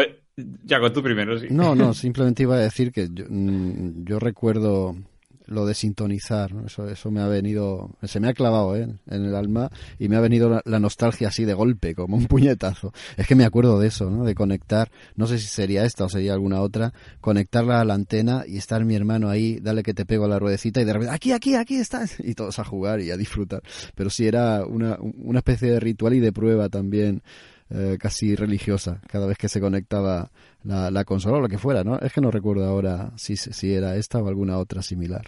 Jaco, 0.67 0.93
tú 0.93 1.03
primero, 1.03 1.39
sí. 1.39 1.47
No, 1.51 1.75
no, 1.75 1.95
simplemente 1.95 2.43
iba 2.43 2.57
a 2.57 2.61
decir 2.61 2.93
que 2.93 3.09
yo, 3.13 3.25
mm, 3.29 4.05
yo 4.05 4.19
recuerdo 4.19 4.97
lo 5.47 5.67
de 5.67 5.75
sintonizar, 5.75 6.55
¿no? 6.55 6.67
eso, 6.67 6.89
eso 6.89 7.11
me 7.11 7.21
ha 7.21 7.27
venido, 7.27 7.91
se 8.03 8.21
me 8.21 8.29
ha 8.29 8.35
clavado 8.35 8.77
¿eh? 8.77 8.89
en 9.07 9.25
el 9.25 9.35
alma 9.35 9.71
y 9.99 10.09
me 10.09 10.17
ha 10.17 10.21
venido 10.21 10.63
la, 10.65 10.79
nostalgia 10.79 11.29
así 11.29 11.45
de 11.45 11.55
golpe, 11.55 11.95
como 11.95 12.17
un 12.17 12.27
puñetazo. 12.27 12.93
Es 13.17 13.27
que 13.27 13.35
me 13.35 13.45
acuerdo 13.45 13.79
de 13.79 13.89
eso, 13.89 14.11
¿no? 14.11 14.25
de 14.25 14.35
conectar, 14.35 14.91
no 15.17 15.27
sé 15.27 15.39
si 15.39 15.47
sería 15.47 15.85
esta 15.85 16.05
o 16.05 16.09
sería 16.09 16.33
alguna 16.33 16.61
otra, 16.61 16.93
conectarla 17.21 17.81
a 17.81 17.85
la 17.85 17.95
antena 17.95 18.45
y 18.47 18.57
estar 18.57 18.85
mi 18.85 18.95
hermano 18.95 19.29
ahí, 19.29 19.59
dale 19.61 19.83
que 19.83 19.95
te 19.95 20.07
pego 20.07 20.25
a 20.25 20.29
la 20.29 20.39
ruedecita 20.39 20.81
y 20.81 20.85
de 20.85 20.93
repente, 20.93 21.15
aquí, 21.15 21.33
aquí, 21.33 21.55
aquí 21.55 21.77
estás, 21.77 22.17
y 22.25 22.35
todos 22.35 22.59
a 22.59 22.65
jugar 22.65 23.01
y 23.01 23.11
a 23.11 23.17
disfrutar. 23.17 23.63
Pero 23.95 24.11
sí 24.11 24.27
era 24.27 24.65
una, 24.67 24.99
una 25.01 25.39
especie 25.39 25.71
de 25.71 25.81
ritual 25.81 26.15
y 26.15 26.21
de 26.21 26.33
prueba 26.33 26.69
también 26.69 27.23
eh, 27.71 27.97
casi 27.99 28.37
religiosa 28.37 29.01
cada 29.09 29.27
vez 29.27 29.39
que 29.39 29.49
se 29.49 29.61
conectaba 29.61 30.31
la, 30.63 30.91
la 30.91 31.05
consola 31.05 31.39
o 31.39 31.41
lo 31.41 31.49
que 31.49 31.59
fuera, 31.59 31.83
¿no? 31.83 31.99
Es 31.99 32.13
que 32.13 32.21
no 32.21 32.31
recuerdo 32.31 32.65
ahora 32.65 33.13
si, 33.17 33.37
si 33.37 33.73
era 33.73 33.97
esta 33.97 34.19
o 34.19 34.29
alguna 34.29 34.59
otra 34.59 34.83
similar. 34.83 35.25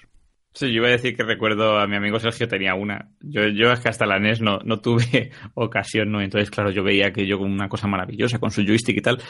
Sí, 0.52 0.68
yo 0.68 0.76
iba 0.76 0.88
a 0.88 0.92
decir 0.92 1.14
que 1.14 1.22
recuerdo 1.22 1.78
a 1.78 1.86
mi 1.86 1.96
amigo 1.96 2.18
Sergio 2.18 2.48
tenía 2.48 2.74
una. 2.74 3.10
Yo, 3.20 3.46
yo 3.48 3.72
es 3.72 3.80
que 3.80 3.90
hasta 3.90 4.06
la 4.06 4.18
NES 4.18 4.40
no, 4.40 4.58
no 4.64 4.80
tuve 4.80 5.30
ocasión, 5.54 6.10
¿no? 6.10 6.22
Entonces, 6.22 6.50
claro, 6.50 6.70
yo 6.70 6.82
veía 6.82 7.12
que 7.12 7.26
yo 7.26 7.38
con 7.38 7.52
una 7.52 7.68
cosa 7.68 7.86
maravillosa, 7.88 8.38
con 8.38 8.50
su 8.50 8.62
joystick 8.62 8.96
y 8.96 9.02
tal. 9.02 9.22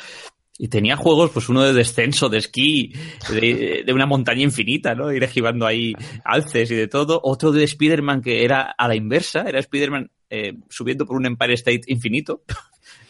Y 0.58 0.68
tenía 0.68 0.96
juegos, 0.96 1.32
pues 1.32 1.48
uno 1.48 1.64
de 1.64 1.72
descenso, 1.72 2.28
de 2.28 2.38
esquí, 2.38 2.92
de, 3.28 3.82
de 3.84 3.92
una 3.92 4.06
montaña 4.06 4.42
infinita, 4.42 4.94
¿no? 4.94 5.12
Ir 5.12 5.22
esquivando 5.24 5.66
ahí 5.66 5.94
alces 6.24 6.70
y 6.70 6.76
de 6.76 6.86
todo. 6.86 7.20
Otro 7.22 7.50
de 7.50 7.64
Spider-Man 7.64 8.22
que 8.22 8.44
era 8.44 8.74
a 8.78 8.88
la 8.88 8.94
inversa, 8.94 9.42
era 9.42 9.58
Spider-Man 9.58 10.10
eh, 10.30 10.54
subiendo 10.68 11.06
por 11.06 11.16
un 11.16 11.26
Empire 11.26 11.54
State 11.54 11.82
infinito, 11.86 12.42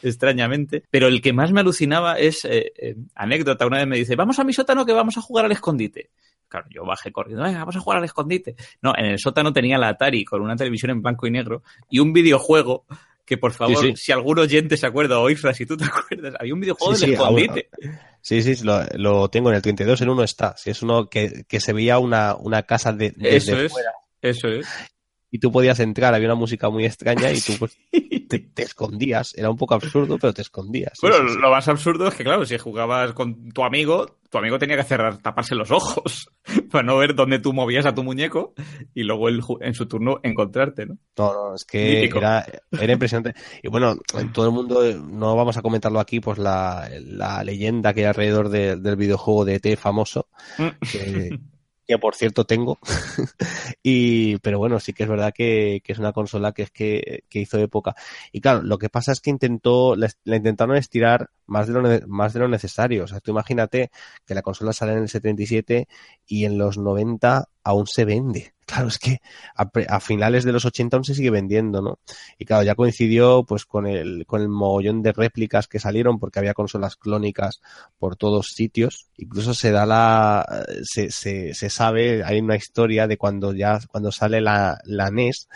extrañamente. 0.02 0.82
Pero 0.90 1.06
el 1.09 1.20
que 1.23 1.32
más 1.32 1.52
me 1.52 1.60
alucinaba 1.60 2.18
es, 2.18 2.44
eh, 2.44 2.73
eh, 2.77 2.97
anécdota, 3.14 3.66
una 3.66 3.78
vez 3.78 3.86
me 3.86 3.97
dice, 3.97 4.16
vamos 4.16 4.39
a 4.39 4.44
mi 4.44 4.52
sótano 4.52 4.85
que 4.86 4.93
vamos 4.93 5.16
a 5.16 5.20
jugar 5.23 5.44
al 5.44 5.52
escondite. 5.52 6.10
Claro, 6.48 6.66
yo 6.70 6.85
bajé 6.85 7.10
corriendo, 7.10 7.43
venga, 7.43 7.59
vamos 7.60 7.77
a 7.77 7.81
jugar 7.81 7.98
al 7.98 8.05
escondite. 8.05 8.55
No, 8.82 8.93
en 8.97 9.06
el 9.06 9.18
sótano 9.18 9.52
tenía 9.52 9.78
la 9.78 9.89
Atari 9.89 10.24
con 10.24 10.40
una 10.43 10.55
televisión 10.56 10.90
en 10.93 11.02
blanco 11.02 11.27
y 11.27 11.31
negro 11.31 11.62
y 11.90 11.98
un 11.98 12.12
videojuego 12.12 12.85
que 13.24 13.36
por 13.39 13.52
favor, 13.52 13.77
Sí, 13.78 13.89
sí. 13.89 13.97
si 13.97 14.12
algún 14.12 14.39
oyente 14.39 14.77
se 14.77 14.86
acuerda, 14.86 15.18
o 15.18 15.28
Ifra, 15.28 15.52
si 15.52 15.66
tú 15.66 15.77
te 15.77 15.85
acuerdas, 15.85 16.35
había 16.39 16.55
un 16.55 16.60
videojuego 16.60 16.94
Sí, 16.94 17.06
del 17.10 17.16
ahora- 17.16 17.40
escondite. 17.43 17.68
Sí, 18.20 18.43
sí, 18.43 18.64
lo, 18.64 18.85
lo 18.94 19.28
tengo 19.28 19.51
en 19.51 19.56
el 19.56 19.62
32, 19.62 20.01
en 20.02 20.09
uno 20.10 20.23
está. 20.23 20.56
Sí, 20.56 20.70
es 20.70 20.81
uno 20.82 21.09
que, 21.10 21.44
que 21.48 21.59
se 21.59 21.73
veía 21.73 21.98
una, 21.98 22.36
una 22.36 22.62
casa 22.62 22.93
de, 22.93 23.10
desde 23.16 23.36
Eso 23.36 23.56
es, 23.60 23.73
fuera 23.73 23.90
eso 24.23 24.48
es. 24.48 24.66
y 25.32 25.40
tú 25.40 25.51
podías 25.51 25.81
entrar, 25.81 26.14
había 26.14 26.28
una 26.28 26.35
música 26.36 26.70
muy 26.70 26.85
extraña 26.86 27.32
y 27.32 27.40
tú 27.40 27.55
pues, 27.59 27.77
te, 28.28 28.38
te 28.40 28.62
escondías. 28.62 29.34
Era 29.36 29.50
un 29.50 29.56
poco 29.56 29.74
absurdo, 29.74 30.18
pero 30.18 30.32
te 30.34 30.42
escondías. 30.42 30.98
Bueno, 31.00 31.16
sí, 31.28 31.34
sí. 31.34 31.38
lo 31.40 31.50
más 31.50 31.66
absurdo 31.68 32.08
es 32.08 32.14
que, 32.14 32.24
claro, 32.24 32.44
si 32.44 32.58
jugabas 32.58 33.12
con 33.12 33.50
tu 33.50 33.64
amigo, 33.64 34.18
tu 34.30 34.38
amigo 34.38 34.58
tenía 34.58 34.76
que 34.76 34.82
cerrar, 34.84 35.18
taparse 35.18 35.54
los 35.54 35.70
ojos 35.70 36.28
para 36.70 36.82
no 36.84 36.96
ver 36.96 37.14
dónde 37.14 37.38
tú 37.38 37.52
movías 37.52 37.86
a 37.86 37.94
tu 37.94 38.02
muñeco 38.02 38.54
y 38.94 39.04
luego 39.04 39.28
él, 39.28 39.40
en 39.60 39.74
su 39.74 39.86
turno 39.86 40.18
encontrarte, 40.22 40.86
¿no? 40.86 40.98
No, 41.16 41.32
no, 41.50 41.54
es 41.54 41.64
que 41.64 42.04
era, 42.04 42.44
era 42.72 42.92
impresionante. 42.92 43.34
Y 43.62 43.68
bueno, 43.68 43.96
en 44.18 44.32
todo 44.32 44.46
el 44.46 44.52
mundo, 44.52 44.82
no 44.94 45.36
vamos 45.36 45.56
a 45.56 45.62
comentarlo 45.62 46.00
aquí, 46.00 46.20
pues 46.20 46.38
la, 46.38 46.88
la 47.00 47.42
leyenda 47.44 47.94
que 47.94 48.00
hay 48.00 48.06
alrededor 48.06 48.48
de- 48.48 48.76
del 48.76 48.96
videojuego 48.96 49.44
de 49.44 49.54
ET 49.62 49.76
famoso, 49.78 50.28
que, 50.90 51.38
que 51.86 51.98
por 51.98 52.14
cierto 52.14 52.44
tengo. 52.44 52.78
y, 53.82 54.38
pero 54.38 54.58
bueno, 54.58 54.80
sí 54.80 54.92
que 54.92 55.04
es 55.04 55.08
verdad 55.08 55.32
que, 55.34 55.82
es 55.84 55.98
una 55.98 56.12
consola 56.12 56.52
que 56.52 56.62
es 56.62 56.70
que, 56.70 57.24
que 57.28 57.40
hizo 57.40 57.58
época. 57.58 57.94
Y 58.32 58.40
claro, 58.40 58.62
lo 58.62 58.78
que 58.78 58.88
pasa 58.88 59.12
es 59.12 59.20
que 59.20 59.30
intentó, 59.30 59.94
la 59.96 60.36
intentaron 60.36 60.76
estirar 60.76 61.30
más 61.47 61.66
de 61.66 61.74
lo, 61.74 62.09
más 62.09 62.32
de 62.32 62.40
lo 62.40 62.48
necesario. 62.48 63.05
O 63.05 63.06
sea, 63.06 63.20
tú 63.20 63.31
imagínate 63.31 63.90
que 64.27 64.35
la 64.35 64.43
consola 64.43 64.73
sale 64.73 64.93
en 64.93 64.98
el 64.98 65.09
77 65.09 65.89
y 66.27 66.44
en 66.44 66.59
los 66.59 66.78
90 66.78 67.48
aún 67.64 67.86
se 67.86 68.05
vende. 68.05 68.52
Claro, 68.66 68.89
es 68.89 68.98
que 68.98 69.20
a, 69.55 69.70
a 69.89 70.01
finales 70.01 70.43
de 70.43 70.51
los 70.51 70.64
80 70.64 70.97
aún 70.97 71.05
se 71.05 71.14
sigue 71.14 71.31
vendiendo, 71.31 71.81
¿no? 71.82 72.01
Y 72.36 72.44
claro, 72.44 72.64
ya 72.64 72.74
coincidió 72.74 73.44
pues 73.44 73.64
con 73.64 73.86
el, 73.86 74.27
con 74.27 74.43
el 74.43 74.48
mogollón 74.48 75.02
de 75.02 75.12
réplicas 75.12 75.68
que 75.68 75.78
salieron 75.78 76.18
porque 76.18 76.40
había 76.40 76.52
consolas 76.52 76.97
clónicas 76.97 77.60
por 77.97 78.16
todos 78.16 78.48
sitios. 78.48 79.06
Incluso 79.18 79.55
se 79.55 79.70
da 79.70 79.86
la, 79.86 80.66
se, 80.82 81.12
se, 81.12 81.55
se 81.55 81.70
sabe, 81.70 82.24
hay 82.24 82.40
una 82.40 82.56
historia 82.56 83.06
de 83.06 83.16
cuando 83.16 83.55
ya, 83.55 83.78
cuando 83.89 84.10
sale 84.10 84.40
la, 84.40 84.81
la 84.82 85.12
NES, 85.12 85.47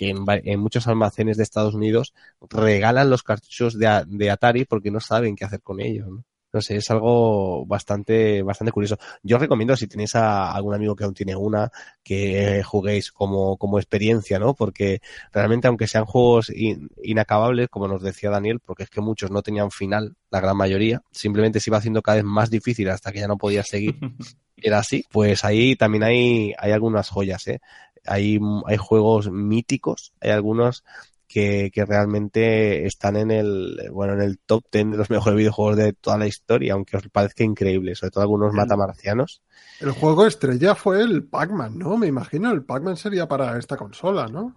que 0.00 0.10
en, 0.10 0.24
en 0.28 0.60
muchos 0.60 0.86
almacenes 0.88 1.36
de 1.36 1.42
Estados 1.42 1.74
Unidos 1.74 2.14
regalan 2.50 3.10
los 3.10 3.22
cartuchos 3.22 3.78
de, 3.78 4.04
de 4.06 4.30
Atari 4.30 4.64
porque 4.64 4.90
no 4.90 5.00
saben 5.00 5.36
qué 5.36 5.44
hacer 5.44 5.62
con 5.62 5.80
ellos, 5.80 6.08
¿no? 6.08 6.24
No 6.52 6.60
sé, 6.60 6.74
es 6.76 6.90
algo 6.90 7.64
bastante, 7.64 8.42
bastante 8.42 8.72
curioso. 8.72 8.98
Yo 9.22 9.36
os 9.36 9.42
recomiendo, 9.42 9.76
si 9.76 9.86
tenéis 9.86 10.16
a 10.16 10.50
algún 10.50 10.74
amigo 10.74 10.96
que 10.96 11.04
aún 11.04 11.14
tiene 11.14 11.36
una, 11.36 11.70
que 12.02 12.60
juguéis 12.64 13.12
como, 13.12 13.56
como 13.56 13.78
experiencia, 13.78 14.40
¿no? 14.40 14.54
Porque 14.54 15.00
realmente, 15.32 15.68
aunque 15.68 15.86
sean 15.86 16.06
juegos 16.06 16.50
in- 16.50 16.88
inacabables, 17.04 17.68
como 17.68 17.86
nos 17.86 18.02
decía 18.02 18.30
Daniel, 18.30 18.58
porque 18.58 18.82
es 18.82 18.90
que 18.90 19.00
muchos 19.00 19.30
no 19.30 19.42
tenían 19.42 19.70
final, 19.70 20.16
la 20.32 20.40
gran 20.40 20.56
mayoría, 20.56 21.02
simplemente 21.12 21.60
se 21.60 21.70
iba 21.70 21.78
haciendo 21.78 22.02
cada 22.02 22.16
vez 22.16 22.24
más 22.24 22.50
difícil 22.50 22.90
hasta 22.90 23.12
que 23.12 23.20
ya 23.20 23.28
no 23.28 23.38
podía 23.38 23.62
seguir. 23.62 23.94
Era 24.62 24.78
así, 24.80 25.04
pues 25.10 25.44
ahí 25.44 25.74
también 25.76 26.02
hay, 26.02 26.52
hay 26.58 26.72
algunas 26.72 27.08
joyas, 27.08 27.46
¿eh? 27.48 27.60
Hay, 28.06 28.38
hay 28.66 28.76
juegos 28.76 29.30
míticos, 29.30 30.12
hay 30.20 30.30
algunos 30.30 30.84
que, 31.30 31.70
que 31.72 31.84
realmente 31.84 32.86
están 32.86 33.16
en 33.16 33.30
el, 33.30 33.88
bueno, 33.92 34.14
en 34.14 34.22
el 34.22 34.38
top 34.38 34.64
10 34.72 34.90
de 34.90 34.96
los 34.96 35.10
mejores 35.10 35.36
videojuegos 35.36 35.76
de 35.76 35.92
toda 35.92 36.18
la 36.18 36.26
historia, 36.26 36.72
aunque 36.72 36.96
os 36.96 37.08
parezca 37.08 37.44
increíble, 37.44 37.94
sobre 37.94 38.10
todo 38.10 38.22
algunos 38.22 38.52
matamarcianos. 38.52 39.40
El 39.80 39.92
juego 39.92 40.26
estrella 40.26 40.74
fue 40.74 41.02
el 41.02 41.22
Pac-Man, 41.22 41.78
¿no? 41.78 41.96
Me 41.96 42.08
imagino, 42.08 42.50
el 42.50 42.64
Pac-Man 42.64 42.96
sería 42.96 43.28
para 43.28 43.56
esta 43.58 43.76
consola, 43.76 44.26
¿no? 44.26 44.56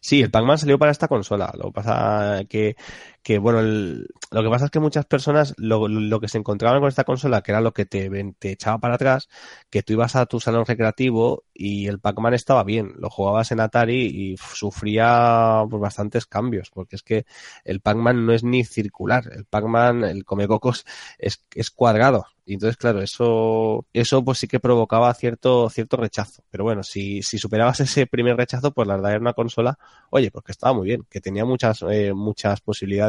Sí, 0.00 0.22
el 0.22 0.30
Pac-Man 0.30 0.58
salió 0.58 0.78
para 0.78 0.92
esta 0.92 1.08
consola. 1.08 1.52
Lo 1.56 1.66
que 1.66 1.72
pasa 1.72 2.40
que, 2.48 2.76
que 3.22 3.38
bueno, 3.38 3.60
el- 3.60 4.08
lo 4.30 4.42
que 4.42 4.48
pasa 4.50 4.66
es 4.66 4.70
que 4.70 4.80
muchas 4.80 5.06
personas 5.06 5.54
lo, 5.58 5.88
lo 5.88 6.20
que 6.20 6.28
se 6.28 6.38
encontraban 6.38 6.80
con 6.80 6.88
esta 6.88 7.04
consola, 7.04 7.42
que 7.42 7.52
era 7.52 7.60
lo 7.60 7.72
que 7.72 7.86
te, 7.86 8.10
te 8.38 8.52
echaba 8.52 8.78
para 8.78 8.94
atrás, 8.94 9.28
que 9.70 9.82
tú 9.82 9.94
ibas 9.94 10.16
a 10.16 10.26
tu 10.26 10.40
salón 10.40 10.64
recreativo 10.66 11.44
y 11.54 11.86
el 11.86 12.00
Pac-Man 12.00 12.34
estaba 12.34 12.64
bien. 12.64 12.92
Lo 12.98 13.10
jugabas 13.10 13.50
en 13.52 13.60
Atari 13.60 14.06
y 14.12 14.34
uf, 14.34 14.54
sufría 14.54 15.64
pues, 15.68 15.80
bastantes 15.80 16.26
cambios, 16.26 16.70
porque 16.70 16.96
es 16.96 17.02
que 17.02 17.26
el 17.64 17.80
Pac-Man 17.80 18.26
no 18.26 18.32
es 18.32 18.44
ni 18.44 18.64
circular. 18.64 19.24
El 19.32 19.44
Pac-Man, 19.44 20.04
el 20.04 20.24
Comecocos, 20.24 20.84
es, 21.18 21.44
es 21.54 21.70
cuadrado. 21.70 22.26
Y 22.44 22.54
entonces, 22.54 22.78
claro, 22.78 23.02
eso, 23.02 23.86
eso 23.92 24.24
pues 24.24 24.38
sí 24.38 24.48
que 24.48 24.58
provocaba 24.60 25.12
cierto, 25.14 25.68
cierto 25.68 25.96
rechazo. 25.98 26.42
Pero 26.50 26.64
bueno, 26.64 26.82
si, 26.82 27.22
si 27.22 27.38
superabas 27.38 27.80
ese 27.80 28.06
primer 28.06 28.36
rechazo, 28.36 28.72
pues 28.72 28.88
la 28.88 28.96
verdad 28.96 29.12
era 29.12 29.20
una 29.20 29.34
consola, 29.34 29.78
oye, 30.10 30.30
pues 30.30 30.44
que 30.44 30.52
estaba 30.52 30.72
muy 30.72 30.86
bien, 30.86 31.06
que 31.10 31.20
tenía 31.20 31.44
muchas, 31.44 31.82
eh, 31.90 32.12
muchas 32.14 32.60
posibilidades 32.60 33.07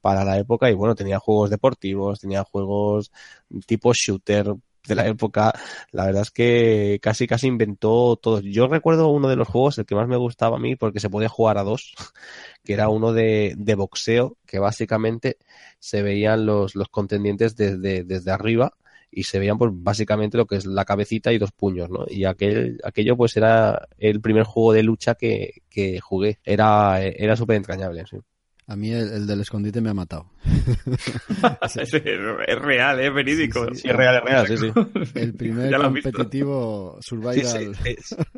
para 0.00 0.24
la 0.24 0.38
época 0.38 0.70
y 0.70 0.74
bueno, 0.74 0.94
tenía 0.94 1.18
juegos 1.18 1.50
deportivos, 1.50 2.20
tenía 2.20 2.44
juegos 2.44 3.10
tipo 3.66 3.92
shooter 3.94 4.54
de 4.86 4.94
la 4.94 5.06
época. 5.06 5.52
La 5.92 6.06
verdad 6.06 6.22
es 6.22 6.30
que 6.30 6.98
casi, 7.02 7.26
casi 7.26 7.46
inventó 7.46 8.16
todo. 8.16 8.40
Yo 8.40 8.66
recuerdo 8.68 9.08
uno 9.08 9.28
de 9.28 9.36
los 9.36 9.48
juegos, 9.48 9.78
el 9.78 9.86
que 9.86 9.94
más 9.94 10.08
me 10.08 10.16
gustaba 10.16 10.56
a 10.56 10.60
mí, 10.60 10.76
porque 10.76 11.00
se 11.00 11.10
podía 11.10 11.28
jugar 11.28 11.58
a 11.58 11.62
dos, 11.64 11.94
que 12.64 12.74
era 12.74 12.88
uno 12.88 13.12
de, 13.12 13.54
de 13.56 13.74
boxeo, 13.74 14.36
que 14.46 14.58
básicamente 14.58 15.38
se 15.78 16.02
veían 16.02 16.46
los, 16.46 16.74
los 16.74 16.88
contendientes 16.88 17.56
desde, 17.56 18.04
desde 18.04 18.30
arriba 18.30 18.74
y 19.10 19.24
se 19.24 19.38
veían 19.38 19.58
pues 19.58 19.70
básicamente 19.72 20.36
lo 20.36 20.46
que 20.46 20.56
es 20.56 20.66
la 20.66 20.84
cabecita 20.84 21.32
y 21.32 21.38
dos 21.38 21.52
puños, 21.52 21.88
¿no? 21.88 22.04
Y 22.08 22.24
aquel, 22.24 22.80
aquello 22.84 23.16
pues 23.16 23.36
era 23.36 23.88
el 23.98 24.20
primer 24.20 24.44
juego 24.44 24.72
de 24.72 24.82
lucha 24.82 25.14
que, 25.14 25.62
que 25.70 26.00
jugué. 26.00 26.40
Era, 26.44 27.00
era 27.02 27.36
súper 27.36 27.56
entrañable, 27.56 28.04
sí. 28.06 28.18
A 28.66 28.76
mí 28.76 28.90
el, 28.90 29.12
el 29.12 29.26
del 29.26 29.42
escondite 29.42 29.80
me 29.82 29.90
ha 29.90 29.94
matado. 29.94 30.30
es, 31.76 31.92
es 31.94 32.58
real, 32.62 32.98
es 33.00 33.12
verídico. 33.12 33.66
Sí, 33.70 33.82
sí, 33.82 33.88
es 33.88 33.94
real, 33.96 34.16
es 34.16 34.22
real, 34.24 34.46
sí, 34.48 34.56
sí. 34.56 34.72
El 35.14 35.34
primer 35.34 35.76
competitivo 35.76 36.96
Sí, 37.02 37.08
survival. 37.10 37.76
se, 37.76 37.96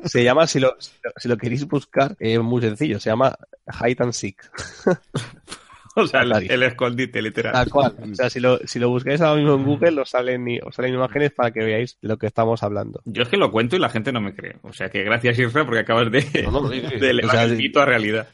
se- 0.09 0.25
llama, 0.25 0.49
si 0.49 0.59
lo, 0.59 0.75
si 0.81 0.91
lo- 1.05 1.13
si 1.17 1.29
lo 1.29 1.37
queréis 1.37 1.65
buscar, 1.69 2.17
es 2.19 2.41
muy 2.41 2.61
sencillo, 2.61 2.99
se 2.99 3.11
llama 3.11 3.37
Hide 3.81 4.03
and 4.03 4.13
Seek. 4.13 4.51
O 6.03 6.07
sea, 6.07 6.21
el, 6.23 6.63
escondite, 6.63 7.23
literal. 7.23 7.53
Tal 7.55 7.71
cual. 7.71 7.97
O 8.13 8.15
sea, 8.15 8.29
si 8.29 8.39
lo, 8.39 8.59
si 8.67 8.79
lo 8.79 8.91
buscáis 8.91 9.21
ahora 9.23 9.41
mismo 9.41 9.55
en 9.57 9.65
Google, 9.65 10.01
os 10.03 10.11
salen, 10.11 10.47
os 10.65 10.75
salen 10.75 10.93
imágenes 10.95 11.33
para 11.33 11.51
que 11.51 11.65
veáis 11.65 11.99
de 12.03 12.09
lo 12.09 12.19
que 12.19 12.27
estamos 12.27 12.63
hablando. 12.63 13.01
Yo 13.07 13.23
es 13.23 13.29
que 13.29 13.37
lo 13.39 13.51
cuento 13.51 13.77
y 13.77 13.79
la 13.79 13.89
gente 13.89 14.13
no 14.13 14.21
me 14.21 14.35
cree. 14.35 14.57
O 14.63 14.73
sea 14.75 14.91
que 14.91 15.03
gracias, 15.05 15.39
Isra, 15.39 15.65
porque 15.65 15.81
acabas 15.81 16.11
de, 16.13 16.43
No, 16.45 16.51
no, 16.51 16.71
sí, 16.71 16.83
sí. 16.89 16.97
de 17.01 17.11
elevar 17.11 17.35
O 17.35 17.39
sea, 17.39 17.45
el 17.45 17.57
mito 17.57 17.81
a 17.81 17.87
realidad. 17.87 18.29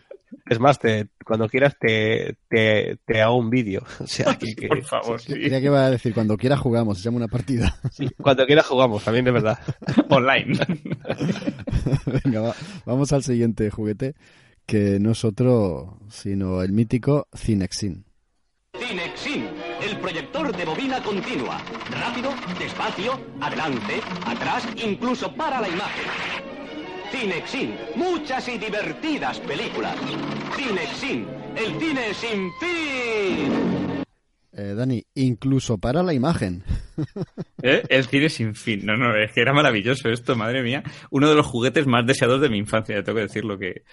Es 0.46 0.58
más, 0.58 0.78
te, 0.78 1.08
cuando 1.26 1.46
quieras 1.46 1.76
te, 1.78 2.36
te, 2.48 2.96
te 3.04 3.20
hago 3.22 3.36
un 3.36 3.48
vídeo. 3.50 3.82
O 4.00 4.06
sea, 4.06 4.34
que, 4.36 4.54
que- 4.56 4.66
Por 4.66 4.82
favor, 4.82 5.20
sí. 5.20 5.32
Creía 5.34 5.60
que 5.60 5.66
iba 5.66 5.84
a 5.86 5.90
decir, 5.90 6.12
cuando 6.14 6.36
quiera 6.36 6.56
jugamos, 6.56 6.98
se 6.98 7.04
llama 7.04 7.18
una 7.18 7.28
partida. 7.28 7.76
sí, 7.92 8.08
cuando 8.20 8.44
quieras 8.46 8.66
jugamos, 8.66 9.04
también 9.04 9.24
de 9.26 9.30
verdad. 9.30 9.58
Online. 10.08 10.58
Venga, 12.24 12.40
va- 12.40 12.54
vamos 12.86 13.12
al 13.12 13.22
siguiente 13.22 13.70
juguete, 13.70 14.14
que 14.66 14.98
no 15.00 15.12
es 15.12 15.24
otro, 15.24 15.98
sino 16.08 16.62
el 16.62 16.72
mítico 16.72 17.28
Cinexin. 17.36 18.04
Cinexin, 18.78 19.48
el 19.82 19.98
proyector 19.98 20.56
de 20.56 20.64
bobina 20.64 21.02
continua. 21.02 21.60
Rápido, 21.90 22.30
despacio, 22.58 23.20
adelante, 23.40 24.00
atrás, 24.26 24.66
incluso 24.76 25.34
para 25.34 25.60
la 25.60 25.68
imagen. 25.68 26.04
Cinexin, 27.10 27.76
muchas 27.96 28.48
y 28.48 28.58
divertidas 28.58 29.38
películas. 29.40 29.96
Cinexin, 30.56 31.26
el 31.56 31.78
cine 31.78 32.14
sin 32.14 32.50
fin. 32.60 33.71
Eh, 34.54 34.74
Dani, 34.74 35.02
incluso 35.14 35.78
para 35.78 36.02
la 36.02 36.12
imagen. 36.12 36.62
¿Eh? 37.62 37.82
El 37.88 38.04
cine 38.04 38.28
sin 38.28 38.54
fin. 38.54 38.84
No, 38.84 38.96
no, 38.96 39.16
es 39.16 39.32
que 39.32 39.40
era 39.40 39.52
maravilloso 39.54 40.10
esto, 40.10 40.36
madre 40.36 40.62
mía. 40.62 40.82
Uno 41.10 41.28
de 41.28 41.34
los 41.34 41.46
juguetes 41.46 41.86
más 41.86 42.06
deseados 42.06 42.40
de 42.40 42.50
mi 42.50 42.58
infancia, 42.58 43.02
tengo 43.02 43.16
que 43.16 43.22
decirlo 43.22 43.58
que, 43.58 43.84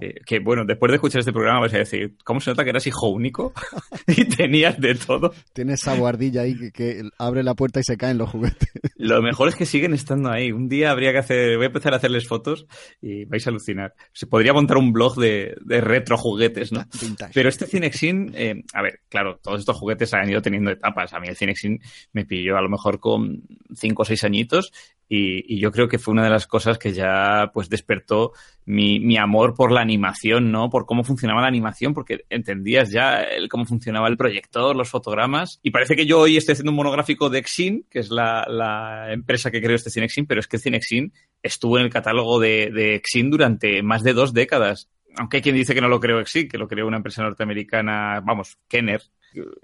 Que, 0.00 0.14
que, 0.24 0.38
bueno, 0.40 0.64
después 0.64 0.90
de 0.90 0.96
escuchar 0.96 1.20
este 1.20 1.32
programa 1.32 1.60
vais 1.60 1.74
a 1.74 1.78
decir, 1.78 2.16
¿cómo 2.24 2.40
se 2.40 2.50
nota 2.50 2.64
que 2.64 2.70
eras 2.70 2.86
hijo 2.86 3.08
único? 3.08 3.52
y 4.06 4.24
tenías 4.24 4.80
de 4.80 4.94
todo. 4.94 5.32
Tienes 5.52 5.82
esa 5.82 5.96
guardilla 5.96 6.42
ahí 6.42 6.56
que, 6.56 6.72
que 6.72 7.02
abre 7.18 7.42
la 7.42 7.54
puerta 7.54 7.80
y 7.80 7.84
se 7.84 7.96
caen 7.96 8.18
los 8.18 8.30
juguetes. 8.30 8.68
Lo 8.96 9.22
mejor 9.22 9.48
es 9.48 9.54
que 9.54 9.66
siguen 9.66 9.94
estando 9.94 10.30
ahí. 10.30 10.50
Un 10.50 10.68
día 10.68 10.90
habría 10.90 11.12
que 11.12 11.18
hacer, 11.18 11.56
voy 11.56 11.64
a 11.64 11.68
empezar 11.68 11.94
a 11.94 11.96
hacerles 11.96 12.26
fotos 12.26 12.66
y 13.00 13.24
vais 13.24 13.46
a 13.46 13.50
alucinar. 13.50 13.94
Se 14.12 14.26
podría 14.26 14.52
montar 14.52 14.76
un 14.76 14.92
blog 14.92 15.16
de, 15.16 15.56
de 15.64 15.80
retro 15.80 16.16
juguetes, 16.16 16.72
¿no? 16.72 16.84
Vintage. 17.00 17.32
Pero 17.34 17.48
este 17.48 17.66
Cinexin, 17.66 18.32
eh, 18.34 18.62
a 18.74 18.82
ver, 18.82 19.00
claro, 19.08 19.38
todos 19.42 19.60
estos 19.60 19.76
juguetes 19.76 20.07
han 20.14 20.28
ido 20.28 20.42
teniendo 20.42 20.70
etapas. 20.70 21.12
A 21.12 21.20
mí 21.20 21.28
el 21.28 21.36
Cinexin 21.36 21.80
me 22.12 22.24
pilló 22.24 22.56
a 22.56 22.62
lo 22.62 22.68
mejor 22.68 23.00
con 23.00 23.42
cinco 23.74 24.02
o 24.02 24.04
seis 24.04 24.24
añitos 24.24 24.72
y, 25.08 25.58
yo 25.58 25.72
creo 25.72 25.88
que 25.88 25.98
fue 25.98 26.12
una 26.12 26.24
de 26.24 26.30
las 26.30 26.46
cosas 26.46 26.78
que 26.78 26.92
ya 26.92 27.50
pues 27.54 27.70
despertó 27.70 28.32
mi, 28.66 29.16
amor 29.16 29.54
por 29.54 29.72
la 29.72 29.80
animación, 29.80 30.52
¿no? 30.52 30.68
Por 30.68 30.84
cómo 30.84 31.02
funcionaba 31.02 31.40
la 31.40 31.48
animación, 31.48 31.94
porque 31.94 32.26
entendías 32.28 32.90
ya 32.90 33.22
el, 33.22 33.48
cómo 33.48 33.64
funcionaba 33.64 34.08
el 34.08 34.18
proyector, 34.18 34.76
los 34.76 34.90
fotogramas. 34.90 35.60
Y 35.62 35.70
parece 35.70 35.96
que 35.96 36.04
yo 36.04 36.20
hoy 36.20 36.36
estoy 36.36 36.52
haciendo 36.52 36.72
un 36.72 36.76
monográfico 36.76 37.30
de 37.30 37.38
Exin, 37.38 37.86
que 37.90 38.00
es 38.00 38.10
la, 38.10 39.08
empresa 39.10 39.50
que 39.50 39.62
creó 39.62 39.74
este 39.74 39.90
Cinexin, 39.90 40.26
pero 40.26 40.40
es 40.40 40.46
que 40.46 40.58
Cinexin 40.58 41.12
estuvo 41.42 41.78
en 41.78 41.84
el 41.84 41.90
catálogo 41.90 42.38
de, 42.38 42.70
de 42.72 42.94
Exin 42.96 43.30
durante 43.30 43.82
más 43.82 44.02
de 44.02 44.12
dos 44.12 44.34
décadas 44.34 44.88
aunque 45.16 45.38
hay 45.38 45.42
quien 45.42 45.56
dice 45.56 45.74
que 45.74 45.80
no 45.80 45.88
lo 45.88 45.98
creó 45.98 46.20
Exin, 46.20 46.48
que 46.48 46.58
lo 46.58 46.68
creó 46.68 46.86
una 46.86 46.98
empresa 46.98 47.22
norteamericana, 47.22 48.20
vamos, 48.20 48.56
Kenner, 48.68 49.02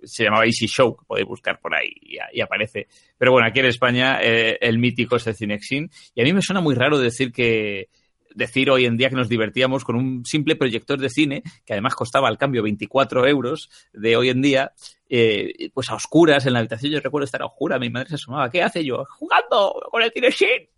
se 0.03 0.25
llamaba 0.25 0.45
Easy 0.45 0.67
Show, 0.67 0.97
que 0.97 1.05
podéis 1.07 1.29
buscar 1.29 1.61
por 1.61 1.75
ahí 1.75 1.91
y, 2.01 2.41
aparece. 2.41 2.87
Pero 3.19 3.33
bueno, 3.33 3.47
aquí 3.49 3.61
en 3.61 3.67
España 3.67 4.19
eh, 4.23 4.59
el 4.61 4.79
mítico 4.79 5.17
es 5.17 5.27
el 5.27 5.35
Cinexin. 5.35 5.91
Y 6.15 6.21
a 6.21 6.25
mí 6.25 6.33
me 6.33 6.43
suena 6.43 6.61
muy 6.61 6.75
raro 6.75 6.99
decir 6.99 7.33
que 7.33 7.89
decir 8.35 8.71
hoy 8.71 8.85
en 8.85 8.97
día 8.97 9.09
que 9.09 9.17
nos 9.17 9.29
divertíamos 9.29 9.85
con 9.85 9.97
un 9.97 10.25
simple 10.27 10.57
proyector 10.57 10.99
de 10.99 11.09
cine, 11.09 11.43
que 11.65 11.73
además 11.73 11.95
costaba 11.95 12.29
al 12.29 12.39
cambio 12.39 12.63
24 12.63 13.27
euros 13.27 13.71
de 13.93 14.17
hoy 14.17 14.29
en 14.29 14.43
día, 14.43 14.73
eh, 15.09 15.71
pues 15.73 15.89
a 15.91 15.95
oscuras 15.95 16.45
en 16.47 16.53
la 16.53 16.59
habitación. 16.59 16.93
Yo 16.93 17.01
recuerdo 17.01 17.25
estar 17.25 17.43
a 17.43 17.47
oscuras, 17.47 17.81
mi 17.81 17.91
madre 17.91 18.09
se 18.09 18.17
asomaba, 18.17 18.51
¿qué 18.51 18.63
hace 18.63 18.85
yo? 18.85 19.05
Jugando 19.11 19.81
con 19.91 20.03
el 20.03 20.13
Cinexin. 20.13 20.69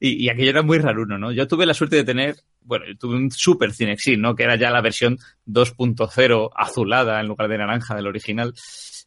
Y, 0.00 0.24
y, 0.24 0.28
aquello 0.28 0.50
era 0.50 0.62
muy 0.62 0.78
raruno, 0.78 1.18
¿no? 1.18 1.30
Yo 1.30 1.46
tuve 1.46 1.66
la 1.66 1.74
suerte 1.74 1.94
de 1.94 2.02
tener, 2.02 2.34
bueno, 2.62 2.84
yo 2.84 2.96
tuve 2.96 3.14
un 3.14 3.30
Super 3.30 3.72
Cinexin, 3.72 4.20
¿no? 4.20 4.34
Que 4.34 4.42
era 4.42 4.56
ya 4.56 4.70
la 4.70 4.80
versión 4.80 5.18
2.0 5.46 6.50
azulada 6.56 7.20
en 7.20 7.28
lugar 7.28 7.48
de 7.48 7.58
naranja 7.58 7.94
del 7.94 8.08
original. 8.08 8.54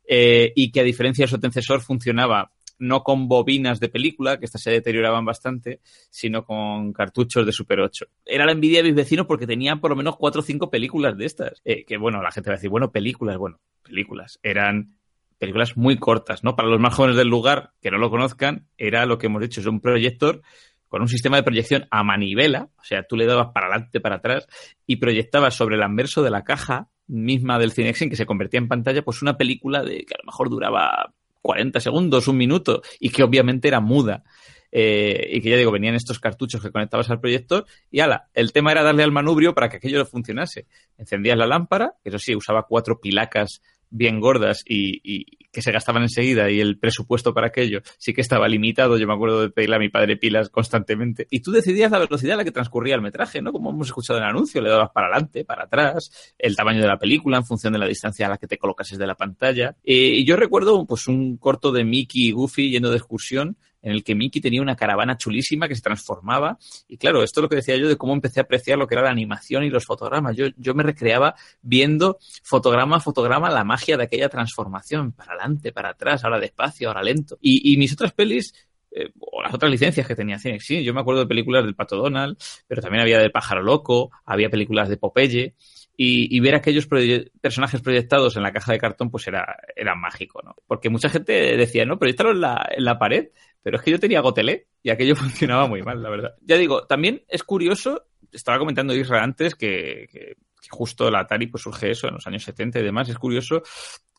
Eh, 0.08 0.54
y 0.56 0.72
que 0.72 0.82
a 0.82 0.84
diferencia 0.84 1.24
de 1.26 1.30
su 1.30 1.36
antecesor 1.36 1.82
funcionaba 1.82 2.52
no 2.80 3.04
con 3.04 3.28
bobinas 3.28 3.80
de 3.80 3.90
película, 3.90 4.38
que 4.38 4.46
estas 4.46 4.62
se 4.62 4.72
deterioraban 4.72 5.26
bastante, 5.26 5.80
sino 6.10 6.46
con 6.46 6.94
cartuchos 6.94 7.46
de 7.46 7.52
Super 7.52 7.80
8. 7.80 8.06
Era 8.26 8.46
la 8.46 8.52
envidia 8.52 8.80
de 8.80 8.90
mis 8.90 8.96
vecinos 8.96 9.26
porque 9.26 9.48
tenían 9.48 9.80
por 9.80 9.92
lo 9.92 9.96
menos 9.96 10.18
cuatro 10.18 10.42
o 10.42 10.44
cinco 10.44 10.70
películas 10.70 11.18
de 11.18 11.26
estas. 11.26 11.62
Eh, 11.66 11.86
que 11.86 11.98
bueno, 11.98 12.22
la 12.22 12.32
gente 12.32 12.50
va 12.50 12.56
a 12.56 12.58
decir, 12.58 12.70
bueno, 12.70 12.92
películas, 12.92 13.38
bueno, 13.38 13.60
películas. 13.84 14.40
Eran 14.44 14.98
películas 15.38 15.78
muy 15.78 15.98
cortas, 15.98 16.44
¿no? 16.44 16.56
Para 16.56 16.70
los 16.70 16.80
más 16.80 16.94
jóvenes 16.94 17.18
del 17.18 17.28
lugar 17.28 17.74
que 17.82 17.92
no 17.92 17.98
lo 17.98 18.10
conozcan, 18.10 18.68
era 18.78 19.06
lo 19.06 19.18
que 19.18 19.28
hemos 19.28 19.42
dicho, 19.42 19.60
es 19.60 19.68
un 19.68 19.82
proyector 19.82 20.42
con 20.88 21.02
un 21.02 21.08
sistema 21.08 21.36
de 21.38 21.44
proyección 21.44 21.88
a 21.92 22.04
manivela, 22.04 22.70
o 22.78 22.84
sea, 22.84 23.04
tú 23.04 23.18
le 23.18 23.26
dabas 23.26 23.48
para 23.54 23.68
adelante, 23.68 24.00
para 24.00 24.16
atrás, 24.16 24.48
y 24.86 24.98
proyectabas 24.98 25.54
sobre 25.54 25.76
el 25.76 25.84
anverso 25.84 26.24
de 26.24 26.30
la 26.30 26.44
caja 26.44 26.90
misma 27.08 27.60
del 27.60 27.72
Cinexin, 27.72 28.10
que 28.10 28.16
se 28.16 28.26
convertía 28.26 28.60
en 28.60 28.68
pantalla, 28.68 29.04
pues 29.04 29.22
una 29.22 29.38
película 29.38 29.84
de 29.84 30.06
que 30.06 30.14
a 30.14 30.22
lo 30.22 30.26
mejor 30.26 30.50
duraba 30.50 31.14
40 31.46 31.80
segundos, 31.80 32.28
un 32.28 32.38
minuto, 32.38 32.82
y 33.00 33.12
que 33.12 33.22
obviamente 33.22 33.68
era 33.68 33.80
muda. 33.80 34.24
Eh, 34.72 35.30
y 35.32 35.42
que 35.42 35.52
ya 35.52 35.58
digo, 35.58 35.72
venían 35.72 35.94
estos 35.94 36.20
cartuchos 36.20 36.62
que 36.62 36.72
conectabas 36.72 37.10
al 37.10 37.22
proyector 37.22 37.66
y 37.90 38.02
ala, 38.02 38.28
el 38.34 38.52
tema 38.52 38.72
era 38.72 38.84
darle 38.84 39.04
al 39.04 39.12
manubrio 39.12 39.54
para 39.54 39.70
que 39.70 39.78
aquello 39.78 40.04
funcionase. 40.06 40.66
Encendías 40.98 41.38
la 41.38 41.46
lámpara, 41.46 41.94
eso 42.04 42.20
sí, 42.20 42.36
usaba 42.36 42.66
cuatro 42.68 43.00
pilacas 43.00 43.62
bien 43.90 44.20
gordas 44.20 44.64
y, 44.66 45.26
que 45.52 45.62
se 45.62 45.72
gastaban 45.72 46.04
enseguida 46.04 46.52
y 46.52 46.60
el 46.60 46.78
presupuesto 46.78 47.34
para 47.34 47.48
aquello 47.48 47.80
sí 47.98 48.14
que 48.14 48.20
estaba 48.20 48.48
limitado. 48.50 48.98
Yo 48.98 49.08
me 49.08 49.14
acuerdo 49.14 49.42
de 49.42 49.50
pedirle 49.50 49.78
a 49.78 49.80
mi 49.80 49.88
padre 49.88 50.18
pilas 50.18 50.50
constantemente. 50.50 51.28
Y 51.30 51.40
tú 51.40 51.52
decidías 51.52 51.92
la 51.92 52.00
velocidad 52.00 52.34
a 52.34 52.38
la 52.38 52.44
que 52.44 52.52
transcurría 52.52 52.96
el 52.96 53.02
metraje, 53.02 53.42
¿no? 53.42 53.54
Como 53.54 53.70
hemos 53.70 53.88
escuchado 53.88 54.20
en 54.20 54.26
el 54.26 54.32
anuncio, 54.32 54.62
le 54.62 54.70
dabas 54.70 54.92
para 54.92 55.08
adelante, 55.08 55.46
para 55.46 55.64
atrás, 55.64 56.34
el 56.38 56.58
tamaño 56.58 56.82
de 56.82 56.88
la 56.88 57.00
película 57.00 57.38
en 57.38 57.46
función 57.46 57.72
de 57.72 57.80
la 57.80 57.88
distancia 57.88 58.26
a 58.26 58.30
la 58.30 58.38
que 58.38 58.48
te 58.48 58.58
colocases 58.58 58.98
de 58.98 59.08
la 59.08 59.16
pantalla. 59.16 59.78
Eh, 59.86 60.16
y 60.18 60.26
yo 60.26 60.36
recuerdo 60.36 60.86
pues 60.86 61.08
un 61.08 61.38
corto 61.38 61.72
de 61.72 61.86
Mickey 61.86 62.28
y 62.28 62.32
Goofy 62.32 62.72
yendo 62.72 62.90
de 62.90 62.98
excursión 62.98 63.56
en 63.86 63.92
el 63.92 64.04
que 64.04 64.16
Mickey 64.16 64.42
tenía 64.42 64.64
una 64.64 64.76
caravana 64.76 65.16
chulísima 65.16 65.68
que 65.68 65.76
se 65.76 65.82
transformaba. 65.82 66.58
Y 66.88 66.98
claro, 66.98 67.22
esto 67.22 67.40
es 67.40 67.44
lo 67.44 67.50
que 67.50 67.58
decía 67.58 67.78
yo 67.78 67.88
de 67.88 67.98
cómo 67.98 68.14
empecé 68.14 68.40
a 68.40 68.44
apreciar 68.44 68.80
lo 68.80 68.88
que 68.88 68.96
era 68.96 69.04
la 69.04 69.12
animación 69.12 69.64
y 69.64 69.70
los 69.70 69.86
fotogramas. 69.86 70.36
Yo, 70.36 70.48
yo 70.58 70.74
me 70.74 70.82
recreaba 70.82 71.36
viendo 71.62 72.18
fotograma 72.42 72.98
a 72.98 73.00
fotograma 73.00 73.52
la 73.52 73.64
magia 73.64 73.96
de 73.96 74.04
aquella 74.04 74.28
transformación, 74.28 75.12
para 75.12 75.34
adelante, 75.34 75.72
para 75.72 75.90
atrás, 75.90 76.24
ahora 76.24 76.40
despacio, 76.40 76.88
ahora 76.88 77.04
lento. 77.04 77.38
Y, 77.42 77.72
y 77.72 77.78
mis 77.78 77.94
otras 77.94 78.12
pelis, 78.12 78.54
eh, 78.90 79.12
o 79.20 79.44
las 79.44 79.54
otras 79.54 79.72
licencias 79.72 80.08
que 80.08 80.16
tenía 80.16 80.40
Cinex, 80.40 80.66
sí, 80.66 80.84
yo 80.84 80.92
me 80.92 81.02
acuerdo 81.02 81.22
de 81.22 81.28
películas 81.28 81.64
del 81.64 81.76
Pato 81.76 81.96
Donald, 81.96 82.38
pero 82.66 82.82
también 82.82 83.04
había 83.04 83.20
del 83.20 83.32
Pájaro 83.32 83.62
Loco, 83.62 84.10
había 84.26 84.50
películas 84.50 84.90
de 84.90 84.98
Popeye. 84.98 85.54
Y, 85.98 86.36
y, 86.36 86.40
ver 86.42 86.56
aquellos 86.56 86.88
personajes 86.88 87.82
proyectados 87.82 88.36
en 88.36 88.44
la 88.44 88.52
caja 88.52 88.74
de 88.74 88.80
cartón, 88.80 89.10
pues 89.10 89.28
era, 89.28 89.58
era 89.76 89.96
mágico, 89.96 90.42
¿no? 90.44 90.56
Porque 90.68 90.90
mucha 90.90 91.10
gente 91.10 91.56
decía, 91.56 91.86
no, 91.86 91.98
proyectalo 91.98 92.32
en 92.32 92.42
la, 92.42 92.70
en 92.76 92.84
la 92.84 93.00
pared, 93.00 93.30
pero 93.64 93.78
es 93.78 93.84
que 93.84 93.92
yo 93.92 94.00
tenía 94.00 94.20
Gotelé 94.20 94.68
y 94.84 94.90
aquello 94.90 95.16
funcionaba 95.16 95.68
muy 95.68 95.82
mal, 95.82 96.04
la 96.04 96.10
verdad. 96.10 96.36
Ya 96.42 96.58
digo, 96.58 96.86
también 96.86 97.24
es 97.30 97.44
curioso, 97.44 98.08
estaba 98.32 98.60
comentando 98.60 98.94
Isra 98.94 99.24
antes 99.24 99.56
que, 99.56 100.08
que, 100.12 100.36
justo 100.70 101.10
la 101.10 101.20
Atari 101.20 101.48
pues 101.48 101.64
surge 101.64 101.92
eso 101.92 102.08
en 102.08 102.16
los 102.16 102.28
años 102.28 102.44
70 102.44 102.80
y 102.80 102.84
demás, 102.84 103.08
es 103.08 103.18
curioso 103.18 103.64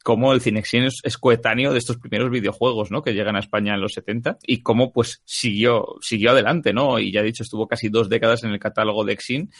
cómo 0.06 0.32
el 0.32 0.40
Cinexin 0.40 0.84
es, 0.84 1.18
coetáneo 1.18 1.72
de 1.72 1.80
estos 1.80 1.96
primeros 1.96 2.30
videojuegos, 2.30 2.92
¿no? 2.92 3.02
Que 3.02 3.12
llegan 3.12 3.34
a 3.34 3.40
España 3.40 3.74
en 3.74 3.80
los 3.80 3.92
70 3.94 4.38
y 4.46 4.62
cómo 4.62 4.92
pues 4.92 5.20
siguió, 5.24 5.96
siguió 6.00 6.30
adelante, 6.30 6.72
¿no? 6.72 7.00
Y 7.00 7.10
ya 7.10 7.22
he 7.22 7.24
dicho, 7.24 7.42
estuvo 7.42 7.66
casi 7.66 7.88
dos 7.88 8.08
décadas 8.08 8.44
en 8.44 8.50
el 8.50 8.60
catálogo 8.60 9.04
de 9.04 9.14
Exin 9.14 9.50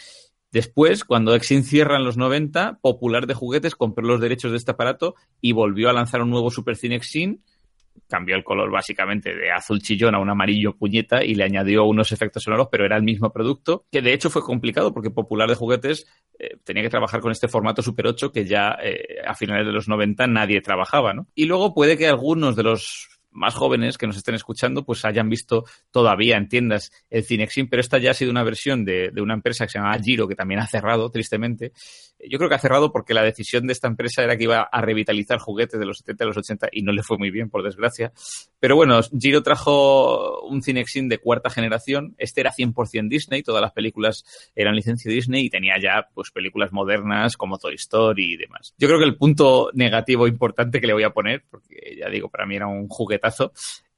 Después, 0.53 1.05
cuando 1.05 1.35
Exin 1.35 1.65
cierra 1.65 1.97
en 1.97 2.05
los 2.05 2.17
90, 2.17 2.79
Popular 2.81 3.27
de 3.27 3.35
Juguetes 3.35 3.75
compró 3.75 4.07
los 4.07 4.21
derechos 4.21 4.53
de 4.53 4.57
este 4.57 4.71
aparato 4.71 5.15
y 5.41 5.53
volvió 5.53 5.91
a 5.91 5.93
lanzar 5.93 6.23
un 6.23 6.31
nuevo 6.31 6.51
Super 6.51 6.77
Cine 6.77 6.95
Exin. 6.95 7.43
Cambió 8.09 8.37
el 8.37 8.45
color 8.45 8.71
básicamente 8.71 9.35
de 9.35 9.51
azul 9.51 9.81
chillón 9.81 10.15
a 10.15 10.19
un 10.19 10.31
amarillo 10.31 10.77
puñeta 10.77 11.25
y 11.25 11.35
le 11.35 11.45
añadió 11.45 11.85
unos 11.85 12.13
efectos 12.13 12.45
sonoros, 12.45 12.69
pero 12.71 12.85
era 12.85 12.97
el 12.97 13.03
mismo 13.03 13.33
producto, 13.33 13.87
que 13.91 14.03
de 14.03 14.13
hecho 14.13 14.31
fue 14.31 14.43
complicado 14.43 14.93
porque 14.93 15.11
Popular 15.11 15.49
de 15.49 15.57
Juguetes 15.57 16.07
eh, 16.39 16.57
tenía 16.63 16.83
que 16.83 16.91
trabajar 16.91 17.21
con 17.21 17.33
este 17.33 17.49
formato 17.49 17.83
Super 17.83 18.07
8 18.07 18.31
que 18.31 18.45
ya 18.45 18.79
eh, 18.83 19.17
a 19.27 19.35
finales 19.35 19.67
de 19.67 19.73
los 19.73 19.89
90 19.89 20.27
nadie 20.27 20.61
trabajaba, 20.61 21.15
¿no? 21.15 21.27
Y 21.35 21.47
luego 21.47 21.75
puede 21.75 21.97
que 21.97 22.07
algunos 22.07 22.55
de 22.55 22.63
los 22.63 23.16
más 23.37 23.55
jóvenes 23.55 23.99
que 23.99 24.07
nos 24.07 24.17
estén 24.17 24.35
escuchando 24.35 24.85
pues 24.85 25.05
hayan 25.05 25.29
visto 25.29 25.65
todavía 25.91 26.37
en 26.37 26.49
tiendas 26.49 26.91
el 27.11 27.25
Cinexin, 27.25 27.69
pero 27.69 27.81
esta 27.81 27.99
ya 27.99 28.11
ha 28.11 28.15
sido 28.15 28.31
una 28.31 28.43
versión 28.43 28.85
de, 28.85 29.11
de, 29.13 29.23
una 29.23 29.35
empresa 29.35 29.67
que 29.67 29.73
se 29.73 29.79
llama 29.79 29.99
Giro, 29.99 30.27
que 30.27 30.35
también 30.35 30.61
ha 30.61 30.67
cerrado, 30.67 31.11
tristemente. 31.11 31.73
Yo 32.19 32.39
creo 32.39 32.49
que 32.49 32.55
ha 32.55 32.59
cerrado 32.59 32.93
porque 32.93 33.13
la 33.13 33.23
decisión 33.23 33.67
de 33.67 33.75
esta 33.75 33.89
empresa 33.89 34.23
era 34.23 34.37
que 34.37 34.45
iba 34.45 34.63
a 34.63 34.81
revitalizar 34.81 35.39
juguetes 35.39 35.79
de 35.79 35.85
los 35.85 35.99
70 35.99 36.25
a 36.25 36.27
los 36.29 36.37
80 36.37 36.69
y 36.73 36.83
no 36.83 36.93
le 36.93 37.03
fue 37.03 37.19
muy 37.19 37.31
bien, 37.31 37.51
por 37.51 37.63
desgracia. 37.63 38.13
Pero 38.59 38.75
bueno, 38.75 39.01
Giro 39.19 39.43
trajo 39.43 40.41
un 40.43 40.63
Cinexin 40.63 41.09
de 41.09 41.19
cuarta 41.19 41.51
generación. 41.51 42.15
Este 42.17 42.41
era 42.41 42.53
100% 42.53 43.09
Disney, 43.09 43.43
todas 43.43 43.61
las 43.61 43.73
películas 43.73 44.25
eran 44.55 44.75
licencia 44.75 45.11
Disney 45.11 45.47
y 45.47 45.51
tenía 45.51 45.75
ya 45.81 46.09
pues 46.15 46.31
películas 46.31 46.73
modernas 46.73 47.37
como 47.37 47.59
Toy 47.59 47.75
Story 47.75 48.33
y 48.33 48.37
demás. 48.37 48.75
Yo 48.79 48.89
creo 48.89 48.99
que 48.99 49.05
el 49.05 49.17
punto 49.17 49.71
negativo 49.75 50.27
importante 50.27 50.81
que 50.81 50.87
le 50.87 50.95
voy 50.95 51.05
a 51.05 51.11
poner, 51.11 51.45
porque 51.51 51.97
ya 51.99 52.09
digo, 52.09 52.31
para 52.31 52.47
mí 52.47 52.57
era 52.57 52.67
un 52.67 52.89
juguete 52.89 53.26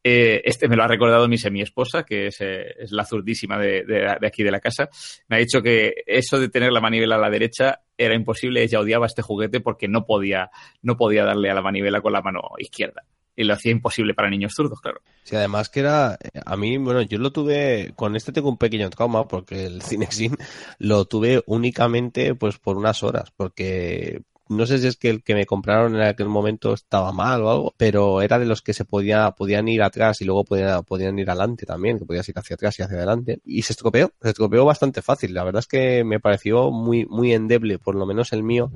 eh, 0.02 0.40
este 0.44 0.68
me 0.68 0.76
lo 0.76 0.84
ha 0.84 0.88
recordado 0.88 1.28
mi 1.28 1.38
semi-esposa, 1.38 2.04
que 2.04 2.28
es, 2.28 2.40
eh, 2.40 2.74
es 2.78 2.92
la 2.92 3.04
zurdísima 3.04 3.58
de, 3.58 3.84
de, 3.84 4.16
de, 4.20 4.26
aquí 4.26 4.42
de 4.42 4.50
la 4.50 4.60
casa. 4.60 4.88
Me 5.28 5.36
ha 5.36 5.38
dicho 5.40 5.60
que 5.60 5.92
eso 6.06 6.38
de 6.38 6.48
tener 6.48 6.72
la 6.72 6.80
manivela 6.80 7.16
a 7.16 7.18
la 7.18 7.30
derecha 7.30 7.80
era 7.96 8.14
imposible. 8.14 8.62
Ella 8.62 8.80
odiaba 8.80 9.06
este 9.06 9.22
juguete 9.22 9.60
porque 9.60 9.88
no 9.88 10.06
podía, 10.06 10.50
no 10.82 10.96
podía 10.96 11.24
darle 11.24 11.50
a 11.50 11.54
la 11.54 11.62
manivela 11.62 12.00
con 12.00 12.12
la 12.12 12.22
mano 12.22 12.40
izquierda. 12.58 13.04
Y 13.36 13.44
lo 13.44 13.54
hacía 13.54 13.70
imposible 13.70 14.14
para 14.14 14.30
niños 14.30 14.52
zurdos, 14.54 14.80
claro. 14.80 15.00
Sí, 15.22 15.36
además 15.36 15.68
que 15.68 15.80
era, 15.80 16.18
a 16.44 16.56
mí, 16.56 16.76
bueno, 16.76 17.02
yo 17.02 17.18
lo 17.18 17.30
tuve, 17.30 17.92
con 17.94 18.16
este 18.16 18.32
tengo 18.32 18.48
un 18.48 18.58
pequeño 18.58 18.90
trauma, 18.90 19.28
porque 19.28 19.66
el 19.66 19.82
Cinexin 19.88 20.36
lo 20.78 21.04
tuve 21.04 21.42
únicamente 21.46 22.34
pues 22.34 22.58
por 22.58 22.76
unas 22.76 23.02
horas, 23.02 23.30
porque 23.36 24.22
no 24.48 24.66
sé 24.66 24.78
si 24.78 24.86
es 24.86 24.96
que 24.96 25.10
el 25.10 25.22
que 25.22 25.34
me 25.34 25.46
compraron 25.46 25.94
en 25.94 26.02
aquel 26.02 26.28
momento 26.28 26.72
estaba 26.72 27.12
mal 27.12 27.42
o 27.42 27.50
algo, 27.50 27.74
pero 27.76 28.22
era 28.22 28.38
de 28.38 28.46
los 28.46 28.62
que 28.62 28.72
se 28.72 28.84
podía, 28.84 29.30
podían 29.32 29.68
ir 29.68 29.82
atrás 29.82 30.20
y 30.20 30.24
luego 30.24 30.44
podían, 30.44 30.84
podían 30.84 31.18
ir 31.18 31.28
adelante 31.28 31.66
también, 31.66 31.98
que 31.98 32.06
podías 32.06 32.28
ir 32.28 32.38
hacia 32.38 32.54
atrás 32.54 32.78
y 32.78 32.82
hacia 32.82 32.96
adelante. 32.96 33.40
Y 33.44 33.62
se 33.62 33.74
estropeó, 33.74 34.12
se 34.22 34.30
estropeó 34.30 34.64
bastante 34.64 35.02
fácil. 35.02 35.34
La 35.34 35.44
verdad 35.44 35.60
es 35.60 35.66
que 35.66 36.02
me 36.04 36.20
pareció 36.20 36.70
muy, 36.70 37.04
muy 37.06 37.34
endeble, 37.34 37.78
por 37.78 37.94
lo 37.94 38.06
menos 38.06 38.32
el 38.32 38.42
mío. 38.42 38.70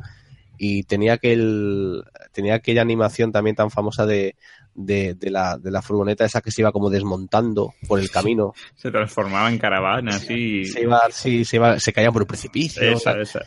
y 0.58 0.84
tenía 0.84 1.14
aquel 1.14 2.04
tenía 2.32 2.54
aquella 2.54 2.82
animación 2.82 3.32
también 3.32 3.56
tan 3.56 3.70
famosa 3.70 4.06
de, 4.06 4.36
de, 4.74 5.14
de 5.14 5.30
la, 5.30 5.58
de 5.58 5.70
la 5.70 5.82
furgoneta 5.82 6.24
esa 6.24 6.40
que 6.40 6.50
se 6.50 6.62
iba 6.62 6.72
como 6.72 6.90
desmontando 6.90 7.74
por 7.88 7.98
el 7.98 8.10
camino. 8.12 8.54
Se 8.74 8.90
transformaba 8.90 9.50
en 9.50 9.58
caravana, 9.58 10.16
así. 10.16 10.64
Se 10.66 10.82
iba, 10.82 11.00
sí, 11.10 11.44
se 11.44 11.56
iba, 11.56 11.80
se 11.80 11.92
caía 11.92 12.12
por 12.12 12.22
el 12.22 12.28
precipicio. 12.28 12.82
Esa, 12.82 13.18
esa. 13.20 13.40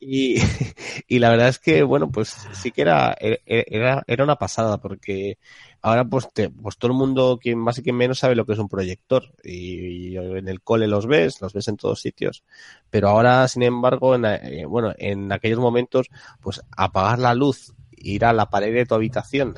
Y, 1.08 1.18
la 1.18 1.30
verdad 1.30 1.48
es 1.48 1.58
que, 1.58 1.82
bueno, 1.82 2.10
pues 2.10 2.36
sí 2.52 2.70
que 2.70 2.82
era, 2.82 3.16
era, 3.18 4.02
era 4.06 4.24
una 4.24 4.36
pasada, 4.36 4.78
porque 4.78 5.38
ahora 5.82 6.04
pues, 6.04 6.28
te, 6.32 6.50
pues 6.50 6.76
todo 6.76 6.92
el 6.92 6.98
mundo, 6.98 7.38
quien 7.40 7.58
más 7.58 7.78
y 7.78 7.82
quien 7.82 7.96
menos, 7.96 8.18
sabe 8.18 8.36
lo 8.36 8.46
que 8.46 8.52
es 8.52 8.58
un 8.58 8.68
proyector. 8.68 9.24
Y, 9.42 10.10
y 10.10 10.16
en 10.16 10.48
el 10.48 10.60
cole 10.62 10.86
los 10.86 11.06
ves, 11.06 11.40
los 11.40 11.52
ves 11.52 11.68
en 11.68 11.76
todos 11.76 12.00
sitios. 12.00 12.44
Pero 12.90 13.08
ahora, 13.08 13.48
sin 13.48 13.62
embargo, 13.62 14.14
en, 14.14 14.24
eh, 14.24 14.66
bueno, 14.66 14.92
en 14.98 15.32
aquellos 15.32 15.58
momentos, 15.58 16.08
pues 16.40 16.62
apagar 16.76 17.18
la 17.18 17.34
luz, 17.34 17.74
ir 17.96 18.24
a 18.24 18.32
la 18.32 18.50
pared 18.50 18.72
de 18.72 18.86
tu 18.86 18.94
habitación 18.94 19.54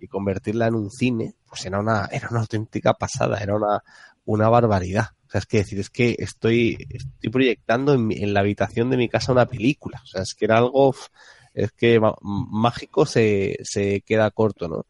y 0.00 0.06
convertirla 0.08 0.66
en 0.66 0.74
un 0.74 0.90
cine, 0.90 1.34
pues 1.48 1.64
era 1.66 1.80
una, 1.80 2.06
era 2.12 2.28
una 2.30 2.40
auténtica 2.40 2.94
pasada, 2.94 3.38
era 3.38 3.54
una, 3.56 3.82
una 4.24 4.48
barbaridad. 4.48 5.08
Sea, 5.32 5.38
es 5.38 5.46
que 5.46 5.58
decir, 5.58 5.80
es 5.80 5.88
que 5.90 6.14
estoy, 6.18 6.76
estoy 6.90 7.30
proyectando 7.30 7.94
en, 7.94 8.12
en 8.12 8.34
la 8.34 8.40
habitación 8.40 8.90
de 8.90 8.98
mi 8.98 9.08
casa 9.08 9.32
una 9.32 9.46
película. 9.46 10.00
O 10.04 10.06
sea, 10.06 10.20
es 10.22 10.34
que 10.34 10.44
era 10.44 10.58
algo, 10.58 10.94
es 11.54 11.72
que 11.72 11.98
mágico 12.20 13.06
se, 13.06 13.56
se 13.62 14.02
queda 14.02 14.30
corto, 14.30 14.68
¿no? 14.68 14.86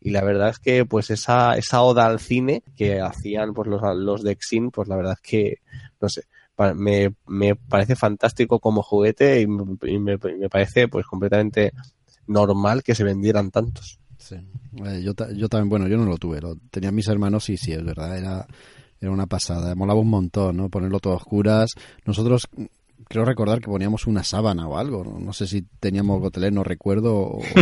Y 0.00 0.10
la 0.10 0.22
verdad 0.22 0.50
es 0.50 0.58
que, 0.58 0.84
pues, 0.84 1.10
esa, 1.10 1.54
esa 1.54 1.80
oda 1.82 2.06
al 2.06 2.20
cine 2.20 2.62
que 2.76 3.00
hacían, 3.00 3.54
pues, 3.54 3.68
los, 3.68 3.80
los 3.96 4.22
de 4.22 4.32
Exin, 4.32 4.70
pues, 4.70 4.86
la 4.86 4.96
verdad 4.96 5.14
es 5.14 5.20
que, 5.20 5.54
no 6.00 6.08
sé, 6.10 6.24
me, 6.74 7.14
me 7.26 7.56
parece 7.56 7.96
fantástico 7.96 8.60
como 8.60 8.82
juguete 8.82 9.40
y, 9.40 9.46
me, 9.46 9.64
me- 9.98 10.18
parece, 10.50 10.88
pues, 10.88 11.06
completamente 11.06 11.72
normal 12.26 12.82
que 12.82 12.94
se 12.94 13.04
vendieran 13.04 13.50
tantos. 13.50 13.98
Sí. 14.18 14.36
Eh, 14.84 15.02
yo, 15.02 15.14
yo 15.34 15.48
también, 15.48 15.68
bueno, 15.70 15.88
yo 15.88 15.96
no 15.96 16.04
lo 16.04 16.18
tuve, 16.18 16.40
lo 16.40 16.56
mis 16.92 17.08
hermanos 17.08 17.48
y 17.48 17.56
sí, 17.56 17.72
es 17.72 17.84
verdad, 17.84 18.18
era, 18.18 18.46
era 19.00 19.10
una 19.10 19.26
pasada, 19.26 19.74
molaba 19.74 20.00
un 20.00 20.10
montón, 20.10 20.56
¿no? 20.56 20.68
Ponerlo 20.68 21.00
todo 21.00 21.12
a 21.14 21.16
oscuras. 21.16 21.72
Nosotros 22.04 22.48
creo 23.08 23.24
recordar 23.24 23.60
que 23.60 23.66
poníamos 23.66 24.06
una 24.06 24.24
sábana 24.24 24.66
o 24.68 24.78
algo, 24.78 25.04
no, 25.04 25.32
sé 25.32 25.46
si 25.46 25.62
teníamos 25.80 26.20
gotelé, 26.20 26.50
no 26.50 26.64
recuerdo. 26.64 27.14
o- 27.16 27.40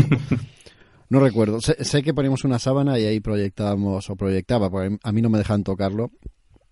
No 1.11 1.21
recuerdo. 1.21 1.61
Sé, 1.61 2.03
que 2.03 2.15
poníamos 2.15 2.45
una 2.45 2.59
sábana 2.59 2.99
y 2.99 3.05
ahí 3.05 3.21
proyectábamos, 3.21 4.09
o 4.11 4.17
proyectaba, 4.17 4.71
porque 4.71 4.97
a 5.03 5.13
mí 5.13 5.21
no 5.23 5.29
me 5.29 5.39
dejan 5.39 5.63
tocarlo. 5.63 6.11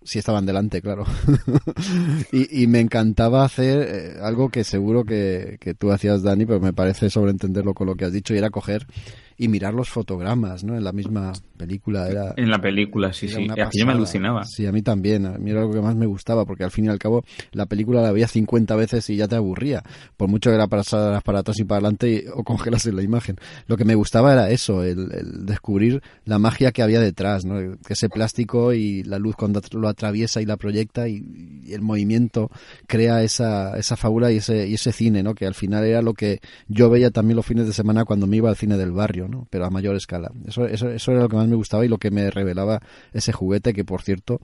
Si 0.01 0.19
estaban 0.19 0.45
delante, 0.45 0.81
claro. 0.81 1.05
y, 2.31 2.63
y 2.63 2.67
me 2.67 2.79
encantaba 2.81 3.45
hacer 3.45 3.87
eh, 3.89 4.17
algo 4.21 4.49
que 4.49 4.63
seguro 4.63 5.05
que, 5.05 5.57
que 5.61 5.73
tú 5.75 5.91
hacías, 5.91 6.23
Dani, 6.23 6.45
pero 6.45 6.59
me 6.59 6.73
parece 6.73 7.09
sobreentenderlo 7.09 7.73
con 7.73 7.87
lo 7.87 7.95
que 7.95 8.05
has 8.05 8.11
dicho, 8.11 8.33
y 8.33 8.37
era 8.37 8.49
coger 8.49 8.85
y 9.37 9.47
mirar 9.47 9.73
los 9.73 9.89
fotogramas, 9.89 10.63
¿no? 10.63 10.75
En 10.75 10.83
la 10.83 10.91
misma 10.91 11.33
película. 11.57 12.07
Era, 12.09 12.33
En 12.37 12.49
la 12.49 12.59
película, 12.61 13.13
sí, 13.13 13.27
sí. 13.27 13.43
una 13.43 13.53
Aquello 13.53 13.85
me 13.85 13.93
alucinaba. 13.93 14.43
Sí, 14.45 14.65
a 14.65 14.71
mí 14.71 14.81
también. 14.81 15.25
A 15.25 15.37
mí 15.37 15.51
era 15.51 15.61
algo 15.61 15.73
que 15.73 15.81
más 15.81 15.95
me 15.95 16.05
gustaba, 16.05 16.45
porque 16.45 16.63
al 16.63 16.71
fin 16.71 16.85
y 16.85 16.89
al 16.89 16.99
cabo 16.99 17.23
la 17.51 17.65
película 17.65 18.01
la 18.01 18.11
veía 18.11 18.27
50 18.27 18.75
veces 18.75 19.09
y 19.09 19.15
ya 19.15 19.27
te 19.27 19.35
aburría. 19.35 19.83
Por 20.17 20.29
mucho 20.29 20.49
que 20.49 20.55
era 20.55 20.67
para 20.67 20.83
para 21.23 21.39
atrás 21.39 21.59
y 21.59 21.63
para 21.63 21.77
adelante 21.79 22.09
y- 22.11 22.23
o 22.33 22.43
congelas 22.43 22.85
en 22.85 22.95
la 22.95 23.03
imagen. 23.03 23.37
Lo 23.67 23.77
que 23.77 23.85
me 23.85 23.95
gustaba 23.95 24.33
era 24.33 24.49
eso, 24.49 24.83
el, 24.83 25.11
el 25.13 25.45
descubrir 25.45 26.01
la 26.25 26.39
magia 26.39 26.71
que 26.71 26.81
había 26.81 26.99
detrás, 26.99 27.45
¿no? 27.45 27.77
Que 27.85 27.93
ese 27.93 28.09
plástico 28.09 28.73
y 28.73 29.03
la 29.03 29.19
luz 29.19 29.35
cuando 29.35 29.61
lo 29.73 29.87
atraviesa 29.87 30.41
y 30.41 30.45
la 30.45 30.57
proyecta 30.57 31.07
y, 31.07 31.23
y 31.65 31.73
el 31.73 31.81
movimiento 31.81 32.49
crea 32.87 33.23
esa, 33.23 33.77
esa 33.77 33.95
fábula 33.95 34.31
y 34.31 34.37
ese, 34.37 34.67
y 34.67 34.75
ese 34.75 34.91
cine, 34.91 35.23
¿no? 35.23 35.33
Que 35.35 35.45
al 35.45 35.53
final 35.53 35.83
era 35.85 36.01
lo 36.01 36.13
que 36.13 36.39
yo 36.67 36.89
veía 36.89 37.11
también 37.11 37.35
los 37.37 37.45
fines 37.45 37.67
de 37.67 37.73
semana 37.73 38.05
cuando 38.05 38.27
me 38.27 38.37
iba 38.37 38.49
al 38.49 38.55
cine 38.55 38.77
del 38.77 38.91
barrio, 38.91 39.22
¿no? 39.27 39.47
Pero 39.49 39.65
a 39.65 39.69
mayor 39.69 39.95
escala. 39.95 40.31
Eso, 40.45 40.65
eso, 40.65 40.89
eso 40.89 41.11
era 41.11 41.21
lo 41.21 41.29
que 41.29 41.35
más 41.35 41.47
me 41.47 41.55
gustaba 41.55 41.85
y 41.85 41.89
lo 41.89 41.97
que 41.97 42.11
me 42.11 42.29
revelaba 42.31 42.79
ese 43.11 43.31
juguete 43.31 43.73
que, 43.73 43.83
por 43.85 44.01
cierto, 44.01 44.39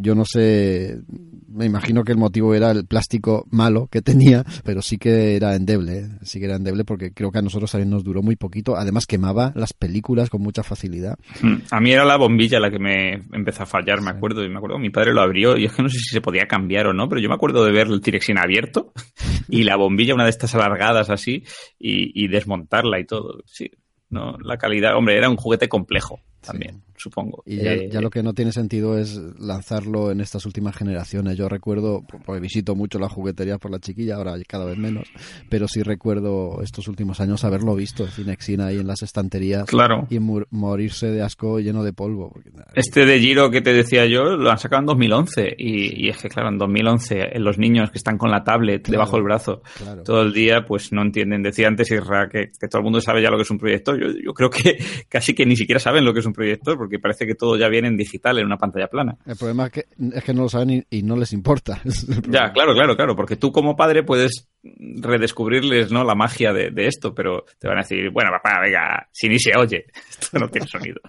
yo 0.00 0.14
no 0.14 0.24
sé, 0.24 1.00
me 1.48 1.64
imagino 1.64 2.04
que 2.04 2.12
el 2.12 2.18
motivo 2.18 2.54
era 2.54 2.70
el 2.70 2.86
plástico 2.86 3.48
malo 3.50 3.88
que 3.90 4.00
tenía, 4.00 4.44
pero 4.62 4.80
sí 4.80 4.96
que 4.96 5.34
era 5.34 5.56
endeble, 5.56 5.98
¿eh? 5.98 6.08
sí 6.22 6.38
que 6.38 6.44
era 6.44 6.54
endeble 6.54 6.84
porque 6.84 7.12
creo 7.12 7.32
que 7.32 7.38
a 7.40 7.42
nosotros 7.42 7.72
también 7.72 7.90
nos 7.90 8.04
duró 8.04 8.22
muy 8.22 8.36
poquito. 8.36 8.76
Además 8.76 9.06
quemaba 9.06 9.52
las 9.56 9.72
películas 9.72 10.30
con 10.30 10.40
mucha 10.40 10.62
facilidad. 10.62 11.18
Mm, 11.42 11.54
A 11.72 11.80
mí 11.80 11.90
era 11.90 12.04
la 12.04 12.16
bombilla 12.16 12.60
la 12.60 12.70
que 12.70 12.78
me 12.78 13.14
empezó 13.32 13.64
a 13.64 13.66
fallar, 13.66 14.00
me 14.00 14.10
acuerdo. 14.10 14.44
Y 14.44 14.48
me 14.48 14.58
acuerdo, 14.58 14.78
mi 14.78 14.90
padre 14.90 15.12
lo 15.12 15.20
abrió 15.20 15.56
y 15.56 15.64
es 15.64 15.72
que 15.72 15.82
no 15.82 15.88
sé 15.88 15.98
si 15.98 16.10
se 16.10 16.20
podía 16.20 16.46
cambiar 16.46 16.86
o 16.86 16.92
no, 16.92 17.08
pero 17.08 17.20
yo 17.20 17.28
me 17.28 17.34
acuerdo 17.34 17.64
de 17.64 17.72
ver 17.72 17.88
el 17.88 18.00
Tirexin 18.00 18.38
abierto 18.38 18.92
y 19.48 19.64
la 19.64 19.74
bombilla, 19.74 20.14
una 20.14 20.24
de 20.24 20.30
estas 20.30 20.54
alargadas 20.54 21.10
así, 21.10 21.42
y, 21.76 22.24
y 22.24 22.28
desmontarla 22.28 23.00
y 23.00 23.04
todo. 23.04 23.42
Sí, 23.46 23.68
no, 24.10 24.38
la 24.38 24.56
calidad, 24.58 24.96
hombre, 24.96 25.16
era 25.16 25.28
un 25.28 25.36
juguete 25.36 25.68
complejo 25.68 26.20
también, 26.40 26.82
supongo. 26.98 27.42
Y 27.46 27.56
ya, 27.56 27.72
Eh, 27.74 27.88
ya 27.90 28.00
lo 28.00 28.10
que 28.10 28.22
no 28.22 28.34
tiene 28.34 28.52
sentido 28.52 28.98
es 28.98 29.18
lanzarlo 29.38 30.10
en 30.10 30.20
estas 30.20 30.44
últimas 30.46 30.76
generaciones. 30.76 31.36
Yo 31.36 31.48
recuerdo, 31.48 32.04
porque 32.26 32.40
visito 32.40 32.74
mucho 32.74 32.98
la 32.98 33.08
juguetería 33.08 33.58
por 33.58 33.70
la 33.70 33.78
chiquilla, 33.78 34.16
ahora 34.16 34.34
cada 34.46 34.64
vez 34.64 34.76
menos, 34.78 35.08
pero 35.48 35.66
sí 35.68 35.82
recuerdo 35.82 36.60
estos 36.62 36.88
últimos 36.88 37.20
años 37.20 37.44
haberlo 37.44 37.74
visto, 37.74 38.04
el 38.04 38.10
Cinexin 38.10 38.60
ahí 38.60 38.78
en 38.78 38.86
las 38.86 39.02
estanterías 39.02 39.64
Claro. 39.66 40.06
y 40.10 40.18
morirse 40.18 41.08
de 41.10 41.22
asco 41.22 41.60
lleno 41.60 41.82
de 41.82 41.92
polvo. 41.92 42.30
porque- 42.32 42.50
Este 42.74 43.06
de 43.06 43.18
Giro 43.20 43.50
que 43.50 43.60
te 43.60 43.72
decía 43.72 44.06
yo 44.06 44.36
lo 44.36 44.50
han 44.50 44.58
sacado 44.58 44.80
en 44.80 44.86
2011 44.86 45.54
y, 45.58 46.06
y 46.06 46.08
es 46.08 46.18
que 46.18 46.28
claro, 46.28 46.48
en 46.48 46.58
2011 46.58 47.20
eh, 47.36 47.38
los 47.38 47.58
niños 47.58 47.90
que 47.90 47.98
están 47.98 48.18
con 48.18 48.30
la 48.30 48.42
tablet 48.44 48.82
Claro, 48.82 48.92
debajo 48.92 49.16
del 49.16 49.24
brazo 49.24 49.62
claro. 49.76 50.02
todo 50.02 50.22
el 50.22 50.32
día 50.32 50.64
pues 50.66 50.92
no 50.92 51.02
entienden. 51.02 51.42
Decía 51.42 51.68
antes 51.68 51.90
Isra 51.90 52.28
que, 52.28 52.48
que 52.60 52.68
todo 52.68 52.80
el 52.80 52.84
mundo 52.84 53.00
sabe 53.00 53.22
ya 53.22 53.30
lo 53.30 53.36
que 53.36 53.42
es 53.42 53.50
un 53.50 53.58
proyector. 53.58 53.98
Yo, 54.00 54.08
yo 54.24 54.32
creo 54.34 54.50
que 54.50 54.76
casi 55.08 55.34
que 55.34 55.46
ni 55.46 55.56
siquiera 55.56 55.78
saben 55.78 56.04
lo 56.04 56.12
que 56.12 56.20
es 56.20 56.26
un 56.26 56.32
proyector 56.32 56.76
porque 56.88 56.98
parece 56.98 57.26
que 57.26 57.34
todo 57.34 57.58
ya 57.58 57.68
viene 57.68 57.88
en 57.88 57.98
digital 57.98 58.38
en 58.38 58.46
una 58.46 58.56
pantalla 58.56 58.86
plana. 58.86 59.18
El 59.26 59.36
problema 59.36 59.66
es 59.66 59.72
que, 59.72 59.84
es 60.14 60.24
que 60.24 60.32
no 60.32 60.42
lo 60.42 60.48
saben 60.48 60.70
y, 60.70 60.98
y 60.98 61.02
no 61.02 61.16
les 61.16 61.34
importa. 61.34 61.82
Ya, 62.28 62.50
claro, 62.52 62.72
claro, 62.72 62.96
claro, 62.96 63.14
porque 63.14 63.36
tú 63.36 63.52
como 63.52 63.76
padre 63.76 64.02
puedes 64.02 64.48
redescubrirles 64.62 65.92
no 65.92 66.04
la 66.04 66.14
magia 66.14 66.52
de, 66.52 66.70
de 66.70 66.86
esto, 66.86 67.14
pero 67.14 67.44
te 67.58 67.68
van 67.68 67.78
a 67.78 67.82
decir, 67.82 68.10
bueno, 68.10 68.30
papá, 68.30 68.60
venga, 68.62 69.06
si 69.12 69.28
ni 69.28 69.38
se 69.38 69.52
oye, 69.56 69.84
esto 70.10 70.38
no 70.38 70.48
tiene 70.48 70.66
sonido. 70.66 71.00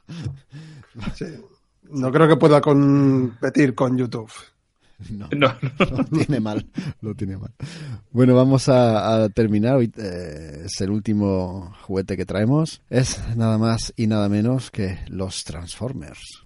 Sí. 1.16 1.26
No 1.92 2.12
creo 2.12 2.28
que 2.28 2.36
pueda 2.36 2.60
competir 2.60 3.74
con 3.74 3.98
YouTube. 3.98 4.32
No, 5.12 5.28
No, 5.36 5.56
lo 5.98 6.04
tiene 6.06 6.40
mal, 6.40 6.66
lo 7.02 7.16
tiene 7.16 7.38
mal. 7.38 7.54
Bueno, 8.12 8.36
vamos 8.36 8.68
a, 8.70 9.24
a 9.24 9.30
terminar. 9.30 9.76
Hoy 9.78 9.92
eh, 9.98 10.64
es 10.66 10.82
el 10.82 10.90
último 10.92 11.74
juguete 11.84 12.18
que 12.18 12.26
traemos. 12.26 12.82
Es 12.90 13.22
nada 13.36 13.58
más 13.58 13.94
y 13.96 14.08
nada 14.08 14.28
menos 14.30 14.72
que 14.72 15.00
los 15.08 15.44
Transformers. 15.46 16.44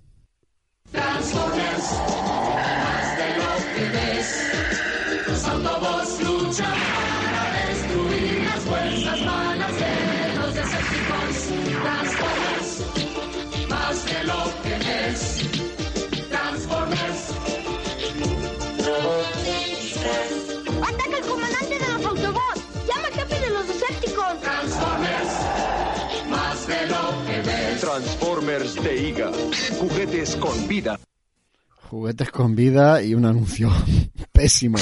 Transformers, 0.92 1.92
más 2.54 3.18
de 3.18 3.30
lo 3.38 3.76
que 3.76 3.90
ves. 3.98 4.52
Los 5.28 5.44
Autobots 5.48 6.20
luchan 6.24 6.74
para 7.26 7.68
destruir 7.70 8.44
las 8.44 8.60
fuerzas 8.60 9.26
malas 9.26 9.43
Transformers 27.98 28.74
de 28.84 29.10
IGA. 29.10 29.32
Juguetes 29.80 30.36
con 30.38 30.68
vida. 30.68 31.00
Juguetes 31.92 32.32
con 32.32 32.56
vida 32.56 33.04
y 33.04 33.14
un 33.14 33.24
anuncio 33.24 33.70
pésimo. 34.32 34.80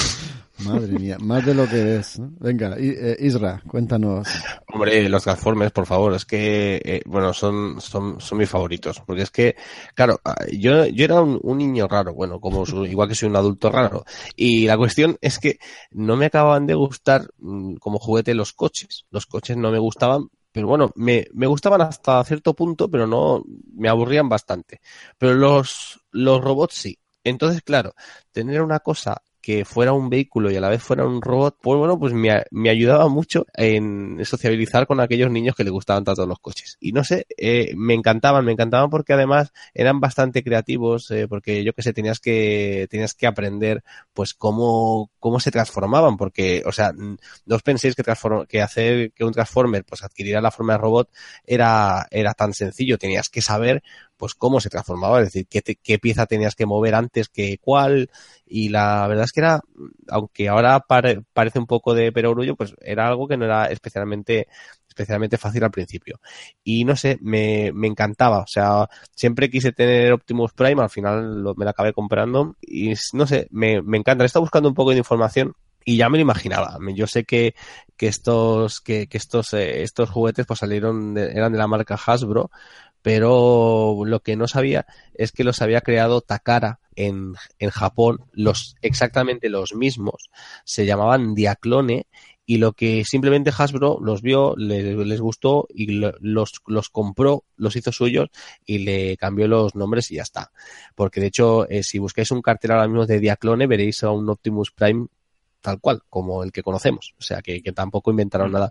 Madre 0.64 0.98
mía, 0.98 1.18
más 1.20 1.44
de 1.44 1.52
lo 1.52 1.68
que. 1.68 2.00
¿no? 2.16 2.30
Venga, 2.40 2.74
eh, 2.78 3.18
Isra, 3.20 3.60
cuéntanos. 3.68 4.26
Hombre, 4.72 5.06
los 5.10 5.24
Transformers, 5.24 5.72
por 5.72 5.84
favor, 5.84 6.14
es 6.14 6.24
que, 6.24 6.80
eh, 6.82 7.02
bueno, 7.04 7.34
son, 7.34 7.82
son, 7.82 8.18
son 8.18 8.38
mis 8.38 8.48
favoritos. 8.48 9.02
Porque 9.06 9.20
es 9.22 9.30
que, 9.30 9.56
claro, 9.94 10.18
ah, 10.24 10.34
yo, 10.50 10.86
yo 10.86 11.04
era 11.04 11.20
un, 11.20 11.38
un 11.42 11.58
niño 11.58 11.88
raro, 11.88 12.14
bueno, 12.14 12.40
como 12.40 12.64
su- 12.64 12.86
igual 12.86 13.10
que 13.10 13.14
soy 13.14 13.28
un 13.28 13.36
adulto 13.36 13.70
raro. 13.70 14.06
Y 14.36 14.64
la 14.66 14.78
cuestión 14.78 15.18
es 15.20 15.38
que 15.38 15.58
no 15.90 16.16
me 16.16 16.24
acababan 16.26 16.66
de 16.66 16.72
gustar 16.72 17.28
mm, 17.36 17.74
como 17.74 17.98
juguete 17.98 18.32
los 18.32 18.54
coches. 18.54 19.04
Los 19.10 19.26
coches 19.26 19.58
no 19.58 19.70
me 19.70 19.78
gustaban, 19.78 20.28
pero 20.52 20.66
bueno, 20.66 20.92
me, 20.96 21.26
me 21.32 21.46
gustaban 21.46 21.80
hasta 21.82 22.22
cierto 22.24 22.54
punto, 22.54 22.90
pero 22.90 23.06
no, 23.06 23.42
me 23.74 23.88
aburrían 23.88 24.28
bastante. 24.28 24.80
Pero 25.18 25.34
los, 25.34 26.00
los 26.10 26.40
robots 26.42 26.74
sí. 26.74 26.98
Entonces, 27.24 27.62
claro, 27.62 27.94
tener 28.32 28.62
una 28.62 28.80
cosa 28.80 29.22
que 29.42 29.64
fuera 29.64 29.92
un 29.92 30.08
vehículo 30.08 30.50
y 30.50 30.56
a 30.56 30.60
la 30.60 30.68
vez 30.70 30.82
fuera 30.82 31.04
un 31.04 31.20
robot, 31.20 31.58
pues 31.60 31.78
bueno, 31.78 31.98
pues 31.98 32.14
me, 32.14 32.44
me 32.50 32.70
ayudaba 32.70 33.08
mucho 33.08 33.44
en 33.54 34.24
sociabilizar 34.24 34.86
con 34.86 35.00
aquellos 35.00 35.30
niños 35.30 35.54
que 35.56 35.64
les 35.64 35.72
gustaban 35.72 36.04
tanto 36.04 36.26
los 36.26 36.38
coches. 36.38 36.78
Y 36.80 36.92
no 36.92 37.04
sé, 37.04 37.26
eh, 37.36 37.74
me 37.76 37.94
encantaban, 37.94 38.44
me 38.44 38.52
encantaban 38.52 38.88
porque 38.90 39.12
además 39.14 39.52
eran 39.74 40.00
bastante 40.00 40.42
creativos, 40.44 41.10
eh, 41.10 41.26
porque 41.28 41.64
yo 41.64 41.72
que 41.74 41.82
sé, 41.82 41.92
tenías 41.92 42.20
que, 42.20 42.86
tenías 42.90 43.14
que 43.14 43.26
aprender 43.26 43.82
pues 44.14 44.32
cómo, 44.34 45.10
cómo 45.18 45.40
se 45.40 45.50
transformaban, 45.50 46.16
porque, 46.16 46.62
o 46.64 46.72
sea, 46.72 46.92
no 47.46 47.56
os 47.56 47.62
penséis 47.62 47.94
que, 47.94 48.02
transform- 48.04 48.46
que 48.46 48.62
hacer 48.62 49.12
que 49.12 49.24
un 49.24 49.32
Transformer 49.32 49.84
pues 49.84 50.02
adquiriera 50.02 50.40
la 50.40 50.50
forma 50.50 50.74
de 50.74 50.78
robot 50.78 51.10
era, 51.46 52.06
era 52.10 52.34
tan 52.34 52.52
sencillo, 52.54 52.98
tenías 52.98 53.28
que 53.28 53.42
saber 53.42 53.82
pues 54.22 54.34
cómo 54.34 54.60
se 54.60 54.70
transformaba, 54.70 55.18
es 55.20 55.26
decir, 55.26 55.46
qué, 55.50 55.62
te- 55.62 55.74
qué 55.76 55.98
pieza 55.98 56.26
tenías 56.26 56.54
que 56.54 56.64
mover 56.66 56.94
antes 56.94 57.28
que 57.28 57.58
cuál, 57.60 58.08
y 58.46 58.68
la 58.68 59.06
verdad 59.08 59.24
es 59.24 59.32
que 59.32 59.40
era, 59.40 59.60
aunque 60.08 60.48
ahora 60.48 60.78
pare- 60.80 61.22
parece 61.32 61.58
un 61.58 61.66
poco 61.66 61.92
de 61.94 62.12
perogrullo, 62.12 62.54
pues 62.56 62.74
era 62.80 63.08
algo 63.08 63.26
que 63.26 63.36
no 63.36 63.44
era 63.46 63.66
especialmente 63.66 64.46
especialmente 64.88 65.38
fácil 65.38 65.64
al 65.64 65.70
principio. 65.70 66.20
Y 66.62 66.84
no 66.84 66.96
sé, 66.96 67.18
me, 67.22 67.72
me 67.72 67.88
encantaba. 67.88 68.40
O 68.40 68.46
sea, 68.46 68.88
siempre 69.14 69.48
quise 69.50 69.72
tener 69.72 70.12
Optimus 70.12 70.52
Prime, 70.52 70.82
al 70.82 70.90
final 70.90 71.42
lo- 71.42 71.54
me 71.54 71.64
la 71.64 71.70
acabé 71.70 71.92
comprando. 71.94 72.56
Y 72.60 72.92
no 73.14 73.26
sé, 73.26 73.48
me, 73.50 73.80
me 73.82 73.96
encanta. 73.98 74.22
He 74.24 74.26
estado 74.26 74.42
buscando 74.42 74.68
un 74.68 74.74
poco 74.74 74.90
de 74.90 74.98
información 74.98 75.54
y 75.84 75.96
ya 75.96 76.08
me 76.10 76.18
lo 76.18 76.22
imaginaba. 76.22 76.78
Yo 76.94 77.06
sé 77.06 77.24
que, 77.24 77.54
que 77.96 78.06
estos, 78.08 78.80
que, 78.82 79.06
que 79.08 79.16
estos, 79.18 79.52
eh, 79.54 79.82
estos 79.82 80.10
juguetes 80.10 80.46
pues 80.46 80.58
salieron, 80.60 81.14
de- 81.14 81.32
eran 81.32 81.52
de 81.52 81.58
la 81.58 81.66
marca 81.66 81.98
Hasbro, 82.06 82.50
pero 83.02 84.02
lo 84.06 84.20
que 84.20 84.36
no 84.36 84.48
sabía 84.48 84.86
es 85.14 85.32
que 85.32 85.44
los 85.44 85.60
había 85.60 85.80
creado 85.80 86.20
Takara 86.20 86.80
en, 86.94 87.34
en 87.58 87.70
Japón, 87.70 88.18
los, 88.32 88.76
exactamente 88.82 89.48
los 89.48 89.74
mismos. 89.74 90.30
Se 90.64 90.86
llamaban 90.86 91.34
Diaclone 91.34 92.06
y 92.44 92.58
lo 92.58 92.72
que 92.72 93.04
simplemente 93.04 93.52
Hasbro 93.56 93.98
los 94.02 94.20
vio, 94.22 94.54
le- 94.56 94.94
les, 95.04 95.20
gustó 95.20 95.66
y 95.72 95.86
lo- 95.92 96.14
los, 96.20 96.52
los 96.66 96.90
compró, 96.90 97.44
los 97.56 97.76
hizo 97.76 97.92
suyos 97.92 98.28
y 98.66 98.78
le 98.78 99.16
cambió 99.16 99.48
los 99.48 99.74
nombres 99.74 100.10
y 100.10 100.16
ya 100.16 100.22
está. 100.22 100.52
Porque 100.94 101.20
de 101.20 101.28
hecho, 101.28 101.68
eh, 101.68 101.82
si 101.82 101.98
buscáis 101.98 102.30
un 102.30 102.42
cartel 102.42 102.72
ahora 102.72 102.88
mismo 102.88 103.06
de 103.06 103.20
Diaclone, 103.20 103.66
veréis 103.66 104.02
a 104.02 104.10
un 104.10 104.28
Optimus 104.28 104.70
Prime 104.72 105.06
tal 105.60 105.80
cual, 105.80 106.02
como 106.10 106.42
el 106.42 106.52
que 106.52 106.62
conocemos. 106.62 107.14
O 107.18 107.22
sea, 107.22 107.40
que, 107.40 107.62
que 107.62 107.72
tampoco 107.72 108.10
inventaron 108.10 108.52
nada. 108.52 108.70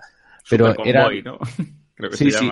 Pero 0.49 0.67
Super 0.73 0.87
era, 0.89 1.03
Convoy, 1.03 1.23
¿no? 1.23 1.39
Creo 1.95 2.09
que 2.09 2.17
Sí, 2.17 2.31
se 2.31 2.37
sí. 2.37 2.51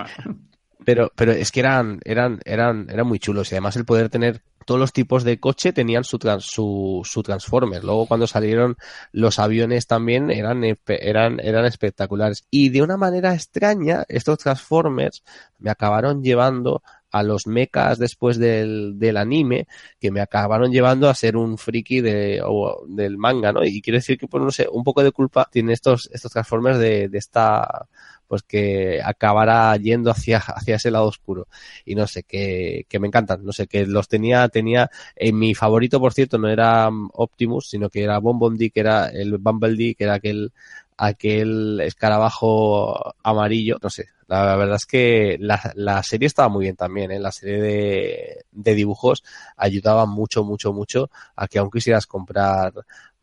Pero, 0.84 1.12
pero 1.14 1.32
es 1.32 1.52
que 1.52 1.60
eran, 1.60 2.00
eran, 2.04 2.40
eran, 2.44 2.88
eran 2.90 3.06
muy 3.06 3.18
chulos 3.18 3.50
y 3.52 3.54
además 3.54 3.76
el 3.76 3.84
poder 3.84 4.08
tener 4.08 4.42
todos 4.66 4.78
los 4.80 4.92
tipos 4.92 5.24
de 5.24 5.40
coche 5.40 5.72
tenían 5.72 6.04
su, 6.04 6.18
trans- 6.18 6.44
su, 6.46 7.02
su 7.04 7.22
Transformer. 7.22 7.82
Luego 7.82 8.06
cuando 8.06 8.26
salieron 8.26 8.76
los 9.12 9.38
aviones 9.38 9.86
también 9.86 10.30
eran, 10.30 10.62
eran, 10.86 11.40
eran 11.40 11.64
espectaculares. 11.64 12.46
Y 12.50 12.68
de 12.68 12.82
una 12.82 12.96
manera 12.96 13.34
extraña, 13.34 14.04
estos 14.08 14.38
Transformers 14.38 15.22
me 15.58 15.70
acabaron 15.70 16.22
llevando 16.22 16.82
a 17.10 17.24
los 17.24 17.46
mechas 17.48 17.98
después 17.98 18.38
del, 18.38 18.92
del 18.96 19.16
anime, 19.16 19.66
que 19.98 20.12
me 20.12 20.20
acabaron 20.20 20.70
llevando 20.70 21.08
a 21.08 21.14
ser 21.14 21.36
un 21.36 21.58
friki 21.58 22.00
de, 22.00 22.40
o- 22.44 22.84
del 22.86 23.18
manga, 23.18 23.52
¿no? 23.52 23.64
Y 23.64 23.82
quiero 23.82 23.96
decir 23.98 24.16
que, 24.18 24.28
pues 24.28 24.42
no 24.44 24.50
sé, 24.52 24.68
un 24.70 24.84
poco 24.84 25.02
de 25.02 25.10
culpa 25.10 25.48
tiene 25.50 25.72
estos, 25.72 26.08
estos 26.12 26.30
Transformers 26.32 26.78
de, 26.78 27.08
de 27.08 27.18
esta, 27.18 27.88
pues 28.30 28.44
que 28.44 29.00
acabará 29.04 29.76
yendo 29.76 30.08
hacia, 30.12 30.38
hacia 30.38 30.76
ese 30.76 30.92
lado 30.92 31.06
oscuro. 31.06 31.48
Y 31.84 31.96
no 31.96 32.06
sé, 32.06 32.22
que, 32.22 32.86
que 32.88 33.00
me 33.00 33.08
encantan, 33.08 33.44
no 33.44 33.50
sé, 33.50 33.66
que 33.66 33.86
los 33.86 34.06
tenía, 34.06 34.48
tenía, 34.48 34.88
en 35.16 35.36
mi 35.36 35.52
favorito, 35.52 35.98
por 35.98 36.12
cierto, 36.12 36.38
no 36.38 36.48
era 36.48 36.88
mm, 36.88 37.10
Optimus, 37.14 37.68
sino 37.68 37.90
que 37.90 38.04
era 38.04 38.20
Bombomdi, 38.20 38.70
que 38.70 38.80
era 38.80 39.08
el 39.08 39.36
Bumblebee, 39.38 39.96
que 39.96 40.04
era 40.04 40.14
aquel, 40.14 40.52
aquel 40.96 41.80
escarabajo 41.80 43.16
amarillo, 43.24 43.78
no 43.82 43.90
sé, 43.90 44.06
la 44.28 44.54
verdad 44.54 44.76
es 44.76 44.86
que 44.86 45.36
la, 45.40 45.72
la 45.74 46.00
serie 46.04 46.28
estaba 46.28 46.48
muy 46.48 46.62
bien 46.66 46.76
también, 46.76 47.10
¿eh? 47.10 47.18
la 47.18 47.32
serie 47.32 47.60
de, 47.60 48.44
de 48.52 48.74
dibujos 48.76 49.24
ayudaba 49.56 50.06
mucho, 50.06 50.44
mucho, 50.44 50.72
mucho 50.72 51.10
a 51.34 51.48
que 51.48 51.58
aún 51.58 51.68
quisieras 51.68 52.06
comprar 52.06 52.72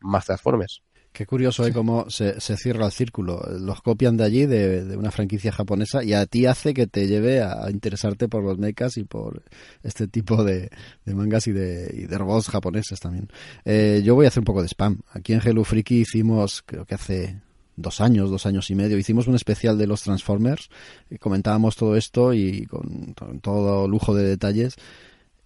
más 0.00 0.26
Transformers. 0.26 0.82
Qué 1.12 1.26
curioso 1.26 1.66
es 1.66 1.74
cómo 1.74 2.08
se, 2.10 2.40
se 2.40 2.56
cierra 2.56 2.86
el 2.86 2.92
círculo. 2.92 3.42
Los 3.58 3.82
copian 3.82 4.16
de 4.16 4.24
allí, 4.24 4.46
de, 4.46 4.84
de 4.84 4.96
una 4.96 5.10
franquicia 5.10 5.50
japonesa, 5.50 6.04
y 6.04 6.12
a 6.12 6.26
ti 6.26 6.46
hace 6.46 6.74
que 6.74 6.86
te 6.86 7.08
lleve 7.08 7.40
a, 7.40 7.64
a 7.64 7.70
interesarte 7.70 8.28
por 8.28 8.44
los 8.44 8.58
mechas 8.58 8.96
y 8.98 9.04
por 9.04 9.42
este 9.82 10.06
tipo 10.06 10.44
de, 10.44 10.70
de 11.04 11.14
mangas 11.14 11.48
y 11.48 11.52
de, 11.52 11.92
y 11.92 12.06
de 12.06 12.18
robots 12.18 12.48
japoneses 12.48 13.00
también. 13.00 13.28
Eh, 13.64 14.02
yo 14.04 14.14
voy 14.14 14.26
a 14.26 14.28
hacer 14.28 14.42
un 14.42 14.44
poco 14.44 14.62
de 14.62 14.68
spam. 14.68 15.00
Aquí 15.12 15.32
en 15.32 15.40
Hello 15.44 15.64
Freaky 15.64 16.02
hicimos, 16.02 16.62
creo 16.64 16.84
que 16.84 16.94
hace 16.94 17.40
dos 17.74 18.00
años, 18.00 18.30
dos 18.30 18.46
años 18.46 18.70
y 18.70 18.74
medio, 18.74 18.98
hicimos 18.98 19.26
un 19.26 19.34
especial 19.34 19.76
de 19.78 19.86
los 19.86 20.02
Transformers, 20.02 20.68
y 21.10 21.18
comentábamos 21.18 21.76
todo 21.76 21.96
esto 21.96 22.32
y 22.34 22.66
con, 22.66 23.14
con 23.14 23.40
todo 23.40 23.88
lujo 23.88 24.14
de 24.14 24.24
detalles. 24.24 24.76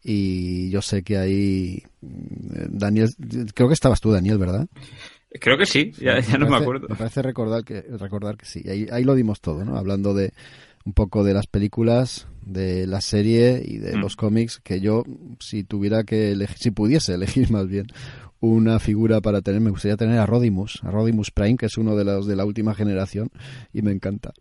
Y 0.04 0.68
yo 0.70 0.82
sé 0.82 1.02
que 1.02 1.16
ahí 1.16 1.82
mm, 2.00 2.76
Daniel, 2.76 3.08
creo 3.54 3.68
que 3.68 3.74
estabas 3.74 4.00
tú, 4.00 4.10
Daniel, 4.10 4.38
¿verdad? 4.38 4.66
Creo 5.40 5.56
que 5.58 5.66
sí, 5.66 5.92
ya, 6.00 6.20
ya 6.20 6.38
no 6.38 6.48
me 6.48 6.56
acuerdo. 6.56 6.88
Me 6.88 6.96
parece 6.96 7.22
recordar 7.22 7.64
que, 7.64 7.80
recordar 7.82 8.36
que 8.36 8.46
sí. 8.46 8.62
Ahí, 8.68 8.86
ahí 8.92 9.04
lo 9.04 9.14
dimos 9.14 9.40
todo, 9.40 9.64
¿no? 9.64 9.76
Hablando 9.76 10.14
de 10.14 10.32
un 10.84 10.92
poco 10.92 11.24
de 11.24 11.32
las 11.34 11.46
películas, 11.46 12.26
de 12.44 12.86
la 12.86 13.00
serie 13.00 13.62
y 13.64 13.78
de 13.78 13.96
Mm. 13.96 14.00
los 14.00 14.16
cómics, 14.16 14.60
que 14.62 14.80
yo, 14.80 15.04
si 15.40 15.62
tuviera 15.64 16.04
que 16.04 16.32
elegir, 16.32 16.58
si 16.58 16.70
pudiese 16.70 17.14
elegir 17.14 17.50
más 17.50 17.66
bien 17.68 17.86
una 18.40 18.80
figura 18.80 19.20
para 19.20 19.40
tener, 19.40 19.60
me 19.60 19.70
gustaría 19.70 19.96
tener 19.96 20.18
a 20.18 20.26
Rodimus, 20.26 20.80
a 20.82 20.90
Rodimus 20.90 21.30
Prime, 21.30 21.56
que 21.56 21.66
es 21.66 21.78
uno 21.78 21.94
de 21.96 22.04
los 22.04 22.26
de 22.26 22.34
la 22.34 22.44
última 22.44 22.74
generación, 22.74 23.30
y 23.72 23.82
me 23.82 23.92
encanta. 23.92 24.32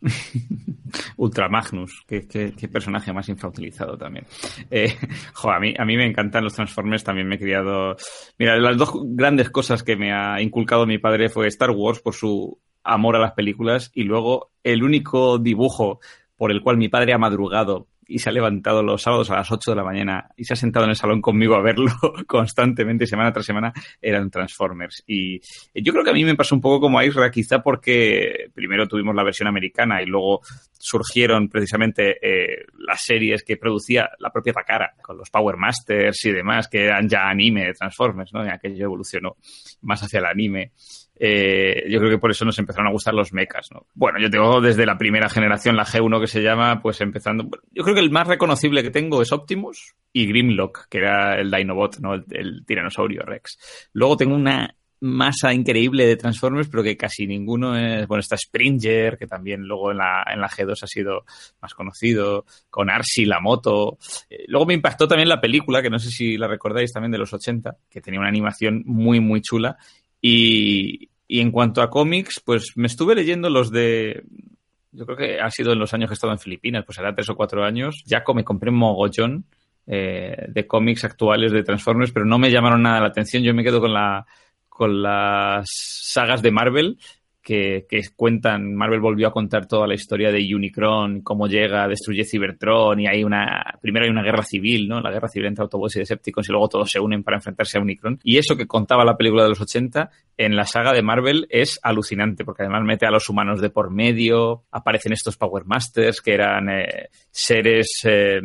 Ultra 1.16 1.48
Magnus, 1.48 2.02
qué, 2.06 2.26
qué- 2.26 2.52
qué 2.56 2.68
personaje 2.68 3.12
más 3.12 3.28
infrautilizado 3.28 3.96
también. 3.98 4.26
Eh, 4.70 4.94
jo, 5.34 5.50
a, 5.50 5.60
mí, 5.60 5.74
a 5.78 5.84
mí 5.84 5.96
me 5.96 6.06
encantan 6.06 6.44
los 6.44 6.54
Transformers, 6.54 7.04
también 7.04 7.28
me 7.28 7.36
he 7.36 7.38
criado... 7.38 7.96
Mira, 8.38 8.56
las 8.58 8.76
dos 8.76 8.92
grandes 9.04 9.50
cosas 9.50 9.82
que 9.82 9.96
me 9.96 10.12
ha 10.12 10.40
inculcado 10.40 10.86
mi 10.86 10.98
padre 10.98 11.28
fue 11.28 11.46
Star 11.48 11.70
Wars 11.70 12.00
por 12.00 12.14
su 12.14 12.58
amor 12.84 13.16
a 13.16 13.20
las 13.20 13.32
películas 13.32 13.90
y 13.94 14.04
luego 14.04 14.50
el 14.62 14.82
único 14.82 15.38
dibujo 15.38 16.00
por 16.36 16.50
el 16.50 16.62
cual 16.62 16.76
mi 16.78 16.88
padre 16.88 17.12
ha 17.12 17.18
madrugado 17.18 17.86
y 18.08 18.18
se 18.18 18.30
ha 18.30 18.32
levantado 18.32 18.82
los 18.82 19.02
sábados 19.02 19.30
a 19.30 19.36
las 19.36 19.52
8 19.52 19.70
de 19.70 19.76
la 19.76 19.84
mañana 19.84 20.30
y 20.34 20.44
se 20.44 20.54
ha 20.54 20.56
sentado 20.56 20.86
en 20.86 20.90
el 20.90 20.96
salón 20.96 21.20
conmigo 21.20 21.54
a 21.54 21.62
verlo 21.62 21.92
constantemente, 22.26 23.06
semana 23.06 23.32
tras 23.32 23.44
semana, 23.44 23.72
eran 24.00 24.30
Transformers. 24.30 25.04
Y 25.06 25.40
yo 25.74 25.92
creo 25.92 26.02
que 26.02 26.10
a 26.10 26.14
mí 26.14 26.24
me 26.24 26.34
pasó 26.34 26.54
un 26.54 26.62
poco 26.62 26.80
como 26.80 26.98
a 26.98 27.04
Isra, 27.04 27.30
quizá 27.30 27.62
porque 27.62 28.50
primero 28.54 28.88
tuvimos 28.88 29.14
la 29.14 29.22
versión 29.22 29.46
americana 29.46 30.02
y 30.02 30.06
luego 30.06 30.40
surgieron 30.78 31.48
precisamente 31.48 32.16
eh, 32.22 32.64
las 32.78 33.02
series 33.02 33.44
que 33.44 33.58
producía 33.58 34.08
la 34.18 34.30
propia 34.30 34.54
Takara, 34.54 34.94
con 35.02 35.18
los 35.18 35.28
Power 35.28 35.56
Masters 35.58 36.24
y 36.24 36.32
demás, 36.32 36.66
que 36.68 36.84
eran 36.86 37.08
ya 37.08 37.28
anime 37.28 37.66
de 37.66 37.74
Transformers, 37.74 38.32
¿no? 38.32 38.44
Y 38.44 38.48
aquello 38.48 38.86
evolucionó 38.86 39.36
más 39.82 40.02
hacia 40.02 40.20
el 40.20 40.26
anime. 40.26 40.72
Eh, 41.18 41.84
yo 41.88 41.98
creo 41.98 42.10
que 42.10 42.18
por 42.18 42.30
eso 42.30 42.44
nos 42.44 42.58
empezaron 42.58 42.86
a 42.86 42.92
gustar 42.92 43.14
los 43.14 43.32
mechas, 43.32 43.68
¿no? 43.72 43.86
Bueno, 43.94 44.18
yo 44.20 44.30
tengo 44.30 44.60
desde 44.60 44.86
la 44.86 44.96
primera 44.96 45.28
generación, 45.28 45.76
la 45.76 45.84
G1 45.84 46.20
que 46.20 46.26
se 46.26 46.42
llama, 46.42 46.80
pues 46.80 47.00
empezando. 47.00 47.48
Yo 47.72 47.82
creo 47.82 47.94
que 47.94 48.00
el 48.00 48.10
más 48.10 48.28
reconocible 48.28 48.82
que 48.82 48.90
tengo 48.90 49.20
es 49.22 49.32
Optimus 49.32 49.94
y 50.12 50.26
Grimlock, 50.26 50.88
que 50.88 50.98
era 50.98 51.38
el 51.40 51.50
Dinobot, 51.50 51.98
¿no? 51.98 52.14
El, 52.14 52.24
el 52.30 52.64
tiranosaurio 52.66 53.22
Rex. 53.22 53.88
Luego 53.92 54.16
tengo 54.16 54.34
una 54.34 54.74
masa 55.00 55.52
increíble 55.52 56.06
de 56.06 56.16
Transformers, 56.16 56.68
pero 56.68 56.82
que 56.82 56.96
casi 56.96 57.26
ninguno 57.26 57.76
es. 57.76 58.06
Bueno, 58.06 58.20
está 58.20 58.36
Springer, 58.36 59.16
que 59.16 59.26
también 59.26 59.62
luego 59.62 59.92
en 59.92 59.98
la, 59.98 60.24
en 60.32 60.40
la 60.40 60.48
G2 60.48 60.82
ha 60.82 60.86
sido 60.86 61.24
más 61.60 61.74
conocido, 61.74 62.44
con 62.70 62.90
Arsi, 62.90 63.24
la 63.24 63.40
moto. 63.40 63.98
Eh, 64.28 64.44
luego 64.48 64.66
me 64.66 64.74
impactó 64.74 65.06
también 65.06 65.28
la 65.28 65.40
película, 65.40 65.82
que 65.82 65.90
no 65.90 65.98
sé 65.98 66.10
si 66.10 66.36
la 66.36 66.48
recordáis 66.48 66.92
también 66.92 67.12
de 67.12 67.18
los 67.18 67.32
80, 67.32 67.76
que 67.88 68.00
tenía 68.00 68.20
una 68.20 68.28
animación 68.28 68.82
muy, 68.86 69.20
muy 69.20 69.40
chula. 69.40 69.76
Y, 70.20 71.10
y 71.26 71.40
en 71.40 71.50
cuanto 71.50 71.82
a 71.82 71.90
cómics, 71.90 72.40
pues 72.44 72.72
me 72.76 72.86
estuve 72.86 73.14
leyendo 73.14 73.50
los 73.50 73.70
de. 73.70 74.24
Yo 74.92 75.04
creo 75.04 75.16
que 75.16 75.40
ha 75.40 75.50
sido 75.50 75.72
en 75.72 75.78
los 75.78 75.92
años 75.92 76.08
que 76.08 76.14
he 76.14 76.14
estado 76.14 76.32
en 76.32 76.38
Filipinas, 76.38 76.84
pues 76.84 76.98
era 76.98 77.14
tres 77.14 77.28
o 77.28 77.36
cuatro 77.36 77.64
años. 77.64 78.02
Ya 78.06 78.24
me 78.34 78.44
compré 78.44 78.70
un 78.70 78.76
mogollón 78.76 79.44
eh, 79.86 80.46
de 80.48 80.66
cómics 80.66 81.04
actuales 81.04 81.52
de 81.52 81.62
Transformers, 81.62 82.12
pero 82.12 82.24
no 82.24 82.38
me 82.38 82.50
llamaron 82.50 82.82
nada 82.82 83.00
la 83.00 83.08
atención. 83.08 83.42
Yo 83.42 83.54
me 83.54 83.64
quedo 83.64 83.80
con 83.80 83.92
la 83.92 84.26
con 84.68 85.02
las 85.02 85.66
sagas 85.68 86.40
de 86.40 86.52
Marvel 86.52 86.98
que, 87.48 88.02
cuentan, 88.14 88.74
Marvel 88.74 89.00
volvió 89.00 89.28
a 89.28 89.32
contar 89.32 89.66
toda 89.66 89.86
la 89.86 89.94
historia 89.94 90.30
de 90.30 90.54
Unicron, 90.54 91.22
cómo 91.22 91.46
llega, 91.46 91.88
destruye 91.88 92.26
Cybertron 92.26 93.00
y 93.00 93.06
hay 93.06 93.24
una, 93.24 93.64
primero 93.80 94.04
hay 94.04 94.10
una 94.10 94.22
guerra 94.22 94.42
civil, 94.42 94.86
¿no? 94.86 95.00
La 95.00 95.10
guerra 95.10 95.28
civil 95.28 95.46
entre 95.46 95.62
Autobots 95.62 95.96
y 95.96 96.00
Decepticons 96.00 96.46
y 96.46 96.52
luego 96.52 96.68
todos 96.68 96.90
se 96.90 97.00
unen 97.00 97.22
para 97.22 97.38
enfrentarse 97.38 97.78
a 97.78 97.80
Unicron. 97.80 98.20
Y 98.22 98.36
eso 98.36 98.54
que 98.54 98.66
contaba 98.66 99.02
la 99.02 99.16
película 99.16 99.44
de 99.44 99.48
los 99.48 99.60
80 99.62 100.10
en 100.36 100.56
la 100.56 100.66
saga 100.66 100.92
de 100.92 101.00
Marvel 101.00 101.46
es 101.48 101.80
alucinante 101.82 102.44
porque 102.44 102.64
además 102.64 102.82
mete 102.84 103.06
a 103.06 103.10
los 103.10 103.30
humanos 103.30 103.62
de 103.62 103.70
por 103.70 103.90
medio, 103.90 104.64
aparecen 104.70 105.14
estos 105.14 105.38
Power 105.38 105.64
Masters 105.64 106.20
que 106.20 106.34
eran 106.34 106.68
eh, 106.68 107.08
seres 107.30 108.02
eh, 108.04 108.42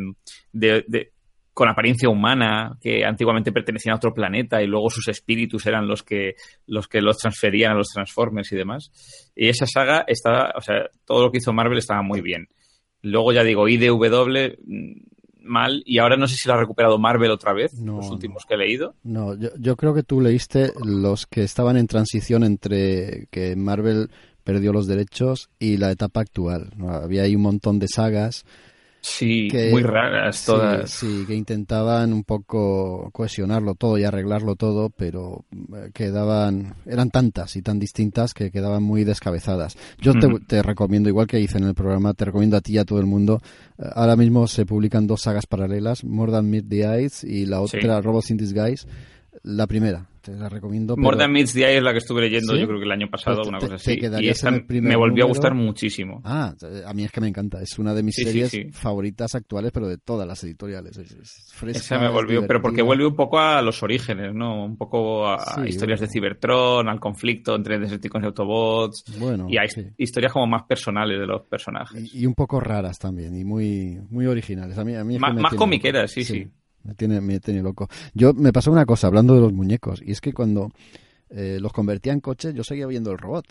de 0.50 1.12
con 1.54 1.68
apariencia 1.68 2.08
humana, 2.08 2.76
que 2.80 3.04
antiguamente 3.04 3.52
pertenecían 3.52 3.94
a 3.94 3.96
otro 3.96 4.12
planeta 4.12 4.60
y 4.60 4.66
luego 4.66 4.90
sus 4.90 5.06
espíritus 5.06 5.64
eran 5.66 5.86
los 5.86 6.02
que 6.02 6.34
los 6.66 6.88
que 6.88 7.00
los 7.00 7.16
transferían 7.16 7.72
a 7.72 7.76
los 7.76 7.88
Transformers 7.88 8.52
y 8.52 8.56
demás. 8.56 9.30
Y 9.36 9.48
esa 9.48 9.64
saga 9.66 10.04
está, 10.06 10.52
o 10.56 10.60
sea, 10.60 10.90
todo 11.04 11.24
lo 11.24 11.30
que 11.30 11.38
hizo 11.38 11.52
Marvel 11.52 11.78
estaba 11.78 12.02
muy 12.02 12.20
bien. 12.20 12.48
Luego 13.02 13.32
ya 13.32 13.44
digo, 13.44 13.68
IDW 13.68 14.56
mm, 14.66 14.92
mal 15.44 15.82
y 15.86 15.98
ahora 15.98 16.16
no 16.16 16.26
sé 16.26 16.36
si 16.36 16.48
lo 16.48 16.54
ha 16.54 16.58
recuperado 16.58 16.98
Marvel 16.98 17.30
otra 17.30 17.52
vez, 17.52 17.72
No, 17.74 17.98
los 17.98 18.10
últimos 18.10 18.44
que 18.48 18.54
he 18.54 18.58
leído. 18.58 18.96
No, 19.04 19.38
yo, 19.38 19.50
yo 19.56 19.76
creo 19.76 19.94
que 19.94 20.02
tú 20.02 20.20
leíste 20.20 20.72
los 20.84 21.26
que 21.26 21.44
estaban 21.44 21.76
en 21.76 21.86
transición 21.86 22.42
entre 22.42 23.28
que 23.30 23.54
Marvel 23.54 24.10
perdió 24.42 24.72
los 24.72 24.88
derechos 24.88 25.50
y 25.60 25.76
la 25.76 25.92
etapa 25.92 26.20
actual. 26.20 26.72
Había 26.80 27.22
ahí 27.22 27.36
un 27.36 27.42
montón 27.42 27.78
de 27.78 27.86
sagas 27.88 28.44
Sí, 29.06 29.48
que 29.50 29.70
muy 29.70 29.82
raras 29.82 30.36
sí, 30.38 30.46
todas. 30.46 30.90
Sí, 30.90 31.26
que 31.26 31.34
intentaban 31.34 32.10
un 32.14 32.24
poco 32.24 33.10
cohesionarlo 33.12 33.74
todo 33.74 33.98
y 33.98 34.04
arreglarlo 34.04 34.56
todo, 34.56 34.88
pero 34.88 35.44
eh, 35.52 35.90
quedaban 35.92 36.74
eran 36.86 37.10
tantas 37.10 37.54
y 37.56 37.60
tan 37.60 37.78
distintas 37.78 38.32
que 38.32 38.50
quedaban 38.50 38.82
muy 38.82 39.04
descabezadas. 39.04 39.76
Yo 40.00 40.14
te, 40.18 40.26
te 40.46 40.62
recomiendo, 40.62 41.10
igual 41.10 41.26
que 41.26 41.38
hice 41.38 41.58
en 41.58 41.64
el 41.64 41.74
programa, 41.74 42.14
te 42.14 42.24
recomiendo 42.24 42.56
a 42.56 42.62
ti 42.62 42.72
y 42.72 42.78
a 42.78 42.86
todo 42.86 42.98
el 42.98 43.04
mundo. 43.06 43.42
eh, 43.78 43.82
Ahora 43.94 44.16
mismo 44.16 44.46
se 44.46 44.64
publican 44.64 45.06
dos 45.06 45.20
sagas 45.20 45.44
paralelas, 45.46 46.02
More 46.02 46.32
Than 46.32 46.48
Meet 46.48 46.68
the 46.70 46.84
Eyes 46.84 47.24
y 47.24 47.44
la 47.44 47.58
Sí. 47.66 47.76
otra, 47.76 48.00
Robots 48.00 48.30
in 48.30 48.38
Disguise. 48.38 48.86
La 49.42 49.66
primera, 49.66 50.06
te 50.24 50.32
la 50.32 50.48
recomiendo. 50.48 50.96
More 50.96 51.16
pero- 51.16 51.24
Than 51.24 51.32
Meets 51.32 51.52
the 51.52 51.60
Eye 51.66 51.76
es 51.76 51.82
la 51.82 51.92
que 51.92 51.98
estuve 51.98 52.22
leyendo, 52.22 52.54
¿Sí? 52.54 52.60
yo 52.60 52.66
creo 52.66 52.78
que 52.78 52.84
el 52.86 52.92
año 52.92 53.08
pasado, 53.10 53.36
Pues 53.36 53.44
te- 53.46 53.48
una 53.50 53.58
cosa 53.60 53.74
así. 53.74 53.92
Y 53.92 54.60
primer 54.66 54.88
me 54.90 54.96
volvió 54.96 55.24
a 55.24 55.28
gustar 55.28 55.54
muchísimo. 55.54 56.20
Ah, 56.24 56.54
a 56.86 56.94
mí 56.94 57.04
es 57.04 57.12
que 57.12 57.20
me 57.20 57.28
encanta. 57.28 57.60
Es 57.60 57.78
una 57.78 57.92
de 57.94 58.02
mis 58.02 58.14
Sí, 58.14 58.24
series 58.24 58.50
sí. 58.50 58.64
favoritas 58.72 59.34
actuales, 59.34 59.70
pero 59.72 59.86
de 59.88 59.98
todas 59.98 60.26
las 60.26 60.42
editoriales. 60.44 60.96
Es, 60.96 61.12
es 61.12 61.52
fresca, 61.52 61.78
Esa 61.78 61.98
me 61.98 62.06
es 62.06 62.12
volvió, 62.12 62.46
pero 62.46 62.62
porque 62.62 62.82
vuelve 62.82 63.06
un 63.06 63.14
poco 63.16 63.38
a 63.38 63.60
los 63.62 63.82
orígenes, 63.82 64.34
¿no? 64.34 64.64
Un 64.64 64.76
poco 64.76 65.26
a 65.28 65.64
historias 65.68 66.00
de. 66.00 66.08
Cybertron, 66.08 66.88
al 66.88 67.00
conflicto 67.00 67.54
entre 67.56 67.78
Decepticons 67.78 68.22
y 68.22 68.26
Autobots, 68.26 69.04
Bueno, 69.18 69.46
y 69.48 69.58
a 69.58 69.64
historias 69.98 70.32
como 70.32 70.46
más 70.46 70.62
personales 70.64 71.18
de 71.18 71.26
los 71.26 71.42
personajes. 71.42 72.14
Y, 72.14 72.20
y 72.22 72.26
un 72.26 72.34
poco 72.34 72.60
raras 72.60 72.98
también, 72.98 73.36
y 73.36 73.44
muy, 73.44 73.98
muy 74.10 74.26
originales. 74.26 74.78
A 74.78 74.84
mí, 74.84 74.94
a 74.94 75.02
mí 75.04 75.14
es 75.16 75.18
que 75.20 75.26
Má- 75.26 75.32
me 75.34 75.42
más 75.42 75.50
tiene 75.50 75.58
comiqueras, 75.58 76.10
sí, 76.10 76.24
sí. 76.24 76.46
Me 76.84 76.94
tiene, 76.94 77.20
me 77.20 77.40
tiene 77.40 77.62
loco. 77.62 77.88
Yo 78.14 78.32
me 78.34 78.52
pasó 78.52 78.70
una 78.70 78.86
cosa 78.86 79.06
hablando 79.06 79.34
de 79.34 79.40
los 79.40 79.52
muñecos, 79.52 80.02
y 80.04 80.12
es 80.12 80.20
que 80.20 80.32
cuando 80.32 80.70
eh, 81.30 81.58
los 81.60 81.72
convertía 81.72 82.12
en 82.12 82.20
coches, 82.20 82.54
yo 82.54 82.62
seguía 82.62 82.86
viendo 82.86 83.10
el 83.10 83.18
robot. 83.18 83.44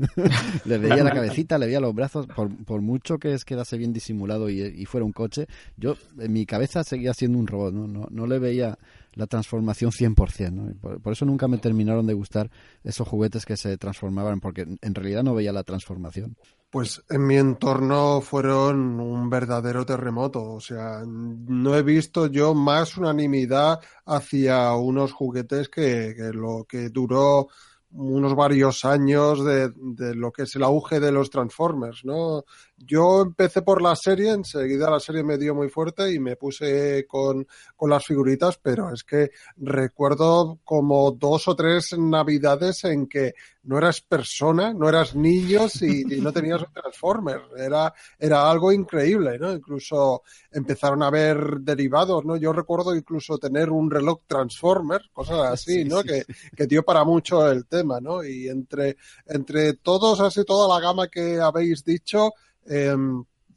le 0.64 0.78
veía 0.78 1.04
la 1.04 1.10
cabecita, 1.10 1.58
le 1.58 1.66
veía 1.66 1.80
los 1.80 1.94
brazos, 1.94 2.26
por, 2.26 2.48
por 2.64 2.80
mucho 2.80 3.18
que 3.18 3.34
es 3.34 3.44
quedase 3.44 3.76
bien 3.76 3.92
disimulado 3.92 4.48
y, 4.48 4.62
y 4.62 4.84
fuera 4.86 5.04
un 5.04 5.12
coche, 5.12 5.46
yo 5.76 5.96
en 6.18 6.32
mi 6.32 6.46
cabeza 6.46 6.84
seguía 6.84 7.12
siendo 7.12 7.38
un 7.38 7.46
robot, 7.46 7.74
¿no? 7.74 7.86
No, 7.86 8.06
no 8.10 8.26
le 8.26 8.38
veía 8.38 8.78
la 9.12 9.26
transformación 9.26 9.90
100%, 9.90 10.52
¿no? 10.52 11.00
Por 11.00 11.12
eso 11.12 11.26
nunca 11.26 11.48
me 11.48 11.58
terminaron 11.58 12.06
de 12.06 12.14
gustar 12.14 12.50
esos 12.84 13.06
juguetes 13.06 13.44
que 13.44 13.56
se 13.56 13.76
transformaban, 13.76 14.40
porque 14.40 14.66
en 14.80 14.94
realidad 14.94 15.22
no 15.22 15.34
veía 15.34 15.52
la 15.52 15.64
transformación. 15.64 16.36
Pues 16.70 17.02
en 17.08 17.26
mi 17.26 17.36
entorno 17.36 18.20
fueron 18.20 19.00
un 19.00 19.30
verdadero 19.30 19.86
terremoto. 19.86 20.42
O 20.52 20.60
sea, 20.60 21.02
no 21.06 21.74
he 21.74 21.82
visto 21.82 22.26
yo 22.26 22.54
más 22.54 22.96
unanimidad 22.98 23.80
hacia 24.04 24.72
unos 24.74 25.12
juguetes 25.12 25.68
que, 25.70 26.14
que 26.14 26.30
lo 26.32 26.66
que 26.68 26.90
duró 26.90 27.48
unos 27.90 28.34
varios 28.34 28.84
años 28.84 29.44
de, 29.44 29.72
de 29.76 30.14
lo 30.14 30.30
que 30.30 30.42
es 30.42 30.54
el 30.56 30.62
auge 30.62 31.00
de 31.00 31.10
los 31.10 31.30
Transformers, 31.30 32.04
¿no? 32.04 32.44
Yo 32.80 33.22
empecé 33.22 33.62
por 33.62 33.82
la 33.82 33.96
serie, 33.96 34.30
enseguida 34.30 34.90
la 34.90 35.00
serie 35.00 35.24
me 35.24 35.36
dio 35.36 35.54
muy 35.54 35.68
fuerte 35.68 36.12
y 36.12 36.18
me 36.18 36.36
puse 36.36 37.06
con, 37.06 37.46
con 37.76 37.90
las 37.90 38.06
figuritas, 38.06 38.58
pero 38.58 38.92
es 38.92 39.02
que 39.02 39.30
recuerdo 39.56 40.60
como 40.64 41.10
dos 41.10 41.48
o 41.48 41.56
tres 41.56 41.98
navidades 41.98 42.84
en 42.84 43.08
que 43.08 43.34
no 43.64 43.76
eras 43.76 44.00
persona, 44.00 44.72
no 44.72 44.88
eras 44.88 45.14
niños 45.14 45.82
y, 45.82 46.14
y 46.14 46.20
no 46.20 46.32
tenías 46.32 46.62
un 46.62 46.72
Transformer. 46.72 47.40
Era, 47.56 47.92
era 48.18 48.50
algo 48.50 48.72
increíble, 48.72 49.38
¿no? 49.38 49.52
Incluso 49.52 50.22
empezaron 50.50 51.02
a 51.02 51.08
haber 51.08 51.58
derivados, 51.60 52.24
¿no? 52.24 52.36
Yo 52.36 52.52
recuerdo 52.52 52.94
incluso 52.94 53.36
tener 53.38 53.70
un 53.70 53.90
reloj 53.90 54.20
Transformer, 54.26 55.02
cosas 55.12 55.38
así, 55.52 55.82
Sí, 55.82 55.84
¿no? 55.84 56.00
sí, 56.00 56.08
que, 56.08 56.24
que 56.56 56.66
dio 56.66 56.82
para 56.82 57.04
mucho 57.04 57.50
el 57.50 57.66
tema, 57.66 58.00
¿no? 58.00 58.24
Y 58.24 58.48
entre, 58.48 58.96
entre 59.26 59.74
todos, 59.74 60.20
así 60.20 60.44
toda 60.44 60.74
la 60.74 60.80
gama 60.80 61.08
que 61.08 61.38
habéis 61.38 61.84
dicho, 61.84 62.32
eh, 62.68 62.94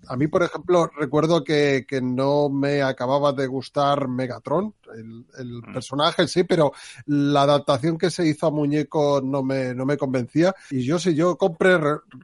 a 0.08 0.18
mí, 0.18 0.28
por 0.28 0.44
ejemplo, 0.44 0.90
recuerdo 0.98 1.44
que, 1.44 1.86
que 1.88 2.02
no 2.02 2.50
me 2.50 2.82
acababa 2.82 3.34
de 3.34 3.48
gustar 3.48 4.08
Megatron, 4.08 4.74
el, 4.96 5.26
el 5.38 5.62
personaje 5.74 6.28
sí, 6.28 6.44
pero 6.44 6.72
la 7.06 7.44
adaptación 7.44 7.98
que 7.98 8.10
se 8.10 8.28
hizo 8.28 8.48
a 8.48 8.52
muñeco 8.52 9.22
no 9.24 9.44
me, 9.44 9.74
no 9.74 9.86
me 9.86 9.98
convencía. 9.98 10.56
Y 10.72 10.84
yo 10.84 10.98
sí, 10.98 11.14
yo 11.14 11.38
compré, 11.38 11.78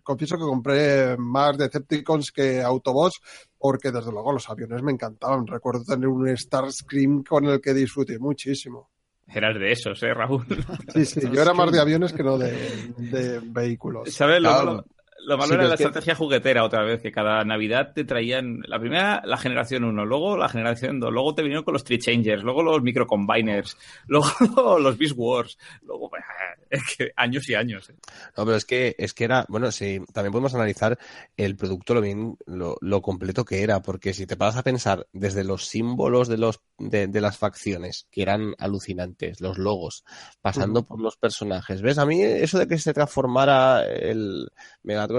confieso 0.03 0.37
que 0.37 0.43
compré 0.43 1.17
más 1.17 1.57
Decepticons 1.57 2.31
que 2.31 2.61
Autobots, 2.61 3.21
porque 3.57 3.91
desde 3.91 4.11
luego 4.11 4.33
los 4.33 4.49
aviones 4.49 4.81
me 4.81 4.91
encantaban. 4.91 5.45
Recuerdo 5.45 5.83
tener 5.83 6.07
un 6.07 6.35
Starscream 6.35 7.23
con 7.23 7.45
el 7.45 7.61
que 7.61 7.73
disfruté 7.73 8.17
muchísimo. 8.19 8.89
Eras 9.27 9.59
de 9.59 9.71
esos, 9.71 10.01
¿eh, 10.03 10.13
Raúl? 10.13 10.45
Sí, 10.93 11.05
sí, 11.05 11.21
yo 11.31 11.41
era 11.41 11.53
más 11.53 11.69
de 11.71 11.81
aviones 11.81 12.13
que 12.13 12.23
no 12.23 12.37
de, 12.37 12.53
de 12.97 13.41
vehículos. 13.43 14.11
¿Sabes? 14.13 14.41
Lo 14.41 14.49
Claro. 14.49 14.85
Lo 15.25 15.37
malo 15.37 15.49
Sí, 15.49 15.53
era 15.55 15.63
la 15.63 15.73
es 15.73 15.77
que- 15.77 15.83
estrategia 15.85 16.15
juguetera 16.15 16.63
otra 16.63 16.83
vez, 16.83 17.01
que 17.01 17.11
cada 17.11 17.43
Navidad 17.43 17.91
te 17.93 18.03
traían 18.05 18.61
la 18.67 18.79
primera, 18.79 19.21
la 19.25 19.37
generación 19.37 19.83
1, 19.83 20.05
luego 20.05 20.37
la 20.37 20.47
generación 20.49 20.99
2, 20.99 21.11
luego 21.11 21.35
te 21.35 21.41
vinieron 21.41 21.63
con 21.63 21.73
los 21.73 21.83
Tree 21.83 21.99
Changers, 21.99 22.43
luego 22.43 22.63
los 22.63 22.81
Micro 22.81 23.07
Combiners, 23.07 23.77
luego 24.07 24.79
los 24.79 24.97
Beast 24.97 25.15
Wars, 25.17 25.57
luego 25.83 26.09
es 26.69 26.81
que 26.97 27.11
años 27.15 27.47
y 27.49 27.55
años. 27.55 27.89
¿eh? 27.89 27.95
No, 28.37 28.45
pero 28.45 28.55
es 28.57 28.65
que, 28.65 28.95
es 28.97 29.13
que 29.13 29.23
era, 29.23 29.45
bueno, 29.49 29.71
sí, 29.71 30.01
también 30.13 30.31
podemos 30.31 30.53
analizar 30.55 30.97
el 31.35 31.55
producto 31.55 31.93
lo 31.93 32.01
bien, 32.01 32.37
lo, 32.45 32.77
lo 32.81 33.01
completo 33.01 33.43
que 33.45 33.63
era, 33.63 33.81
porque 33.81 34.13
si 34.13 34.25
te 34.27 34.37
paras 34.37 34.57
a 34.57 34.63
pensar 34.63 35.07
desde 35.13 35.43
los 35.43 35.65
símbolos 35.65 36.27
de 36.27 36.37
los, 36.37 36.61
de, 36.77 37.07
de 37.07 37.21
las 37.21 37.37
facciones, 37.37 38.07
que 38.11 38.21
eran 38.21 38.53
alucinantes, 38.59 39.41
los 39.41 39.57
logos, 39.57 40.03
pasando 40.41 40.85
por 40.85 40.99
los 41.01 41.17
personajes, 41.17 41.81
¿ves? 41.81 41.97
A 41.97 42.05
mí 42.05 42.21
eso 42.21 42.59
de 42.59 42.67
que 42.67 42.77
se 42.77 42.93
transformara 42.93 43.83
el 43.85 44.49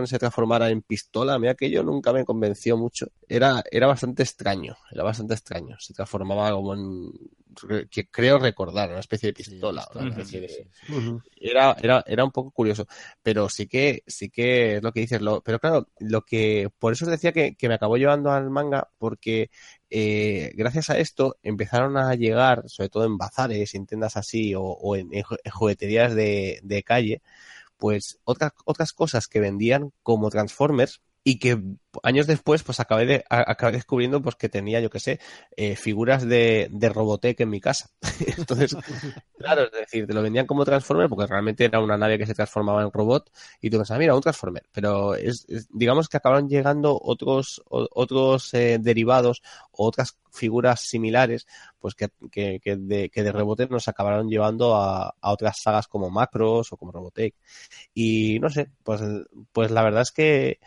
Se 0.07 0.19
transformara 0.19 0.71
en 0.71 0.83
pistola, 0.83 1.35
a 1.35 1.39
mí 1.39 1.49
aquello 1.49 1.83
nunca 1.83 2.13
me 2.13 2.25
convenció 2.25 2.77
mucho. 2.77 3.09
Era, 3.29 3.63
era 3.71 3.87
bastante 3.87 4.23
extraño, 4.23 4.77
era 4.91 5.03
bastante 5.05 5.35
extraño. 5.35 5.77
Se 5.81 5.95
transformaba 5.95 6.51
como 6.53 6.75
en, 6.75 7.13
que 7.91 8.07
creo 8.09 8.39
recordar, 8.39 8.91
una 8.91 9.01
especie 9.01 9.29
de 9.29 9.33
pistola, 9.35 9.83
Sí, 9.83 9.89
una 9.93 10.05
especie 10.09 10.41
de, 10.41 10.69
era, 11.41 11.77
era, 11.83 12.05
era 12.07 12.25
un 12.25 12.31
poco 12.33 12.51
curioso, 12.51 12.87
pero 13.23 13.49
sí 13.49 13.67
que, 13.67 14.03
sí 14.07 14.31
que 14.31 14.77
es 14.77 14.83
lo 14.83 14.93
que 14.93 15.01
dices, 15.01 15.21
lo, 15.21 15.43
pero 15.43 15.59
claro, 15.61 15.89
lo 16.01 16.23
que, 16.23 16.71
por 16.79 16.93
eso 16.93 17.05
os 17.05 17.11
decía 17.11 17.33
que, 17.33 17.55
que 17.57 17.69
me 17.69 17.75
acabó 17.75 17.97
llevando 17.97 18.31
al 18.33 18.51
manga, 18.51 18.89
porque 18.99 19.51
eh, 19.91 20.53
gracias 20.57 20.91
a 20.91 20.99
esto 20.99 21.39
empezaron 21.43 21.97
a 21.97 22.15
llegar, 22.15 22.65
sobre 22.69 22.89
todo 22.91 23.05
en 23.05 23.19
bazares, 23.19 23.75
en 23.75 23.87
tiendas 23.87 24.17
así, 24.17 24.55
o, 24.55 24.63
o 24.63 24.97
en, 24.97 25.13
en 25.15 25.23
ju- 25.25 25.39
en 25.43 25.53
jugueterías 25.53 26.15
de, 26.15 26.61
de 26.63 26.83
calle, 26.83 27.23
pues 27.79 28.19
otras, 28.25 28.53
otras 28.65 28.93
cosas 28.93 29.29
que 29.29 29.41
vendían 29.41 29.93
como 30.03 30.31
Transformers 30.31 31.01
y 31.25 31.39
que 31.39 31.61
años 32.03 32.27
después 32.27 32.63
pues 32.63 32.81
acabé, 32.81 33.07
de, 33.07 33.25
acabé 33.29 33.73
descubriendo 33.73 34.23
pues 34.23 34.37
que 34.37 34.49
tenía, 34.49 34.81
yo 34.81 34.91
qué 34.91 35.01
sé, 35.01 35.21
eh, 35.57 35.77
figuras 35.77 36.27
de, 36.27 36.69
de 36.71 36.89
Robotech 36.89 37.41
en 37.41 37.51
mi 37.51 37.61
casa. 37.61 37.91
Entonces, 38.39 38.77
claro, 39.37 39.65
es 39.65 39.73
decir, 39.73 40.07
te 40.07 40.15
lo 40.15 40.23
vendían 40.23 40.47
como 40.47 40.65
Transformer 40.65 41.09
porque 41.09 41.27
realmente 41.27 41.65
era 41.65 41.81
una 41.81 41.97
nave 41.97 42.19
que 42.19 42.27
se 42.27 42.35
transformaba 42.35 42.83
en 42.83 42.93
robot 42.93 43.31
y 43.61 43.71
tú 43.71 43.77
pensabas, 43.79 44.01
mira, 44.01 44.15
un 44.15 44.21
Transformer. 44.23 44.65
Pero 44.73 45.15
es, 45.15 45.47
digamos 45.71 46.09
que 46.09 46.17
acabaron 46.17 46.49
llegando 46.49 46.99
otros, 47.03 47.63
o- 47.69 47.89
otros 47.95 48.53
eh, 48.55 48.79
derivados 48.81 49.43
otras 49.87 50.19
figuras 50.33 50.81
similares 50.83 51.47
pues 51.79 51.95
que, 51.95 52.09
que, 52.31 52.61
de, 52.77 53.11
que 53.11 53.23
de 53.23 53.33
Robotech 53.33 53.71
nos 53.71 53.89
acabaron 53.89 54.29
llevando 54.29 54.77
a, 54.77 55.15
a 55.21 55.33
otras 55.33 55.61
sagas 55.61 55.89
como 55.89 56.11
Macros 56.11 56.73
o 56.73 56.77
como 56.77 56.93
Robotech. 56.93 57.35
Y 57.95 58.39
no 58.41 58.51
sé, 58.51 58.71
pues, 58.83 59.01
pues 59.53 59.71
la 59.71 59.83
verdad 59.83 60.03
es 60.03 60.13
que, 60.13 60.59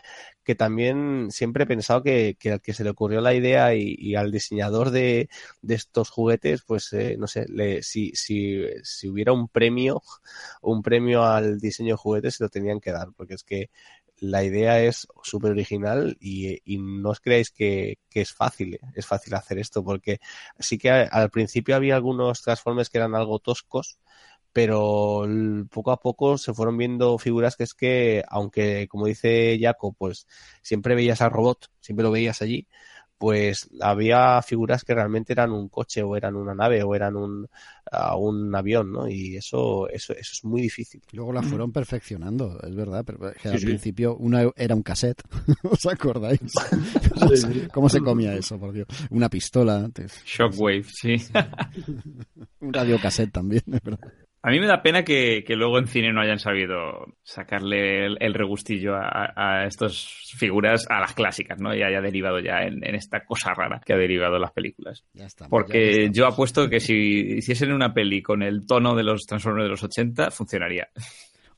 que 0.44 0.54
también 0.54 1.28
siempre 1.30 1.64
he 1.64 1.66
pensado 1.66 2.02
que, 2.02 2.36
que 2.38 2.52
al 2.52 2.60
que 2.60 2.74
se 2.74 2.84
le 2.84 2.90
ocurrió 2.90 3.20
la 3.20 3.34
idea 3.34 3.74
y, 3.74 3.94
y 3.98 4.14
al 4.16 4.32
diseñador 4.32 4.90
de, 4.90 5.28
de 5.62 5.74
estos 5.74 6.10
juguetes, 6.10 6.62
pues 6.62 6.92
eh, 6.92 7.16
no 7.18 7.26
sé, 7.26 7.46
le, 7.48 7.82
si, 7.82 8.12
si, 8.14 8.62
si 8.82 9.08
hubiera 9.08 9.32
un 9.32 9.48
premio, 9.48 10.02
un 10.62 10.82
premio 10.82 11.24
al 11.24 11.60
diseño 11.60 11.94
de 11.94 11.98
juguetes, 11.98 12.36
se 12.36 12.44
lo 12.44 12.50
tenían 12.50 12.80
que 12.80 12.92
dar, 12.92 13.08
porque 13.16 13.34
es 13.34 13.44
que 13.44 13.70
la 14.22 14.44
idea 14.44 14.80
es 14.80 15.08
súper 15.22 15.50
original 15.50 16.16
y, 16.20 16.60
no 16.78 17.10
os 17.10 17.20
creáis 17.20 17.50
que, 17.50 17.98
que 18.08 18.20
es 18.20 18.32
fácil, 18.32 18.74
¿eh? 18.74 18.80
es 18.94 19.04
fácil 19.06 19.34
hacer 19.34 19.58
esto, 19.58 19.82
porque 19.84 20.20
sí 20.58 20.78
que 20.78 20.90
al 20.90 21.30
principio 21.30 21.74
había 21.74 21.96
algunos 21.96 22.40
Transformers 22.42 22.88
que 22.88 22.98
eran 22.98 23.16
algo 23.16 23.40
toscos, 23.40 23.98
pero 24.52 25.26
poco 25.70 25.90
a 25.90 25.98
poco 26.00 26.38
se 26.38 26.54
fueron 26.54 26.76
viendo 26.78 27.18
figuras 27.18 27.56
que 27.56 27.64
es 27.64 27.74
que, 27.74 28.22
aunque 28.28 28.86
como 28.88 29.06
dice 29.06 29.58
Jaco, 29.60 29.92
pues 29.92 30.28
siempre 30.62 30.94
veías 30.94 31.20
al 31.20 31.32
robot, 31.32 31.66
siempre 31.80 32.04
lo 32.04 32.12
veías 32.12 32.42
allí, 32.42 32.68
pues 33.22 33.70
había 33.80 34.42
figuras 34.42 34.82
que 34.82 34.96
realmente 34.96 35.32
eran 35.32 35.52
un 35.52 35.68
coche 35.68 36.02
o 36.02 36.16
eran 36.16 36.34
una 36.34 36.56
nave 36.56 36.82
o 36.82 36.92
eran 36.92 37.14
un, 37.14 37.44
uh, 37.44 38.16
un 38.16 38.52
avión, 38.52 38.90
¿no? 38.90 39.08
Y 39.08 39.36
eso, 39.36 39.88
eso, 39.88 40.12
eso 40.12 40.32
es 40.32 40.44
muy 40.44 40.60
difícil. 40.60 41.00
Luego 41.12 41.32
la 41.32 41.40
fueron 41.40 41.70
perfeccionando, 41.70 42.58
es 42.60 42.74
verdad, 42.74 43.04
pero 43.06 43.32
que 43.40 43.48
al 43.48 43.60
sí. 43.60 43.66
principio 43.66 44.16
una 44.16 44.50
era 44.56 44.74
un 44.74 44.82
cassette, 44.82 45.22
¿os 45.62 45.86
acordáis? 45.86 46.40
Sí. 46.50 47.68
¿Cómo 47.72 47.88
se 47.88 48.00
comía 48.00 48.34
eso, 48.34 48.58
por 48.58 48.72
Dios? 48.72 48.88
Una 49.10 49.28
pistola 49.28 49.76
antes. 49.76 50.20
Shockwave, 50.24 50.82
sí. 50.82 51.14
un 52.58 52.72
radiocassette 52.72 53.30
también, 53.30 53.62
es 53.72 53.82
verdad. 53.82 54.10
A 54.44 54.50
mí 54.50 54.58
me 54.58 54.66
da 54.66 54.82
pena 54.82 55.04
que, 55.04 55.44
que, 55.46 55.54
luego 55.54 55.78
en 55.78 55.86
cine 55.86 56.12
no 56.12 56.20
hayan 56.20 56.40
sabido 56.40 57.06
sacarle 57.22 58.06
el, 58.06 58.16
el 58.18 58.34
regustillo 58.34 58.96
a, 58.96 59.32
a, 59.36 59.66
estas 59.66 60.04
figuras, 60.36 60.84
a 60.90 60.98
las 60.98 61.14
clásicas, 61.14 61.60
¿no? 61.60 61.72
Y 61.72 61.82
haya 61.82 62.00
derivado 62.00 62.40
ya 62.40 62.62
en, 62.62 62.84
en 62.84 62.96
esta 62.96 63.24
cosa 63.24 63.54
rara 63.54 63.80
que 63.86 63.92
ha 63.92 63.96
derivado 63.96 64.40
las 64.40 64.50
películas. 64.50 65.04
Ya 65.14 65.26
estamos, 65.26 65.48
Porque 65.48 66.06
ya 66.06 66.12
yo 66.12 66.26
apuesto 66.26 66.68
que 66.68 66.80
si 66.80 67.36
hiciesen 67.36 67.72
una 67.72 67.94
peli 67.94 68.20
con 68.20 68.42
el 68.42 68.66
tono 68.66 68.96
de 68.96 69.04
los 69.04 69.26
Transformers 69.26 69.66
de 69.66 69.70
los 69.70 69.84
80, 69.84 70.32
funcionaría. 70.32 70.88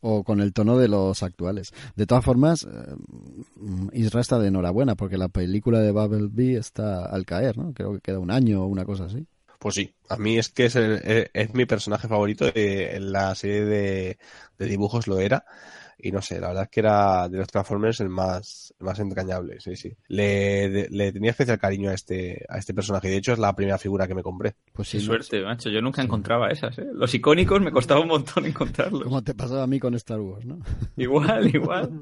o 0.06 0.22
con 0.22 0.42
el 0.42 0.52
tono 0.52 0.76
de 0.76 0.88
los 0.88 1.22
actuales. 1.22 1.72
De 1.96 2.04
todas 2.04 2.22
formas, 2.22 2.64
eh, 2.64 2.94
Isra 3.94 4.20
está 4.20 4.38
de 4.38 4.48
enhorabuena 4.48 4.94
porque 4.94 5.16
la 5.16 5.28
película 5.28 5.80
de 5.80 5.90
Bumblebee 5.90 6.58
está 6.58 7.06
al 7.06 7.24
caer, 7.24 7.56
¿no? 7.56 7.72
Creo 7.72 7.94
que 7.94 8.00
queda 8.00 8.18
un 8.18 8.30
año 8.30 8.62
o 8.62 8.66
una 8.66 8.84
cosa 8.84 9.06
así. 9.06 9.26
Pues 9.58 9.74
sí, 9.76 9.94
a 10.08 10.16
mí 10.16 10.38
es 10.38 10.48
que 10.50 10.66
es, 10.66 10.76
el, 10.76 11.30
es 11.32 11.54
mi 11.54 11.66
personaje 11.66 12.08
favorito. 12.08 12.46
En 12.54 13.12
la 13.12 13.34
serie 13.34 13.64
de, 13.64 14.18
de, 14.58 14.66
dibujos 14.66 15.06
lo 15.06 15.18
era. 15.20 15.44
Y 16.04 16.12
no 16.12 16.20
sé, 16.20 16.38
la 16.38 16.48
verdad 16.48 16.64
es 16.64 16.68
que 16.68 16.80
era 16.80 17.30
de 17.30 17.38
los 17.38 17.48
Transformers 17.48 17.98
el 18.00 18.10
más, 18.10 18.74
el 18.78 18.84
más 18.84 18.98
entrañable, 18.98 19.58
sí, 19.58 19.74
sí. 19.74 19.96
Le, 20.08 20.68
de, 20.68 20.88
le, 20.90 21.12
tenía 21.12 21.30
especial 21.30 21.58
cariño 21.58 21.88
a 21.88 21.94
este, 21.94 22.44
a 22.46 22.58
este 22.58 22.74
personaje. 22.74 23.08
De 23.08 23.16
hecho, 23.16 23.32
es 23.32 23.38
la 23.38 23.56
primera 23.56 23.78
figura 23.78 24.06
que 24.06 24.14
me 24.14 24.22
compré. 24.22 24.54
Pues 24.74 24.88
sí, 24.88 24.98
Qué 24.98 25.04
suerte, 25.04 25.42
macho. 25.42 25.70
Yo 25.70 25.80
nunca 25.80 26.02
sí. 26.02 26.06
encontraba 26.06 26.50
esas, 26.50 26.78
¿eh? 26.78 26.88
Los 26.92 27.14
icónicos 27.14 27.58
me 27.62 27.72
costaba 27.72 28.02
un 28.02 28.08
montón 28.08 28.44
encontrarlos. 28.44 29.04
Como 29.04 29.24
te 29.24 29.32
pasaba 29.32 29.62
a 29.62 29.66
mí 29.66 29.80
con 29.80 29.94
Star 29.94 30.20
Wars, 30.20 30.44
¿no? 30.44 30.58
Igual, 30.98 31.54
igual. 31.54 32.00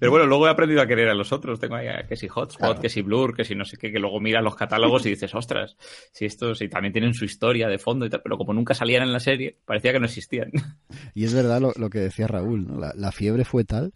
Pero 0.00 0.10
bueno, 0.10 0.26
luego 0.26 0.48
he 0.48 0.50
aprendido 0.50 0.82
a 0.82 0.88
querer 0.88 1.08
a 1.08 1.14
los 1.14 1.32
otros. 1.32 1.60
Tengo 1.60 1.76
ahí 1.76 1.86
que 2.08 2.16
si 2.16 2.26
Hotspot, 2.26 2.58
claro. 2.58 2.80
que 2.80 2.88
si 2.88 3.02
Blur, 3.02 3.36
que 3.36 3.44
si 3.44 3.54
no 3.54 3.64
sé 3.64 3.76
qué, 3.76 3.92
que 3.92 4.00
luego 4.00 4.18
miras 4.18 4.42
los 4.42 4.56
catálogos 4.56 5.06
y 5.06 5.10
dices, 5.10 5.32
ostras, 5.32 5.76
si 6.10 6.24
estos, 6.24 6.58
si 6.58 6.68
también 6.68 6.92
tienen 6.92 7.14
su 7.14 7.24
historia 7.24 7.68
de 7.68 7.78
fondo 7.78 8.04
y 8.04 8.10
tal, 8.10 8.20
pero 8.20 8.36
como 8.36 8.52
nunca 8.52 8.74
salían 8.74 9.04
en 9.04 9.12
la 9.12 9.20
serie, 9.20 9.60
parecía 9.64 9.92
que 9.92 10.00
no 10.00 10.06
existían. 10.06 10.50
Y 11.14 11.24
es 11.24 11.32
verdad 11.32 11.60
lo, 11.60 11.72
lo 11.76 11.88
que 11.88 12.00
decía 12.00 12.26
Raúl, 12.26 12.66
¿no? 12.66 12.80
la, 12.80 12.92
la 12.96 13.12
fiebre 13.12 13.43
fue 13.44 13.64
tal 13.64 13.92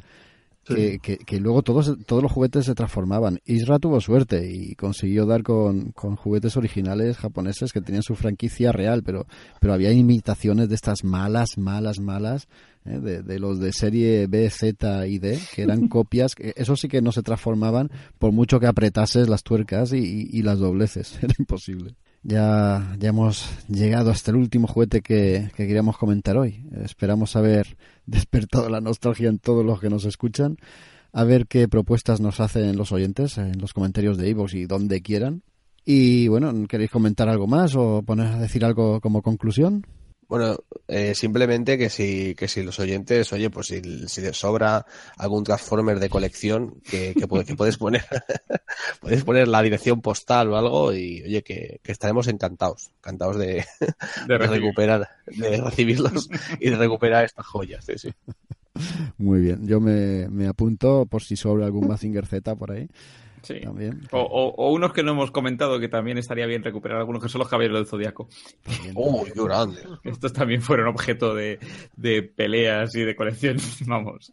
que, 0.75 0.99
que, 0.99 1.19
que, 1.19 1.41
luego 1.41 1.63
todos, 1.63 1.97
todos 2.07 2.23
los 2.23 2.33
juguetes 2.33 2.67
se 2.67 2.75
transformaban. 2.75 3.41
Isra 3.45 3.79
tuvo 3.79 4.01
suerte 4.01 4.51
y 4.51 4.75
consiguió 4.75 5.27
dar 5.27 5.43
con, 5.43 5.93
con, 5.93 6.17
juguetes 6.17 6.57
originales 6.57 7.17
japoneses 7.17 7.73
que 7.73 7.81
tenían 7.81 8.03
su 8.03 8.15
franquicia 8.15 8.73
real, 8.73 9.03
pero, 9.03 9.27
pero 9.61 9.73
había 9.73 9.93
imitaciones 9.93 10.69
de 10.69 10.75
estas 10.75 11.05
malas, 11.05 11.57
malas, 11.57 12.01
malas, 12.01 12.49
¿eh? 12.85 12.99
de, 12.99 13.23
de, 13.23 13.39
los 13.39 13.59
de 13.61 13.73
serie 13.73 14.27
B, 14.27 14.49
Z 14.51 15.07
y 15.07 15.19
D, 15.19 15.39
que 15.55 15.63
eran 15.63 15.89
copias, 15.89 16.35
que 16.35 16.53
eso 16.57 16.77
sí 16.77 16.89
que 16.89 17.03
no 17.03 17.13
se 17.13 17.23
transformaban 17.23 17.91
por 18.19 18.33
mucho 18.33 18.61
que 18.61 18.67
apretases 18.67 19.29
las 19.29 19.43
tuercas 19.43 19.93
y, 19.93 19.99
y, 19.99 20.29
y 20.33 20.43
las 20.43 20.59
dobleces, 20.59 21.19
era 21.23 21.35
imposible. 21.39 21.95
Ya, 22.25 22.97
ya 22.99 23.11
hemos 23.11 23.49
llegado 23.69 24.11
hasta 24.11 24.33
el 24.33 24.39
último 24.39 24.67
juguete 24.67 25.03
que, 25.03 25.51
que 25.55 25.67
queríamos 25.67 25.97
comentar 25.97 26.37
hoy. 26.37 26.65
Esperamos 26.83 27.37
haber 27.37 27.77
despertado 28.09 28.69
la 28.69 28.81
nostalgia 28.81 29.29
en 29.29 29.39
todos 29.39 29.65
los 29.65 29.81
que 29.81 29.91
nos 29.91 30.05
escuchan. 30.05 30.57
A 31.13 31.25
ver 31.25 31.47
qué 31.47 31.69
propuestas 31.69 32.21
nos 32.21 32.41
hacen 32.41 32.77
los 32.77 32.93
oyentes 32.93 33.39
en 33.39 33.59
los 33.61 33.73
comentarios 33.73 34.19
de 34.19 34.29
Ivox 34.31 34.55
y 34.55 34.67
donde 34.67 35.01
quieran. 35.03 35.43
Y 35.85 36.29
bueno, 36.29 36.53
¿queréis 36.69 36.91
comentar 36.91 37.29
algo 37.29 37.47
más 37.47 37.75
o 37.77 38.03
poner 38.03 38.27
a 38.27 38.39
decir 38.39 38.65
algo 38.65 39.01
como 39.01 39.23
conclusión? 39.23 39.87
Bueno, 40.29 40.59
eh, 40.89 41.15
simplemente 41.15 41.79
que 41.79 41.89
si, 41.89 42.35
que 42.35 42.49
si 42.49 42.63
los 42.63 42.79
oyentes, 42.79 43.33
oye, 43.33 43.49
pues 43.49 43.69
si, 43.69 43.81
si 44.09 44.21
les 44.21 44.37
sobra 44.37 44.85
algún 45.17 45.43
Transformer 45.43 45.99
de 45.99 46.11
colección, 46.11 46.83
que, 46.83 47.15
que, 47.15 47.45
que 47.45 47.57
puedes 47.57 47.79
poner, 47.79 48.05
puedes 49.01 49.25
poner 49.25 49.49
la 49.49 49.63
dirección 49.63 50.03
postal 50.03 50.53
o 50.53 50.57
algo 50.59 50.93
y, 50.93 51.23
oye, 51.23 51.43
que, 51.43 51.81
que 51.83 51.93
estaremos 51.93 52.29
encantados, 52.29 52.91
encantados 52.99 53.39
de, 53.39 53.65
de, 53.81 54.39
de 54.39 54.47
recuperar, 54.47 55.09
de 55.27 55.63
recibirlos 55.63 56.29
y 56.61 56.71
de 56.71 56.77
recuperar 56.77 57.25
estas 57.25 57.47
joyas, 57.47 57.87
sí, 57.87 57.95
sí. 57.97 58.13
Muy 59.17 59.41
bien, 59.41 59.67
yo 59.67 59.81
me, 59.81 60.29
me 60.29 60.47
apunto 60.47 61.07
por 61.07 61.23
si 61.23 61.37
sobra 61.37 61.65
algún 61.65 61.89
Mazinger 61.89 62.27
Z 62.27 62.55
por 62.55 62.73
ahí. 62.73 62.89
Sí. 63.43 63.61
También. 63.61 64.01
O, 64.13 64.21
o, 64.21 64.55
o, 64.55 64.73
unos 64.73 64.93
que 64.93 65.03
no 65.03 65.13
hemos 65.13 65.31
comentado 65.31 65.79
que 65.79 65.89
también 65.89 66.19
estaría 66.19 66.47
bien 66.47 66.63
recuperar, 66.63 66.99
algunos 66.99 67.23
que 67.23 67.29
son 67.29 67.41
los 67.41 67.49
caballeros 67.49 67.79
del 67.79 67.87
Zodiaco. 67.87 68.29
¡Oh, 68.95 69.25
qué 69.25 69.33
grande! 69.43 69.81
Estos 70.05 70.33
también 70.33 70.63
fueron 70.63 70.89
objeto 70.89 71.35
de, 71.35 71.59
de 71.97 72.23
peleas 72.23 72.95
y 72.95 73.03
de 73.03 73.17
colección, 73.17 73.57
vamos. 73.87 74.33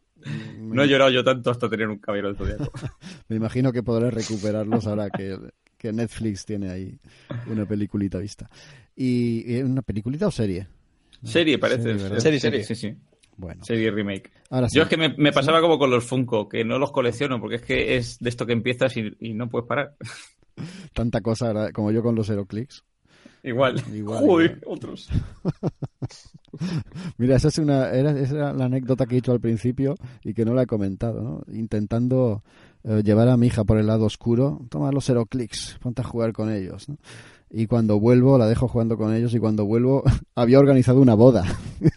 No 0.57 0.83
he 0.83 0.87
llorado 0.87 1.11
yo 1.11 1.23
tanto 1.23 1.51
hasta 1.51 1.69
tener 1.69 1.87
un 1.87 1.99
caballero 1.99 2.33
del 2.33 2.37
Zodiaco. 2.37 2.71
Me 3.29 3.35
imagino 3.35 3.71
que 3.71 3.83
podré 3.83 4.11
recuperarlos 4.11 4.87
ahora 4.87 5.09
que, 5.09 5.37
que 5.77 5.93
Netflix 5.93 6.45
tiene 6.45 6.69
ahí 6.69 6.99
una 7.47 7.65
peliculita 7.65 8.17
vista. 8.17 8.49
¿Y 8.95 9.61
una 9.61 9.81
peliculita 9.81 10.27
o 10.27 10.31
serie? 10.31 10.67
Serie, 11.23 11.57
parece. 11.57 11.97
Serie, 11.99 12.19
serie, 12.19 12.39
serie. 12.39 12.63
Sí, 12.63 12.75
sí. 12.75 12.95
Bueno. 13.37 13.63
Serie 13.63 13.91
remake. 13.91 14.31
Ahora 14.49 14.69
sí. 14.69 14.77
Yo 14.77 14.83
es 14.83 14.89
que 14.89 14.97
me, 14.97 15.13
me 15.17 15.31
pasaba 15.31 15.61
como 15.61 15.77
con 15.77 15.89
los 15.89 16.05
Funko, 16.05 16.47
que 16.47 16.63
no 16.63 16.79
los 16.79 16.91
colecciono, 16.91 17.39
porque 17.39 17.57
es 17.57 17.61
que 17.61 17.97
es 17.97 18.19
de 18.19 18.29
esto 18.29 18.45
que 18.45 18.53
empiezas 18.53 18.95
y, 18.97 19.15
y 19.19 19.33
no 19.33 19.49
puedes 19.49 19.67
parar. 19.67 19.95
Tanta 20.93 21.21
cosa 21.21 21.71
como 21.73 21.91
yo 21.91 22.01
con 22.01 22.15
los 22.15 22.29
Heroclix. 22.29 22.83
Igual. 23.45 23.81
igual 23.93 24.59
otros. 24.65 25.07
Mira, 27.17 27.35
esa 27.35 27.49
es 27.49 27.59
una 27.59 27.91
era, 27.91 28.11
esa 28.19 28.35
era 28.35 28.53
la 28.53 28.65
anécdota 28.65 29.05
que 29.05 29.15
he 29.15 29.17
dicho 29.17 29.31
al 29.31 29.39
principio 29.39 29.95
y 30.23 30.33
que 30.33 30.45
no 30.45 30.55
la 30.55 30.63
he 30.63 30.67
comentado, 30.67 31.21
¿no? 31.21 31.43
Intentando 31.53 32.43
eh, 32.83 33.03
llevar 33.03 33.27
a 33.29 33.37
mi 33.37 33.47
hija 33.47 33.63
por 33.63 33.77
el 33.77 33.85
lado 33.85 34.05
oscuro, 34.05 34.61
toma 34.69 34.91
los 34.91 35.07
Heroclix, 35.07 35.77
ponte 35.79 36.01
a 36.01 36.05
jugar 36.05 36.33
con 36.33 36.51
ellos, 36.51 36.89
¿no? 36.89 36.97
Y 37.51 37.67
cuando 37.67 37.99
vuelvo, 37.99 38.39
la 38.39 38.47
dejo 38.47 38.67
jugando 38.67 38.97
con 38.97 39.13
ellos 39.13 39.33
y 39.35 39.39
cuando 39.39 39.65
vuelvo 39.65 40.03
había 40.35 40.57
organizado 40.57 40.99
una 40.99 41.13
boda. 41.13 41.45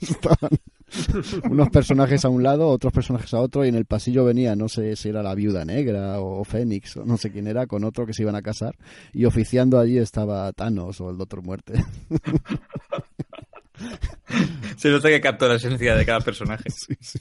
Estaban 0.02 0.50
unos 1.50 1.70
personajes 1.70 2.24
a 2.24 2.28
un 2.28 2.42
lado, 2.42 2.68
otros 2.68 2.92
personajes 2.92 3.32
a 3.34 3.40
otro 3.40 3.64
y 3.64 3.68
en 3.68 3.74
el 3.74 3.84
pasillo 3.84 4.24
venía, 4.24 4.56
no 4.56 4.68
sé 4.68 4.96
si 4.96 5.08
era 5.08 5.22
la 5.22 5.34
viuda 5.34 5.64
negra 5.64 6.20
o 6.20 6.44
Fénix 6.44 6.96
o 6.96 7.04
no 7.04 7.16
sé 7.16 7.30
quién 7.30 7.46
era, 7.46 7.66
con 7.66 7.84
otro 7.84 8.06
que 8.06 8.12
se 8.12 8.22
iban 8.22 8.36
a 8.36 8.42
casar 8.42 8.76
y 9.12 9.24
oficiando 9.24 9.78
allí 9.78 9.98
estaba 9.98 10.52
Thanos 10.52 11.00
o 11.00 11.10
el 11.10 11.18
Doctor 11.18 11.42
Muerte. 11.42 11.74
Se 14.76 14.90
nota 14.90 15.08
que 15.08 15.20
captó 15.20 15.48
la 15.48 15.54
esencia 15.54 15.94
de 15.94 16.04
cada 16.04 16.20
personaje. 16.20 16.64
Sí, 16.70 16.94
sí. 17.00 17.18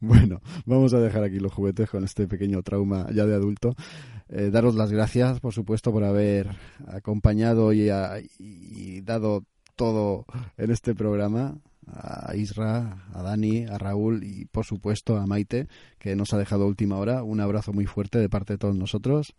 Bueno, 0.00 0.40
vamos 0.64 0.92
a 0.94 1.00
dejar 1.00 1.24
aquí 1.24 1.38
los 1.38 1.52
juguetes 1.52 1.88
con 1.88 2.04
este 2.04 2.26
pequeño 2.26 2.62
trauma 2.62 3.06
ya 3.12 3.24
de 3.24 3.34
adulto. 3.34 3.74
Eh, 4.28 4.50
daros 4.50 4.74
las 4.74 4.92
gracias, 4.92 5.40
por 5.40 5.54
supuesto, 5.54 5.92
por 5.92 6.04
haber 6.04 6.48
acompañado 6.88 7.72
y, 7.72 7.88
a, 7.88 8.18
y 8.38 9.00
dado 9.00 9.44
todo 9.76 10.26
en 10.56 10.70
este 10.70 10.94
programa 10.94 11.56
a 11.86 12.34
Isra, 12.36 13.06
a 13.12 13.22
Dani, 13.22 13.64
a 13.64 13.78
Raúl 13.78 14.24
y 14.24 14.46
por 14.46 14.64
supuesto 14.64 15.16
a 15.16 15.26
Maite, 15.26 15.68
que 15.98 16.16
nos 16.16 16.32
ha 16.34 16.38
dejado 16.38 16.66
última 16.66 16.96
hora. 16.98 17.22
Un 17.22 17.40
abrazo 17.40 17.72
muy 17.72 17.86
fuerte 17.86 18.18
de 18.18 18.28
parte 18.28 18.54
de 18.54 18.58
todos 18.58 18.76
nosotros. 18.76 19.34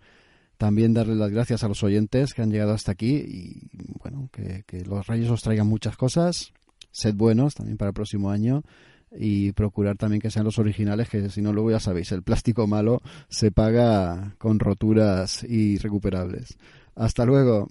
También 0.58 0.94
darle 0.94 1.16
las 1.16 1.32
gracias 1.32 1.64
a 1.64 1.68
los 1.68 1.84
oyentes 1.84 2.34
que 2.34 2.42
han 2.42 2.52
llegado 2.52 2.74
hasta 2.74 2.92
aquí 2.92 3.16
y 3.16 3.70
bueno, 4.02 4.30
que, 4.32 4.64
que 4.66 4.84
los 4.84 5.06
reyes 5.06 5.30
os 5.30 5.42
traigan 5.42 5.68
muchas 5.68 5.98
cosas. 5.98 6.54
Sed 6.92 7.14
buenos 7.16 7.54
también 7.54 7.78
para 7.78 7.90
el 7.90 7.94
próximo 7.94 8.32
año 8.32 8.64
y 9.12 9.52
procurar 9.54 9.98
también 9.98 10.22
que 10.22 10.32
sean 10.32 10.46
los 10.46 10.60
originales, 10.60 11.10
que 11.10 11.30
si 11.30 11.42
no 11.42 11.54
luego 11.54 11.72
ya 11.72 11.80
sabéis, 11.80 12.12
el 12.12 12.24
plástico 12.24 12.68
malo 12.68 13.02
se 13.30 13.52
paga 13.52 14.36
con 14.38 14.60
roturas 14.60 15.44
irrecuperables. 15.44 16.58
Hasta 16.96 17.26
luego. 17.26 17.68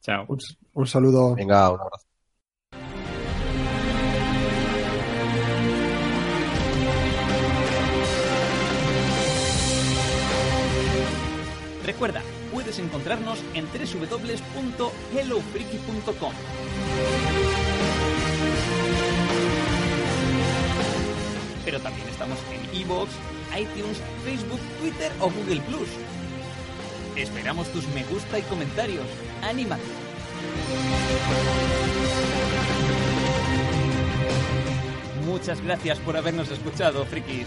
Chao. 0.00 0.24
Un, 0.28 0.38
un 0.72 0.86
saludo. 0.86 1.34
Venga, 1.34 1.70
un 1.70 1.80
abrazo. 1.80 2.05
Recuerda, 11.86 12.22
puedes 12.52 12.78
encontrarnos 12.80 13.38
en 13.54 13.64
www.hellofreaky.com. 13.66 16.32
Pero 21.64 21.80
también 21.80 22.08
estamos 22.08 22.38
en 22.50 22.74
iVoox, 22.80 23.08
iTunes, 23.56 24.02
Facebook, 24.24 24.58
Twitter 24.80 25.12
o 25.20 25.30
Google 25.30 25.60
Plus. 25.60 25.88
Esperamos 27.14 27.68
tus 27.68 27.86
me 27.88 28.02
gusta 28.02 28.40
y 28.40 28.42
comentarios. 28.42 29.06
¡Anímate! 29.42 29.84
Muchas 35.24 35.60
gracias 35.60 36.00
por 36.00 36.16
habernos 36.16 36.50
escuchado, 36.50 37.04
frikis. 37.04 37.46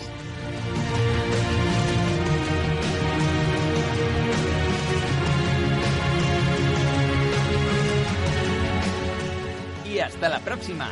Y 9.85 9.99
hasta 9.99 10.29
la 10.29 10.39
próxima. 10.39 10.89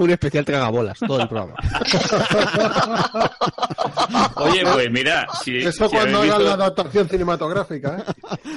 un 0.00 0.10
especial 0.10 0.44
tragabolas, 0.46 0.98
todo 0.98 1.20
el 1.20 1.28
programa. 1.28 1.56
Oye, 4.36 4.62
pues 4.62 4.90
mira, 4.90 5.28
si, 5.44 5.58
Eso 5.58 5.90
cuando 5.90 6.22
hagan 6.22 6.42
la 6.42 6.54
adaptación 6.54 7.06
cinematográfica. 7.06 7.98
¿eh? 7.98 8.04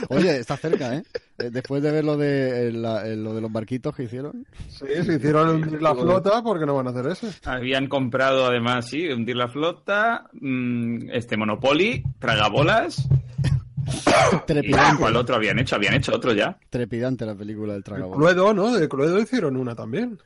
Oye, 0.08 0.40
está 0.40 0.56
cerca, 0.56 0.95
¿eh? 0.95 1.03
Eh, 1.44 1.50
Después 1.52 1.82
de 1.84 1.92
ver 1.92 2.04
lo 2.06 2.18
de, 2.18 2.68
eh, 2.68 2.72
la- 2.72 3.08
eh, 3.08 3.16
lo 3.16 3.34
de 3.34 3.42
los 3.42 3.52
barquitos 3.52 3.96
que 3.96 4.04
hicieron. 4.04 4.46
Sí, 4.70 4.86
se 5.04 5.16
hicieron 5.16 5.50
hundir 5.64 5.82
la 5.82 5.94
flota 5.96 6.42
porque 6.44 6.66
no 6.66 6.76
van 6.76 6.88
a 6.88 6.90
hacer 6.92 7.08
eso. 7.08 7.28
Habían 7.46 7.88
comprado 7.88 8.46
además, 8.46 8.88
sí, 8.88 9.08
hundir 9.10 9.36
la 9.36 9.48
flota, 9.48 10.30
mm, 10.34 11.10
este 11.12 11.38
Monopoly, 11.38 12.04
tragabolas. 12.20 13.08
¿Y 14.34 14.38
Trepidante. 14.48 15.02
cuál 15.02 15.16
otro 15.18 15.36
habían 15.36 15.60
hecho? 15.60 15.76
Habían 15.76 15.96
hecho 15.96 16.16
otro 16.16 16.34
ya. 16.34 16.58
Trepidante 16.70 17.26
la 17.26 17.36
película 17.36 17.74
del 17.74 17.84
tragabolas. 17.84 18.18
Cluedo, 18.18 18.54
¿no? 18.54 18.72
De 18.74 18.88
Cluedo 18.88 19.20
hicieron 19.20 19.58
una 19.58 19.76
también. 19.76 20.18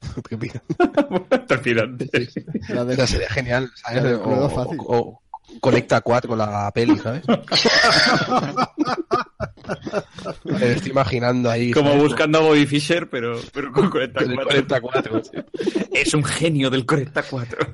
Trepidante. 1.48 2.08
La 2.68 2.84
de- 2.84 2.94
Esa 2.94 3.06
sería 3.06 3.28
genial, 3.30 3.70
¿sabes? 3.74 4.02
La 4.02 4.08
de 4.10 4.14
O, 4.16 4.22
Cluedo 4.22 4.50
fácil. 4.50 4.78
o- 4.80 4.98
o 4.98 5.22
conecta 5.60 6.00
4 6.00 6.28
con 6.28 6.38
la 6.38 6.70
peli, 6.72 6.96
¿sabes? 6.98 7.22
Me 10.44 10.58
lo 10.58 10.66
estoy 10.66 10.90
imaginando 10.90 11.50
ahí. 11.50 11.70
Como 11.72 11.90
¿sabes? 11.90 12.02
buscando 12.02 12.38
a 12.38 12.42
Bobby 12.42 12.66
Fischer, 12.66 13.08
pero, 13.08 13.40
pero 13.52 13.72
con 13.72 13.90
44. 13.90 14.32
El 14.32 14.44
44, 14.44 15.22
sí. 15.24 15.30
Es 15.92 16.12
un 16.14 16.24
genio 16.24 16.70
del 16.70 16.84
44. 16.86 17.72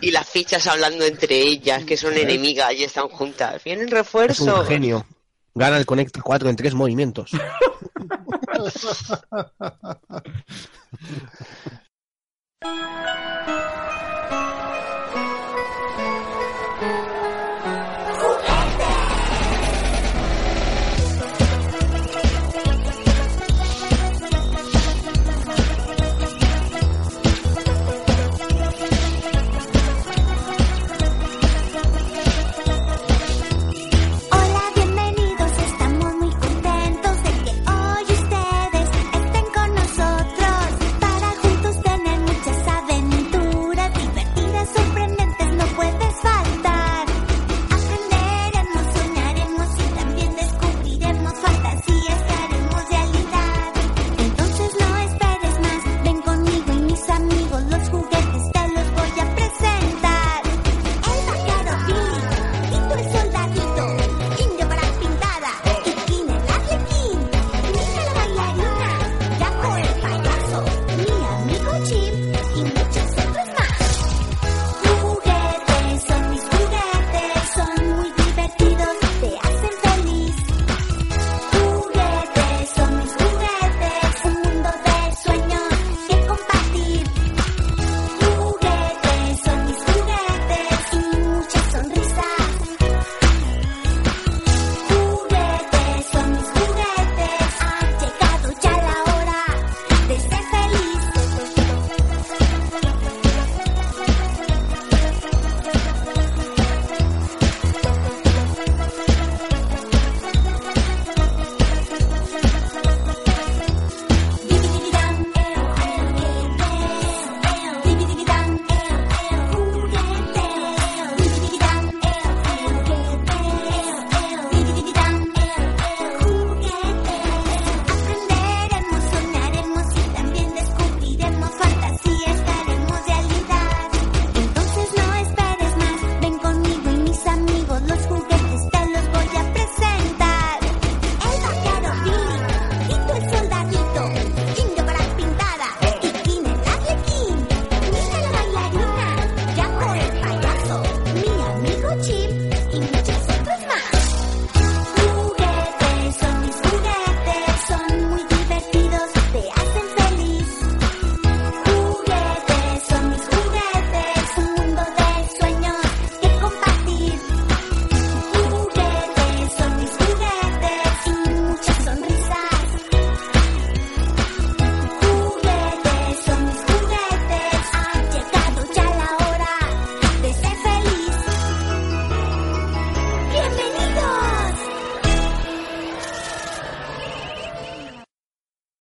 Y 0.00 0.10
las 0.10 0.28
fichas 0.28 0.66
hablando 0.66 1.04
entre 1.04 1.40
ellas, 1.40 1.84
que 1.84 1.96
son 1.96 2.14
enemigas 2.14 2.72
y 2.74 2.84
están 2.84 3.08
juntas. 3.08 3.62
Vienen 3.64 3.86
Es 3.86 3.90
refuerzos. 3.90 4.60
un 4.60 4.66
genio. 4.66 5.06
Gana 5.54 5.76
el 5.78 5.86
Conecta 5.86 6.20
4 6.22 6.48
en 6.50 6.56
tres 6.56 6.74
movimientos. 6.74 7.30